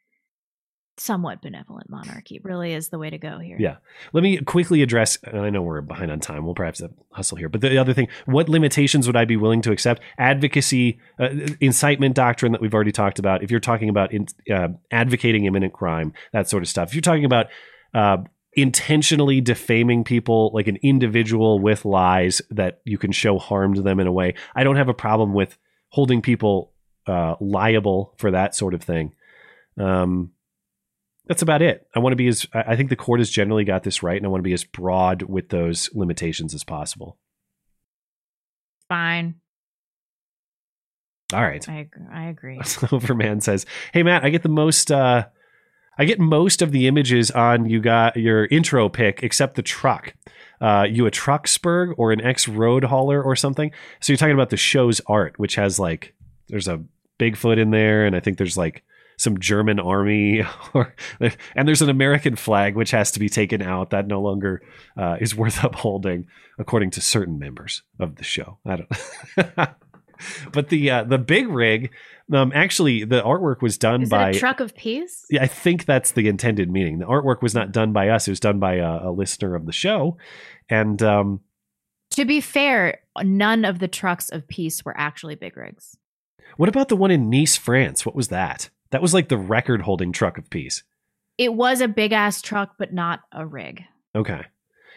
somewhat 0.97 1.41
benevolent 1.41 1.89
monarchy, 1.89 2.39
really 2.43 2.73
is 2.73 2.89
the 2.89 2.97
way 2.97 3.09
to 3.09 3.17
go 3.17 3.39
here. 3.39 3.57
Yeah. 3.59 3.77
Let 4.13 4.23
me 4.23 4.37
quickly 4.37 4.81
address, 4.81 5.17
and 5.23 5.39
I 5.41 5.49
know 5.49 5.61
we're 5.61 5.81
behind 5.81 6.11
on 6.11 6.19
time. 6.19 6.45
We'll 6.45 6.55
perhaps 6.55 6.81
hustle 7.11 7.37
here. 7.37 7.49
But 7.49 7.61
the 7.61 7.77
other 7.77 7.93
thing, 7.93 8.07
what 8.25 8.49
limitations 8.49 9.07
would 9.07 9.15
I 9.15 9.25
be 9.25 9.37
willing 9.37 9.61
to 9.63 9.71
accept? 9.71 10.01
Advocacy, 10.17 10.99
uh, 11.19 11.29
incitement 11.59 12.15
doctrine 12.15 12.51
that 12.51 12.61
we've 12.61 12.73
already 12.73 12.91
talked 12.91 13.19
about. 13.19 13.43
If 13.43 13.51
you're 13.51 13.59
talking 13.59 13.89
about 13.89 14.13
in, 14.13 14.27
uh, 14.51 14.69
advocating 14.91 15.45
imminent 15.45 15.73
crime, 15.73 16.13
that 16.33 16.49
sort 16.49 16.63
of 16.63 16.69
stuff. 16.69 16.89
If 16.89 16.95
you're 16.95 17.01
talking 17.01 17.25
about 17.25 17.47
uh, 17.93 18.17
intentionally 18.53 19.41
defaming 19.41 20.03
people 20.03 20.51
like 20.53 20.67
an 20.67 20.77
individual 20.81 21.59
with 21.59 21.83
lies 21.83 22.41
that 22.49 22.81
you 22.85 22.97
can 22.97 23.11
show 23.11 23.37
harm 23.37 23.73
to 23.73 23.81
them 23.81 23.99
in 23.99 24.07
a 24.07 24.11
way, 24.11 24.33
I 24.55 24.63
don't 24.63 24.77
have 24.77 24.89
a 24.89 24.93
problem 24.93 25.33
with 25.33 25.57
holding 25.89 26.21
people 26.21 26.71
uh, 27.07 27.35
liable 27.39 28.13
for 28.17 28.31
that 28.31 28.55
sort 28.55 28.73
of 28.73 28.81
thing. 28.81 29.13
Um, 29.77 30.31
that's 31.27 31.41
about 31.41 31.61
it. 31.61 31.87
I 31.95 31.99
want 31.99 32.13
to 32.13 32.17
be 32.17 32.27
as 32.27 32.45
I 32.53 32.75
think 32.75 32.89
the 32.89 32.95
court 32.95 33.19
has 33.19 33.29
generally 33.29 33.63
got 33.63 33.83
this 33.83 34.03
right, 34.03 34.17
and 34.17 34.25
I 34.25 34.29
want 34.29 34.39
to 34.39 34.47
be 34.47 34.53
as 34.53 34.63
broad 34.63 35.23
with 35.23 35.49
those 35.49 35.89
limitations 35.93 36.53
as 36.53 36.63
possible. 36.63 37.17
Fine. 38.87 39.35
All 41.33 41.41
right. 41.41 41.67
I, 41.67 41.87
I 42.11 42.25
agree. 42.25 42.61
Overman 42.91 43.41
says, 43.41 43.65
"Hey 43.93 44.03
Matt, 44.03 44.23
I 44.23 44.29
get 44.29 44.43
the 44.43 44.49
most. 44.49 44.91
Uh, 44.91 45.25
I 45.97 46.05
get 46.05 46.19
most 46.19 46.61
of 46.61 46.71
the 46.71 46.87
images 46.87 47.31
on 47.31 47.69
you 47.69 47.79
got 47.79 48.17
your 48.17 48.45
intro 48.45 48.89
pick, 48.89 49.23
except 49.23 49.55
the 49.55 49.61
truck. 49.61 50.13
Uh, 50.61 50.85
you 50.89 51.05
a 51.05 51.11
Trucksburg 51.11 51.93
or 51.97 52.11
an 52.11 52.21
ex 52.21 52.47
road 52.47 52.83
hauler 52.83 53.21
or 53.21 53.35
something? 53.35 53.71
So 53.99 54.13
you're 54.13 54.17
talking 54.17 54.35
about 54.35 54.49
the 54.49 54.57
show's 54.57 55.01
art, 55.07 55.39
which 55.39 55.55
has 55.55 55.79
like 55.79 56.13
there's 56.47 56.67
a 56.67 56.83
Bigfoot 57.17 57.57
in 57.57 57.71
there, 57.71 58.05
and 58.05 58.15
I 58.15 58.19
think 58.19 58.37
there's 58.37 58.57
like 58.57 58.83
some 59.17 59.39
German 59.39 59.79
army, 59.79 60.43
or 60.73 60.93
and 61.55 61.67
there's 61.67 61.81
an 61.81 61.89
American 61.89 62.35
flag 62.35 62.75
which 62.75 62.91
has 62.91 63.11
to 63.11 63.19
be 63.19 63.29
taken 63.29 63.61
out. 63.61 63.89
That 63.91 64.07
no 64.07 64.21
longer 64.21 64.61
uh, 64.97 65.17
is 65.19 65.35
worth 65.35 65.63
upholding, 65.63 66.27
according 66.59 66.91
to 66.91 67.01
certain 67.01 67.39
members 67.39 67.83
of 67.99 68.15
the 68.15 68.23
show. 68.23 68.59
I 68.65 68.75
don't. 68.77 69.69
but 70.51 70.69
the 70.69 70.89
uh, 70.89 71.03
the 71.03 71.17
big 71.17 71.47
rig, 71.47 71.91
um, 72.33 72.51
actually, 72.55 73.03
the 73.03 73.21
artwork 73.21 73.61
was 73.61 73.77
done 73.77 74.03
Is 74.03 74.09
by 74.09 74.29
it 74.29 74.35
a 74.35 74.39
truck 74.39 74.59
of 74.59 74.75
peace? 74.75 75.25
yeah, 75.29 75.43
I 75.43 75.47
think 75.47 75.85
that's 75.85 76.11
the 76.11 76.27
intended 76.27 76.71
meaning. 76.71 76.99
The 76.99 77.05
artwork 77.05 77.41
was 77.41 77.53
not 77.53 77.71
done 77.71 77.93
by 77.93 78.09
us; 78.09 78.27
it 78.27 78.31
was 78.31 78.39
done 78.39 78.59
by 78.59 78.75
a, 78.75 79.09
a 79.09 79.11
listener 79.11 79.55
of 79.55 79.65
the 79.65 79.71
show, 79.73 80.17
and 80.69 81.01
um, 81.03 81.41
To 82.11 82.25
be 82.25 82.39
fair, 82.41 82.99
none 83.21 83.65
of 83.65 83.79
the 83.79 83.87
trucks 83.87 84.29
of 84.29 84.47
peace 84.47 84.83
were 84.85 84.97
actually 84.97 85.35
big 85.35 85.57
rigs. 85.57 85.97
What 86.57 86.69
about 86.69 86.87
the 86.87 86.95
one 86.95 87.11
in 87.11 87.29
Nice, 87.29 87.57
France? 87.57 88.05
What 88.05 88.15
was 88.15 88.29
that? 88.29 88.69
That 88.95 89.01
was 89.01 89.13
like 89.13 89.27
the 89.27 89.37
record 89.37 89.81
holding 89.81 90.13
truck 90.13 90.37
of 90.37 90.49
peace. 90.49 90.83
It 91.37 91.53
was 91.53 91.81
a 91.81 91.87
big 91.89 92.13
ass 92.13 92.41
truck, 92.41 92.75
but 92.79 92.93
not 92.93 93.19
a 93.33 93.45
rig. 93.45 93.83
Okay. 94.15 94.45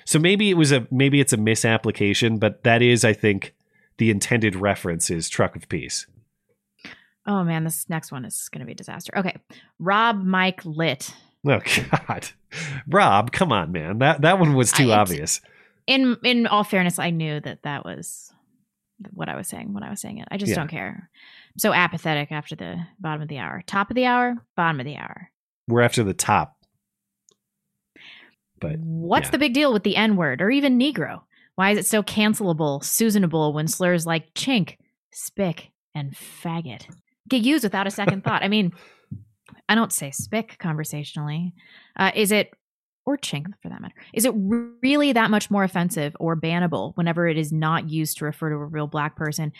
So 0.04 0.20
maybe 0.20 0.50
it 0.50 0.54
was 0.54 0.70
a 0.70 0.86
maybe 0.92 1.18
it's 1.18 1.32
a 1.32 1.36
misapplication, 1.36 2.38
but 2.38 2.62
that 2.62 2.80
is, 2.80 3.04
I 3.04 3.12
think, 3.12 3.56
the 3.96 4.12
intended 4.12 4.54
reference 4.54 5.10
is 5.10 5.28
truck 5.28 5.56
of 5.56 5.68
peace. 5.68 6.06
Oh 7.26 7.42
man, 7.42 7.64
this 7.64 7.88
next 7.90 8.12
one 8.12 8.24
is 8.24 8.48
going 8.52 8.60
to 8.60 8.66
be 8.66 8.70
a 8.70 8.76
disaster. 8.76 9.12
Okay, 9.18 9.34
Rob 9.80 10.22
Mike 10.22 10.64
Lit. 10.64 11.12
Oh 11.44 11.58
God, 12.06 12.28
Rob, 12.86 13.32
come 13.32 13.50
on, 13.50 13.72
man. 13.72 13.98
That 13.98 14.20
that 14.20 14.38
one 14.38 14.54
was 14.54 14.70
too 14.70 14.92
I- 14.92 14.98
obvious. 14.98 15.40
In 15.88 16.16
in 16.22 16.46
all 16.46 16.62
fairness, 16.62 17.00
I 17.00 17.10
knew 17.10 17.40
that 17.40 17.64
that 17.64 17.84
was 17.84 18.32
what 19.12 19.28
I 19.28 19.34
was 19.34 19.48
saying 19.48 19.72
when 19.74 19.82
I 19.82 19.90
was 19.90 20.00
saying 20.00 20.18
it. 20.18 20.28
I 20.30 20.36
just 20.36 20.50
Yeah. 20.50 20.54
don't 20.56 20.68
care. 20.68 21.10
I'm 21.54 21.58
so 21.58 21.72
apathetic 21.72 22.32
after 22.32 22.56
the 22.56 22.76
bottom 23.00 23.22
of 23.22 23.28
the 23.28 23.38
hour, 23.38 23.62
top 23.66 23.90
of 23.90 23.96
the 23.96 24.06
hour, 24.06 24.34
bottom 24.56 24.80
of 24.80 24.86
the 24.86 24.96
hour. 24.96 25.30
We're 25.66 25.82
after 25.82 26.04
the 26.04 26.14
top. 26.14 26.56
But 28.60 28.78
What's 28.80 29.26
yeah. 29.26 29.32
the 29.32 29.38
big 29.38 29.54
deal 29.54 29.72
with 29.72 29.84
the 29.84 29.96
N 29.96 30.16
word 30.16 30.40
or 30.40 30.50
even 30.50 30.78
Negro? 30.78 31.22
Why 31.54 31.70
is 31.70 31.78
it 31.78 31.86
so 31.86 32.02
cancelable, 32.02 32.84
Susanable 32.84 33.52
when 33.52 33.68
slurs 33.68 34.06
like 34.06 34.32
chink, 34.34 34.76
spick, 35.12 35.70
and 35.94 36.14
faggot 36.14 36.86
get 37.28 37.42
used 37.42 37.64
without 37.64 37.86
a 37.86 37.90
second 37.90 38.24
thought? 38.24 38.42
I 38.42 38.48
mean, 38.48 38.72
I 39.68 39.74
don't 39.74 39.92
say 39.92 40.10
spick 40.10 40.56
conversationally. 40.58 41.54
Uh, 41.96 42.10
is 42.14 42.32
it, 42.32 42.50
or 43.08 43.16
chink 43.16 43.46
for 43.62 43.70
that 43.70 43.80
matter, 43.80 43.94
is 44.12 44.26
it 44.26 44.34
really 44.36 45.12
that 45.14 45.30
much 45.30 45.50
more 45.50 45.64
offensive 45.64 46.14
or 46.20 46.36
bannable 46.36 46.92
whenever 46.94 47.26
it 47.26 47.38
is 47.38 47.50
not 47.50 47.88
used 47.88 48.18
to 48.18 48.26
refer 48.26 48.50
to 48.50 48.56
a 48.56 48.66
real 48.66 48.86
black 48.86 49.16
person? 49.16 49.50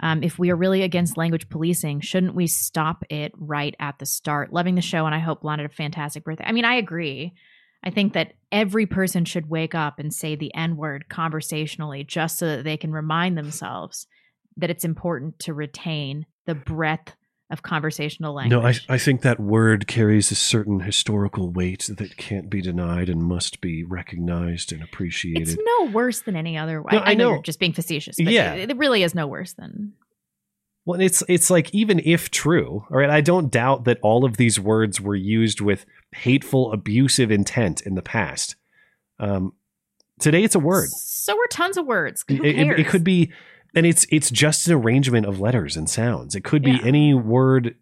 Um, 0.00 0.22
if 0.22 0.38
we 0.38 0.50
are 0.50 0.56
really 0.56 0.82
against 0.82 1.18
language 1.18 1.50
policing, 1.50 2.00
shouldn't 2.00 2.34
we 2.34 2.46
stop 2.46 3.04
it 3.10 3.32
right 3.36 3.76
at 3.78 3.98
the 3.98 4.06
start? 4.06 4.54
Loving 4.54 4.74
the 4.74 4.80
show, 4.80 5.04
and 5.04 5.14
I 5.14 5.18
hope 5.18 5.42
Blonde 5.42 5.60
had 5.60 5.70
a 5.70 5.74
fantastic 5.74 6.24
birthday. 6.24 6.44
I 6.46 6.52
mean, 6.52 6.64
I 6.64 6.76
agree. 6.76 7.34
I 7.82 7.90
think 7.90 8.14
that 8.14 8.32
every 8.50 8.86
person 8.86 9.26
should 9.26 9.50
wake 9.50 9.74
up 9.74 9.98
and 9.98 10.12
say 10.12 10.34
the 10.34 10.54
N 10.54 10.78
word 10.78 11.10
conversationally 11.10 12.04
just 12.04 12.38
so 12.38 12.46
that 12.46 12.64
they 12.64 12.78
can 12.78 12.90
remind 12.90 13.36
themselves 13.36 14.06
that 14.56 14.70
it's 14.70 14.84
important 14.84 15.38
to 15.40 15.52
retain 15.52 16.24
the 16.46 16.54
breadth 16.54 17.14
of 17.50 17.62
conversational 17.62 18.34
language. 18.34 18.58
No, 18.58 18.66
I, 18.66 18.94
I 18.94 18.98
think 18.98 19.20
that 19.22 19.38
word 19.38 19.86
carries 19.86 20.30
a 20.30 20.34
certain 20.34 20.80
historical 20.80 21.50
weight 21.50 21.88
that 21.96 22.16
can't 22.16 22.48
be 22.48 22.60
denied 22.62 23.08
and 23.08 23.22
must 23.22 23.60
be 23.60 23.84
recognized 23.84 24.72
and 24.72 24.82
appreciated. 24.82 25.48
It's 25.48 25.56
no 25.62 25.90
worse 25.90 26.22
than 26.22 26.36
any 26.36 26.56
other. 26.56 26.82
No, 26.90 26.98
I, 26.98 27.10
I 27.10 27.14
know, 27.14 27.34
you're 27.34 27.42
just 27.42 27.58
being 27.60 27.72
facetious, 27.74 28.16
but 28.16 28.32
Yeah. 28.32 28.54
it, 28.54 28.70
it 28.70 28.76
really 28.78 29.02
is 29.02 29.14
no 29.14 29.26
worse 29.26 29.52
than 29.52 29.92
Well, 30.86 31.00
it's 31.00 31.22
it's 31.28 31.50
like 31.50 31.72
even 31.74 32.00
if 32.04 32.30
true, 32.30 32.86
all 32.90 32.96
right, 32.96 33.10
I 33.10 33.20
don't 33.20 33.50
doubt 33.50 33.84
that 33.84 33.98
all 34.02 34.24
of 34.24 34.36
these 34.38 34.58
words 34.58 35.00
were 35.00 35.14
used 35.16 35.60
with 35.60 35.84
hateful, 36.12 36.72
abusive 36.72 37.30
intent 37.30 37.82
in 37.82 37.94
the 37.94 38.02
past. 38.02 38.56
Um, 39.18 39.52
today, 40.18 40.42
it's 40.44 40.54
a 40.54 40.58
word. 40.60 40.88
So 40.90 41.36
were 41.36 41.46
tons 41.50 41.76
of 41.76 41.86
words. 41.86 42.24
Who 42.28 42.36
It, 42.36 42.44
it- 42.46 42.54
cares? 42.54 42.80
it 42.80 42.86
could 42.86 43.04
be, 43.04 43.32
and 43.74 43.86
it's 43.86 44.06
it's 44.10 44.30
just 44.30 44.66
an 44.66 44.74
arrangement 44.74 45.26
of 45.26 45.40
letters 45.40 45.76
and 45.76 45.88
sounds. 45.88 46.34
It 46.34 46.44
could 46.44 46.62
be 46.62 46.78
any 46.84 47.14
word. 47.14 47.76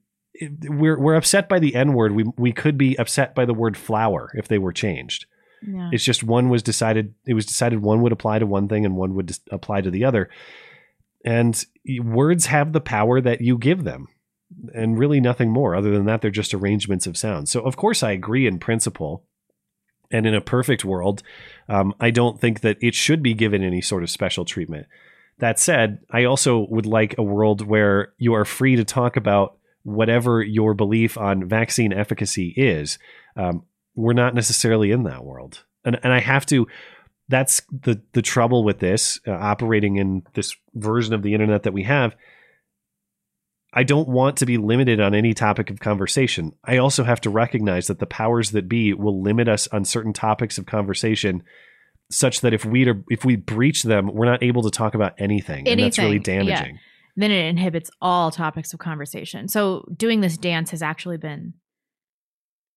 We're 0.64 0.98
we're 0.98 1.14
upset 1.14 1.48
by 1.48 1.59
the 1.59 1.74
N 1.74 1.93
word. 1.93 2.12
We 2.12 2.24
we 2.36 2.52
could 2.52 2.78
be 2.78 2.98
upset 2.98 3.35
by 3.35 3.44
the 3.44 3.55
word 3.55 3.77
flower 3.77 4.31
if 4.35 4.48
they 4.48 4.59
were 4.59 4.73
changed. 4.73 5.27
Yeah. 5.66 5.90
It's 5.93 6.05
just 6.05 6.24
one 6.24 6.48
was 6.48 6.62
decided. 6.62 7.14
It 7.27 7.35
was 7.35 7.47
decided 7.47 7.82
one 7.82 8.02
would 8.02 8.12
apply 8.12 8.39
to 8.39 8.47
one 8.47 8.69
thing 8.69 8.85
and 8.85 8.97
one 8.97 9.14
would 9.14 9.27
dis- 9.27 9.40
apply 9.51 9.82
to 9.82 9.90
the 9.90 10.05
other. 10.05 10.31
And 11.24 11.64
words 12.01 12.47
have 12.47 12.73
the 12.73 12.81
power 12.81 13.20
that 13.20 13.40
you 13.40 13.56
give 13.56 13.85
them, 13.85 14.09
and 14.74 14.98
really 14.98 15.20
nothing 15.20 15.51
more. 15.51 15.77
Other 15.77 15.93
than 15.93 16.06
that, 16.06 16.20
they're 16.20 16.31
just 16.32 16.55
arrangements 16.55 17.06
of 17.06 17.16
sounds. 17.16 17.51
So 17.51 17.60
of 17.60 17.77
course, 17.77 18.02
I 18.02 18.10
agree 18.12 18.47
in 18.47 18.59
principle. 18.59 19.24
And 20.10 20.27
in 20.27 20.35
a 20.35 20.43
perfect 20.43 20.85
world, 20.85 21.23
um, 21.70 21.94
I 21.98 22.10
don't 22.10 22.39
think 22.39 22.60
that 22.60 22.77
it 22.82 22.94
should 22.94 23.23
be 23.23 23.32
given 23.32 23.62
any 23.62 23.81
sort 23.81 24.02
of 24.02 24.10
special 24.10 24.44
treatment. 24.44 24.86
That 25.38 25.59
said, 25.59 25.98
I 26.10 26.24
also 26.24 26.66
would 26.70 26.86
like 26.86 27.16
a 27.18 27.22
world 27.22 27.66
where 27.66 28.12
you 28.18 28.34
are 28.34 28.44
free 28.44 28.76
to 28.76 28.84
talk 28.84 29.16
about 29.16 29.56
whatever 29.82 30.42
your 30.42 30.74
belief 30.74 31.18
on 31.18 31.48
vaccine 31.48 31.92
efficacy 31.92 32.54
is. 32.56 32.98
Um, 33.36 33.64
we're 33.94 34.12
not 34.12 34.34
necessarily 34.34 34.90
in 34.92 35.02
that 35.04 35.24
world, 35.24 35.64
and 35.84 35.98
and 36.02 36.12
I 36.12 36.20
have 36.20 36.46
to. 36.46 36.66
That's 37.28 37.62
the 37.70 38.00
the 38.12 38.22
trouble 38.22 38.64
with 38.64 38.78
this 38.78 39.20
uh, 39.26 39.32
operating 39.32 39.96
in 39.96 40.22
this 40.34 40.54
version 40.74 41.14
of 41.14 41.22
the 41.22 41.34
internet 41.34 41.64
that 41.64 41.72
we 41.72 41.82
have. 41.84 42.14
I 43.74 43.84
don't 43.84 44.09
want 44.09 44.36
to 44.38 44.46
be 44.46 44.59
limited 44.59 45.00
on 45.00 45.14
any 45.14 45.32
topic 45.32 45.70
of 45.70 45.80
conversation. 45.80 46.52
I 46.62 46.76
also 46.76 47.04
have 47.04 47.22
to 47.22 47.30
recognize 47.30 47.86
that 47.86 48.00
the 48.00 48.06
powers 48.06 48.50
that 48.50 48.68
be 48.68 48.92
will 48.92 49.22
limit 49.22 49.48
us 49.48 49.66
on 49.68 49.86
certain 49.86 50.12
topics 50.12 50.59
of 50.59 50.66
conversation 50.66 51.42
such 52.12 52.40
that 52.43 52.52
if 52.52 52.64
we 52.64 52.93
if 53.10 53.24
we 53.24 53.36
breach 53.36 53.82
them, 53.82 54.12
we're 54.12 54.26
not 54.26 54.43
able 54.43 54.62
to 54.62 54.70
talk 54.70 54.94
about 54.94 55.14
anything, 55.18 55.66
and 55.68 55.80
that's 55.80 55.98
really 55.98 56.16
Anything, 56.16 56.47
yeah. 56.47 56.56
damaging. 56.56 56.78
Then 57.16 57.30
it 57.30 57.44
inhibits 57.47 57.90
all 58.01 58.30
topics 58.30 58.72
of 58.72 58.78
conversation. 58.78 59.48
So 59.48 59.84
doing 59.94 60.20
this 60.20 60.39
dance 60.39 60.70
has 60.70 60.82
actually 60.82 61.18
been 61.18 61.55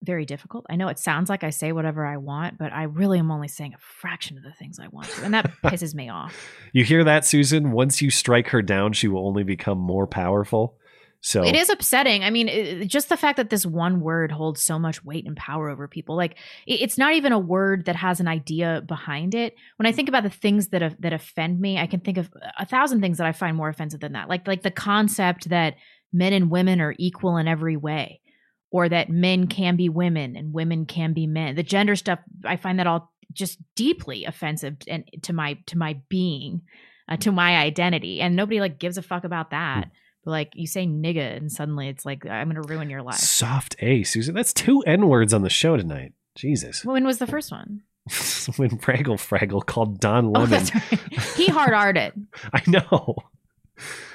very 0.04 0.26
difficult. 0.26 0.66
I 0.70 0.76
know 0.76 0.88
it 0.90 1.00
sounds 1.00 1.30
like 1.30 1.44
I 1.44 1.50
say 1.50 1.72
whatever 1.72 2.06
I 2.06 2.18
want, 2.18 2.58
but 2.58 2.72
I 2.74 2.84
really 2.84 3.18
am 3.18 3.32
only 3.32 3.48
saying 3.48 3.74
a 3.74 3.78
fraction 3.80 4.38
of 4.38 4.44
the 4.44 4.52
things 4.52 4.78
I 4.80 4.88
want 4.90 5.10
to, 5.10 5.24
and 5.24 5.34
that 5.34 5.52
pisses 5.64 5.96
me 5.96 6.10
off. 6.10 6.36
You 6.74 6.84
hear 6.84 7.04
that, 7.04 7.26
Susan? 7.26 7.72
Once 7.72 8.02
you 8.02 8.10
strike 8.10 8.50
her 8.50 8.62
down, 8.62 8.94
she 8.94 9.08
will 9.08 9.28
only 9.28 9.44
become 9.44 9.78
more 9.78 10.08
powerful. 10.08 10.78
So 11.26 11.44
It 11.44 11.56
is 11.56 11.72
upsetting. 11.72 12.24
I 12.24 12.30
mean, 12.30 12.48
it, 12.48 12.86
just 12.86 13.10
the 13.10 13.18
fact 13.18 13.38
that 13.38 13.50
this 13.50 13.66
one 13.66 14.00
word 14.00 14.32
holds 14.32 14.62
so 14.62 14.78
much 14.78 15.04
weight 15.04 15.26
and 15.26 15.36
power 15.36 15.70
over 15.70 15.88
people. 15.88 16.16
Like, 16.16 16.34
it, 16.68 16.82
it's 16.82 17.00
not 17.00 17.16
even 17.16 17.32
a 17.32 17.40
word 17.40 17.86
that 17.86 17.96
has 17.96 18.20
an 18.20 18.28
idea 18.28 18.84
behind 18.86 19.34
it. 19.34 19.56
When 19.78 19.88
I 19.88 19.92
think 19.92 20.08
about 20.08 20.22
the 20.22 20.30
things 20.30 20.68
that 20.68 21.02
that 21.02 21.14
offend 21.14 21.60
me, 21.60 21.80
I 21.80 21.88
can 21.88 22.00
think 22.00 22.20
of 22.20 22.30
a 22.60 22.66
thousand 22.68 23.02
things 23.02 23.18
that 23.18 23.26
I 23.26 23.32
find 23.32 23.58
more 23.58 23.70
offensive 23.70 24.02
than 24.02 24.14
that. 24.14 24.30
Like, 24.30 24.48
like 24.48 24.62
the 24.62 24.70
concept 24.70 25.50
that 25.50 25.78
men 26.14 26.32
and 26.32 26.52
women 26.52 26.80
are 26.80 26.94
equal 27.00 27.38
in 27.38 27.48
every 27.48 27.76
way, 27.76 28.22
or 28.70 28.88
that 28.88 29.10
men 29.10 29.48
can 29.48 29.78
be 29.78 29.90
women 29.90 30.36
and 30.36 30.54
women 30.54 30.86
can 30.86 31.14
be 31.14 31.26
men. 31.26 31.56
The 31.56 31.64
gender 31.64 31.96
stuff, 31.96 32.20
I 32.46 32.58
find 32.58 32.78
that 32.78 32.86
all 32.86 33.12
just 33.34 33.58
deeply 33.76 34.26
offensive 34.26 34.76
and 34.88 35.10
to 35.24 35.34
my 35.34 35.58
to 35.66 35.78
my 35.80 36.00
being, 36.08 36.62
uh, 37.10 37.18
to 37.18 37.32
my 37.32 37.58
identity, 37.58 38.22
and 38.22 38.36
nobody 38.36 38.60
like 38.60 38.78
gives 38.78 39.00
a 39.00 39.02
fuck 39.02 39.24
about 39.24 39.50
that. 39.50 39.90
Like 40.26 40.52
you 40.56 40.66
say 40.68 40.86
nigga 40.88 41.38
and 41.38 41.52
suddenly 41.52 41.88
it's 41.88 42.06
like 42.06 42.26
I'm 42.26 42.48
gonna 42.48 42.62
ruin 42.64 42.90
your 42.90 43.02
life. 43.04 43.16
soft 43.18 43.76
A, 43.80 44.04
Susan. 44.04 44.34
That's 44.34 44.54
two 44.54 44.82
N 44.82 45.08
words 45.08 45.34
on 45.34 45.44
the 45.44 45.50
show 45.50 45.78
tonight. 45.78 46.14
Jesus. 46.36 46.84
When 46.84 47.06
was 47.06 47.20
the 47.20 47.28
first 47.28 47.52
one? 47.52 47.82
when 48.58 48.70
Fraggle 48.78 49.18
Fraggle 49.18 49.66
called 49.66 50.00
Don 50.00 50.26
Oh, 50.28 50.30
Lemon. 50.32 50.50
that's 50.50 50.74
right. 50.74 51.00
He 51.36 51.48
hard 51.48 51.74
arted. 51.74 52.14
I 52.54 52.62
know. 52.68 53.16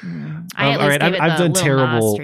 I 0.03 0.07
Um, 0.07 0.47
at 0.57 0.81
all 0.81 0.87
least 0.89 1.01
gave 1.01 1.15
I've, 1.15 1.20
I've 1.32 1.39
done 1.39 1.53
terrible. 1.53 2.20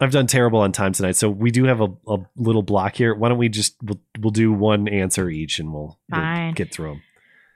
I've 0.00 0.12
done 0.12 0.26
terrible 0.28 0.60
on 0.60 0.70
time 0.70 0.92
tonight, 0.92 1.16
so 1.16 1.28
we 1.28 1.50
do 1.50 1.64
have 1.64 1.80
a, 1.80 1.88
a 2.06 2.18
little 2.36 2.62
block 2.62 2.94
here. 2.94 3.14
Why 3.14 3.28
don't 3.30 3.38
we 3.38 3.48
just 3.48 3.74
we'll, 3.82 4.00
we'll 4.20 4.30
do 4.30 4.52
one 4.52 4.86
answer 4.88 5.28
each, 5.28 5.58
and 5.58 5.72
we'll, 5.72 5.98
we'll 6.08 6.52
get 6.52 6.72
through 6.72 6.90
them. 6.90 7.02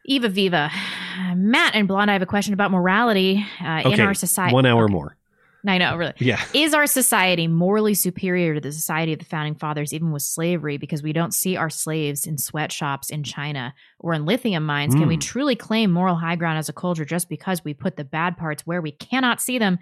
Eva 0.07 0.29
Viva, 0.29 0.71
Matt 1.37 1.77
and 1.77 1.87
Blonde. 1.87 2.11
I 2.11 2.15
have 2.15 2.23
a 2.23 2.27
question 2.27 2.53
about 2.53 2.73
morality 2.73 3.47
uh, 3.65 3.83
in 3.85 4.01
our 4.01 4.15
society. 4.15 4.53
one 4.53 4.67
hour 4.67 4.89
more. 4.89 5.17
I 5.65 5.79
know, 5.79 5.97
really. 5.97 6.15
Yeah. 6.19 6.43
Is 6.53 6.75
our 6.75 6.87
society 6.89 7.47
morally 7.47 7.95
superior 7.95 8.55
to 8.55 8.61
the 8.61 8.73
society 8.73 9.13
of 9.13 9.21
the 9.21 9.25
founding 9.25 9.55
fathers, 9.55 9.93
even 9.95 10.11
with 10.11 10.23
slavery, 10.23 10.77
because 10.77 11.05
we 11.05 11.13
don't 11.13 11.33
see 11.33 11.57
our 11.57 11.71
slaves 11.71 12.27
in 12.27 12.37
sweatshops 12.37 13.11
in 13.11 13.23
China 13.23 13.73
or 14.01 14.13
in 14.13 14.25
lithium 14.27 14.67
mines? 14.67 14.95
Can 14.97 15.07
we 15.07 15.17
Mm. 15.17 15.21
truly 15.21 15.55
claim 15.55 15.93
moral 15.93 16.17
high 16.17 16.35
ground 16.35 16.59
as 16.59 16.69
a 16.69 16.73
culture 16.73 17.05
just 17.05 17.29
because 17.29 17.63
we 17.65 17.75
put 17.75 17.95
the 17.97 18.05
bad 18.05 18.37
parts 18.37 18.67
where 18.67 18.83
we 18.83 18.91
cannot 18.91 19.41
see 19.41 19.57
them? 19.59 19.79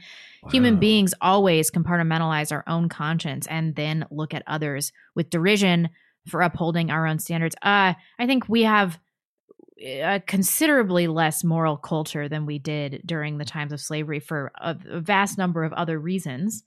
Human 0.51 0.79
beings 0.79 1.15
always 1.23 1.71
compartmentalize 1.71 2.53
our 2.53 2.65
own 2.67 2.91
conscience 2.91 3.47
and 3.47 3.75
then 3.75 4.05
look 4.11 4.35
at 4.35 4.43
others 4.47 4.93
with 5.15 5.31
derision 5.31 5.89
for 6.29 6.43
upholding 6.43 6.91
our 6.91 7.07
own 7.07 7.19
standards. 7.19 7.57
Uh, 7.63 7.95
I 8.19 8.27
think 8.27 8.49
we 8.51 8.65
have 8.65 8.99
a 9.81 10.21
considerably 10.27 11.07
less 11.07 11.43
moral 11.43 11.77
culture 11.77 12.29
than 12.29 12.47
we 12.47 12.59
did 12.59 13.03
during 13.05 13.39
the 13.39 13.45
times 13.45 13.73
of 13.73 13.81
slavery 13.81 14.21
for 14.21 14.53
a, 14.61 14.77
a 14.91 15.01
vast 15.01 15.39
number 15.39 15.65
of 15.65 15.73
other 15.73 15.99
reasons. 15.99 16.63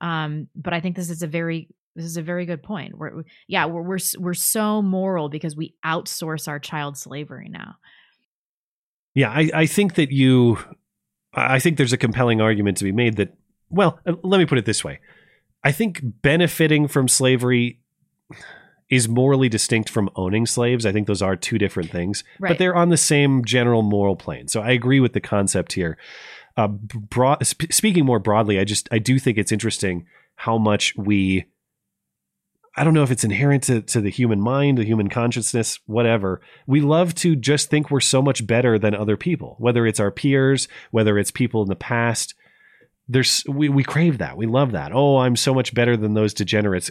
Um, 0.00 0.48
but 0.54 0.72
I 0.72 0.80
think 0.80 0.96
this 0.96 1.10
is 1.10 1.22
a 1.22 1.26
very 1.26 1.68
This 1.96 2.06
is 2.06 2.16
a 2.16 2.22
very 2.22 2.44
good 2.44 2.62
point. 2.62 2.98
We're 2.98 3.22
yeah, 3.46 3.66
we're 3.66 3.82
we're 3.82 3.98
we're 4.18 4.34
so 4.34 4.82
moral 4.82 5.28
because 5.28 5.54
we 5.56 5.74
outsource 5.84 6.48
our 6.48 6.58
child 6.58 6.96
slavery 6.96 7.48
now. 7.48 7.76
Yeah, 9.14 9.30
I, 9.30 9.50
I 9.54 9.66
think 9.66 9.94
that 9.94 10.10
you, 10.10 10.58
I 11.32 11.60
think 11.60 11.76
there's 11.76 11.92
a 11.92 11.96
compelling 11.96 12.40
argument 12.40 12.78
to 12.78 12.84
be 12.84 12.90
made 12.90 13.16
that, 13.18 13.36
well, 13.70 14.00
uh, 14.04 14.14
let 14.24 14.38
me 14.38 14.46
put 14.46 14.58
it 14.58 14.64
this 14.64 14.82
way. 14.82 14.98
I 15.62 15.70
think 15.70 16.00
benefiting 16.02 16.88
from 16.88 17.06
slavery 17.06 17.78
is 18.90 19.08
morally 19.08 19.48
distinct 19.48 19.88
from 19.88 20.10
owning 20.14 20.46
slaves. 20.46 20.84
I 20.84 20.92
think 20.92 21.06
those 21.06 21.22
are 21.22 21.36
two 21.36 21.58
different 21.58 21.90
things, 21.90 22.22
but 22.50 22.58
they're 22.58 22.76
on 22.76 22.90
the 22.90 22.96
same 22.96 23.44
general 23.44 23.82
moral 23.82 24.16
plane. 24.16 24.48
So 24.48 24.60
I 24.60 24.70
agree 24.72 25.00
with 25.00 25.14
the 25.14 25.20
concept 25.20 25.72
here. 25.72 25.96
Uh, 26.56 26.68
broad, 26.68 27.44
sp- 27.48 27.72
speaking 27.72 28.04
more 28.04 28.18
broadly, 28.20 28.58
I 28.58 28.64
just 28.64 28.88
I 28.92 28.98
do 28.98 29.18
think 29.18 29.38
it's 29.38 29.52
interesting 29.52 30.06
how 30.36 30.58
much 30.58 30.94
we. 30.96 31.46
I 32.76 32.82
don't 32.82 32.94
know 32.94 33.04
if 33.04 33.12
it's 33.12 33.24
inherent 33.24 33.62
to, 33.64 33.82
to 33.82 34.00
the 34.00 34.10
human 34.10 34.40
mind, 34.40 34.78
the 34.78 34.84
human 34.84 35.08
consciousness, 35.08 35.78
whatever. 35.86 36.40
We 36.66 36.80
love 36.80 37.14
to 37.16 37.36
just 37.36 37.70
think 37.70 37.88
we're 37.88 38.00
so 38.00 38.20
much 38.20 38.44
better 38.46 38.80
than 38.80 38.96
other 38.96 39.16
people, 39.16 39.54
whether 39.60 39.86
it's 39.86 40.00
our 40.00 40.10
peers, 40.10 40.66
whether 40.90 41.16
it's 41.16 41.30
people 41.30 41.62
in 41.62 41.68
the 41.68 41.76
past. 41.76 42.34
There's 43.08 43.44
we, 43.48 43.68
we 43.68 43.84
crave 43.84 44.18
that. 44.18 44.36
We 44.36 44.46
love 44.46 44.72
that. 44.72 44.90
Oh, 44.92 45.18
I'm 45.18 45.36
so 45.36 45.54
much 45.54 45.72
better 45.72 45.96
than 45.96 46.14
those 46.14 46.34
degenerates. 46.34 46.90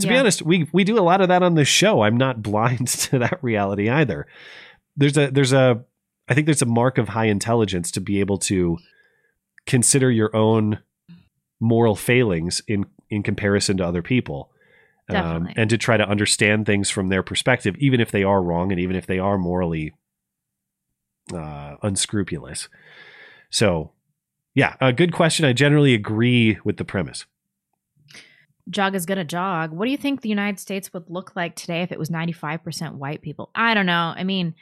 To 0.00 0.06
be 0.08 0.16
honest, 0.16 0.42
we 0.42 0.68
we 0.72 0.84
do 0.84 0.98
a 0.98 1.00
lot 1.02 1.20
of 1.20 1.28
that 1.28 1.42
on 1.42 1.54
this 1.54 1.68
show. 1.68 2.02
I'm 2.02 2.16
not 2.16 2.42
blind 2.42 2.88
to 2.88 3.18
that 3.20 3.42
reality 3.42 3.88
either. 3.88 4.26
There's 4.96 5.16
a 5.16 5.30
there's 5.30 5.52
a 5.52 5.84
I 6.28 6.34
think 6.34 6.46
there's 6.46 6.62
a 6.62 6.66
mark 6.66 6.98
of 6.98 7.08
high 7.08 7.26
intelligence 7.26 7.90
to 7.92 8.00
be 8.00 8.20
able 8.20 8.38
to 8.38 8.78
consider 9.66 10.10
your 10.10 10.34
own 10.34 10.78
moral 11.60 11.96
failings 11.96 12.62
in 12.66 12.86
in 13.10 13.22
comparison 13.22 13.76
to 13.78 13.86
other 13.86 14.02
people. 14.02 14.50
Um, 15.06 15.50
and 15.54 15.68
to 15.68 15.76
try 15.76 15.98
to 15.98 16.08
understand 16.08 16.64
things 16.64 16.88
from 16.88 17.08
their 17.08 17.22
perspective, 17.22 17.76
even 17.78 18.00
if 18.00 18.10
they 18.10 18.24
are 18.24 18.42
wrong 18.42 18.72
and 18.72 18.80
even 18.80 18.96
if 18.96 19.06
they 19.06 19.18
are 19.18 19.36
morally 19.36 19.92
uh, 21.30 21.76
unscrupulous. 21.82 22.70
So, 23.50 23.92
yeah, 24.54 24.76
a 24.80 24.94
good 24.94 25.12
question. 25.12 25.44
I 25.44 25.52
generally 25.52 25.92
agree 25.92 26.58
with 26.64 26.78
the 26.78 26.86
premise. 26.86 27.26
Jog 28.70 28.94
is 28.94 29.06
gonna 29.06 29.24
jog. 29.24 29.72
What 29.72 29.84
do 29.84 29.90
you 29.90 29.96
think 29.96 30.20
the 30.20 30.28
United 30.28 30.58
States 30.58 30.92
would 30.92 31.08
look 31.08 31.36
like 31.36 31.54
today 31.54 31.82
if 31.82 31.92
it 31.92 31.98
was 31.98 32.10
95% 32.10 32.94
white 32.94 33.22
people? 33.22 33.50
I 33.54 33.74
don't 33.74 33.86
know. 33.86 34.14
I 34.16 34.24
mean, 34.24 34.54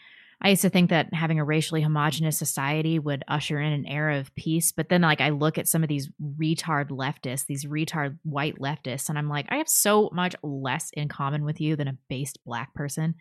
I 0.44 0.50
used 0.50 0.62
to 0.62 0.70
think 0.70 0.90
that 0.90 1.14
having 1.14 1.38
a 1.38 1.44
racially 1.44 1.82
homogenous 1.82 2.36
society 2.36 2.98
would 2.98 3.22
usher 3.28 3.60
in 3.60 3.72
an 3.72 3.86
era 3.86 4.18
of 4.18 4.34
peace, 4.34 4.72
but 4.72 4.88
then 4.88 5.02
like 5.02 5.20
I 5.20 5.30
look 5.30 5.56
at 5.56 5.68
some 5.68 5.84
of 5.84 5.88
these 5.88 6.10
retard 6.20 6.88
leftists, 6.88 7.46
these 7.46 7.64
retard 7.64 8.18
white 8.24 8.58
leftists, 8.58 9.08
and 9.08 9.16
I'm 9.16 9.28
like, 9.28 9.46
I 9.50 9.56
have 9.56 9.68
so 9.68 10.10
much 10.12 10.34
less 10.42 10.90
in 10.94 11.08
common 11.08 11.44
with 11.44 11.60
you 11.60 11.76
than 11.76 11.86
a 11.86 11.96
based 12.08 12.40
black 12.44 12.74
person. 12.74 13.14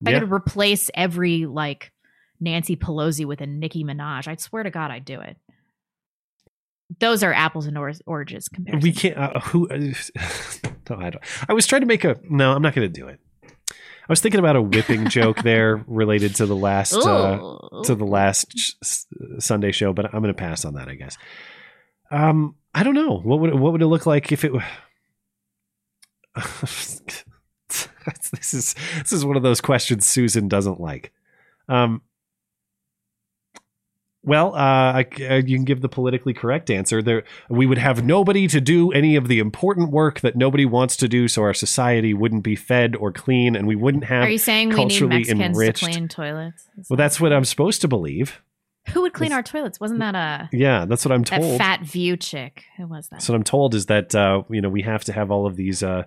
If 0.00 0.08
I 0.08 0.18
could 0.18 0.32
replace 0.32 0.90
every 0.94 1.44
like 1.44 1.92
Nancy 2.40 2.76
Pelosi 2.76 3.26
with 3.26 3.42
a 3.42 3.46
Nicki 3.46 3.84
Minaj, 3.84 4.26
I'd 4.26 4.40
swear 4.40 4.62
to 4.62 4.70
God 4.70 4.90
I'd 4.90 5.04
do 5.04 5.20
it. 5.20 5.36
Those 7.00 7.22
are 7.22 7.32
apples 7.32 7.66
and 7.66 7.78
or- 7.78 7.92
oranges 8.06 8.48
compared. 8.48 8.82
We 8.82 8.92
can't. 8.92 9.16
Uh, 9.16 9.40
who? 9.40 9.68
Uh, 9.68 9.76
no, 10.90 10.96
I. 10.96 11.12
I 11.48 11.52
was 11.52 11.66
trying 11.66 11.80
to 11.82 11.86
make 11.86 12.04
a. 12.04 12.16
No, 12.28 12.52
I'm 12.52 12.62
not 12.62 12.74
going 12.74 12.90
to 12.90 13.00
do 13.00 13.08
it. 13.08 13.20
I 13.42 14.12
was 14.12 14.20
thinking 14.20 14.38
about 14.38 14.56
a 14.56 14.62
whipping 14.62 15.08
joke 15.08 15.38
there 15.42 15.82
related 15.86 16.34
to 16.36 16.46
the 16.46 16.56
last 16.56 16.92
uh, 16.92 17.58
to 17.84 17.94
the 17.94 18.04
last 18.04 18.58
sh- 18.58 18.72
Sunday 19.38 19.72
show, 19.72 19.92
but 19.94 20.06
I'm 20.06 20.20
going 20.20 20.34
to 20.34 20.34
pass 20.34 20.64
on 20.64 20.74
that. 20.74 20.88
I 20.88 20.94
guess. 20.94 21.16
Um, 22.10 22.56
I 22.74 22.82
don't 22.82 22.94
know 22.94 23.18
what 23.18 23.40
would 23.40 23.50
it, 23.50 23.56
what 23.56 23.72
would 23.72 23.82
it 23.82 23.86
look 23.86 24.06
like 24.06 24.30
if 24.30 24.44
it. 24.44 24.52
this 28.32 28.52
is 28.52 28.74
this 28.98 29.12
is 29.12 29.24
one 29.24 29.36
of 29.36 29.42
those 29.42 29.60
questions 29.60 30.04
Susan 30.04 30.48
doesn't 30.48 30.80
like. 30.80 31.12
Um. 31.68 32.02
Well, 34.24 34.54
uh, 34.54 34.58
I, 34.58 35.06
uh, 35.20 35.34
you 35.34 35.56
can 35.56 35.64
give 35.64 35.82
the 35.82 35.88
politically 35.88 36.32
correct 36.32 36.70
answer. 36.70 37.02
There, 37.02 37.24
we 37.48 37.66
would 37.66 37.78
have 37.78 38.04
nobody 38.04 38.46
to 38.48 38.60
do 38.60 38.90
any 38.92 39.16
of 39.16 39.28
the 39.28 39.38
important 39.38 39.90
work 39.90 40.20
that 40.20 40.34
nobody 40.34 40.64
wants 40.64 40.96
to 40.98 41.08
do, 41.08 41.28
so 41.28 41.42
our 41.42 41.54
society 41.54 42.14
wouldn't 42.14 42.42
be 42.42 42.56
fed 42.56 42.96
or 42.96 43.12
clean, 43.12 43.54
and 43.54 43.66
we 43.66 43.76
wouldn't 43.76 44.04
have. 44.04 44.24
Are 44.24 44.30
you 44.30 44.38
saying 44.38 44.70
we 44.70 44.76
need 44.76 44.90
culturally 44.90 45.16
Mexicans 45.16 45.56
enriched. 45.56 45.84
to 45.84 45.90
clean 45.90 46.08
toilets? 46.08 46.68
Well, 46.88 46.96
that's 46.96 47.20
what 47.20 47.32
I'm 47.32 47.44
supposed 47.44 47.80
to 47.82 47.88
believe. 47.88 48.40
Who 48.88 49.02
would 49.02 49.14
clean 49.14 49.32
our 49.32 49.42
toilets? 49.42 49.80
Wasn't 49.80 50.00
that 50.00 50.14
a 50.14 50.48
Yeah, 50.52 50.84
that's 50.84 51.04
what 51.04 51.12
I'm 51.12 51.22
that 51.24 51.40
told. 51.40 51.58
fat 51.58 51.80
view 51.82 52.16
chick? 52.16 52.64
Who 52.76 52.86
was 52.86 53.08
that? 53.08 53.22
So 53.22 53.32
what 53.32 53.38
I'm 53.38 53.44
told 53.44 53.74
is 53.74 53.86
that 53.86 54.14
uh, 54.14 54.42
you 54.50 54.60
know 54.60 54.68
we 54.68 54.82
have 54.82 55.04
to 55.04 55.12
have 55.12 55.30
all 55.30 55.46
of 55.46 55.56
these 55.56 55.82
uh, 55.82 56.04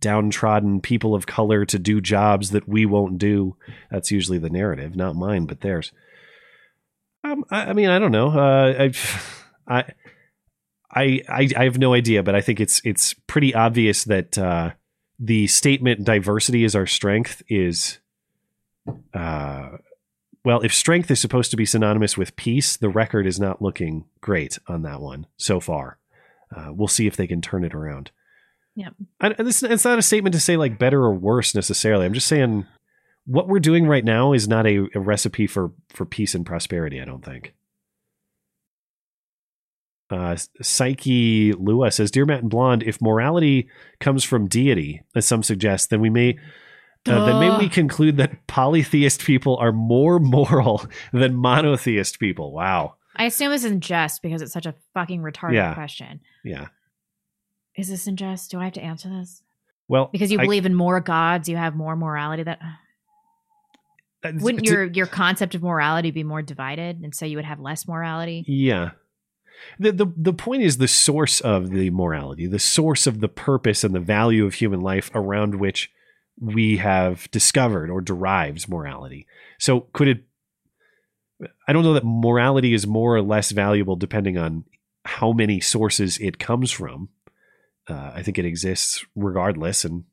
downtrodden 0.00 0.80
people 0.80 1.14
of 1.14 1.26
color 1.26 1.64
to 1.66 1.78
do 1.78 2.00
jobs 2.00 2.50
that 2.50 2.68
we 2.68 2.86
won't 2.86 3.18
do. 3.18 3.56
That's 3.90 4.10
usually 4.10 4.38
the 4.38 4.50
narrative, 4.50 4.94
not 4.94 5.16
mine, 5.16 5.46
but 5.46 5.60
theirs. 5.60 5.92
Um, 7.24 7.44
I, 7.50 7.66
I 7.66 7.72
mean, 7.72 7.88
I 7.88 7.98
don't 7.98 8.12
know. 8.12 8.28
Uh, 8.30 8.74
I, 8.78 8.92
I, 9.68 9.84
I, 10.92 11.22
I, 11.28 11.48
I 11.56 11.64
have 11.64 11.78
no 11.78 11.94
idea, 11.94 12.22
but 12.22 12.34
I 12.34 12.40
think 12.40 12.60
it's 12.60 12.80
it's 12.84 13.14
pretty 13.14 13.54
obvious 13.54 14.04
that 14.04 14.36
uh, 14.38 14.72
the 15.18 15.46
statement 15.46 16.04
"diversity 16.04 16.64
is 16.64 16.74
our 16.74 16.86
strength" 16.86 17.42
is, 17.48 17.98
uh, 19.14 19.70
well, 20.44 20.60
if 20.62 20.74
strength 20.74 21.10
is 21.10 21.20
supposed 21.20 21.50
to 21.52 21.56
be 21.56 21.66
synonymous 21.66 22.16
with 22.16 22.36
peace, 22.36 22.76
the 22.76 22.88
record 22.88 23.26
is 23.26 23.38
not 23.38 23.62
looking 23.62 24.06
great 24.20 24.58
on 24.66 24.82
that 24.82 25.00
one 25.00 25.26
so 25.36 25.60
far. 25.60 25.98
Uh, 26.54 26.72
we'll 26.72 26.88
see 26.88 27.06
if 27.06 27.16
they 27.16 27.28
can 27.28 27.40
turn 27.40 27.64
it 27.64 27.74
around. 27.74 28.10
Yep. 28.74 28.94
And 29.20 29.34
and 29.38 29.46
this, 29.46 29.62
it's 29.62 29.84
not 29.84 29.98
a 29.98 30.02
statement 30.02 30.32
to 30.34 30.40
say 30.40 30.56
like 30.56 30.78
better 30.78 31.02
or 31.02 31.14
worse 31.14 31.54
necessarily. 31.54 32.06
I'm 32.06 32.14
just 32.14 32.28
saying 32.28 32.66
what 33.30 33.48
we're 33.48 33.60
doing 33.60 33.86
right 33.86 34.04
now 34.04 34.32
is 34.32 34.48
not 34.48 34.66
a, 34.66 34.86
a 34.94 35.00
recipe 35.00 35.46
for 35.46 35.72
for 35.90 36.04
peace 36.04 36.34
and 36.34 36.44
prosperity. 36.44 37.00
I 37.00 37.04
don't 37.04 37.24
think. 37.24 37.54
Uh, 40.10 40.36
Psyche 40.60 41.52
Lua 41.52 41.90
says, 41.92 42.10
"Dear 42.10 42.26
Matt 42.26 42.40
and 42.40 42.50
Blonde, 42.50 42.82
if 42.82 43.00
morality 43.00 43.68
comes 44.00 44.24
from 44.24 44.48
deity, 44.48 45.02
as 45.14 45.26
some 45.26 45.42
suggest, 45.42 45.90
then 45.90 46.00
we 46.00 46.10
may." 46.10 46.38
Uh, 47.06 47.24
then 47.24 47.40
may 47.40 47.56
we 47.56 47.66
conclude 47.66 48.18
that 48.18 48.46
polytheist 48.46 49.24
people 49.24 49.56
are 49.56 49.72
more 49.72 50.18
moral 50.20 50.84
than 51.14 51.34
monotheist 51.34 52.18
people. 52.20 52.52
Wow. 52.52 52.96
I 53.16 53.24
assume 53.24 53.50
this 53.50 53.64
is 53.64 53.72
in 53.72 53.80
jest 53.80 54.20
because 54.20 54.42
it's 54.42 54.52
such 54.52 54.66
a 54.66 54.74
fucking 54.92 55.22
retarded 55.22 55.54
Yeah. 55.54 55.72
question. 55.72 56.20
Yeah. 56.44 56.66
Is 57.74 57.88
this 57.88 58.06
in 58.06 58.16
jest? 58.16 58.50
Do 58.50 58.60
I 58.60 58.64
have 58.64 58.74
to 58.74 58.82
answer 58.82 59.08
this? 59.08 59.42
Well, 59.88 60.10
Because 60.12 60.30
you 60.30 60.40
I- 60.40 60.44
believe 60.44 60.66
in 60.66 60.74
more 60.74 61.00
gods, 61.00 61.48
you 61.48 61.56
have 61.56 61.74
more 61.74 61.96
morality. 61.96 62.42
That 62.42 62.58
wouldn't 64.24 64.66
your 64.66 64.84
your 64.84 65.06
concept 65.06 65.54
of 65.54 65.62
morality 65.62 66.10
be 66.10 66.24
more 66.24 66.42
divided, 66.42 67.00
and 67.02 67.14
so 67.14 67.24
you 67.26 67.36
would 67.36 67.44
have 67.44 67.60
less 67.60 67.88
morality? 67.88 68.44
Yeah. 68.46 68.90
The, 69.78 69.92
the 69.92 70.12
the 70.16 70.32
point 70.32 70.62
is 70.62 70.78
the 70.78 70.88
source 70.88 71.40
of 71.40 71.70
the 71.70 71.90
morality, 71.90 72.46
the 72.46 72.58
source 72.58 73.06
of 73.06 73.20
the 73.20 73.28
purpose 73.28 73.84
and 73.84 73.94
the 73.94 74.00
value 74.00 74.46
of 74.46 74.54
human 74.54 74.80
life 74.80 75.10
around 75.14 75.56
which 75.56 75.90
we 76.38 76.78
have 76.78 77.30
discovered 77.30 77.90
or 77.90 78.00
derives 78.00 78.68
morality. 78.68 79.26
So 79.58 79.80
could 79.92 80.08
it 80.08 80.24
I 81.66 81.72
don't 81.72 81.84
know 81.84 81.94
that 81.94 82.04
morality 82.04 82.74
is 82.74 82.86
more 82.86 83.16
or 83.16 83.22
less 83.22 83.50
valuable 83.50 83.96
depending 83.96 84.36
on 84.36 84.64
how 85.04 85.32
many 85.32 85.60
sources 85.60 86.18
it 86.18 86.38
comes 86.38 86.70
from. 86.70 87.08
Uh, 87.88 88.12
I 88.14 88.22
think 88.22 88.38
it 88.38 88.44
exists 88.44 89.04
regardless 89.14 89.84
and 89.84 90.04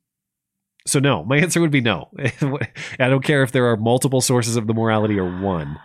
so 0.86 0.98
no, 0.98 1.24
my 1.24 1.36
answer 1.42 1.60
would 1.60 1.70
be 1.70 1.80
no. 1.80 2.08
I 2.18 3.08
don't 3.08 3.24
care 3.24 3.42
if 3.42 3.52
there 3.52 3.66
are 3.70 3.76
multiple 3.76 4.20
sources 4.20 4.56
of 4.56 4.66
the 4.66 4.74
morality 4.74 5.18
or 5.18 5.40
one. 5.40 5.78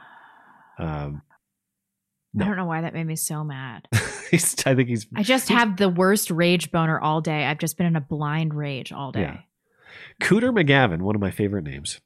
Um, 0.78 1.22
I 2.40 2.46
don't 2.46 2.56
know 2.56 2.66
why 2.66 2.82
that 2.82 2.94
made 2.94 3.06
me 3.06 3.16
so 3.16 3.44
mad. 3.44 3.88
I 3.94 4.38
think 4.38 4.90
he's 4.90 5.06
I 5.16 5.22
just 5.22 5.50
have 5.50 5.78
the 5.78 5.90
worst 5.90 6.32
rage 6.32 6.72
boner 6.72 7.00
all 7.00 7.22
day. 7.22 7.46
I've 7.46 7.60
just 7.60 7.78
been 7.78 7.86
in 7.86 7.96
a 7.96 8.02
blind 8.02 8.56
rage 8.56 8.92
all 8.92 9.12
day. 9.12 9.22
Yeah. 9.22 9.38
Cooter 10.22 10.52
McGavin, 10.52 11.02
one 11.02 11.14
of 11.14 11.22
my 11.22 11.30
favorite 11.30 11.64
names. 11.64 12.02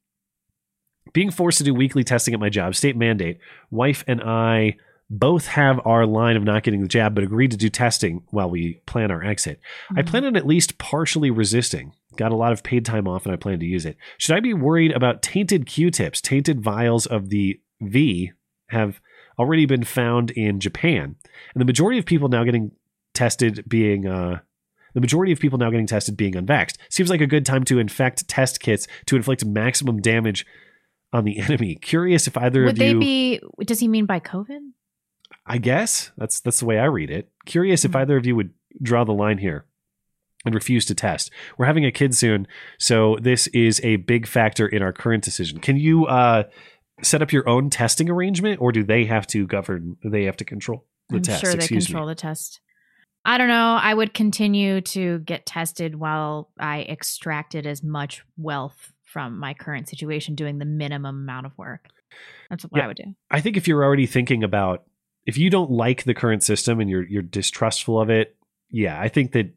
Being 1.14 1.32
forced 1.32 1.60
to 1.60 1.64
do 1.64 1.74
weekly 1.74 2.04
testing 2.04 2.34
at 2.34 2.40
my 2.42 2.50
job, 2.50 2.76
state 2.76 2.98
mandate, 2.98 3.40
wife 3.72 4.04
and 4.08 4.22
I 4.22 4.76
both 5.10 5.48
have 5.48 5.80
our 5.86 6.06
line 6.06 6.36
of 6.36 6.44
not 6.44 6.64
getting 6.64 6.82
the 6.82 6.88
jab, 6.88 7.16
but 7.16 7.24
agreed 7.24 7.52
to 7.52 7.58
do 7.58 7.70
testing 7.70 8.24
while 8.30 8.50
we 8.50 8.82
plan 8.86 9.12
our 9.12 9.24
exit. 9.24 9.60
I 9.96 10.02
plan 10.02 10.26
on 10.26 10.36
at 10.36 10.46
least 10.46 10.78
partially 10.78 11.32
resisting. 11.32 11.94
Got 12.18 12.32
a 12.32 12.36
lot 12.36 12.52
of 12.52 12.64
paid 12.64 12.86
time 12.86 13.08
off 13.08 13.26
and 13.26 13.34
I 13.34 13.38
plan 13.38 13.60
to 13.60 13.66
use 13.66 13.86
it. 13.86 13.96
Should 14.18 14.36
I 14.36 14.40
be 14.40 14.54
worried 14.54 14.92
about 14.92 15.22
tainted 15.22 15.66
Q 15.66 15.92
tips? 15.92 16.20
Tainted 16.20 16.62
vials 16.62 17.06
of 17.06 17.30
the 17.30 17.60
V 17.80 18.32
have 18.70 19.00
already 19.40 19.66
been 19.66 19.84
found 19.84 20.32
in 20.32 20.60
Japan. 20.60 21.16
And 21.54 21.62
the 21.62 21.66
majority 21.66 22.00
of 22.00 22.06
people 22.06 22.28
now 22.28 22.44
getting 22.44 22.72
tested 23.14 23.64
being 23.68 24.08
uh, 24.08 24.40
the 24.94 25.02
majority 25.02 25.32
of 25.32 25.40
people 25.40 25.60
now 25.60 25.70
getting 25.70 25.88
tested 25.88 26.18
being 26.18 26.34
unvaxxed. 26.34 26.78
Seems 26.90 27.10
like 27.10 27.22
a 27.22 27.28
good 27.28 27.46
time 27.46 27.64
to 27.66 27.80
infect 27.80 28.28
test 28.28 28.60
kits 28.60 28.88
to 29.06 29.16
inflict 29.16 29.46
maximum 29.46 30.02
damage 30.02 30.46
on 31.14 31.24
the 31.24 31.40
enemy. 31.40 31.76
Curious 31.76 32.28
if 32.28 32.36
either 32.36 32.64
Would 32.64 32.72
of 32.72 32.78
they 32.80 32.90
you 32.90 33.00
be? 33.00 33.42
Does 33.64 33.80
he 33.80 33.88
mean 33.88 34.06
by 34.06 34.20
COVID? 34.20 34.60
I 35.48 35.58
guess 35.58 36.12
that's 36.18 36.40
that's 36.42 36.60
the 36.60 36.66
way 36.66 36.78
I 36.80 36.86
read 36.86 37.10
it. 37.10 37.30
Curious 37.46 37.86
if 37.86 37.96
either 37.96 38.18
of 38.18 38.26
you 38.26 38.36
would 38.36 38.52
draw 38.82 39.04
the 39.04 39.14
line 39.14 39.38
here. 39.40 39.66
and 40.46 40.54
refuse 40.54 40.86
to 40.86 40.96
test. 40.96 41.32
We're 41.58 41.66
having 41.66 41.86
a 41.86 41.92
kid 41.92 42.16
soon, 42.16 42.48
so 42.78 43.18
this 43.22 43.48
is 43.48 43.82
a 43.84 43.96
big 43.98 44.28
factor 44.28 44.68
in 44.68 44.82
our 44.82 44.94
current 44.94 45.24
decision. 45.24 45.60
Can 45.60 45.78
you 45.78 46.06
uh, 46.06 46.44
set 47.02 47.22
up 47.22 47.32
your 47.34 47.48
own 47.50 47.70
testing 47.70 48.10
arrangement, 48.10 48.62
or 48.62 48.72
do 48.72 48.84
they 48.84 49.06
have 49.06 49.26
to 49.28 49.46
govern? 49.48 49.98
They 50.06 50.24
have 50.26 50.38
to 50.38 50.46
control 50.46 50.86
the 51.10 51.18
I'm 51.18 51.22
test. 51.24 51.42
sure 51.42 51.54
they 51.54 51.68
control 51.68 52.06
me. 52.06 52.12
the 52.12 52.16
test. 52.16 52.62
I 53.26 53.38
don't 53.38 53.50
know. 53.50 53.78
I 53.82 53.94
would 53.94 54.14
continue 54.14 54.80
to 54.82 55.20
get 55.20 55.46
tested 55.46 55.96
while 55.96 56.50
I 56.60 56.84
extracted 56.84 57.66
as 57.68 57.84
much 57.84 58.24
wealth 58.38 58.94
from 59.04 59.40
my 59.40 59.54
current 59.54 59.90
situation, 59.90 60.36
doing 60.36 60.60
the 60.60 60.66
minimum 60.66 61.16
amount 61.24 61.46
of 61.46 61.58
work. 61.58 61.88
That's 62.50 62.64
what 62.64 62.78
Yeah. 62.78 62.84
I 62.86 62.88
would 62.88 62.98
do. 62.98 63.16
I 63.32 63.42
think 63.42 63.58
if 63.58 63.68
you're 63.68 63.84
already 63.84 64.06
thinking 64.06 64.44
about 64.44 64.84
if 65.28 65.38
you 65.38 65.52
don't 65.52 65.70
like 65.70 66.04
the 66.04 66.16
current 66.16 66.42
system 66.42 66.80
and 66.80 66.90
you're 66.90 67.04
you're 67.06 67.22
distrustful 67.22 68.02
of 68.02 68.10
it, 68.10 68.36
yeah, 68.72 69.00
I 69.00 69.10
think 69.10 69.34
that 69.34 69.54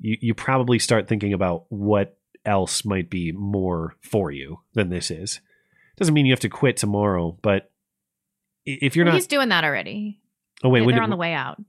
you 0.00 0.16
you 0.20 0.34
probably 0.34 0.78
start 0.80 1.06
thinking 1.06 1.32
about 1.32 1.66
what 1.68 2.16
else 2.44 2.84
might 2.84 3.10
be 3.10 3.30
more 3.30 3.94
for 4.00 4.30
you 4.32 4.60
than 4.74 4.88
this 4.88 5.10
is. 5.10 5.40
Doesn't 5.96 6.14
mean 6.14 6.26
you 6.26 6.32
have 6.32 6.40
to 6.40 6.48
quit 6.48 6.76
tomorrow, 6.76 7.36
but 7.42 7.70
if 8.64 8.96
you're 8.96 9.04
Well, 9.04 9.12
not 9.12 9.18
he's 9.18 9.26
doing 9.26 9.48
that 9.50 9.64
already. 9.64 10.20
Oh 10.64 10.68
wait, 10.70 10.80
when 10.80 10.90
They're 10.94 11.00
did- 11.00 11.04
on 11.04 11.10
the 11.10 11.16
way 11.16 11.34
out. 11.34 11.60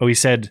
Oh, 0.00 0.06
he 0.06 0.14
said 0.14 0.50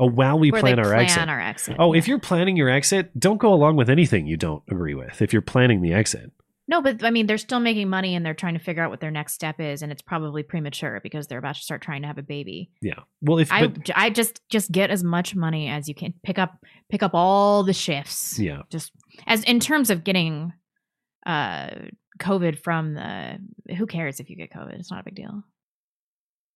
Oh, 0.00 0.08
while 0.08 0.38
we 0.38 0.52
Where 0.52 0.60
plan 0.60 0.78
our 0.78 0.84
plan 0.84 1.00
exit. 1.00 1.28
our 1.28 1.40
exit, 1.40 1.76
Oh, 1.80 1.92
if 1.92 2.06
you're 2.06 2.20
planning 2.20 2.56
your 2.56 2.68
exit, 2.68 3.18
don't 3.18 3.38
go 3.38 3.52
along 3.52 3.74
with 3.74 3.90
anything 3.90 4.26
you 4.28 4.36
don't 4.36 4.62
agree 4.70 4.94
with. 4.94 5.20
If 5.20 5.32
you're 5.32 5.42
planning 5.42 5.82
the 5.82 5.92
exit. 5.92 6.30
No, 6.70 6.82
but 6.82 7.02
I 7.02 7.10
mean, 7.10 7.26
they're 7.26 7.38
still 7.38 7.60
making 7.60 7.88
money 7.88 8.14
and 8.14 8.24
they're 8.26 8.34
trying 8.34 8.52
to 8.52 8.60
figure 8.60 8.82
out 8.82 8.90
what 8.90 9.00
their 9.00 9.10
next 9.10 9.32
step 9.32 9.58
is, 9.58 9.80
and 9.82 9.90
it's 9.90 10.02
probably 10.02 10.42
premature 10.42 11.00
because 11.02 11.26
they're 11.26 11.38
about 11.38 11.54
to 11.56 11.62
start 11.62 11.80
trying 11.80 12.02
to 12.02 12.08
have 12.08 12.18
a 12.18 12.22
baby. 12.22 12.70
Yeah. 12.82 13.00
Well, 13.22 13.38
if 13.38 13.50
I, 13.50 13.66
but- 13.68 13.90
I 13.96 14.10
just 14.10 14.40
just 14.50 14.70
get 14.70 14.90
as 14.90 15.02
much 15.02 15.34
money 15.34 15.68
as 15.68 15.88
you 15.88 15.94
can. 15.94 16.12
Pick 16.22 16.38
up 16.38 16.62
pick 16.90 17.02
up 17.02 17.12
all 17.14 17.62
the 17.62 17.72
shifts. 17.72 18.38
Yeah. 18.38 18.62
Just 18.70 18.92
as 19.26 19.42
in 19.44 19.60
terms 19.60 19.88
of 19.90 20.04
getting 20.04 20.52
uh 21.26 21.70
COVID 22.18 22.58
from 22.62 22.94
the 22.94 23.38
who 23.74 23.86
cares 23.86 24.20
if 24.20 24.28
you 24.28 24.36
get 24.36 24.52
COVID? 24.52 24.74
It's 24.78 24.90
not 24.90 25.00
a 25.00 25.04
big 25.04 25.14
deal. 25.14 25.42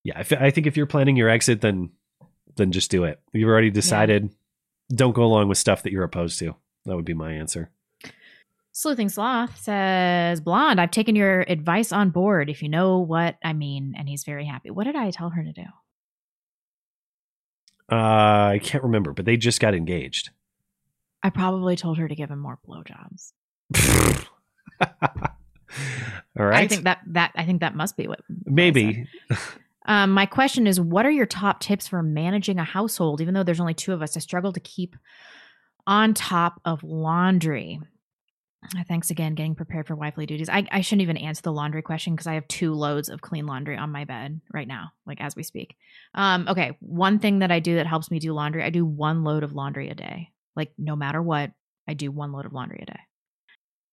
Yeah, 0.03 0.19
I, 0.19 0.23
fe- 0.23 0.37
I 0.39 0.51
think 0.51 0.67
if 0.67 0.75
you're 0.77 0.85
planning 0.85 1.15
your 1.15 1.29
exit, 1.29 1.61
then 1.61 1.89
then 2.55 2.71
just 2.71 2.91
do 2.91 3.05
it. 3.05 3.19
You've 3.33 3.49
already 3.49 3.71
decided. 3.71 4.29
Don't 4.93 5.15
go 5.15 5.23
along 5.23 5.47
with 5.47 5.57
stuff 5.57 5.81
that 5.83 5.91
you're 5.91 6.03
opposed 6.03 6.37
to. 6.39 6.55
That 6.85 6.95
would 6.95 7.05
be 7.05 7.13
my 7.15 7.31
answer. 7.31 7.71
Sleuthing 8.75 9.09
Sloth 9.09 9.61
says, 9.61 10.41
Blonde, 10.41 10.81
I've 10.81 10.89
taken 10.89 11.15
your 11.15 11.41
advice 11.41 11.91
on 11.91 12.09
board, 12.09 12.49
if 12.49 12.63
you 12.63 12.69
know 12.69 12.97
what 12.99 13.35
I 13.43 13.53
mean. 13.53 13.93
And 13.95 14.09
he's 14.09 14.23
very 14.23 14.45
happy. 14.45 14.71
What 14.71 14.85
did 14.85 14.95
I 14.95 15.11
tell 15.11 15.29
her 15.29 15.43
to 15.43 15.53
do? 15.53 15.61
Uh, 17.91 17.95
I 18.53 18.59
can't 18.63 18.83
remember, 18.83 19.13
but 19.13 19.25
they 19.25 19.37
just 19.37 19.59
got 19.59 19.75
engaged. 19.75 20.31
I 21.21 21.29
probably 21.29 21.75
told 21.75 21.99
her 21.99 22.07
to 22.07 22.15
give 22.15 22.31
him 22.31 22.39
more 22.39 22.57
blowjobs. 22.67 23.33
All 26.39 26.45
right. 26.45 26.63
I 26.63 26.67
think 26.67 26.83
that 26.83 27.01
that 27.07 27.31
I 27.35 27.45
think 27.45 27.61
that 27.61 27.75
must 27.75 27.95
be 27.95 28.07
what 28.07 28.21
maybe. 28.45 29.07
Um, 29.85 30.11
my 30.11 30.25
question 30.25 30.65
is, 30.65 30.79
what 30.79 31.05
are 31.05 31.11
your 31.11 31.25
top 31.25 31.59
tips 31.59 31.87
for 31.87 32.01
managing 32.01 32.57
a 32.57 32.63
household? 32.63 33.19
Even 33.21 33.33
though 33.33 33.43
there's 33.43 33.59
only 33.59 33.73
two 33.73 33.93
of 33.93 34.01
us, 34.01 34.15
I 34.15 34.21
struggle 34.21 34.53
to 34.53 34.59
keep 34.59 34.95
on 35.85 36.13
top 36.13 36.61
of 36.63 36.83
laundry. 36.83 37.81
Uh, 38.63 38.83
Thanks 38.87 39.11
again, 39.11 39.35
getting 39.35 39.55
prepared 39.55 39.87
for 39.87 39.95
wifely 39.95 40.25
duties. 40.25 40.49
I, 40.49 40.65
I 40.71 40.81
shouldn't 40.81 41.01
even 41.01 41.17
answer 41.17 41.41
the 41.41 41.51
laundry 41.51 41.81
question 41.81 42.13
because 42.13 42.27
I 42.27 42.35
have 42.35 42.47
two 42.47 42.73
loads 42.73 43.09
of 43.09 43.21
clean 43.21 43.45
laundry 43.45 43.77
on 43.77 43.91
my 43.91 44.05
bed 44.05 44.39
right 44.53 44.67
now, 44.67 44.91
like 45.05 45.21
as 45.21 45.35
we 45.35 45.43
speak. 45.43 45.75
Um, 46.13 46.47
okay, 46.47 46.77
one 46.79 47.19
thing 47.19 47.39
that 47.39 47.51
I 47.51 47.59
do 47.59 47.75
that 47.75 47.87
helps 47.87 48.09
me 48.09 48.19
do 48.19 48.33
laundry, 48.33 48.63
I 48.63 48.69
do 48.69 48.85
one 48.85 49.23
load 49.23 49.43
of 49.43 49.53
laundry 49.53 49.89
a 49.89 49.95
day. 49.95 50.29
Like 50.55 50.71
no 50.77 50.95
matter 50.95 51.21
what, 51.21 51.51
I 51.87 51.93
do 51.93 52.11
one 52.11 52.31
load 52.31 52.45
of 52.45 52.53
laundry 52.53 52.79
a 52.81 52.85
day. 52.85 52.99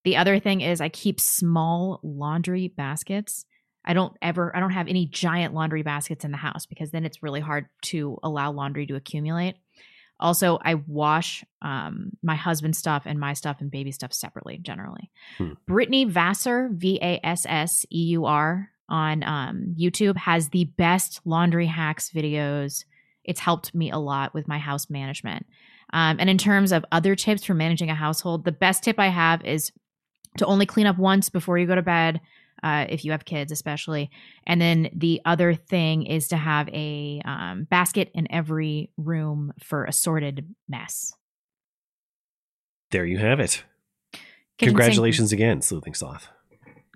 The 0.04 0.16
other 0.16 0.38
thing 0.38 0.60
is 0.60 0.80
I 0.80 0.88
keep 0.88 1.20
small 1.20 2.00
laundry 2.02 2.68
baskets. 2.68 3.44
I 3.84 3.94
don't 3.94 4.14
ever 4.20 4.54
I 4.54 4.60
don't 4.60 4.72
have 4.72 4.88
any 4.88 5.06
giant 5.06 5.54
laundry 5.54 5.82
baskets 5.82 6.24
in 6.24 6.30
the 6.30 6.36
house 6.36 6.66
because 6.66 6.90
then 6.90 7.04
it's 7.04 7.22
really 7.22 7.40
hard 7.40 7.66
to 7.86 8.18
allow 8.22 8.52
laundry 8.52 8.86
to 8.86 8.96
accumulate. 8.96 9.56
Also, 10.20 10.58
I 10.62 10.74
wash 10.74 11.44
um, 11.62 12.12
my 12.22 12.34
husband's 12.34 12.78
stuff 12.78 13.04
and 13.06 13.18
my 13.18 13.32
stuff 13.32 13.56
and 13.60 13.70
baby 13.70 13.92
stuff 13.92 14.12
separately 14.12 14.58
generally. 14.58 15.10
Hmm. 15.38 15.52
Brittany 15.66 16.04
Vasseur, 16.04 16.68
V 16.72 16.98
A 17.02 17.20
S 17.24 17.46
S 17.48 17.84
E 17.90 18.02
U 18.10 18.26
R, 18.26 18.70
on 18.88 19.22
um, 19.22 19.74
YouTube 19.78 20.16
has 20.16 20.48
the 20.48 20.64
best 20.64 21.20
laundry 21.24 21.66
hacks 21.66 22.10
videos. 22.10 22.84
It's 23.24 23.40
helped 23.40 23.74
me 23.74 23.90
a 23.90 23.98
lot 23.98 24.34
with 24.34 24.48
my 24.48 24.58
house 24.58 24.90
management. 24.90 25.46
Um, 25.92 26.18
and 26.20 26.28
in 26.28 26.38
terms 26.38 26.72
of 26.72 26.84
other 26.92 27.14
tips 27.14 27.44
for 27.44 27.54
managing 27.54 27.90
a 27.90 27.94
household, 27.94 28.44
the 28.44 28.52
best 28.52 28.82
tip 28.82 28.98
I 28.98 29.08
have 29.08 29.44
is 29.44 29.72
to 30.38 30.46
only 30.46 30.66
clean 30.66 30.86
up 30.86 30.98
once 30.98 31.28
before 31.28 31.58
you 31.58 31.66
go 31.66 31.74
to 31.74 31.82
bed, 31.82 32.20
uh, 32.62 32.86
if 32.88 33.04
you 33.04 33.12
have 33.12 33.24
kids, 33.24 33.52
especially. 33.52 34.10
And 34.46 34.60
then 34.60 34.90
the 34.94 35.20
other 35.24 35.54
thing 35.54 36.04
is 36.04 36.28
to 36.28 36.36
have 36.36 36.68
a 36.68 37.22
um, 37.24 37.64
basket 37.64 38.10
in 38.14 38.26
every 38.30 38.90
room 38.96 39.52
for 39.62 39.84
assorted 39.84 40.54
mess. 40.68 41.12
There 42.90 43.04
you 43.04 43.18
have 43.18 43.40
it. 43.40 43.64
Kitchen 44.58 44.74
Congratulations 44.74 45.32
again, 45.32 45.62
Sleuthing 45.62 45.94
Sloth. 45.94 46.28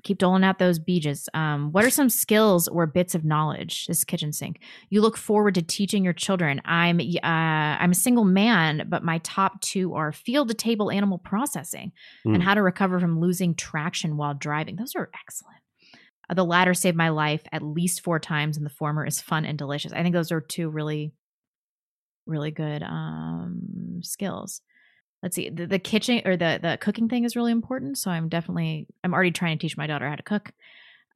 Keep 0.04 0.18
doling 0.18 0.44
out 0.44 0.58
those 0.58 0.78
beaches. 0.78 1.28
Um, 1.34 1.72
what 1.72 1.84
are 1.84 1.90
some 1.90 2.08
skills 2.08 2.68
or 2.68 2.86
bits 2.86 3.14
of 3.14 3.24
knowledge? 3.24 3.86
This 3.86 4.04
kitchen 4.04 4.32
sink. 4.32 4.60
You 4.90 5.00
look 5.00 5.16
forward 5.16 5.54
to 5.56 5.62
teaching 5.62 6.04
your 6.04 6.12
children. 6.12 6.60
I'm 6.64 7.00
uh, 7.00 7.26
I'm 7.82 7.90
a 7.90 7.94
single 7.96 8.24
man, 8.24 8.86
but 8.88 9.02
my 9.02 9.18
top 9.18 9.60
two 9.60 9.94
are 9.94 10.12
field 10.12 10.48
to 10.48 10.54
table 10.54 10.90
animal 10.90 11.18
processing 11.18 11.92
Mm. 12.26 12.34
and 12.34 12.42
how 12.42 12.54
to 12.54 12.62
recover 12.62 13.00
from 13.00 13.18
losing 13.20 13.54
traction 13.54 14.16
while 14.16 14.34
driving. 14.34 14.76
Those 14.76 14.94
are 14.94 15.10
excellent. 15.20 15.58
Uh, 16.30 16.34
the 16.34 16.44
latter 16.44 16.72
saved 16.74 16.96
my 16.96 17.08
life 17.08 17.42
at 17.52 17.62
least 17.62 18.02
four 18.02 18.18
times, 18.18 18.56
and 18.56 18.64
the 18.64 18.70
former 18.70 19.04
is 19.04 19.20
fun 19.20 19.44
and 19.44 19.58
delicious. 19.58 19.92
I 19.92 20.02
think 20.02 20.14
those 20.14 20.32
are 20.32 20.40
two 20.40 20.68
really, 20.70 21.12
really 22.26 22.50
good 22.50 22.82
um, 22.82 24.00
skills 24.02 24.60
let's 25.24 25.34
see 25.34 25.48
the, 25.48 25.66
the 25.66 25.80
kitchen 25.80 26.22
or 26.24 26.36
the 26.36 26.60
the 26.62 26.78
cooking 26.80 27.08
thing 27.08 27.24
is 27.24 27.34
really 27.34 27.50
important 27.50 27.98
so 27.98 28.10
i'm 28.10 28.28
definitely 28.28 28.86
i'm 29.02 29.12
already 29.12 29.32
trying 29.32 29.58
to 29.58 29.62
teach 29.62 29.76
my 29.76 29.88
daughter 29.88 30.08
how 30.08 30.14
to 30.14 30.22
cook 30.22 30.52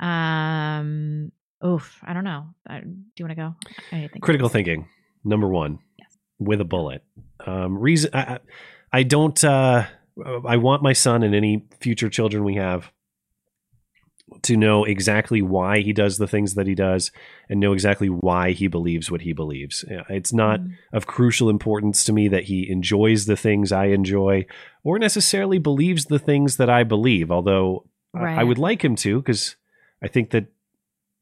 um 0.01 1.31
oof 1.65 2.01
i 2.03 2.13
don't 2.13 2.25
know 2.25 2.47
I, 2.67 2.81
do 2.81 2.89
you 3.19 3.25
want 3.25 3.31
to 3.31 3.35
go 3.37 3.55
I 3.93 4.09
think 4.09 4.23
Critical 4.23 4.49
thinking, 4.49 4.89
number 5.25 5.49
one, 5.49 5.79
yes. 5.99 6.17
with 6.39 6.61
a 6.61 6.65
bullet. 6.65 7.03
Um, 7.45 7.79
reason 7.79 8.11
I, 8.13 8.21
I 8.21 8.39
I 8.93 9.03
don't. 9.03 9.43
Uh, 9.43 9.87
I 10.47 10.57
want 10.57 10.83
my 10.83 10.93
son 10.93 11.23
and 11.23 11.35
any 11.35 11.67
future 11.81 12.09
children 12.09 12.43
we 12.45 12.57
have 12.57 12.91
to 14.43 14.57
know 14.57 14.85
exactly 14.85 15.43
why 15.43 15.81
he 15.81 15.93
does 15.93 16.19
the 16.19 16.27
things 16.27 16.55
that 16.55 16.67
he 16.67 16.75
does 16.75 17.11
and 17.49 17.61
know 17.61 17.73
exactly 17.73 18.09
why 18.09 18.53
he 18.53 18.67
believes 18.67 19.11
what 19.11 19.23
he 19.23 19.33
believes. 19.33 19.85
It's 20.09 20.33
not 20.33 20.61
mm-hmm. 20.61 20.97
of 20.97 21.07
crucial 21.07 21.51
importance 21.51 22.05
to 22.05 22.13
me 22.13 22.29
that 22.29 22.45
he 22.45 22.71
enjoys 22.71 23.27
the 23.27 23.37
things 23.37 23.73
I 23.73 23.87
enjoy 23.87 24.47
or 24.85 24.99
necessarily 24.99 25.59
believes 25.59 26.07
the 26.07 26.19
things 26.19 26.57
that 26.57 26.71
I 26.71 26.85
believe, 26.85 27.31
although 27.31 27.87
I- 28.15 28.41
I 28.41 28.45
would 28.45 28.59
like 28.59 28.83
him 28.85 28.97
to 28.97 29.21
because 29.21 29.57
I 30.03 30.09
think 30.09 30.31
that 30.31 30.47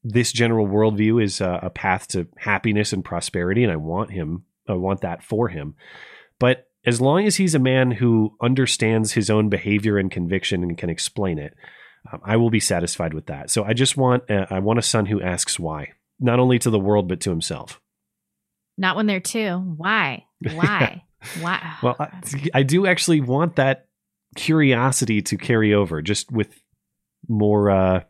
this 0.03 0.33
general 0.33 0.67
worldview 0.67 1.23
is 1.23 1.41
a, 1.41 1.61
a 1.65 1.71
path 1.71 2.07
to 2.09 2.29
happiness 2.37 2.93
and 2.93 3.05
prosperity, 3.05 3.65
and 3.65 3.73
I 3.73 3.77
want 3.77 4.13
him, 4.13 4.45
I 4.69 4.75
want 4.75 5.01
that 5.01 5.23
for 5.23 5.49
him. 5.49 5.75
But 6.39 6.69
as 6.85 7.01
long 7.01 7.27
as 7.27 7.37
he's 7.37 7.55
a 7.55 7.61
man 7.61 7.91
who 7.91 8.37
understands 8.41 9.13
his 9.13 9.29
own 9.29 9.49
behavior 9.49 9.99
and 9.99 10.11
conviction 10.11 10.63
and 10.63 10.79
can 10.79 10.89
explain 10.89 11.39
it, 11.39 11.55
um, 12.13 12.21
I 12.25 12.37
will 12.37 12.51
be 12.51 12.61
satisfied 12.61 13.15
with 13.15 13.27
that. 13.27 13.51
So 13.51 13.65
I 13.65 13.73
just 13.73 13.97
want, 13.97 14.31
uh, 14.31 14.47
I 14.51 14.59
want 14.61 14.79
a 14.79 14.83
son 14.83 15.07
who 15.07 15.21
asks 15.23 15.59
why, 15.59 15.93
not 16.21 16.39
only 16.39 16.59
to 16.61 16.71
the 16.71 16.79
world 16.79 17.09
but 17.09 17.21
to 17.21 17.31
himself. 17.31 17.81
not 18.79 18.97
when 18.97 19.07
they're 19.07 19.21
two. 19.21 19.57
Why? 19.77 20.25
Why? 20.55 21.03
Why? 21.41 21.75
Well, 21.83 21.97
I, 21.99 22.09
I 22.55 22.63
do 22.63 22.87
actually 22.87 23.21
want 23.21 23.57
that 23.57 23.87
curiosity 24.37 25.23
to 25.23 25.37
carry 25.37 25.73
over, 25.75 26.03
just 26.03 26.31
with 26.31 26.61
more, 27.29 27.71
uh, 27.71 28.01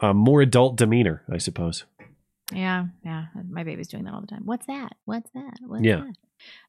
uh, 0.00 0.12
more 0.12 0.40
adult 0.42 0.76
demeanor, 0.76 1.22
I 1.32 1.38
suppose. 1.38 1.84
yeah 2.52 2.86
yeah. 3.04 3.26
My 3.48 3.62
baby's 3.64 3.88
doing 3.88 4.04
that 4.04 4.14
all 4.14 4.20
the 4.20 4.26
time. 4.26 4.42
What's 4.44 4.66
that? 4.66 4.92
What's 5.04 5.30
that? 5.34 5.54
What's 5.66 5.84
Yeah. 5.84 5.98
that 6.00 6.14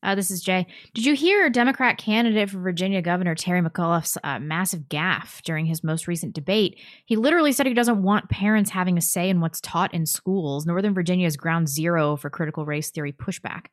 uh, 0.04 0.16
this 0.16 0.30
is 0.30 0.42
Jay. 0.42 0.68
Did 0.94 1.06
you 1.06 1.16
hear 1.16 1.50
Democrat 1.50 1.98
candidate 1.98 2.50
for 2.50 2.60
Virginia 2.60 3.02
Governor 3.02 3.36
Terry 3.36 3.62
McAuliffe's 3.62 4.18
uh, 4.24 4.40
massive 4.40 4.84
gaffe 4.90 5.42
during 5.44 5.66
his 5.66 5.84
most 5.84 6.08
recent 6.08 6.34
debate? 6.34 6.80
He 7.06 7.16
literally 7.16 7.52
said 7.52 7.66
he 7.66 7.74
doesn't 7.74 8.04
want 8.04 8.30
parents 8.30 8.72
having 8.72 8.98
a 8.98 9.02
say 9.02 9.30
in 9.30 9.40
what's 9.40 9.62
taught 9.62 9.94
in 9.94 10.06
schools. 10.06 10.66
Northern 10.66 10.94
Virginia 10.94 11.28
is 11.28 11.38
ground 11.38 11.70
zero 11.70 12.16
for 12.16 12.30
critical 12.30 12.66
race 12.66 12.92
theory 12.92 13.14
pushback. 13.14 13.68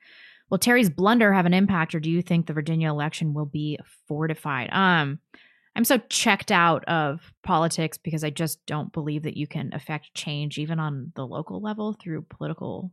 Will 0.51 0.59
Terry's 0.59 0.91
blunder 0.91 1.33
have 1.33 1.47
an 1.47 1.55
impact, 1.55 1.95
or 1.95 2.01
do 2.01 2.11
you 2.11 2.23
think 2.23 2.47
the 2.47 2.53
Virginia 2.53 2.91
election 2.91 3.35
will 3.35 3.47
be 3.47 3.79
fortified? 4.09 4.69
Um, 4.73 5.21
I'm 5.77 5.85
so 5.85 5.99
checked 6.09 6.51
out 6.51 6.85
of 6.87 7.33
politics 7.45 7.97
because 7.97 8.25
I 8.25 8.31
just 8.31 8.65
don't 8.67 8.93
believe 8.93 9.23
that 9.23 9.37
you 9.37 9.47
can 9.47 9.71
affect 9.73 10.15
change 10.15 10.59
even 10.59 10.81
on 10.81 11.13
the 11.15 11.25
local 11.27 11.61
level 11.61 11.97
through 12.01 12.27
political 12.29 12.91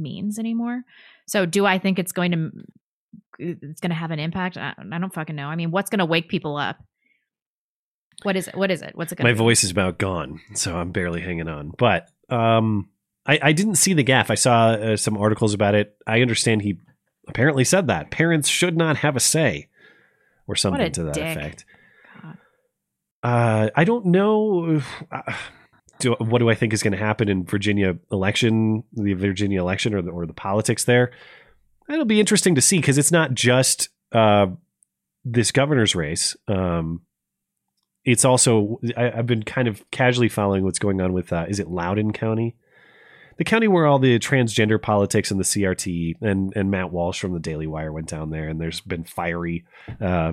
means 0.00 0.38
anymore. 0.38 0.82
So 1.26 1.46
do 1.46 1.66
I 1.66 1.78
think 1.78 1.98
it's 1.98 2.12
going 2.12 2.32
to 2.32 2.50
it's 3.38 3.80
going 3.80 3.90
to 3.90 3.96
have 3.96 4.10
an 4.10 4.18
impact? 4.18 4.56
I, 4.56 4.74
I 4.92 4.98
don't 4.98 5.14
fucking 5.14 5.36
know. 5.36 5.46
I 5.46 5.56
mean, 5.56 5.70
what's 5.70 5.90
going 5.90 6.00
to 6.00 6.04
wake 6.04 6.28
people 6.28 6.56
up? 6.56 6.76
What 8.22 8.36
is 8.36 8.48
it? 8.48 8.56
What 8.56 8.70
is 8.70 8.82
it? 8.82 8.92
What's 8.94 9.12
it 9.12 9.16
going 9.16 9.26
My 9.26 9.32
to 9.32 9.38
voice 9.38 9.64
is 9.64 9.70
about 9.70 9.98
gone, 9.98 10.40
so 10.54 10.76
I'm 10.76 10.92
barely 10.92 11.20
hanging 11.22 11.48
on. 11.48 11.72
But 11.78 12.10
um, 12.28 12.90
I, 13.26 13.38
I 13.42 13.52
didn't 13.52 13.76
see 13.76 13.94
the 13.94 14.04
gaffe. 14.04 14.28
I 14.30 14.34
saw 14.34 14.70
uh, 14.72 14.96
some 14.96 15.16
articles 15.16 15.54
about 15.54 15.74
it. 15.74 15.96
I 16.06 16.20
understand 16.20 16.62
he 16.62 16.78
apparently 17.28 17.64
said 17.64 17.86
that 17.86 18.10
parents 18.10 18.48
should 18.48 18.76
not 18.76 18.98
have 18.98 19.16
a 19.16 19.20
say, 19.20 19.68
or 20.46 20.54
something 20.56 20.92
to 20.92 21.04
that 21.04 21.14
dick. 21.14 21.36
effect. 21.36 21.64
Uh, 23.22 23.68
I 23.74 23.84
don't 23.84 24.06
know. 24.06 24.76
if- 24.76 25.02
uh, 25.12 25.32
do, 26.00 26.14
what 26.18 26.38
do 26.38 26.50
I 26.50 26.54
think 26.54 26.72
is 26.72 26.82
going 26.82 26.92
to 26.92 26.98
happen 26.98 27.28
in 27.28 27.44
Virginia 27.44 27.96
election, 28.10 28.84
the 28.92 29.14
Virginia 29.14 29.60
election, 29.60 29.94
or 29.94 30.02
the, 30.02 30.10
or 30.10 30.26
the 30.26 30.32
politics 30.32 30.84
there? 30.84 31.12
It'll 31.88 32.04
be 32.04 32.20
interesting 32.20 32.54
to 32.54 32.60
see 32.60 32.78
because 32.78 32.98
it's 32.98 33.12
not 33.12 33.34
just 33.34 33.88
uh, 34.12 34.46
this 35.24 35.50
governor's 35.52 35.94
race. 35.94 36.36
Um, 36.48 37.02
it's 38.04 38.24
also 38.24 38.80
I, 38.96 39.10
I've 39.10 39.26
been 39.26 39.42
kind 39.42 39.68
of 39.68 39.88
casually 39.90 40.28
following 40.28 40.64
what's 40.64 40.78
going 40.78 41.00
on 41.00 41.12
with 41.12 41.32
uh, 41.32 41.46
is 41.48 41.60
it 41.60 41.68
Loudoun 41.68 42.12
County, 42.12 42.56
the 43.36 43.44
county 43.44 43.68
where 43.68 43.86
all 43.86 43.98
the 43.98 44.18
transgender 44.18 44.80
politics 44.80 45.30
and 45.30 45.38
the 45.38 45.44
CRT 45.44 46.14
and 46.20 46.52
and 46.56 46.70
Matt 46.70 46.92
Walsh 46.92 47.20
from 47.20 47.32
the 47.32 47.40
Daily 47.40 47.66
Wire 47.66 47.92
went 47.92 48.08
down 48.08 48.30
there, 48.30 48.48
and 48.48 48.60
there's 48.60 48.80
been 48.80 49.04
fiery, 49.04 49.64
uh, 50.00 50.32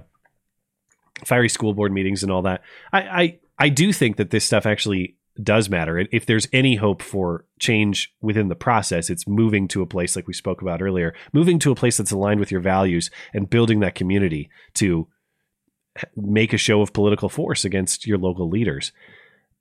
fiery 1.25 1.49
school 1.49 1.73
board 1.73 1.91
meetings 1.91 2.23
and 2.23 2.31
all 2.31 2.43
that. 2.43 2.61
I 2.93 3.01
I, 3.01 3.39
I 3.59 3.69
do 3.69 3.91
think 3.91 4.17
that 4.17 4.29
this 4.29 4.45
stuff 4.45 4.65
actually 4.65 5.16
does 5.43 5.69
matter. 5.69 6.05
If 6.11 6.25
there's 6.25 6.47
any 6.53 6.75
hope 6.75 7.01
for 7.01 7.45
change 7.59 8.13
within 8.21 8.47
the 8.47 8.55
process, 8.55 9.09
it's 9.09 9.27
moving 9.27 9.67
to 9.69 9.81
a 9.81 9.87
place 9.87 10.15
like 10.15 10.27
we 10.27 10.33
spoke 10.33 10.61
about 10.61 10.81
earlier, 10.81 11.13
moving 11.33 11.59
to 11.59 11.71
a 11.71 11.75
place 11.75 11.97
that's 11.97 12.11
aligned 12.11 12.39
with 12.39 12.51
your 12.51 12.61
values 12.61 13.09
and 13.33 13.49
building 13.49 13.79
that 13.79 13.95
community 13.95 14.49
to 14.75 15.07
make 16.15 16.53
a 16.53 16.57
show 16.57 16.81
of 16.81 16.93
political 16.93 17.29
force 17.29 17.65
against 17.65 18.05
your 18.05 18.17
local 18.17 18.49
leaders. 18.49 18.91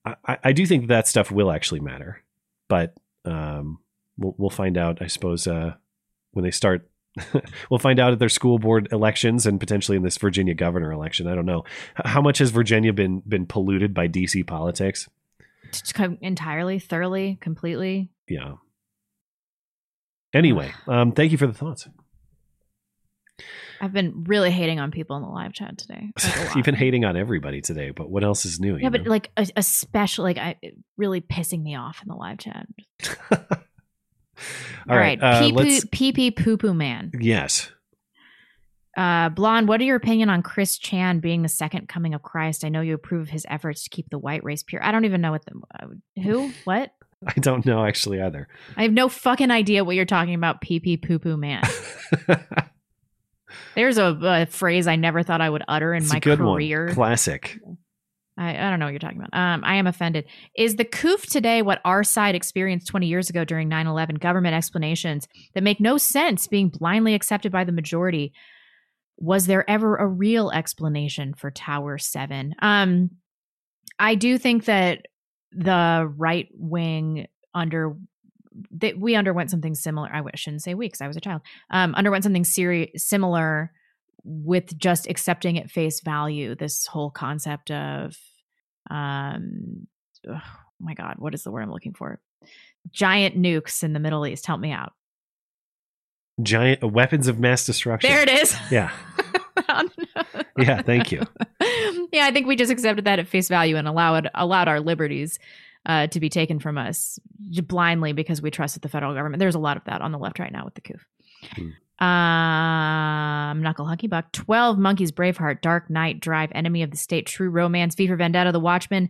I, 0.04 0.38
I 0.44 0.52
do 0.52 0.66
think 0.66 0.86
that 0.86 1.08
stuff 1.08 1.30
will 1.30 1.50
actually 1.50 1.80
matter, 1.80 2.22
but 2.68 2.94
um, 3.24 3.78
we'll, 4.16 4.34
we'll 4.38 4.50
find 4.50 4.78
out, 4.78 4.98
I 5.00 5.06
suppose, 5.06 5.46
uh, 5.46 5.74
when 6.32 6.44
they 6.44 6.50
start. 6.50 6.88
we'll 7.70 7.78
find 7.78 7.98
out 7.98 8.12
at 8.12 8.18
their 8.18 8.28
school 8.28 8.58
board 8.58 8.88
elections 8.92 9.46
and 9.46 9.58
potentially 9.58 9.96
in 9.96 10.02
this 10.02 10.18
Virginia 10.18 10.52
governor 10.52 10.92
election. 10.92 11.26
I 11.26 11.34
don't 11.34 11.46
know 11.46 11.64
how 12.04 12.20
much 12.20 12.38
has 12.38 12.50
Virginia 12.50 12.92
been 12.92 13.20
been 13.20 13.46
polluted 13.46 13.94
by 13.94 14.06
DC 14.06 14.46
politics. 14.46 15.08
Entirely, 16.20 16.78
thoroughly, 16.78 17.38
completely. 17.40 18.10
Yeah. 18.28 18.54
Anyway, 20.34 20.72
um, 20.86 21.12
thank 21.12 21.32
you 21.32 21.38
for 21.38 21.46
the 21.46 21.54
thoughts. 21.54 21.88
I've 23.80 23.92
been 23.92 24.24
really 24.24 24.50
hating 24.50 24.80
on 24.80 24.90
people 24.90 25.16
in 25.16 25.22
the 25.22 25.28
live 25.28 25.52
chat 25.52 25.78
today. 25.78 26.10
Like. 26.22 26.54
You've 26.56 26.64
been 26.64 26.74
hating 26.74 27.04
on 27.04 27.16
everybody 27.16 27.60
today, 27.60 27.90
but 27.90 28.10
what 28.10 28.24
else 28.24 28.44
is 28.44 28.58
new? 28.58 28.76
yeah, 28.76 28.88
but 28.88 29.04
know? 29.04 29.10
like 29.10 29.30
especially 29.56 30.34
like 30.34 30.38
I 30.38 30.72
really 30.96 31.20
pissing 31.20 31.62
me 31.62 31.76
off 31.76 32.00
in 32.02 32.08
the 32.08 32.14
live 32.14 32.38
chat. 32.38 32.66
All 34.88 34.96
right, 34.96 35.22
uh, 35.22 35.50
poo 35.50 35.80
pee 35.90 36.12
pee 36.12 36.30
poo 36.30 36.56
poo 36.56 36.74
man. 36.74 37.10
yes. 37.18 37.70
Uh, 38.96 39.28
Blonde, 39.28 39.68
what 39.68 39.80
are 39.80 39.84
your 39.84 39.96
opinion 39.96 40.30
on 40.30 40.42
Chris 40.42 40.78
Chan 40.78 41.20
being 41.20 41.42
the 41.42 41.48
second 41.48 41.88
coming 41.88 42.14
of 42.14 42.22
Christ? 42.22 42.64
I 42.64 42.70
know 42.70 42.80
you 42.80 42.94
approve 42.94 43.22
of 43.22 43.28
his 43.28 43.44
efforts 43.48 43.84
to 43.84 43.90
keep 43.90 44.08
the 44.10 44.18
white 44.18 44.42
race 44.42 44.62
pure. 44.62 44.82
I 44.82 44.90
don't 44.90 45.04
even 45.04 45.20
know 45.20 45.32
what 45.32 45.44
the 45.44 45.52
uh, 45.80 45.86
who 46.22 46.50
what. 46.64 46.92
I 47.26 47.34
don't 47.40 47.64
know 47.66 47.84
actually 47.84 48.20
either. 48.20 48.48
I 48.76 48.82
have 48.82 48.92
no 48.92 49.08
fucking 49.08 49.50
idea 49.50 49.84
what 49.84 49.96
you're 49.96 50.04
talking 50.04 50.34
about. 50.34 50.60
Pee 50.60 50.80
pee 50.80 50.96
poo 50.96 51.18
poo 51.18 51.36
man. 51.36 51.62
There's 53.74 53.98
a, 53.98 54.18
a 54.22 54.46
phrase 54.46 54.86
I 54.86 54.96
never 54.96 55.22
thought 55.22 55.40
I 55.40 55.50
would 55.50 55.62
utter 55.68 55.94
in 55.94 56.02
It's 56.02 56.12
my 56.12 56.18
a 56.18 56.20
good 56.20 56.38
career. 56.38 56.86
one. 56.86 56.94
Classic. 56.94 57.58
I, 58.38 58.50
I 58.66 58.70
don't 58.70 58.78
know 58.78 58.86
what 58.86 58.92
you're 58.92 58.98
talking 58.98 59.18
about. 59.22 59.32
Um, 59.38 59.62
I 59.64 59.76
am 59.76 59.86
offended. 59.86 60.26
Is 60.56 60.76
the 60.76 60.84
COOF 60.84 61.26
today 61.26 61.62
what 61.62 61.80
our 61.84 62.04
side 62.04 62.34
experienced 62.34 62.86
20 62.88 63.06
years 63.06 63.30
ago 63.30 63.44
during 63.44 63.68
9 63.68 63.86
11? 63.86 64.16
Government 64.16 64.54
explanations 64.54 65.26
that 65.54 65.62
make 65.62 65.80
no 65.80 65.96
sense 65.96 66.46
being 66.46 66.68
blindly 66.68 67.14
accepted 67.14 67.50
by 67.52 67.64
the 67.64 67.72
majority. 67.72 68.32
Was 69.18 69.46
there 69.46 69.68
ever 69.68 69.96
a 69.96 70.06
real 70.06 70.50
explanation 70.50 71.34
for 71.34 71.50
Tower 71.50 71.98
7? 71.98 72.54
Um, 72.60 73.10
I 73.98 74.14
do 74.14 74.36
think 74.38 74.66
that 74.66 75.06
the 75.52 76.12
right 76.16 76.48
wing 76.52 77.26
under 77.54 77.96
that 78.78 78.98
we 78.98 79.14
underwent 79.14 79.50
something 79.50 79.74
similar. 79.74 80.08
I 80.12 80.22
shouldn't 80.34 80.62
say 80.62 80.74
we 80.74 80.86
because 80.86 81.00
I 81.00 81.06
was 81.06 81.16
a 81.16 81.20
child. 81.20 81.42
Um, 81.70 81.94
underwent 81.94 82.24
something 82.24 82.44
seri- 82.44 82.92
similar 82.96 83.72
with 84.24 84.76
just 84.78 85.08
accepting 85.08 85.58
at 85.58 85.70
face 85.70 86.00
value 86.00 86.54
this 86.54 86.86
whole 86.86 87.10
concept 87.10 87.70
of, 87.70 88.16
um, 88.90 89.86
oh 90.28 90.40
my 90.80 90.94
God, 90.94 91.16
what 91.18 91.34
is 91.34 91.42
the 91.42 91.50
word 91.50 91.62
I'm 91.62 91.72
looking 91.72 91.94
for? 91.94 92.20
Giant 92.90 93.36
nukes 93.36 93.82
in 93.82 93.92
the 93.92 94.00
Middle 94.00 94.26
East. 94.26 94.46
Help 94.46 94.60
me 94.60 94.72
out. 94.72 94.92
Giant 96.42 96.82
weapons 96.82 97.28
of 97.28 97.38
mass 97.38 97.64
destruction. 97.64 98.10
There 98.10 98.22
it 98.22 98.28
is. 98.28 98.54
Yeah. 98.70 98.92
yeah. 100.58 100.82
Thank 100.82 101.10
you. 101.10 101.22
yeah, 102.12 102.26
I 102.26 102.30
think 102.30 102.46
we 102.46 102.56
just 102.56 102.70
accepted 102.70 103.06
that 103.06 103.18
at 103.18 103.26
face 103.26 103.48
value 103.48 103.76
and 103.76 103.88
allowed 103.88 104.28
allowed 104.34 104.68
our 104.68 104.80
liberties 104.80 105.38
uh, 105.86 106.08
to 106.08 106.20
be 106.20 106.28
taken 106.28 106.58
from 106.58 106.76
us 106.76 107.18
blindly 107.64 108.12
because 108.12 108.42
we 108.42 108.50
trusted 108.50 108.82
the 108.82 108.88
federal 108.88 109.14
government. 109.14 109.38
There's 109.38 109.54
a 109.54 109.60
lot 109.60 109.76
of 109.76 109.84
that 109.84 110.02
on 110.02 110.12
the 110.12 110.18
left 110.18 110.38
right 110.38 110.52
now 110.52 110.64
with 110.64 110.74
the 110.74 110.80
coup. 110.82 112.04
Um, 112.04 113.62
Knuckle 113.62 113.86
Hunky 113.86 114.06
Buck, 114.06 114.30
12 114.32 114.78
Monkeys, 114.78 115.12
Braveheart, 115.12 115.62
Dark 115.62 115.88
Knight, 115.88 116.20
Drive, 116.20 116.50
Enemy 116.54 116.82
of 116.82 116.90
the 116.90 116.96
State, 116.96 117.26
True 117.26 117.48
Romance, 117.48 117.94
V 117.94 118.08
for 118.08 118.16
Vendetta, 118.16 118.52
The 118.52 118.60
Watchmen. 118.60 119.08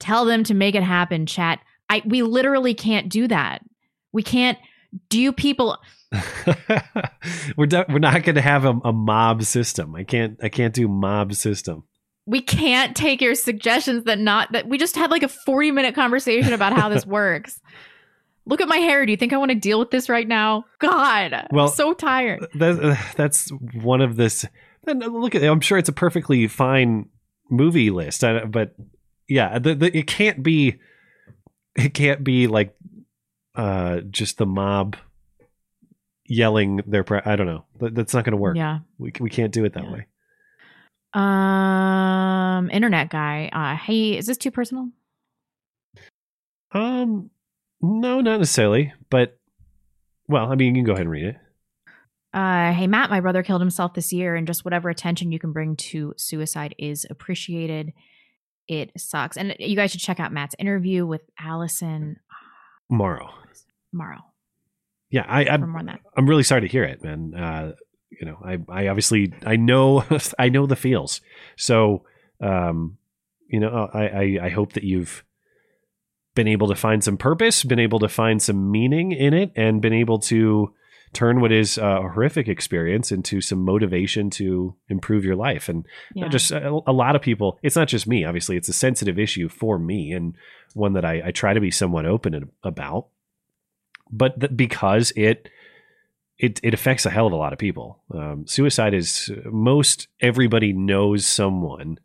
Tell 0.00 0.24
them 0.24 0.42
to 0.44 0.54
make 0.54 0.74
it 0.74 0.82
happen, 0.82 1.26
chat. 1.26 1.60
I 1.88 2.02
we 2.04 2.22
literally 2.22 2.74
can't 2.74 3.08
do 3.08 3.28
that. 3.28 3.62
We 4.12 4.22
can't 4.22 4.58
do 5.08 5.20
you 5.20 5.32
people 5.32 5.78
we're 7.56 7.66
de- 7.66 7.86
we're 7.88 7.98
not 7.98 8.22
going 8.22 8.34
to 8.36 8.40
have 8.40 8.64
a, 8.64 8.70
a 8.84 8.92
mob 8.92 9.42
system. 9.44 9.94
I 9.94 10.04
can't 10.04 10.38
I 10.42 10.48
can't 10.48 10.74
do 10.74 10.88
mob 10.88 11.34
system. 11.34 11.84
we 12.26 12.40
can't 12.40 12.96
take 12.96 13.20
your 13.20 13.34
suggestions 13.34 14.04
that 14.04 14.18
not 14.18 14.52
that 14.52 14.68
we 14.68 14.78
just 14.78 14.96
had 14.96 15.10
like 15.10 15.22
a 15.22 15.28
40 15.28 15.70
minute 15.70 15.94
conversation 15.94 16.52
about 16.52 16.72
how 16.72 16.88
this 16.88 17.06
works. 17.18 17.60
Look 18.46 18.62
at 18.62 18.68
my 18.68 18.78
hair. 18.78 19.04
Do 19.04 19.12
you 19.12 19.18
think 19.18 19.34
I 19.34 19.36
want 19.36 19.50
to 19.50 19.54
deal 19.54 19.78
with 19.78 19.90
this 19.90 20.08
right 20.08 20.26
now? 20.26 20.64
God, 20.78 21.48
Well, 21.50 21.66
I'm 21.66 21.72
so 21.72 21.92
tired. 21.92 22.46
That, 22.54 22.98
that's 23.14 23.50
one 23.74 24.00
of 24.00 24.16
this. 24.16 24.46
Look 24.86 25.34
at. 25.34 25.42
I'm 25.44 25.60
sure 25.60 25.76
it's 25.76 25.90
a 25.90 25.92
perfectly 25.92 26.48
fine 26.48 27.10
movie 27.50 27.90
list, 27.90 28.24
but 28.46 28.74
yeah, 29.28 29.58
the, 29.58 29.74
the, 29.74 29.96
it 29.98 30.06
can't 30.06 30.42
be. 30.42 30.78
It 31.76 31.92
can't 31.92 32.24
be 32.24 32.46
like 32.46 32.74
uh 33.54 34.00
just 34.10 34.38
the 34.38 34.46
mob 34.46 34.96
yelling 36.28 36.82
their. 36.86 37.02
Pre- 37.04 37.22
I 37.24 37.34
don't 37.36 37.46
know. 37.46 37.64
That- 37.80 37.94
That's 37.94 38.14
not 38.14 38.24
going 38.24 38.32
to 38.32 38.36
work. 38.36 38.56
Yeah. 38.56 38.80
we 38.98 39.12
we 39.18 39.30
can't 39.30 39.52
do 39.52 39.64
it 39.64 39.72
that 39.74 39.90
way. 39.90 40.06
Um, 41.14 42.70
internet 42.70 43.10
guy. 43.10 43.48
Uh, 43.52 43.76
hey, 43.76 44.16
is 44.16 44.26
this 44.26 44.36
too 44.36 44.50
personal? 44.50 44.88
Um, 46.72 47.30
no, 47.80 48.20
not 48.20 48.38
necessarily, 48.38 48.92
but 49.10 49.38
well, 50.28 50.52
I 50.52 50.54
mean, 50.54 50.74
you 50.74 50.80
can 50.80 50.84
go 50.86 50.92
ahead 50.92 51.02
and 51.02 51.10
read 51.10 51.24
it. 51.24 51.36
Uh, 52.34 52.72
hey 52.72 52.86
Matt, 52.86 53.08
my 53.08 53.20
brother 53.20 53.42
killed 53.42 53.62
himself 53.62 53.94
this 53.94 54.12
year, 54.12 54.34
and 54.36 54.46
just 54.46 54.64
whatever 54.64 54.90
attention 54.90 55.32
you 55.32 55.38
can 55.38 55.52
bring 55.52 55.76
to 55.76 56.12
suicide 56.18 56.74
is 56.78 57.06
appreciated. 57.08 57.92
It 58.68 58.92
sucks, 58.98 59.38
and 59.38 59.56
you 59.58 59.76
guys 59.76 59.92
should 59.92 60.00
check 60.00 60.20
out 60.20 60.30
Matt's 60.30 60.54
interview 60.58 61.06
with 61.06 61.22
Allison 61.40 62.16
Morrow. 62.90 63.30
Morrow. 63.94 64.18
Yeah, 65.10 65.24
I, 65.26 65.44
I 65.44 65.54
on 65.54 65.86
that. 65.86 66.00
I'm 66.16 66.28
really 66.28 66.42
sorry 66.42 66.62
to 66.62 66.66
hear 66.68 66.84
it, 66.84 67.02
man. 67.02 67.34
Uh, 67.34 67.72
you 68.10 68.26
know, 68.26 68.38
I, 68.44 68.58
I 68.68 68.88
obviously 68.88 69.32
I 69.46 69.56
know 69.56 70.04
I 70.38 70.48
know 70.48 70.66
the 70.66 70.76
feels. 70.76 71.20
So, 71.56 72.04
um, 72.40 72.98
you 73.48 73.60
know, 73.60 73.88
I, 73.92 74.06
I 74.06 74.38
I 74.44 74.48
hope 74.50 74.74
that 74.74 74.84
you've 74.84 75.24
been 76.34 76.48
able 76.48 76.68
to 76.68 76.74
find 76.74 77.02
some 77.02 77.16
purpose, 77.16 77.64
been 77.64 77.78
able 77.78 77.98
to 78.00 78.08
find 78.08 78.40
some 78.42 78.70
meaning 78.70 79.12
in 79.12 79.34
it, 79.34 79.50
and 79.56 79.82
been 79.82 79.92
able 79.92 80.18
to 80.20 80.72
turn 81.14 81.40
what 81.40 81.50
is 81.50 81.78
a 81.78 82.02
horrific 82.02 82.48
experience 82.48 83.10
into 83.10 83.40
some 83.40 83.64
motivation 83.64 84.28
to 84.28 84.76
improve 84.90 85.24
your 85.24 85.34
life. 85.36 85.68
And 85.68 85.86
Yeah. 86.14 86.28
just 86.28 86.50
a, 86.50 86.68
a 86.86 86.92
lot 86.92 87.16
of 87.16 87.22
people. 87.22 87.58
It's 87.62 87.76
not 87.76 87.88
just 87.88 88.06
me. 88.06 88.24
Obviously, 88.24 88.56
it's 88.58 88.68
a 88.68 88.74
sensitive 88.74 89.18
issue 89.18 89.48
for 89.48 89.78
me, 89.78 90.12
and 90.12 90.34
one 90.74 90.92
that 90.92 91.04
I, 91.06 91.22
I 91.26 91.30
try 91.30 91.54
to 91.54 91.60
be 91.60 91.70
somewhat 91.70 92.04
open 92.04 92.50
about. 92.62 93.06
But 94.10 94.40
th- 94.40 94.56
because 94.56 95.12
it 95.16 95.48
it 96.38 96.60
it 96.62 96.74
affects 96.74 97.04
a 97.04 97.10
hell 97.10 97.26
of 97.26 97.32
a 97.32 97.36
lot 97.36 97.52
of 97.52 97.58
people. 97.58 98.02
Um, 98.12 98.46
suicide 98.46 98.94
is 98.94 99.30
most 99.44 100.08
everybody 100.20 100.72
knows 100.72 101.26
someone 101.26 101.98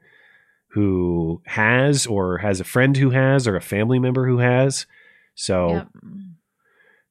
who 0.70 1.42
has 1.46 2.08
or 2.08 2.40
has 2.40 2.60
a 2.60 2.64
friend 2.64 2.98
who 2.98 3.12
has 3.12 3.48
or 3.48 3.56
a 3.56 3.62
family 3.62 4.00
member 4.00 4.28
who 4.28 4.40
has. 4.40 4.88
So 5.36 5.86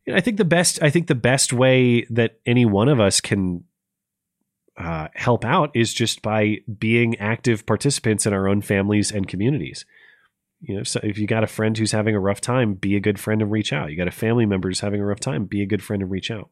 Yep. 0.06 0.16
I 0.16 0.20
think 0.20 0.36
the 0.36 0.44
best 0.44 0.82
I 0.82 0.90
think 0.90 1.06
the 1.06 1.14
best 1.14 1.52
way 1.52 2.04
that 2.10 2.40
any 2.44 2.64
one 2.64 2.88
of 2.88 2.98
us 2.98 3.20
can 3.20 3.64
uh, 4.76 5.08
help 5.14 5.44
out 5.44 5.70
is 5.74 5.94
just 5.94 6.22
by 6.22 6.58
being 6.78 7.16
active 7.18 7.66
participants 7.66 8.26
in 8.26 8.32
our 8.32 8.48
own 8.48 8.62
families 8.62 9.12
and 9.12 9.28
communities. 9.28 9.84
You 10.64 10.76
know, 10.76 10.82
so 10.84 11.00
if 11.02 11.18
you 11.18 11.26
got 11.26 11.42
a 11.42 11.48
friend 11.48 11.76
who's 11.76 11.90
having 11.90 12.14
a 12.14 12.20
rough 12.20 12.40
time, 12.40 12.74
be 12.74 12.94
a 12.94 13.00
good 13.00 13.18
friend 13.18 13.42
and 13.42 13.50
reach 13.50 13.72
out. 13.72 13.90
You 13.90 13.96
got 13.96 14.06
a 14.06 14.12
family 14.12 14.46
member 14.46 14.68
who's 14.68 14.78
having 14.80 15.00
a 15.00 15.04
rough 15.04 15.18
time, 15.18 15.44
be 15.46 15.60
a 15.60 15.66
good 15.66 15.82
friend 15.82 16.02
and 16.02 16.10
reach 16.10 16.30
out. 16.30 16.50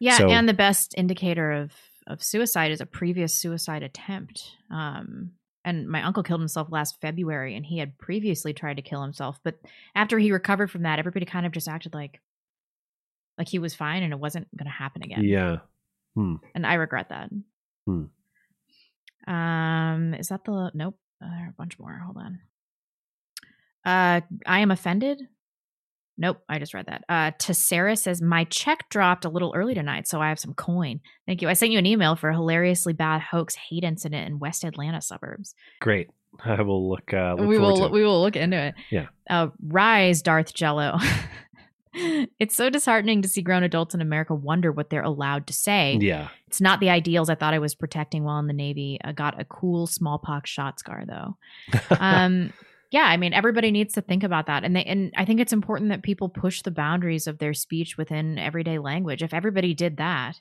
Yeah, 0.00 0.18
So- 0.18 0.28
and 0.30 0.48
the 0.48 0.54
best 0.54 0.94
indicator 0.96 1.52
of 1.52 1.72
of 2.06 2.22
suicide 2.22 2.70
is 2.70 2.82
a 2.82 2.86
previous 2.86 3.32
suicide 3.38 3.82
attempt. 3.82 4.56
Um, 4.70 5.30
and 5.64 5.88
my 5.88 6.02
uncle 6.02 6.22
killed 6.22 6.40
himself 6.40 6.70
last 6.70 7.00
February, 7.00 7.56
and 7.56 7.64
he 7.64 7.78
had 7.78 7.96
previously 7.96 8.52
tried 8.52 8.76
to 8.76 8.82
kill 8.82 9.00
himself. 9.00 9.40
But 9.42 9.58
after 9.94 10.18
he 10.18 10.30
recovered 10.30 10.70
from 10.70 10.82
that, 10.82 10.98
everybody 10.98 11.24
kind 11.24 11.46
of 11.46 11.52
just 11.52 11.68
acted 11.68 11.94
like 11.94 12.20
like 13.38 13.48
he 13.48 13.58
was 13.58 13.74
fine 13.74 14.02
and 14.02 14.12
it 14.12 14.18
wasn't 14.20 14.48
going 14.56 14.66
to 14.66 14.70
happen 14.70 15.02
again. 15.02 15.24
Yeah. 15.24 15.58
Hmm. 16.14 16.34
and 16.54 16.66
I 16.66 16.74
regret 16.74 17.08
that. 17.08 17.30
Hmm. 17.86 18.04
Um, 19.32 20.14
is 20.14 20.28
that 20.28 20.44
the 20.44 20.70
nope? 20.74 20.98
Uh, 21.22 21.30
there 21.30 21.46
are 21.46 21.50
a 21.50 21.54
bunch 21.56 21.78
more. 21.78 21.98
Hold 22.04 22.18
on. 22.18 22.40
Uh, 23.84 24.20
I 24.46 24.60
am 24.60 24.70
offended. 24.70 25.22
Nope, 26.16 26.38
I 26.48 26.58
just 26.58 26.74
read 26.74 26.86
that. 26.86 27.04
Uh, 27.08 27.32
Tessera 27.38 27.96
says 27.98 28.22
my 28.22 28.44
check 28.44 28.88
dropped 28.88 29.24
a 29.24 29.28
little 29.28 29.52
early 29.56 29.74
tonight, 29.74 30.06
so 30.06 30.20
I 30.20 30.28
have 30.28 30.38
some 30.38 30.54
coin. 30.54 31.00
Thank 31.26 31.42
you. 31.42 31.48
I 31.48 31.54
sent 31.54 31.72
you 31.72 31.78
an 31.78 31.86
email 31.86 32.14
for 32.14 32.30
a 32.30 32.34
hilariously 32.34 32.92
bad 32.92 33.20
hoax 33.20 33.56
hate 33.56 33.82
incident 33.82 34.28
in 34.28 34.38
West 34.38 34.62
Atlanta 34.62 35.00
suburbs. 35.00 35.54
Great. 35.80 36.08
I 36.44 36.62
will 36.62 36.88
look. 36.88 37.12
Uh, 37.12 37.34
look 37.36 37.48
we 37.48 37.58
will 37.58 37.88
to 37.88 37.88
we 37.88 38.04
will 38.04 38.20
look 38.20 38.36
into 38.36 38.56
it. 38.56 38.74
Yeah. 38.90 39.06
Uh, 39.28 39.48
rise, 39.66 40.22
Darth 40.22 40.54
Jello. 40.54 40.98
it's 41.94 42.56
so 42.56 42.70
disheartening 42.70 43.22
to 43.22 43.28
see 43.28 43.42
grown 43.42 43.62
adults 43.62 43.94
in 43.94 44.00
America 44.00 44.34
wonder 44.34 44.72
what 44.72 44.90
they're 44.90 45.02
allowed 45.02 45.46
to 45.48 45.52
say. 45.52 45.98
Yeah. 46.00 46.28
It's 46.46 46.60
not 46.60 46.80
the 46.80 46.90
ideals 46.90 47.28
I 47.28 47.34
thought 47.34 47.54
I 47.54 47.58
was 47.58 47.74
protecting 47.74 48.24
while 48.24 48.38
in 48.38 48.46
the 48.46 48.52
Navy. 48.52 48.98
I 49.02 49.12
got 49.12 49.40
a 49.40 49.44
cool 49.44 49.86
smallpox 49.86 50.50
shot 50.50 50.78
scar 50.78 51.04
though. 51.06 51.36
Um, 52.00 52.52
yeah, 52.94 53.06
I 53.06 53.16
mean 53.16 53.32
everybody 53.32 53.72
needs 53.72 53.94
to 53.94 54.02
think 54.02 54.22
about 54.22 54.46
that, 54.46 54.62
and 54.62 54.76
they 54.76 54.84
and 54.84 55.12
I 55.16 55.24
think 55.24 55.40
it's 55.40 55.52
important 55.52 55.90
that 55.90 56.04
people 56.04 56.28
push 56.28 56.62
the 56.62 56.70
boundaries 56.70 57.26
of 57.26 57.38
their 57.38 57.52
speech 57.52 57.98
within 57.98 58.38
everyday 58.38 58.78
language. 58.78 59.20
If 59.20 59.34
everybody 59.34 59.74
did 59.74 59.96
that, 59.96 60.40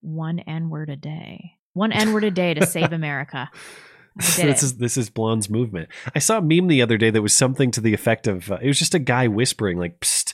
one 0.00 0.38
N 0.38 0.70
word 0.70 0.88
a 0.88 0.96
day, 0.96 1.52
one 1.74 1.92
N 1.92 2.14
word 2.14 2.24
a 2.24 2.30
day 2.30 2.54
to 2.54 2.64
save 2.64 2.92
America. 2.92 3.50
This 4.18 4.38
it. 4.38 4.62
is 4.62 4.78
this 4.78 4.96
is 4.96 5.10
Blonde's 5.10 5.50
movement. 5.50 5.90
I 6.14 6.20
saw 6.20 6.38
a 6.38 6.40
meme 6.40 6.68
the 6.68 6.80
other 6.80 6.96
day 6.96 7.10
that 7.10 7.20
was 7.20 7.34
something 7.34 7.70
to 7.72 7.82
the 7.82 7.92
effect 7.92 8.26
of 8.26 8.50
uh, 8.50 8.56
it 8.62 8.66
was 8.66 8.78
just 8.78 8.94
a 8.94 8.98
guy 8.98 9.28
whispering 9.28 9.76
like, 9.76 10.00
"Psst, 10.00 10.32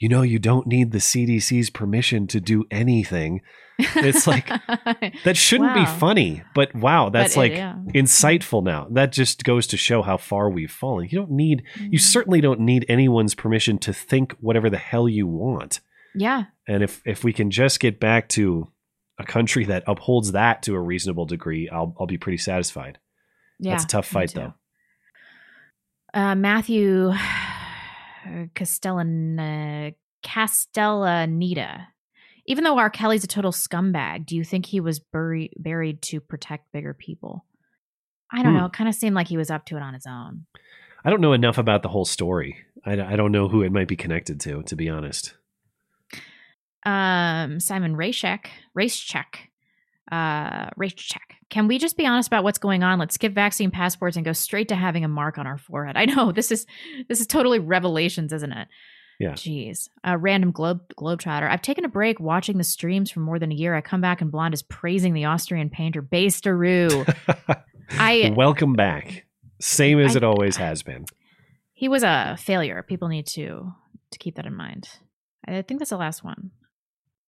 you 0.00 0.08
know, 0.08 0.22
you 0.22 0.40
don't 0.40 0.66
need 0.66 0.90
the 0.90 0.98
CDC's 0.98 1.70
permission 1.70 2.26
to 2.28 2.40
do 2.40 2.64
anything." 2.70 3.40
It's 3.78 4.26
like 4.26 4.46
that 5.24 5.36
shouldn't 5.36 5.72
be 5.74 5.86
funny, 5.86 6.42
but 6.54 6.74
wow, 6.74 7.08
that's 7.08 7.34
But 7.34 7.40
it- 7.46 7.50
like 7.50 7.58
yeah. 7.58 7.76
insightful 7.94 8.62
now. 8.62 8.86
That 8.90 9.10
just 9.12 9.42
goes 9.44 9.66
to 9.68 9.76
show 9.78 10.02
how 10.02 10.18
far 10.18 10.50
we've 10.50 10.70
fallen. 10.70 11.08
You 11.10 11.18
don't 11.20 11.30
need, 11.30 11.62
Mm-hmm. 11.76 11.92
you 11.92 11.98
certainly 11.98 12.40
don't 12.42 12.60
need 12.60 12.84
anyone's 12.90 13.34
permission 13.34 13.78
to 13.78 13.92
think 13.94 14.34
whatever 14.40 14.68
the 14.68 14.76
hell 14.76 15.08
you 15.08 15.26
want. 15.26 15.80
Yeah, 16.14 16.44
And 16.68 16.82
if 16.82 17.00
if 17.06 17.24
we 17.24 17.32
can 17.32 17.50
just 17.50 17.80
get 17.80 17.98
back 18.00 18.28
to 18.30 18.68
a 19.18 19.24
country 19.24 19.64
that 19.66 19.84
upholds 19.86 20.32
that 20.32 20.62
to 20.64 20.74
a 20.74 20.80
reasonable 20.80 21.24
degree, 21.24 21.68
I'll 21.70 21.94
I'll 21.98 22.06
be 22.06 22.18
pretty 22.18 22.38
satisfied. 22.38 22.98
yeah. 23.60 23.70
That's 23.72 23.84
a 23.84 23.88
tough 23.88 24.06
fight 24.08 24.34
though. 24.34 24.52
Uh, 26.12 26.34
Matthew 26.34 27.12
Castellan 28.54 29.94
Castellanita. 30.24 31.86
Even 32.46 32.64
though 32.64 32.78
R. 32.78 32.90
Kelly's 32.90 33.24
a 33.24 33.28
total 33.28 33.52
scumbag, 33.52 34.26
do 34.26 34.34
you 34.36 34.44
think 34.44 34.66
he 34.66 34.80
was 34.80 34.98
buried 34.98 35.52
buried 35.56 36.02
to 36.02 36.20
protect 36.20 36.72
bigger 36.72 36.94
people? 36.94 37.44
I 38.32 38.42
don't 38.42 38.52
Hmm. 38.52 38.58
know. 38.60 38.64
It 38.66 38.72
kind 38.72 38.88
of 38.88 38.94
seemed 38.94 39.14
like 39.14 39.28
he 39.28 39.36
was 39.36 39.50
up 39.50 39.66
to 39.66 39.76
it 39.76 39.82
on 39.82 39.94
his 39.94 40.06
own. 40.06 40.46
I 41.04 41.10
don't 41.10 41.20
know 41.20 41.32
enough 41.32 41.58
about 41.58 41.82
the 41.82 41.88
whole 41.88 42.04
story. 42.04 42.56
I, 42.84 42.92
I 42.92 43.16
don't 43.16 43.32
know 43.32 43.48
who 43.48 43.62
it 43.62 43.72
might 43.72 43.88
be 43.88 43.96
connected 43.96 44.40
to, 44.40 44.62
to 44.64 44.76
be 44.76 44.88
honest. 44.88 45.34
Um, 46.84 47.60
Simon 47.60 47.94
Raychek, 47.96 48.46
Raychek, 48.76 49.49
uh, 50.10 50.70
Raychek. 50.70 51.18
Can 51.50 51.66
we 51.68 51.78
just 51.78 51.96
be 51.96 52.06
honest 52.06 52.28
about 52.28 52.44
what's 52.44 52.58
going 52.58 52.82
on? 52.82 52.98
Let's 52.98 53.14
skip 53.14 53.32
vaccine 53.32 53.70
passports 53.70 54.16
and 54.16 54.24
go 54.24 54.32
straight 54.32 54.68
to 54.68 54.76
having 54.76 55.04
a 55.04 55.08
mark 55.08 55.38
on 55.38 55.46
our 55.46 55.58
forehead. 55.58 55.96
I 55.98 56.04
know 56.04 56.32
this 56.32 56.50
is 56.52 56.66
this 57.08 57.20
is 57.20 57.26
totally 57.26 57.58
revelations, 57.58 58.32
isn't 58.32 58.52
it? 58.52 58.68
Yeah. 59.18 59.32
Jeez. 59.32 59.88
A 60.02 60.16
random 60.16 60.50
globe 60.50 60.80
globetrotter. 60.98 61.48
I've 61.50 61.60
taken 61.62 61.84
a 61.84 61.88
break 61.88 62.18
watching 62.20 62.56
the 62.56 62.64
streams 62.64 63.10
for 63.10 63.20
more 63.20 63.38
than 63.38 63.52
a 63.52 63.54
year. 63.54 63.74
I 63.74 63.82
come 63.82 64.00
back 64.00 64.20
and 64.22 64.30
Blonde 64.32 64.54
is 64.54 64.62
praising 64.62 65.12
the 65.12 65.26
Austrian 65.26 65.68
painter 65.68 66.00
Basteru. 66.02 67.04
I 67.90 68.32
Welcome 68.34 68.72
back. 68.74 69.26
Same 69.60 69.98
as 70.00 70.16
I- 70.16 70.18
it 70.18 70.24
always 70.24 70.56
has 70.56 70.82
been. 70.82 71.04
he 71.74 71.88
was 71.88 72.02
a 72.02 72.36
failure. 72.40 72.82
People 72.82 73.08
need 73.08 73.26
to 73.28 73.72
to 74.12 74.18
keep 74.18 74.36
that 74.36 74.46
in 74.46 74.54
mind. 74.56 74.88
I 75.46 75.62
think 75.62 75.80
that's 75.80 75.90
the 75.90 75.96
last 75.98 76.24
one. 76.24 76.52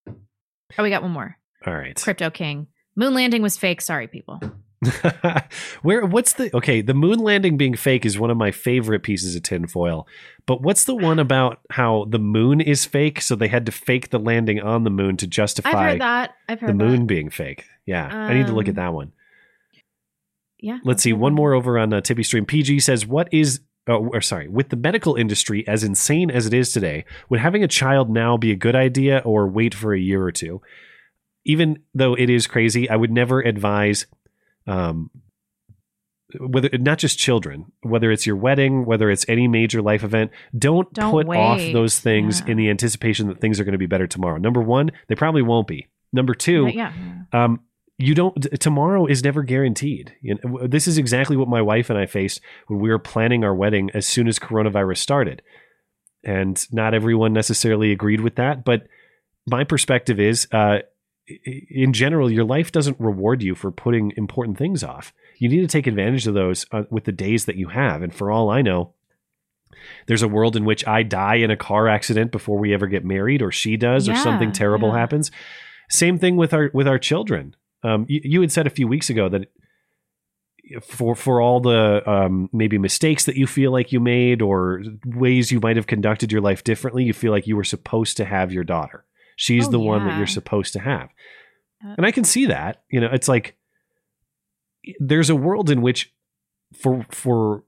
Oh, 0.09 0.83
we 0.83 0.91
got 0.91 1.03
one 1.03 1.11
more. 1.13 1.37
All 1.67 1.75
right. 1.75 1.97
Crypto 2.01 2.31
King. 2.31 2.67
Moon 2.97 3.15
landing 3.15 3.43
was 3.43 3.57
fake. 3.57 3.81
Sorry, 3.81 4.07
people. 4.07 4.41
Where 5.83 6.05
what's 6.05 6.33
the 6.33 6.55
okay, 6.57 6.81
the 6.83 6.93
moon 6.95 7.21
landing 7.21 7.57
being 7.57 7.77
fake 7.77 8.05
is 8.05 8.19
one 8.19 8.31
of 8.31 8.37
my 8.37 8.51
favorite 8.51 9.05
pieces 9.05 9.37
of 9.37 9.43
tinfoil. 9.45 10.09
But 10.45 10.61
what's 10.63 10.85
the 10.85 10.95
one 10.95 11.21
about 11.21 11.61
how 11.71 12.07
the 12.11 12.19
moon 12.19 12.61
is 12.61 12.85
fake, 12.85 13.21
so 13.21 13.37
they 13.37 13.47
had 13.49 13.65
to 13.67 13.73
fake 13.73 14.11
the 14.11 14.19
landing 14.19 14.61
on 14.61 14.83
the 14.83 14.91
moon 14.91 15.17
to 15.19 15.27
justify 15.29 15.71
I've 15.71 15.79
heard 15.93 16.01
that. 16.01 16.35
I've 16.49 16.61
heard 16.61 16.69
the 16.71 16.75
moon 16.75 17.01
that. 17.01 17.07
being 17.07 17.31
fake? 17.31 17.65
Yeah. 17.87 18.07
I 18.13 18.35
need 18.35 18.49
to 18.49 18.53
look 18.53 18.67
at 18.67 18.71
Um, 18.71 18.75
that 18.85 18.93
one. 18.93 19.13
Yeah. 20.59 20.79
Let's 20.85 21.03
see. 21.03 21.13
One 21.13 21.35
more 21.35 21.55
over 21.55 21.79
on 21.79 21.93
uh, 21.93 22.01
TipeeeStream. 22.01 22.47
PG 22.47 22.81
says, 22.81 23.07
"What 23.07 23.29
is, 23.33 23.61
oh, 23.89 24.09
or 24.13 24.21
sorry, 24.21 24.49
with 24.49 24.69
the 24.71 24.77
medical 24.77 25.15
industry 25.17 25.67
as 25.67 25.83
insane 25.85 26.31
as 26.31 26.47
it 26.47 26.55
is 26.55 26.73
today, 26.73 27.05
would 27.29 27.41
having 27.41 27.63
a 27.65 27.69
child 27.69 28.11
now 28.11 28.37
be 28.37 28.51
a 28.53 28.57
good 28.57 28.77
idea, 28.77 29.19
or 29.25 29.47
wait 29.49 29.75
for 29.75 29.93
a 29.95 29.99
year 30.01 30.23
or 30.25 30.33
two? 30.33 30.61
Even 31.45 31.83
though 31.95 32.15
it 32.15 32.31
is 32.31 32.47
crazy, 32.47 32.89
I 32.89 32.97
would 32.97 33.11
never 33.11 33.41
advise, 33.41 34.07
um, 34.67 35.11
whether 36.39 36.71
not 36.79 36.99
just 36.99 37.19
children, 37.19 37.73
whether 37.83 38.11
it's 38.11 38.27
your 38.27 38.37
wedding, 38.37 38.87
whether 38.87 39.11
it's 39.11 39.27
any 39.29 39.49
major 39.49 39.83
life 39.83 40.03
event, 40.05 40.31
don't, 40.57 40.91
Don't 40.95 41.11
put 41.11 41.27
off 41.37 41.61
those 41.73 41.99
things 41.99 42.41
in 42.47 42.57
the 42.57 42.71
anticipation 42.71 43.27
that 43.29 43.41
things 43.41 43.61
are 43.61 43.65
going 43.65 43.73
to 43.73 43.79
be 43.79 43.87
better 43.87 44.07
tomorrow. 44.07 44.39
Number 44.39 44.63
one, 44.63 44.93
they 45.09 45.15
probably 45.15 45.43
won't 45.43 45.67
be. 45.67 45.89
Number 46.13 46.35
two, 46.35 46.69
Yeah. 46.69 46.93
um, 47.33 47.61
you 47.99 48.15
don't. 48.15 48.35
Tomorrow 48.61 49.07
is 49.07 49.23
never 49.23 49.43
guaranteed. 49.43 50.15
You 50.23 50.39
know, 50.43 50.67
this 50.67 50.89
is 50.89 50.97
exactly 50.99 51.37
what 51.37 51.49
my 51.49 51.61
wife 51.61 51.91
and 51.91 51.99
I 51.99 52.07
faced 52.07 52.41
when 52.67 52.81
we 52.81 52.89
were 52.89 52.99
planning 52.99 53.45
our 53.45 53.55
wedding 53.55 53.91
as 53.95 54.07
soon 54.07 54.27
as 54.27 54.39
coronavirus 54.39 54.99
started, 54.99 55.43
and 56.25 56.67
not 56.73 56.95
everyone 56.95 57.33
necessarily 57.33 57.93
agreed 57.93 58.21
with 58.21 58.37
that. 58.37 58.65
But 58.65 58.87
my 59.47 59.65
perspective 59.65 60.19
is, 60.19 60.49
uh, 60.51 60.79
in 61.45 61.93
general, 61.93 62.31
your 62.31 62.45
life 62.45 62.73
doesn't 62.73 63.01
reward 63.01 63.43
you 63.43 63.55
for 63.55 63.71
putting 63.71 64.13
important 64.17 64.59
things 64.59 64.83
off. 64.83 65.13
You 65.39 65.49
need 65.49 65.61
to 65.61 65.67
take 65.67 65.87
advantage 65.87 66.27
of 66.27 66.35
those 66.35 66.67
uh, 66.73 66.85
with 66.91 67.05
the 67.05 67.13
days 67.13 67.45
that 67.47 67.57
you 67.57 67.69
have. 67.69 68.03
And 68.03 68.15
for 68.15 68.31
all 68.31 68.51
I 68.51 68.63
know, 68.63 68.95
there's 70.07 70.23
a 70.23 70.29
world 70.29 70.57
in 70.57 70.65
which 70.65 70.87
I 70.87 71.03
die 71.03 71.37
in 71.37 71.51
a 71.51 71.57
car 71.57 71.89
accident 71.89 72.33
before 72.33 72.59
we 72.59 72.75
ever 72.75 72.87
get 72.87 73.05
married, 73.05 73.43
or 73.43 73.51
she 73.51 73.77
does, 73.77 74.09
or 74.09 74.17
something 74.17 74.53
terrible 74.53 74.89
yeah. 74.89 74.99
happens. 74.99 75.31
Same 75.89 76.19
thing 76.19 76.37
with 76.37 76.53
our 76.53 76.71
with 76.73 76.87
our 76.87 76.99
children. 76.99 77.57
Um, 77.83 78.07
you, 78.09 78.21
you 78.23 78.41
had 78.41 78.53
said 78.53 78.67
a 78.67 78.71
few 78.71 78.87
weeks 78.87 79.11
ago 79.11 79.29
that 79.29 79.51
for 80.83 81.15
for 81.15 81.41
all 81.41 81.61
the 81.61 82.09
um, 82.09 82.49
maybe 82.53 82.79
mistakes 82.79 83.25
that 83.25 83.37
you 83.37 83.47
feel 83.47 83.73
like 83.73 83.93
you 83.93 84.01
made 84.01 84.43
or 84.43 84.83
ways 85.05 85.51
you 85.51 85.61
might 85.61 85.77
have 85.77 85.87
conducted 85.87 86.31
your 86.31 86.41
life 86.41 86.65
differently, 86.65 87.05
you 87.05 87.13
feel 87.13 87.33
like 87.33 87.47
you 87.47 87.57
were 87.57 87.65
supposed 87.65 88.17
to 88.19 88.25
have 88.25 88.53
your 88.53 88.65
daughter. 88.65 89.05
She's 89.43 89.67
Oh, 89.67 89.71
the 89.73 89.81
one 89.81 90.07
that 90.07 90.19
you're 90.19 90.27
supposed 90.29 90.73
to 90.75 90.79
have, 90.79 91.09
Uh, 91.85 91.95
and 91.97 92.07
I 92.07 92.13
can 92.13 92.23
see 92.23 92.47
that. 92.47 92.85
You 92.93 93.01
know, 93.01 93.09
it's 93.13 93.27
like 93.27 93.57
there's 95.01 95.31
a 95.31 95.35
world 95.35 95.69
in 95.69 95.83
which, 95.83 96.13
for 96.81 97.05
for 97.11 97.65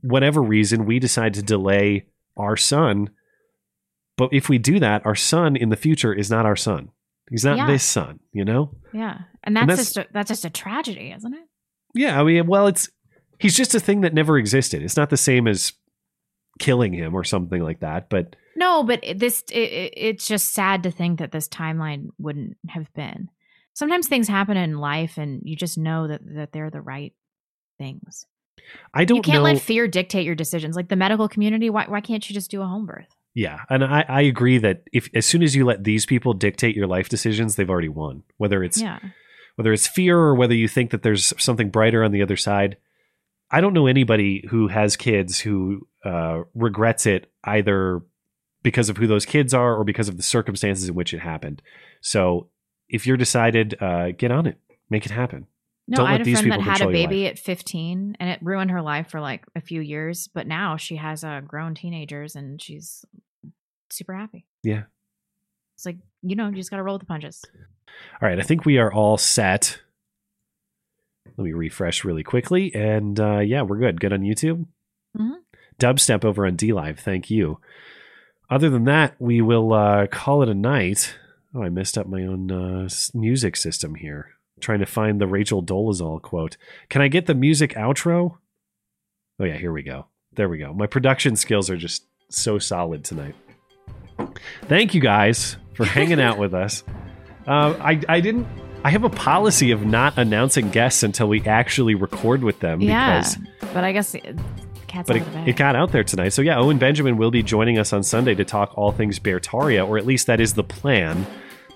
whatever 0.00 0.40
reason, 0.40 0.86
we 0.86 0.98
decide 0.98 1.34
to 1.34 1.42
delay 1.42 2.06
our 2.38 2.56
son. 2.56 3.10
But 4.16 4.30
if 4.32 4.48
we 4.48 4.56
do 4.56 4.78
that, 4.78 5.04
our 5.04 5.14
son 5.14 5.56
in 5.56 5.68
the 5.68 5.76
future 5.76 6.14
is 6.14 6.30
not 6.30 6.46
our 6.46 6.56
son. 6.56 6.90
He's 7.28 7.44
not 7.44 7.58
Yeah. 7.58 7.66
this 7.66 7.84
son, 7.84 8.20
you 8.32 8.44
know? 8.46 8.74
Yeah. 8.94 9.18
And 9.44 9.54
that's, 9.54 9.62
And 9.62 9.70
that's- 9.70 9.78
just 9.94 9.96
a, 9.98 10.06
that's 10.12 10.28
just 10.28 10.44
a 10.46 10.50
tragedy, 10.50 11.12
isn't 11.12 11.34
it? 11.34 11.46
Yeah, 11.94 12.18
I 12.18 12.24
mean, 12.24 12.46
well, 12.46 12.66
it's 12.66 12.88
he's 13.38 13.56
just 13.56 13.74
a 13.74 13.80
thing 13.80 14.00
that 14.02 14.14
never 14.14 14.38
existed. 14.38 14.82
It's 14.82 14.96
not 14.96 15.10
the 15.10 15.16
same 15.18 15.46
as 15.46 15.74
killing 16.58 16.94
him 16.94 17.14
or 17.14 17.24
something 17.24 17.62
like 17.62 17.80
that, 17.80 18.08
but 18.08 18.36
No, 18.56 18.82
but 18.82 19.02
this 19.16 19.42
it, 19.50 19.58
it- 19.58 19.94
it's 19.96 20.26
just 20.26 20.52
sad 20.52 20.82
to 20.82 20.90
think 20.90 21.18
that 21.18 21.32
this 21.32 21.48
timeline 21.48 22.08
wouldn't 22.18 22.56
have 22.68 22.92
been. 22.94 23.28
Sometimes 23.74 24.08
things 24.08 24.28
happen 24.28 24.56
in 24.56 24.78
life, 24.78 25.16
and 25.16 25.40
you 25.44 25.56
just 25.56 25.78
know 25.78 26.08
that 26.08 26.20
that 26.34 26.52
they're 26.52 26.70
the 26.70 26.80
right 26.80 27.14
things. 27.78 28.26
I 28.92 29.04
don't 29.04 29.16
you 29.18 29.22
can't 29.22 29.36
know. 29.38 29.42
let 29.52 29.60
fear 29.60 29.88
dictate 29.88 30.26
your 30.26 30.34
decisions. 30.34 30.76
Like 30.76 30.88
the 30.88 30.96
medical 30.96 31.28
community, 31.28 31.70
why 31.70 31.86
why 31.88 32.00
can't 32.00 32.28
you 32.28 32.34
just 32.34 32.50
do 32.50 32.60
a 32.62 32.66
home 32.66 32.86
birth? 32.86 33.06
Yeah, 33.32 33.60
and 33.70 33.84
I, 33.84 34.04
I 34.08 34.20
agree 34.22 34.58
that 34.58 34.82
if 34.92 35.08
as 35.14 35.24
soon 35.24 35.42
as 35.42 35.54
you 35.54 35.64
let 35.64 35.84
these 35.84 36.04
people 36.04 36.32
dictate 36.34 36.74
your 36.76 36.88
life 36.88 37.08
decisions, 37.08 37.54
they've 37.54 37.70
already 37.70 37.88
won. 37.88 38.24
Whether 38.38 38.62
it's 38.64 38.80
Yeah. 38.82 38.98
whether 39.56 39.72
it's 39.72 39.86
fear 39.86 40.18
or 40.18 40.34
whether 40.34 40.54
you 40.54 40.66
think 40.68 40.90
that 40.90 41.02
there's 41.02 41.32
something 41.42 41.70
brighter 41.70 42.02
on 42.02 42.10
the 42.10 42.22
other 42.22 42.36
side. 42.36 42.76
I 43.52 43.60
don't 43.60 43.72
know 43.72 43.86
anybody 43.86 44.44
who 44.50 44.68
has 44.68 44.96
kids 44.96 45.38
who 45.40 45.86
uh, 46.04 46.42
regrets 46.54 47.06
it 47.06 47.30
either 47.44 48.02
because 48.62 48.88
of 48.88 48.96
who 48.98 49.06
those 49.06 49.24
kids 49.24 49.54
are 49.54 49.74
or 49.74 49.84
because 49.84 50.08
of 50.08 50.16
the 50.16 50.22
circumstances 50.22 50.88
in 50.88 50.94
which 50.94 51.14
it 51.14 51.20
happened. 51.20 51.62
So 52.00 52.48
if 52.88 53.06
you're 53.06 53.16
decided, 53.16 53.80
uh, 53.80 54.10
get 54.12 54.30
on 54.30 54.46
it, 54.46 54.58
make 54.90 55.06
it 55.06 55.12
happen. 55.12 55.46
No, 55.88 55.96
don't 55.96 56.06
I 56.06 56.12
had 56.12 56.20
a 56.20 56.24
friend 56.24 56.52
that 56.52 56.60
had 56.60 56.76
a 56.76 56.78
control 56.78 56.92
your 56.92 57.00
life. 57.02 57.10
baby 57.10 57.26
at 57.26 57.38
15 57.38 58.16
and 58.20 58.30
it 58.30 58.38
ruined 58.42 58.70
her 58.70 58.82
life 58.82 59.08
for 59.10 59.20
like 59.20 59.44
a 59.56 59.60
few 59.60 59.80
years, 59.80 60.28
but 60.28 60.46
now 60.46 60.76
she 60.76 60.96
has 60.96 61.24
uh, 61.24 61.40
grown 61.40 61.74
teenagers 61.74 62.36
and 62.36 62.60
she's 62.62 63.04
super 63.90 64.14
happy. 64.14 64.46
Yeah. 64.62 64.82
It's 65.76 65.86
like, 65.86 65.96
you 66.22 66.36
know, 66.36 66.48
you 66.48 66.54
just 66.54 66.70
got 66.70 66.76
to 66.76 66.82
roll 66.82 66.94
with 66.94 67.00
the 67.00 67.06
punches. 67.06 67.42
All 68.22 68.28
right, 68.28 68.38
I 68.38 68.42
think 68.42 68.64
we 68.64 68.78
are 68.78 68.92
all 68.92 69.16
set. 69.16 69.80
Let 71.36 71.44
me 71.44 71.52
refresh 71.52 72.04
really 72.04 72.22
quickly, 72.22 72.72
and 72.74 73.18
uh, 73.18 73.38
yeah, 73.38 73.62
we're 73.62 73.78
good. 73.78 74.00
Good 74.00 74.12
on 74.12 74.20
YouTube. 74.20 74.66
Mhm. 75.18 75.36
Dubstep 75.80 76.24
over 76.24 76.46
on 76.46 76.56
DLive. 76.56 76.98
Thank 76.98 77.30
you. 77.30 77.58
Other 78.50 78.68
than 78.68 78.84
that, 78.84 79.14
we 79.20 79.40
will 79.40 79.72
uh, 79.72 80.06
call 80.08 80.42
it 80.42 80.48
a 80.48 80.54
night. 80.54 81.14
Oh, 81.54 81.62
I 81.62 81.68
messed 81.68 81.96
up 81.96 82.06
my 82.06 82.22
own 82.22 82.50
uh, 82.50 82.88
music 83.14 83.56
system 83.56 83.94
here. 83.94 84.30
Trying 84.60 84.80
to 84.80 84.86
find 84.86 85.20
the 85.20 85.26
Rachel 85.26 85.62
Dolezal 85.62 86.20
quote. 86.20 86.56
Can 86.88 87.00
I 87.00 87.08
get 87.08 87.26
the 87.26 87.34
music 87.34 87.74
outro? 87.74 88.38
Oh 89.38 89.44
yeah, 89.44 89.56
here 89.56 89.72
we 89.72 89.82
go. 89.82 90.06
There 90.34 90.48
we 90.48 90.58
go. 90.58 90.72
My 90.74 90.86
production 90.86 91.34
skills 91.36 91.70
are 91.70 91.76
just 91.76 92.04
so 92.28 92.58
solid 92.58 93.04
tonight. 93.04 93.34
Thank 94.62 94.94
you 94.94 95.00
guys 95.00 95.56
for 95.74 95.84
hanging 95.86 96.20
out 96.20 96.38
with 96.38 96.52
us. 96.54 96.84
Uh, 97.46 97.74
I 97.80 98.00
I 98.08 98.20
didn't. 98.20 98.46
I 98.84 98.90
have 98.90 99.04
a 99.04 99.10
policy 99.10 99.70
of 99.72 99.84
not 99.84 100.16
announcing 100.18 100.70
guests 100.70 101.02
until 101.02 101.28
we 101.28 101.42
actually 101.42 101.94
record 101.94 102.42
with 102.42 102.60
them 102.60 102.80
Yeah. 102.80 103.18
because 103.20 103.36
But 103.74 103.84
I 103.84 103.92
guess 103.92 104.14
cat's 104.90 105.06
but 105.06 105.16
it, 105.16 105.20
of 105.20 105.26
the 105.26 105.32
bag. 105.32 105.48
it 105.48 105.56
got 105.56 105.76
out 105.76 105.92
there 105.92 106.04
tonight. 106.04 106.30
So 106.30 106.42
yeah, 106.42 106.58
Owen 106.58 106.78
Benjamin 106.78 107.16
will 107.16 107.30
be 107.30 107.42
joining 107.42 107.78
us 107.78 107.92
on 107.92 108.02
Sunday 108.02 108.34
to 108.34 108.44
talk 108.44 108.76
all 108.76 108.92
things 108.92 109.18
Beartaria, 109.18 109.86
or 109.86 109.96
at 109.96 110.06
least 110.06 110.26
that 110.26 110.40
is 110.40 110.54
the 110.54 110.64
plan. 110.64 111.26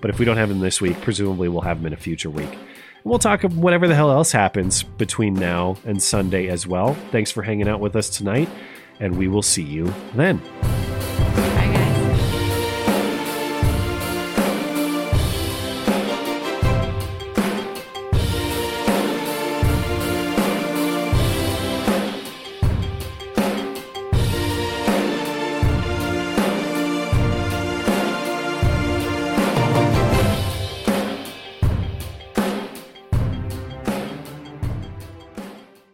But 0.01 0.09
if 0.09 0.19
we 0.19 0.25
don't 0.25 0.37
have 0.37 0.51
him 0.51 0.59
this 0.59 0.81
week, 0.81 0.99
presumably 1.01 1.49
we'll 1.49 1.61
have 1.61 1.79
him 1.79 1.87
in 1.87 1.93
a 1.93 1.97
future 1.97 2.29
week. 2.29 2.51
And 2.51 3.05
we'll 3.05 3.19
talk 3.19 3.43
of 3.43 3.57
whatever 3.57 3.87
the 3.87 3.95
hell 3.95 4.11
else 4.11 4.31
happens 4.31 4.83
between 4.83 5.33
now 5.33 5.77
and 5.85 6.01
Sunday 6.01 6.47
as 6.49 6.67
well. 6.67 6.93
Thanks 7.11 7.31
for 7.31 7.41
hanging 7.41 7.67
out 7.67 7.79
with 7.79 7.95
us 7.95 8.09
tonight, 8.09 8.49
and 8.99 9.17
we 9.17 9.27
will 9.27 9.41
see 9.41 9.63
you 9.63 9.93
then. 10.13 10.41